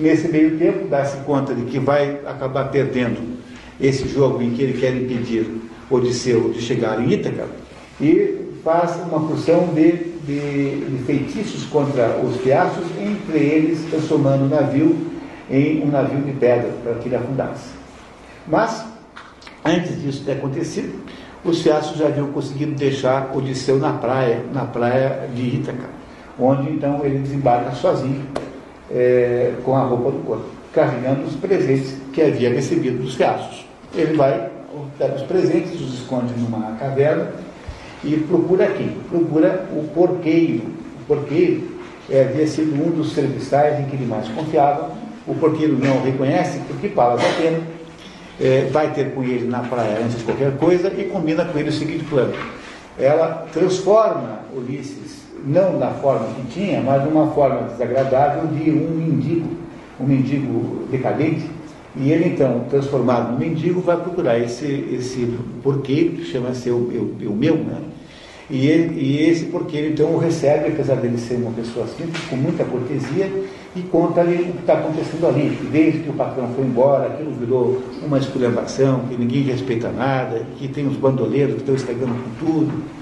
nesse 0.00 0.28
meio 0.28 0.58
tempo, 0.58 0.88
dá-se 0.88 1.18
conta 1.18 1.54
de 1.54 1.62
que 1.62 1.78
vai 1.78 2.20
acabar 2.26 2.64
perdendo 2.70 3.38
esse 3.80 4.08
jogo 4.08 4.42
em 4.42 4.50
que 4.50 4.62
ele 4.62 4.80
quer 4.80 4.94
impedir 4.94 5.46
Odisseu 5.90 6.50
de 6.50 6.60
chegar 6.60 7.00
em 7.00 7.12
Ítaca, 7.12 7.46
e 8.00 8.40
faz 8.64 8.96
uma 8.96 9.20
porção 9.26 9.68
de, 9.74 9.92
de, 10.24 10.84
de 10.84 11.04
feitiços 11.04 11.64
contra 11.64 12.16
os 12.18 12.36
fiascos, 12.36 12.84
entre 12.98 13.38
eles 13.38 13.84
transformando 13.90 14.44
o 14.44 14.48
navio 14.48 14.96
em 15.50 15.82
um 15.82 15.90
navio 15.90 16.20
de 16.20 16.32
pedra 16.32 16.70
para 16.82 16.94
que 16.94 17.08
ele 17.08 17.16
afundasse. 17.16 17.70
Mas, 18.46 18.86
antes 19.64 20.00
disso 20.00 20.22
ter 20.24 20.32
acontecido, 20.32 21.04
os 21.44 21.60
fiascos 21.62 21.98
já 21.98 22.06
haviam 22.06 22.28
conseguido 22.28 22.72
deixar 22.72 23.34
Odisseu 23.34 23.78
na 23.78 23.94
praia, 23.94 24.44
na 24.52 24.64
praia 24.64 25.28
de 25.34 25.56
Ítaca, 25.56 25.88
onde 26.38 26.70
então 26.70 27.04
ele 27.04 27.18
desembarca 27.18 27.72
sozinho, 27.72 28.24
é, 28.90 29.52
com 29.64 29.76
a 29.76 29.82
roupa 29.82 30.10
do 30.10 30.18
corpo, 30.24 30.44
carregando 30.72 31.22
os 31.22 31.34
presentes 31.36 31.96
que 32.12 32.22
havia 32.22 32.50
recebido 32.50 33.02
dos 33.02 33.14
fiascos. 33.14 33.64
Ele 33.94 34.16
vai, 34.16 34.50
pega 34.98 35.14
os 35.14 35.22
presentes, 35.22 35.80
os 35.80 36.00
esconde 36.00 36.32
numa 36.38 36.76
caverna 36.76 37.32
e 38.04 38.16
procura 38.16 38.66
quem? 38.66 38.96
Procura 39.08 39.68
o 39.72 39.84
porqueiro. 39.94 40.64
O 41.00 41.04
porqueiro 41.06 41.68
é, 42.08 42.22
havia 42.22 42.46
sido 42.46 42.74
um 42.74 42.90
dos 42.90 43.12
serviçais 43.12 43.78
em 43.80 43.84
que 43.84 43.96
ele 43.96 44.06
mais 44.06 44.28
confiava. 44.28 44.90
O 45.26 45.34
porqueiro 45.34 45.78
não 45.78 45.98
o 45.98 46.02
reconhece 46.02 46.60
porque 46.66 46.88
Palas 46.88 47.20
Atena 47.20 47.60
é, 48.40 48.68
vai 48.72 48.92
ter 48.92 49.12
com 49.12 49.22
ele 49.22 49.46
na 49.46 49.60
praia 49.60 49.98
antes 50.02 50.18
de 50.18 50.24
qualquer 50.24 50.56
coisa 50.56 50.92
e 50.96 51.04
combina 51.04 51.44
com 51.44 51.58
ele 51.58 51.68
o 51.68 51.72
seguinte 51.72 52.04
plano. 52.04 52.32
Ela 52.98 53.46
transforma 53.52 54.40
Ulisses, 54.54 55.24
não 55.44 55.78
na 55.78 55.90
forma 55.90 56.26
que 56.34 56.52
tinha, 56.52 56.80
mas 56.80 57.04
numa 57.04 57.28
forma 57.28 57.68
desagradável 57.68 58.46
de 58.48 58.70
um 58.70 58.90
mendigo, 58.90 59.48
um 59.98 60.04
mendigo 60.04 60.86
decadente, 60.90 61.44
e 61.96 62.12
ele 62.12 62.28
então, 62.28 62.64
transformado 62.70 63.32
no 63.32 63.38
mendigo, 63.38 63.80
vai 63.80 63.96
procurar 63.96 64.38
esse, 64.38 64.66
esse 64.92 65.36
porqueiro, 65.62 66.16
que 66.16 66.24
chama-se 66.24 66.70
o, 66.70 66.88
meu, 67.36 67.56
né? 67.56 67.78
E, 68.48 68.66
ele, 68.66 69.00
e 69.00 69.28
esse 69.28 69.46
porqueiro 69.46 69.92
então 69.92 70.12
o 70.12 70.18
recebe, 70.18 70.68
apesar 70.68 70.96
dele 70.96 71.18
ser 71.18 71.36
uma 71.36 71.52
pessoa 71.52 71.86
simples, 71.86 72.22
com 72.28 72.36
muita 72.36 72.64
cortesia, 72.64 73.30
e 73.76 73.82
conta-lhe 73.82 74.42
o 74.42 74.52
que 74.52 74.58
está 74.58 74.74
acontecendo 74.74 75.26
ali. 75.28 75.56
Desde 75.70 76.00
que 76.00 76.10
o 76.10 76.14
patrão 76.14 76.48
foi 76.54 76.64
embora, 76.64 77.06
aquilo 77.06 77.32
virou 77.32 77.80
uma 78.04 78.18
esculhambação, 78.18 79.04
que 79.08 79.16
ninguém 79.16 79.42
respeita 79.42 79.90
nada, 79.90 80.44
que 80.58 80.66
tem 80.66 80.86
os 80.86 80.96
bandoleiros 80.96 81.54
que 81.54 81.60
estão 81.60 81.74
estragando 81.74 82.12
com 82.12 82.44
tudo. 82.44 82.99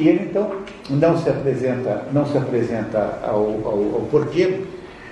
E 0.00 0.08
ele 0.08 0.28
então 0.30 0.50
não 0.90 1.18
se 1.18 1.28
apresenta, 1.28 2.02
não 2.12 2.24
se 2.24 2.38
apresenta 2.38 3.18
ao, 3.24 3.36
ao, 3.64 3.94
ao 3.94 4.08
porqueiro, 4.10 4.64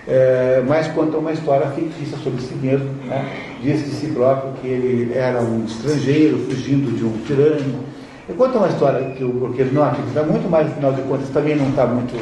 é, 0.06 0.62
mas 0.66 0.86
conta 0.88 1.16
uma 1.16 1.32
história 1.32 1.66
fictícia 1.70 2.16
sobre 2.18 2.40
si 2.40 2.54
mesmo. 2.54 2.88
Né? 3.04 3.28
Diz 3.60 3.84
de 3.84 3.90
si 3.90 4.06
próprio 4.08 4.52
que 4.60 4.68
ele 4.68 5.12
era 5.12 5.40
um 5.40 5.64
estrangeiro 5.64 6.38
fugindo 6.38 6.96
de 6.96 7.04
um 7.04 7.12
tirano. 7.26 7.80
E 8.28 8.32
conta 8.32 8.58
uma 8.58 8.68
história 8.68 9.10
que 9.10 9.24
o 9.24 9.30
porqueiro 9.30 9.74
não 9.74 9.84
acredita 9.84 10.22
muito, 10.22 10.48
mas 10.48 10.68
afinal 10.68 10.92
de 10.92 11.02
contas 11.02 11.28
também 11.30 11.56
não 11.56 11.68
está 11.70 11.86
muito 11.86 12.14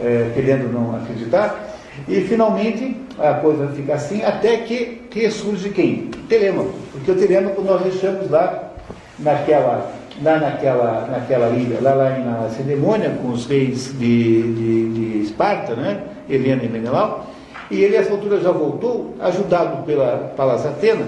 é, 0.00 0.30
querendo 0.34 0.72
não 0.72 0.96
acreditar. 0.96 1.76
E 2.08 2.20
finalmente 2.22 2.96
a 3.18 3.34
coisa 3.34 3.68
fica 3.68 3.94
assim, 3.94 4.22
até 4.22 4.58
que, 4.58 5.02
que 5.10 5.30
surge 5.30 5.70
quem? 5.70 6.10
Telêmaco. 6.28 6.72
Porque 6.92 7.10
o 7.10 7.14
Telêmaco 7.14 7.62
nós 7.62 7.82
deixamos 7.82 8.30
lá 8.30 8.72
naquela, 9.18 9.90
lá 10.22 10.38
naquela, 10.38 11.08
naquela 11.10 11.48
ilha, 11.50 11.78
lá, 11.80 11.94
lá 11.94 12.10
na 12.18 12.40
Lacedemônia, 12.42 13.10
com 13.22 13.28
os 13.28 13.46
reis 13.46 13.92
de, 13.98 14.42
de, 14.54 14.92
de 14.92 15.22
Esparta, 15.22 15.74
né? 15.74 16.00
Helena 16.28 16.64
e 16.64 16.68
Menelau, 16.68 17.26
e 17.70 17.82
ele, 17.82 17.96
a 17.96 18.00
essa 18.00 18.12
altura, 18.12 18.40
já 18.40 18.50
voltou, 18.50 19.14
ajudado 19.20 19.84
pela 19.84 20.32
Palas 20.36 20.64
Atena, 20.64 21.06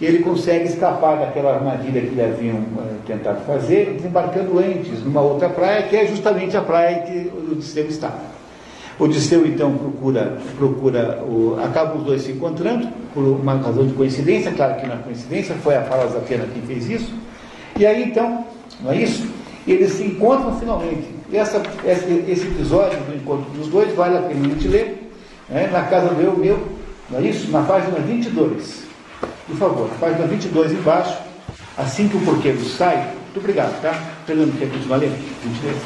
e 0.00 0.04
ele 0.04 0.18
consegue 0.20 0.66
escapar 0.66 1.16
daquela 1.18 1.54
armadilha 1.54 2.00
que 2.00 2.14
lhe 2.14 2.22
haviam 2.22 2.56
uh, 2.56 2.96
tentado 3.06 3.40
fazer, 3.46 3.94
desembarcando 3.96 4.58
antes 4.58 5.02
numa 5.02 5.20
outra 5.20 5.48
praia, 5.48 5.82
que 5.84 5.96
é 5.96 6.06
justamente 6.06 6.56
a 6.56 6.60
praia 6.60 7.02
que 7.02 7.32
o 7.34 7.52
Odisseu 7.52 7.86
está. 7.86 8.12
Odisseu 8.98 9.46
então 9.46 9.76
procura, 9.76 10.38
procura 10.56 11.22
o, 11.22 11.58
acaba 11.62 11.96
os 11.96 12.04
dois 12.04 12.22
se 12.22 12.32
encontrando, 12.32 12.88
por 13.12 13.22
uma 13.22 13.54
razão 13.54 13.86
de 13.86 13.94
coincidência, 13.94 14.52
claro 14.52 14.76
que 14.76 14.86
não 14.86 14.94
é 14.94 14.98
coincidência, 14.98 15.54
foi 15.56 15.76
a 15.76 15.80
Palas 15.80 16.14
Atena 16.14 16.46
quem 16.52 16.62
fez 16.62 16.88
isso, 16.88 17.12
e 17.78 17.86
aí 17.86 18.04
então, 18.04 18.44
não 18.80 18.92
é 18.92 19.02
isso? 19.02 19.26
Eles 19.66 19.92
se 19.92 20.04
encontram 20.04 20.58
finalmente. 20.58 21.16
Essa, 21.32 21.60
esse, 21.84 22.46
episódio 22.46 22.98
do 23.00 23.16
encontro 23.16 23.50
dos 23.50 23.68
dois 23.68 23.92
vale 23.94 24.16
a 24.16 24.22
pena 24.22 24.46
a 24.46 24.48
gente 24.50 24.68
ler, 24.68 25.10
né? 25.48 25.68
na 25.72 25.82
casa 25.82 26.14
do 26.14 26.20
eu 26.22 26.36
meu, 26.36 26.58
não 27.10 27.18
é 27.18 27.22
isso? 27.22 27.50
Na 27.50 27.62
página 27.62 27.98
22. 27.98 28.84
Por 29.46 29.56
favor, 29.56 29.88
na 29.88 29.98
página 29.98 30.26
22 30.26 30.72
embaixo, 30.72 31.18
assim 31.76 32.08
que 32.08 32.16
o 32.16 32.20
porqueiro 32.20 32.64
sai, 32.64 32.96
muito 32.96 33.38
obrigado, 33.38 33.80
tá? 33.82 33.92
Fernando, 34.24 34.58
quer 34.58 34.70
continuar 34.70 34.96
lendo? 34.96 35.16
23, 35.42 35.76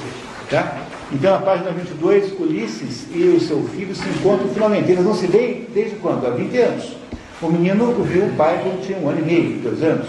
tá? 0.51 0.77
Então, 1.13 1.33
na 1.33 1.39
página 1.41 1.71
22, 1.71 2.39
Ulisses 2.39 3.07
e 3.13 3.25
o 3.25 3.41
seu 3.41 3.63
filho 3.65 3.95
se 3.95 4.09
encontram 4.09 4.49
finalmente. 4.49 4.91
Eles 4.93 5.05
não 5.05 5.15
se 5.15 5.27
veem 5.27 5.67
desde 5.75 5.97
quando? 5.97 6.27
Há 6.27 6.31
20 6.31 6.57
anos. 6.59 6.97
O 7.43 7.49
menino 7.49 7.93
viu 8.05 8.27
o 8.27 8.33
pai 8.37 8.61
quando 8.63 8.87
tinha 8.87 8.99
um 8.99 9.09
ano 9.09 9.19
e 9.21 9.23
meio, 9.23 9.59
dois 9.59 9.83
anos. 9.83 10.07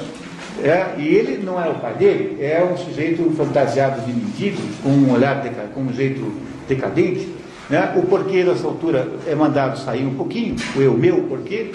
É, 0.60 0.96
e 0.98 1.08
ele 1.08 1.44
não 1.44 1.64
é 1.64 1.70
o 1.70 1.76
pai 1.76 1.94
dele, 1.96 2.38
é 2.42 2.64
um 2.64 2.78
sujeito 2.78 3.24
fantasiado 3.36 4.02
de 4.02 4.12
mendigo, 4.12 4.62
com 4.84 4.90
um 4.90 5.12
olhar, 5.12 5.42
com 5.74 5.82
um 5.82 5.94
jeito 5.94 6.32
decadente. 6.68 7.28
Né? 7.70 7.94
O 7.96 8.04
porqueiro, 8.04 8.52
nessa 8.52 8.68
altura, 8.68 9.08
é 9.26 9.34
mandado 9.34 9.80
sair 9.80 10.06
um 10.06 10.14
pouquinho, 10.16 10.56
o 10.76 10.82
eu 10.82 10.94
meu 10.94 11.24
porqueiro, 11.24 11.72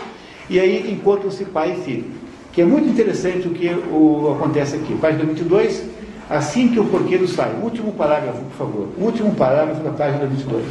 e 0.48 0.60
aí 0.60 0.92
encontram-se 0.92 1.44
pai 1.46 1.72
e 1.72 1.82
filho. 1.82 2.05
Que 2.52 2.62
é 2.62 2.64
muito 2.64 2.88
interessante 2.88 3.48
o 3.48 3.50
que 3.50 3.68
o, 3.68 4.36
acontece 4.36 4.76
aqui. 4.76 4.94
Página 4.94 5.24
22, 5.24 5.84
assim 6.30 6.68
que 6.68 6.78
o 6.78 6.84
porqueiro 6.84 7.26
sai. 7.26 7.55
Último 7.62 7.92
parágrafo, 7.92 8.40
por 8.40 8.56
favor. 8.56 8.88
Último 8.98 9.34
parágrafo 9.34 9.82
da 9.82 9.90
página 9.90 10.26
22. 10.26 10.64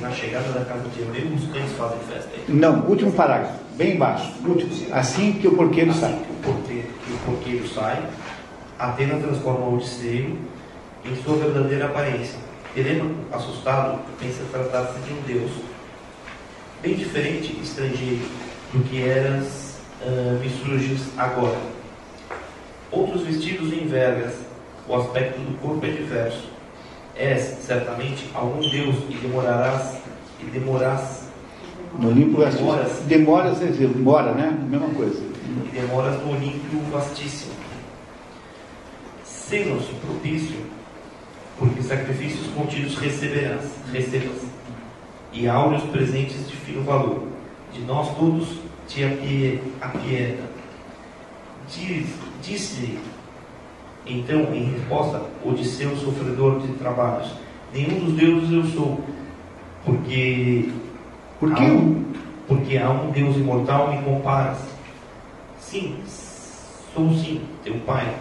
Na 0.00 0.10
chegada 0.12 0.52
da 0.52 0.64
casa 0.64 0.84
de 0.94 1.00
Eumeu, 1.00 1.36
os 1.36 1.52
cães 1.52 1.72
fazem 1.72 1.98
festa. 2.08 2.30
Não, 2.48 2.84
último 2.86 3.10
parágrafo, 3.10 3.58
bem 3.78 3.94
embaixo. 3.94 4.30
Último. 4.44 4.70
Assim 4.92 5.32
que 5.34 5.46
o 5.46 5.56
porqueiro 5.56 5.92
assim 5.92 6.00
sai. 6.00 6.12
Que 6.12 6.32
o 6.32 6.52
porqueiro, 6.52 6.88
que 7.06 7.12
o 7.12 7.18
porqueiro 7.18 7.68
sai, 7.68 8.02
Atena 8.78 9.18
transforma 9.18 9.66
o 9.66 9.76
Odisseio 9.76 10.36
em 11.04 11.16
sua 11.22 11.36
verdadeira 11.36 11.86
aparência. 11.86 12.36
Heleno, 12.76 13.14
assustado, 13.32 14.00
pensa 14.20 14.42
tratar-se 14.52 14.98
de 15.00 15.12
um 15.12 15.20
deus, 15.22 15.50
bem 16.82 16.94
diferente, 16.94 17.58
estrangeiro, 17.62 18.26
do 18.72 18.84
que 18.84 19.02
eras 19.02 19.78
uh, 20.02 20.38
me 20.38 20.50
surges 20.50 21.08
agora. 21.16 21.58
Outros 22.90 23.22
vestidos 23.22 23.72
em 23.72 23.86
vergas, 23.86 24.34
o 24.86 24.94
aspecto 24.96 25.38
do 25.38 25.58
corpo 25.60 25.84
é 25.86 25.90
diverso. 25.90 26.48
És, 27.16 27.58
certamente, 27.62 28.28
algum 28.34 28.60
deus 28.60 28.96
e 29.08 29.14
demorarás, 29.14 29.96
e 30.40 30.44
demorás. 30.46 31.27
No 31.98 32.08
Olimpo 32.08 32.42
é 32.42 32.50
demoras, 32.50 32.92
demoras, 33.06 33.58
demora, 33.58 34.32
né? 34.32 34.58
Mesma 34.68 34.88
coisa. 34.88 35.20
E 35.20 35.80
demoras 35.80 36.20
no 36.22 36.32
Olímpio 36.32 36.80
vastíssimo. 36.90 37.52
Senos 39.24 39.84
propício, 40.04 40.56
porque 41.58 41.82
sacrifícios 41.82 42.46
contidos 42.48 42.96
receberás, 42.98 43.64
recebas, 43.92 44.42
e 45.32 45.48
áureos 45.48 45.84
presentes 45.84 46.48
de 46.48 46.56
fino 46.56 46.82
valor. 46.82 47.28
De 47.72 47.80
nós 47.82 48.16
todos 48.16 48.58
te 48.86 49.04
apie, 49.04 49.60
apieda. 49.80 50.48
Disse-lhe 52.42 52.98
então, 54.08 54.54
em 54.54 54.72
resposta, 54.72 55.20
Odisseu, 55.44 55.94
sofredor 55.96 56.60
de 56.60 56.72
trabalhos, 56.74 57.30
nenhum 57.74 58.06
dos 58.06 58.14
deuses 58.14 58.50
eu 58.50 58.64
sou, 58.64 59.00
porque. 59.84 60.70
Por 61.38 61.54
que? 61.54 61.62
Um, 61.62 62.04
porque 62.46 62.76
há 62.78 62.90
um 62.90 63.10
Deus 63.10 63.36
imortal 63.36 63.92
me 63.92 64.02
comparas. 64.02 64.58
Sim, 65.60 65.96
sou 66.94 67.12
sim, 67.14 67.42
teu 67.62 67.74
pai, 67.80 68.12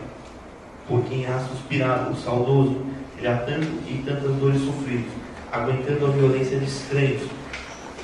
por 0.88 1.02
quem 1.06 1.26
há 1.26 1.40
suspirado, 1.40 2.16
saudoso, 2.18 2.86
já 3.22 3.38
tanto 3.38 3.68
e 3.90 4.04
tantas 4.06 4.36
dores 4.36 4.62
sofridas, 4.62 5.12
aguentando 5.52 6.06
a 6.06 6.10
violência 6.10 6.60
de 6.60 6.66
estranhos. 6.66 7.24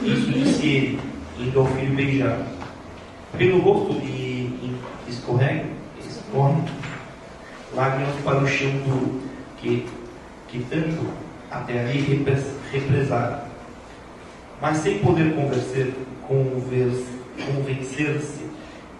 Isso 0.01 0.31
disse 0.31 0.65
ele, 0.65 0.99
indo 1.39 1.59
ao 1.59 1.65
filho 1.67 1.95
beijar. 1.95 2.39
Pelo 3.37 3.59
rosto 3.59 3.93
e, 4.05 4.75
escorrega, 5.07 5.65
escorre 5.99 6.61
lágrimas 7.75 8.15
para 8.23 8.37
o 8.37 8.47
chão 8.47 8.71
duro, 8.87 9.21
que, 9.57 9.85
que 10.47 10.59
tanto 10.69 11.05
até 11.51 11.81
ali 11.81 11.99
repres- 12.01 12.55
represada. 12.71 13.52
Mas 14.63 14.77
sem 14.77 14.97
poder 14.99 15.35
convencer-se 16.25 18.45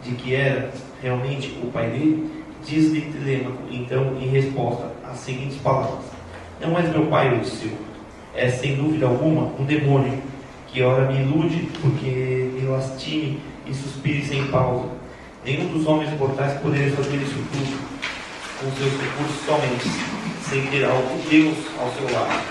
de 0.03 0.11
que 0.15 0.35
era 0.35 0.69
realmente 1.01 1.57
o 1.63 1.71
pai 1.71 1.89
dele, 1.89 2.29
diz-lhe 2.65 3.13
Telêmaco, 3.13 3.63
então, 3.71 4.17
em 4.19 4.27
resposta, 4.27 4.91
as 5.09 5.19
seguintes 5.19 5.55
palavras: 5.59 6.03
Não 6.59 6.77
és 6.77 6.89
meu 6.89 7.05
pai, 7.05 7.37
Odisseu. 7.37 7.71
É, 8.35 8.49
sem 8.49 8.75
dúvida 8.75 9.05
alguma, 9.05 9.53
um 9.57 9.63
demônio, 9.63 10.21
que 10.67 10.83
ora 10.83 11.09
me 11.09 11.21
ilude 11.21 11.69
porque 11.81 12.51
me 12.53 12.67
lastime 12.67 13.39
e 13.65 13.73
suspire 13.73 14.25
sem 14.25 14.45
pausa. 14.47 14.89
Nenhum 15.45 15.67
dos 15.67 15.87
homens 15.87 16.11
mortais 16.19 16.59
poderia 16.59 16.91
fazer 16.91 17.15
isso 17.15 17.41
tudo, 17.53 17.79
com 18.59 18.69
seus 18.75 18.91
recursos 18.99 19.45
somente, 19.45 19.89
sem 20.41 20.65
ter 20.65 20.83
algo 20.83 21.17
Deus 21.29 21.55
ao 21.79 21.89
seu 21.93 22.11
lado, 22.11 22.43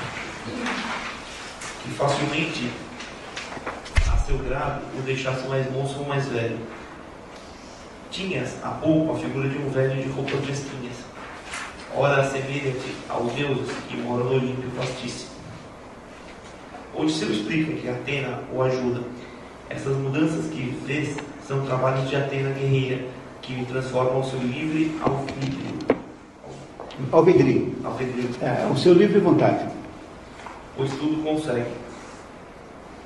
que 1.82 1.91
facilmente, 1.91 2.70
seu 4.26 4.39
grado, 4.39 4.83
o 4.99 5.02
deixasse 5.02 5.47
mais 5.49 5.70
moço 5.70 5.99
ou 6.01 6.07
mais 6.07 6.26
velho. 6.28 6.59
Tinhas 8.10 8.57
há 8.62 8.68
pouco 8.68 9.12
a 9.12 9.18
figura 9.18 9.49
de 9.49 9.59
um 9.59 9.68
velho 9.70 10.02
de 10.02 10.09
roupas 10.10 10.41
mesquinhas. 10.41 10.97
Ora, 11.94 12.23
assemelha-te 12.23 12.94
aos 13.09 13.33
deuses 13.33 13.70
que 13.89 13.97
moram 13.97 14.25
no 14.25 14.34
Olímpio 14.36 14.70
vastíssimo. 14.76 15.31
Odisseu 16.94 17.31
explica 17.31 17.73
que 17.73 17.89
Atena 17.89 18.41
o 18.52 18.62
ajuda. 18.62 19.02
Essas 19.68 19.97
mudanças 19.97 20.47
que 20.47 20.76
vês 20.86 21.17
são 21.47 21.65
trabalhos 21.65 22.09
de 22.09 22.17
Atena 22.17 22.51
guerreira, 22.51 23.05
que 23.41 23.55
me 23.55 23.65
transformam 23.65 24.20
o 24.20 24.25
seu 24.25 24.39
livre 24.39 24.94
alvidrio. 25.02 25.73
Alvedrio. 27.10 27.75
alvedrio. 27.84 28.31
É, 28.41 28.67
o 28.70 28.76
seu 28.76 28.94
livre 28.94 29.18
vontade. 29.18 29.67
Pois 30.76 30.91
tudo 30.92 31.23
consegue. 31.23 31.81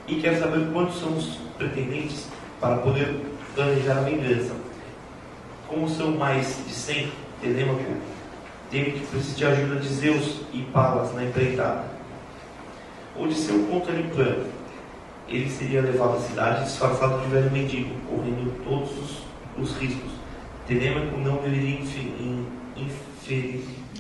E 0.09 0.17
quer 0.17 0.39
saber 0.39 0.69
quantos 0.73 1.01
são 1.01 1.17
os 1.17 1.39
pretendentes 1.59 2.27
para 2.61 2.79
poder 2.79 3.21
planejar 3.55 3.99
a 3.99 4.03
vingança. 4.03 4.55
Como 5.67 5.89
são 5.89 6.13
mais 6.13 6.65
de 6.67 6.73
cem, 6.73 7.13
Telêmaco 7.41 7.83
teme 8.71 8.93
que 8.93 9.07
precise 9.07 9.37
de 9.37 9.45
ajuda 9.45 9.81
de 9.81 9.89
Zeus 9.89 10.41
e 10.53 10.63
Palas 10.73 11.13
na 11.15 11.25
empreitada. 11.25 11.85
Odisseu 13.19 13.67
conta-lhe 13.71 14.03
o 14.03 14.11
plano. 14.11 14.47
Ele 15.29 15.51
seria 15.51 15.83
levado 15.83 16.17
à 16.17 16.21
cidade 16.21 16.65
disfarçado 16.65 17.19
de 17.21 17.27
velho 17.27 17.51
mendigo, 17.51 17.91
correndo 18.09 18.65
todos 18.65 18.91
os, 18.99 19.23
os 19.59 19.77
riscos. 19.79 20.13
Telêmaco 20.69 21.19
não 21.19 21.37
deveria 21.37 21.81
inferir, 21.81 22.45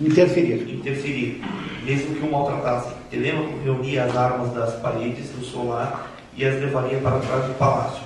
Interferir. 0.01 0.75
interferir, 0.75 1.43
mesmo 1.85 2.15
que 2.15 2.27
o 2.27 2.31
maltratasse. 2.31 2.95
Telêmaco 3.11 3.59
reunia 3.63 4.05
as 4.05 4.17
armas 4.17 4.53
das 4.53 4.75
paredes 4.81 5.31
do 5.31 5.45
solar 5.45 6.11
e 6.37 6.45
as 6.45 6.61
levaria 6.61 6.99
para 6.99 7.21
trás 7.21 7.45
do 7.45 7.55
palácio. 7.59 8.03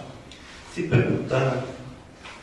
Se 0.75 0.83
perguntando, 0.83 1.63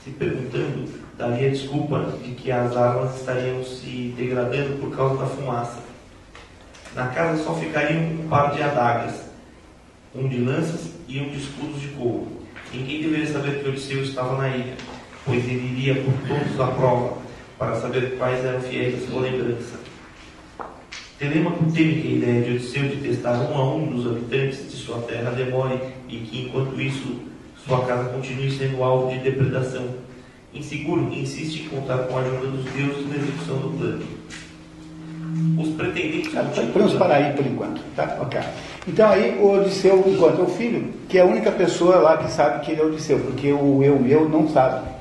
se 0.03 0.09
perguntando, 0.11 0.89
daria 1.17 1.49
desculpa 1.49 2.13
de 2.23 2.31
que 2.31 2.51
as 2.51 2.75
armas 2.75 3.15
estariam 3.15 3.63
se 3.63 4.13
degradando 4.17 4.79
por 4.79 4.95
causa 4.95 5.17
da 5.17 5.25
fumaça. 5.25 5.79
Na 6.95 7.07
casa 7.07 7.43
só 7.43 7.53
ficariam 7.53 8.01
um 8.01 8.27
par 8.27 8.53
de 8.53 8.63
adagas, 8.63 9.21
um 10.15 10.27
de 10.27 10.39
lanças 10.39 10.91
e 11.07 11.19
um 11.19 11.29
de 11.29 11.37
escudos 11.37 11.79
de 11.79 11.89
couro. 11.89 12.27
Ninguém 12.73 13.03
deveria 13.03 13.27
saber 13.27 13.61
que 13.61 13.69
Odisseu 13.69 14.01
estava 14.01 14.35
na 14.35 14.49
ilha, 14.49 14.73
pois 15.23 15.43
ele 15.45 15.77
iria 15.77 16.03
por 16.03 16.13
todos 16.27 16.59
à 16.59 16.67
prova, 16.67 17.17
para 17.57 17.75
saber 17.75 18.17
quais 18.17 18.43
eram 18.43 18.61
fiéis 18.61 19.03
à 19.03 19.07
sua 19.07 19.21
lembrança. 19.21 19.86
Telêmaco 21.19 21.65
teme 21.73 21.99
que 21.99 22.07
a 22.07 22.11
ideia 22.11 22.41
de 22.43 22.51
Odisseu 22.51 22.83
de 22.83 22.97
testar 22.97 23.39
um 23.39 23.57
a 23.57 23.75
um 23.75 23.87
dos 23.87 24.05
habitantes 24.05 24.69
de 24.69 24.77
sua 24.77 24.99
terra 24.99 25.31
demore 25.31 25.79
e 26.07 26.17
que, 26.17 26.43
enquanto 26.43 26.79
isso, 26.79 27.21
sua 27.65 27.83
casa 27.85 28.09
continue 28.09 28.51
sendo 28.51 28.83
alvo 28.83 29.11
de 29.11 29.17
depredação. 29.19 29.83
Inseguro, 30.53 31.11
insiste 31.11 31.63
em 31.63 31.69
contar 31.69 31.97
com 32.03 32.17
a 32.17 32.21
ajuda 32.21 32.47
dos 32.47 32.65
deuses 32.65 33.09
na 33.09 33.15
execução 33.15 33.57
do 33.57 33.77
plano. 33.79 34.05
Os 35.59 35.69
pretendentes 35.69 36.31
Podemos 36.71 36.93
parar 36.93 37.15
aí 37.15 37.33
por 37.33 37.45
enquanto, 37.45 37.81
tá? 37.95 38.19
Ok. 38.21 38.39
Então 38.87 39.09
aí 39.09 39.39
o 39.39 39.59
Odisseu 39.59 40.03
encontra 40.07 40.43
o 40.43 40.47
filho, 40.47 40.93
que 41.09 41.17
é 41.17 41.21
a 41.21 41.25
única 41.25 41.51
pessoa 41.51 41.95
lá 41.95 42.17
que 42.17 42.31
sabe 42.31 42.63
que 42.63 42.71
ele 42.71 42.81
é 42.81 42.85
Odisseu, 42.85 43.19
porque 43.19 43.51
o 43.51 43.83
eu 43.83 43.99
meu 43.99 44.29
não 44.29 44.47
sabe. 44.47 44.96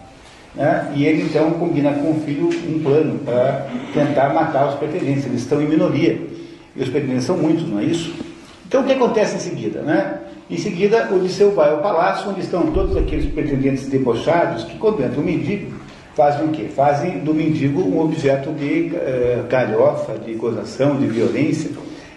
Né? 0.56 0.92
E 0.94 1.04
ele 1.04 1.22
então 1.22 1.50
combina 1.52 1.92
com 1.92 2.12
o 2.12 2.20
filho 2.22 2.48
um 2.48 2.82
plano 2.82 3.18
para 3.18 3.66
tentar 3.92 4.32
matar 4.32 4.68
os 4.68 4.74
pretendentes. 4.76 5.26
Eles 5.26 5.42
estão 5.42 5.60
em 5.60 5.68
minoria. 5.68 6.18
E 6.74 6.82
os 6.82 6.88
pretendentes 6.88 7.24
são 7.24 7.36
muitos, 7.36 7.68
não 7.68 7.78
é 7.78 7.84
isso? 7.84 8.12
Então 8.66 8.82
o 8.82 8.84
que 8.84 8.92
acontece 8.92 9.36
em 9.36 9.38
seguida? 9.38 9.80
Né? 9.82 10.18
Em 10.48 10.56
seguida, 10.56 11.08
Odisseu 11.12 11.52
vai 11.52 11.70
ao 11.70 11.78
palácio, 11.78 12.30
onde 12.30 12.40
estão 12.40 12.66
todos 12.72 12.96
aqueles 12.96 13.26
pretendentes 13.32 13.88
debochados 13.88 14.64
que, 14.64 14.78
quando 14.78 15.00
o 15.18 15.22
mendigo, 15.22 15.72
fazem 16.14 16.46
o 16.46 16.48
quê? 16.48 16.66
Fazem 16.74 17.18
do 17.18 17.34
mendigo 17.34 17.80
um 17.80 18.00
objeto 18.00 18.50
de 18.52 18.94
eh, 18.94 19.42
galhofa, 19.48 20.16
de 20.18 20.34
gozação, 20.34 20.96
de 20.96 21.06
violência. 21.06 21.70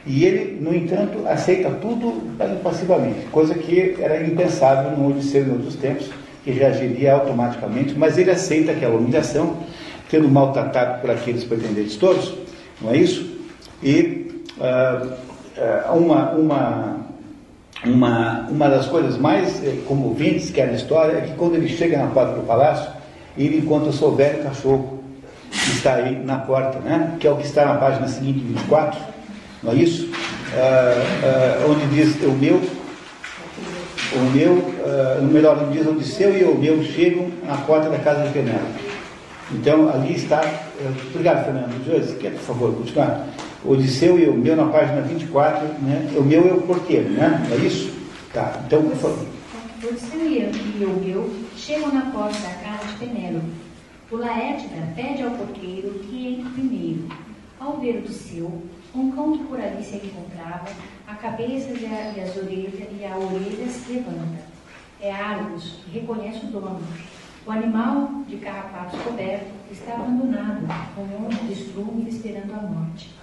E 0.06 0.24
ele, 0.26 0.60
no 0.62 0.74
entanto, 0.74 1.28
aceita 1.28 1.70
tudo 1.72 2.22
passivamente, 2.64 3.26
coisa 3.32 3.54
que 3.54 3.96
era 4.00 4.24
impensável 4.24 4.98
no 4.98 5.10
Odisseu 5.10 5.46
em 5.46 5.52
outros 5.52 5.76
tempos, 5.76 6.10
que 6.44 6.52
reagiria 6.52 7.14
automaticamente, 7.14 7.94
mas 7.98 8.18
ele 8.18 8.32
aceita 8.32 8.72
aquela 8.72 8.96
humilhação, 8.96 9.58
sendo 10.10 10.28
maltratado 10.30 11.02
por 11.02 11.12
aqueles 11.12 11.44
pretendentes 11.44 11.96
todos, 11.96 12.34
não 12.82 12.92
é 12.92 12.98
isso? 12.98 13.38
E 13.84 14.44
ah, 15.60 15.92
uma, 15.94 16.32
uma, 16.32 16.98
uma, 17.86 18.48
uma 18.50 18.70
das 18.70 18.88
coisas 18.88 19.18
mais 19.18 19.62
eh, 19.62 19.78
comoventes 19.86 20.52
que 20.52 20.62
há 20.62 20.66
na 20.66 20.74
história 20.74 21.18
é 21.18 21.22
que 21.22 21.34
quando 21.34 21.56
ele 21.56 21.68
chega 21.68 21.98
na 21.98 22.08
porta 22.08 22.34
do 22.34 22.48
palácio, 22.48 22.90
ele 23.38 23.58
encontra 23.58 23.90
o 23.90 23.94
seu 23.94 24.16
velho 24.16 24.42
cachorro, 24.42 25.04
que 25.52 25.72
está 25.72 25.96
aí 25.96 26.16
na 26.24 26.38
porta, 26.38 26.80
né? 26.80 27.18
que 27.20 27.28
é 27.28 27.32
o 27.32 27.36
que 27.36 27.46
está 27.46 27.66
na 27.66 27.76
página 27.76 28.08
seguinte, 28.08 28.40
24, 28.40 29.00
não 29.62 29.74
é 29.74 29.76
isso? 29.76 30.10
Ah, 30.56 31.66
onde 31.68 31.86
diz 31.88 32.16
o 32.24 32.32
meu, 32.32 32.62
o 34.16 34.20
meu, 34.34 34.79
ah, 34.90 35.22
melhor, 35.22 35.58
onde 35.64 35.78
diz 35.78 35.88
Odisseu 35.88 36.36
e 36.38 36.44
o 36.44 36.56
meu 36.58 36.84
chegam 36.84 37.30
à 37.48 37.58
porta 37.58 37.90
da 37.90 38.00
casa 38.00 38.24
de 38.28 38.34
Penélope. 38.34 38.90
Então, 39.52 39.90
ali 39.90 40.16
está. 40.16 40.44
eh, 40.44 40.92
Obrigado, 41.12 41.46
Fernando. 41.46 41.86
Josi, 41.86 42.16
quer, 42.18 42.32
por 42.34 42.42
favor, 42.42 42.74
continuar? 42.76 43.28
Odisseu 43.66 44.18
e 44.20 44.28
o 44.30 44.34
meu 44.34 44.56
na 44.56 44.66
página 44.66 45.02
24, 45.02 45.68
né? 45.82 46.10
O 46.16 46.22
meu 46.22 46.48
é 46.48 46.54
o 46.54 46.62
porteiro, 46.62 47.10
né? 47.10 47.46
Não 47.50 47.56
é 47.58 47.60
isso? 47.60 47.92
Tá, 48.34 48.62
então, 48.66 48.84
por 48.84 48.96
favor. 48.98 49.26
Odisseu 49.84 50.20
e 50.22 50.86
o 50.86 50.90
meu 51.04 51.30
chegam 51.58 51.94
na 51.94 52.02
porta 52.12 52.38
da 52.40 52.54
casa 52.56 52.88
de 52.88 53.06
Penélope. 53.06 53.46
O 54.12 54.16
Laértida 54.18 54.88
pede 54.96 55.24
ao 55.24 55.32
porteiro 55.32 55.90
que 56.10 56.28
entre 56.40 56.50
primeiro. 56.52 57.08
Ao 57.60 57.78
ver 57.78 57.98
Odisseu, 57.98 58.62
um 58.96 59.12
cão 59.12 59.38
que 59.38 59.44
por 59.46 59.60
ali 59.60 59.84
se 59.84 59.96
encontrava, 59.98 60.66
a 61.08 61.16
cabeça 61.16 61.70
e 61.72 62.22
as 62.22 62.36
orelhas 62.38 62.74
e 63.00 63.06
a 63.06 63.18
orelha 63.18 63.68
se 63.68 63.92
levanta. 63.94 64.49
É 65.02 65.12
Argos, 65.14 65.80
que 65.86 65.92
reconhece 66.00 66.46
o 66.46 66.50
dono. 66.50 66.82
O 67.48 67.52
animal 67.52 68.24
de 68.28 68.36
carrapatos 68.38 69.00
coberto 69.02 69.50
está 69.72 69.94
abandonado, 69.94 70.68
com 70.94 71.02
um 71.04 71.22
monte 71.22 71.46
de 71.46 71.54
estrume 71.54 72.10
esperando 72.10 72.54
a 72.54 72.62
morte. 72.62 73.16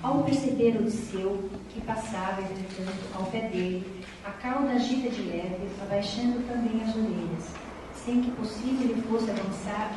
Ao 0.00 0.22
perceber 0.22 0.76
Odisseu, 0.78 1.50
que 1.70 1.80
passava, 1.80 2.40
entretanto, 2.42 3.04
ao 3.14 3.24
pé 3.26 3.48
dele, 3.48 4.04
a 4.24 4.30
cauda 4.30 4.72
agita 4.72 5.10
de 5.10 5.22
leve, 5.22 5.68
abaixando 5.82 6.46
também 6.46 6.80
as 6.82 6.94
orelhas, 6.94 7.50
sem 7.94 8.22
que 8.22 8.30
possível 8.32 8.90
ele 8.90 9.02
fosse 9.02 9.30
avançar 9.30 9.90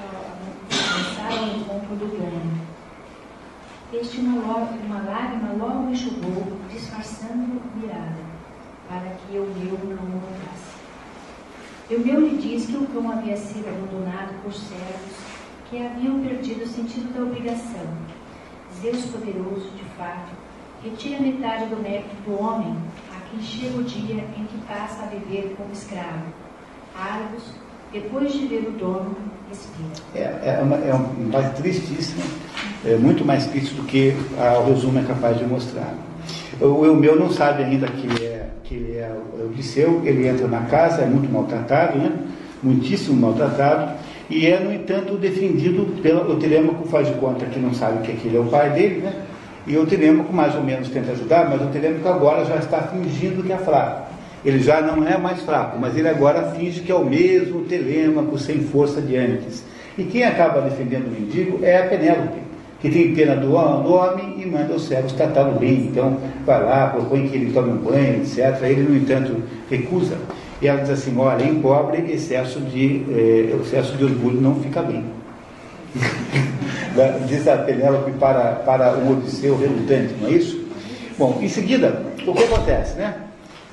avançar 0.72 1.38
ao 1.38 1.58
encontro 1.58 1.96
do 1.98 2.08
dono. 2.18 2.76
Este 3.94 4.22
uma, 4.22 4.56
uma 4.56 5.04
lágrima 5.04 5.54
logo 5.54 5.92
enxugou, 5.92 6.60
disfarçando 6.72 7.62
mirada, 7.76 8.26
para 8.90 9.10
que 9.10 9.38
o 9.38 9.46
meu 9.46 9.78
não 9.96 10.04
o 10.04 10.22
notasse. 10.22 10.65
E 11.88 11.96
o 11.96 12.00
meu 12.00 12.20
lhe 12.20 12.38
diz 12.38 12.66
que 12.66 12.78
o 12.78 12.88
cão 12.88 13.12
havia 13.12 13.38
sido 13.38 13.68
abandonado 13.68 14.34
por 14.42 14.52
servos 14.52 15.36
que 15.70 15.86
haviam 15.86 16.20
perdido 16.20 16.64
o 16.64 16.68
sentido 16.68 17.14
da 17.14 17.22
obrigação. 17.22 17.86
Deus 18.82 19.06
poderoso, 19.06 19.70
de 19.76 19.84
fato, 19.96 20.32
retira 20.84 21.20
metade 21.20 21.68
do 21.68 21.78
mérito 21.78 22.16
do 22.26 22.42
homem 22.42 22.76
a 23.16 23.30
quem 23.30 23.40
chega 23.40 23.78
o 23.78 23.84
dia 23.84 24.24
em 24.36 24.46
que 24.46 24.58
passa 24.68 25.04
a 25.04 25.06
viver 25.08 25.56
como 25.56 25.72
escravo. 25.72 26.26
Argos, 26.98 27.44
depois 27.94 28.34
de 28.34 28.48
ver 28.48 28.68
o 28.68 28.72
dono, 28.72 29.16
respira. 29.48 30.04
É, 30.16 30.58
é, 30.58 30.62
uma, 30.64 30.78
é 30.78 30.94
um 30.94 31.54
tristíssimo, 31.56 32.24
é 32.84 32.98
muito 32.98 33.24
mais 33.24 33.46
triste 33.46 33.76
do 33.76 33.84
que 33.84 34.16
ah, 34.40 34.60
o 34.60 34.74
resumo 34.74 34.98
é 34.98 35.04
capaz 35.04 35.38
de 35.38 35.46
mostrar. 35.46 35.94
O, 36.60 36.66
o 36.66 36.96
meu 36.96 37.16
não 37.20 37.30
sabe 37.30 37.64
ainda 37.64 37.88
que 37.88 38.08
é, 38.24 38.35
que 38.66 38.76
ele 38.76 38.98
é 38.98 39.12
o 39.12 39.46
Odisseu, 39.46 40.02
ele 40.04 40.28
entra 40.28 40.48
na 40.48 40.62
casa, 40.62 41.04
é 41.04 41.06
muito 41.06 41.32
maltratado, 41.32 41.98
né? 41.98 42.12
muitíssimo 42.64 43.16
maltratado, 43.20 43.94
e 44.30 44.48
é, 44.48 44.60
no 44.60 44.74
entanto, 44.74 45.18
defendido 45.18 46.02
pelo 46.02 46.32
o 46.34 46.36
Telêmaco, 46.38 46.88
faz 46.88 47.08
de 47.08 47.14
conta 47.14 47.46
que 47.46 47.60
não 47.60 47.74
sabe 47.74 48.04
que 48.04 48.12
aquele 48.12 48.38
é 48.38 48.40
o 48.40 48.46
pai 48.46 48.72
dele, 48.72 49.02
né? 49.02 49.14
E 49.68 49.78
o 49.78 49.86
Telêmaco 49.86 50.34
mais 50.34 50.56
ou 50.56 50.64
menos 50.64 50.90
tenta 50.90 51.12
ajudar, 51.12 51.48
mas 51.48 51.62
o 51.62 51.68
Telêmaco 51.68 52.08
agora 52.08 52.44
já 52.46 52.56
está 52.56 52.82
fingindo 52.82 53.44
que 53.44 53.54
é 53.54 53.58
fraco. 53.58 54.14
Ele 54.44 54.60
já 54.60 54.82
não 54.82 55.08
é 55.08 55.18
mais 55.18 55.42
fraco, 55.42 55.78
mas 55.80 55.96
ele 55.96 56.08
agora 56.08 56.52
finge 56.52 56.82
que 56.82 56.92
é 56.92 56.96
o 56.96 57.06
mesmo 57.06 57.62
Telêmaco 57.62 58.38
sem 58.38 58.60
força 58.62 59.00
de 59.00 59.16
antes. 59.16 59.64
E 59.98 60.04
quem 60.04 60.24
acaba 60.24 60.62
defendendo 60.62 61.08
o 61.08 61.12
mendigo 61.12 61.60
é 61.64 61.78
a 61.78 61.88
Penélope, 61.88 62.40
que 62.86 62.92
tem 62.92 63.16
pena 63.16 63.36
do, 63.36 63.54
homem 63.54 64.36
e 64.38 64.46
manda 64.46 64.76
os 64.76 64.88
servos 64.88 65.12
tratá-lo 65.14 65.58
bem. 65.60 65.88
Então, 65.88 66.18
vai 66.46 66.64
lá, 66.64 66.88
propõe 66.88 67.28
que 67.28 67.36
ele 67.36 67.52
tome 67.52 67.72
um 67.72 67.78
banho, 67.78 68.22
etc. 68.22 68.62
Ele, 68.62 68.84
no 68.84 68.96
entanto, 68.96 69.42
recusa. 69.70 70.18
E 70.62 70.68
ela 70.68 70.82
diz 70.82 70.92
assim: 70.92 71.18
olha, 71.18 71.44
em 71.44 71.62
pobre, 71.62 72.12
excesso 72.12 72.60
de, 72.60 73.04
eh, 73.10 73.56
excesso 73.60 73.98
de 73.98 74.04
orgulho 74.04 74.40
não 74.40 74.56
fica 74.56 74.84
bem. 74.84 75.04
diz 77.28 77.48
a 77.48 77.58
Penélope 77.58 78.12
para, 78.12 78.52
para 78.66 78.94
o 78.94 79.14
Odisseu 79.14 79.58
relutante, 79.58 80.14
não 80.22 80.30
é 80.30 80.34
isso? 80.34 80.64
Bom, 81.18 81.40
em 81.42 81.50
seguida, 81.50 82.04
o 82.26 82.34
que 82.34 82.44
acontece, 82.44 82.98
né? 82.98 83.16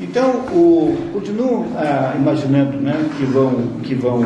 Então, 0.00 0.41
o, 0.52 1.10
continuo 1.12 1.66
ah, 1.76 2.15
imaginando 2.16 2.78
né, 2.78 3.10
que 3.18 3.24
vão, 3.24 3.55
que 3.82 3.94
vão 3.94 4.24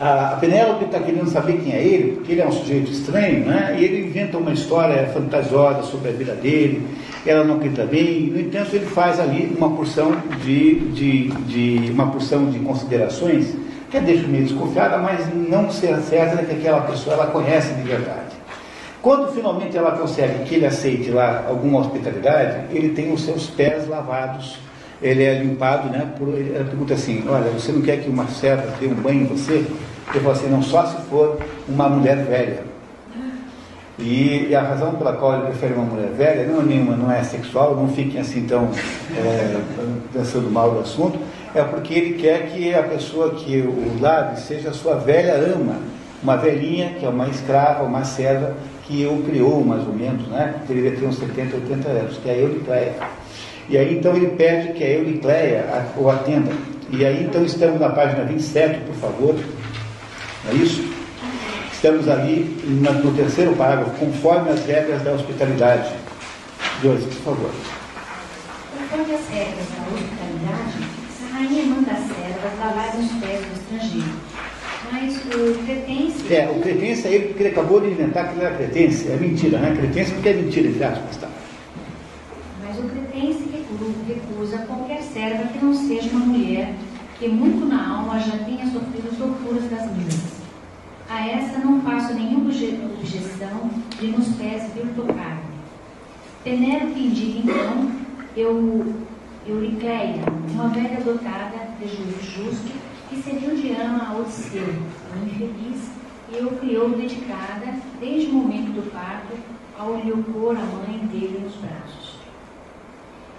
a 0.00 0.36
Penélope 0.40 0.84
está 0.84 1.00
querendo 1.00 1.28
saber 1.28 1.54
quem 1.54 1.72
é 1.72 1.82
ele, 1.82 2.12
porque 2.12 2.32
ele 2.32 2.40
é 2.40 2.46
um 2.46 2.52
sujeito 2.52 2.90
estranho, 2.90 3.44
né? 3.44 3.76
e 3.78 3.84
ele 3.84 4.06
inventa 4.06 4.38
uma 4.38 4.52
história 4.52 5.06
fantasiosa 5.08 5.82
sobre 5.82 6.10
a 6.10 6.12
vida 6.12 6.34
dele, 6.34 6.86
ela 7.26 7.42
não 7.42 7.56
acredita 7.56 7.84
bem, 7.84 8.26
no 8.26 8.40
entanto 8.40 8.76
ele 8.76 8.86
faz 8.86 9.18
ali 9.18 9.52
uma 9.56 9.70
porção 9.70 10.16
de, 10.44 10.76
de, 10.90 11.28
de 11.28 11.90
uma 11.90 12.10
porção 12.10 12.48
de 12.48 12.60
considerações 12.60 13.54
que 13.90 13.98
deixa 13.98 14.26
meio 14.28 14.44
desconfiada, 14.44 14.98
mas 14.98 15.26
não 15.34 15.70
se 15.70 15.86
certa 16.02 16.44
que 16.44 16.54
aquela 16.54 16.82
pessoa 16.82 17.14
ela 17.14 17.26
conhece 17.26 17.72
de 17.74 17.82
verdade. 17.82 18.36
Quando 19.02 19.32
finalmente 19.32 19.76
ela 19.76 19.92
consegue 19.92 20.44
que 20.44 20.56
ele 20.56 20.66
aceite 20.66 21.10
lá 21.10 21.44
alguma 21.48 21.80
hospitalidade, 21.80 22.66
ele 22.70 22.90
tem 22.90 23.12
os 23.12 23.22
seus 23.22 23.46
pés 23.46 23.88
lavados, 23.88 24.58
ele 25.00 25.22
é 25.22 25.38
limpado, 25.38 25.88
né? 25.88 26.08
Por, 26.18 26.28
ela 26.28 26.64
pergunta 26.64 26.94
assim, 26.94 27.24
olha, 27.28 27.50
você 27.50 27.72
não 27.72 27.80
quer 27.80 27.98
que 27.98 28.08
uma 28.08 28.26
serva 28.26 28.66
dê 28.80 28.86
um 28.86 28.94
banho 28.94 29.22
em 29.22 29.26
você? 29.26 29.64
Ele 30.10 30.20
fala 30.20 30.32
assim, 30.32 30.48
não, 30.48 30.62
só 30.62 30.86
se 30.86 30.96
for 31.08 31.38
uma 31.68 31.88
mulher 31.88 32.16
velha. 32.24 32.68
E, 33.98 34.46
e, 34.50 34.54
a 34.54 34.62
razão 34.62 34.94
pela 34.94 35.12
qual 35.14 35.34
ele 35.34 35.46
prefere 35.46 35.74
uma 35.74 35.84
mulher 35.84 36.10
velha 36.10 36.46
não 36.46 36.60
é 36.60 36.64
nenhuma, 36.64 36.96
não 36.96 37.10
é 37.10 37.22
sexual, 37.24 37.74
não 37.74 37.88
fiquem 37.88 38.20
assim 38.20 38.46
tão 38.46 38.70
é, 39.16 39.60
pensando 40.12 40.48
mal 40.50 40.70
do 40.70 40.80
assunto, 40.80 41.18
é 41.52 41.62
porque 41.64 41.94
ele 41.94 42.14
quer 42.14 42.46
que 42.46 42.72
a 42.72 42.84
pessoa 42.84 43.34
que 43.34 43.60
o 43.60 44.00
lave 44.00 44.40
seja 44.40 44.72
sua 44.72 44.94
velha 44.94 45.34
ama, 45.34 45.80
uma 46.22 46.36
velhinha 46.36 46.94
que 46.98 47.04
é 47.04 47.08
uma 47.08 47.26
escrava, 47.26 47.82
uma 47.82 48.04
serva 48.04 48.54
que 48.84 49.04
o 49.04 49.22
criou 49.24 49.64
mais 49.64 49.84
ou 49.86 49.92
menos, 49.92 50.26
né? 50.28 50.54
Deveria 50.68 50.92
ter 50.92 51.04
uns 51.04 51.18
70, 51.18 51.56
80 51.56 51.88
anos, 51.88 52.18
que 52.18 52.28
é 52.28 52.32
a 52.32 52.36
Euricleia. 52.36 52.94
E 53.68 53.76
aí 53.76 53.98
então 53.98 54.16
ele 54.16 54.28
pede 54.28 54.72
que 54.74 54.84
a 54.84 54.88
Euricleia 54.88 55.64
o 55.96 56.08
atenda. 56.08 56.52
E 56.90 57.04
aí 57.04 57.24
então 57.24 57.44
estamos 57.44 57.80
na 57.80 57.90
página 57.90 58.24
27, 58.24 58.80
por 58.80 58.94
favor. 58.94 59.34
É 60.50 60.54
isso? 60.54 60.82
Estamos 61.72 62.08
ali 62.08 62.56
no 62.64 63.12
terceiro 63.12 63.54
parágrafo, 63.54 63.90
conforme 63.98 64.50
as 64.50 64.64
regras 64.64 65.02
da 65.02 65.12
hospitalidade. 65.12 65.92
Joyce, 66.82 67.04
por 67.06 67.34
favor. 67.34 67.50
Conforme 68.78 69.14
as 69.14 69.28
regras 69.28 69.66
da 69.68 69.82
hospitalidade, 69.94 70.88
a 71.22 71.36
rainha 71.36 71.66
manda 71.66 71.90
as 71.92 71.98
servas 71.98 72.58
lavarem 72.58 73.00
os 73.00 73.12
pés 73.12 73.40
do 73.44 73.52
estrangeiro. 73.52 74.12
Mas 74.90 75.16
o 75.16 75.64
cretense. 75.64 76.34
É, 76.34 76.48
o 76.50 76.60
cretense 76.60 77.06
é 77.06 77.12
ele 77.12 77.26
porque 77.28 77.42
ele 77.42 77.50
acabou 77.50 77.80
de 77.80 77.88
inventar 77.88 78.28
que 78.28 78.36
ele 78.36 78.46
era 78.46 78.56
cretense. 78.56 79.08
É 79.08 79.16
mentira, 79.16 79.58
né? 79.58 79.76
Cretense 79.76 80.12
porque 80.12 80.28
é 80.30 80.34
mentira, 80.34 80.68
entre 80.68 80.84
aspas, 80.84 81.16
tá? 81.18 81.28
Mas 82.64 82.78
o 82.78 82.82
cretense 82.84 83.44
recusa 84.08 84.58
qualquer 84.58 85.02
serva 85.02 85.44
que 85.48 85.62
não 85.62 85.74
seja 85.74 86.08
uma 86.10 86.24
mulher 86.24 86.72
que 87.18 87.28
muito 87.28 87.66
na 87.66 87.98
alma 87.98 88.18
já 88.20 88.38
tenha 88.38 88.64
sofrido 88.64 89.08
as 89.12 89.18
loucuras 89.18 89.64
das 89.64 89.90
minas. 89.92 90.37
A 91.10 91.26
essa 91.26 91.58
não 91.60 91.80
faço 91.80 92.12
nenhuma 92.12 92.50
objeção 92.50 93.70
de 93.98 94.08
nos 94.08 94.28
pés 94.36 94.70
vir 94.74 94.92
tocar-me. 94.94 95.56
Penélope 96.44 97.00
indica 97.00 97.38
então 97.38 97.90
eu, 98.36 98.94
Euricleia, 99.46 100.22
uma 100.50 100.68
velha 100.68 101.00
dotada 101.02 101.70
de 101.80 101.88
juízo 101.88 102.20
justo, 102.22 102.72
que 103.08 103.22
serviu 103.22 103.56
de 103.56 103.72
ama 103.72 104.06
a 104.06 104.18
Odisseu, 104.18 104.62
o 104.62 105.24
infeliz, 105.24 105.90
e 106.30 106.44
o 106.44 106.50
criou 106.58 106.90
dedicada, 106.90 107.74
desde 107.98 108.28
o 108.28 108.34
momento 108.34 108.72
do 108.72 108.90
parto, 108.92 109.34
ao 109.78 109.96
lhe 109.96 110.12
opor 110.12 110.54
a 110.54 110.60
mãe 110.60 110.98
dele 111.06 111.40
nos 111.42 111.54
braços. 111.54 112.18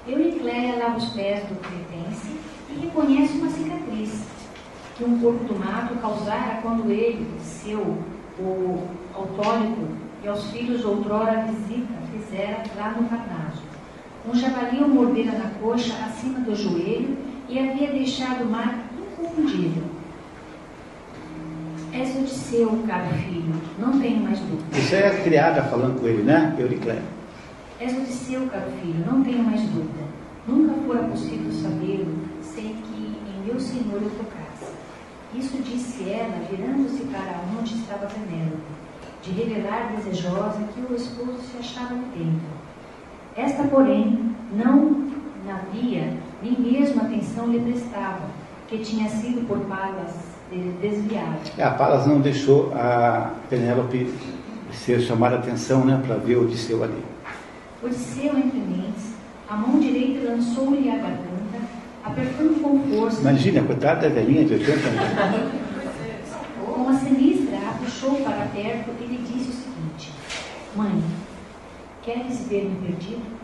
Euricleia 0.07 0.77
lava 0.77 0.97
os 0.97 1.09
pés 1.09 1.43
do 1.43 1.55
cretense 1.59 2.35
e 2.71 2.79
reconhece 2.79 3.33
uma 3.33 3.49
cicatriz 3.51 4.23
que 4.99 5.05
um 5.05 5.17
corpo 5.17 5.45
do 5.45 5.57
mato 5.57 5.95
causara 5.95 6.59
quando 6.61 6.91
ele, 6.91 7.25
seu, 7.41 7.79
o 8.37 8.83
autólico, 9.15 9.87
e 10.21 10.27
aos 10.27 10.51
filhos 10.51 10.83
outrora 10.83 11.45
visita 11.47 11.93
fizera 12.11 12.63
lá 12.75 12.91
no 12.91 13.07
Parnaso. 13.07 13.61
Um 14.27 14.35
javali 14.35 14.83
o 14.83 14.89
mordera 14.89 15.31
na 15.37 15.51
coxa 15.61 15.93
acima 16.05 16.41
do 16.41 16.53
joelho 16.53 17.17
e 17.47 17.57
havia 17.57 17.93
deixado 17.93 18.43
marca 18.43 18.79
inconfundível. 18.99 19.83
És 21.93 22.17
Odisseu, 22.17 22.83
caro 22.85 23.07
filho, 23.15 23.53
não 23.79 23.99
tenho 23.99 24.21
mais 24.21 24.37
dúvida. 24.39 24.77
Isso 24.77 24.95
é 24.95 25.07
a 25.07 25.23
criada 25.23 25.63
falando 25.63 25.99
com 25.99 26.07
ele, 26.07 26.23
né, 26.23 26.53
Euricleia? 26.59 27.01
És 27.79 27.97
Odisseu, 27.97 28.47
caro 28.51 28.69
filho, 28.81 29.05
não 29.09 29.23
tenho 29.23 29.43
mais 29.43 29.61
dúvida. 29.61 30.03
Nunca 30.45 30.73
fora 30.85 31.03
possível 31.07 31.51
sabê-lo 31.53 32.13
sem 32.41 32.73
que 32.73 33.17
em 33.29 33.45
meu 33.45 33.59
senhor 33.59 34.01
eu 34.01 34.09
tocasse. 34.09 34.38
Isso 35.33 35.57
disse 35.61 36.09
ela, 36.09 36.39
virando-se 36.49 37.03
para 37.05 37.41
onde 37.59 37.75
estava 37.75 38.07
Penélope, 38.07 38.57
de 39.21 39.31
revelar 39.31 39.91
desejosa 39.95 40.59
que 40.73 40.81
o 40.81 40.95
esposo 40.95 41.39
se 41.41 41.57
achava 41.57 41.95
dentro. 42.15 42.47
Esta, 43.35 43.63
porém, 43.63 44.33
não 44.51 45.09
havia 45.47 46.13
nem 46.41 46.59
mesmo 46.59 47.01
atenção 47.01 47.47
lhe 47.47 47.59
prestava, 47.59 48.23
que 48.67 48.79
tinha 48.79 49.09
sido 49.09 49.47
por 49.47 49.59
Palas 49.61 50.13
desviado. 50.81 51.39
É, 51.57 51.63
a 51.63 51.71
Palas 51.71 52.07
não 52.07 52.21
deixou 52.21 52.73
a 52.73 53.33
Penélope 53.49 54.11
ser 54.71 54.99
chamada 55.01 55.35
a 55.35 55.39
atenção 55.39 55.85
né, 55.85 56.01
para 56.05 56.15
ver 56.15 56.37
Odisseu 56.37 56.83
ali. 56.83 57.03
Odisseu, 57.83 58.37
entre 58.37 58.59
mentes, 58.59 59.13
a 59.47 59.55
mão 59.55 59.79
direita 59.79 60.29
lançou-lhe 60.29 60.89
a 60.89 60.97
Imagina, 63.21 63.63
coitada 63.63 64.09
da 64.09 64.15
velhinha 64.15 64.45
de 64.45 64.53
80 64.53 64.87
anos. 64.87 65.59
Com 66.65 66.89
a 66.89 66.93
sinistra, 66.93 67.57
a 67.57 67.73
puxou 67.73 68.21
para 68.21 68.45
perto 68.47 68.91
e 68.99 69.05
lhe 69.05 69.17
disse 69.17 69.49
o 69.49 69.53
seguinte: 69.53 70.11
Mãe, 70.75 71.03
queres 72.01 72.47
ver-me 72.47 72.75
perdido? 72.87 73.39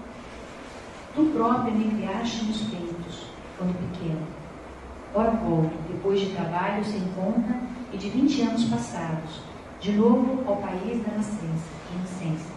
Tu 1.15 1.23
própria 1.33 1.73
me 1.73 1.85
criaste 1.85 2.45
nos 2.45 2.61
peitos, 2.61 3.27
quando 3.57 3.73
pequeno. 3.91 4.21
Ora 5.13 5.31
volto, 5.31 5.73
depois 5.89 6.19
de 6.19 6.27
trabalho 6.27 6.83
sem 6.83 7.01
conta 7.15 7.57
e 7.93 7.97
de 7.97 8.09
20 8.09 8.41
anos 8.41 8.65
passados, 8.65 9.41
de 9.79 9.93
novo 9.93 10.43
ao 10.45 10.57
país 10.57 11.01
da 11.05 11.13
inocência. 11.13 12.55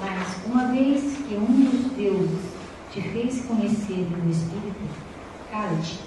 Mas, 0.00 0.46
uma 0.46 0.66
vez 0.66 1.18
que 1.28 1.34
um 1.36 1.46
dos 1.46 1.92
deuses 1.92 2.50
te 2.92 3.00
fez 3.00 3.44
conhecer 3.44 4.08
no 4.10 4.30
Espírito, 4.30 5.09
cala-te, 5.50 5.98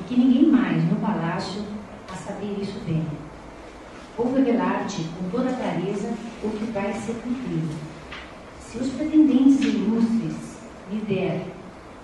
e 0.00 0.04
que 0.04 0.16
ninguém 0.16 0.50
mais 0.50 0.82
no 0.84 0.96
palácio 0.96 1.62
a 2.12 2.16
saber 2.16 2.58
isso 2.60 2.80
venha. 2.86 3.04
Vou 4.16 4.34
revelar-te 4.34 5.02
com 5.02 5.30
toda 5.30 5.52
clareza 5.52 6.12
o 6.42 6.50
que 6.50 6.64
vai 6.72 6.92
ser 6.92 7.14
cumprido. 7.22 7.74
Se 8.60 8.78
os 8.78 8.88
pretendentes 8.90 9.60
ilustres 9.60 10.58
me 10.90 11.00
der 11.00 11.46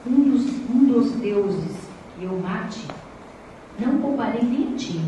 um 0.06 0.30
dos, 0.30 0.46
um 0.70 0.84
dos 0.86 1.12
deuses 1.12 1.76
que 2.18 2.24
eu 2.24 2.38
mate, 2.38 2.86
não 3.78 3.98
pouparei 3.98 4.42
nem 4.42 4.74
a 4.74 4.76
ti, 4.76 5.00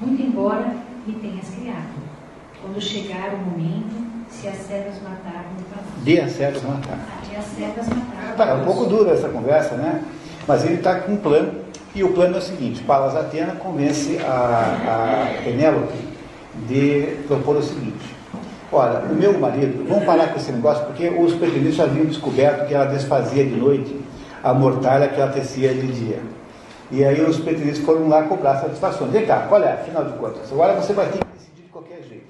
muito 0.00 0.22
embora 0.22 0.74
me 1.06 1.14
tenhas 1.14 1.48
criado. 1.50 2.04
Quando 2.60 2.80
chegar 2.80 3.34
o 3.34 3.38
momento, 3.38 4.04
se 4.30 4.48
as 4.48 4.56
servas 4.56 4.94
mataram 5.02 5.44
palácio. 5.70 6.02
De 6.02 6.20
as 6.20 6.32
servas 6.32 6.62
mataram. 6.62 7.00
De 7.28 7.36
as 7.36 7.44
servas 7.44 7.88
mataram. 7.88 8.36
Tá, 8.36 8.48
é 8.48 8.54
um 8.54 8.64
pouco 8.64 8.86
dura 8.86 9.12
essa 9.12 9.28
conversa, 9.28 9.76
né? 9.76 10.02
Mas 10.46 10.64
ele 10.64 10.74
está 10.74 11.00
com 11.00 11.12
um 11.12 11.16
plano, 11.16 11.52
e 11.94 12.02
o 12.02 12.12
plano 12.12 12.36
é 12.36 12.38
o 12.38 12.42
seguinte: 12.42 12.82
Palas 12.82 13.16
Atena 13.16 13.54
convence 13.56 14.18
a, 14.18 15.36
a 15.38 15.42
Penélope 15.42 15.96
de 16.68 17.16
propor 17.26 17.56
o 17.56 17.62
seguinte: 17.62 18.14
Olha, 18.72 19.00
o 19.00 19.14
meu 19.14 19.38
marido, 19.38 19.86
vamos 19.88 20.04
parar 20.04 20.28
com 20.28 20.36
esse 20.36 20.50
negócio, 20.50 20.84
porque 20.86 21.08
os 21.08 21.34
pretendentes 21.34 21.76
já 21.76 21.84
haviam 21.84 22.06
descoberto 22.06 22.66
que 22.66 22.74
ela 22.74 22.86
desfazia 22.86 23.44
de 23.44 23.54
noite 23.54 23.96
a 24.42 24.52
mortalha 24.52 25.08
que 25.08 25.20
ela 25.20 25.30
tecia 25.30 25.72
de 25.72 25.86
dia. 25.86 26.18
E 26.90 27.04
aí 27.04 27.20
os 27.22 27.38
pretendentes 27.38 27.80
foram 27.80 28.08
lá 28.08 28.24
cobrar 28.24 28.56
satisfações. 28.56 29.10
Vem 29.10 29.24
cá, 29.24 29.46
qual 29.48 29.62
é? 29.62 29.72
Afinal 29.72 30.04
de 30.04 30.18
contas, 30.18 30.52
agora 30.52 30.74
você 30.74 30.92
vai 30.92 31.06
ter 31.06 31.18
que 31.18 31.32
decidir 31.32 31.62
de 31.62 31.68
qualquer 31.68 32.02
jeito. 32.08 32.26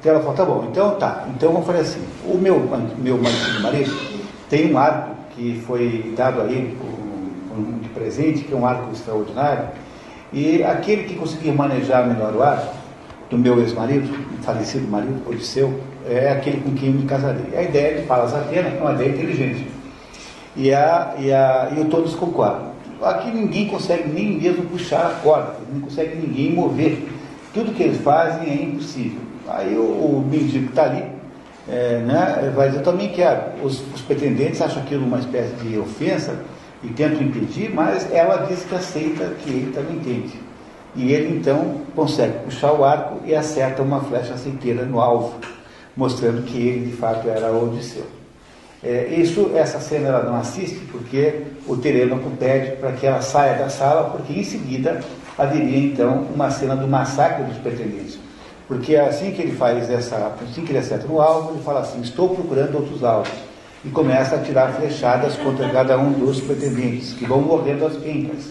Então 0.00 0.12
ela 0.12 0.20
falou, 0.20 0.36
tá 0.36 0.44
bom, 0.44 0.66
então 0.70 0.94
tá, 0.96 1.26
então 1.34 1.52
vamos 1.52 1.66
fazer 1.66 1.80
assim. 1.80 2.02
O 2.24 2.36
meu, 2.38 2.58
meu 2.98 3.18
marido, 3.18 3.62
marido 3.62 4.18
tem 4.48 4.72
um 4.72 4.78
arco 4.78 5.14
que 5.36 5.62
foi 5.66 6.12
dado 6.16 6.40
a 6.40 6.44
ele 6.46 6.76
por, 6.76 7.07
de 7.62 7.88
presente, 7.90 8.44
que 8.44 8.52
é 8.52 8.56
um 8.56 8.66
arco 8.66 8.92
extraordinário, 8.92 9.68
e 10.32 10.62
aquele 10.62 11.04
que 11.04 11.14
conseguir 11.14 11.52
manejar 11.52 12.06
melhor 12.06 12.34
o 12.34 12.42
arco, 12.42 12.74
do 13.30 13.36
meu 13.36 13.60
ex-marido, 13.60 14.08
falecido 14.42 14.88
marido, 14.88 15.22
Odisseu, 15.28 15.80
é 16.08 16.30
aquele 16.30 16.60
com 16.60 16.72
quem 16.74 16.88
eu 16.88 16.94
me 16.94 17.04
casarei. 17.04 17.56
A 17.56 17.62
ideia 17.62 18.00
de 18.00 18.06
Palas 18.06 18.34
Atena 18.34 18.68
é 18.68 18.80
uma 18.80 18.92
ideia 18.92 19.10
inteligente. 19.10 19.66
E, 20.56 20.72
a, 20.72 21.14
e, 21.18 21.32
a, 21.32 21.70
e 21.76 21.84
todos 21.84 22.14
concordam. 22.14 22.68
Aqui 23.02 23.30
ninguém 23.30 23.68
consegue 23.68 24.08
nem 24.08 24.40
mesmo 24.40 24.64
puxar 24.64 25.06
a 25.06 25.10
corda, 25.22 25.54
não 25.72 25.82
consegue 25.82 26.16
ninguém 26.16 26.52
mover. 26.52 27.06
Tudo 27.54 27.72
que 27.72 27.82
eles 27.82 28.00
fazem 28.00 28.48
é 28.48 28.62
impossível. 28.62 29.20
Aí 29.46 29.76
o, 29.76 29.82
o 29.82 30.26
mendigo 30.28 30.64
que 30.64 30.70
está 30.70 30.84
ali 30.84 31.04
é, 31.68 31.98
né, 31.98 32.52
vai 32.56 32.68
dizer, 32.68 32.80
eu 32.80 32.84
também 32.84 33.10
quero. 33.10 33.40
Os, 33.62 33.82
os 33.94 34.00
pretendentes 34.00 34.60
acham 34.60 34.82
aquilo 34.82 35.04
uma 35.04 35.18
espécie 35.18 35.54
de 35.56 35.78
ofensa 35.78 36.40
e 36.82 36.88
tentam 36.88 37.22
impedir, 37.22 37.72
mas 37.74 38.10
ela 38.12 38.46
diz 38.46 38.64
que 38.64 38.74
aceita 38.74 39.34
que 39.40 39.50
ele 39.50 39.72
também 39.72 39.96
entende. 39.96 40.40
E 40.94 41.12
ele 41.12 41.36
então 41.36 41.82
consegue 41.94 42.44
puxar 42.44 42.72
o 42.72 42.84
arco 42.84 43.20
e 43.24 43.34
acerta 43.34 43.82
uma 43.82 44.00
flecha 44.00 44.34
aceiteira 44.34 44.84
no 44.84 45.00
alvo, 45.00 45.34
mostrando 45.96 46.42
que 46.42 46.56
ele 46.56 46.86
de 46.90 46.96
fato 46.96 47.28
era 47.28 47.52
Odisseu. 47.52 48.04
É, 48.82 49.06
isso, 49.08 49.50
essa 49.56 49.80
cena 49.80 50.08
ela 50.08 50.22
não 50.22 50.36
assiste 50.36 50.78
porque 50.92 51.42
o 51.66 51.76
Telêmaco 51.76 52.30
pede 52.38 52.76
para 52.76 52.92
que 52.92 53.06
ela 53.06 53.20
saia 53.20 53.58
da 53.58 53.68
sala, 53.68 54.10
porque 54.10 54.32
em 54.32 54.44
seguida 54.44 55.00
haveria 55.36 55.78
então 55.78 56.26
uma 56.32 56.50
cena 56.50 56.76
do 56.76 56.86
massacre 56.86 57.44
dos 57.44 57.58
pretendentes. 57.58 58.18
Porque 58.68 58.94
assim 58.94 59.32
que 59.32 59.42
ele 59.42 59.56
faz 59.56 59.90
essa, 59.90 60.32
assim 60.42 60.64
que 60.64 60.70
ele 60.70 60.78
acerta 60.78 61.08
no 61.08 61.20
alvo, 61.20 61.54
ele 61.54 61.62
fala 61.62 61.80
assim: 61.80 62.00
Estou 62.02 62.28
procurando 62.28 62.76
outros 62.76 63.02
alvos. 63.02 63.47
E 63.84 63.88
começa 63.90 64.36
a 64.36 64.38
tirar 64.38 64.72
flechadas 64.72 65.36
contra 65.36 65.68
cada 65.68 65.98
um 65.98 66.12
dos 66.12 66.40
pretendentes, 66.40 67.12
que 67.12 67.24
vão 67.24 67.40
morrendo 67.40 67.86
às 67.86 67.96
pencas. 67.96 68.50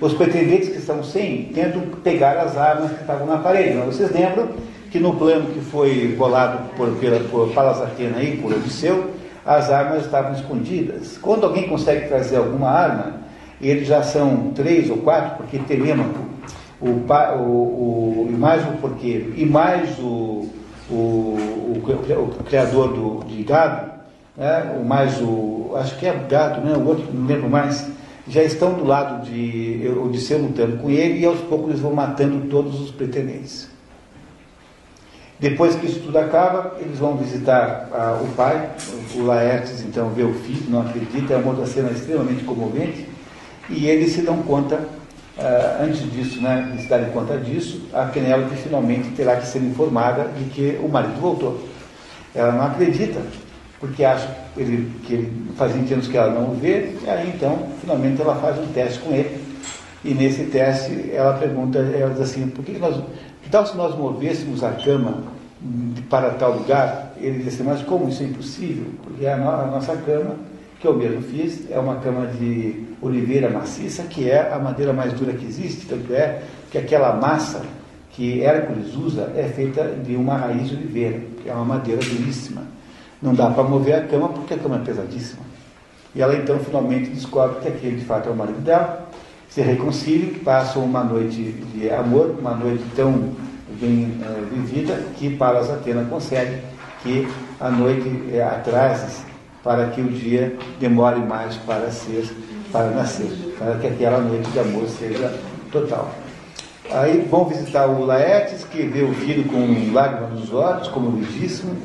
Os 0.00 0.12
pretendentes 0.12 0.68
que 0.68 0.76
estão 0.76 1.02
sem 1.02 1.44
tentam 1.54 1.82
pegar 2.04 2.38
as 2.38 2.56
armas 2.56 2.92
que 2.92 3.00
estavam 3.00 3.26
na 3.26 3.38
parede. 3.38 3.74
Mas 3.74 3.96
vocês 3.96 4.10
lembram 4.10 4.48
que 4.90 5.00
no 5.00 5.14
plano 5.14 5.46
que 5.52 5.60
foi 5.60 6.14
bolado 6.16 6.70
por, 6.76 6.90
pela, 6.96 7.20
por 7.28 7.48
Palas 7.52 7.80
Atena 7.80 8.22
e 8.22 8.36
por 8.36 8.52
Odisseu, 8.52 9.10
as 9.44 9.70
armas 9.70 10.04
estavam 10.04 10.32
escondidas. 10.32 11.16
Quando 11.18 11.44
alguém 11.44 11.68
consegue 11.68 12.08
trazer 12.08 12.36
alguma 12.36 12.68
arma, 12.68 13.20
eles 13.60 13.86
já 13.86 14.02
são 14.02 14.50
três 14.54 14.90
ou 14.90 14.98
quatro, 14.98 15.36
porque 15.36 15.58
Telêmaco, 15.60 16.18
o, 16.80 16.88
o, 16.88 18.28
o, 18.28 18.36
mais 18.38 18.62
o 18.66 18.72
porqueiro 18.72 19.32
e 19.36 19.46
mais 19.46 19.98
o, 19.98 20.50
o, 20.90 20.94
o, 20.94 22.44
criador 22.44 22.88
do, 22.92 23.24
de 23.24 23.42
gado, 23.42 23.95
né, 24.36 24.82
mais 24.84 25.20
o. 25.20 25.72
acho 25.76 25.96
que 25.98 26.06
é 26.06 26.14
gado, 26.28 26.60
né, 26.60 26.76
o 26.76 26.86
outro 26.86 27.06
não 27.12 27.26
lembro 27.26 27.48
mais, 27.48 27.88
já 28.28 28.42
estão 28.42 28.74
do 28.74 28.84
lado 28.84 29.24
de 29.24 29.88
Odisseu 30.02 30.38
lutando 30.38 30.78
com 30.78 30.90
ele 30.90 31.20
e 31.20 31.26
aos 31.26 31.40
poucos 31.40 31.70
eles 31.70 31.80
vão 31.80 31.92
matando 31.92 32.48
todos 32.48 32.80
os 32.80 32.90
pretendentes. 32.90 33.68
Depois 35.38 35.74
que 35.74 35.84
isso 35.86 36.00
tudo 36.00 36.18
acaba, 36.18 36.76
eles 36.80 36.98
vão 36.98 37.14
visitar 37.16 37.88
o 38.22 38.26
pai, 38.34 38.70
o 39.14 39.22
Laertes 39.22 39.82
então 39.82 40.08
vê 40.08 40.22
o 40.22 40.32
filho, 40.32 40.62
não 40.70 40.80
acredita, 40.80 41.34
é 41.34 41.36
uma 41.36 41.50
outra 41.50 41.66
cena 41.66 41.90
extremamente 41.90 42.42
comovente, 42.42 43.06
e 43.68 43.86
eles 43.86 44.12
se 44.12 44.22
dão 44.22 44.42
conta, 44.42 44.80
ah, 45.38 45.80
antes 45.82 46.10
disso, 46.10 46.40
né, 46.40 46.72
de 46.74 46.82
se 46.82 46.88
darem 46.88 47.10
conta 47.10 47.36
disso, 47.36 47.82
a 47.92 48.04
Penélope 48.04 48.56
finalmente 48.56 49.10
terá 49.10 49.36
que 49.36 49.46
ser 49.46 49.58
informada 49.58 50.28
de 50.38 50.44
que 50.44 50.78
o 50.82 50.88
marido 50.88 51.20
voltou. 51.20 51.60
Ela 52.34 52.52
não 52.52 52.62
acredita, 52.64 53.20
porque 53.80 54.04
acha 54.04 54.28
ele, 54.56 54.90
que 55.04 55.14
ele 55.14 55.32
faz 55.56 55.72
20 55.72 55.94
anos 55.94 56.08
que 56.08 56.16
ela 56.16 56.32
não 56.32 56.52
o 56.52 56.54
vê, 56.54 56.94
e 57.02 57.10
aí 57.10 57.32
então, 57.34 57.66
finalmente 57.80 58.20
ela 58.20 58.34
faz 58.36 58.58
um 58.58 58.66
teste 58.68 58.98
com 59.00 59.12
ele, 59.14 59.38
e 60.04 60.14
nesse 60.14 60.44
teste 60.44 61.10
ela 61.12 61.34
pergunta, 61.34 61.78
ela 61.78 62.10
diz 62.10 62.20
assim, 62.20 62.48
por 62.48 62.64
que 62.64 62.78
nós 62.78 62.96
que 63.46 63.50
tal 63.50 63.64
se 63.64 63.76
nós 63.76 63.96
movêssemos 63.96 64.64
a 64.64 64.72
cama 64.72 65.22
para 66.10 66.30
tal 66.30 66.58
lugar? 66.58 67.12
Ele 67.16 67.44
disse, 67.44 67.62
mas 67.62 67.80
como 67.82 68.08
isso 68.08 68.24
é 68.24 68.26
impossível? 68.26 68.86
Porque 69.04 69.24
a, 69.24 69.36
no, 69.36 69.48
a 69.48 69.66
nossa 69.66 69.96
cama, 69.98 70.34
que 70.80 70.86
eu 70.86 70.96
mesmo 70.96 71.22
fiz, 71.22 71.70
é 71.70 71.78
uma 71.78 71.94
cama 72.00 72.26
de 72.26 72.84
oliveira 73.00 73.48
maciça, 73.48 74.02
que 74.02 74.28
é 74.28 74.52
a 74.52 74.58
madeira 74.58 74.92
mais 74.92 75.12
dura 75.12 75.32
que 75.32 75.46
existe, 75.46 75.86
tanto 75.86 76.12
é 76.12 76.42
que 76.72 76.76
aquela 76.76 77.14
massa 77.14 77.62
que 78.10 78.42
Hércules 78.42 78.96
usa 78.96 79.32
é 79.36 79.44
feita 79.44 79.84
de 79.84 80.16
uma 80.16 80.36
raiz 80.36 80.68
de 80.68 80.74
oliveira, 80.74 81.20
que 81.40 81.48
é 81.48 81.54
uma 81.54 81.64
madeira 81.64 82.00
duríssima. 82.00 82.62
Não 83.26 83.34
dá 83.34 83.50
para 83.50 83.64
mover 83.64 83.96
a 83.96 84.02
cama 84.02 84.28
porque 84.28 84.54
a 84.54 84.56
cama 84.56 84.76
é 84.76 84.78
pesadíssima. 84.78 85.42
E 86.14 86.22
ela 86.22 86.36
então 86.36 86.60
finalmente 86.60 87.10
descobre 87.10 87.58
que 87.60 87.66
aquele 87.66 87.96
de 87.96 88.04
fato 88.04 88.28
é 88.28 88.32
o 88.32 88.36
marido 88.36 88.60
dela, 88.60 89.04
se 89.48 89.60
reconciliam, 89.62 90.38
passam 90.44 90.84
uma 90.84 91.02
noite 91.02 91.42
de 91.74 91.90
amor, 91.90 92.36
uma 92.38 92.54
noite 92.54 92.84
tão 92.94 93.32
bem 93.80 94.16
uh, 94.20 94.54
vivida, 94.54 95.02
que 95.16 95.34
Palas 95.36 95.68
Atena 95.68 96.04
consegue 96.04 96.62
que 97.02 97.26
a 97.58 97.68
noite 97.68 98.08
uh, 98.08 98.44
atrase 98.44 99.24
para 99.64 99.88
que 99.88 100.00
o 100.00 100.08
dia 100.08 100.56
demore 100.78 101.18
mais 101.18 101.56
para 101.56 101.90
ser, 101.90 102.32
para 102.70 102.90
nascer, 102.90 103.56
para 103.58 103.74
que 103.74 103.88
aquela 103.88 104.20
noite 104.20 104.48
de 104.50 104.60
amor 104.60 104.86
seja 104.86 105.36
total. 105.72 106.12
Aí 106.92 107.26
vão 107.28 107.46
visitar 107.46 107.88
o 107.88 108.04
Laertes, 108.04 108.62
que 108.62 108.82
vê 108.82 109.02
o 109.02 109.12
filho 109.12 109.44
com 109.48 109.92
lágrimas 109.92 110.30
nos 110.30 110.52
olhos, 110.52 110.86
como 110.86 111.10
lindíssimo, 111.10 111.76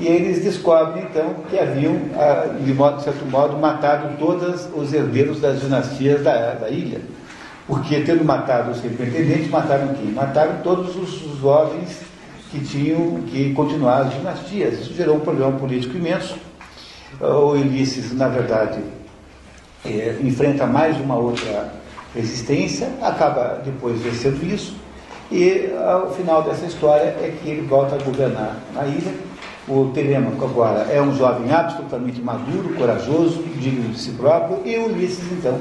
e 0.00 0.08
eles 0.08 0.42
descobrem 0.42 1.04
então 1.04 1.34
que 1.48 1.58
haviam, 1.58 1.96
ah, 2.16 2.56
de, 2.58 2.74
modo, 2.74 2.96
de 2.96 3.04
certo 3.04 3.24
modo, 3.26 3.56
matado 3.58 4.16
todos 4.18 4.68
os 4.74 4.92
herdeiros 4.92 5.40
das 5.40 5.60
dinastias 5.60 6.22
da, 6.22 6.54
da 6.54 6.70
ilha 6.70 7.00
porque 7.70 8.00
tendo 8.00 8.24
matado 8.24 8.72
os 8.72 8.80
pretendentes, 8.80 9.48
mataram 9.48 9.94
quem? 9.94 10.10
Mataram 10.10 10.56
todos 10.64 10.96
os 10.96 11.38
jovens 11.40 12.00
que 12.50 12.58
tinham 12.58 13.22
que 13.22 13.52
continuar 13.54 14.00
as 14.00 14.12
dinastias. 14.12 14.80
Isso 14.80 14.92
gerou 14.92 15.16
um 15.16 15.20
problema 15.20 15.52
político 15.52 15.96
imenso. 15.96 16.36
O 17.20 17.52
Ulisses, 17.52 18.12
na 18.12 18.26
verdade, 18.26 18.80
é, 19.84 20.16
enfrenta 20.20 20.66
mais 20.66 20.98
uma 20.98 21.14
outra 21.14 21.72
resistência, 22.12 22.90
acaba 23.00 23.62
depois 23.64 24.00
vencendo 24.00 24.44
isso, 24.44 24.74
e 25.30 25.70
ao 25.86 26.12
final 26.12 26.42
dessa 26.42 26.66
história 26.66 27.04
é 27.04 27.32
que 27.40 27.50
ele 27.50 27.62
volta 27.62 27.94
a 27.94 27.98
governar 27.98 28.56
a 28.76 28.84
ilha. 28.84 29.29
O 29.68 29.90
Telêmaco 29.94 30.44
agora 30.44 30.86
é 30.90 31.00
um 31.00 31.14
jovem 31.14 31.52
absolutamente 31.52 32.20
maduro, 32.20 32.74
corajoso, 32.76 33.42
digno 33.58 33.90
de 33.90 33.98
si 33.98 34.12
próprio, 34.12 34.60
e 34.64 34.78
Ulisses, 34.78 35.30
então, 35.32 35.60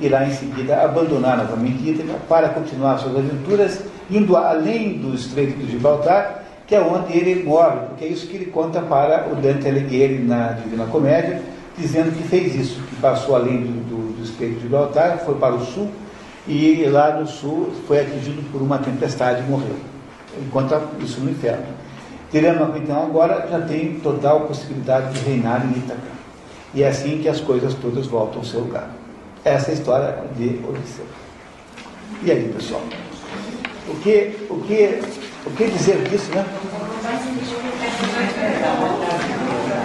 irá 0.00 0.26
em 0.26 0.32
seguida 0.32 0.82
abandonar 0.82 1.38
novamente 1.38 1.88
Ítaca 1.88 2.18
para 2.28 2.48
continuar 2.50 2.98
suas 2.98 3.16
aventuras, 3.16 3.80
indo 4.10 4.36
além 4.36 4.98
do 4.98 5.14
Estreito 5.14 5.56
de 5.58 5.70
Gibraltar, 5.70 6.42
que 6.66 6.74
é 6.74 6.80
onde 6.80 7.16
ele 7.16 7.44
morre, 7.44 7.78
porque 7.88 8.04
é 8.04 8.08
isso 8.08 8.26
que 8.26 8.36
ele 8.36 8.46
conta 8.46 8.80
para 8.80 9.28
o 9.32 9.36
Dante 9.36 9.68
Alighieri 9.68 10.18
na 10.18 10.48
Divina 10.48 10.86
Comédia, 10.86 11.40
dizendo 11.78 12.14
que 12.16 12.26
fez 12.26 12.54
isso, 12.54 12.80
que 12.82 12.96
passou 12.96 13.36
além 13.36 13.58
do, 13.58 13.88
do, 13.88 14.16
do 14.16 14.22
Estreito 14.24 14.56
de 14.56 14.62
Gibraltar, 14.62 15.18
foi 15.18 15.36
para 15.36 15.54
o 15.54 15.64
sul, 15.64 15.88
e 16.48 16.84
lá 16.86 17.14
no 17.18 17.26
sul 17.26 17.72
foi 17.86 18.00
atingido 18.00 18.42
por 18.50 18.60
uma 18.60 18.78
tempestade 18.78 19.42
e 19.42 19.50
morreu. 19.50 19.76
Ele 20.36 20.48
conta 20.50 20.80
isso 21.00 21.20
no 21.20 21.30
inferno. 21.30 21.75
Telêmaco, 22.30 22.76
então, 22.76 23.04
agora 23.04 23.46
já 23.48 23.60
tem 23.60 24.00
total 24.00 24.40
possibilidade 24.42 25.12
de 25.12 25.24
reinar 25.24 25.64
em 25.64 25.78
Ítaca. 25.78 26.16
E 26.74 26.82
é 26.82 26.88
assim 26.88 27.18
que 27.22 27.28
as 27.28 27.40
coisas 27.40 27.74
todas 27.74 28.06
voltam 28.06 28.38
ao 28.38 28.44
seu 28.44 28.60
lugar. 28.60 28.90
Essa 29.44 29.70
é 29.70 29.70
a 29.70 29.74
história 29.74 30.18
de 30.36 30.60
Odisseu. 30.68 31.06
E 32.22 32.30
aí, 32.30 32.52
pessoal? 32.52 32.82
O 33.88 33.94
que, 34.00 34.36
o 34.50 34.60
que, 34.62 35.00
o 35.46 35.50
que 35.50 35.70
dizer 35.70 36.02
disso, 36.08 36.30
né? 36.34 36.44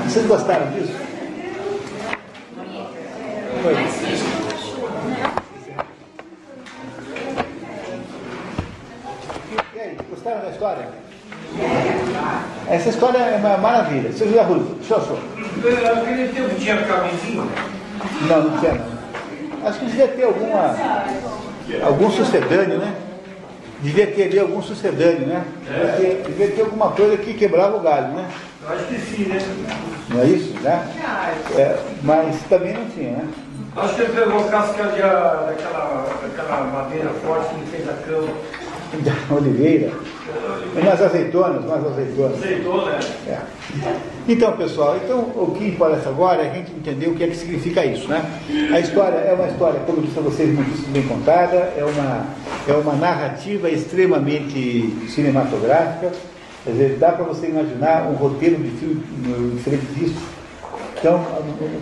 Vocês 0.08 0.26
gostaram 0.26 0.72
disso? 0.72 0.94
Foi. 3.62 3.74
E 9.76 9.80
aí, 9.80 9.98
gostaram 10.10 10.42
da 10.42 10.50
história? 10.50 11.01
Essa 12.68 12.90
história 12.90 13.18
é 13.18 13.36
uma 13.38 13.58
maravilha. 13.58 14.12
Seu 14.14 14.28
José 14.28 14.42
Rui, 14.42 14.66
show, 14.88 15.02
show. 15.02 15.20
Aquele 15.92 16.30
tempo 16.30 16.56
tinha 16.56 16.78
camisinha? 16.84 17.44
Não, 18.28 18.44
não 18.44 18.60
tinha 18.60 18.74
não. 18.74 19.68
Acho 19.68 19.80
que 19.80 19.86
devia 19.86 20.08
ter 20.08 20.24
alguma, 20.24 20.76
algum 21.84 22.10
sucedâneo, 22.10 22.78
né? 22.78 22.96
Devia 23.82 24.08
ter 24.08 24.24
ali 24.24 24.40
algum 24.40 24.62
sucedâneo, 24.62 25.28
né? 25.28 25.44
Devia 25.68 25.92
ter, 25.94 26.24
devia 26.28 26.48
ter 26.52 26.62
alguma 26.62 26.92
coisa 26.92 27.18
que 27.18 27.34
quebrava 27.34 27.78
o 27.78 27.82
galho, 27.82 28.08
né? 28.10 28.28
Eu 28.64 28.76
acho 28.76 28.86
que 28.86 29.00
sim, 29.00 29.24
né? 29.26 29.40
Não 30.10 30.22
é 30.22 30.26
isso, 30.26 30.54
né? 30.62 30.88
É, 31.58 31.78
mas 32.04 32.42
também 32.50 32.74
não 32.74 32.86
tinha, 32.86 33.12
né? 33.12 33.28
Acho 33.76 33.96
que 33.96 34.02
ele 34.02 34.14
pegou 34.14 34.44
casca 34.46 34.84
de, 34.84 35.02
daquela, 35.02 36.08
daquela 36.22 36.64
madeira 36.66 37.10
forte 37.26 37.50
que 37.50 37.56
ele 37.56 37.68
fez 37.72 37.90
a 37.90 37.94
cama. 37.94 38.34
Da 39.00 39.14
Oliveira. 39.36 39.92
Umas 40.76 41.02
azeitonas, 41.02 41.64
umas 41.64 41.86
azeitonas. 41.86 42.38
Azeitona, 42.38 43.00
É. 43.28 43.40
Então, 44.28 44.56
pessoal, 44.56 44.98
então 45.04 45.20
o 45.20 45.56
que 45.58 45.66
importa 45.66 46.08
agora 46.08 46.44
é 46.44 46.52
a 46.52 46.54
gente 46.54 46.72
entender 46.72 47.08
o 47.08 47.16
que 47.16 47.24
é 47.24 47.28
que 47.28 47.36
significa 47.36 47.86
isso, 47.86 48.08
né? 48.08 48.24
A 48.74 48.80
história 48.80 49.18
é 49.18 49.34
uma 49.34 49.48
história, 49.48 49.80
como 49.82 50.00
eu 50.00 50.04
disse 50.04 50.20
a 50.20 50.22
vocês, 50.22 50.54
muito 50.54 50.92
bem 50.92 51.04
contada, 51.04 51.56
é 51.56 51.84
uma, 51.84 52.26
é 52.68 52.74
uma 52.74 52.94
narrativa 52.94 53.70
extremamente 53.70 54.94
cinematográfica, 55.10 56.12
quer 56.64 56.72
dizer, 56.72 56.98
dá 57.00 57.12
para 57.14 57.26
você 57.26 57.48
imaginar 57.48 58.08
um 58.10 58.14
roteiro 58.14 58.58
de 58.58 58.70
filme 58.72 59.04
diferente 59.56 59.86
disso. 59.96 60.41
Então, 61.02 61.20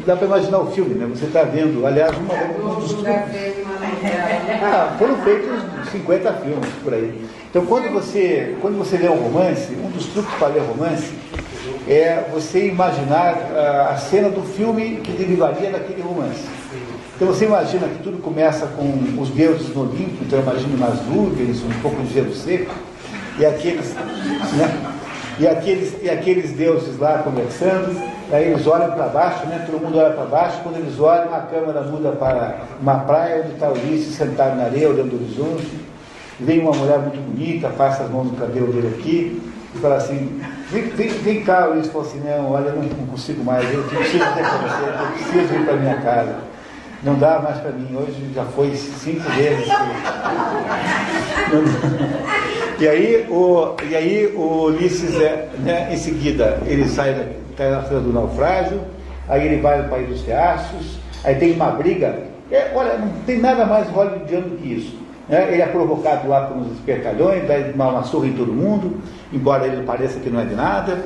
dá 0.05 0.15
para 0.15 0.27
imaginar 0.27 0.59
o 0.59 0.71
filme, 0.71 0.95
né? 0.95 1.05
Você 1.13 1.25
está 1.25 1.43
vendo, 1.43 1.85
aliás, 1.85 2.15
uma, 2.17 2.33
um 2.33 2.79
ah, 4.63 4.95
foram 4.97 5.17
feitos 5.17 5.59
50 5.91 6.33
filmes 6.35 6.69
por 6.81 6.93
aí. 6.93 7.21
Então, 7.49 7.65
quando 7.65 7.91
você, 7.91 8.55
quando 8.61 8.77
você 8.77 8.95
lê 8.97 9.09
um 9.09 9.17
romance, 9.17 9.73
um 9.73 9.89
dos 9.89 10.05
truques 10.05 10.33
para 10.35 10.47
ler 10.47 10.61
romance 10.61 11.11
é 11.85 12.29
você 12.31 12.67
imaginar 12.67 13.35
ah, 13.53 13.89
a 13.91 13.97
cena 13.97 14.29
do 14.29 14.41
filme 14.41 15.01
que 15.03 15.11
derivaria 15.11 15.69
daquele 15.69 16.01
romance. 16.01 16.45
Então, 17.17 17.27
você 17.27 17.43
imagina 17.43 17.89
que 17.89 18.01
tudo 18.01 18.21
começa 18.21 18.67
com 18.67 19.21
os 19.21 19.27
deuses 19.31 19.75
no 19.75 19.81
Olimpo, 19.81 20.23
então 20.23 20.39
imagina 20.39 20.77
umas 20.77 21.05
nuvens, 21.05 21.61
um 21.61 21.81
pouco 21.81 22.01
de 22.03 22.13
gelo 22.13 22.33
seco, 22.33 22.73
e 23.37 23.45
aqueles, 23.45 23.93
né? 24.55 24.95
e 25.37 25.45
aqueles, 25.45 25.93
e 26.01 26.09
aqueles 26.09 26.51
deuses 26.53 26.97
lá 26.97 27.17
conversando, 27.17 28.18
aí 28.31 28.51
eles 28.51 28.65
olham 28.67 28.91
para 28.91 29.07
baixo, 29.07 29.45
né? 29.47 29.65
todo 29.69 29.81
mundo 29.81 29.97
olha 29.97 30.11
para 30.13 30.25
baixo, 30.25 30.59
quando 30.63 30.77
eles 30.77 30.99
olham, 30.99 31.33
a 31.33 31.39
câmera 31.41 31.81
muda 31.81 32.11
para 32.11 32.59
uma 32.81 32.99
praia 32.99 33.41
onde 33.43 33.53
está 33.53 33.69
Ulisses 33.69 34.15
sentado 34.15 34.55
na 34.55 34.65
areia, 34.65 34.89
olhando 34.89 35.13
o 35.13 35.15
horizonte, 35.15 35.67
vem 36.39 36.59
uma 36.59 36.71
mulher 36.71 36.99
muito 36.99 37.17
bonita, 37.19 37.69
passa 37.69 38.03
as 38.03 38.09
mãos 38.09 38.27
no 38.31 38.37
cabelo 38.37 38.71
dele 38.71 38.95
aqui, 38.99 39.41
e 39.73 39.77
fala 39.79 39.95
assim, 39.97 40.39
vem, 40.71 40.83
vem, 40.89 41.09
vem 41.09 41.43
cá, 41.43 41.67
Ulisses 41.69 41.91
fala 41.91 42.05
assim, 42.05 42.19
não, 42.23 42.51
olha, 42.51 42.71
não, 42.71 42.83
não 42.83 43.07
consigo 43.07 43.43
mais, 43.43 43.71
eu 43.73 43.83
preciso 43.83 44.23
com 44.25 44.33
você, 44.33 44.89
eu 44.89 44.93
preciso 45.13 45.53
ir 45.55 45.65
para 45.65 45.75
minha 45.75 45.97
casa. 45.97 46.35
Não 47.01 47.15
dá 47.15 47.39
mais 47.39 47.57
para 47.59 47.71
mim, 47.71 47.95
hoje 47.95 48.29
já 48.35 48.43
foi 48.43 48.75
cinco 48.75 49.29
vezes. 49.31 49.63
que- 49.65 49.71
E 52.79 52.87
aí 52.87 53.25
o, 53.29 53.75
e 53.89 53.93
aí 53.95 54.33
o 54.37 54.65
Ulisses, 54.67 55.13
é, 55.19 55.49
né, 55.59 55.89
em 55.91 55.97
seguida, 55.97 56.59
ele 56.65 56.87
sai 56.87 57.13
da, 57.13 57.23
tá 57.63 57.69
na 57.69 57.83
cena 57.83 57.99
do 57.99 58.13
naufrágio, 58.13 58.81
aí 59.27 59.45
ele 59.45 59.61
vai 59.61 59.81
no 59.81 59.89
país 59.89 60.07
dos 60.07 60.21
teatros, 60.21 60.99
aí 61.23 61.35
tem 61.35 61.53
uma 61.53 61.71
briga. 61.71 62.17
É, 62.51 62.71
olha, 62.73 62.97
não 62.97 63.09
tem 63.25 63.37
nada 63.37 63.65
mais 63.65 63.87
hollywoodiano 63.89 64.49
do 64.49 64.57
que 64.57 64.73
isso. 64.73 64.97
né? 65.27 65.49
Ele 65.51 65.61
é 65.61 65.67
provocado 65.67 66.27
lá 66.27 66.47
por 66.47 66.57
uns 66.57 66.71
espertalhões, 66.73 67.47
dá 67.47 67.55
uma, 67.75 67.89
uma 67.89 68.03
surra 68.03 68.27
em 68.27 68.33
todo 68.33 68.51
mundo, 68.51 68.97
embora 69.31 69.67
ele 69.67 69.83
pareça 69.83 70.19
que 70.19 70.29
não 70.29 70.39
é 70.39 70.45
de 70.45 70.55
nada. 70.55 71.03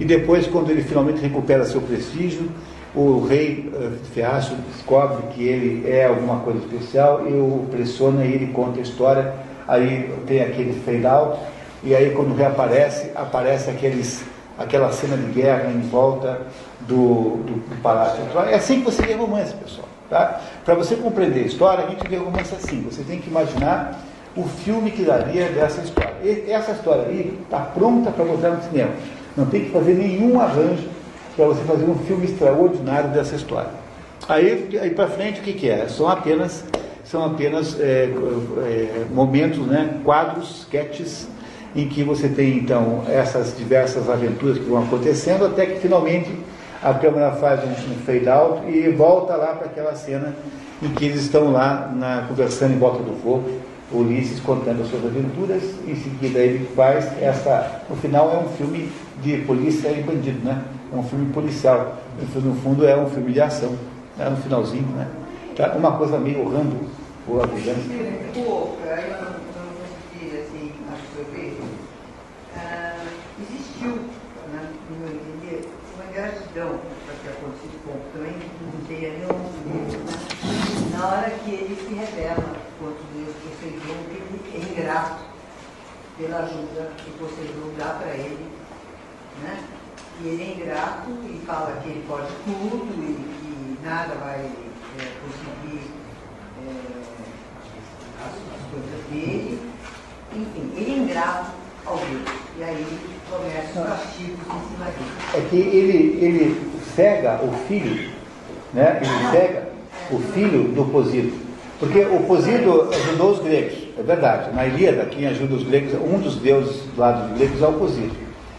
E 0.00 0.04
depois, 0.04 0.46
quando 0.46 0.70
ele 0.70 0.82
finalmente 0.82 1.20
recupera 1.20 1.64
seu 1.64 1.80
prestígio, 1.80 2.50
o 2.94 3.24
rei 3.24 3.70
uh, 3.72 3.92
Feaço 4.12 4.56
descobre 4.74 5.22
que 5.34 5.44
ele 5.44 5.88
é 5.88 6.06
alguma 6.06 6.40
coisa 6.40 6.58
especial 6.58 7.24
e 7.28 7.32
o 7.32 7.66
pressiona 7.70 8.24
e 8.24 8.32
ele 8.32 8.46
conta 8.52 8.80
a 8.80 8.82
história. 8.82 9.32
Aí 9.68 10.10
tem 10.26 10.42
aquele 10.42 10.72
fade 10.84 11.06
out, 11.06 11.38
e 11.84 11.94
aí 11.94 12.10
quando 12.10 12.34
reaparece, 12.34 13.12
aparece 13.14 13.70
aqueles, 13.70 14.24
aquela 14.60 14.92
cena 14.92 15.16
de 15.16 15.32
guerra 15.32 15.70
em 15.70 15.80
volta 15.80 16.42
do, 16.80 17.38
do, 17.38 17.52
do 17.68 17.82
palácio. 17.82 18.22
É 18.48 18.56
assim 18.56 18.80
que 18.80 18.84
você 18.84 19.02
lê 19.02 19.14
romance, 19.14 19.54
pessoal. 19.54 19.88
Tá? 20.10 20.40
Para 20.64 20.74
você 20.74 20.96
compreender 20.96 21.40
a 21.40 21.46
história, 21.46 21.84
a 21.84 21.88
gente 21.88 22.06
lê 22.06 22.18
romance 22.18 22.54
assim. 22.54 22.82
Você 22.82 23.02
tem 23.02 23.20
que 23.20 23.30
imaginar 23.30 23.98
o 24.36 24.44
filme 24.44 24.90
que 24.90 25.02
daria 25.02 25.48
dessa 25.48 25.80
história. 25.80 26.14
E 26.22 26.50
essa 26.50 26.72
história 26.72 27.06
aí 27.06 27.38
está 27.42 27.60
pronta 27.60 28.10
para 28.10 28.24
mostrar 28.24 28.50
no 28.50 28.62
cinema. 28.62 28.90
Não 29.34 29.46
tem 29.46 29.64
que 29.64 29.70
fazer 29.70 29.94
nenhum 29.94 30.38
arranjo 30.38 30.88
para 31.34 31.46
você 31.46 31.62
fazer 31.64 31.84
um 31.84 31.98
filme 32.00 32.26
extraordinário 32.26 33.10
dessa 33.10 33.36
história. 33.36 33.70
Aí, 34.28 34.78
aí 34.80 34.90
para 34.90 35.08
frente, 35.08 35.40
o 35.40 35.42
que, 35.42 35.54
que 35.54 35.70
é? 35.70 35.88
São 35.88 36.06
apenas, 36.06 36.64
são 37.02 37.24
apenas 37.24 37.80
é, 37.80 38.04
é, 38.04 39.06
momentos, 39.10 39.66
né, 39.66 40.00
quadros, 40.04 40.62
sketches, 40.62 41.26
em 41.74 41.88
que 41.88 42.02
você 42.02 42.28
tem 42.28 42.58
então 42.58 43.04
essas 43.08 43.56
diversas 43.56 44.08
aventuras 44.08 44.58
que 44.58 44.64
vão 44.64 44.82
acontecendo, 44.82 45.46
até 45.46 45.66
que 45.66 45.80
finalmente 45.80 46.30
a 46.82 46.94
câmera 46.94 47.32
faz 47.32 47.60
um, 47.62 47.94
fade 48.06 48.28
out 48.28 48.66
e 48.66 48.88
volta 48.90 49.36
lá 49.36 49.54
para 49.54 49.66
aquela 49.66 49.94
cena 49.94 50.34
em 50.82 50.88
que 50.88 51.04
eles 51.04 51.22
estão 51.22 51.52
lá 51.52 51.92
na, 51.94 52.24
conversando 52.26 52.72
em 52.74 52.78
volta 52.78 53.02
do 53.02 53.12
fogo, 53.22 53.44
Ulisses 53.92 54.38
contando 54.40 54.82
as 54.82 54.88
suas 54.88 55.04
aventuras, 55.04 55.62
em 55.86 55.96
seguida 55.96 56.38
ele 56.38 56.64
faz 56.76 57.10
essa. 57.20 57.82
No 57.90 57.96
final 57.96 58.32
é 58.32 58.38
um 58.38 58.48
filme 58.50 58.90
de 59.20 59.38
polícia 59.38 59.88
e 59.88 60.00
bandido, 60.00 60.44
né? 60.44 60.62
É 60.92 60.96
um 60.96 61.02
filme 61.02 61.32
policial. 61.32 61.98
No 62.36 62.54
fundo 62.54 62.86
é 62.86 62.96
um 62.96 63.10
filme 63.10 63.32
de 63.32 63.40
ação, 63.40 63.76
né? 64.16 64.28
no 64.28 64.36
finalzinho, 64.36 64.86
né? 64.96 65.08
Tá? 65.56 65.72
Uma 65.76 65.92
coisa 65.92 66.18
meio 66.18 66.48
Rambo, 66.48 66.76
ou 67.26 67.42
Afegano. 67.42 67.82
Pô, 68.32 68.76
aí 68.88 69.10
eu 69.10 69.16
não, 69.16 69.26
eu 69.26 69.58
não 69.58 69.72
consegui 69.74 70.38
assim, 70.38 70.72
absorver. 70.88 71.56
Ah, 72.56 72.94
existiu, 73.80 73.96
né, 74.52 74.72
no 74.90 74.96
meu 74.98 75.08
entender, 75.08 75.68
uma 75.94 76.04
ingratidão 76.10 76.80
para 77.06 77.14
ter 77.22 77.30
acontecido 77.30 77.82
com 77.84 77.98
também 78.12 78.36
não 78.60 78.84
tem 78.86 79.06
ali 79.06 79.24
um 79.24 80.90
na 80.90 81.06
hora 81.06 81.30
que 81.30 81.50
ele 81.50 81.76
se 81.76 81.94
revela 81.94 82.56
contra 82.78 83.02
Deus 83.14 83.34
Poseidon, 83.36 84.04
que 84.10 84.16
ele 84.16 84.76
é 84.76 84.80
ingrato 84.80 85.24
pela 86.18 86.38
ajuda 86.40 86.92
que 86.98 87.10
Poseidon 87.12 87.72
dá 87.78 87.94
para 87.94 88.14
ele, 88.14 88.46
né? 89.42 89.64
E 90.22 90.28
ele 90.28 90.42
é 90.42 90.52
ingrato 90.56 91.10
e 91.24 91.42
fala 91.46 91.80
que 91.80 91.88
ele 91.88 92.04
pode 92.06 92.28
tudo 92.44 92.92
e 93.02 93.14
que 93.14 93.78
nada 93.82 94.14
vai 94.16 94.40
é, 94.40 95.12
conseguir 95.22 95.90
é, 96.66 96.72
as, 98.20 98.34
as 98.34 98.70
coisas 98.70 99.04
dele. 99.10 99.72
Enfim, 100.32 100.72
ele 100.76 100.92
é 100.92 100.98
ingrato 100.98 101.59
Deus. 101.84 102.40
E 102.58 102.62
aí 102.62 102.86
começam 103.30 103.82
os 103.82 103.88
castigos 103.88 104.38
em 104.40 104.68
cima 104.68 104.84
dele. 104.86 105.10
É 105.34 105.40
que 105.48 105.56
ele, 105.56 106.24
ele 106.24 106.70
cega 106.94 107.40
o 107.42 107.52
filho, 107.66 108.10
né? 108.74 109.00
Ele 109.02 109.30
cega 109.30 109.68
o 110.10 110.18
filho 110.18 110.64
do 110.68 110.84
Posido. 110.84 111.32
Porque 111.78 112.00
o 112.00 112.20
Posido 112.24 112.90
ajudou 112.92 113.30
os 113.32 113.38
gregos, 113.38 113.78
é 113.98 114.02
verdade. 114.02 114.54
Na 114.54 114.66
Ilíada, 114.66 115.06
quem 115.06 115.26
ajuda 115.26 115.54
os 115.54 115.62
gregos, 115.62 115.94
um 115.94 116.18
dos 116.18 116.36
deuses 116.36 116.82
do 116.94 117.00
lado 117.00 117.28
dos 117.28 117.38
gregos 117.38 117.62
é 117.62 117.66
o 117.66 117.72
Posido. 117.72 118.14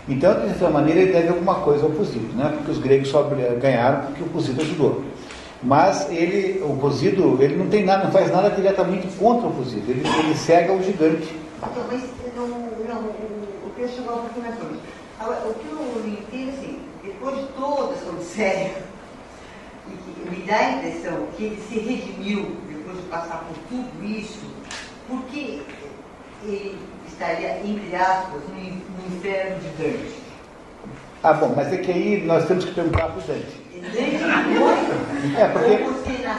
Então, 0.09 0.33
de 0.33 0.48
certa 0.48 0.69
maneira, 0.69 1.01
ele 1.01 1.11
deve 1.11 1.30
alguma 1.30 1.56
coisa 1.56 1.85
ao 1.85 1.91
Posido, 1.91 2.35
né? 2.35 2.51
Porque 2.56 2.72
os 2.72 2.80
gregos 2.80 3.09
só 3.09 3.30
ganharam 3.61 4.08
porque 4.08 4.24
o 4.24 4.27
Posido 4.27 4.61
ajudou. 4.61 5.03
Mas 5.61 6.09
ele, 6.09 6.64
o 6.64 6.75
Posido, 6.77 7.38
ele 7.40 7.56
não 7.56 7.67
tem 7.67 7.85
nada, 7.85 8.06
não 8.06 8.11
faz 8.11 8.32
nada 8.32 8.50
diretamente 8.50 9.08
contra 9.19 9.48
o 9.48 9.51
Posido. 9.51 9.83
Ele, 9.88 10.03
ele 10.19 10.35
cega 10.35 10.74
o 10.74 10.82
gigante. 10.82 11.27
Então, 11.64 11.85
mas 11.91 12.01
não, 12.35 12.48
não, 12.48 13.01
o, 13.01 13.67
o 13.67 13.73
que 13.75 13.81
eu 13.81 13.88
chegar 13.88 14.14
um 14.14 14.22
pouquinho 14.22 14.45
mais 14.45 14.59
longe. 14.59 14.80
Agora, 15.19 15.48
o 15.48 15.53
que 15.53 15.67
eu 15.67 16.03
entendo 16.07 16.49
assim, 16.49 16.80
depois 17.03 17.38
de 17.38 17.43
toda 17.53 17.93
essa 17.93 18.09
odisseia, 18.09 18.73
e 19.88 19.91
que 19.91 20.30
me 20.30 20.48
dá 20.48 20.57
a 20.57 20.72
impressão 20.72 21.27
que 21.38 21.43
ele 21.43 21.61
se 21.61 21.80
redimiu 21.80 22.57
depois 22.67 22.98
de 22.98 23.03
passar 23.03 23.45
por 23.48 23.56
tudo 23.69 24.03
isso, 24.03 24.40
porque 25.07 25.61
ele 26.43 26.80
estaria, 27.07 27.59
entre 27.64 27.95
aspas, 27.95 28.41
no, 28.49 28.56
no 28.56 29.15
inferno 29.15 29.59
de 29.59 29.69
Dante. 29.77 30.22
Ah, 31.23 31.33
bom, 31.33 31.53
mas 31.56 31.72
é 31.72 31.77
que 31.77 31.91
aí 31.91 32.23
nós 32.25 32.48
temos 32.48 32.65
que 32.65 32.73
perguntar 32.73 33.09
para 33.09 33.19
o 33.19 33.22
Dante. 33.22 33.61
Dante 33.75 34.17
foi? 34.57 35.41
É, 35.41 35.48
porque 35.48 35.73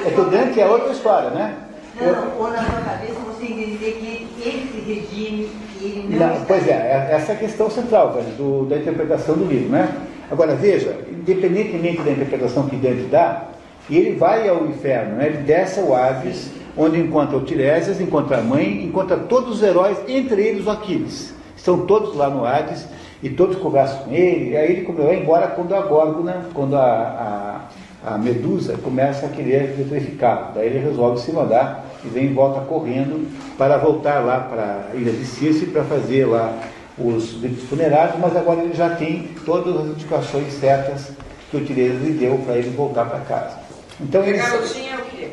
é 0.08 0.10
que 0.10 0.20
o 0.20 0.30
Dante 0.30 0.60
é 0.60 0.66
outra 0.66 0.92
história, 0.92 1.30
né? 1.30 1.56
Não, 2.00 2.38
ou 2.40 2.50
na 2.50 2.62
sua 2.64 2.80
cabeça 2.80 3.14
você 3.26 3.44
entender 3.44 3.76
que 3.78 4.06
ele, 4.06 4.28
ele 4.40 4.68
se 4.72 4.80
redime 4.92 5.50
e 5.80 5.84
ele 5.84 6.16
não, 6.18 6.26
Não, 6.28 6.44
pois 6.46 6.66
é, 6.66 7.08
essa 7.12 7.32
é 7.32 7.34
a 7.34 7.38
questão 7.38 7.70
central 7.70 8.12
velho, 8.12 8.28
do- 8.36 8.64
da 8.66 8.76
interpretação 8.78 9.36
do 9.36 9.44
livro, 9.44 9.68
né? 9.68 9.88
Agora 10.30 10.54
veja, 10.54 10.96
independentemente 11.10 12.00
da 12.02 12.10
interpretação 12.12 12.66
que 12.68 12.76
Dante 12.76 13.02
dá, 13.10 13.48
ele 13.90 14.14
vai 14.16 14.48
ao 14.48 14.64
inferno, 14.66 15.16
né? 15.16 15.26
ele 15.26 15.38
desce 15.38 15.80
ao 15.80 15.94
Hades, 15.94 16.50
onde 16.76 16.98
encontra 16.98 17.36
o 17.36 17.42
Tiresias, 17.44 18.00
encontra 18.00 18.38
a 18.38 18.40
mãe, 18.40 18.82
encontra 18.84 19.16
todos 19.18 19.56
os 19.56 19.62
heróis, 19.62 19.98
entre 20.08 20.40
eles 20.42 20.66
o 20.66 20.70
Aquiles. 20.70 21.34
Estão 21.54 21.84
todos 21.84 22.16
lá 22.16 22.30
no 22.30 22.46
Hades 22.46 22.86
e 23.22 23.28
todos 23.28 23.56
conversam 23.56 24.04
com 24.04 24.12
ele, 24.12 24.50
e 24.52 24.56
aí 24.56 24.72
ele 24.72 24.92
vai 24.92 25.16
embora 25.20 25.48
quando 25.48 25.74
a 25.74 25.82
Górgona, 25.82 26.46
quando 26.54 26.74
a, 26.76 26.80
a, 26.80 27.60
a 28.04 28.18
Medusa 28.18 28.76
começa 28.82 29.26
a 29.26 29.28
querer 29.28 29.74
petrificá-lo. 29.76 30.48
Daí 30.54 30.66
ele 30.66 30.78
resolve 30.80 31.20
se 31.20 31.32
mandar 31.32 31.84
e 32.04 32.08
vem 32.08 32.24
e 32.26 32.32
volta 32.32 32.60
correndo 32.62 33.28
para 33.56 33.76
voltar 33.78 34.20
lá 34.20 34.40
para 34.40 34.86
a 34.92 34.96
ilha 34.96 35.12
de 35.12 35.24
Circe 35.24 35.66
para 35.66 35.84
fazer 35.84 36.26
lá 36.26 36.52
os 36.98 37.40
ritos 37.42 37.64
funerários, 37.68 38.16
mas 38.20 38.36
agora 38.36 38.60
ele 38.60 38.74
já 38.74 38.90
tem 38.90 39.28
todas 39.46 39.76
as 39.76 39.86
indicações 39.86 40.52
certas 40.54 41.12
que 41.50 41.56
o 41.56 41.64
Tiresias 41.64 42.02
lhe 42.02 42.12
deu 42.12 42.38
para 42.44 42.56
ele 42.56 42.70
voltar 42.70 43.04
para 43.06 43.20
casa. 43.20 43.56
Então 44.00 44.20
A 44.22 44.26
ele 44.26 44.38
garotinha 44.38 44.92
é 44.92 44.96
o 44.96 45.04
quê? 45.04 45.28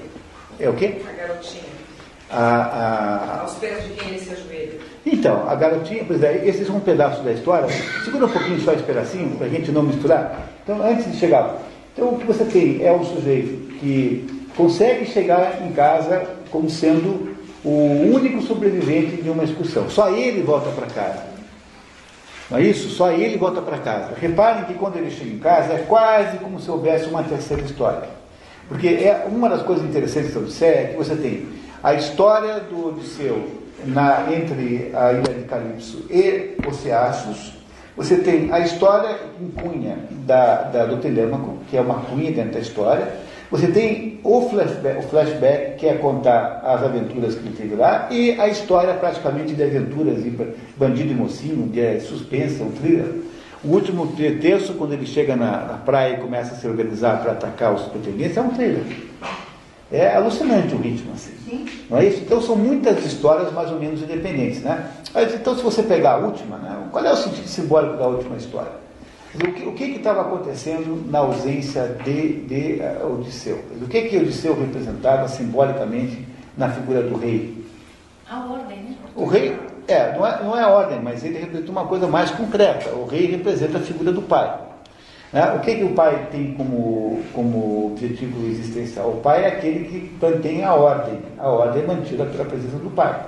é 0.59 0.69
o 0.69 0.73
quê? 0.73 1.01
A 1.07 1.21
garotinha. 1.27 1.63
A, 2.31 2.37
a- 2.45 3.41
Aos 3.41 3.53
pés 3.55 3.83
de 3.85 3.93
quem 3.93 4.09
ele 4.09 4.19
se 4.19 4.31
ajoelha. 4.31 4.73
Então, 5.05 5.33
Então, 5.37 5.49
a 5.49 5.55
garotinha, 5.55 6.03
pois 6.05 6.21
é, 6.21 6.47
esses 6.47 6.67
são 6.67 6.75
um 6.75 6.79
pedaço 6.79 7.23
da 7.23 7.31
história. 7.31 7.67
Segura 8.05 8.25
um 8.27 8.29
pouquinho 8.29 8.59
só 8.61 8.73
esse 8.73 8.83
pedacinho, 8.83 9.35
para 9.37 9.47
a 9.47 9.49
gente 9.49 9.71
não 9.71 9.81
misturar. 9.81 10.47
Então, 10.63 10.81
antes 10.85 11.11
de 11.11 11.17
chegar. 11.17 11.57
Então, 11.99 12.13
o 12.13 12.17
que 12.17 12.25
você 12.25 12.45
tem 12.45 12.81
é 12.81 12.93
um 12.93 13.03
sujeito 13.03 13.73
que 13.73 14.25
consegue 14.55 15.05
chegar 15.05 15.61
em 15.67 15.73
casa 15.73 16.29
como 16.49 16.69
sendo 16.69 17.35
o 17.61 18.13
único 18.15 18.41
sobrevivente 18.41 19.21
de 19.21 19.29
uma 19.29 19.43
excursão. 19.43 19.89
Só 19.89 20.09
ele 20.09 20.41
volta 20.41 20.69
para 20.69 20.87
casa. 20.87 21.25
Não 22.49 22.57
é 22.57 22.61
isso? 22.61 22.87
Só 22.87 23.11
ele 23.11 23.37
volta 23.37 23.61
para 23.61 23.79
casa. 23.79 24.13
Reparem 24.17 24.63
que 24.63 24.75
quando 24.75 24.95
ele 24.95 25.11
chega 25.11 25.29
em 25.29 25.39
casa 25.39 25.73
é 25.73 25.79
quase 25.79 26.37
como 26.37 26.57
se 26.61 26.71
houvesse 26.71 27.07
uma 27.09 27.21
terceira 27.21 27.63
história. 27.63 28.07
Porque 28.69 28.87
é 28.87 29.27
uma 29.29 29.49
das 29.49 29.61
coisas 29.63 29.83
interessantes 29.83 30.33
da 30.33 30.39
Odisseia 30.39 30.75
é 30.75 30.85
que 30.85 30.95
você 30.95 31.17
tem 31.17 31.47
a 31.83 31.95
história 31.95 32.61
do 32.61 32.87
Odisseu 32.87 33.45
na, 33.85 34.25
entre 34.33 34.89
a 34.93 35.11
ilha 35.11 35.33
de 35.33 35.43
Calipso 35.43 36.05
e 36.09 36.55
Oceaços. 36.65 37.58
Você 37.99 38.15
tem 38.15 38.49
a 38.49 38.61
história 38.61 39.13
em 39.41 39.49
cunha 39.49 39.97
da, 40.25 40.61
da, 40.63 40.85
do 40.85 41.01
Telêmaco, 41.01 41.57
que 41.69 41.75
é 41.75 41.81
uma 41.81 41.95
cunha 41.95 42.31
dentro 42.31 42.53
da 42.53 42.59
história. 42.61 43.05
Você 43.51 43.67
tem 43.67 44.21
o 44.23 44.49
flashback, 44.49 44.99
o 44.99 45.01
flashback, 45.09 45.75
que 45.77 45.85
é 45.85 45.95
contar 45.95 46.61
as 46.63 46.81
aventuras 46.81 47.35
que 47.35 47.41
ele 47.41 47.57
teve 47.57 47.75
lá, 47.75 48.07
e 48.09 48.39
a 48.39 48.47
história 48.47 48.93
praticamente 48.93 49.53
de 49.53 49.61
aventuras 49.61 50.23
de 50.23 50.29
bandido 50.77 51.11
e 51.11 51.13
mocinho, 51.13 51.67
de 51.67 51.81
é, 51.81 51.99
suspensa, 51.99 52.63
um 52.63 52.71
thriller. 52.71 53.15
O 53.65 53.73
último 53.73 54.07
terço, 54.41 54.75
quando 54.75 54.93
ele 54.93 55.05
chega 55.05 55.35
na, 55.35 55.65
na 55.65 55.73
praia 55.73 56.13
e 56.13 56.21
começa 56.21 56.53
a 56.53 56.57
se 56.57 56.65
organizar 56.65 57.21
para 57.21 57.33
atacar 57.33 57.73
os 57.73 57.81
pretendentes, 57.81 58.37
é 58.37 58.41
um 58.41 58.51
thriller. 58.51 58.85
É 59.91 60.15
alucinante 60.15 60.75
o 60.75 60.77
ritmo, 60.77 61.11
assim. 61.13 61.33
Sim. 61.49 61.65
Não 61.89 61.97
é 61.97 62.05
isso? 62.05 62.21
Então 62.21 62.39
são 62.41 62.55
muitas 62.55 63.03
histórias 63.03 63.51
mais 63.51 63.71
ou 63.71 63.79
menos 63.79 64.01
independentes, 64.01 64.61
né? 64.61 64.91
Então 65.33 65.55
se 65.55 65.63
você 65.63 65.81
pegar 65.81 66.13
a 66.13 66.17
última, 66.17 66.57
né? 66.57 66.77
qual 66.91 67.03
é 67.03 67.11
o 67.11 67.15
sentido 67.15 67.47
simbólico 67.47 67.97
da 67.97 68.07
última 68.07 68.37
história? 68.37 68.71
O 69.65 69.73
que 69.73 69.83
estava 69.83 70.21
acontecendo 70.21 71.07
na 71.09 71.19
ausência 71.19 71.95
de, 72.03 72.41
de 72.45 72.81
uh, 72.81 73.13
Odisseu? 73.13 73.63
O 73.81 73.87
que, 73.87 74.01
que 74.03 74.17
Odisseu 74.17 74.59
representava 74.59 75.27
simbolicamente 75.27 76.27
na 76.57 76.69
figura 76.69 77.03
do 77.03 77.17
rei? 77.17 77.63
A 78.29 78.39
ordem, 78.45 78.77
né? 78.77 78.95
O 79.15 79.25
rei, 79.25 79.57
é, 79.87 80.15
não 80.15 80.25
é, 80.25 80.43
não 80.43 80.57
é 80.57 80.61
a 80.61 80.69
ordem, 80.69 80.99
mas 81.01 81.23
ele 81.23 81.39
representa 81.39 81.71
uma 81.71 81.85
coisa 81.85 82.07
mais 82.07 82.31
concreta. 82.31 82.91
O 82.91 83.05
rei 83.05 83.25
representa 83.27 83.77
a 83.77 83.81
figura 83.81 84.11
do 84.11 84.21
pai. 84.21 84.68
Né? 85.31 85.53
O 85.55 85.59
que, 85.59 85.75
que 85.75 85.83
o 85.83 85.93
pai 85.93 86.27
tem 86.31 86.53
como, 86.53 87.21
como 87.33 87.91
objetivo 87.91 88.45
existencial? 88.47 89.09
O 89.09 89.17
pai 89.17 89.43
é 89.43 89.47
aquele 89.47 89.85
que 89.85 90.25
mantém 90.25 90.63
a 90.63 90.73
ordem. 90.73 91.19
A 91.37 91.49
ordem 91.49 91.83
é 91.83 91.87
mantida 91.87 92.25
pela 92.25 92.45
presença 92.45 92.77
do 92.77 92.89
pai. 92.89 93.19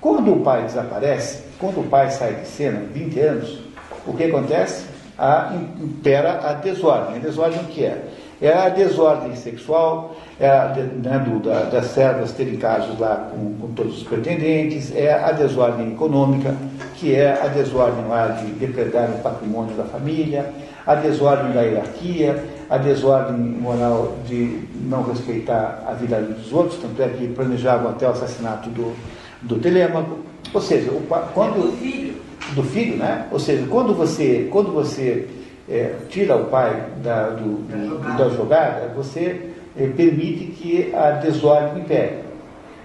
Quando 0.00 0.32
o 0.32 0.40
pai 0.40 0.64
desaparece, 0.64 1.42
quando 1.58 1.80
o 1.80 1.84
pai 1.84 2.10
sai 2.10 2.34
de 2.34 2.46
cena, 2.46 2.80
20 2.92 3.20
anos, 3.20 3.58
o 4.06 4.12
que 4.12 4.24
acontece? 4.24 4.92
a, 5.18 5.52
impera 5.80 6.40
a 6.42 6.52
desordem. 6.54 7.16
A 7.16 7.18
desordem 7.18 7.60
o 7.60 7.64
que 7.64 7.84
é? 7.84 8.02
É 8.40 8.52
a 8.52 8.68
desordem 8.68 9.36
sexual, 9.36 10.16
é 10.40 10.48
a 10.48 10.74
né, 10.74 11.18
do, 11.20 11.38
da, 11.38 11.60
das 11.64 11.86
servas 11.86 12.32
terem 12.32 12.56
casos 12.56 12.98
lá 12.98 13.30
com, 13.30 13.54
com, 13.54 13.72
todos 13.72 13.98
os 13.98 14.02
pretendentes, 14.02 14.92
é 14.96 15.12
a 15.12 15.30
desordem 15.30 15.92
econômica, 15.92 16.52
que 16.96 17.14
é 17.14 17.40
a 17.40 17.46
desordem 17.46 18.04
lá 18.08 18.28
de 18.28 18.46
depredar 18.46 19.08
o 19.10 19.18
patrimônio 19.20 19.76
da 19.76 19.84
família, 19.84 20.52
a 20.86 20.94
desordem 20.94 21.52
da 21.52 21.62
hierarquia, 21.62 22.44
a 22.68 22.76
desordem 22.76 23.36
moral 23.36 24.16
de 24.26 24.60
não 24.84 25.02
respeitar 25.02 25.84
a 25.86 25.92
vida 25.92 26.20
dos 26.20 26.52
outros, 26.52 26.80
tanto 26.80 27.00
é 27.02 27.08
que 27.08 27.28
planejavam 27.28 27.90
até 27.90 28.06
o 28.06 28.10
assassinato 28.10 28.70
do, 28.70 28.94
do 29.42 29.58
Telêmaco. 29.58 30.18
Ou 30.52 30.60
seja, 30.60 30.90
o, 30.90 31.02
quando. 31.34 31.72
É 31.82 32.12
do 32.54 32.62
filho, 32.62 32.96
né? 32.96 33.26
Ou 33.30 33.38
seja, 33.38 33.66
quando 33.68 33.94
você, 33.94 34.48
quando 34.50 34.72
você 34.72 35.28
é, 35.68 35.94
tira 36.08 36.36
o 36.36 36.46
pai 36.46 36.84
da, 37.02 37.30
do, 37.30 37.44
do, 37.44 38.16
da 38.16 38.28
jogada, 38.28 38.92
você 38.94 39.50
é, 39.76 39.86
permite 39.86 40.46
que 40.46 40.94
a 40.94 41.12
desordem 41.12 41.82
impere. 41.82 42.18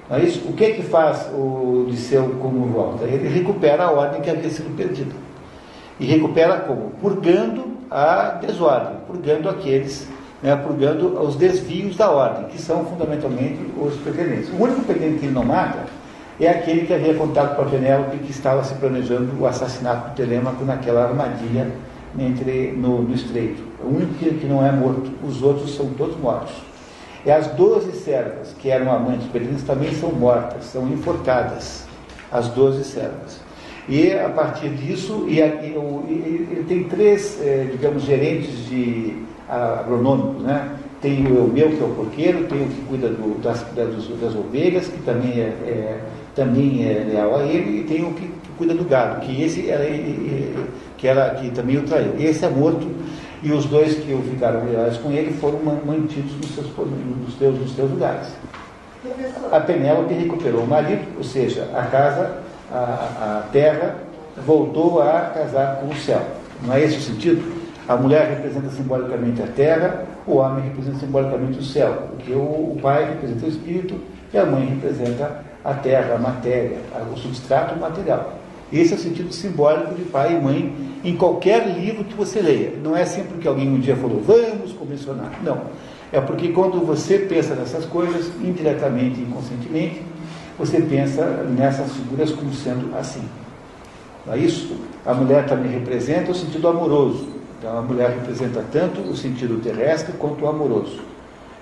Não 0.10 0.18
é 0.18 0.24
isso? 0.24 0.48
O 0.48 0.54
que 0.54 0.66
é 0.66 0.72
que 0.72 0.84
faz 0.84 1.28
o 1.34 1.86
Liceu 1.90 2.36
como 2.42 2.66
volta? 2.68 3.04
Ele 3.04 3.28
recupera 3.28 3.86
a 3.86 3.92
ordem 3.92 4.22
que 4.22 4.30
havia 4.30 4.50
sido 4.50 4.76
perdida. 4.76 5.14
E 6.00 6.06
recupera 6.06 6.60
como? 6.60 6.92
Purgando 7.02 7.77
a 7.90 8.38
desordem, 8.42 8.98
purgando 9.08 9.50
aqueles, 9.50 10.08
né, 10.42 10.56
purgando 10.56 11.20
os 11.22 11.36
desvios 11.36 11.96
da 11.96 12.12
ordem, 12.12 12.46
que 12.46 12.62
são 12.62 12.86
fundamentalmente 12.86 13.60
os 13.78 13.96
pretendentes. 13.96 14.50
O 14.50 14.62
único 14.62 14.82
pretendente 14.82 15.20
que 15.20 15.26
ele 15.26 15.34
não 15.34 15.46
mata 15.46 15.86
é 16.40 16.50
aquele 16.50 16.86
que 16.86 16.94
havia 16.94 17.16
contado 17.16 17.56
para 17.56 17.66
Penélope 17.66 18.18
que 18.20 18.32
estava 18.32 18.64
se 18.64 18.74
planejando 18.76 19.42
o 19.42 19.48
assassinato 19.48 20.10
do 20.10 20.16
Telêmaco 20.16 20.64
naquela 20.64 21.06
armadilha 21.06 21.72
entre, 22.18 22.74
no, 22.74 23.02
no 23.02 23.14
estreito. 23.14 23.64
O 23.84 23.88
único 23.88 24.14
que, 24.16 24.32
que 24.36 24.46
não 24.46 24.66
é 24.66 24.72
morto, 24.72 25.12
os 25.24 25.42
outros 25.42 25.76
são 25.76 25.88
todos 25.92 26.18
mortos. 26.18 26.54
E 27.26 27.32
as 27.32 27.48
doze 27.48 27.92
servas, 27.92 28.54
que 28.60 28.70
eram 28.70 28.92
amantes 28.92 29.28
peregrinos, 29.28 29.64
também 29.64 29.94
são 29.94 30.12
mortas, 30.12 30.66
são 30.66 30.88
enforcadas, 30.88 31.86
as 32.32 32.48
doze 32.50 32.84
servas. 32.84 33.47
E 33.90 34.12
a 34.14 34.30
partir 34.30 34.70
disso, 34.70 35.26
e, 35.28 35.40
e, 35.40 35.42
e, 35.42 36.48
ele 36.52 36.66
tem 36.68 36.84
três, 36.84 37.40
eh, 37.42 37.68
digamos, 37.72 38.04
gerentes 38.04 38.68
de 38.68 39.16
agronômicos, 39.48 40.44
né? 40.44 40.72
Tem 41.02 41.26
o 41.26 41.38
Eumeu, 41.38 41.70
que 41.70 41.82
é 41.82 41.86
o 41.86 41.90
porqueiro, 41.90 42.46
tem 42.48 42.64
o 42.64 42.68
que 42.68 42.82
cuida 42.82 43.08
do, 43.08 43.42
das, 43.42 43.62
das, 43.76 44.08
das, 44.20 44.36
ovelhas, 44.36 44.88
que 44.88 45.02
também 45.04 45.40
é, 45.40 45.44
é 45.44 46.00
também 46.36 46.84
é 46.84 47.06
leal 47.10 47.36
a 47.36 47.44
ele, 47.44 47.82
e 47.82 47.84
tem 47.84 48.04
o 48.04 48.14
que 48.14 48.30
cuida 48.58 48.74
do 48.74 48.84
gado, 48.84 49.22
que 49.22 49.42
esse 49.42 49.70
era, 49.70 49.86
que, 50.98 51.08
era, 51.08 51.30
que 51.36 51.50
também 51.52 51.78
o 51.78 51.84
traiu. 51.84 52.14
Esse 52.20 52.46
é 52.46 52.50
morto, 52.50 52.88
e 53.42 53.52
os 53.52 53.66
dois 53.66 53.96
que 53.96 54.16
ficaram 54.30 54.66
leais 54.66 54.98
com 54.98 55.12
ele 55.12 55.32
foram 55.34 55.60
mantidos 55.60 56.36
nos 56.36 56.54
seus, 56.54 56.68
nos 56.68 57.38
seus, 57.38 57.60
nos 57.60 57.76
seus 57.76 57.90
lugares. 57.90 58.28
A 59.52 59.60
Penélope 59.60 60.14
recuperou 60.14 60.64
o 60.64 60.68
marido, 60.68 61.02
ou 61.18 61.24
seja, 61.24 61.70
a 61.74 61.84
casa, 61.84 62.40
a, 62.72 63.44
a 63.46 63.50
terra, 63.52 63.98
voltou 64.46 65.02
a 65.02 65.32
casar 65.34 65.78
com 65.78 65.88
o 65.88 65.96
céu. 65.96 66.22
Não 66.64 66.74
é 66.74 66.84
esse 66.84 66.98
o 66.98 67.02
sentido? 67.02 67.58
A 67.88 67.96
mulher 67.96 68.28
representa 68.30 68.70
simbolicamente 68.70 69.42
a 69.42 69.48
terra, 69.48 70.04
o 70.26 70.36
homem 70.36 70.66
representa 70.66 71.00
simbolicamente 71.00 71.60
o 71.60 71.64
céu, 71.64 72.10
porque 72.10 72.34
o, 72.34 72.78
pai 72.82 73.06
representa 73.06 73.46
o 73.46 73.50
espírito 73.50 73.96
e 74.34 74.38
a 74.38 74.46
mãe 74.46 74.66
representa 74.66 75.42
a 75.64 75.74
terra, 75.74 76.16
a 76.16 76.18
matéria, 76.18 76.78
o 77.14 77.18
substrato 77.18 77.80
material. 77.80 78.34
Esse 78.72 78.94
é 78.94 78.98
o 78.98 79.00
sentido 79.00 79.34
simbólico 79.34 79.96
de 79.96 80.04
pai 80.04 80.36
e 80.36 80.42
mãe 80.42 80.76
em 81.04 81.16
qualquer 81.16 81.66
livro 81.66 82.04
que 82.04 82.14
você 82.14 82.42
leia. 82.42 82.74
Não 82.84 82.96
é 82.96 83.06
sempre 83.06 83.38
que 83.38 83.48
alguém 83.48 83.70
um 83.70 83.80
dia 83.80 83.96
falou, 83.96 84.22
vamos 84.22 84.74
convencionar. 84.74 85.32
Não. 85.42 85.62
É 86.12 86.20
porque 86.20 86.50
quando 86.50 86.86
você 86.86 87.20
pensa 87.20 87.56
nessas 87.56 87.86
coisas, 87.86 88.28
indiretamente 88.42 89.20
e 89.20 89.24
inconscientemente, 89.24 90.02
você 90.58 90.82
pensa 90.82 91.26
nessas 91.44 91.92
figuras 91.94 92.32
como 92.32 92.54
sendo 92.54 92.96
assim. 92.98 93.24
Não 94.26 94.34
é 94.34 94.38
isso? 94.40 94.76
A 95.06 95.14
mulher 95.14 95.46
também 95.46 95.72
representa 95.72 96.32
o 96.32 96.36
sentido 96.36 96.68
amoroso. 96.68 97.28
Então 97.60 97.78
a 97.78 97.82
mulher 97.82 98.12
representa 98.12 98.64
tanto 98.72 99.02
o 99.02 99.16
sentido 99.16 99.62
terrestre 99.62 100.14
quanto 100.18 100.46
o 100.46 100.48
amoroso 100.48 101.02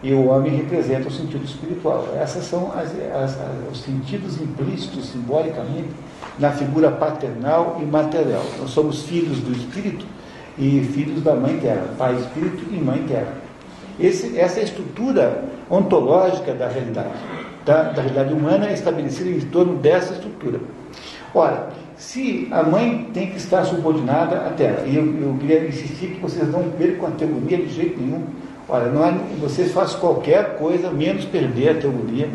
e 0.06 0.14
o 0.14 0.28
homem 0.28 0.56
representa 0.56 1.08
o 1.08 1.12
sentido 1.12 1.44
espiritual. 1.44 2.08
Esses 2.22 2.44
são 2.46 2.72
as, 2.74 2.92
as, 3.12 3.40
as, 3.40 3.72
os 3.72 3.82
sentidos 3.82 4.40
implícitos 4.40 5.08
simbolicamente 5.08 5.90
na 6.38 6.52
figura 6.52 6.92
paternal 6.92 7.80
e 7.82 7.86
material. 7.86 8.44
Nós 8.60 8.70
somos 8.70 9.02
filhos 9.04 9.40
do 9.40 9.52
Espírito 9.52 10.06
e 10.60 10.82
filhos 10.94 11.24
da 11.24 11.34
Mãe 11.34 11.58
Terra, 11.58 11.88
Pai 11.98 12.16
Espírito 12.16 12.66
e 12.72 12.78
Mãe 12.78 13.04
Terra. 13.08 13.34
Esse, 14.00 14.38
essa 14.38 14.60
é 14.60 14.62
a 14.62 14.66
estrutura 14.66 15.44
ontológica 15.72 16.54
da 16.54 16.68
realidade. 16.68 17.14
Da, 17.66 17.84
da 17.84 18.02
realidade 18.02 18.34
humana 18.34 18.68
é 18.68 18.74
estabelecida 18.74 19.30
em 19.30 19.40
torno 19.40 19.78
dessa 19.78 20.14
estrutura. 20.14 20.60
Ora, 21.34 21.70
se 21.98 22.48
a 22.52 22.62
mãe 22.62 23.10
tem 23.14 23.32
que 23.32 23.38
estar 23.38 23.66
subordinada 23.66 24.38
à 24.38 24.52
terra, 24.52 24.84
e 24.86 24.96
eu, 24.96 25.04
eu 25.04 25.36
queria 25.40 25.68
insistir 25.68 26.08
que 26.08 26.20
vocês 26.22 26.48
não 26.52 26.70
percam 26.72 27.08
a 27.08 27.12
teoria 27.12 27.58
de 27.58 27.70
jeito 27.70 28.00
nenhum, 28.00 28.24
Olha, 28.68 28.86
não 28.86 29.06
é, 29.06 29.14
vocês 29.40 29.72
fazem 29.72 30.00
qualquer 30.00 30.58
coisa 30.58 30.90
menos 30.90 31.24
perder 31.26 31.70
a 31.70 31.74
teoria, 31.76 32.28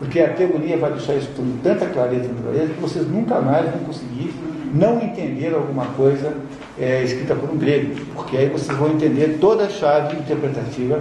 porque 0.00 0.18
a 0.18 0.32
teoria 0.32 0.76
vai 0.76 0.92
deixar 0.92 1.14
isso 1.14 1.28
com 1.36 1.44
tanta 1.62 1.86
clareza 1.86 2.24
e 2.24 2.42
clareza 2.42 2.74
que 2.74 2.80
vocês 2.80 3.08
nunca 3.08 3.40
mais 3.40 3.70
vão 3.70 3.80
conseguir 3.80 4.34
não 4.74 5.00
entender 5.00 5.54
alguma 5.54 5.86
coisa 5.86 6.34
é, 6.78 7.04
escrita 7.04 7.36
por 7.36 7.50
um 7.50 7.56
grego, 7.56 7.94
porque 8.14 8.36
aí 8.36 8.48
vocês 8.48 8.76
vão 8.76 8.90
entender 8.90 9.38
toda 9.40 9.64
a 9.64 9.68
chave 9.68 10.16
interpretativa 10.16 11.00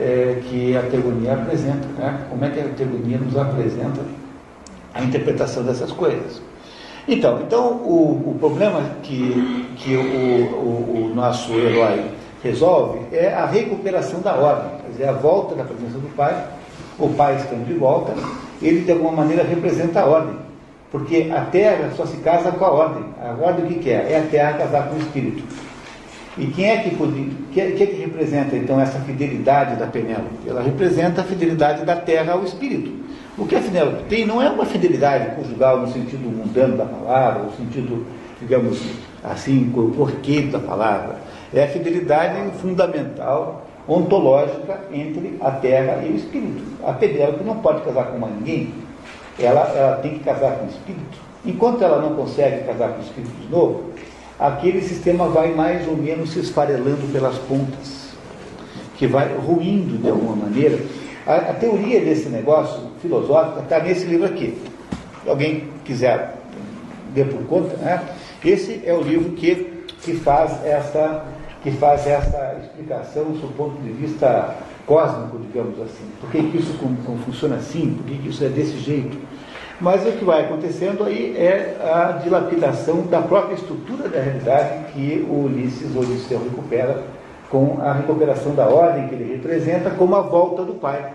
é, 0.00 0.40
que 0.48 0.76
a 0.76 0.82
teoria 0.82 1.34
apresenta, 1.34 1.86
né? 1.98 2.20
como 2.30 2.44
é 2.44 2.48
que 2.48 2.60
a 2.60 2.64
teoria 2.68 3.18
nos 3.18 3.36
apresenta 3.36 4.00
a 4.94 5.02
interpretação 5.02 5.62
dessas 5.62 5.92
coisas. 5.92 6.40
Então, 7.06 7.40
então 7.42 7.72
o, 7.72 8.32
o 8.32 8.36
problema 8.38 8.82
que, 9.02 9.68
que 9.76 9.96
o, 9.96 10.00
o, 10.00 11.10
o 11.10 11.14
nosso 11.14 11.52
herói 11.52 12.04
resolve 12.42 13.00
é 13.12 13.32
a 13.32 13.46
recuperação 13.46 14.20
da 14.20 14.34
ordem, 14.34 14.80
quer 14.80 14.90
dizer, 14.92 15.08
a 15.08 15.12
volta 15.12 15.54
da 15.54 15.64
presença 15.64 15.98
do 15.98 16.14
pai, 16.16 16.46
o 16.98 17.08
pai 17.10 17.36
estando 17.36 17.66
de 17.66 17.74
volta, 17.74 18.14
ele 18.62 18.80
de 18.80 18.92
alguma 18.92 19.12
maneira 19.12 19.42
representa 19.42 20.00
a 20.00 20.06
ordem. 20.06 20.36
Porque 20.90 21.30
a 21.30 21.42
terra 21.42 21.90
só 21.96 22.04
se 22.04 22.16
casa 22.16 22.50
com 22.50 22.64
a 22.64 22.70
ordem. 22.70 23.04
A 23.22 23.44
ordem 23.44 23.64
o 23.64 23.68
que, 23.68 23.74
que 23.76 23.90
é? 23.90 24.12
É 24.12 24.18
a 24.18 24.28
terra 24.28 24.58
casar 24.58 24.88
com 24.88 24.96
o 24.96 24.98
espírito. 24.98 25.44
E 26.40 26.46
quem 26.46 26.70
é 26.70 26.78
que, 26.78 26.96
podia, 26.96 27.26
que, 27.52 27.60
é 27.60 27.70
que 27.70 28.00
representa 28.00 28.56
então 28.56 28.80
essa 28.80 28.98
fidelidade 29.00 29.76
da 29.76 29.86
Penélope? 29.86 30.48
Ela 30.48 30.62
representa 30.62 31.20
a 31.20 31.24
fidelidade 31.24 31.84
da 31.84 31.94
terra 31.94 32.32
ao 32.32 32.42
espírito. 32.44 32.90
O 33.36 33.44
que 33.46 33.54
a 33.54 33.60
Penélope 33.60 34.04
tem 34.04 34.26
não 34.26 34.40
é 34.40 34.48
uma 34.48 34.64
fidelidade 34.64 35.36
conjugal 35.36 35.82
no 35.82 35.92
sentido 35.92 36.30
mundano 36.34 36.78
da 36.78 36.86
palavra, 36.86 37.42
no 37.42 37.52
sentido, 37.52 38.06
digamos 38.40 38.82
assim, 39.22 39.70
corriqueiro 39.70 40.48
da 40.48 40.58
palavra. 40.58 41.16
É 41.52 41.64
a 41.64 41.68
fidelidade 41.68 42.56
fundamental, 42.56 43.66
ontológica, 43.86 44.80
entre 44.90 45.36
a 45.42 45.50
terra 45.50 46.02
e 46.02 46.10
o 46.10 46.16
espírito. 46.16 46.62
A 46.82 46.94
Penélope 46.94 47.44
não 47.44 47.56
pode 47.56 47.82
casar 47.82 48.06
com 48.06 48.26
ninguém, 48.26 48.72
ela, 49.38 49.60
ela 49.76 49.96
tem 49.96 50.12
que 50.12 50.20
casar 50.20 50.52
com 50.52 50.64
o 50.64 50.68
espírito. 50.70 51.18
Enquanto 51.44 51.82
ela 51.82 52.00
não 52.00 52.14
consegue 52.14 52.64
casar 52.64 52.92
com 52.92 53.00
o 53.00 53.04
espírito 53.04 53.32
de 53.42 53.48
novo, 53.50 53.89
aquele 54.40 54.80
sistema 54.80 55.28
vai 55.28 55.54
mais 55.54 55.86
ou 55.86 55.96
menos 55.96 56.30
se 56.30 56.40
esfarelando 56.40 57.12
pelas 57.12 57.36
pontas, 57.36 58.08
que 58.96 59.06
vai 59.06 59.28
ruindo 59.36 60.00
de 60.00 60.08
alguma 60.08 60.34
maneira. 60.34 60.78
A, 61.26 61.36
a 61.36 61.54
teoria 61.54 62.00
desse 62.00 62.30
negócio 62.30 62.90
filosófico 63.02 63.60
está 63.60 63.80
nesse 63.80 64.06
livro 64.06 64.26
aqui. 64.26 64.56
Se 65.22 65.28
alguém 65.28 65.68
quiser 65.84 66.38
ver 67.14 67.28
por 67.28 67.42
conta, 67.46 67.76
né? 67.76 68.02
esse 68.42 68.80
é 68.84 68.94
o 68.94 69.02
livro 69.02 69.32
que, 69.32 69.84
que, 70.00 70.14
faz 70.14 70.64
essa, 70.64 71.24
que 71.62 71.70
faz 71.72 72.06
essa 72.06 72.56
explicação 72.62 73.24
do 73.24 73.54
ponto 73.54 73.80
de 73.82 73.90
vista 73.90 74.56
cósmico, 74.86 75.38
digamos 75.38 75.78
assim. 75.80 76.04
Por 76.20 76.30
que, 76.30 76.42
que 76.42 76.56
isso 76.56 76.72
como, 76.78 76.96
como 77.04 77.18
funciona 77.18 77.56
assim? 77.56 77.94
Por 77.94 78.06
que, 78.06 78.16
que 78.16 78.28
isso 78.28 78.42
é 78.42 78.48
desse 78.48 78.78
jeito? 78.78 79.18
Mas 79.80 80.06
o 80.06 80.12
que 80.12 80.24
vai 80.24 80.44
acontecendo 80.44 81.04
aí 81.04 81.34
é 81.38 81.76
a 81.80 82.18
dilapidação 82.22 83.06
da 83.06 83.22
própria 83.22 83.54
estrutura 83.54 84.10
da 84.10 84.20
realidade 84.20 84.92
que 84.92 85.26
o 85.28 85.44
Ulisses 85.44 85.96
Odisseu 85.96 86.38
recupera 86.38 87.02
com 87.48 87.78
a 87.80 87.94
recuperação 87.94 88.54
da 88.54 88.68
ordem 88.68 89.08
que 89.08 89.14
ele 89.14 89.32
representa 89.32 89.88
como 89.90 90.14
a 90.16 90.20
volta 90.20 90.62
do 90.64 90.74
pai. 90.74 91.10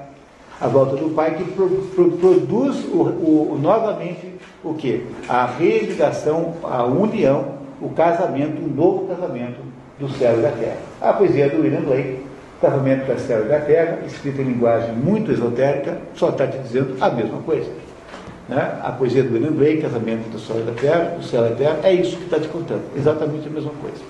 A 0.60 0.68
volta 0.68 0.96
do 0.96 1.14
pai 1.14 1.36
que 1.36 1.44
pro, 1.52 1.70
pro, 1.70 2.12
produz 2.14 2.86
o, 2.86 3.02
o, 3.02 3.60
novamente 3.62 4.34
o 4.64 4.74
que? 4.74 5.06
A 5.30 5.46
religação, 5.46 6.56
a 6.64 6.84
união, 6.86 7.56
o 7.80 7.90
casamento, 7.90 8.64
um 8.64 8.74
novo 8.74 9.08
casamento 9.08 9.60
do 10.00 10.10
céu 10.10 10.40
e 10.40 10.42
da 10.42 10.50
terra. 10.50 10.78
A 11.02 11.14
poesia 11.14 11.50
do 11.50 11.62
William 11.62 11.82
Blake, 11.82 12.26
Casamento 12.60 13.06
do 13.06 13.20
céu 13.20 13.46
e 13.46 13.50
da 13.50 13.60
terra, 13.60 14.00
escrita 14.08 14.42
em 14.42 14.46
linguagem 14.46 14.94
muito 14.94 15.32
esotérica, 15.32 16.00
só 16.16 16.30
está 16.30 16.48
te 16.48 16.58
dizendo 16.58 16.96
a 17.00 17.10
mesma 17.10 17.40
coisa. 17.42 17.70
Né? 18.48 18.80
A 18.84 18.92
poesia 18.92 19.24
do 19.24 19.34
William 19.34 19.52
Blake, 19.52 19.82
Casamento 19.82 20.30
do 20.30 20.38
Sol 20.38 20.60
e 20.60 20.64
da 20.64 20.72
Terra, 20.74 21.16
do 21.18 21.24
Céu 21.24 21.46
e 21.46 21.50
da 21.50 21.56
Terra, 21.56 21.80
é 21.84 21.94
isso 21.94 22.18
que 22.18 22.26
está 22.26 22.40
te 22.40 22.48
contando, 22.48 22.84
exatamente 22.96 23.48
a 23.48 23.52
mesma 23.52 23.72
coisa. 23.82 24.04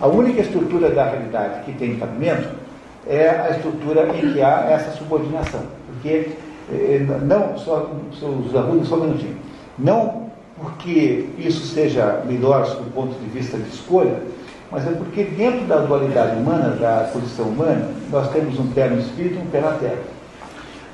A 0.00 0.06
única 0.06 0.40
estrutura 0.40 0.90
da 0.90 1.04
realidade 1.04 1.64
que 1.64 1.72
tem 1.72 1.96
cabimento 1.98 2.48
é 3.06 3.28
a 3.28 3.50
estrutura 3.50 4.08
em 4.16 4.32
que 4.32 4.42
há 4.42 4.66
essa 4.70 4.92
subordinação. 4.96 5.62
Porque, 5.86 6.30
eh, 6.72 7.06
não, 7.22 7.58
só, 7.58 7.90
só, 8.12 8.26
só 8.84 8.96
um 8.96 9.00
minutinho, 9.00 9.36
não 9.78 10.28
porque 10.60 11.28
isso 11.38 11.66
seja 11.66 12.22
melhor 12.26 12.64
do 12.64 12.92
ponto 12.92 13.14
de 13.18 13.26
vista 13.26 13.56
de 13.56 13.68
escolha, 13.68 14.20
mas 14.70 14.86
é 14.86 14.90
porque 14.90 15.24
dentro 15.24 15.66
da 15.66 15.76
dualidade 15.78 16.36
humana, 16.36 16.70
da 16.76 17.08
posição 17.12 17.46
humana, 17.46 17.88
nós 18.10 18.30
temos 18.30 18.58
um 18.58 18.66
pé 18.72 18.88
no 18.88 19.00
espírito 19.00 19.36
e 19.36 19.38
um 19.38 19.46
pé 19.46 19.60
na 19.60 19.72
terra. 19.72 20.02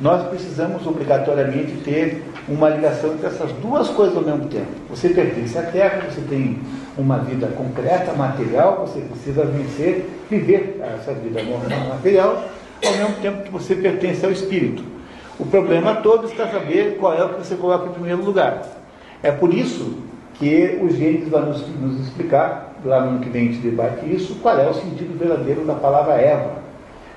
Nós 0.00 0.26
precisamos 0.28 0.86
obrigatoriamente 0.86 1.72
ter 1.84 2.22
uma 2.48 2.68
ligação 2.68 3.14
entre 3.14 3.26
essas 3.26 3.50
duas 3.52 3.88
coisas 3.88 4.16
ao 4.16 4.22
mesmo 4.22 4.46
tempo. 4.46 4.66
Você 4.90 5.08
pertence 5.08 5.56
à 5.56 5.62
Terra, 5.62 6.02
você 6.10 6.20
tem 6.22 6.58
uma 6.96 7.18
vida 7.18 7.46
concreta, 7.48 8.12
material, 8.12 8.86
você 8.86 9.00
precisa 9.00 9.44
vencer, 9.44 10.06
viver 10.30 10.80
essa 10.82 11.12
vida 11.14 11.42
material, 11.42 12.44
ao 12.84 12.92
mesmo 12.92 13.14
tempo 13.22 13.42
que 13.42 13.50
você 13.50 13.74
pertence 13.74 14.24
ao 14.24 14.32
Espírito. 14.32 14.84
O 15.38 15.46
problema 15.46 15.96
todo 15.96 16.26
está 16.26 16.46
saber 16.46 16.96
qual 17.00 17.14
é 17.14 17.24
o 17.24 17.30
que 17.30 17.44
você 17.44 17.56
coloca 17.56 17.88
em 17.88 17.92
primeiro 17.92 18.22
lugar. 18.22 18.62
É 19.22 19.32
por 19.32 19.52
isso 19.52 19.98
que 20.34 20.78
o 20.80 20.90
Gênesis 20.90 21.28
vai 21.28 21.42
nos, 21.42 21.66
nos 21.76 22.06
explicar, 22.06 22.74
lá 22.84 23.00
no 23.00 23.20
que 23.20 23.30
vem 23.30 23.48
a 23.48 23.52
gente 23.52 23.62
debate 23.62 24.14
isso, 24.14 24.36
qual 24.36 24.58
é 24.58 24.68
o 24.68 24.74
sentido 24.74 25.18
verdadeiro 25.18 25.64
da 25.64 25.74
palavra 25.74 26.14
Eva. 26.14 26.62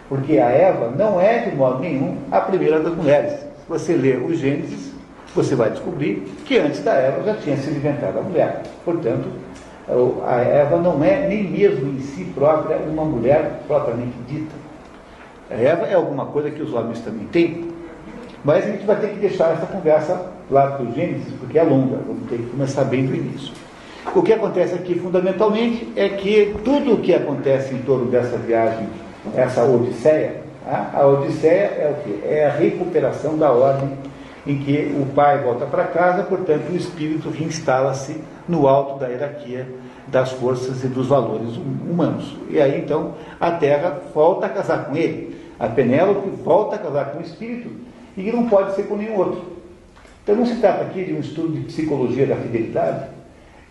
Porque 0.07 0.39
a 0.39 0.49
Eva 0.49 0.91
não 0.97 1.19
é, 1.19 1.39
de 1.39 1.56
modo 1.56 1.80
nenhum, 1.80 2.17
a 2.31 2.39
primeira 2.39 2.80
das 2.80 2.95
mulheres. 2.95 3.33
Se 3.33 3.67
você 3.67 3.93
ler 3.93 4.22
o 4.23 4.33
Gênesis, 4.33 4.93
você 5.38 5.56
vai 5.56 5.69
descobrir 5.69 6.27
que 6.45 6.57
antes 6.57 6.83
da 6.83 6.93
Eva 6.93 7.24
já 7.24 7.35
tinha 7.35 7.56
sido 7.57 7.77
inventada 7.77 8.19
a 8.19 8.24
mulher. 8.24 8.64
Portanto, 8.83 9.27
a 10.25 10.41
Eva 10.41 10.77
não 10.77 11.03
é 11.03 11.27
nem 11.27 11.43
mesmo 11.43 11.91
em 11.91 11.99
si 11.99 12.25
própria 12.25 12.77
uma 12.77 13.06
mulher 13.06 13.61
propriamente 13.67 14.17
dita. 14.27 14.56
A 15.49 15.53
Eva 15.53 15.85
é 15.85 15.93
alguma 15.93 16.25
coisa 16.25 16.49
que 16.49 16.61
os 16.61 16.74
homens 16.74 16.99
também 17.01 17.27
têm. 17.27 17.67
Mas 18.43 18.66
a 18.66 18.72
gente 18.72 18.85
vai 18.85 18.95
ter 18.98 19.09
que 19.09 19.19
deixar 19.19 19.51
essa 19.53 19.66
conversa 19.66 20.30
lá 20.49 20.72
para 20.72 20.85
o 20.85 20.93
Gênesis, 20.93 21.33
porque 21.40 21.57
é 21.57 21.64
longa, 21.64 21.98
vamos 22.07 22.27
ter 22.30 22.38
que 22.38 22.49
começar 22.49 22.83
bem 22.83 23.06
do 23.06 23.16
início. 23.16 23.53
O 24.16 24.22
que 24.22 24.33
acontece 24.33 24.74
aqui 24.74 24.98
fundamentalmente 24.98 25.91
é 25.95 26.09
que 26.09 26.56
tudo 26.64 26.93
o 26.93 26.98
que 26.98 27.14
acontece 27.14 27.75
em 27.75 27.80
torno 27.80 28.06
dessa 28.06 28.38
viagem, 28.38 28.88
essa 29.35 29.64
Odisseia, 29.64 30.41
a 30.93 31.06
Odisseia 31.06 31.66
é 31.66 31.95
o 31.95 32.03
que? 32.03 32.27
É 32.27 32.45
a 32.48 32.51
recuperação 32.51 33.38
da 33.38 33.51
ordem 33.51 33.90
em 34.48 34.58
que 34.59 34.95
o 35.00 35.06
pai 35.14 35.43
volta 35.43 35.66
para 35.66 35.84
casa, 35.84 36.24
portanto, 36.24 36.72
o 36.72 36.76
espírito 36.76 37.30
reinstala-se 37.30 38.22
no 38.48 38.67
alto 38.67 38.98
da 38.98 39.08
hierarquia 39.08 39.67
das 40.08 40.32
forças 40.32 40.84
e 40.84 40.88
dos 40.88 41.08
valores 41.08 41.58
hum, 41.58 41.92
humanos. 41.92 42.38
E 42.50 42.61
aí, 42.61 42.80
então, 42.80 43.16
a 43.40 43.51
terra 43.51 44.00
volta 44.14 44.45
a 44.45 44.50
casar 44.50 44.85
com 44.85 44.95
ele. 44.95 45.35
A 45.59 45.67
Penélope 45.67 46.30
volta 46.43 46.77
a 46.77 46.80
casar 46.80 47.11
com 47.11 47.19
o 47.19 47.22
espírito 47.22 47.69
e 48.16 48.32
não 48.32 48.48
pode 48.48 48.74
ser 48.74 48.84
com 48.84 48.95
nenhum 48.95 49.17
outro. 49.17 49.43
Então, 50.24 50.35
não 50.35 50.45
se 50.45 50.56
trata 50.56 50.84
aqui 50.84 51.03
de 51.03 51.14
um 51.14 51.19
estudo 51.19 51.53
de 51.53 51.66
psicologia 51.66 52.26
da 52.26 52.38
fidelidade, 52.38 53.06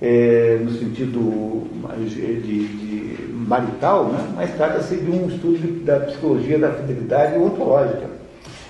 é, 0.01 0.59
no 0.63 0.71
sentido 0.73 1.67
de, 1.99 2.67
de 2.67 3.33
marital, 3.33 4.09
né? 4.09 4.29
mas 4.37 4.55
trata-se 4.55 4.97
de 4.97 5.11
um 5.11 5.27
estudo 5.29 5.85
da 5.85 6.01
psicologia 6.01 6.59
da 6.59 6.71
fidelidade 6.71 7.39
ontológica. 7.39 8.07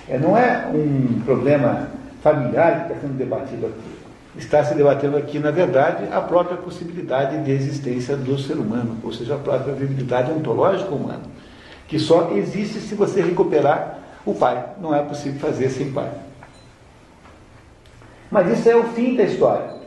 É, 0.07 0.17
não 0.17 0.37
é 0.37 0.69
um 0.73 1.21
problema 1.25 1.89
familiar 2.33 2.85
que 2.85 2.93
está 2.93 3.01
sendo 3.01 3.17
debatido 3.17 3.67
aqui. 3.67 3.97
Está 4.37 4.63
se 4.63 4.75
debatendo 4.75 5.17
aqui, 5.17 5.39
na 5.39 5.49
verdade, 5.49 6.07
a 6.11 6.21
própria 6.21 6.57
possibilidade 6.57 7.43
de 7.43 7.51
existência 7.51 8.15
do 8.15 8.37
ser 8.37 8.53
humano, 8.53 8.97
ou 9.03 9.11
seja, 9.11 9.35
a 9.35 9.37
própria 9.37 9.73
viabilidade 9.73 10.31
ontológica 10.31 10.93
humana, 10.93 11.23
que 11.87 11.97
só 11.97 12.31
existe 12.35 12.79
se 12.79 12.93
você 12.93 13.21
recuperar 13.21 13.99
o 14.25 14.35
pai. 14.35 14.63
Não 14.79 14.93
é 14.93 15.01
possível 15.01 15.39
fazer 15.39 15.69
sem 15.69 15.91
pai. 15.91 16.11
Mas 18.29 18.59
isso 18.59 18.69
é 18.69 18.75
o 18.75 18.83
fim 18.83 19.15
da 19.15 19.23
história. 19.23 19.77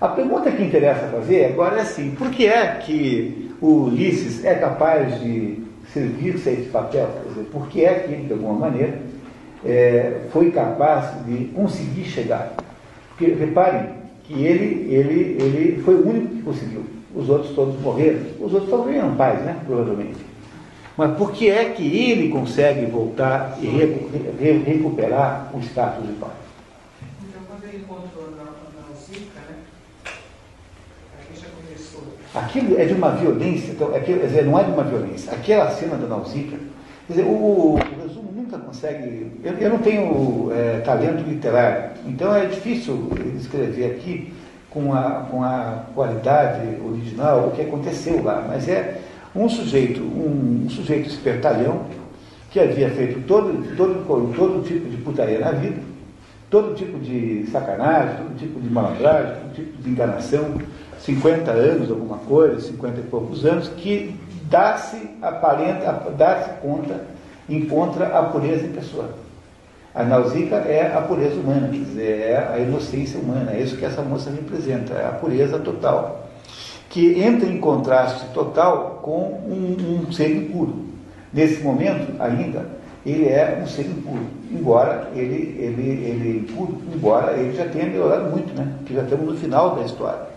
A 0.00 0.08
pergunta 0.08 0.50
que 0.50 0.62
interessa 0.62 1.08
fazer 1.08 1.46
agora 1.46 1.78
é 1.78 1.80
assim: 1.80 2.10
por 2.10 2.30
que 2.30 2.46
é 2.46 2.66
que 2.84 3.50
o 3.60 3.84
Ulisses 3.84 4.44
é 4.44 4.54
capaz 4.54 5.18
de 5.20 5.64
servir-se 5.92 6.48
a 6.48 6.52
esse 6.52 6.68
papel? 6.68 7.08
Dizer, 7.28 7.44
por 7.44 7.68
que 7.68 7.84
é 7.84 7.94
que 7.94 8.14
de 8.14 8.32
alguma 8.32 8.54
maneira, 8.54 9.00
é, 9.64 10.20
foi 10.32 10.50
capaz 10.50 11.24
de 11.24 11.46
conseguir 11.46 12.04
chegar. 12.04 12.52
Porque 13.10 13.32
reparem 13.32 13.90
que 14.24 14.44
ele, 14.44 14.92
ele, 14.92 15.42
ele 15.42 15.82
foi 15.82 15.94
o 15.94 16.08
único 16.08 16.34
que 16.34 16.42
conseguiu. 16.42 16.84
Os 17.14 17.28
outros 17.28 17.54
todos 17.54 17.80
morreram. 17.80 18.20
Os 18.38 18.52
outros 18.52 18.70
talvez 18.70 18.96
eram 18.96 19.14
pais, 19.16 19.40
né? 19.40 19.60
Provavelmente. 19.66 20.28
Mas 20.96 21.16
por 21.16 21.32
que 21.32 21.48
é 21.48 21.66
que 21.70 21.84
ele 21.84 22.28
consegue 22.28 22.86
voltar 22.86 23.56
e 23.60 23.66
recuperar 24.64 25.50
o 25.54 25.60
status 25.60 26.06
de 26.06 26.12
pai? 26.14 26.30
Então, 27.22 27.40
quando 27.48 27.64
ele 27.64 27.78
encontrou 27.78 28.30
na, 28.32 28.44
na 28.44 28.96
Zica, 28.96 29.40
né? 29.48 29.56
Já 31.34 31.46
começou. 31.50 32.02
Aquilo 32.34 32.80
é 32.80 32.84
de 32.84 32.94
uma 32.94 33.10
violência, 33.12 33.70
então, 33.70 33.94
aquilo, 33.94 34.20
quer 34.20 34.26
dizer, 34.26 34.44
não 34.44 34.58
é 34.58 34.64
de 34.64 34.72
uma 34.72 34.82
violência. 34.82 35.32
Aquela 35.32 35.70
cena 35.70 35.96
da 35.96 36.08
Nausicaa, 36.08 36.58
quer 37.06 37.12
dizer, 37.12 37.24
o, 37.24 37.30
o 37.30 37.78
resumo 38.02 38.27
nunca 38.48 38.58
consegue. 38.58 39.30
Eu, 39.44 39.52
eu 39.58 39.70
não 39.70 39.78
tenho 39.78 40.50
é, 40.52 40.80
talento 40.80 41.28
literário, 41.28 41.90
então 42.06 42.34
é 42.34 42.46
difícil 42.46 43.10
escrever 43.36 43.92
aqui 43.92 44.32
com 44.70 44.94
a, 44.94 45.26
com 45.30 45.44
a 45.44 45.84
qualidade 45.94 46.66
original 46.84 47.48
o 47.48 47.50
que 47.52 47.62
aconteceu 47.62 48.22
lá. 48.22 48.44
Mas 48.48 48.68
é 48.68 49.00
um 49.36 49.48
sujeito, 49.48 50.00
um, 50.00 50.64
um 50.66 50.70
sujeito 50.70 51.08
espertalhão 51.08 51.84
que 52.50 52.58
havia 52.58 52.88
feito 52.90 53.20
todo, 53.26 53.76
todo, 53.76 54.34
todo 54.34 54.64
tipo 54.64 54.88
de 54.88 54.96
putaria 54.98 55.38
na 55.38 55.52
vida, 55.52 55.80
todo 56.48 56.74
tipo 56.74 56.98
de 56.98 57.46
sacanagem, 57.52 58.16
todo 58.16 58.38
tipo 58.38 58.58
de 58.58 58.70
malandragem, 58.70 59.34
todo 59.42 59.54
tipo 59.54 59.82
de 59.82 59.90
enganação, 59.90 60.54
50 61.00 61.50
anos, 61.50 61.90
alguma 61.90 62.16
coisa, 62.18 62.60
50 62.60 63.00
e 63.00 63.02
poucos 63.04 63.44
anos, 63.44 63.68
que 63.68 64.16
dá-se 64.44 65.10
aparenta, 65.20 66.10
dá-se 66.16 66.50
conta 66.62 67.17
encontra 67.48 68.06
a 68.18 68.22
pureza 68.24 68.66
em 68.66 68.72
pessoa. 68.72 69.10
A 69.94 70.04
Nausicaa 70.04 70.58
é 70.58 70.92
a 70.94 71.00
pureza 71.00 71.34
humana, 71.40 71.68
quer 71.68 71.78
dizer, 71.78 72.20
é 72.20 72.48
a 72.52 72.58
inocência 72.58 73.18
humana, 73.18 73.52
é 73.52 73.60
isso 73.60 73.76
que 73.76 73.84
essa 73.84 74.02
moça 74.02 74.30
representa, 74.30 74.94
é 74.94 75.06
a 75.06 75.12
pureza 75.12 75.58
total, 75.58 76.28
que 76.88 77.20
entra 77.20 77.48
em 77.48 77.58
contraste 77.58 78.26
total 78.32 79.00
com 79.02 79.40
um, 79.46 80.04
um 80.06 80.12
ser 80.12 80.30
impuro. 80.30 80.84
Nesse 81.32 81.62
momento, 81.62 82.12
ainda, 82.20 82.66
ele 83.04 83.28
é 83.28 83.60
um 83.62 83.66
ser 83.66 83.86
impuro, 83.86 84.26
embora 84.50 85.10
ele, 85.14 85.56
ele, 85.58 85.88
ele 86.04 86.38
impuro, 86.38 86.78
embora 86.94 87.36
ele 87.36 87.56
já 87.56 87.66
tenha 87.66 87.86
melhorado 87.86 88.30
muito, 88.30 88.54
né? 88.54 88.66
Que 88.86 88.94
já 88.94 89.02
estamos 89.02 89.26
no 89.26 89.36
final 89.36 89.74
da 89.74 89.82
história. 89.82 90.28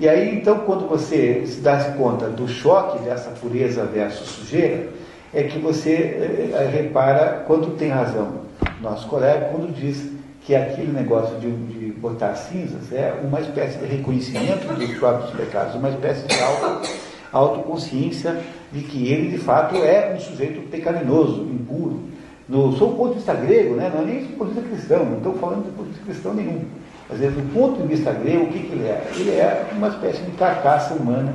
E 0.00 0.08
aí, 0.08 0.36
então, 0.36 0.60
quando 0.60 0.88
você 0.88 1.44
se 1.44 1.60
dá 1.60 1.76
conta 1.96 2.28
do 2.28 2.46
choque 2.46 3.02
dessa 3.02 3.30
pureza 3.30 3.84
versus 3.84 4.28
sujeira, 4.28 4.88
é 5.32 5.42
que 5.44 5.58
você 5.58 6.52
é, 6.54 6.70
repara 6.72 7.44
quanto 7.46 7.70
tem 7.70 7.90
razão 7.90 8.48
nosso 8.80 9.08
colega 9.08 9.50
quando 9.52 9.74
diz 9.74 10.10
que 10.44 10.54
aquele 10.54 10.92
negócio 10.92 11.38
de, 11.38 11.50
de 11.50 11.92
botar 11.92 12.34
cinzas 12.34 12.92
é 12.92 13.20
uma 13.22 13.40
espécie 13.40 13.78
de 13.78 13.86
reconhecimento 13.86 14.66
dos 14.74 14.90
próprios 14.98 15.30
pecados, 15.32 15.74
uma 15.74 15.90
espécie 15.90 16.26
de 16.26 16.40
auto, 16.40 16.88
autoconsciência 17.32 18.40
de 18.72 18.80
que 18.82 19.12
ele, 19.12 19.30
de 19.30 19.38
fato, 19.38 19.76
é 19.76 20.14
um 20.14 20.20
sujeito 20.20 20.60
pecaminoso, 20.70 21.42
impuro. 21.42 22.00
No, 22.48 22.72
sob 22.72 22.94
o 22.94 22.96
ponto 22.96 23.08
de 23.10 23.16
vista 23.16 23.34
grego, 23.34 23.74
né, 23.74 23.90
não 23.94 24.02
é 24.02 24.04
nem 24.06 24.24
do 24.24 24.38
ponto 24.38 24.54
de 24.54 24.60
vista 24.60 24.68
cristão, 24.70 25.04
não 25.04 25.18
estou 25.18 25.34
falando 25.34 25.66
do 25.66 25.76
ponto 25.76 25.88
de 25.88 25.90
vista 25.90 26.04
cristão 26.06 26.34
nenhum. 26.34 26.64
Às 27.10 27.18
vezes, 27.18 27.36
do 27.36 27.52
ponto 27.52 27.82
de 27.82 27.88
vista 27.88 28.12
grego, 28.12 28.44
o 28.44 28.48
que, 28.48 28.60
que 28.60 28.72
ele 28.72 28.84
é? 28.84 29.10
Ele 29.16 29.30
é 29.30 29.66
uma 29.72 29.88
espécie 29.88 30.22
de 30.22 30.30
carcaça 30.32 30.94
humana 30.94 31.34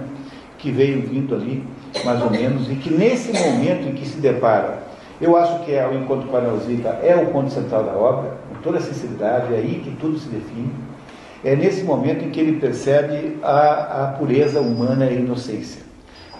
que 0.57 0.71
veio 0.71 1.01
vindo 1.01 1.35
ali, 1.35 1.63
mais 2.03 2.21
ou 2.21 2.29
menos, 2.29 2.69
e 2.69 2.75
que 2.75 2.91
nesse 2.91 3.31
momento 3.31 3.87
em 3.87 3.93
que 3.93 4.07
se 4.07 4.17
depara, 4.17 4.83
eu 5.21 5.37
acho 5.37 5.63
que 5.63 5.73
é 5.73 5.87
o 5.87 5.93
encontro 5.93 6.27
com 6.27 6.37
a 6.37 6.41
Nausicaa 6.41 6.99
é 7.03 7.15
o 7.15 7.27
ponto 7.27 7.51
central 7.51 7.83
da 7.83 7.93
obra, 7.93 8.31
com 8.49 8.61
toda 8.61 8.77
a 8.77 8.81
sinceridade, 8.81 9.53
é 9.53 9.57
aí 9.57 9.81
que 9.83 9.95
tudo 9.99 10.17
se 10.17 10.27
define. 10.27 10.71
É 11.43 11.55
nesse 11.55 11.83
momento 11.83 12.25
em 12.25 12.29
que 12.29 12.39
ele 12.39 12.59
percebe 12.59 13.37
a, 13.43 14.03
a 14.03 14.07
pureza 14.17 14.59
humana 14.59 15.05
e 15.05 15.09
a 15.09 15.11
inocência. 15.11 15.81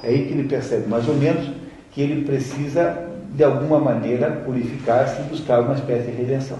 É 0.02 0.08
aí 0.08 0.26
que 0.26 0.34
ele 0.34 0.48
percebe, 0.48 0.88
mais 0.90 1.08
ou 1.08 1.16
menos, 1.16 1.50
que 1.92 2.02
ele 2.02 2.26
precisa, 2.26 3.10
de 3.30 3.44
alguma 3.44 3.80
maneira, 3.80 4.32
purificar-se 4.46 5.22
e 5.22 5.26
buscar 5.26 5.62
uma 5.62 5.76
espécie 5.76 6.12
de 6.12 6.18
redenção. 6.18 6.58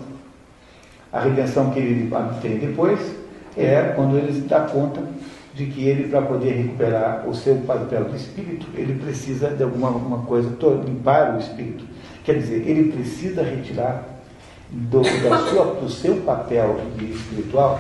A 1.12 1.20
redenção 1.20 1.72
que 1.72 1.80
ele 1.80 2.12
tem 2.42 2.58
depois 2.58 3.00
é 3.58 3.94
quando 3.96 4.18
ele 4.18 4.34
se 4.34 4.42
dá 4.42 4.62
conta 4.62 5.02
de 5.54 5.68
que 5.68 5.88
ele, 5.88 6.08
para 6.08 6.22
poder 6.22 6.52
recuperar 6.52 7.28
o 7.28 7.36
seu 7.36 7.56
papel 7.58 8.06
de 8.06 8.16
espírito, 8.16 8.68
ele 8.76 8.96
precisa 8.96 9.50
de 9.50 9.64
alguma, 9.64 9.90
alguma 9.90 10.20
coisa, 10.20 10.50
limpar 10.86 11.36
o 11.36 11.40
espírito. 11.40 11.86
Quer 12.24 12.40
dizer, 12.40 12.68
ele 12.68 12.92
precisa 12.92 13.44
retirar 13.44 14.04
do, 14.70 15.02
da 15.02 15.38
sua, 15.50 15.66
do 15.76 15.90
seu 15.90 16.16
papel 16.18 16.80
espiritual 17.00 17.80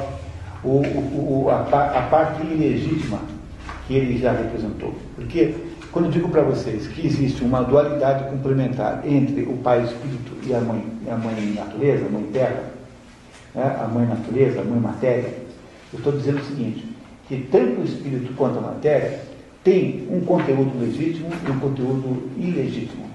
o, 0.63 0.81
o, 0.81 1.49
a, 1.49 1.61
a 1.61 2.01
parte 2.03 2.43
ilegítima 2.43 3.19
que 3.87 3.95
ele 3.95 4.19
já 4.19 4.31
representou. 4.31 4.93
Porque 5.15 5.55
quando 5.91 6.05
eu 6.05 6.11
digo 6.11 6.29
para 6.29 6.41
vocês 6.41 6.87
que 6.87 7.05
existe 7.05 7.43
uma 7.43 7.61
dualidade 7.61 8.29
complementar 8.29 9.01
entre 9.05 9.43
o 9.43 9.57
pai 9.57 9.83
espírito 9.83 10.31
e 10.43 10.53
a 10.53 10.59
mãe, 10.59 10.85
a 11.09 11.15
mãe 11.15 11.53
natureza, 11.53 12.05
a 12.05 12.09
mãe 12.09 12.23
terra, 12.31 12.63
né? 13.55 13.77
a 13.79 13.87
mãe 13.87 14.05
natureza, 14.05 14.61
a 14.61 14.63
mãe 14.63 14.79
matéria, 14.79 15.33
eu 15.91 15.97
estou 15.97 16.13
dizendo 16.13 16.39
o 16.39 16.45
seguinte, 16.45 16.92
que 17.33 17.47
tanto 17.51 17.81
o 17.81 17.83
espírito 17.83 18.33
quanto 18.35 18.59
a 18.59 18.61
matéria 18.61 19.19
tem 19.63 20.07
um 20.11 20.21
conteúdo 20.21 20.79
legítimo 20.79 21.29
e 21.47 21.51
um 21.51 21.59
conteúdo 21.59 22.29
ilegítimo. 22.37 23.05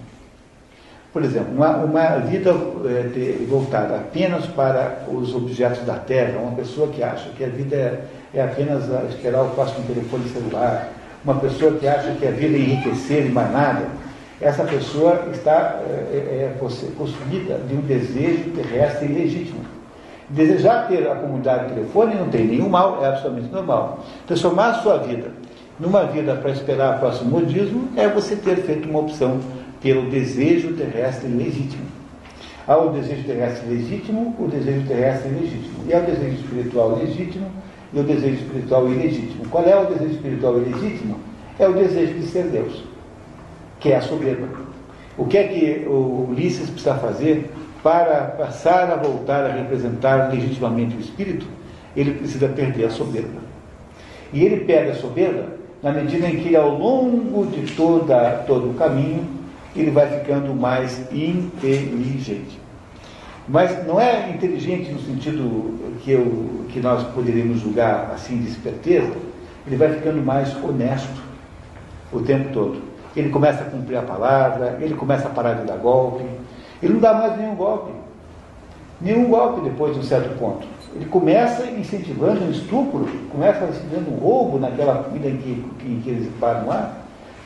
Por 1.12 1.22
exemplo, 1.22 1.54
uma, 1.54 1.76
uma 1.78 2.18
vida 2.18 2.50
é, 2.50 3.46
voltada 3.46 3.96
apenas 3.96 4.46
para 4.46 5.04
os 5.08 5.34
objetos 5.34 5.84
da 5.84 5.94
Terra, 5.94 6.38
uma 6.38 6.56
pessoa 6.56 6.88
que 6.88 7.02
acha 7.02 7.30
que 7.30 7.44
a 7.44 7.48
vida 7.48 7.76
é, 7.76 8.00
é 8.34 8.42
apenas 8.42 8.84
esperar 9.08 9.42
o 9.42 9.50
próximo 9.50 9.86
telefone 9.86 10.28
celular, 10.28 10.92
uma 11.24 11.36
pessoa 11.36 11.72
que 11.78 11.86
acha 11.86 12.12
que 12.12 12.26
a 12.26 12.30
vida 12.30 12.56
é 12.56 12.60
enriquecer 12.60 13.26
e 13.26 13.30
mais 13.30 13.52
nada, 13.52 13.86
essa 14.40 14.64
pessoa 14.64 15.28
está 15.32 15.80
é, 16.12 16.16
é, 16.16 16.56
consumida 16.96 17.60
de 17.68 17.74
um 17.74 17.80
desejo 17.80 18.50
terrestre 18.50 19.06
ilegítimo. 19.06 19.77
Desejar 20.30 20.88
ter 20.88 21.10
a 21.10 21.14
comunidade 21.14 21.68
de 21.68 21.74
telefone 21.74 22.14
não 22.14 22.28
tem 22.28 22.46
nenhum 22.46 22.68
mal, 22.68 23.02
é 23.02 23.06
absolutamente 23.06 23.52
normal. 23.52 24.04
Transformar 24.26 24.70
a 24.70 24.74
sua 24.74 24.98
vida 24.98 25.32
numa 25.80 26.04
vida 26.04 26.34
para 26.34 26.50
esperar 26.50 26.96
o 26.96 26.98
próximo 26.98 27.30
modismo 27.30 27.88
é 27.96 28.08
você 28.08 28.36
ter 28.36 28.56
feito 28.56 28.88
uma 28.88 28.98
opção 28.98 29.40
pelo 29.80 30.10
desejo 30.10 30.74
terrestre 30.74 31.28
legítimo. 31.28 31.86
Há 32.66 32.76
o 32.76 32.90
desejo 32.90 33.24
terrestre 33.24 33.66
legítimo, 33.70 34.36
o 34.38 34.46
desejo 34.46 34.86
terrestre 34.86 35.30
legítimo. 35.30 35.84
E 35.86 35.94
há 35.94 36.00
o 36.00 36.02
desejo 36.02 36.34
espiritual 36.34 36.98
legítimo 36.98 37.46
e 37.92 37.98
o 37.98 38.02
desejo 38.02 38.34
espiritual 38.34 38.88
ilegítimo. 38.88 39.46
Qual 39.48 39.64
é 39.64 39.80
o 39.80 39.86
desejo 39.86 40.10
espiritual 40.10 40.58
ilegítimo? 40.58 41.18
É 41.58 41.66
o 41.66 41.72
desejo 41.72 42.14
de 42.14 42.26
ser 42.26 42.44
Deus, 42.44 42.84
que 43.80 43.90
é 43.90 43.96
a 43.96 44.02
soberba. 44.02 44.46
O 45.16 45.24
que 45.24 45.38
é 45.38 45.44
que 45.44 45.86
o 45.88 46.28
Ulisses 46.30 46.68
precisa 46.68 46.94
fazer 46.96 47.50
para 47.88 48.34
passar 48.36 48.90
a 48.90 48.96
voltar 48.96 49.46
a 49.46 49.52
representar 49.54 50.30
legitimamente 50.30 50.94
o 50.94 51.00
espírito? 51.00 51.46
Ele 51.96 52.12
precisa 52.12 52.46
perder 52.46 52.84
a 52.84 52.90
soberba. 52.90 53.40
E 54.30 54.44
ele 54.44 54.66
perde 54.66 54.90
a 54.90 54.94
soberba 54.94 55.46
na 55.82 55.90
medida 55.90 56.28
em 56.28 56.36
que, 56.36 56.54
ao 56.54 56.76
longo 56.76 57.46
de 57.46 57.74
toda, 57.74 58.44
todo 58.46 58.72
o 58.72 58.74
caminho, 58.74 59.26
ele 59.74 59.90
vai 59.90 60.06
ficando 60.18 60.54
mais 60.54 61.00
inteligente. 61.10 62.60
Mas 63.48 63.86
não 63.86 63.98
é 63.98 64.32
inteligente 64.32 64.92
no 64.92 65.00
sentido 65.00 65.96
que, 66.02 66.10
eu, 66.10 66.66
que 66.68 66.80
nós 66.80 67.02
poderíamos 67.14 67.60
julgar 67.60 68.10
assim 68.14 68.36
de 68.36 68.48
esperteza, 68.48 69.14
ele 69.66 69.76
vai 69.76 69.94
ficando 69.94 70.22
mais 70.22 70.54
honesto 70.62 71.22
o 72.12 72.20
tempo 72.20 72.52
todo. 72.52 72.82
Ele 73.16 73.30
começa 73.30 73.62
a 73.62 73.64
cumprir 73.64 73.96
a 73.96 74.02
palavra, 74.02 74.76
ele 74.78 74.92
começa 74.92 75.26
a 75.26 75.30
parar 75.30 75.54
de 75.54 75.64
dar 75.64 75.78
golpe, 75.78 76.24
ele 76.82 76.94
não 76.94 77.00
dá 77.00 77.14
mais 77.14 77.36
nenhum 77.36 77.54
golpe. 77.54 77.92
Nenhum 79.00 79.28
golpe 79.28 79.60
depois 79.62 79.94
de 79.94 80.00
um 80.00 80.02
certo 80.02 80.36
ponto. 80.38 80.66
Ele 80.94 81.04
começa 81.06 81.66
incentivando 81.66 82.44
um 82.44 82.50
estupro, 82.50 83.06
começa 83.30 83.64
incentivando 83.64 84.10
um 84.10 84.16
roubo 84.16 84.58
naquela 84.58 85.08
em 85.14 85.36
que, 85.36 85.64
em 85.84 86.00
que 86.00 86.10
eles 86.10 86.28
param 86.40 86.66
lá, 86.66 86.96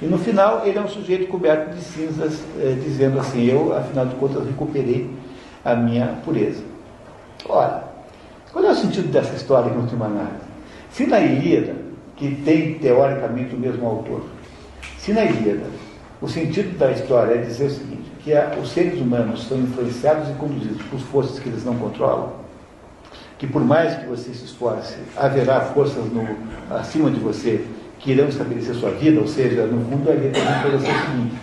e 0.01 0.07
no 0.07 0.19
final 0.19 0.63
ele 0.65 0.79
é 0.79 0.81
um 0.81 0.89
sujeito 0.89 1.29
coberto 1.29 1.75
de 1.75 1.83
cinzas, 1.83 2.43
é, 2.61 2.73
dizendo 2.83 3.21
assim, 3.21 3.45
eu, 3.45 3.77
afinal 3.77 4.07
de 4.07 4.15
contas, 4.17 4.45
recuperei 4.47 5.09
a 5.65 5.75
minha 5.75 6.19
pureza. 6.25 6.63
Ora, 7.49 7.85
qual 8.53 8.65
é 8.65 8.71
o 8.71 8.75
sentido 8.75 9.13
dessa 9.13 9.35
história 9.35 9.71
em 9.71 9.77
última 9.77 10.07
análise? 10.07 10.43
Se 10.91 11.07
na 11.07 11.21
Ilíada, 11.21 11.75
que 12.17 12.35
tem 12.45 12.75
teoricamente 12.75 13.55
o 13.55 13.59
mesmo 13.59 13.87
autor, 13.87 14.23
se 14.99 15.13
na 15.13 15.25
Ilíada 15.25 15.67
o 16.21 16.29
sentido 16.29 16.77
da 16.79 16.91
história 16.91 17.35
é 17.35 17.39
dizer 17.39 17.67
o 17.67 17.71
seguinte, 17.71 18.02
que 18.23 18.35
a, 18.35 18.57
os 18.63 18.71
seres 18.71 19.01
humanos 19.01 19.47
são 19.47 19.59
influenciados 19.59 20.29
e 20.31 20.33
conduzidos 20.35 20.83
por 20.83 20.99
forças 21.01 21.39
que 21.39 21.49
eles 21.49 21.65
não 21.65 21.77
controlam, 21.77 22.33
que 23.39 23.47
por 23.47 23.65
mais 23.65 23.97
que 23.97 24.07
você 24.07 24.33
se 24.33 24.45
esforce, 24.45 24.97
haverá 25.17 25.61
forças 25.61 26.05
no, 26.13 26.27
acima 26.71 27.11
de 27.11 27.19
você 27.19 27.65
que 27.99 28.13
irão 28.13 28.29
estabelecer 28.29 28.75
sua 28.75 28.91
vida, 28.91 29.21
ou 29.21 29.27
seja, 29.27 29.67
no 29.67 29.85
fundo 29.89 30.11
a 30.11 30.15
letra 30.15 30.43
vai 30.43 30.77
dizer 30.77 30.77
o 30.77 30.81
seguinte, 30.81 31.37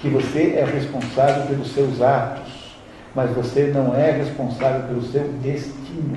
que 0.00 0.08
você 0.08 0.54
é 0.56 0.64
responsável 0.64 1.46
pelos 1.46 1.72
seus 1.72 2.00
atos, 2.00 2.76
mas 3.14 3.30
você 3.30 3.68
não 3.68 3.94
é 3.94 4.10
responsável 4.10 4.82
pelo 4.88 5.02
seu 5.02 5.28
destino. 5.42 6.16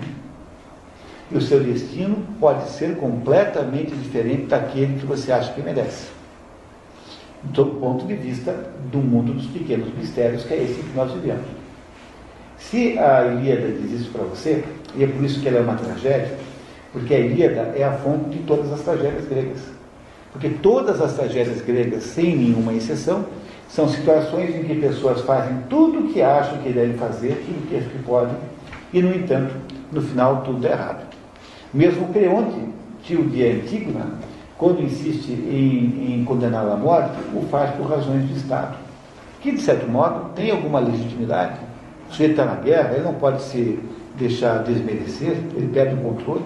E 1.32 1.38
o 1.38 1.42
seu 1.42 1.60
destino 1.60 2.26
pode 2.40 2.70
ser 2.70 2.96
completamente 2.98 3.96
diferente 3.96 4.46
daquele 4.46 5.00
que 5.00 5.06
você 5.06 5.32
acha 5.32 5.52
que 5.54 5.62
merece. 5.62 6.08
Do 7.54 7.66
ponto 7.66 8.06
de 8.06 8.16
vista 8.16 8.52
do 8.92 8.98
mundo 8.98 9.34
dos 9.34 9.46
pequenos 9.48 9.94
mistérios, 9.98 10.44
que 10.44 10.54
é 10.54 10.64
esse 10.64 10.82
que 10.82 10.96
nós 10.96 11.12
vivemos. 11.12 11.46
Se 12.58 12.98
a 12.98 13.26
Ilíada 13.26 13.72
diz 13.72 14.02
isso 14.02 14.12
para 14.12 14.24
você, 14.24 14.64
e 14.96 15.04
é 15.04 15.08
por 15.08 15.24
isso 15.24 15.42
que 15.42 15.48
ela 15.48 15.60
é 15.60 15.62
uma 15.62 15.76
tragédia, 15.76 16.34
porque 16.92 17.14
a 17.14 17.20
Ilíada 17.20 17.74
é 17.76 17.84
a 17.84 17.92
fonte 17.92 18.38
de 18.38 18.40
todas 18.44 18.72
as 18.72 18.82
tragédias 18.82 19.28
gregas. 19.28 19.62
Porque 20.32 20.50
todas 20.50 21.02
as 21.02 21.14
tragédias 21.14 21.62
gregas, 21.62 22.04
sem 22.04 22.36
nenhuma 22.36 22.74
exceção, 22.74 23.26
são 23.70 23.88
situações 23.88 24.56
em 24.56 24.64
que 24.64 24.76
pessoas 24.76 25.22
fazem 25.22 25.58
tudo 25.70 26.00
o 26.00 26.14
que 26.14 26.22
acham 26.22 26.58
que 26.60 26.70
devem 26.70 26.98
fazer, 26.98 27.44
tudo 27.46 27.64
o 27.64 27.90
que 27.90 28.04
podem, 28.04 28.36
e, 28.94 29.02
no 29.02 29.14
entanto, 29.14 29.54
no 29.92 30.02
final 30.02 30.44
tudo 30.44 30.66
é 30.68 30.72
errado. 30.72 31.06
Mesmo 31.74 32.08
Creonte, 32.10 32.58
tio 33.04 33.24
de 33.24 33.46
Antígona, 33.46 34.08
quando 34.58 34.82
insiste 34.82 35.32
em, 35.32 36.16
em 36.16 36.26
condená-la 36.26 36.74
à 36.74 36.78
morte, 36.78 37.16
o 37.34 37.42
faz 37.50 37.72
por 37.76 37.90
razões 37.90 38.28
de 38.28 38.36
Estado, 38.38 38.78
que, 39.42 39.52
de 39.52 39.62
certo 39.62 39.88
modo, 39.88 40.30
tem 40.34 40.52
alguma 40.52 40.80
legitimidade. 40.80 41.60
O 42.10 42.12
sujeito 42.12 42.32
está 42.32 42.46
na 42.46 42.56
guerra, 42.56 42.94
ele 42.94 43.04
não 43.04 43.16
pode 43.16 43.42
se 43.42 43.80
deixar 44.16 44.64
desmerecer, 44.64 45.38
ele 45.56 45.70
perde 45.74 45.96
o 45.96 45.98
controle. 45.98 46.46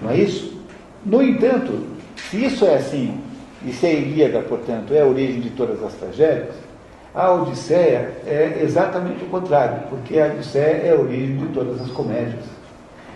Não 0.00 0.10
é 0.10 0.16
isso? 0.16 0.62
No 1.04 1.22
entanto, 1.22 1.86
se 2.16 2.44
isso 2.44 2.64
é 2.64 2.76
assim, 2.76 3.18
e 3.64 3.72
se 3.72 3.86
a 3.86 3.92
Ilíada, 3.92 4.40
portanto, 4.40 4.94
é 4.94 5.00
a 5.00 5.06
origem 5.06 5.40
de 5.40 5.50
todas 5.50 5.82
as 5.82 5.94
tragédias, 5.94 6.54
A 7.14 7.32
Odisseia 7.32 8.12
é 8.26 8.60
exatamente 8.60 9.22
o 9.22 9.28
contrário, 9.28 9.84
porque 9.88 10.18
a 10.18 10.26
Odisseia 10.26 10.82
é 10.84 10.90
a 10.90 11.00
origem 11.00 11.36
de 11.36 11.46
todas 11.54 11.80
as 11.80 11.88
comédias. 11.92 12.44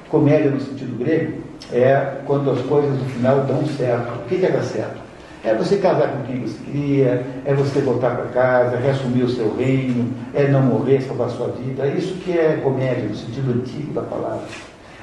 Comédia 0.09 0.53
no 0.53 0.61
sentido 0.61 0.97
grego 0.97 1.43
é 1.73 2.19
quando 2.27 2.51
as 2.51 2.61
coisas 2.63 2.91
no 2.91 3.05
final 3.07 3.41
dão 3.45 3.67
certo. 3.67 4.13
O 4.15 4.29
que 4.29 4.45
é 4.45 4.51
dar 4.51 4.63
certo? 4.63 5.09
É 5.45 5.55
você 5.55 5.77
casar 5.77 6.09
com 6.09 6.25
quem 6.25 6.41
você 6.41 6.59
queria, 6.65 7.25
é 7.45 7.55
você 7.55 7.81
voltar 7.81 8.17
para 8.17 8.27
casa, 8.27 8.77
reassumir 8.77 9.25
o 9.25 9.29
seu 9.29 9.55
reino, 9.57 10.13
é 10.35 10.49
não 10.49 10.63
morrer, 10.63 11.01
salvar 11.03 11.29
a 11.29 11.31
sua 11.31 11.49
vida. 11.49 11.85
É 11.85 11.95
isso 11.95 12.15
que 12.17 12.33
é 12.33 12.61
comédia, 12.63 13.05
no 13.05 13.15
sentido 13.15 13.53
antigo 13.53 13.93
da 13.93 14.03
palavra. 14.03 14.47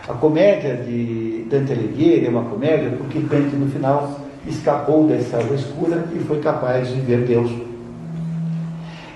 A 0.08 0.14
comédia 0.14 0.76
de 0.76 1.48
Dante 1.50 1.72
Alighieri 1.72 2.28
é 2.28 2.30
uma 2.30 2.44
comédia 2.44 2.92
porque 2.98 3.20
Dante, 3.20 3.56
no 3.56 3.72
final, 3.72 4.20
escapou 4.46 5.08
dessa 5.08 5.42
escura 5.54 6.04
e 6.14 6.20
foi 6.20 6.40
capaz 6.40 6.90
de 6.90 7.00
ver 7.00 7.26
Deus. 7.26 7.52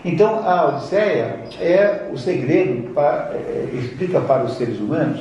Então, 0.03 0.48
a 0.48 0.69
Odisseia 0.69 1.40
é 1.59 2.09
o 2.11 2.18
segredo, 2.18 2.93
para, 2.93 3.34
é, 3.34 3.69
explica 3.74 4.22
para 4.22 4.45
os 4.45 4.58
seres 4.58 4.80
humanos 4.80 5.19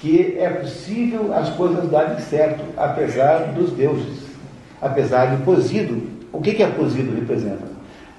que 0.00 0.36
é 0.38 0.48
possível 0.50 1.32
as 1.34 1.48
coisas 1.50 1.90
darem 1.90 2.18
certo, 2.20 2.62
apesar 2.76 3.52
dos 3.52 3.70
deuses 3.72 4.24
apesar 4.84 5.34
de 5.34 5.42
Posido. 5.42 6.02
O 6.30 6.40
que, 6.40 6.52
que 6.52 6.62
a 6.62 6.68
Posido 6.68 7.14
representa? 7.14 7.64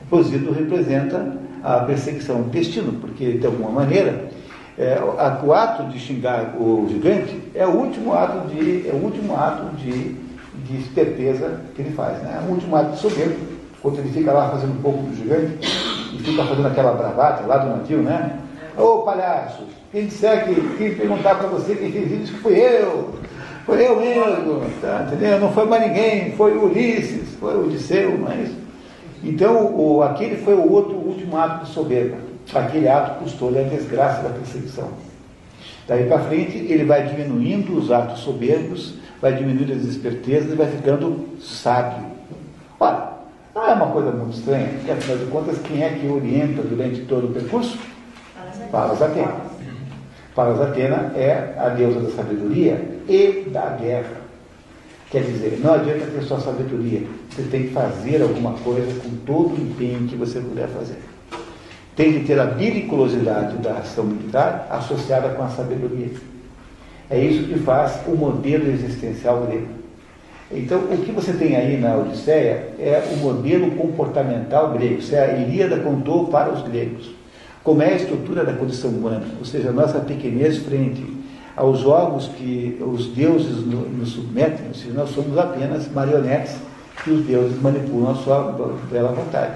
Posido 0.09 0.51
representa 0.51 1.37
a 1.63 1.79
perseguição 1.81 2.41
do 2.41 2.49
destino, 2.49 2.93
porque, 2.93 3.33
de 3.33 3.45
alguma 3.45 3.69
maneira, 3.69 4.29
é, 4.77 4.99
o 5.43 5.53
ato 5.53 5.83
de 5.83 5.99
xingar 5.99 6.55
o 6.59 6.87
gigante 6.89 7.39
é 7.53 7.65
o 7.65 7.71
último 7.71 8.13
ato 8.13 8.47
de, 8.49 8.87
é 8.87 8.91
o 8.91 8.97
último 8.97 9.35
ato 9.35 9.75
de, 9.77 10.13
de 10.13 10.77
esperteza 10.81 11.61
que 11.75 11.81
ele 11.81 11.91
faz, 11.91 12.21
né? 12.21 12.41
é 12.41 12.45
o 12.45 12.51
último 12.51 12.75
ato 12.75 12.91
de 12.91 12.99
soberbo, 12.99 13.35
quando 13.81 13.99
ele 13.99 14.09
fica 14.09 14.33
lá 14.33 14.49
fazendo 14.49 14.77
um 14.77 14.81
pouco 14.81 15.03
do 15.03 15.15
gigante 15.15 15.57
e 16.13 16.19
fica 16.19 16.43
fazendo 16.43 16.67
aquela 16.67 16.93
bravata 16.93 17.45
lá 17.45 17.57
do 17.59 17.69
navio, 17.69 17.99
né? 17.99 18.39
Ô 18.77 18.99
palhaço, 18.99 19.63
quem 19.95 20.07
disser 20.07 20.43
que, 20.43 20.77
quem 20.77 20.93
perguntar 20.93 21.35
para 21.35 21.47
você 21.47 21.73
quem 21.73 21.89
fez 21.89 22.11
isso, 22.11 22.33
fui 22.39 22.59
eu. 22.59 23.15
Foi 23.65 23.81
eu 23.81 23.97
mesmo, 23.97 24.61
tá, 24.81 25.07
entendeu? 25.07 25.39
Não 25.39 25.53
foi 25.53 25.65
mais 25.65 25.87
ninguém, 25.87 26.33
foi 26.33 26.57
Ulisses, 26.57 27.29
foi 27.39 27.57
Odisseu, 27.57 28.17
mas. 28.17 28.51
Então, 29.23 29.73
o, 29.73 30.03
aquele 30.03 30.35
foi 30.35 30.53
o 30.53 30.69
outro 30.69 30.95
último 30.97 31.37
ato 31.37 31.63
de 31.63 31.71
soberba. 31.71 32.17
Aquele 32.53 32.89
ato 32.89 33.23
custou-lhe 33.23 33.57
a 33.57 33.63
desgraça 33.63 34.21
da 34.21 34.29
perseguição. 34.29 34.89
Daí 35.87 36.05
para 36.07 36.19
frente, 36.19 36.57
ele 36.57 36.83
vai 36.83 37.07
diminuindo 37.07 37.77
os 37.77 37.89
atos 37.89 38.19
soberbos, 38.19 38.95
vai 39.21 39.33
diminuindo 39.33 39.71
as 39.71 39.83
espertezas 39.85 40.51
e 40.51 40.55
vai 40.55 40.67
ficando 40.67 41.29
sábio. 41.39 42.05
Olha, 42.79 43.11
não 43.55 43.65
é 43.65 43.73
uma 43.73 43.87
coisa 43.87 44.11
muito 44.11 44.37
estranha, 44.37 44.67
porque 44.75 44.91
afinal 44.91 45.17
de 45.17 45.25
contas, 45.27 45.57
quem 45.59 45.81
é 45.81 45.89
que 45.89 46.05
orienta 46.05 46.61
durante 46.61 47.01
todo 47.05 47.27
o 47.27 47.33
percurso? 47.33 47.79
Palas 48.71 49.01
Atena. 49.01 49.44
Palas 50.35 50.59
Atena 50.59 51.13
é 51.15 51.53
a 51.57 51.69
deusa 51.69 52.01
da 52.01 52.09
sabedoria 52.09 52.77
e 53.07 53.47
da 53.49 53.69
guerra. 53.69 54.25
Quer 55.09 55.23
dizer, 55.23 55.61
não 55.63 55.75
adianta 55.75 56.07
ter 56.07 56.23
só 56.23 56.37
sabedoria, 56.39 57.03
você 57.29 57.43
tem 57.43 57.63
que 57.63 57.69
fazer 57.69 58.21
alguma 58.21 58.51
coisa 58.55 58.99
com 58.99 59.15
todo 59.25 59.53
o 59.53 59.61
empenho 59.61 60.07
que 60.09 60.15
você 60.17 60.41
puder 60.41 60.67
fazer. 60.67 60.97
Tem 61.95 62.11
que 62.11 62.25
ter 62.25 62.37
a 62.37 62.47
periculosidade 62.47 63.55
da 63.59 63.75
ação 63.75 64.03
militar 64.03 64.67
associada 64.69 65.29
com 65.29 65.43
a 65.43 65.47
sabedoria. 65.47 66.11
É 67.09 67.17
isso 67.17 67.47
que 67.47 67.57
faz 67.59 68.01
o 68.05 68.11
modelo 68.11 68.69
existencial 68.69 69.45
grego. 69.45 69.67
Então, 70.51 70.79
o 70.79 70.97
que 70.97 71.11
você 71.13 71.31
tem 71.31 71.55
aí 71.55 71.77
na 71.77 71.95
Odisseia 71.95 72.73
é 72.77 73.01
o 73.13 73.17
modelo 73.17 73.71
comportamental 73.71 74.73
grego. 74.73 74.99
Isso 74.99 75.15
é 75.15 75.23
a 75.23 75.37
Ilíada 75.37 75.79
contou 75.79 76.27
para 76.27 76.51
os 76.51 76.61
gregos 76.63 77.15
como 77.65 77.81
é 77.81 77.93
a 77.93 77.95
estrutura 77.95 78.45
da 78.45 78.53
condição 78.53 78.91
humana, 78.91 79.25
ou 79.39 79.43
seja, 79.43 79.69
a 79.69 79.73
nossa 79.73 79.99
pequenez 79.99 80.59
frente 80.59 81.03
aos 81.57 81.79
jogos 81.79 82.27
que 82.27 82.77
os 82.79 83.07
deuses 83.07 83.65
nos 83.65 84.09
submetem, 84.09 84.67
ou 84.67 84.73
seja, 84.75 84.93
nós 84.93 85.09
somos 85.09 85.35
apenas 85.35 85.91
marionetes 85.91 86.57
que 87.03 87.09
os 87.09 87.25
deuses 87.25 87.59
manipulam 87.59 88.11
a 88.11 88.15
sua 88.15 88.55
bela 88.91 89.11
vontade. 89.13 89.55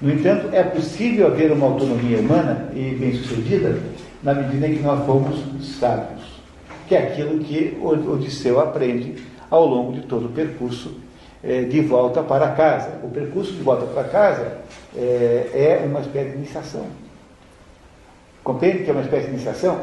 No 0.00 0.12
entanto, 0.12 0.50
é 0.52 0.62
possível 0.62 1.26
haver 1.26 1.50
uma 1.50 1.66
autonomia 1.66 2.20
humana 2.20 2.68
e 2.74 2.94
bem-sucedida 2.94 3.76
na 4.22 4.34
medida 4.34 4.68
em 4.68 4.76
que 4.76 4.82
nós 4.82 5.04
fomos 5.04 5.40
sábios, 5.80 6.22
que 6.86 6.94
é 6.94 7.08
aquilo 7.08 7.40
que 7.40 7.76
Odisseu 7.82 8.60
aprende 8.60 9.16
ao 9.50 9.66
longo 9.66 9.94
de 9.94 10.02
todo 10.02 10.26
o 10.26 10.28
percurso 10.28 10.92
eh, 11.42 11.62
de 11.62 11.80
volta 11.80 12.22
para 12.22 12.52
casa. 12.52 13.00
O 13.02 13.08
percurso 13.08 13.52
de 13.52 13.62
volta 13.62 13.84
para 13.86 14.04
casa 14.04 14.58
eh, 14.96 15.80
é 15.82 15.86
uma 15.86 16.00
espécie 16.00 16.30
de 16.30 16.36
iniciação. 16.36 16.86
Compreende 18.42 18.84
que 18.84 18.90
é 18.90 18.92
uma 18.92 19.02
espécie 19.02 19.26
de 19.26 19.34
iniciação? 19.34 19.78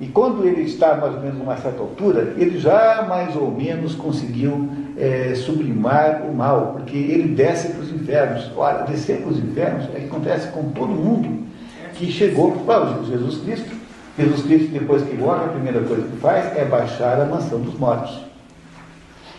E 0.00 0.06
quando 0.08 0.44
ele 0.44 0.62
está 0.62 0.96
mais 0.96 1.14
ou 1.14 1.20
menos 1.20 1.38
numa 1.38 1.56
certa 1.56 1.80
altura, 1.80 2.34
ele 2.36 2.58
já 2.58 3.06
mais 3.08 3.36
ou 3.36 3.50
menos 3.50 3.94
conseguiu 3.94 4.68
é, 4.98 5.32
sublimar 5.36 6.22
o 6.28 6.34
mal, 6.34 6.74
porque 6.76 6.96
ele 6.96 7.34
desce 7.34 7.68
para 7.68 7.82
os 7.82 7.92
infernos. 7.92 8.50
Olha, 8.56 8.84
descer 8.84 9.18
para 9.18 9.30
os 9.30 9.38
infernos 9.38 9.84
é 9.94 10.00
que 10.00 10.06
acontece 10.06 10.48
com 10.48 10.70
todo 10.70 10.88
mundo 10.88 11.46
que 11.94 12.10
chegou 12.10 12.50
para 12.66 13.04
Jesus 13.04 13.42
Cristo. 13.42 13.76
Jesus 14.18 14.42
Cristo, 14.42 14.72
depois 14.72 15.02
que 15.02 15.16
morre, 15.16 15.44
a 15.44 15.48
primeira 15.48 15.80
coisa 15.82 16.02
que 16.02 16.16
faz 16.16 16.56
é 16.56 16.64
baixar 16.64 17.20
a 17.20 17.24
mansão 17.24 17.60
dos 17.60 17.78
mortos. 17.78 18.20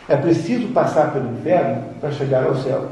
É 0.07 0.15
preciso 0.15 0.67
passar 0.69 1.11
pelo 1.11 1.29
inferno 1.31 1.83
para 1.99 2.11
chegar 2.11 2.45
ao 2.45 2.55
céu. 2.55 2.89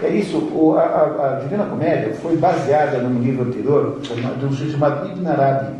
É 0.00 0.08
isso, 0.08 0.38
o, 0.38 0.76
a, 0.76 1.36
a, 1.36 1.40
Divina 1.40 1.64
Comédia 1.64 2.14
foi 2.14 2.36
baseada 2.36 2.98
num 2.98 3.20
livro 3.20 3.44
anterior, 3.44 4.00
de 4.00 4.46
um 4.46 4.50
sujeito 4.50 4.72
chamado 4.72 5.10
Ibn 5.10 5.26
Arabi, 5.28 5.74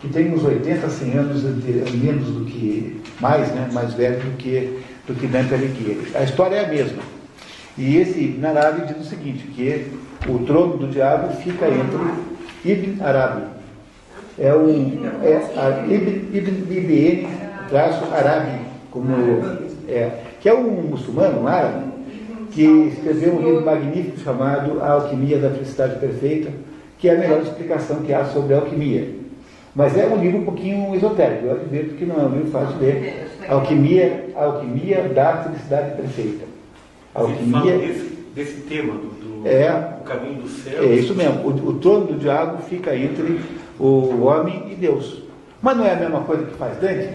que 0.00 0.08
tem 0.08 0.32
uns 0.32 0.44
80, 0.44 0.88
100 0.88 1.12
anos 1.12 1.42
menos 1.94 2.28
do 2.28 2.44
que, 2.46 3.02
mais, 3.20 3.48
né, 3.52 3.68
mais 3.72 3.92
velho 3.94 4.18
do 4.18 4.36
que, 4.36 4.82
do 5.06 5.14
que 5.14 5.26
Dante 5.26 5.54
Alighieri. 5.54 6.10
A 6.14 6.22
história 6.22 6.56
é 6.56 6.64
a 6.64 6.68
mesma. 6.68 7.02
E 7.76 7.96
esse 7.96 8.18
Ibn 8.18 8.46
Arabi 8.46 8.86
diz 8.86 9.06
o 9.06 9.08
seguinte, 9.08 9.46
que 9.48 9.92
o 10.28 10.38
trono 10.40 10.78
do 10.78 10.88
diabo 10.88 11.34
fica 11.36 11.66
entre 11.68 11.98
Ibn 12.64 13.02
Arabi. 13.02 13.42
É 14.38 14.54
um, 14.54 15.04
é, 15.22 15.36
a, 15.56 15.86
Ibn, 15.86 16.36
Ibn, 16.36 16.72
Ibn 16.72 17.28
traço 17.68 18.04
Arabi, 18.12 18.60
como, 18.90 19.14
é, 19.88 20.10
que 20.40 20.48
é 20.48 20.54
um 20.54 20.82
muçulmano, 20.82 21.42
um 21.42 21.46
árabe, 21.46 21.89
que 22.50 22.62
escreveu 22.62 23.34
um 23.34 23.42
livro 23.42 23.64
magnífico 23.64 24.18
chamado 24.20 24.80
A 24.80 24.92
Alquimia 24.92 25.38
da 25.38 25.50
Felicidade 25.50 25.98
Perfeita, 25.98 26.50
que 26.98 27.08
é 27.08 27.14
a 27.14 27.18
melhor 27.18 27.40
explicação 27.42 28.02
que 28.02 28.12
há 28.12 28.24
sobre 28.24 28.54
a 28.54 28.58
alquimia. 28.58 29.08
Mas 29.74 29.96
é 29.96 30.06
um 30.06 30.20
livro 30.20 30.38
um 30.38 30.44
pouquinho 30.44 30.94
esotérico, 30.94 31.46
eu 31.46 31.52
admito 31.52 31.94
que 31.94 32.04
não 32.04 32.16
é 32.16 32.24
um 32.24 32.30
livro 32.30 32.50
fácil 32.50 32.76
de 32.78 32.84
ler. 32.84 33.26
Alquimia, 33.48 34.26
alquimia 34.34 35.08
da 35.08 35.44
Felicidade 35.44 35.96
Perfeita. 35.96 36.44
Alquimia. 37.14 37.78
Desse, 37.78 38.18
desse 38.34 38.60
tema 38.62 38.94
do, 38.94 39.42
do, 39.42 39.48
é, 39.48 39.70
do 39.70 40.04
caminho 40.04 40.42
do 40.42 40.48
céu. 40.48 40.82
É 40.82 40.94
isso 40.94 41.14
mesmo. 41.14 41.40
O, 41.42 41.68
o 41.70 41.74
trono 41.78 42.06
do 42.06 42.18
diabo 42.18 42.62
fica 42.62 42.94
entre 42.94 43.40
o 43.78 44.24
homem 44.24 44.70
e 44.70 44.74
Deus. 44.74 45.22
Mas 45.62 45.76
não 45.76 45.84
é 45.84 45.92
a 45.92 45.96
mesma 45.96 46.20
coisa 46.20 46.44
que 46.44 46.54
faz 46.54 46.76
Dante? 46.78 47.08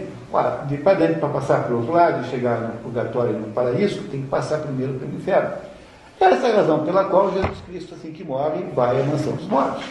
De 0.68 0.76
para 0.78 1.28
passar 1.28 1.64
para 1.64 1.74
o 1.74 1.78
outro 1.78 1.92
lado 1.92 2.24
e 2.24 2.28
chegar 2.28 2.60
no 2.60 2.72
purgatório 2.78 3.34
e 3.34 3.38
no 3.38 3.52
paraíso, 3.52 4.02
tem 4.04 4.22
que 4.22 4.28
passar 4.28 4.58
primeiro 4.58 4.94
pelo 4.94 5.14
inferno. 5.14 5.52
Essa 6.20 6.48
é 6.48 6.52
a 6.52 6.56
razão 6.56 6.84
pela 6.84 7.04
qual 7.04 7.32
Jesus 7.32 7.58
Cristo, 7.66 7.94
assim 7.94 8.10
que 8.10 8.24
morre, 8.24 8.64
vai 8.74 9.00
à 9.00 9.04
mansão 9.04 9.34
dos 9.34 9.46
mortos. 9.46 9.84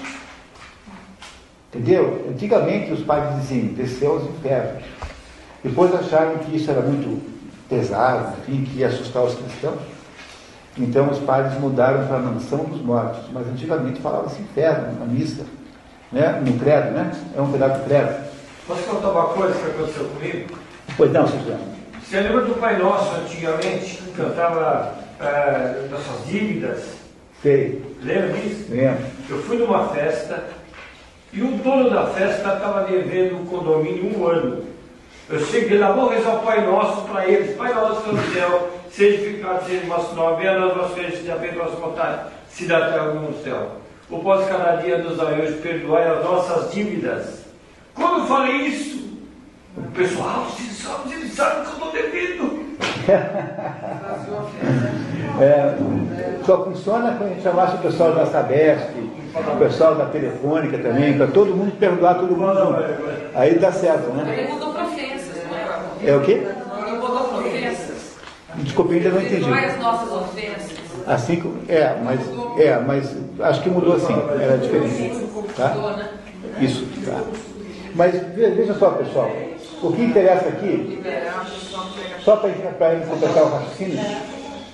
Entendeu? 1.74 2.26
Antigamente 2.30 2.92
os 2.92 3.02
pais 3.02 3.36
diziam, 3.42 3.74
desceu 3.74 4.14
aos 4.14 4.24
infernos. 4.24 4.84
Depois 5.64 5.94
acharam 5.94 6.38
que 6.40 6.56
isso 6.56 6.70
era 6.70 6.82
muito 6.82 7.22
pesado, 7.70 8.34
enfim, 8.40 8.64
que 8.64 8.80
ia 8.80 8.88
assustar 8.88 9.24
os 9.24 9.36
cristãos. 9.36 9.80
Então 10.78 11.10
os 11.10 11.20
padres 11.20 11.60
mudaram 11.60 12.08
para 12.08 12.18
a 12.18 12.20
mansão 12.20 12.66
dos 12.66 12.82
mortos. 12.82 13.24
Mas 13.32 13.48
antigamente 13.48 14.02
falava-se 14.02 14.42
inferno 14.42 15.00
na 15.00 15.06
missa, 15.06 15.46
né? 16.12 16.42
no 16.46 16.60
credo, 16.60 16.92
né? 16.92 17.12
É 17.36 17.42
um 17.42 17.52
pedaço 17.52 17.80
do 17.80 17.86
credo. 17.86 18.25
Posso 18.68 18.82
contar 18.82 19.10
uma 19.10 19.26
coisa 19.26 19.54
que 19.54 19.66
aconteceu 19.70 20.06
comigo? 20.06 20.58
Pois 20.98 21.12
não, 21.12 21.28
Suzano. 21.28 21.76
Você 22.02 22.20
lembra 22.20 22.42
do 22.42 22.56
Pai 22.56 22.80
Nosso 22.80 23.16
antigamente, 23.16 23.98
que 23.98 24.12
cantava 24.18 24.96
é, 25.20 25.88
nossas 25.92 26.26
dívidas? 26.26 26.84
Sei. 27.44 27.80
Lembra 28.02 28.30
disso? 28.30 28.66
Lembro. 28.72 29.06
Eu 29.30 29.44
fui 29.44 29.58
numa 29.58 29.90
festa 29.90 30.46
e 31.32 31.44
o 31.44 31.52
dono 31.58 31.92
da 31.92 32.08
festa 32.08 32.56
estava 32.56 32.86
devendo 32.86 33.44
o 33.44 33.46
condomínio 33.46 34.18
um 34.18 34.28
ano. 34.28 34.64
Eu 35.30 35.40
cheguei 35.46 35.78
lá, 35.78 35.92
vou 35.92 36.10
rezar 36.10 36.38
o 36.38 36.40
Pai 36.40 36.66
Nosso 36.66 37.04
para 37.04 37.28
eles. 37.28 37.56
Pai 37.56 37.72
Nosso 37.72 38.12
no 38.12 38.34
céu, 38.34 38.72
santificado 38.90 39.64
seja 39.68 39.86
o 39.86 39.90
nosso 39.90 40.16
nome, 40.16 40.38
venha 40.38 40.58
nós 40.58 40.76
vossas 40.76 40.96
vezes, 40.96 41.20
seja 41.20 41.36
feita 41.36 41.62
a 41.62 41.66
vossa 41.66 41.76
vontade, 41.76 42.30
se 42.50 42.66
dá 42.66 42.78
até 42.80 43.00
no 43.00 43.44
céu. 43.44 43.74
O 44.10 44.20
pós 44.20 44.48
cada 44.48 44.78
dia 44.78 44.98
dai 44.98 45.42
hoje, 45.42 45.54
perdoai 45.62 46.08
as 46.08 46.24
nossas 46.24 46.72
dívidas 46.72 47.45
quando 47.96 48.20
eu 48.20 48.26
falei 48.26 48.56
isso, 48.68 49.06
o 49.78 49.82
pessoal, 49.92 50.30
ah, 50.30 50.50
vocês 50.50 50.78
sabem, 50.78 51.14
eles 51.14 51.34
sabem 51.34 51.64
que 51.64 51.70
eu 51.70 51.74
estou 51.74 51.92
devendo. 51.92 52.66
É, 55.40 55.76
só 56.46 56.64
funciona 56.64 57.16
quando 57.18 57.24
a 57.24 57.34
gente 57.34 57.44
chamasse 57.44 57.76
o 57.76 57.80
pessoal 57.80 58.14
da 58.14 58.26
Sabesp, 58.26 58.92
o 59.36 59.58
pessoal 59.58 59.96
da 59.96 60.06
Telefônica 60.06 60.78
também, 60.78 61.18
para 61.18 61.28
todo 61.28 61.54
mundo 61.54 61.78
perdoar 61.78 62.16
todo 62.16 62.36
mundo 62.36 62.58
junto. 62.58 63.36
Aí 63.36 63.60
dá 63.60 63.72
certo, 63.72 64.12
né? 64.14 64.34
Ele 64.38 64.54
mudou 64.54 64.72
para 64.72 64.86
ofensas, 64.86 65.36
não 65.50 65.58
é? 65.58 66.10
É 66.10 66.16
o 66.16 66.22
quê? 66.22 66.48
Ele 66.88 66.98
mudou 66.98 67.26
para 67.26 67.38
ofensas. 67.40 68.16
Desculpe, 68.56 68.96
ainda 68.96 69.10
não 69.10 69.22
entendi. 69.22 69.42
Não 69.42 69.58
é 69.58 69.66
as 69.66 69.80
nossas 69.80 70.12
ofensas. 70.12 70.76
Assim, 71.06 71.44
é, 71.68 71.96
mas, 72.02 72.20
é, 72.58 72.80
mas 72.80 73.16
acho 73.42 73.62
que 73.62 73.70
mudou 73.70 73.96
assim, 73.96 74.16
era 74.40 74.58
diferente. 74.58 75.28
Tá? 75.58 75.76
Isso, 76.60 76.88
tá. 77.06 77.22
Mas 77.96 78.14
ve- 78.14 78.50
veja 78.52 78.74
só, 78.74 78.90
pessoal, 78.92 79.32
o 79.82 79.92
que 79.92 80.02
interessa 80.04 80.50
aqui, 80.50 81.02
só 82.24 82.36
para 82.38 82.50
completar 83.08 83.44
o 83.44 83.50
raciocínio, 83.50 84.00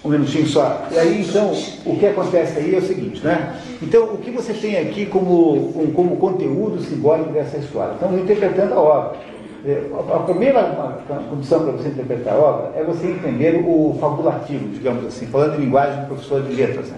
um 0.04 0.10
minutinho 0.10 0.48
só. 0.48 0.88
E 0.92 0.98
aí, 0.98 1.22
então, 1.22 1.52
o 1.86 1.96
que 2.00 2.08
acontece 2.08 2.58
aí 2.58 2.74
é 2.74 2.80
o 2.80 2.82
seguinte, 2.82 3.24
né? 3.24 3.56
Então, 3.82 4.06
o 4.06 4.18
que 4.18 4.32
você 4.32 4.54
tem 4.54 4.78
aqui 4.80 5.06
como, 5.06 5.54
um- 5.80 5.92
como 5.94 6.18
conteúdo 6.18 6.82
simbólico 6.82 7.30
dessa 7.32 7.58
história? 7.58 7.94
Então, 7.96 8.18
interpretando 8.18 8.74
a 8.74 8.80
obra. 8.80 9.18
É, 9.64 9.80
A 10.16 10.20
primeira 10.22 10.64
condição 11.30 11.60
para 11.64 11.74
você 11.74 11.90
interpretar 11.90 12.34
a 12.34 12.38
obra 12.38 12.72
é 12.76 12.84
você 12.84 13.06
entender 13.06 13.64
o 13.64 13.96
fabulativo, 14.02 14.68
digamos 14.70 15.06
assim, 15.06 15.28
falando 15.28 15.58
em 15.58 15.66
linguagem 15.66 16.00
de 16.02 16.06
professor 16.08 16.42
de 16.42 16.52
letras. 16.56 16.88
Né? 16.90 16.98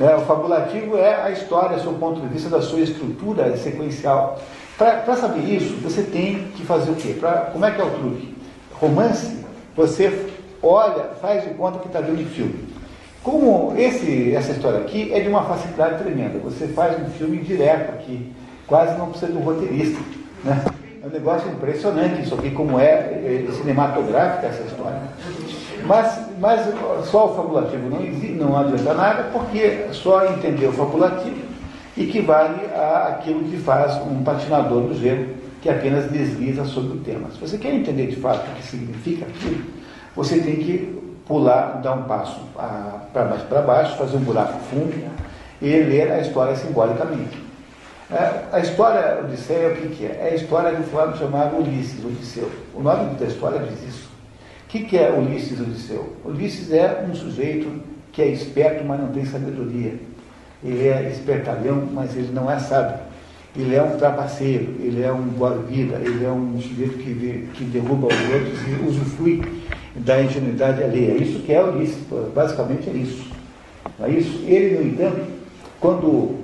Né, 0.00 0.16
O 0.18 0.22
fabulativo 0.22 0.96
é 0.98 1.22
a 1.22 1.30
história, 1.30 1.76
do 1.76 1.92
ponto 2.00 2.20
de 2.20 2.26
vista 2.26 2.48
da 2.50 2.60
sua 2.60 2.80
estrutura 2.80 3.56
sequencial. 3.56 4.40
Para 4.78 5.16
saber 5.16 5.40
isso, 5.40 5.76
você 5.82 6.02
tem 6.02 6.48
que 6.56 6.64
fazer 6.64 6.90
o 6.90 6.94
quê? 6.94 7.14
Pra, 7.18 7.50
como 7.52 7.64
é 7.64 7.70
que 7.70 7.80
é 7.80 7.84
o 7.84 7.90
truque? 7.90 8.34
Romance, 8.72 9.36
você 9.76 10.26
olha, 10.62 11.10
faz 11.20 11.44
de 11.44 11.50
conta 11.54 11.78
que 11.78 11.86
está 11.86 12.00
vendo 12.00 12.22
um 12.22 12.26
filme. 12.26 12.54
Como 13.22 13.74
esse, 13.76 14.34
essa 14.34 14.52
história 14.52 14.80
aqui 14.80 15.12
é 15.12 15.20
de 15.20 15.28
uma 15.28 15.44
facilidade 15.44 16.02
tremenda, 16.02 16.38
você 16.38 16.66
faz 16.68 17.00
um 17.00 17.10
filme 17.10 17.38
direto 17.38 17.92
aqui, 17.92 18.32
quase 18.66 18.98
não 18.98 19.10
precisa 19.10 19.30
de 19.30 19.38
um 19.38 19.42
roteirista. 19.42 20.00
Né? 20.42 20.64
É 21.02 21.06
um 21.06 21.10
negócio 21.10 21.48
impressionante 21.50 22.22
isso 22.22 22.34
aqui, 22.34 22.50
como 22.50 22.80
é, 22.80 22.84
é 22.84 23.46
cinematográfica 23.52 24.46
essa 24.46 24.62
história. 24.62 25.00
Mas, 25.84 26.20
mas 26.38 26.60
só 27.06 27.30
o 27.30 27.34
fabulativo 27.34 27.88
não, 27.88 28.00
não 28.48 28.56
adianta 28.56 28.94
nada, 28.94 29.24
porque 29.32 29.86
só 29.92 30.26
entender 30.26 30.66
o 30.66 30.72
fabulativo 30.72 31.51
equivale 31.96 32.66
àquilo 33.08 33.44
que 33.44 33.56
faz 33.58 33.96
um 34.02 34.22
patinador 34.22 34.82
do 34.82 34.94
gelo, 34.94 35.28
que 35.60 35.68
apenas 35.68 36.10
desliza 36.10 36.64
sobre 36.64 36.98
o 36.98 37.00
tema. 37.00 37.30
Se 37.30 37.38
você 37.38 37.58
quer 37.58 37.72
entender 37.74 38.06
de 38.06 38.16
fato 38.16 38.50
o 38.50 38.54
que 38.54 38.64
significa 38.64 39.26
aquilo, 39.26 39.64
você 40.16 40.40
tem 40.40 40.56
que 40.56 41.00
pular, 41.26 41.80
dar 41.82 41.94
um 41.94 42.02
passo 42.04 42.40
para 43.12 43.24
mais 43.24 43.42
para 43.42 43.62
baixo, 43.62 43.96
fazer 43.96 44.16
um 44.16 44.20
buraco 44.20 44.58
fundo 44.70 44.92
e 45.60 45.66
ler 45.66 46.10
a 46.10 46.20
história 46.20 46.56
simbolicamente. 46.56 47.40
É, 48.10 48.44
A 48.52 48.60
história 48.60 49.20
Odisseia, 49.24 49.68
o 49.68 49.76
que, 49.76 49.88
que 49.88 50.04
é? 50.04 50.28
É 50.28 50.30
a 50.32 50.34
história 50.34 50.74
de 50.74 50.82
um 50.82 50.84
fulano 50.84 51.16
chamado 51.16 51.56
Ulisses, 51.56 52.04
Odisseu. 52.04 52.50
O 52.74 52.82
nome 52.82 53.14
da 53.14 53.24
história 53.24 53.58
diz 53.60 53.82
isso. 53.88 54.10
O 54.64 54.68
que, 54.68 54.84
que 54.84 54.98
é 54.98 55.10
Ulisses 55.10 55.58
Odisseu? 55.58 56.14
Ulisses 56.24 56.70
é 56.72 57.06
um 57.08 57.14
sujeito 57.14 57.70
que 58.10 58.20
é 58.20 58.26
esperto, 58.26 58.84
mas 58.84 59.00
não 59.00 59.08
tem 59.08 59.24
sabedoria. 59.24 59.94
Ele 60.64 60.88
é 60.88 61.10
espertalhão, 61.10 61.88
mas 61.92 62.16
ele 62.16 62.30
não 62.32 62.50
é 62.50 62.58
sábio. 62.58 62.96
Ele 63.56 63.74
é 63.74 63.82
um 63.82 63.98
trapaceiro, 63.98 64.76
ele 64.80 65.02
é 65.02 65.12
um 65.12 65.22
boa-vida, 65.22 65.96
ele 65.96 66.24
é 66.24 66.30
um 66.30 66.58
sujeito 66.58 66.96
que, 66.98 67.48
que 67.52 67.64
derruba 67.64 68.06
os 68.06 68.32
outros 68.32 68.58
e 68.66 68.88
usufrui 68.88 69.42
da 69.96 70.22
ingenuidade 70.22 70.82
alheia. 70.82 71.22
Isso 71.22 71.40
que 71.40 71.52
é 71.52 71.62
Ulisses, 71.62 71.98
basicamente 72.34 72.88
é 72.88 72.92
isso. 72.94 73.30
Não 73.98 74.06
é 74.06 74.10
isso? 74.10 74.42
Ele, 74.46 74.78
no 74.78 74.86
entanto, 74.86 75.20
quando 75.80 76.36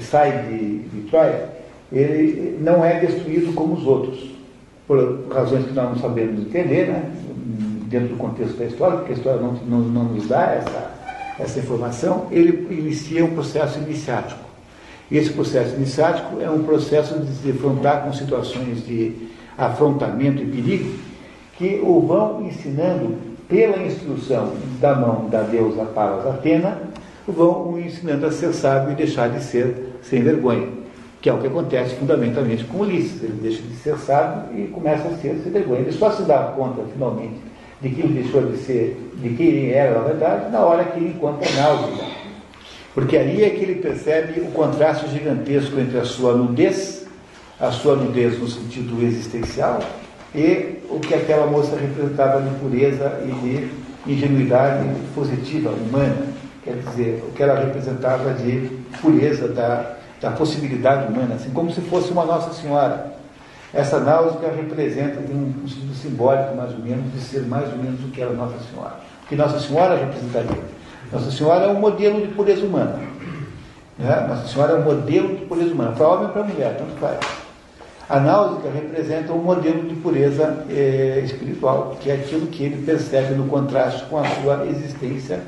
sai 0.00 0.46
de, 0.46 0.78
de 0.80 1.10
Troia, 1.10 1.48
ele 1.92 2.58
não 2.60 2.84
é 2.84 3.00
destruído 3.00 3.52
como 3.54 3.74
os 3.74 3.84
outros, 3.84 4.30
por 4.86 5.26
razões 5.32 5.66
que 5.66 5.72
nós 5.72 5.90
não 5.90 5.96
sabemos 5.96 6.40
entender, 6.40 6.86
né? 6.86 7.10
dentro 7.94 8.08
do 8.08 8.16
contexto 8.16 8.56
da 8.56 8.64
história, 8.64 8.98
porque 8.98 9.12
a 9.12 9.16
história 9.16 9.40
não, 9.40 9.52
não, 9.52 9.78
não 9.80 10.04
nos 10.04 10.26
dá 10.26 10.52
essa, 10.52 10.93
essa 11.38 11.58
informação, 11.58 12.26
ele 12.30 12.66
inicia 12.70 13.24
um 13.24 13.34
processo 13.34 13.78
iniciático. 13.78 14.40
E 15.10 15.18
esse 15.18 15.30
processo 15.30 15.74
iniciático 15.76 16.40
é 16.40 16.50
um 16.50 16.62
processo 16.62 17.18
de 17.18 17.32
se 17.32 17.46
defrontar 17.46 18.04
com 18.04 18.12
situações 18.12 18.86
de 18.86 19.12
afrontamento 19.56 20.42
e 20.42 20.46
perigo 20.46 20.90
que 21.56 21.80
o 21.82 22.00
vão 22.00 22.42
ensinando 22.46 23.16
pela 23.48 23.82
instrução 23.82 24.54
da 24.80 24.94
mão 24.94 25.28
da 25.28 25.42
deusa 25.42 25.84
Palas 25.84 26.26
Atena, 26.26 26.78
vão 27.26 27.72
o 27.72 27.78
ensinando 27.78 28.26
a 28.26 28.32
ser 28.32 28.52
sábio 28.52 28.92
e 28.92 28.96
deixar 28.96 29.30
de 29.30 29.42
ser 29.42 29.94
sem 30.02 30.22
vergonha, 30.22 30.68
que 31.20 31.28
é 31.28 31.32
o 31.32 31.38
que 31.38 31.46
acontece 31.46 31.94
fundamentalmente 31.96 32.64
com 32.64 32.78
Ulisses. 32.78 33.22
Ele 33.22 33.38
deixa 33.40 33.62
de 33.62 33.74
ser 33.76 33.96
sábio 33.98 34.58
e 34.58 34.68
começa 34.68 35.08
a 35.08 35.16
ser 35.18 35.40
sem 35.42 35.52
vergonha. 35.52 35.80
Ele 35.80 35.92
só 35.92 36.10
se 36.10 36.22
dá 36.22 36.52
conta, 36.56 36.82
finalmente, 36.92 37.36
de 37.80 37.90
que 37.90 38.00
ele 38.00 38.22
deixou 38.22 38.42
de 38.46 38.56
ser, 38.58 39.03
de 39.16 39.30
quem 39.30 39.46
ele 39.46 39.72
era, 39.72 39.98
na 39.98 40.04
verdade, 40.06 40.50
na 40.50 40.60
hora 40.60 40.84
que 40.84 40.98
ele 40.98 41.10
encontra 41.10 41.50
náusea. 41.52 42.04
Porque 42.94 43.16
ali 43.16 43.42
é 43.42 43.50
que 43.50 43.62
ele 43.62 43.76
percebe 43.76 44.40
o 44.40 44.52
contraste 44.52 45.08
gigantesco 45.08 45.78
entre 45.80 45.98
a 45.98 46.04
sua 46.04 46.34
nudez, 46.34 47.06
a 47.58 47.70
sua 47.72 47.96
nudez 47.96 48.38
no 48.38 48.46
sentido 48.48 49.02
existencial, 49.02 49.80
e 50.34 50.78
o 50.90 51.00
que 51.00 51.14
aquela 51.14 51.46
moça 51.46 51.76
representava 51.76 52.40
de 52.40 52.54
pureza 52.56 53.20
e 53.24 53.32
de 54.06 54.12
ingenuidade 54.12 54.88
positiva, 55.14 55.70
humana. 55.70 56.26
Quer 56.62 56.76
dizer, 56.76 57.24
o 57.28 57.32
que 57.32 57.42
ela 57.42 57.58
representava 57.58 58.32
de 58.34 58.70
pureza 59.00 59.48
da, 59.48 59.96
da 60.20 60.30
possibilidade 60.30 61.12
humana, 61.12 61.34
assim 61.34 61.50
como 61.50 61.70
se 61.72 61.80
fosse 61.82 62.10
uma 62.10 62.24
Nossa 62.24 62.52
Senhora. 62.52 63.13
Essa 63.74 63.98
náusea 63.98 64.52
representa, 64.52 65.16
tem 65.16 65.36
um, 65.36 65.66
sentido 65.66 65.92
simbólico, 65.94 66.54
mais 66.54 66.72
ou 66.72 66.78
menos, 66.78 67.12
de 67.12 67.20
ser 67.20 67.40
mais 67.40 67.68
ou 67.72 67.78
menos 67.78 68.00
o 68.04 68.08
que 68.08 68.22
era 68.22 68.32
Nossa 68.32 68.56
Senhora. 68.70 69.00
O 69.24 69.26
que 69.26 69.34
Nossa 69.34 69.58
Senhora 69.58 69.96
representaria? 69.96 70.62
Nossa 71.12 71.30
Senhora 71.32 71.64
é 71.64 71.68
um 71.68 71.80
modelo 71.80 72.20
de 72.20 72.28
pureza 72.28 72.64
humana. 72.64 73.00
Né? 73.98 74.26
Nossa 74.28 74.46
Senhora 74.46 74.74
é 74.74 74.76
um 74.76 74.82
modelo 74.84 75.36
de 75.36 75.44
pureza 75.46 75.72
humana, 75.72 75.90
para 75.90 76.06
homem 76.06 76.26
ou 76.26 76.32
para 76.32 76.44
mulher, 76.44 76.76
tanto 76.78 77.00
faz. 77.00 77.18
A 78.08 78.20
náusea 78.20 78.70
representa 78.70 79.32
um 79.32 79.38
modelo 79.38 79.88
de 79.88 79.96
pureza 79.96 80.64
eh, 80.70 81.22
espiritual, 81.24 81.96
que 82.00 82.10
é 82.10 82.14
aquilo 82.14 82.46
que 82.46 82.62
ele 82.62 82.86
percebe 82.86 83.34
no 83.34 83.46
contraste 83.48 84.04
com 84.04 84.18
a 84.18 84.24
sua 84.24 84.66
existência 84.66 85.40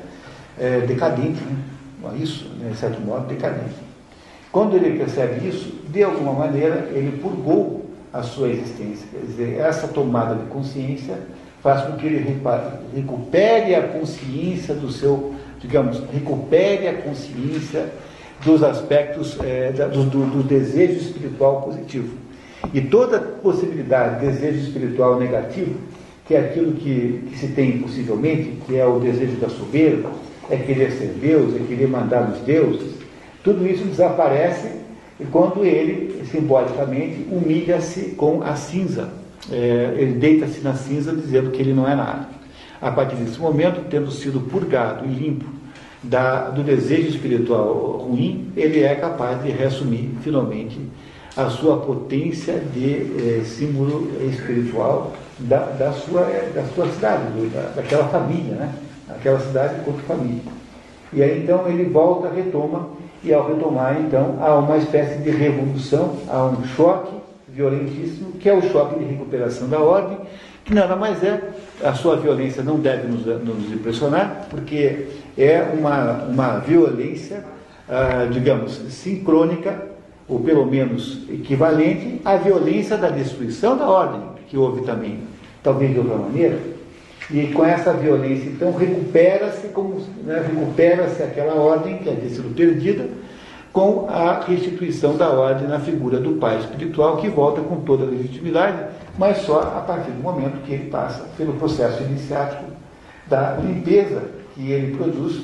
eh, 0.59 0.81
decadente. 0.81 1.41
Né? 1.45 2.17
Isso, 2.17 2.49
né, 2.59 2.71
de 2.71 2.77
certo 2.77 3.01
modo, 3.01 3.27
decadente. 3.27 3.77
Quando 4.51 4.75
ele 4.75 4.99
percebe 4.99 5.47
isso, 5.47 5.73
de 5.89 6.03
alguma 6.03 6.33
maneira, 6.33 6.89
ele 6.93 7.21
purgou 7.21 7.86
a 8.19 8.23
sua 8.23 8.49
existência. 8.49 9.07
Quer 9.13 9.27
dizer, 9.27 9.59
essa 9.61 9.89
tomada 9.89 10.35
de 10.35 10.47
consciência 10.47 11.15
faz 11.63 11.83
com 11.83 11.93
que 11.97 12.07
ele 12.07 12.39
recupere 12.95 13.75
a 13.75 13.83
consciência 13.89 14.75
do 14.75 14.91
seu, 14.91 15.35
digamos, 15.61 16.03
recupere 16.13 16.87
a 16.89 16.95
consciência 16.95 17.87
dos 18.45 18.63
aspectos 18.63 19.37
da- 19.77 19.89
do, 19.89 20.05
do- 20.05 20.27
do 20.27 20.43
desejo 20.43 20.95
espiritual 21.01 21.63
positivo. 21.63 22.15
E 22.73 22.81
toda 22.81 23.19
possibilidade 23.19 24.21
de 24.21 24.27
desejo 24.33 24.59
espiritual 24.69 25.19
negativo, 25.19 25.75
que 26.27 26.35
é 26.35 26.41
aquilo 26.41 26.73
que, 26.73 27.25
que 27.31 27.39
se 27.39 27.49
tem 27.49 27.79
possivelmente, 27.79 28.59
que 28.67 28.77
é 28.77 28.85
o 28.85 28.99
desejo 28.99 29.37
da 29.37 29.49
soberba, 29.49 30.11
é 30.51 30.57
querer 30.57 30.93
ser 30.93 31.17
Deus, 31.21 31.55
é 31.57 31.61
querer 31.67 31.89
mandar 31.89 32.29
nos 32.29 32.39
deuses, 32.41 32.95
tudo 33.43 33.67
isso 33.67 33.85
desaparece 33.85 34.69
quando 35.25 35.65
ele, 35.65 36.25
simbolicamente, 36.31 37.27
humilha-se 37.31 38.11
com 38.17 38.43
a 38.43 38.55
cinza. 38.57 39.09
É, 39.51 39.95
ele 39.97 40.13
deita-se 40.15 40.61
na 40.61 40.75
cinza 40.75 41.15
dizendo 41.15 41.51
que 41.51 41.61
ele 41.63 41.73
não 41.73 41.89
é 41.89 41.95
nada. 41.95 42.29
A 42.81 42.91
partir 42.91 43.17
desse 43.17 43.39
momento, 43.39 43.89
tendo 43.89 44.11
sido 44.11 44.41
purgado 44.41 45.07
e 45.07 45.09
limpo 45.09 45.47
da- 46.03 46.51
do 46.51 46.63
desejo 46.63 47.09
espiritual 47.09 48.07
ruim, 48.09 48.49
ele 48.57 48.83
é 48.83 48.95
capaz 48.95 49.43
de 49.43 49.51
reassumir 49.51 50.11
finalmente 50.23 50.79
a 51.37 51.49
sua 51.49 51.79
potência 51.79 52.55
de 52.75 53.39
eh, 53.41 53.43
símbolo 53.45 54.11
espiritual 54.31 55.13
da, 55.39 55.67
da 55.67 55.93
sua, 55.93 56.23
eh, 56.23 56.51
da 56.55 56.65
sua 56.75 56.89
cidade, 56.89 57.25
da, 57.49 57.73
daquela 57.77 58.09
família, 58.09 58.55
né? 58.55 58.75
aquela 59.09 59.39
cidade 59.41 59.81
enquanto 59.81 60.03
família. 60.05 60.41
E 61.13 61.23
aí 61.23 61.43
então 61.43 61.69
ele 61.69 61.85
volta, 61.85 62.29
retoma, 62.29 62.89
e 63.25 63.33
ao 63.33 63.49
retomar 63.49 64.01
então 64.01 64.39
há 64.41 64.55
uma 64.57 64.77
espécie 64.77 65.19
de 65.19 65.31
revolução, 65.31 66.17
há 66.29 66.45
um 66.45 66.65
choque 66.65 67.15
violentíssimo, 67.49 68.33
que 68.33 68.49
é 68.49 68.55
o 68.55 68.63
choque 68.71 68.99
de 68.99 69.05
recuperação 69.05 69.69
da 69.69 69.81
ordem, 69.81 70.19
que 70.65 70.75
nada 70.75 70.95
mais 70.97 71.23
é, 71.23 71.41
a 71.83 71.95
sua 71.95 72.17
violência 72.17 72.63
não 72.63 72.79
deve 72.79 73.07
nos, 73.07 73.25
nos 73.25 73.73
impressionar, 73.73 74.47
porque 74.51 75.07
é 75.39 75.63
uma, 75.73 76.25
uma 76.25 76.59
violência, 76.59 77.45
ah, 77.89 78.27
digamos, 78.31 78.73
sincrônica, 78.91 79.81
ou 80.29 80.41
pelo 80.41 80.67
menos 80.67 81.23
equivalente 81.31 82.21
à 82.25 82.37
violência 82.37 82.97
da 82.97 83.09
destruição 83.09 83.77
da 83.77 83.89
ordem, 83.89 84.21
que 84.49 84.57
houve 84.57 84.83
também, 84.83 85.21
talvez 85.63 85.93
de 85.93 85.99
outra 85.99 86.17
maneira, 86.17 86.59
E 87.31 87.49
com 87.49 87.65
essa 87.65 87.93
violência, 87.93 88.49
então, 88.49 88.73
recupera-se 88.73 89.69
como 89.69 90.01
né, 90.25 90.45
recupera-se 90.47 91.23
aquela 91.23 91.55
ordem 91.55 91.99
que 91.99 92.09
havia 92.09 92.31
sido 92.31 92.55
perdida 92.55 93.09
com 93.73 94.07
a 94.09 94.41
restituição 94.41 95.17
da 95.17 95.29
ordem 95.29 95.67
na 95.69 95.81
figura 95.81 96.19
do 96.19 96.35
pai 96.35 96.59
espiritual, 96.59 97.17
que 97.19 97.29
volta 97.29 97.61
com 97.61 97.81
toda 97.81 98.05
a 98.05 98.09
legitimidade, 98.09 98.87
mas 99.19 99.39
só 99.39 99.61
a 99.61 99.81
partir 99.81 100.13
do 100.13 100.23
momento 100.23 100.63
que 100.65 100.73
ele 100.73 100.89
passa 100.89 101.25
pelo 101.37 101.53
processo 101.55 102.03
iniciático 102.05 102.65
da 103.27 103.57
limpeza 103.57 104.23
que 104.55 104.71
ele 104.71 104.97
produz, 104.97 105.43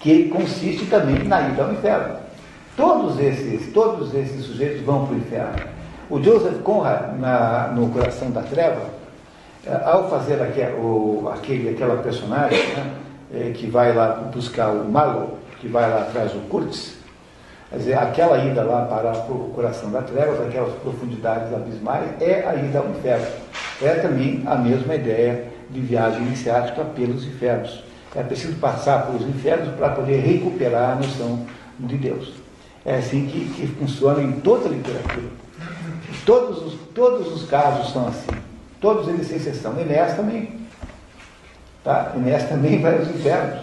que 0.00 0.28
consiste 0.30 0.86
também 0.86 1.22
na 1.22 1.48
ida 1.48 1.64
ao 1.64 1.72
inferno. 1.72 2.16
Todos 2.76 3.20
esses, 3.20 3.72
todos 3.72 4.14
esses 4.14 4.44
sujeitos 4.44 4.80
vão 4.82 5.06
para 5.06 5.14
o 5.14 5.18
inferno. 5.18 5.76
O 6.10 6.22
Joseph 6.22 6.60
Conrad, 6.62 7.18
na, 7.18 7.68
no 7.68 7.88
Coração 7.90 8.30
da 8.30 8.42
Treva, 8.42 8.95
ao 9.84 10.08
fazer 10.08 10.40
aquele, 10.40 11.70
aquela 11.70 12.02
personagem 12.02 12.58
né, 12.74 12.94
eh, 13.34 13.52
que 13.54 13.66
vai 13.66 13.92
lá 13.92 14.30
buscar 14.32 14.68
o 14.68 14.88
Marlowe, 14.88 15.34
que 15.60 15.68
vai 15.68 15.90
lá 15.90 16.02
atrás 16.02 16.32
do 16.32 16.48
Kurtz, 16.48 16.96
quer 17.70 17.78
dizer, 17.78 17.98
aquela 17.98 18.38
ida 18.44 18.62
lá 18.62 18.84
para 18.84 19.12
o 19.32 19.50
coração 19.54 19.90
da 19.90 20.02
treva, 20.02 20.36
para 20.36 20.46
aquelas 20.46 20.74
profundidades 20.74 21.52
abismais, 21.52 22.08
é 22.20 22.46
a 22.46 22.54
ida 22.54 22.78
ao 22.78 22.88
inferno. 22.90 23.26
É 23.82 23.94
também 23.94 24.42
a 24.46 24.54
mesma 24.54 24.94
ideia 24.94 25.48
de 25.70 25.80
viagem 25.80 26.22
iniciática 26.22 26.84
pelos 26.84 27.26
infernos. 27.26 27.82
É 28.14 28.22
preciso 28.22 28.56
passar 28.56 29.06
pelos 29.06 29.22
infernos 29.22 29.74
para 29.74 29.90
poder 29.90 30.20
recuperar 30.20 30.92
a 30.92 30.94
noção 30.94 31.44
de 31.78 31.96
Deus. 31.96 32.32
É 32.84 32.96
assim 32.96 33.26
que, 33.26 33.44
que 33.54 33.66
funciona 33.66 34.22
em 34.22 34.32
toda 34.40 34.68
a 34.68 34.70
literatura. 34.70 35.26
Todos 36.24 36.62
os, 36.62 36.74
todos 36.94 37.32
os 37.34 37.48
casos 37.48 37.92
são 37.92 38.06
assim. 38.06 38.45
Todos 38.80 39.08
eles 39.08 39.26
sem 39.26 39.36
exceção. 39.36 39.80
Inés 39.80 40.16
também. 40.16 40.50
Tá? 41.82 42.12
Inés 42.16 42.48
também 42.48 42.80
vai 42.80 42.98
aos 42.98 43.08
infernos. 43.08 43.60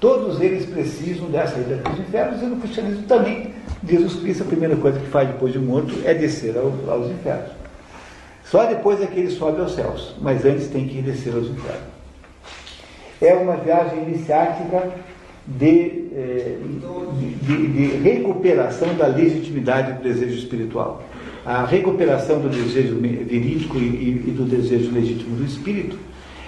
Todos 0.00 0.40
eles 0.40 0.64
precisam 0.66 1.30
dessa 1.30 1.58
ida 1.58 1.76
para 1.76 1.92
os 1.92 1.98
infernos 2.00 2.42
e 2.42 2.46
no 2.46 2.56
cristianismo 2.56 3.02
também. 3.02 3.54
Jesus 3.86 4.20
Cristo, 4.20 4.42
a 4.42 4.46
primeira 4.46 4.76
coisa 4.76 4.98
que 4.98 5.06
faz 5.06 5.28
depois 5.28 5.52
de 5.52 5.58
morto 5.58 5.94
é 6.04 6.14
descer 6.14 6.56
ao, 6.56 6.72
aos 6.90 7.10
infernos. 7.10 7.52
Só 8.44 8.64
depois 8.64 9.00
é 9.00 9.06
que 9.06 9.20
ele 9.20 9.30
sobe 9.30 9.60
aos 9.60 9.74
céus, 9.74 10.16
mas 10.20 10.44
antes 10.44 10.68
tem 10.68 10.88
que 10.88 11.00
descer 11.02 11.34
aos 11.34 11.46
infernos. 11.46 11.88
É 13.20 13.34
uma 13.34 13.56
viagem 13.56 14.02
iniciática 14.02 14.90
de, 15.46 16.08
eh, 16.14 16.58
de, 17.42 17.66
de 17.68 17.86
recuperação 17.98 18.94
da 18.94 19.06
legitimidade 19.06 19.92
do 19.92 20.02
desejo 20.02 20.38
espiritual. 20.38 21.02
A 21.44 21.64
recuperação 21.64 22.38
do 22.38 22.50
desejo 22.50 22.96
verídico 23.00 23.78
e, 23.78 24.24
e 24.28 24.34
do 24.36 24.44
desejo 24.44 24.92
legítimo 24.92 25.36
do 25.36 25.44
espírito 25.44 25.96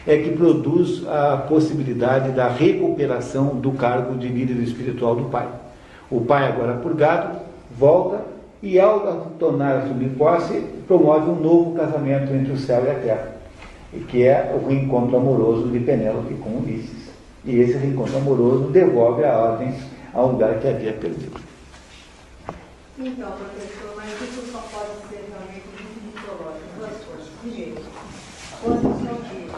é 0.06 0.18
que 0.18 0.30
produz 0.30 1.06
a 1.08 1.38
possibilidade 1.48 2.32
da 2.32 2.48
recuperação 2.48 3.56
do 3.56 3.72
cargo 3.72 4.18
de 4.18 4.28
líder 4.28 4.62
espiritual 4.62 5.16
do 5.16 5.24
pai. 5.24 5.48
O 6.10 6.20
pai, 6.20 6.46
agora 6.46 6.74
purgado, 6.74 7.38
volta 7.78 8.22
e, 8.62 8.78
ao 8.78 9.32
tornar 9.38 9.76
a 9.76 9.78
assumir 9.78 10.10
posse, 10.10 10.62
promove 10.86 11.30
um 11.30 11.40
novo 11.40 11.74
casamento 11.74 12.32
entre 12.34 12.52
o 12.52 12.58
céu 12.58 12.84
e 12.84 12.90
a 12.90 12.94
terra, 12.94 13.32
que 14.08 14.24
é 14.24 14.54
o 14.54 14.68
reencontro 14.68 15.16
amoroso 15.16 15.68
de 15.68 15.80
Penélope 15.80 16.34
com 16.34 16.58
Ulisses. 16.58 17.10
E 17.44 17.58
esse 17.60 17.78
reencontro 17.78 18.16
amoroso 18.18 18.64
devolve 18.64 19.24
a 19.24 19.38
ordem 19.38 19.72
ao 20.12 20.32
lugar 20.32 20.58
que 20.58 20.68
havia 20.68 20.92
perdido. 20.92 21.51
Então, 23.04 23.32
professor, 23.32 23.96
mas 23.96 24.12
isso 24.22 24.52
só 24.52 24.60
pode 24.70 25.08
ser 25.08 25.28
realmente 25.28 25.66
mitológico. 26.06 26.68
Duas 26.78 27.04
coisas. 27.04 27.28
Primeiro, 27.40 27.82
posição 28.62 29.14
de 29.26 29.50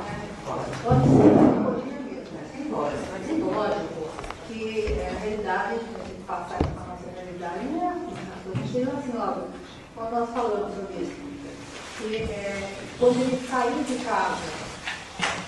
pode 0.82 1.04
ser 1.04 1.34
rotina 1.60 2.00
mesmo, 2.00 2.32
né? 2.32 2.50
simbólico, 2.56 3.04
mas 3.12 3.26
simbólico, 3.26 4.08
que 4.48 4.94
é, 4.98 5.12
a 5.14 5.18
realidade, 5.20 5.74
a 5.74 6.08
gente 6.08 6.24
passar 6.26 6.56
para 6.56 6.84
a 6.84 6.86
nossa 6.86 7.10
realidade, 7.14 7.64
não 7.66 7.82
é 7.82 7.88
assim. 7.88 8.14
A 8.50 8.56
gente 8.56 8.72
tem 8.72 8.82
assim, 8.84 9.12
ó, 9.18 9.44
quando 9.94 10.10
nós 10.10 10.30
falamos 10.30 10.74
sobre 10.74 11.02
isso, 11.02 11.12
que 11.98 12.16
é, 12.16 12.72
quando 12.98 13.20
ele 13.20 13.46
saiu 13.46 13.84
de 13.84 14.04
casa, 14.06 14.40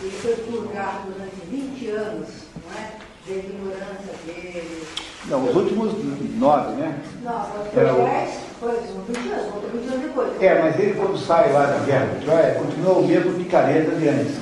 ele 0.02 0.18
foi 0.18 0.36
purgado 0.36 1.12
durante 1.12 1.46
20 1.46 1.88
anos, 1.92 2.28
não 2.62 2.78
é? 2.78 3.05
Da 3.26 3.34
ignorância 3.34 4.14
dele. 4.24 4.86
Não, 5.24 5.44
os 5.44 5.56
últimos 5.56 5.92
nove, 6.38 6.80
né? 6.80 6.94
Não, 7.24 7.44
foi 7.44 7.84
10, 7.84 8.30
foi 8.60 8.70
20 9.08 9.32
anos, 9.32 9.50
voltou 9.50 9.70
20 9.70 9.88
anos 9.88 10.00
depois. 10.00 10.42
É, 10.42 10.62
mas 10.62 10.78
ele 10.78 10.94
quando 10.94 11.18
sai 11.18 11.52
lá 11.52 11.66
da 11.66 11.78
guerra 11.80 12.54
continua 12.54 12.92
o 12.92 13.06
mesmo 13.06 13.32
picareta 13.34 13.96
de 13.96 14.08
antes. 14.08 14.36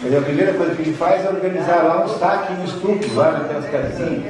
Mas 0.00 0.16
a 0.16 0.20
primeira 0.20 0.54
coisa 0.54 0.74
que 0.76 0.82
ele 0.82 0.94
faz 0.94 1.24
é 1.24 1.28
organizar 1.28 1.82
lá 1.82 2.04
um 2.04 2.08
saque 2.08 2.52
no 2.52 2.64
estupro, 2.64 3.14
lá 3.16 3.32
naquelas 3.32 3.68
casinhas. 3.68 4.22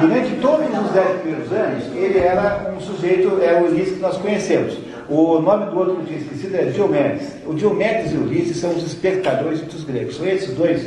Durante 0.00 0.36
todos 0.42 0.66
os 0.66 0.90
dez 0.92 1.20
primeiros 1.22 1.52
anos, 1.52 1.84
ele 1.94 2.18
era 2.18 2.74
um 2.76 2.80
sujeito, 2.80 3.42
é 3.42 3.58
o 3.58 3.68
Ulisses 3.68 3.94
que 3.94 4.00
nós 4.00 4.18
conhecemos. 4.18 4.78
O 5.08 5.40
nome 5.40 5.66
do 5.66 5.78
outro 5.78 5.96
que 5.96 6.06
tinha 6.06 6.18
esquecido 6.18 6.56
é 6.56 6.64
Diomedes. 6.64 7.36
O 7.46 7.54
Diomedes 7.54 8.12
e 8.12 8.16
Ulisses 8.16 8.56
são 8.56 8.70
os 8.70 8.84
espectadores 8.84 9.60
dos 9.60 9.84
gregos. 9.84 10.16
São 10.16 10.26
esses 10.26 10.54
dois 10.54 10.82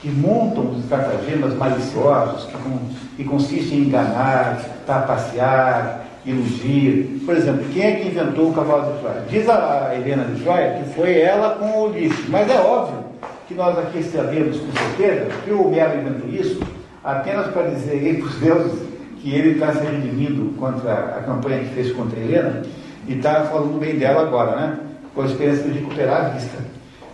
que 0.00 0.08
montam 0.08 0.72
os 0.72 0.80
estratagemas 0.80 1.54
maliciosos, 1.54 2.50
que, 2.50 3.16
que 3.16 3.24
consistem 3.24 3.78
em 3.78 3.82
enganar, 3.84 4.62
trapacear, 4.84 6.04
iludir. 6.26 7.22
Por 7.24 7.34
exemplo, 7.34 7.64
quem 7.72 7.82
é 7.82 7.92
que 7.92 8.08
inventou 8.08 8.50
o 8.50 8.52
cavalo 8.52 8.92
de 8.92 8.98
Troia? 8.98 9.24
Diz 9.30 9.48
a 9.48 9.92
Helena 9.94 10.24
de 10.24 10.42
Troia 10.42 10.82
que 10.82 10.94
foi 10.94 11.20
ela 11.20 11.56
com 11.56 11.64
o 11.64 11.90
Ulisses, 11.90 12.28
mas 12.28 12.50
é 12.50 12.60
óbvio 12.60 13.04
que 13.48 13.54
nós 13.54 13.78
aqui 13.78 14.02
sabemos 14.02 14.58
com 14.58 14.72
certeza 14.72 15.28
que 15.44 15.50
o 15.50 15.66
Homero 15.66 16.00
inventou 16.00 16.28
isso 16.28 16.60
apenas 17.02 17.48
para 17.48 17.70
dizer 17.70 18.18
para 18.18 18.26
os 18.26 18.34
deuses 18.36 18.92
que 19.20 19.34
ele 19.34 19.52
está 19.52 19.72
se 19.72 19.84
redimindo 19.84 20.52
contra 20.58 20.92
a 20.92 21.22
campanha 21.22 21.60
que 21.60 21.74
fez 21.74 21.92
contra 21.92 22.18
Helena 22.18 22.62
e 23.06 23.14
está 23.14 23.44
falando 23.44 23.78
bem 23.78 23.98
dela 23.98 24.22
agora, 24.22 24.56
né? 24.56 24.78
Com 25.14 25.22
a 25.22 25.26
esperança 25.26 25.62
de 25.62 25.78
recuperar 25.78 26.26
a 26.26 26.28
vista. 26.30 26.58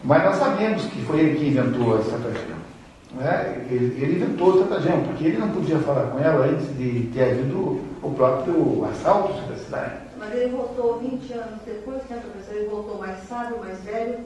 Mas 0.04 0.24
nós 0.24 0.36
sabemos 0.36 0.84
que 0.84 1.02
foi 1.02 1.20
ele 1.20 1.38
que 1.38 1.48
inventou 1.48 1.96
a 1.96 2.00
estratégia. 2.00 2.58
Né? 3.14 3.66
Ele, 3.70 4.02
ele 4.02 4.16
inventou 4.16 4.52
o 4.52 4.62
estratagema, 4.62 5.02
porque 5.04 5.24
ele 5.24 5.38
não 5.38 5.50
podia 5.50 5.78
falar 5.78 6.06
com 6.10 6.18
ela 6.18 6.46
antes 6.46 6.66
de 6.76 7.10
ter 7.12 7.30
havido 7.30 7.80
o 8.02 8.10
próprio 8.14 8.84
assalto 8.84 9.34
sobre 9.34 9.54
a 9.54 9.58
cidade. 9.58 9.92
Mas 10.18 10.34
ele 10.34 10.50
voltou 10.50 10.98
20 10.98 11.32
anos 11.32 11.60
depois, 11.64 12.02
né, 12.08 12.20
professor? 12.20 12.54
Ele 12.54 12.68
voltou 12.68 12.98
mais 12.98 13.18
sábio, 13.28 13.58
mais 13.58 13.78
velho, 13.82 14.18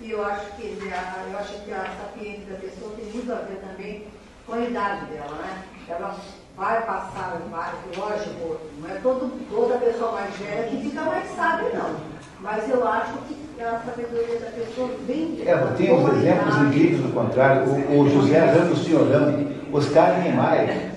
e 0.00 0.10
eu 0.10 0.24
acho 0.24 0.46
que, 0.56 0.66
eu 0.66 1.38
acho 1.38 1.64
que 1.64 1.72
a 1.72 1.84
sapiência 1.84 2.52
da 2.52 2.58
pessoa 2.58 2.92
tem 2.96 3.04
muito 3.12 3.32
a 3.32 3.36
ver 3.36 3.60
também 3.60 4.06
com 4.46 4.54
a 4.54 4.60
idade 4.60 5.04
dela, 5.06 5.36
né? 5.36 5.62
Ela 5.88 6.16
vai 6.60 6.82
passar, 6.82 7.40
vai, 7.50 7.70
lógico, 7.96 8.58
não 8.82 8.90
é 8.90 8.98
todo, 9.02 9.32
toda 9.50 9.78
pessoa 9.78 10.12
mais 10.12 10.36
velha 10.36 10.68
que 10.68 10.76
fica 10.76 11.00
mais 11.00 11.24
sábia, 11.34 11.70
não. 11.72 11.96
Mas 12.42 12.68
eu 12.68 12.86
acho 12.86 13.12
que 13.26 13.62
a 13.62 13.80
sabedoria 13.80 14.38
da 14.40 14.50
pessoa 14.50 14.90
vem 15.06 15.42
é, 15.46 15.56
Tem 15.76 15.92
uns 15.92 16.12
exemplos 16.12 16.56
incríveis 16.58 17.00
do 17.00 17.14
contrário. 17.14 17.62
O, 17.62 18.00
o 18.00 18.10
José 18.10 18.40
Ramos 18.40 18.84
Senhorão, 18.84 19.46
Oscar 19.72 20.20
Niemeyer. 20.20 20.90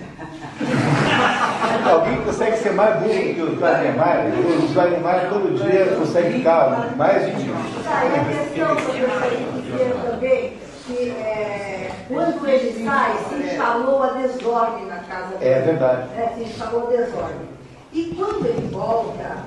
Alguém 1.90 2.22
consegue 2.24 2.58
ser 2.58 2.74
mais 2.74 3.00
burro 3.00 3.14
que 3.14 3.42
o 3.42 3.54
Oscar 3.54 3.82
Niemeyer? 3.82 4.34
O 4.36 4.66
Oscar 4.66 4.90
Niemeyer 4.90 5.30
todo 5.30 5.64
dia 5.64 5.96
consegue 5.98 6.40
ficar 6.40 6.94
mais 6.98 7.26
de 7.26 7.32
Aí 7.32 8.16
a 8.16 8.26
questão 8.26 8.76
que 8.76 9.00
eu 9.00 10.12
também, 10.12 10.58
que 10.86 11.10
é, 11.10 11.73
quando 12.14 12.48
ele 12.48 12.86
sai, 12.86 13.18
se 13.30 13.36
instalou 13.36 14.04
a 14.04 14.08
desordem 14.12 14.86
na 14.86 14.98
casa 15.00 15.36
dele. 15.38 15.52
É 15.52 15.62
verdade. 15.62 16.10
É, 16.16 16.34
se 16.36 16.44
instalou 16.44 16.88
a 16.88 16.90
desordem. 16.92 17.54
E 17.92 18.16
quando 18.16 18.46
ele 18.46 18.68
volta, 18.72 19.38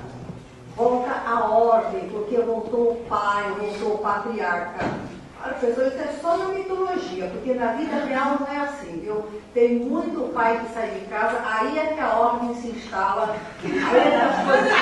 volta 0.75 1.11
a 1.25 1.49
ordem, 1.49 2.09
porque 2.09 2.37
voltou 2.37 2.91
o 2.91 2.95
pai, 3.09 3.43
voltou 3.59 3.95
o 3.95 3.97
patriarca. 3.97 4.85
Olha, 5.43 5.53
professor, 5.53 5.87
isso 5.87 6.01
é 6.01 6.13
só 6.21 6.37
na 6.37 6.45
mitologia, 6.45 7.27
porque 7.27 7.53
na 7.53 7.73
vida 7.73 7.95
real 8.05 8.37
não 8.39 8.47
é 8.47 8.59
assim, 8.61 8.99
viu? 9.01 9.23
Tem 9.53 9.75
muito 9.75 10.33
pai 10.33 10.59
que 10.59 10.73
sai 10.73 10.89
de 10.89 11.01
casa, 11.05 11.41
aí 11.45 11.77
é 11.77 11.93
que 11.93 11.99
a 11.99 12.17
ordem 12.17 12.55
se 12.55 12.69
instala, 12.69 13.35
aí 13.63 13.97
é 13.97 14.09
que 14.09 14.15
as 14.15 14.45
coisas 14.45 14.73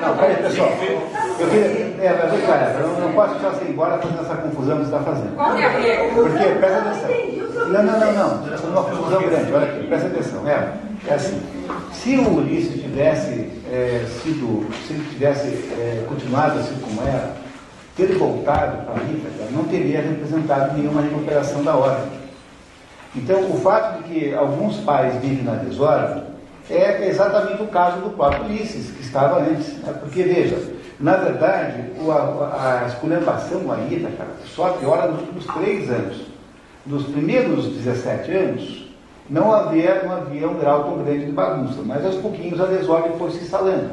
Não, 0.00 0.16
peraí, 0.16 0.36
pessoal. 0.36 0.70
Eu 1.38 1.48
queria. 1.48 1.86
É, 1.98 2.18
mas 2.22 2.30
vem 2.32 2.40
cá, 2.46 2.76
eu 2.80 3.00
não 3.00 3.12
posso 3.12 3.34
deixar 3.34 3.50
você 3.50 3.64
ir 3.64 3.70
embora 3.70 3.98
fazendo 3.98 4.20
essa 4.20 4.36
confusão 4.36 4.78
que 4.78 4.84
você 4.84 4.96
está 4.96 5.00
fazendo. 5.00 5.36
Porque, 6.14 6.44
presta 6.58 6.78
atenção. 6.78 7.68
Não, 7.68 7.82
não, 7.82 8.00
não, 8.00 8.12
não. 8.12 8.52
É 8.52 8.66
uma 8.66 8.84
confusão 8.84 9.22
grande, 9.22 9.52
olha 9.52 9.66
aqui, 9.66 9.86
presta 9.86 10.06
atenção. 10.08 10.48
É, 10.48 10.72
é 11.08 11.14
assim. 11.14 11.42
Se 11.92 12.16
o 12.18 12.36
Ulisses 12.36 12.82
tivesse 12.82 13.50
é, 13.70 14.04
sido, 14.22 14.66
se 14.86 14.92
ele 14.92 15.08
tivesse 15.10 15.48
é, 15.72 16.04
continuado 16.08 16.58
assim 16.58 16.76
como 16.80 17.00
era, 17.06 17.32
ter 17.96 18.12
voltado 18.16 18.84
para 18.84 19.00
a 19.00 19.04
Ítaca 19.04 19.50
não 19.50 19.64
teria 19.64 20.02
representado 20.02 20.76
nenhuma 20.76 21.00
recuperação 21.00 21.62
da 21.64 21.74
ordem. 21.74 22.26
Então, 23.14 23.50
o 23.50 23.58
fato 23.60 24.02
de 24.02 24.08
que 24.10 24.34
alguns 24.34 24.76
pais 24.80 25.14
vivem 25.22 25.42
na 25.42 25.54
desordem 25.54 26.22
é 26.70 27.08
exatamente 27.08 27.62
o 27.62 27.68
caso 27.68 28.00
do 28.00 28.10
próprio 28.10 28.44
Ulisses, 28.44 28.90
que 28.90 29.02
estava 29.02 29.40
antes. 29.40 29.74
Né? 29.78 29.94
Porque, 30.00 30.22
veja, 30.22 30.58
na 30.98 31.16
verdade, 31.16 31.92
o, 32.00 32.10
a, 32.10 32.82
a 32.82 32.86
esculhambação 32.86 33.70
aí, 33.70 34.00
cara, 34.16 34.30
só 34.46 34.70
piora 34.70 35.08
nos 35.08 35.20
últimos 35.20 35.46
três 35.46 35.90
anos. 35.90 36.26
Nos 36.84 37.04
primeiros 37.04 37.66
17 37.66 38.32
anos, 38.32 38.86
não 39.28 39.52
havia, 39.52 40.04
não 40.04 40.12
havia 40.12 40.48
um 40.48 40.58
grau 40.58 40.84
tão 40.84 40.98
grande 41.02 41.26
de 41.26 41.32
bagunça, 41.32 41.82
mas 41.84 42.04
aos 42.04 42.16
pouquinhos 42.16 42.60
a 42.60 42.66
desordem 42.66 43.18
foi 43.18 43.30
se 43.32 43.44
instalando. 43.44 43.90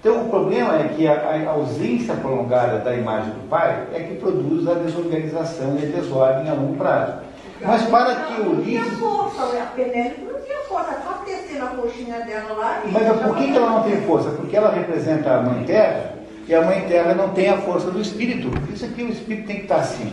Então, 0.00 0.26
o 0.26 0.28
problema 0.28 0.76
é 0.76 0.88
que 0.88 1.08
a, 1.08 1.14
a, 1.14 1.50
ausência 1.50 2.14
prolongada 2.14 2.78
da 2.78 2.94
imagem 2.94 3.32
do 3.32 3.48
pai 3.48 3.84
é 3.92 4.00
que 4.00 4.14
produz 4.14 4.68
a 4.68 4.74
desorganização 4.74 5.76
e 5.76 5.86
a 5.86 5.96
desordem 5.96 6.48
a 6.48 6.54
longo 6.54 6.76
prazo. 6.76 7.14
Mas 7.60 7.82
para 7.82 8.14
que 8.14 8.40
o 8.40 8.52
Ulisses. 8.52 8.80
Não 8.80 8.84
tinha 8.84 8.98
força, 8.98 9.46
né? 9.46 9.60
a 9.62 9.66
Penélope 9.74 10.20
não 10.20 10.40
tinha 10.42 10.58
força, 10.68 11.02
só 11.04 11.24
na 11.54 11.66
coxinha 11.66 12.20
dela 12.20 12.52
lá. 12.52 12.82
Mas 12.90 13.22
por 13.22 13.36
que, 13.36 13.52
que 13.52 13.56
ela 13.56 13.70
não 13.70 13.82
tem 13.82 14.00
força? 14.02 14.30
Porque 14.30 14.56
ela 14.56 14.72
representa 14.72 15.30
a 15.30 15.42
Mãe 15.42 15.64
Terra 15.64 16.14
e 16.46 16.54
a 16.54 16.62
Mãe 16.62 16.80
Terra 16.88 17.14
não 17.14 17.28
tem 17.30 17.48
a 17.48 17.58
força 17.58 17.90
do 17.90 18.00
Espírito. 18.00 18.50
Isso 18.72 18.84
aqui 18.84 19.02
o 19.02 19.10
Espírito 19.10 19.46
tem 19.46 19.56
que 19.56 19.62
estar 19.62 19.76
acima. 19.76 20.12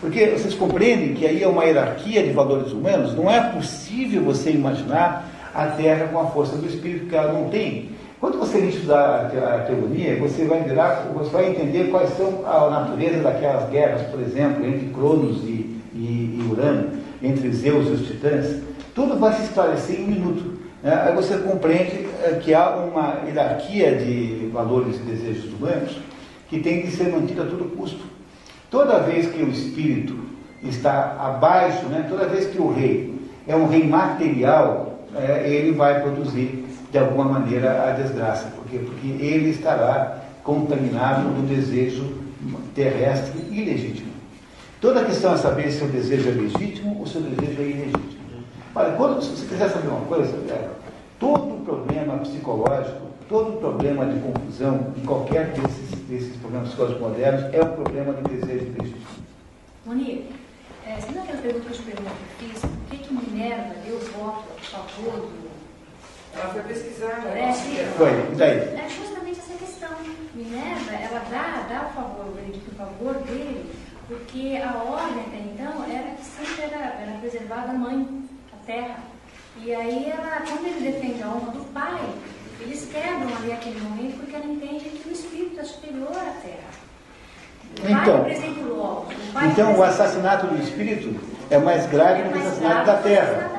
Porque 0.00 0.26
vocês 0.26 0.54
compreendem 0.54 1.14
que 1.14 1.26
aí 1.26 1.42
é 1.42 1.48
uma 1.48 1.64
hierarquia 1.64 2.22
de 2.22 2.30
valores 2.30 2.72
humanos, 2.72 3.14
não 3.14 3.30
é 3.30 3.40
possível 3.52 4.22
você 4.22 4.50
imaginar 4.50 5.28
a 5.54 5.66
Terra 5.66 6.08
com 6.08 6.18
a 6.20 6.26
força 6.26 6.56
do 6.56 6.66
Espírito, 6.66 7.06
que 7.06 7.16
ela 7.16 7.32
não 7.32 7.48
tem. 7.48 7.90
Quando 8.20 8.38
você 8.38 8.58
estudar 8.58 9.26
a 9.26 9.58
teoria, 9.66 10.18
você 10.18 10.44
vai, 10.44 10.62
virar, 10.62 11.10
você 11.14 11.30
vai 11.30 11.50
entender 11.50 11.90
quais 11.90 12.08
são 12.16 12.42
a 12.46 12.70
natureza 12.70 13.22
daquelas 13.22 13.68
guerras, 13.68 14.02
por 14.08 14.20
exemplo, 14.20 14.64
entre 14.64 14.86
Cronos 14.94 15.42
e, 15.44 15.78
e, 15.94 16.40
e 16.40 16.48
Urano, 16.50 16.90
entre 17.22 17.52
Zeus 17.52 17.86
e 17.86 17.90
os 17.90 18.06
titãs. 18.06 18.62
Tudo 18.94 19.18
vai 19.18 19.32
se 19.34 19.42
esclarecer 19.42 20.00
em 20.00 20.04
um 20.04 20.06
minuto. 20.06 20.63
Né? 20.84 21.02
Aí 21.06 21.14
você 21.14 21.38
compreende 21.38 22.06
eh, 22.22 22.38
que 22.42 22.52
há 22.52 22.68
uma 22.76 23.22
hierarquia 23.26 23.96
de 23.96 24.50
valores 24.52 24.96
e 24.96 24.98
desejos 24.98 25.50
humanos 25.54 25.98
que 26.48 26.60
tem 26.60 26.82
que 26.82 26.90
ser 26.90 27.08
mantida 27.10 27.42
a 27.42 27.46
todo 27.46 27.74
custo. 27.74 28.04
Toda 28.70 29.00
vez 29.00 29.26
que 29.28 29.42
o 29.42 29.48
espírito 29.48 30.14
está 30.62 31.16
abaixo, 31.18 31.86
né? 31.86 32.06
toda 32.06 32.28
vez 32.28 32.46
que 32.48 32.60
o 32.60 32.70
rei 32.70 33.14
é 33.48 33.56
um 33.56 33.66
rei 33.66 33.86
material, 33.86 34.98
é, 35.16 35.48
ele 35.48 35.72
vai 35.72 36.02
produzir 36.02 36.66
de 36.92 36.98
alguma 36.98 37.24
maneira 37.24 37.88
a 37.88 37.92
desgraça. 37.92 38.48
Por 38.54 38.66
quê? 38.66 38.78
Porque 38.78 39.06
ele 39.06 39.50
estará 39.50 40.18
contaminado 40.42 41.22
no 41.28 41.46
desejo 41.46 42.22
terrestre 42.74 43.40
ilegítimo. 43.50 44.12
Toda 44.80 45.00
a 45.00 45.04
questão 45.04 45.32
é 45.32 45.38
saber 45.38 45.70
se 45.70 45.82
o 45.82 45.88
desejo 45.88 46.28
é 46.28 46.32
legítimo 46.32 46.98
ou 47.00 47.06
se 47.06 47.16
o 47.16 47.22
desejo 47.22 47.62
é 47.62 47.64
ilegítimo. 47.64 48.13
Olha, 48.76 48.92
quando, 48.96 49.22
se 49.22 49.30
você 49.30 49.46
quiser 49.46 49.70
saber 49.70 49.86
uma 49.86 50.04
coisa, 50.06 50.36
é, 50.52 50.68
todo 51.20 51.64
problema 51.64 52.18
psicológico, 52.18 53.06
todo 53.28 53.60
problema 53.60 54.04
de 54.06 54.18
confusão, 54.20 54.92
em 54.96 55.06
qualquer 55.06 55.52
desses, 55.52 55.90
desses 56.08 56.36
problemas 56.38 56.68
psicológicos 56.68 57.02
modernos, 57.02 57.54
é 57.54 57.62
um 57.62 57.76
problema 57.76 58.14
de 58.14 58.34
desejo 58.34 58.64
ilegítimo. 58.66 59.06
Monique, 59.86 60.34
é, 60.84 61.00
sabe 61.00 61.18
aquela 61.20 61.40
pergunta 61.40 61.66
que 61.66 61.72
eu 61.72 61.76
te 61.76 61.82
pergunto, 61.82 62.16
fiz? 62.38 62.60
Por 62.60 62.70
que, 62.90 62.96
que 62.98 63.14
Minerva 63.14 63.74
deu 63.84 63.98
voto 64.18 64.44
a 64.58 64.78
favor 64.78 65.20
do 65.20 65.44
ela 66.36 66.48
foi 66.48 66.62
pesquisar. 66.62 67.24
É, 67.28 67.52
foi, 67.96 68.10
e 68.32 68.34
daí? 68.34 68.58
É 68.58 68.88
justamente 68.88 69.38
essa 69.38 69.54
questão. 69.54 69.90
Minerva, 70.34 70.92
ela 70.92 71.20
dá, 71.30 71.66
dá 71.68 71.86
o 71.86 71.92
favor, 71.92 72.26
o 72.26 72.32
veredito 72.32 72.68
em 72.72 72.74
favor 72.74 73.14
dele, 73.22 73.70
porque 74.08 74.60
a 74.60 74.82
ordem 74.82 75.20
até 75.20 75.38
então 75.38 75.84
era 75.84 76.16
que 76.16 76.24
sempre 76.24 76.62
era, 76.64 76.76
era 76.76 77.18
preservada 77.20 77.70
a 77.70 77.74
mãe, 77.74 78.24
terra. 78.66 78.98
E 79.62 79.74
aí, 79.74 80.10
ela, 80.10 80.42
quando 80.46 80.66
ele 80.66 80.90
defende 80.90 81.22
a 81.22 81.28
honra 81.28 81.52
do 81.52 81.64
pai, 81.72 82.00
eles 82.60 82.88
quebram 82.92 83.36
ali 83.36 83.52
aquele 83.52 83.80
momento 83.80 84.18
porque 84.18 84.34
ela 84.34 84.46
entende 84.46 84.84
que 84.84 85.08
o 85.08 85.12
espírito 85.12 85.60
é 85.60 85.64
superior 85.64 86.10
à 86.10 86.40
terra. 86.40 86.74
O 87.82 87.90
então, 87.90 88.22
o, 88.22 89.44
então 89.50 89.76
o 89.76 89.82
assassinato 89.82 90.46
do 90.46 90.62
espírito 90.62 91.20
é 91.50 91.58
mais 91.58 91.86
grave 91.86 92.22
do 92.22 92.30
que 92.30 92.38
o 92.38 92.40
assassinato 92.40 92.86
da 92.86 92.96
terra. 92.98 93.50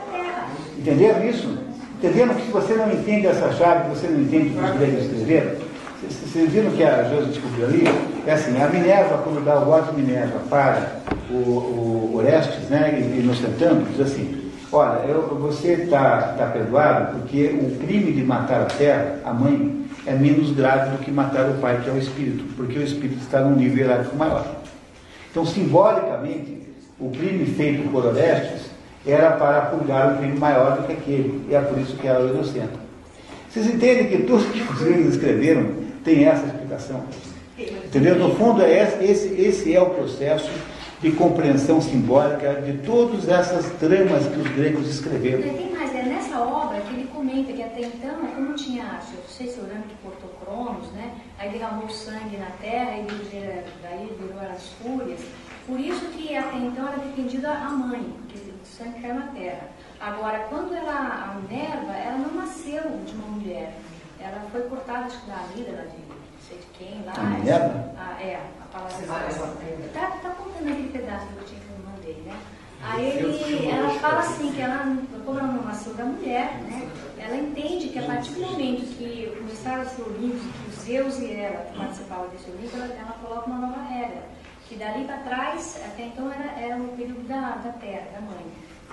Entenderam 0.77 1.27
isso? 1.27 1.57
Entendendo 1.97 2.35
que 2.35 2.45
se 2.45 2.51
você 2.51 2.73
não 2.75 2.91
entende 2.91 3.27
essa 3.27 3.51
chave, 3.53 3.89
você 3.89 4.07
não 4.07 4.21
entende 4.21 4.49
o 4.49 4.59
que 4.59 4.65
os 4.65 4.77
gregos 4.77 5.03
escreveram, 5.05 5.55
vocês 6.01 6.51
viram 6.51 6.71
que 6.71 6.83
a 6.83 7.03
Josi 7.03 7.29
descobriu 7.29 7.65
ali? 7.65 7.83
É 8.27 8.33
assim, 8.33 8.61
a 8.61 8.67
Minerva, 8.67 9.19
quando 9.23 9.43
dá 9.43 9.59
o 9.59 9.65
voto 9.65 9.93
de 9.93 10.01
Minerva 10.01 10.39
para 10.49 10.99
o, 11.31 11.33
o 11.33 12.15
Orestes, 12.17 12.69
né, 12.69 12.93
e, 12.99 13.21
nos 13.21 13.37
diz 13.37 14.01
assim, 14.01 14.44
olha, 14.71 14.99
eu, 15.07 15.37
você 15.39 15.73
está 15.73 16.33
tá 16.37 16.47
perdoado 16.47 17.19
porque 17.19 17.47
o 17.61 17.77
crime 17.85 18.11
de 18.11 18.23
matar 18.23 18.61
a 18.61 18.65
terra, 18.65 19.19
a 19.23 19.33
mãe, 19.33 19.85
é 20.05 20.13
menos 20.13 20.51
grave 20.51 20.91
do 20.91 21.03
que 21.03 21.11
matar 21.11 21.49
o 21.49 21.55
pai, 21.55 21.81
que 21.83 21.89
é 21.89 21.93
o 21.93 21.97
espírito, 21.97 22.43
porque 22.55 22.77
o 22.77 22.83
espírito 22.83 23.21
está 23.21 23.41
num 23.41 23.55
nível 23.55 23.85
hierárquico 23.85 24.15
maior. 24.15 24.45
Então, 25.31 25.45
simbolicamente, 25.45 26.61
o 26.99 27.09
crime 27.09 27.45
feito 27.45 27.89
por 27.89 28.05
Orestes 28.05 28.69
era 29.05 29.31
para 29.31 29.61
purgar 29.61 30.13
um 30.13 30.17
crime 30.17 30.37
maior 30.37 30.77
do 30.77 30.87
que 30.87 30.93
aquele, 30.93 31.45
e 31.49 31.55
é 31.55 31.59
por 31.59 31.77
isso 31.79 31.95
que 31.95 32.07
ela 32.07 32.27
é 32.27 32.33
inocente. 32.33 32.85
Vocês 33.49 33.67
entendem 33.67 34.07
que 34.07 34.23
tudo 34.23 34.51
que 34.51 34.61
os 34.61 34.79
gregos 34.79 35.15
escreveram 35.15 35.69
tem 36.03 36.25
essa 36.25 36.45
explicação? 36.45 37.03
Entendeu? 37.57 38.15
No 38.15 38.35
fundo, 38.35 38.61
é 38.61 38.83
esse, 39.01 39.27
esse 39.41 39.73
é 39.73 39.81
o 39.81 39.89
processo 39.91 40.51
de 41.01 41.11
compreensão 41.11 41.81
simbólica 41.81 42.61
de 42.61 42.77
todas 42.79 43.27
essas 43.27 43.65
tramas 43.79 44.27
que 44.27 44.39
os 44.39 44.47
gregos 44.49 44.87
escreveram. 44.89 45.41
Tem 45.41 45.71
mais, 45.71 45.93
é 45.93 46.03
nessa 46.03 46.39
obra 46.39 46.81
que 46.81 46.93
ele 46.93 47.09
comenta 47.13 47.51
que 47.51 47.61
até 47.61 47.81
então, 47.81 48.15
como 48.35 48.53
tinha, 48.53 48.83
eu 48.83 49.19
não 49.21 49.29
sei 49.29 49.47
se 49.47 49.57
eu 49.57 49.65
lembro 49.65 49.83
que 49.89 49.95
cortou 50.03 50.29
Cronos, 50.41 50.91
né? 50.93 51.11
Aí 51.37 51.49
derramou 51.49 51.89
sangue 51.89 52.37
na 52.37 52.49
terra 52.61 52.97
e 52.97 53.07
daí 53.81 54.17
virou 54.19 54.39
as 54.51 54.69
fúrias. 54.81 55.21
Por 55.67 55.79
isso 55.79 56.05
que 56.07 56.35
até 56.35 56.57
então 56.57 56.87
era 56.87 56.97
defendida 56.97 57.51
a 57.51 57.69
mãe, 57.69 58.13
porque 58.19 58.39
sangue 58.63 59.01
caiu 59.01 59.15
na 59.15 59.27
terra. 59.27 59.69
Agora, 59.99 60.39
quando 60.49 60.73
ela, 60.73 60.93
a 60.93 61.35
Minerva, 61.35 61.93
ela 61.93 62.17
não 62.17 62.33
nasceu 62.41 62.83
de 63.05 63.13
uma 63.15 63.27
mulher. 63.27 63.73
Ela 64.19 64.41
foi 64.51 64.61
cortada, 64.63 65.05
acho 65.05 65.21
que 65.21 65.27
da 65.27 65.43
vida, 65.55 65.71
da 65.71 65.83
de 65.83 65.97
não 65.97 66.41
sei 66.47 66.57
de 66.57 66.65
quem 66.77 67.03
lá. 67.05 67.13
A 67.15 67.23
Minerva? 67.23 67.93
Ah, 67.97 68.21
é, 68.21 68.35
a 68.35 68.64
palavra. 68.75 69.29
Está 69.85 70.07
tá 70.07 70.29
contando 70.31 70.69
aquele 70.69 70.89
pedaço 70.89 71.27
que 71.27 71.37
eu 71.37 71.45
tinha 71.45 71.61
que 71.61 71.69
eu 71.69 71.91
mandei, 71.91 72.21
né? 72.25 72.37
Aí 72.81 73.05
ele, 73.17 73.67
ela 73.69 73.89
fala 73.99 74.19
assim, 74.19 74.51
que 74.51 74.61
ela, 74.61 74.97
como 75.25 75.39
ela 75.39 75.47
não 75.47 75.63
nasceu 75.63 75.93
da 75.93 76.05
mulher, 76.05 76.61
né? 76.63 76.87
Ela 77.17 77.37
entende 77.37 77.89
que 77.89 77.97
a 77.97 78.03
partir 78.03 78.31
do 78.33 78.41
momento 78.41 78.85
que 78.97 79.33
começaram 79.39 79.81
a 79.81 79.85
ser 79.85 80.03
Olimpo, 80.03 80.37
que 80.37 80.69
os 80.69 80.75
Zeus 80.83 81.19
e 81.19 81.33
ela 81.33 81.71
participavam 81.75 82.27
desse 82.29 82.51
Olimpo, 82.51 82.75
ela, 82.75 82.93
ela 82.93 83.15
coloca 83.21 83.47
uma 83.47 83.67
nova 83.67 83.81
regra. 83.81 84.23
Que 84.67 84.75
dali 84.75 85.05
para 85.05 85.17
trás, 85.17 85.79
até 85.85 86.03
então 86.07 86.31
era, 86.31 86.59
era 86.59 86.75
o 86.75 86.89
período 86.89 87.27
da, 87.27 87.55
da 87.57 87.71
terra, 87.73 88.07
da 88.13 88.21
mãe. 88.21 88.45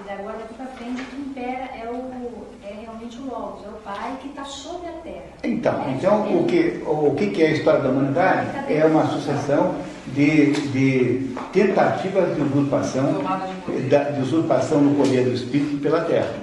E 0.05 0.11
agora 0.11 0.39
daqui 0.39 0.55
para 0.55 0.67
frente 0.67 1.03
o 1.03 1.05
que 1.05 1.17
impera 1.17 1.69
é, 1.75 1.89
o, 1.89 2.47
é 2.65 2.75
realmente 2.81 3.19
o 3.19 3.27
Logos, 3.27 3.65
é 3.65 3.69
o 3.69 3.81
Pai 3.85 4.19
que 4.21 4.29
está 4.29 4.45
sobre 4.45 4.89
a 4.89 4.93
terra. 4.93 5.25
Então, 5.45 5.85
é, 5.85 5.91
então 5.93 6.39
o, 6.39 6.45
que, 6.45 6.83
o 6.87 7.15
que 7.15 7.43
é 7.43 7.49
a 7.49 7.51
história 7.53 7.81
da 7.81 7.91
humanidade? 7.91 8.73
É 8.73 8.85
uma 8.85 9.07
sucessão 9.07 9.77
de, 10.09 10.53
de 10.53 11.35
tentativas 11.53 12.35
de 12.35 12.43
usurpação, 12.43 13.23
de 13.69 14.21
usurpação 14.21 14.81
no 14.81 14.95
poder 14.97 15.25
do 15.25 15.35
Espírito 15.35 15.79
pela 15.79 16.01
terra. 16.05 16.35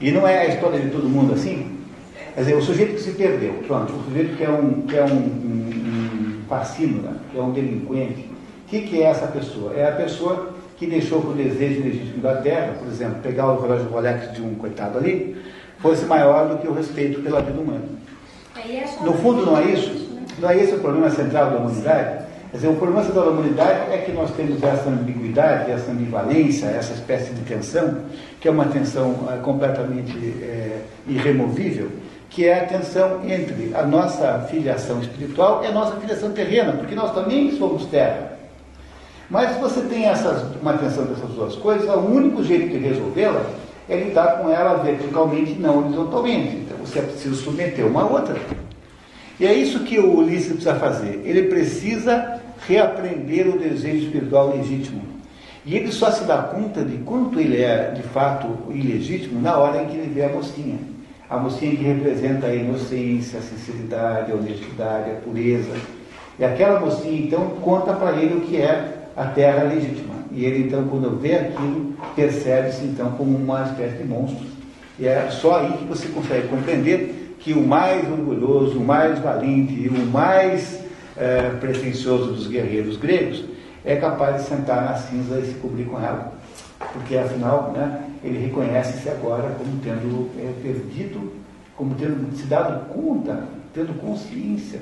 E 0.00 0.10
não 0.10 0.26
é 0.26 0.38
a 0.38 0.46
história 0.46 0.80
de 0.80 0.90
todo 0.90 1.08
mundo 1.08 1.34
assim? 1.34 1.80
Quer 2.34 2.40
dizer, 2.40 2.56
o 2.56 2.62
sujeito 2.62 2.94
que 2.94 3.00
se 3.00 3.12
perdeu, 3.12 3.62
pronto, 3.66 3.92
o 3.92 4.04
sujeito 4.04 4.36
que 4.36 4.44
é 4.44 4.50
um, 4.50 4.82
que 4.82 4.96
é 4.96 5.04
um, 5.04 5.16
um, 5.16 6.42
um 6.50 7.02
né? 7.02 7.16
que 7.30 7.38
é 7.38 7.42
um 7.42 7.52
delinquente. 7.52 8.30
O 8.66 8.68
que, 8.68 8.80
que 8.82 9.02
é 9.02 9.06
essa 9.06 9.26
pessoa? 9.28 9.72
É 9.74 9.88
a 9.88 9.92
pessoa 9.92 10.53
que 10.76 10.86
deixou 10.86 11.20
que 11.20 11.28
o 11.28 11.32
desejo 11.32 11.82
legítimo 11.82 12.22
da 12.22 12.36
terra, 12.36 12.74
por 12.78 12.88
exemplo, 12.88 13.16
pegar 13.22 13.52
o 13.52 13.60
relógio 13.60 13.88
Rolex 13.88 14.32
de 14.32 14.42
um 14.42 14.54
coitado 14.54 14.98
ali, 14.98 15.36
fosse 15.78 16.04
maior 16.06 16.48
do 16.48 16.58
que 16.58 16.66
o 16.66 16.72
respeito 16.72 17.20
pela 17.20 17.40
vida 17.40 17.60
humana. 17.60 17.84
No 19.04 19.12
fundo, 19.14 19.44
não 19.44 19.58
é 19.58 19.64
isso? 19.64 20.04
Não 20.38 20.50
é 20.50 20.58
esse 20.58 20.74
o 20.74 20.78
problema 20.78 21.10
central 21.10 21.50
da 21.50 21.56
humanidade? 21.58 22.24
Quer 22.50 22.58
dizer, 22.58 22.68
o 22.68 22.76
problema 22.76 23.02
central 23.02 23.24
da 23.24 23.30
humanidade 23.32 23.92
é 23.92 23.98
que 23.98 24.12
nós 24.12 24.30
temos 24.30 24.62
essa 24.62 24.88
ambiguidade, 24.88 25.70
essa 25.70 25.90
ambivalência, 25.90 26.66
essa 26.66 26.92
espécie 26.92 27.32
de 27.34 27.40
tensão, 27.42 28.02
que 28.40 28.46
é 28.46 28.50
uma 28.50 28.66
tensão 28.66 29.28
é, 29.32 29.38
completamente 29.38 30.16
é, 30.40 30.78
irremovível, 31.06 31.90
que 32.30 32.46
é 32.46 32.60
a 32.60 32.64
tensão 32.66 33.20
entre 33.28 33.74
a 33.74 33.82
nossa 33.82 34.46
filiação 34.50 35.00
espiritual 35.00 35.62
e 35.64 35.66
a 35.66 35.72
nossa 35.72 35.96
filiação 35.96 36.30
terrena, 36.30 36.72
porque 36.74 36.94
nós 36.94 37.12
também 37.12 37.56
somos 37.58 37.86
terra. 37.86 38.33
Mas 39.34 39.56
se 39.56 39.60
você 39.60 39.80
tem 39.80 40.04
essas, 40.06 40.44
uma 40.62 40.74
atenção 40.74 41.06
dessas 41.06 41.28
duas 41.30 41.56
coisas, 41.56 41.88
o 41.88 41.98
único 41.98 42.44
jeito 42.44 42.68
de 42.68 42.78
resolvê-la 42.78 43.44
é 43.88 43.96
lidar 43.96 44.38
com 44.38 44.48
ela 44.48 44.74
verticalmente 44.74 45.54
não 45.54 45.80
horizontalmente. 45.80 46.54
Então 46.54 46.76
você 46.76 47.02
preciso 47.02 47.34
submeter 47.34 47.84
uma 47.84 48.02
a 48.02 48.06
outra. 48.06 48.36
E 49.40 49.44
é 49.44 49.52
isso 49.52 49.80
que 49.80 49.98
o 49.98 50.18
Ulisses 50.18 50.52
precisa 50.52 50.76
fazer. 50.76 51.20
Ele 51.24 51.48
precisa 51.48 52.40
reaprender 52.64 53.48
o 53.48 53.58
desejo 53.58 54.04
espiritual 54.04 54.56
legítimo. 54.56 55.02
E 55.66 55.74
ele 55.74 55.90
só 55.90 56.12
se 56.12 56.22
dá 56.22 56.38
conta 56.38 56.84
de 56.84 56.98
quanto 56.98 57.40
ele 57.40 57.60
é, 57.60 57.90
de 57.90 58.04
fato, 58.04 58.46
ilegítimo 58.70 59.40
na 59.40 59.58
hora 59.58 59.82
em 59.82 59.86
que 59.86 59.96
ele 59.96 60.14
vê 60.14 60.26
a 60.26 60.28
mosquinha. 60.28 60.78
A 61.28 61.38
mocinha 61.38 61.74
que 61.74 61.82
representa 61.82 62.46
a 62.46 62.54
inocência, 62.54 63.40
a 63.40 63.42
sinceridade, 63.42 64.30
a 64.30 64.36
honestidade, 64.36 65.10
a 65.10 65.14
pureza. 65.24 65.74
E 66.38 66.44
aquela 66.44 66.78
mocinha, 66.78 67.20
então, 67.20 67.46
conta 67.60 67.92
para 67.94 68.12
ele 68.12 68.34
o 68.36 68.40
que 68.42 68.58
é 68.58 68.93
a 69.16 69.26
terra 69.26 69.64
legítima. 69.64 70.14
E 70.32 70.44
ele, 70.44 70.66
então, 70.66 70.88
quando 70.88 71.18
vê 71.20 71.36
aquilo, 71.36 71.94
percebe-se, 72.16 72.84
então, 72.84 73.12
como 73.12 73.36
uma 73.36 73.62
espécie 73.64 73.98
de 73.98 74.04
monstro. 74.04 74.46
E 74.98 75.06
é 75.06 75.28
só 75.30 75.60
aí 75.60 75.72
que 75.78 75.84
você 75.84 76.08
consegue 76.08 76.48
compreender 76.48 77.36
que 77.38 77.52
o 77.52 77.66
mais 77.66 78.10
orgulhoso, 78.10 78.78
o 78.78 78.84
mais 78.84 79.18
valente 79.18 79.72
e 79.72 79.88
o 79.88 80.06
mais 80.06 80.80
é, 81.16 81.50
pretensioso 81.60 82.32
dos 82.32 82.46
guerreiros 82.46 82.96
gregos 82.96 83.44
é 83.84 83.96
capaz 83.96 84.42
de 84.42 84.48
sentar 84.48 84.82
na 84.82 84.94
cinza 84.96 85.38
e 85.38 85.46
se 85.46 85.54
cobrir 85.54 85.84
com 85.84 85.98
ela. 85.98 86.32
Porque, 86.92 87.16
afinal, 87.16 87.72
né, 87.72 88.04
ele 88.22 88.38
reconhece-se 88.38 89.08
agora 89.08 89.54
como 89.58 89.78
tendo 89.82 90.30
é, 90.38 90.52
perdido, 90.62 91.32
como 91.76 91.94
tendo 91.94 92.36
se 92.36 92.44
dado 92.44 92.88
conta, 92.92 93.44
tendo 93.72 93.98
consciência 94.00 94.80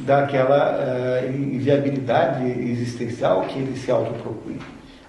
daquela 0.00 0.78
uh, 0.78 1.28
inviabilidade 1.28 2.44
existencial 2.48 3.42
que 3.42 3.58
ele 3.58 3.76
se 3.76 3.90
autopropõe. 3.90 4.58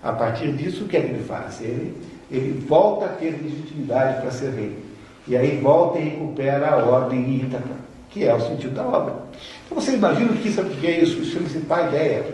A 0.02 0.12
partir 0.12 0.52
disso, 0.54 0.84
o 0.84 0.88
que 0.88 0.98
é 0.98 1.02
que 1.02 1.08
ele 1.08 1.24
faz? 1.24 1.62
Ele, 1.62 1.96
ele 2.30 2.66
volta 2.68 3.06
a 3.06 3.10
ter 3.10 3.32
legitimidade 3.42 4.22
para 4.22 4.32
ser 4.32 4.52
rei. 4.52 4.78
E 5.28 5.38
aí 5.38 5.60
volta 5.62 6.00
e 6.00 6.10
recupera 6.10 6.72
a 6.72 6.78
ordem 6.78 7.38
Ítaca, 7.38 7.76
que 8.10 8.26
é 8.26 8.36
o 8.36 8.42
sentido 8.42 8.76
da 8.76 8.84
obra. 8.86 9.16
Então 9.66 9.80
você 9.80 9.94
imagina 9.94 10.34
que 10.34 10.50
isso 10.50 10.60
é 10.62 10.92
isso? 10.92 11.22
Isso 11.22 11.32
chama-se 11.32 11.60
paideia. 11.60 12.26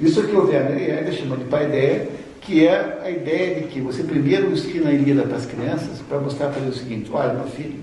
Isso 0.00 0.26
que 0.26 0.34
o 0.34 0.48
Werner 0.48 0.98
ainda 0.98 1.12
chama 1.12 1.36
de 1.36 1.44
paideia, 1.44 2.08
que 2.40 2.66
é 2.66 3.00
a 3.04 3.08
ideia 3.10 3.60
de 3.60 3.68
que 3.68 3.80
você 3.80 4.02
primeiro 4.02 4.50
ensina 4.50 4.90
a 4.90 4.92
Ilíada 4.92 5.22
para 5.22 5.36
as 5.36 5.46
crianças 5.46 6.00
para 6.08 6.18
mostrar 6.18 6.48
para 6.48 6.60
ele 6.60 6.70
o 6.70 6.74
seguinte, 6.74 7.08
olha 7.12 7.34
meu 7.34 7.46
filho, 7.46 7.78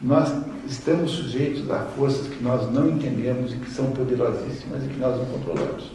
nós 0.00 0.32
estamos 0.68 1.12
sujeitos 1.12 1.70
a 1.70 1.80
forças 1.96 2.28
que 2.28 2.42
nós 2.42 2.70
não 2.70 2.88
entendemos 2.88 3.52
e 3.52 3.56
que 3.56 3.70
são 3.70 3.90
poderosíssimas 3.92 4.84
e 4.84 4.88
que 4.88 4.98
nós 4.98 5.16
não 5.16 5.24
controlamos. 5.26 5.92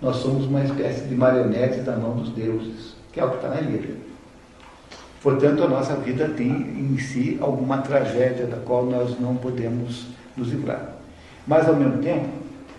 Nós 0.00 0.16
somos 0.16 0.44
uma 0.46 0.62
espécie 0.62 1.06
de 1.06 1.14
marionete 1.14 1.80
da 1.80 1.96
mão 1.96 2.16
dos 2.16 2.28
deuses, 2.30 2.94
que 3.12 3.20
é 3.20 3.24
o 3.24 3.30
que 3.30 3.36
está 3.36 3.48
na 3.48 3.60
Ilíada. 3.60 3.94
Portanto, 5.22 5.64
a 5.64 5.68
nossa 5.68 5.94
vida 5.96 6.28
tem 6.28 6.50
em 6.50 6.98
si 6.98 7.38
alguma 7.40 7.78
tragédia 7.78 8.46
da 8.46 8.58
qual 8.58 8.84
nós 8.84 9.18
não 9.18 9.36
podemos 9.36 10.06
nos 10.36 10.48
livrar. 10.48 10.96
Mas, 11.46 11.66
ao 11.66 11.74
mesmo 11.74 12.02
tempo, 12.02 12.28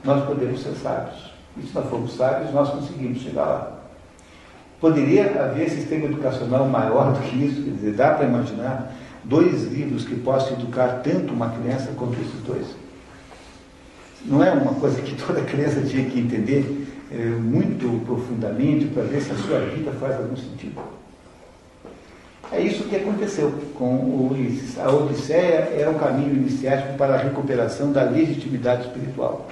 nós 0.04 0.24
podemos 0.26 0.62
ser 0.62 0.74
sábios. 0.76 1.32
E 1.58 1.64
se 1.64 1.74
nós 1.74 1.90
formos 1.90 2.16
sábios, 2.16 2.54
nós 2.54 2.70
conseguimos 2.70 3.20
chegar 3.22 3.46
lá. 3.46 3.80
Poderia 4.80 5.44
haver 5.44 5.70
sistema 5.70 6.06
educacional 6.06 6.68
maior 6.68 7.14
do 7.14 7.20
que 7.22 7.46
isso? 7.46 7.64
Quer 7.64 7.72
dizer, 7.72 7.94
dá 7.94 8.12
para 8.12 8.28
imaginar 8.28 8.94
dois 9.26 9.64
livros 9.64 10.06
que 10.06 10.16
possam 10.16 10.54
educar 10.54 11.02
tanto 11.04 11.34
uma 11.34 11.50
criança 11.50 11.92
quanto 11.98 12.14
esses 12.22 12.42
dois? 12.46 12.66
Não 14.26 14.44
é 14.44 14.52
uma 14.52 14.74
coisa 14.76 15.02
que 15.02 15.16
toda 15.22 15.42
criança 15.42 15.82
tinha 15.82 16.10
que 16.10 16.20
entender 16.20 16.88
é, 17.12 17.18
muito 17.18 18.04
profundamente 18.06 18.86
para 18.86 19.04
ver 19.04 19.22
se 19.22 19.32
a 19.32 19.36
sua 19.36 19.60
vida 19.60 19.92
faz 20.00 20.16
algum 20.16 20.36
sentido? 20.36 20.82
É 22.52 22.62
isso 22.62 22.84
que 22.84 22.96
aconteceu 22.96 23.52
com 23.76 23.96
o 23.96 24.30
Ulisses. 24.32 24.78
A 24.78 24.90
Odisseia 24.90 25.74
é 25.78 25.90
o 25.90 25.96
caminho 25.96 26.36
iniciático 26.36 26.96
para 26.98 27.16
a 27.16 27.18
recuperação 27.18 27.92
da 27.92 28.04
legitimidade 28.04 28.84
espiritual. 28.88 29.48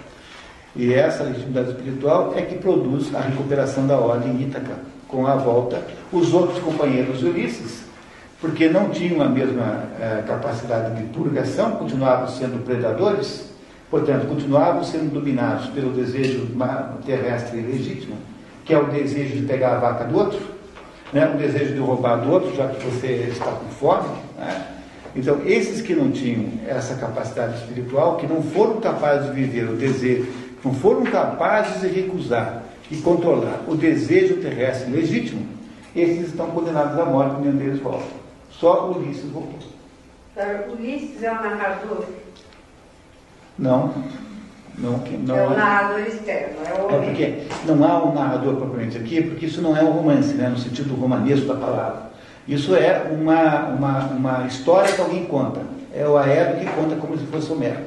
E 0.75 0.93
essa 0.93 1.23
legitimidade 1.23 1.71
espiritual 1.71 2.33
é 2.35 2.41
que 2.41 2.55
produz 2.55 3.13
a 3.13 3.19
recuperação 3.19 3.87
da 3.87 3.97
ordem 3.97 4.41
Ítaca, 4.41 4.77
com 5.07 5.25
a 5.27 5.35
volta. 5.35 5.81
Os 6.11 6.33
outros 6.33 6.59
companheiros 6.59 7.19
de 7.19 7.25
Ulisses, 7.25 7.82
porque 8.43 8.67
não 8.67 8.89
tinham 8.89 9.21
a 9.21 9.29
mesma 9.29 9.85
eh, 9.97 10.21
capacidade 10.27 10.97
de 10.97 11.03
purgação, 11.13 11.77
continuavam 11.77 12.27
sendo 12.27 12.61
predadores, 12.65 13.49
portanto, 13.89 14.27
continuavam 14.27 14.83
sendo 14.83 15.13
dominados 15.13 15.67
pelo 15.67 15.93
desejo 15.93 16.49
terrestre 17.05 17.61
legítimo, 17.61 18.17
que 18.65 18.73
é 18.73 18.77
o 18.77 18.87
desejo 18.87 19.37
de 19.37 19.45
pegar 19.45 19.77
a 19.77 19.79
vaca 19.79 20.03
do 20.03 20.17
outro, 20.17 20.41
né, 21.13 21.31
o 21.33 21.37
desejo 21.37 21.73
de 21.73 21.79
roubar 21.79 22.17
do 22.17 22.29
outro, 22.29 22.53
já 22.53 22.67
que 22.67 22.85
você 22.85 23.29
está 23.31 23.45
com 23.45 23.69
fome. 23.69 24.09
Né? 24.37 24.65
Então, 25.15 25.39
esses 25.45 25.81
que 25.81 25.95
não 25.95 26.11
tinham 26.11 26.47
essa 26.67 26.95
capacidade 26.95 27.59
espiritual, 27.59 28.17
que 28.17 28.27
não 28.27 28.43
foram 28.43 28.81
capazes 28.81 29.27
de 29.27 29.39
viver 29.39 29.69
o 29.69 29.77
desejo, 29.77 30.27
não 30.65 30.73
foram 30.73 31.03
capazes 31.03 31.79
de 31.79 31.87
recusar 31.87 32.61
e 32.91 32.97
controlar 32.97 33.61
o 33.69 33.75
desejo 33.75 34.41
terrestre 34.41 34.91
legítimo, 34.91 35.47
esses 35.95 36.27
estão 36.27 36.47
condenados 36.47 36.99
à 36.99 37.05
morte, 37.05 37.39
nenhum 37.39 37.55
deles 37.55 37.79
volta. 37.79 38.22
Só 38.63 38.91
Ulisses 38.91 39.29
voltou. 39.29 39.59
Ulisses 40.71 41.21
é 41.21 41.29
o 41.29 41.35
narrador? 41.35 42.05
Não. 43.59 43.93
Não, 44.77 45.03
não 45.27 45.37
é 45.37 45.47
o 45.47 45.49
narrador 45.49 45.99
externo, 45.99 46.55
é 46.65 46.81
o 46.81 46.95
É 46.95 47.05
porque 47.05 47.43
não 47.65 47.83
há 47.83 48.03
um 48.05 48.13
narrador 48.13 48.55
propriamente 48.55 48.97
aqui, 48.97 49.21
porque 49.21 49.47
isso 49.47 49.61
não 49.61 49.75
é 49.75 49.83
um 49.83 49.91
romance, 49.91 50.33
né, 50.35 50.47
no 50.47 50.57
sentido 50.57 50.95
romanesco 50.95 51.45
da 51.45 51.55
palavra. 51.55 52.03
Isso 52.47 52.73
é 52.73 53.05
uma, 53.11 53.65
uma, 53.65 53.99
uma 54.05 54.47
história 54.47 54.93
que 54.93 55.01
alguém 55.01 55.25
conta. 55.25 55.59
É 55.93 56.07
o 56.07 56.17
Aedo 56.17 56.61
que 56.61 56.65
conta 56.67 56.95
como 56.95 57.17
se 57.17 57.25
fosse 57.25 57.51
Homero. 57.51 57.81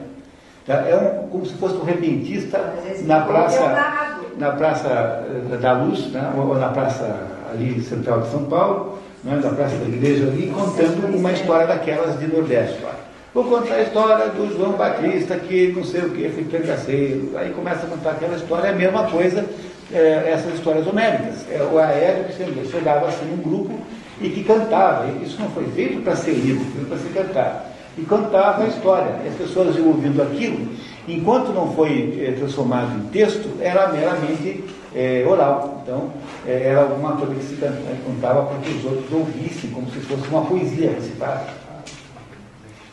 Tá? 0.66 0.74
É 0.86 0.94
um, 0.94 1.28
como 1.28 1.46
se 1.46 1.54
fosse 1.54 1.74
um 1.76 1.84
repentista 1.84 2.74
na 3.06 3.22
praça, 3.22 3.62
é 3.62 4.38
na 4.38 4.50
praça 4.52 5.24
da 5.58 5.72
Luz, 5.72 6.08
né, 6.12 6.34
ou 6.36 6.54
na 6.54 6.68
praça 6.68 7.28
ali 7.50 7.80
central 7.80 8.20
de 8.20 8.30
São 8.30 8.44
Paulo, 8.44 9.05
né, 9.26 9.40
na 9.42 9.50
praça 9.50 9.76
da 9.76 9.86
igreja 9.86 10.28
ali, 10.28 10.46
contando 10.54 11.16
uma 11.16 11.32
história 11.32 11.66
daquelas 11.66 12.18
de 12.18 12.26
Nordeste. 12.28 12.80
Lá. 12.82 12.94
Vou 13.34 13.44
contar 13.44 13.74
a 13.74 13.82
história 13.82 14.28
do 14.28 14.56
João 14.56 14.72
Batista, 14.72 15.36
que 15.36 15.72
não 15.76 15.84
sei 15.84 16.02
o 16.02 16.10
que, 16.10 16.28
foi 16.30 16.44
cangaceiro. 16.44 17.32
Aí 17.36 17.50
começa 17.50 17.84
a 17.84 17.90
contar 17.90 18.12
aquela 18.12 18.36
história, 18.36 18.68
é 18.68 18.70
a 18.70 18.74
mesma 18.74 19.02
coisa, 19.10 19.44
é, 19.92 20.30
essas 20.32 20.54
histórias 20.54 20.86
homéricas. 20.86 21.44
É, 21.50 21.60
o 21.62 21.78
Aéreo 21.78 22.24
que 22.24 22.70
chegava 22.70 23.08
assim 23.08 23.26
num 23.26 23.42
grupo 23.42 23.78
e 24.22 24.30
que 24.30 24.44
cantava. 24.44 25.06
Isso 25.22 25.36
não 25.38 25.50
foi 25.50 25.66
feito 25.74 26.02
para 26.02 26.16
ser 26.16 26.32
lido, 26.32 26.64
foi 26.74 26.84
para 26.84 26.98
ser 26.98 27.08
cantado. 27.12 27.58
E 27.98 28.02
cantava 28.02 28.64
a 28.64 28.68
história. 28.68 29.16
E 29.24 29.28
as 29.28 29.34
pessoas 29.34 29.76
iam 29.76 29.88
ouvindo 29.88 30.22
aquilo, 30.22 30.68
enquanto 31.06 31.52
não 31.52 31.72
foi 31.74 32.18
é, 32.26 32.32
transformado 32.32 32.96
em 32.96 33.08
texto, 33.08 33.50
era 33.60 33.88
meramente 33.88 34.64
é, 34.96 35.24
oral. 35.28 35.82
Então, 35.82 36.10
é, 36.46 36.68
era 36.68 36.80
alguma 36.80 37.16
coisa 37.16 37.34
que 37.34 37.44
se 37.44 37.56
contava 38.04 38.46
para 38.46 38.58
que 38.60 38.70
os 38.70 38.84
outros 38.84 39.12
ouvissem, 39.12 39.70
como 39.70 39.90
se 39.90 40.00
fosse 40.00 40.26
uma 40.28 40.46
poesia 40.46 40.90
recitada. 40.92 41.46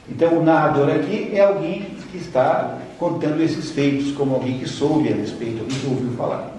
Então, 0.09 0.37
o 0.37 0.43
narrador 0.43 0.89
aqui 0.89 1.31
é 1.33 1.39
alguém 1.39 1.95
que 2.11 2.17
está 2.17 2.77
contando 2.99 3.41
esses 3.41 3.71
feitos, 3.71 4.11
como 4.11 4.35
alguém 4.35 4.59
que 4.59 4.67
soube 4.67 5.11
a 5.11 5.15
respeito, 5.15 5.61
alguém 5.61 5.79
que 5.79 5.87
ouviu 5.87 6.11
falar. 6.11 6.53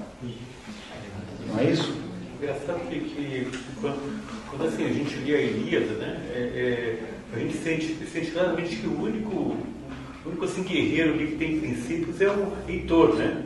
Não 1.47 1.61
é 1.61 1.65
isso? 1.71 1.95
Engraçado 2.41 2.81
que, 2.89 3.01
que 3.01 3.51
quando, 3.81 4.21
quando 4.51 4.67
assim, 4.67 4.85
a 4.85 4.93
gente 4.93 5.17
lê 5.19 5.37
a 5.37 5.41
Ilíada, 5.41 5.93
né, 5.95 6.21
é, 6.35 6.39
é, 6.39 6.99
a 7.35 7.39
gente 7.39 7.57
sente, 7.59 7.97
sente 8.13 8.31
claramente 8.33 8.77
que 8.77 8.87
o 8.87 9.03
único, 9.03 9.31
o 9.37 9.57
único 10.27 10.45
assim, 10.45 10.63
guerreiro 10.63 11.17
que 11.19 11.37
tem 11.37 11.61
princípios 11.61 12.21
é 12.21 12.29
o 12.29 12.53
Heitor, 12.69 13.15
né? 13.15 13.43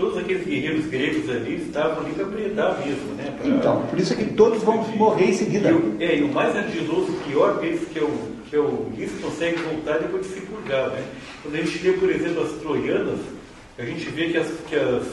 Todos 0.00 0.16
aqueles 0.16 0.46
guerreiros 0.46 0.86
gregos 0.86 1.28
ali 1.28 1.56
estavam 1.56 2.04
ali 2.04 2.14
para 2.14 2.24
predar 2.24 2.78
mesmo, 2.78 3.14
né? 3.14 3.34
Pra... 3.36 3.46
Então, 3.46 3.86
por 3.86 3.98
isso 3.98 4.14
é 4.14 4.16
que 4.16 4.24
todos 4.32 4.62
vão 4.62 4.82
morrer 4.96 5.26
em 5.26 5.32
seguida. 5.34 5.70
E 5.70 5.74
o, 5.74 5.96
é, 6.00 6.16
e 6.16 6.22
o 6.22 6.32
mais 6.32 6.56
ardiloso, 6.56 7.12
o 7.12 7.20
pior 7.28 7.60
deles, 7.60 7.86
que 7.92 7.98
é 7.98 8.02
o, 8.02 8.10
que 8.48 8.56
é 8.56 8.58
o 8.58 8.88
Ulisses, 8.88 9.20
consegue 9.20 9.60
voltar 9.62 9.98
depois 9.98 10.26
de 10.26 10.32
se 10.32 10.40
purgar, 10.40 10.88
né? 10.88 11.04
Quando 11.42 11.54
a 11.54 11.58
gente 11.58 11.78
vê, 11.78 11.92
por 11.92 12.10
exemplo, 12.10 12.42
as 12.42 12.52
troianas, 12.52 13.20
a 13.78 13.84
gente 13.84 14.08
vê 14.10 14.30
que, 14.30 14.38
as, 14.38 14.48
que, 14.66 14.74
as, 14.74 15.06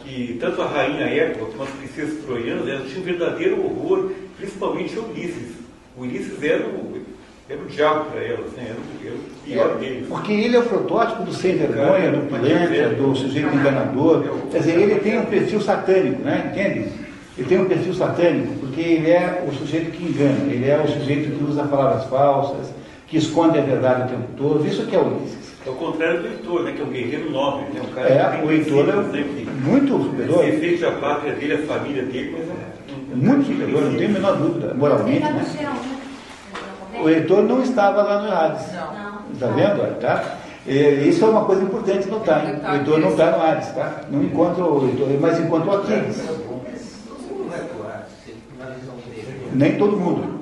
que 0.00 0.36
tanto 0.40 0.60
a 0.62 0.66
rainha 0.66 1.06
Hércules 1.06 1.52
como 1.52 1.62
as 1.62 1.70
princesas 1.70 2.24
troianas, 2.24 2.68
elas 2.68 2.88
tinham 2.88 3.02
um 3.02 3.04
verdadeiro 3.04 3.64
horror, 3.64 4.10
principalmente 4.36 4.98
o 4.98 5.10
Ulisses. 5.10 5.54
O 5.96 6.02
Ulisses 6.02 6.42
era 6.42 6.66
o, 6.66 7.03
era 7.48 7.60
o 7.60 7.66
diabo 7.66 8.06
para 8.06 8.22
elas, 8.22 8.52
né? 8.52 8.70
era, 8.70 8.78
o, 8.78 9.06
era 9.06 9.16
o 9.16 9.44
pior 9.44 9.76
é, 9.76 9.78
deles. 9.78 10.08
Porque 10.08 10.32
ele 10.32 10.56
é 10.56 10.58
o 10.58 10.62
protótipo 10.62 11.24
do 11.24 11.32
sem 11.32 11.56
vergonha, 11.58 12.10
do 12.10 12.26
pilantra, 12.26 12.88
do 12.90 13.14
sujeito 13.14 13.54
enganador. 13.54 14.24
Quer 14.50 14.58
dizer, 14.58 14.80
ele 14.80 14.94
tem 15.00 15.18
um 15.18 15.26
perfil 15.26 15.60
satânico, 15.60 16.22
né? 16.22 16.50
entende? 16.50 16.88
Ele 17.36 17.48
tem 17.48 17.60
um 17.60 17.66
perfil 17.66 17.94
satânico, 17.94 18.54
porque 18.60 18.80
ele 18.80 19.10
é 19.10 19.44
o 19.46 19.52
sujeito 19.52 19.90
que 19.90 20.04
engana, 20.04 20.50
ele 20.50 20.70
é 20.70 20.78
o 20.78 20.88
sujeito 20.88 21.36
que 21.36 21.44
usa 21.44 21.64
palavras 21.64 22.04
falsas, 22.04 22.72
que 23.06 23.18
esconde 23.18 23.58
a 23.58 23.62
verdade 23.62 24.04
o 24.04 24.16
tempo 24.16 24.28
todo. 24.36 24.66
Isso 24.66 24.86
que 24.86 24.96
é 24.96 24.98
o 24.98 25.06
Ulisses. 25.06 25.54
É 25.66 25.70
o 25.70 25.74
contrário 25.74 26.22
do 26.22 26.28
Heitor, 26.28 26.62
né? 26.62 26.72
que 26.72 26.80
é 26.80 26.84
um 26.84 26.90
guerreiro 26.90 27.30
nobre, 27.30 27.66
né? 27.74 27.82
um 27.82 27.92
cara 27.92 28.08
é, 28.08 28.44
o 28.44 28.50
Heitor 28.50 28.88
é 28.88 28.92
né? 28.92 29.24
muito 29.64 30.02
superior. 30.02 30.44
Ele 30.44 30.58
fez 30.58 30.84
a 30.84 30.92
pátria 30.92 31.34
dele, 31.34 31.54
a 31.54 31.58
família 31.58 32.02
dele, 32.04 32.36
mas 32.38 32.48
é 32.48 33.14
muito 33.14 33.46
superior, 33.46 33.82
não 33.82 33.94
tenho 33.96 34.10
a 34.10 34.12
menor 34.12 34.36
dúvida, 34.36 34.74
moralmente. 34.74 35.20
Né? 35.20 35.93
O 37.04 37.08
Heitor 37.10 37.42
não 37.42 37.62
estava 37.62 38.02
lá 38.02 38.22
no 38.22 38.32
Hades. 38.32 38.62
Está 39.34 39.48
vendo? 39.48 40.00
Tá? 40.00 40.24
E, 40.66 41.06
isso 41.06 41.22
é 41.22 41.28
uma 41.28 41.44
coisa 41.44 41.62
importante 41.62 42.08
notar. 42.08 42.48
Hein? 42.48 42.60
O 42.66 42.74
Heitor 42.76 42.98
não 42.98 43.10
está 43.10 43.30
no 43.30 43.42
Hades, 43.42 43.68
tá? 43.72 44.00
Não 44.10 44.22
encontra 44.22 44.64
o 44.64 44.88
Heitor, 44.88 45.08
mas 45.20 45.38
encontra 45.38 45.70
o 45.70 45.76
Aquiles. 45.76 46.26
Nem 49.52 49.76
todo 49.76 49.98
mundo. 49.98 50.34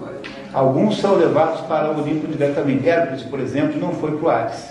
Alguns 0.54 1.00
são 1.00 1.16
levados 1.16 1.62
para 1.62 1.90
o 1.90 2.00
Olimpo 2.00 2.28
diretamente. 2.28 2.88
Hércules, 2.88 3.22
por 3.24 3.40
exemplo, 3.40 3.80
não 3.80 3.92
foi 3.94 4.12
para 4.12 4.24
o 4.24 4.30
Hades. 4.30 4.64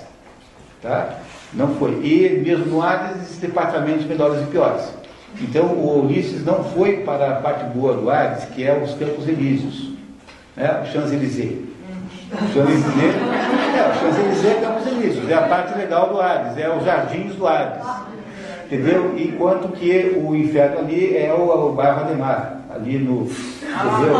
Tá? 0.81 1.15
Não 1.53 1.75
foi. 1.75 1.91
E 2.05 2.41
mesmo 2.41 2.67
no 2.67 2.81
Hades 2.81 3.23
existem 3.23 3.49
departamentos 3.49 4.05
melhores 4.05 4.41
e 4.41 4.45
piores. 4.45 4.93
Então 5.41 5.65
o 5.65 6.05
Ulisses 6.05 6.45
não 6.45 6.63
foi 6.63 6.97
para 7.03 7.31
a 7.31 7.35
parte 7.41 7.65
boa 7.77 7.93
do 7.95 8.09
Hades, 8.09 8.45
que 8.45 8.63
é 8.63 8.81
os 8.81 8.93
Campos 8.93 9.27
Elíseos, 9.27 9.91
né? 10.55 10.81
o 10.83 10.85
Champs-Élysées. 10.85 11.70
Champs-Élysées 12.31 13.13
é, 13.75 13.99
Champs-Élysées 13.99 14.51
é 14.51 14.61
Campos 14.61 14.87
Elíseos, 14.87 15.29
é 15.29 15.33
a 15.33 15.41
parte 15.41 15.77
legal 15.77 16.09
do 16.09 16.21
Hades, 16.21 16.57
é 16.57 16.69
os 16.69 16.83
jardins 16.85 17.35
do 17.35 17.45
Hades. 17.45 17.85
Entendeu? 18.65 19.13
Enquanto 19.17 19.67
que 19.73 20.17
o 20.17 20.33
inferno 20.33 20.79
ali 20.79 21.17
é 21.17 21.33
o, 21.33 21.67
o 21.67 21.73
bairro 21.73 22.01
Ademar, 22.01 22.61
ali 22.73 22.97
no 22.97 23.23
entendeu? 23.23 24.15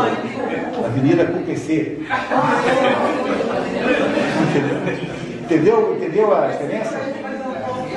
Avenida 0.84 1.24
CUPC. 1.24 2.06
Entendeu? 5.42 5.96
Entendeu 5.96 6.36
a 6.36 6.48
diferença? 6.48 6.98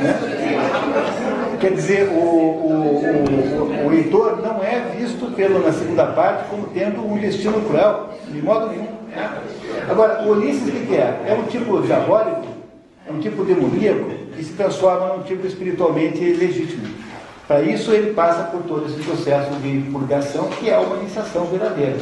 Né? 0.01 0.15
Quer 1.59 1.71
dizer, 1.71 2.07
o, 2.09 2.19
o, 2.19 3.03
o, 3.03 3.85
o 3.85 3.89
leitor 3.89 4.41
não 4.41 4.63
é 4.63 4.79
visto 4.97 5.33
pelo, 5.35 5.59
na 5.59 5.73
segunda 5.73 6.05
parte 6.07 6.47
como 6.49 6.67
tendo 6.67 7.05
um 7.05 7.17
destino 7.17 7.61
cruel, 7.61 8.11
de 8.29 8.41
modo 8.41 8.67
nenhum. 8.67 8.94
Né? 9.15 9.41
Agora, 9.89 10.23
o 10.23 10.31
Ulisses, 10.31 10.67
o 10.67 10.85
que 10.85 10.95
é? 10.95 11.25
É 11.27 11.33
um 11.33 11.47
tipo 11.47 11.81
diabólico, 11.81 12.47
é 13.07 13.11
um 13.11 13.19
tipo 13.19 13.43
demoníaco, 13.45 14.09
que 14.35 14.43
se 14.43 14.53
transforma 14.53 15.15
num 15.15 15.23
tipo 15.23 15.47
espiritualmente 15.47 16.19
legítimo. 16.19 16.87
Para 17.47 17.61
isso, 17.61 17.91
ele 17.91 18.13
passa 18.13 18.43
por 18.45 18.63
todo 18.63 18.87
esse 18.87 19.01
processo 19.03 19.51
de 19.59 19.89
purgação, 19.91 20.49
que 20.49 20.69
é 20.69 20.77
uma 20.77 20.97
iniciação 20.97 21.45
verdadeira. 21.45 21.97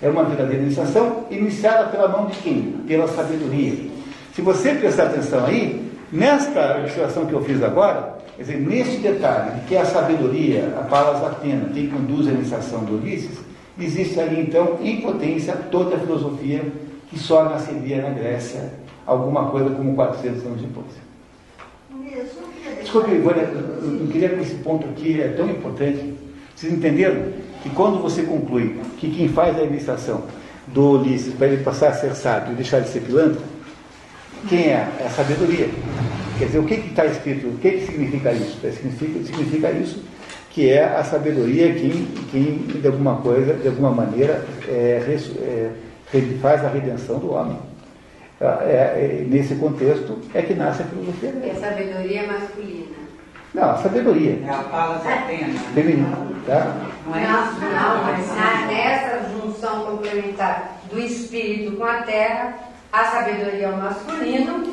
É 0.00 0.08
uma 0.08 0.24
verdadeira 0.24 0.62
iniciação 0.62 1.24
iniciada 1.30 1.88
pela 1.88 2.08
mão 2.08 2.26
de 2.26 2.38
quem? 2.38 2.74
Pela 2.86 3.06
sabedoria. 3.06 3.90
Se 4.34 4.42
você 4.42 4.74
prestar 4.74 5.04
atenção 5.04 5.44
aí, 5.44 5.90
nesta 6.12 6.78
observação 6.78 7.26
que 7.26 7.32
eu 7.32 7.42
fiz 7.42 7.62
agora, 7.62 8.16
quer 8.36 8.42
dizer, 8.42 8.60
neste 8.60 8.98
detalhe 8.98 9.60
de 9.60 9.66
que 9.66 9.76
a 9.76 9.84
sabedoria, 9.84 10.74
a 10.78 10.82
Palas 10.84 11.22
Atena, 11.22 11.70
quem 11.72 11.88
conduz 11.88 12.28
a 12.28 12.32
iniciação 12.32 12.84
do 12.84 12.96
Ulisses, 12.96 13.38
existe 13.84 14.18
ali 14.18 14.40
então, 14.40 14.78
em 14.82 15.00
potência, 15.00 15.54
toda 15.70 15.96
a 15.96 15.98
filosofia 15.98 16.62
que 17.08 17.18
só 17.18 17.44
nasceria 17.44 18.02
na 18.02 18.10
Grécia, 18.10 18.72
alguma 19.06 19.50
coisa 19.50 19.70
como 19.70 19.94
400 19.94 20.44
anos 20.44 20.60
depois. 20.60 20.86
Desculpe, 22.80 23.12
Ivone, 23.12 23.40
eu 24.00 24.08
queria 24.10 24.30
que 24.30 24.40
esse 24.40 24.54
ponto 24.56 24.86
aqui 24.88 25.20
é 25.20 25.28
tão 25.28 25.48
importante. 25.48 26.14
Vocês 26.54 26.72
entenderam 26.72 27.32
que 27.62 27.70
quando 27.70 28.00
você 28.00 28.22
conclui 28.22 28.80
que 28.98 29.10
quem 29.10 29.28
faz 29.28 29.58
a 29.58 29.62
iniciação 29.62 30.24
do 30.68 30.92
Ulisses 30.92 31.34
para 31.34 31.48
ele 31.48 31.62
passar 31.62 31.88
a 31.88 31.94
ser 31.94 32.14
sábio 32.14 32.52
e 32.52 32.56
deixar 32.56 32.80
de 32.80 32.88
ser 32.88 33.00
pilantra, 33.00 33.40
quem 34.48 34.68
é? 34.68 34.88
É 35.00 35.06
a 35.06 35.10
sabedoria. 35.10 35.68
Quer 36.38 36.46
dizer, 36.46 36.58
o 36.58 36.64
que 36.64 36.74
está 36.74 37.06
escrito? 37.06 37.48
O 37.48 37.58
que, 37.58 37.70
que 37.72 37.86
significa 37.86 38.32
isso? 38.32 38.58
Significa, 38.60 39.24
significa 39.24 39.70
isso 39.72 40.02
que 40.56 40.72
é 40.72 40.82
a 40.82 41.04
sabedoria 41.04 41.74
quem, 41.74 42.06
quem 42.30 42.80
de 42.80 42.86
alguma 42.86 43.16
coisa, 43.16 43.52
de 43.52 43.68
alguma 43.68 43.90
maneira, 43.90 44.42
é, 44.66 45.04
é, 45.04 45.70
faz 46.40 46.64
a 46.64 46.68
redenção 46.68 47.18
do 47.18 47.34
homem. 47.34 47.58
É, 48.40 48.46
é, 48.46 49.24
nesse 49.28 49.56
contexto 49.56 50.18
é 50.32 50.40
que 50.40 50.54
nasce 50.54 50.80
a 50.80 50.86
filosofia. 50.86 51.34
É 51.44 51.50
a 51.50 51.54
sabedoria 51.56 52.26
masculina. 52.26 52.96
Não, 53.52 53.70
a 53.70 53.76
sabedoria. 53.76 54.38
É 54.46 54.48
a 54.48 54.62
fala 54.62 54.96
Atena. 54.96 55.58
Feminina. 55.74 56.16
Tá? 56.46 56.74
Não 57.06 57.14
é 57.14 57.22
isso, 57.22 57.60
não, 57.60 58.04
mas 58.04 58.66
nessa 58.66 59.28
junção 59.28 59.84
complementar 59.84 60.80
do 60.90 60.98
espírito 60.98 61.76
com 61.76 61.84
a 61.84 61.96
terra, 61.96 62.54
a 62.90 63.04
sabedoria 63.04 63.66
é 63.66 63.68
o 63.68 63.76
masculino 63.76 64.72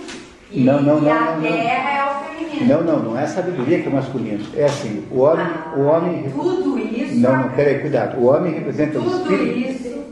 e, 0.53 0.63
não, 0.63 0.81
não, 0.81 0.99
e 0.99 1.01
não, 1.01 1.11
a 1.11 1.35
não, 1.35 1.41
terra 1.41 1.91
é 1.91 2.03
o 2.05 2.37
feminino. 2.37 2.67
Não, 2.67 2.83
não, 2.83 2.99
não 2.99 3.19
é 3.19 3.23
a 3.23 3.27
sabedoria 3.27 3.81
que 3.81 3.87
é 3.87 3.91
masculino. 3.91 4.45
É 4.55 4.65
assim, 4.65 5.03
o 5.11 5.19
homem. 5.19 5.45
Ah, 5.45 5.73
o 5.75 5.81
homem 5.85 6.31
tudo 6.31 6.79
isso. 6.79 7.19
Não, 7.19 7.35
não, 7.35 7.49
peraí, 7.49 7.79
cuidado. 7.79 8.19
O 8.19 8.25
homem 8.25 8.53
representa 8.53 8.99
o 8.99 9.01
Tudo 9.01 9.33
espírito. 9.33 9.57
isso 9.57 10.03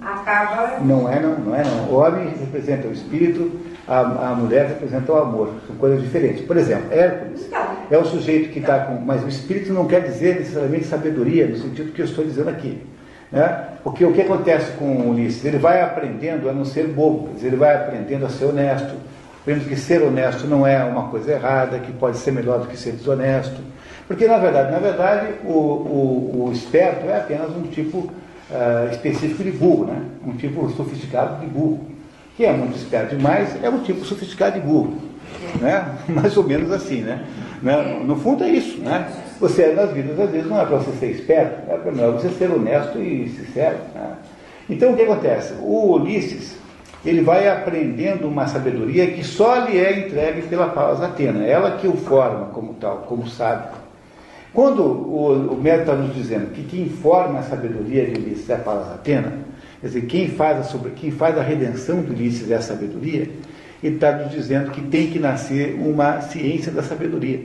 acaba. 0.00 0.78
Não 0.80 1.10
é, 1.10 1.20
não, 1.20 1.38
não 1.38 1.54
é 1.54 1.64
não. 1.64 1.90
O 1.90 1.96
homem 1.96 2.28
representa 2.38 2.86
o 2.86 2.92
espírito, 2.92 3.50
a, 3.86 4.00
a 4.00 4.34
mulher 4.34 4.68
representa 4.68 5.12
o 5.12 5.16
amor. 5.16 5.50
São 5.66 5.76
coisas 5.76 6.00
diferentes. 6.00 6.44
Por 6.44 6.56
exemplo, 6.56 6.92
Hércules 6.92 7.46
Então, 7.46 7.62
é 7.90 7.98
o 7.98 8.04
sujeito 8.04 8.50
que 8.52 8.60
está 8.60 8.78
com. 8.80 8.94
Mas 9.00 9.24
o 9.24 9.28
espírito 9.28 9.72
não 9.72 9.86
quer 9.86 10.02
dizer 10.02 10.36
necessariamente 10.36 10.84
sabedoria, 10.84 11.46
no 11.46 11.56
sentido 11.56 11.92
que 11.92 12.00
eu 12.00 12.06
estou 12.06 12.24
dizendo 12.24 12.48
aqui. 12.48 12.80
Né? 13.32 13.64
Porque 13.84 14.04
o 14.04 14.12
que 14.12 14.22
acontece 14.22 14.72
com 14.72 14.84
o 14.84 15.10
Ulisses? 15.10 15.44
Ele 15.44 15.58
vai 15.58 15.80
aprendendo 15.80 16.48
a 16.48 16.52
não 16.52 16.64
ser 16.64 16.88
bobo, 16.88 17.30
ele 17.40 17.56
vai 17.56 17.74
aprendendo 17.74 18.26
a 18.26 18.28
ser 18.28 18.46
honesto, 18.46 18.94
aprendendo 19.50 19.68
que 19.68 19.76
ser 19.76 20.02
honesto 20.02 20.46
não 20.46 20.66
é 20.66 20.84
uma 20.84 21.08
coisa 21.08 21.32
errada, 21.32 21.78
que 21.78 21.92
pode 21.92 22.16
ser 22.18 22.30
melhor 22.30 22.60
do 22.60 22.68
que 22.68 22.76
ser 22.76 22.92
desonesto. 22.92 23.60
Porque, 24.06 24.26
na 24.26 24.38
verdade, 24.38 24.70
na 24.70 24.78
verdade, 24.78 25.34
o, 25.44 25.50
o, 25.50 26.44
o 26.46 26.52
esperto 26.52 27.06
é 27.06 27.18
apenas 27.18 27.50
um 27.50 27.62
tipo 27.62 28.10
ah, 28.50 28.88
específico 28.90 29.42
de 29.42 29.50
burro, 29.50 29.86
né? 29.86 30.02
um 30.26 30.32
tipo 30.32 30.68
sofisticado 30.70 31.40
de 31.40 31.46
burro. 31.46 31.80
Quem 32.36 32.46
é 32.46 32.52
muito 32.52 32.76
esperto 32.76 33.16
demais 33.16 33.56
é 33.62 33.68
um 33.68 33.80
tipo 33.80 34.04
sofisticado 34.04 34.60
de 34.60 34.66
burro. 34.66 34.96
Né? 35.60 35.84
Mais 36.08 36.36
ou 36.36 36.44
menos 36.44 36.70
assim, 36.72 37.02
né? 37.02 37.24
né? 37.62 38.00
No 38.04 38.16
fundo 38.16 38.44
é 38.44 38.48
isso, 38.48 38.80
né? 38.80 39.08
Você 39.40 39.72
nas 39.72 39.90
vidas, 39.92 40.18
às 40.18 40.30
vezes, 40.30 40.48
não 40.48 40.60
é 40.60 40.64
para 40.64 40.76
você 40.76 40.92
ser 40.98 41.10
esperto, 41.12 41.70
é 41.70 41.76
para 41.76 41.90
você 41.90 42.28
ser 42.30 42.50
honesto 42.50 42.98
e 42.98 43.28
sincero. 43.28 43.78
Né? 43.94 44.12
Então 44.68 44.92
o 44.92 44.96
que 44.96 45.02
acontece? 45.02 45.54
O 45.60 45.94
Ulisses, 45.94 46.56
ele 47.04 47.22
vai 47.22 47.48
aprendendo 47.48 48.28
uma 48.28 48.46
sabedoria 48.46 49.10
que 49.10 49.24
só 49.24 49.64
lhe 49.64 49.78
é 49.78 50.06
entregue 50.06 50.42
pela 50.42 50.68
Palas 50.68 51.00
Atena, 51.02 51.44
ela 51.44 51.78
que 51.78 51.88
o 51.88 51.94
forma 51.94 52.46
como 52.46 52.74
tal, 52.74 52.98
como 53.08 53.26
sábio. 53.26 53.70
Quando 54.52 54.82
o, 54.82 55.54
o 55.54 55.66
está 55.66 55.94
nos 55.94 56.14
dizendo 56.14 56.52
que 56.52 56.62
quem 56.64 56.88
forma 56.88 57.38
a 57.38 57.42
sabedoria 57.42 58.04
de 58.04 58.20
Ulisses 58.20 58.50
é 58.50 58.54
a 58.54 58.58
Palas 58.58 58.92
Atena, 58.92 59.32
quer 59.80 59.86
dizer, 59.86 60.02
quem 60.02 60.28
faz 60.28 60.58
a, 60.58 60.62
sobre, 60.64 60.90
quem 60.90 61.10
faz 61.10 61.38
a 61.38 61.42
redenção 61.42 62.02
de 62.02 62.10
Ulisses 62.10 62.50
é 62.50 62.56
a 62.56 62.60
sabedoria, 62.60 63.30
ele 63.82 63.94
está 63.94 64.12
nos 64.12 64.30
dizendo 64.30 64.70
que 64.70 64.82
tem 64.82 65.06
que 65.06 65.18
nascer 65.18 65.78
uma 65.80 66.20
ciência 66.20 66.70
da 66.70 66.82
sabedoria. 66.82 67.40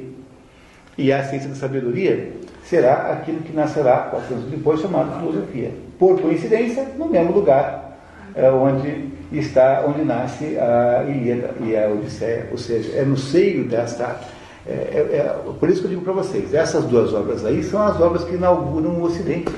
E 0.97 1.13
a 1.13 1.23
ciência 1.23 1.47
da 1.47 1.55
sabedoria 1.55 2.31
será 2.63 3.11
aquilo 3.13 3.39
que 3.39 3.53
nascerá, 3.53 3.99
400 4.09 4.31
anos 4.31 4.51
depois, 4.51 4.81
chamado 4.81 5.17
filosofia. 5.19 5.71
Por 5.97 6.19
coincidência, 6.19 6.87
no 6.97 7.07
mesmo 7.07 7.31
lugar 7.31 7.97
é, 8.35 8.49
onde 8.51 9.14
está, 9.31 9.83
onde 9.87 10.03
nasce 10.03 10.57
a 10.57 11.03
Ilíada 11.07 11.51
e 11.61 11.75
a 11.75 11.89
Odisseia, 11.89 12.47
ou 12.51 12.57
seja, 12.57 12.97
é 12.97 13.03
no 13.03 13.17
seio 13.17 13.65
desta. 13.65 14.19
É, 14.67 14.71
é, 14.71 15.15
é, 15.17 15.35
por 15.59 15.69
isso 15.69 15.81
que 15.81 15.85
eu 15.85 15.91
digo 15.91 16.01
para 16.01 16.13
vocês, 16.13 16.53
essas 16.53 16.85
duas 16.85 17.13
obras 17.13 17.45
aí 17.45 17.63
são 17.63 17.81
as 17.81 17.99
obras 17.99 18.23
que 18.23 18.35
inauguram 18.35 18.91
o 18.91 19.03
Ocidente. 19.03 19.51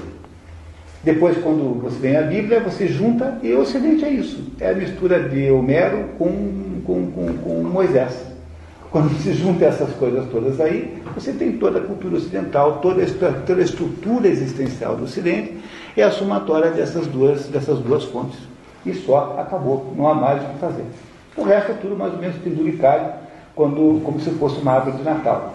Depois, 1.03 1.37
quando 1.37 1.79
você 1.81 1.97
vem 1.99 2.17
a 2.17 2.23
Bíblia, 2.23 2.59
você 2.59 2.87
junta, 2.87 3.37
e 3.41 3.53
o 3.53 3.61
Ocidente 3.61 4.03
é 4.03 4.09
isso. 4.09 4.43
É 4.59 4.71
a 4.71 4.73
mistura 4.73 5.21
de 5.29 5.49
Homero 5.51 6.09
com, 6.17 6.81
com, 6.85 7.11
com, 7.11 7.37
com 7.37 7.63
Moisés. 7.63 8.13
Quando 8.91 9.13
se 9.21 9.33
junta 9.33 9.65
essas 9.65 9.93
coisas 9.93 10.27
todas 10.29 10.59
aí, 10.59 11.01
você 11.13 11.31
tem 11.31 11.53
toda 11.53 11.79
a 11.79 11.81
cultura 11.81 12.17
ocidental, 12.17 12.79
toda 12.79 13.03
a, 13.03 13.33
toda 13.45 13.61
a 13.61 13.63
estrutura 13.63 14.27
existencial 14.27 14.95
do 14.95 15.03
Ocidente, 15.03 15.57
é 15.95 16.03
a 16.03 16.11
somatória 16.11 16.71
dessas 16.71 17.05
duas, 17.07 17.45
dessas 17.47 17.79
duas 17.79 18.05
fontes. 18.05 18.39
E 18.87 18.93
só 18.93 19.35
acabou, 19.37 19.93
não 19.95 20.07
há 20.07 20.15
mais 20.15 20.41
o 20.41 20.45
que 20.45 20.59
fazer. 20.59 20.85
O 21.35 21.43
resto 21.43 21.71
é 21.71 21.75
tudo 21.75 21.95
mais 21.95 22.13
ou 22.13 22.19
menos 22.19 22.37
penduricado, 22.37 23.13
quando, 23.55 24.01
como 24.03 24.19
se 24.19 24.29
fosse 24.31 24.59
uma 24.61 24.73
árvore 24.73 24.97
de 24.97 25.03
Natal. 25.03 25.53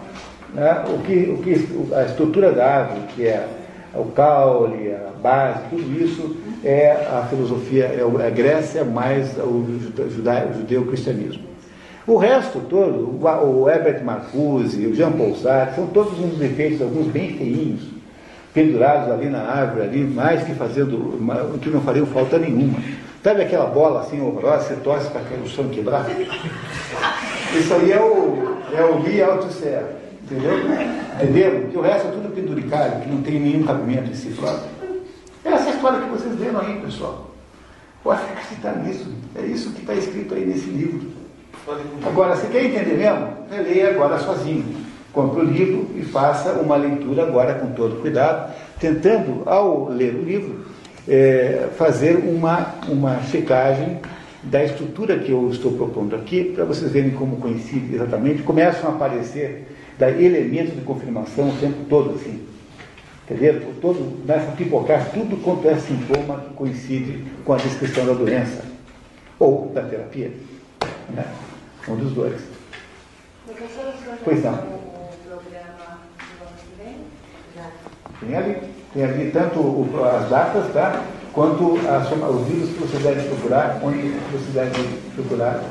Né? 0.53 0.83
O 0.93 0.99
que, 0.99 1.13
o 1.29 1.37
que, 1.41 1.93
a 1.95 2.03
estrutura 2.03 2.51
da 2.51 2.65
árvore, 2.65 3.01
que 3.15 3.25
é 3.25 3.47
o 3.95 4.05
caule, 4.05 4.93
a 4.93 5.11
base, 5.21 5.59
tudo 5.69 6.03
isso 6.03 6.35
é 6.63 6.91
a 6.91 7.25
filosofia, 7.29 7.85
é 7.85 8.01
a 8.01 8.29
Grécia 8.29 8.83
mais 8.83 9.37
o, 9.37 9.65
judeu, 10.09 10.33
o 10.49 10.53
judeu-cristianismo. 10.59 11.43
O 12.05 12.17
resto 12.17 12.59
todo, 12.69 13.17
o 13.21 13.69
Herbert 13.69 14.03
Marcuse, 14.03 14.85
o 14.85 14.93
Jean 14.93 15.11
Paul 15.13 15.35
Sartre, 15.35 15.75
são 15.75 15.87
todos 15.87 16.19
uns 16.19 16.41
efeitos, 16.41 16.81
alguns 16.81 17.07
bem 17.07 17.37
feinhos, 17.37 17.81
pendurados 18.53 19.09
ali 19.09 19.29
na 19.29 19.39
árvore, 19.39 19.83
ali, 19.83 20.03
mais 20.03 20.43
que 20.43 20.53
fazendo, 20.53 21.17
que 21.61 21.69
não 21.69 21.79
fariam 21.81 22.05
falta 22.07 22.37
nenhuma. 22.37 22.77
Sabe 23.23 23.43
aquela 23.43 23.67
bola 23.67 24.01
assim 24.01 24.19
horrorosa, 24.19 24.65
você 24.65 24.75
torce 24.75 25.09
para 25.09 25.21
o 25.21 25.47
chão 25.47 25.69
quebrar? 25.69 26.05
Isso 27.57 27.73
aí 27.73 27.93
é 27.93 28.01
o, 28.01 28.57
é 28.73 28.83
o 28.83 29.01
Lee 29.01 29.21
Althusser, 29.21 29.85
entendeu? 30.21 30.59
Entenderam? 31.15 31.69
Que 31.69 31.77
o 31.77 31.81
resto 31.81 32.09
é 32.09 32.11
tudo 32.11 32.35
penduricário, 32.35 32.99
que 32.99 33.09
não 33.09 33.21
tem 33.21 33.39
nenhum 33.39 33.63
cabimento 33.63 34.11
em 34.11 34.13
si 34.13 34.29
próprio. 34.31 34.69
Essa 35.45 35.69
é 35.69 35.71
a 35.71 35.75
história 35.75 36.01
que 36.01 36.09
vocês 36.09 36.37
leram 36.37 36.59
aí, 36.59 36.81
pessoal. 36.81 37.31
Pode 38.03 38.21
acreditar 38.23 38.75
nisso. 38.83 39.07
É 39.35 39.41
isso 39.41 39.71
que 39.71 39.79
está 39.79 39.93
escrito 39.93 40.33
aí 40.33 40.45
nesse 40.45 40.69
livro. 40.69 41.09
Agora, 42.05 42.35
se 42.35 42.47
quer 42.47 42.65
entender 42.65 42.97
mesmo, 42.97 43.29
leia 43.49 43.91
agora 43.91 44.19
sozinho. 44.19 44.83
Compre 45.13 45.41
o 45.41 45.45
livro 45.45 45.89
e 45.95 46.01
faça 46.01 46.53
uma 46.53 46.75
leitura 46.75 47.23
agora 47.23 47.53
com 47.53 47.67
todo 47.67 48.01
cuidado, 48.01 48.51
tentando, 48.79 49.43
ao 49.45 49.87
ler 49.87 50.13
o 50.15 50.23
livro, 50.23 50.65
é, 51.07 51.69
fazer 51.77 52.17
uma, 52.17 52.75
uma 52.87 53.21
checagem 53.23 53.99
da 54.43 54.63
estrutura 54.63 55.17
que 55.19 55.31
eu 55.31 55.49
estou 55.49 55.71
propondo 55.71 56.15
aqui, 56.15 56.51
para 56.55 56.65
vocês 56.65 56.91
verem 56.91 57.11
como 57.11 57.37
coincide 57.37 57.95
exatamente, 57.95 58.43
começam 58.43 58.89
a 58.89 58.93
aparecer 58.93 59.67
daí 59.97 60.25
elementos 60.25 60.75
de 60.75 60.81
confirmação 60.81 61.49
o 61.49 61.57
tempo 61.57 61.85
todo, 61.89 62.15
assim. 62.15 62.45
Entendeu? 63.23 63.73
Todo, 63.79 64.21
começa 64.21 64.49
a 64.49 64.51
pipocar 64.51 65.11
tudo 65.11 65.41
quanto 65.41 65.67
é 65.69 65.77
sintoma 65.77 66.41
que 66.41 66.53
coincide 66.55 67.23
com 67.45 67.53
a 67.53 67.57
descrição 67.57 68.05
da 68.05 68.13
doença 68.13 68.65
ou 69.39 69.71
da 69.73 69.81
terapia. 69.83 70.31
Né? 71.09 71.25
Um 71.87 71.95
dos 71.95 72.11
dois. 72.11 72.41
Pois 74.23 74.43
não. 74.43 74.57
falou 74.57 74.75
o 74.75 75.27
programa 75.27 75.99
do 76.17 76.43
ano 76.43 76.55
que 76.57 76.83
vem? 76.83 76.97
Já. 77.55 77.69
Tem 78.19 78.35
ali, 78.35 78.57
tem 78.93 79.03
ali 79.03 79.31
tanto 79.31 79.59
o- 79.59 79.89
as 80.05 80.29
datas, 80.29 80.65
tá? 80.73 81.01
quanto 81.33 81.63
os 81.73 82.47
livros 82.47 82.69
que 82.69 82.79
você 82.81 82.97
deve 82.99 83.27
procurar, 83.27 83.79
onde 83.83 84.13
você 84.31 84.51
deve 84.53 84.87
procurar. 85.15 85.61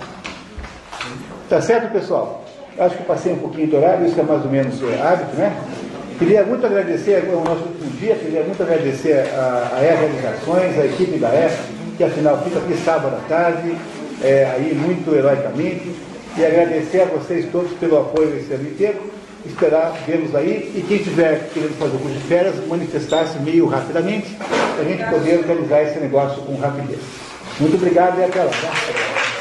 Tá 1.49 1.61
certo, 1.61 1.93
pessoal? 1.93 2.45
Acho 2.79 2.97
que 2.97 3.05
passei 3.05 3.33
um 3.33 3.39
pouquinho 3.39 3.69
do 3.69 3.77
horário, 3.77 4.07
isso 4.07 4.19
é 4.19 4.23
mais 4.25 4.45
ou 4.45 4.51
menos 4.51 4.75
é, 4.83 5.01
hábito, 5.01 5.37
né? 5.37 5.57
Queria 6.19 6.45
muito 6.45 6.65
agradecer, 6.67 7.17
agora 7.17 7.39
o 7.39 7.45
nosso 7.45 7.63
último 7.63 7.91
dia, 7.99 8.15
queria 8.17 8.43
muito 8.43 8.63
agradecer 8.63 9.19
a, 9.35 9.71
a 9.77 9.83
E 9.83 9.87
Realizações, 9.95 10.79
a 10.79 10.85
equipe 10.87 11.19
da 11.19 11.29
E, 11.29 11.51
que 11.97 12.05
afinal 12.05 12.43
fica 12.43 12.59
aqui 12.59 12.75
sábado 12.85 13.17
à 13.17 13.29
tarde, 13.29 13.77
é, 14.23 14.51
aí 14.55 14.75
muito 14.75 15.15
heroicamente, 15.15 15.95
e 16.37 16.45
agradecer 16.45 17.03
a 17.03 17.05
vocês 17.07 17.47
todos 17.53 17.73
pelo 17.75 17.99
apoio 18.01 18.37
esse 18.37 18.53
ano 18.53 18.65
inteiro, 18.65 19.01
esperar 19.47 19.93
vê-los 20.07 20.35
aí, 20.35 20.73
e 20.75 20.85
quem 20.87 20.99
estiver 20.99 21.49
querendo 21.53 21.79
fazer 21.79 21.97
o 21.97 21.99
curso 21.99 22.17
de 22.17 22.25
férias, 22.25 22.55
manifestar-se 22.67 23.39
meio 23.41 23.67
rapidamente, 23.67 24.37
para 24.37 24.85
a 24.85 24.85
gente 24.85 25.05
poder 25.05 25.39
organizar 25.39 25.83
esse 25.83 25.99
negócio 25.99 26.43
com 26.43 26.57
rapidez. 26.57 27.01
Muito 27.61 27.77
obrigado 27.77 28.19
e 28.21 28.25
até 28.25 28.43
lá. 28.43 28.51
tá? 28.51 29.32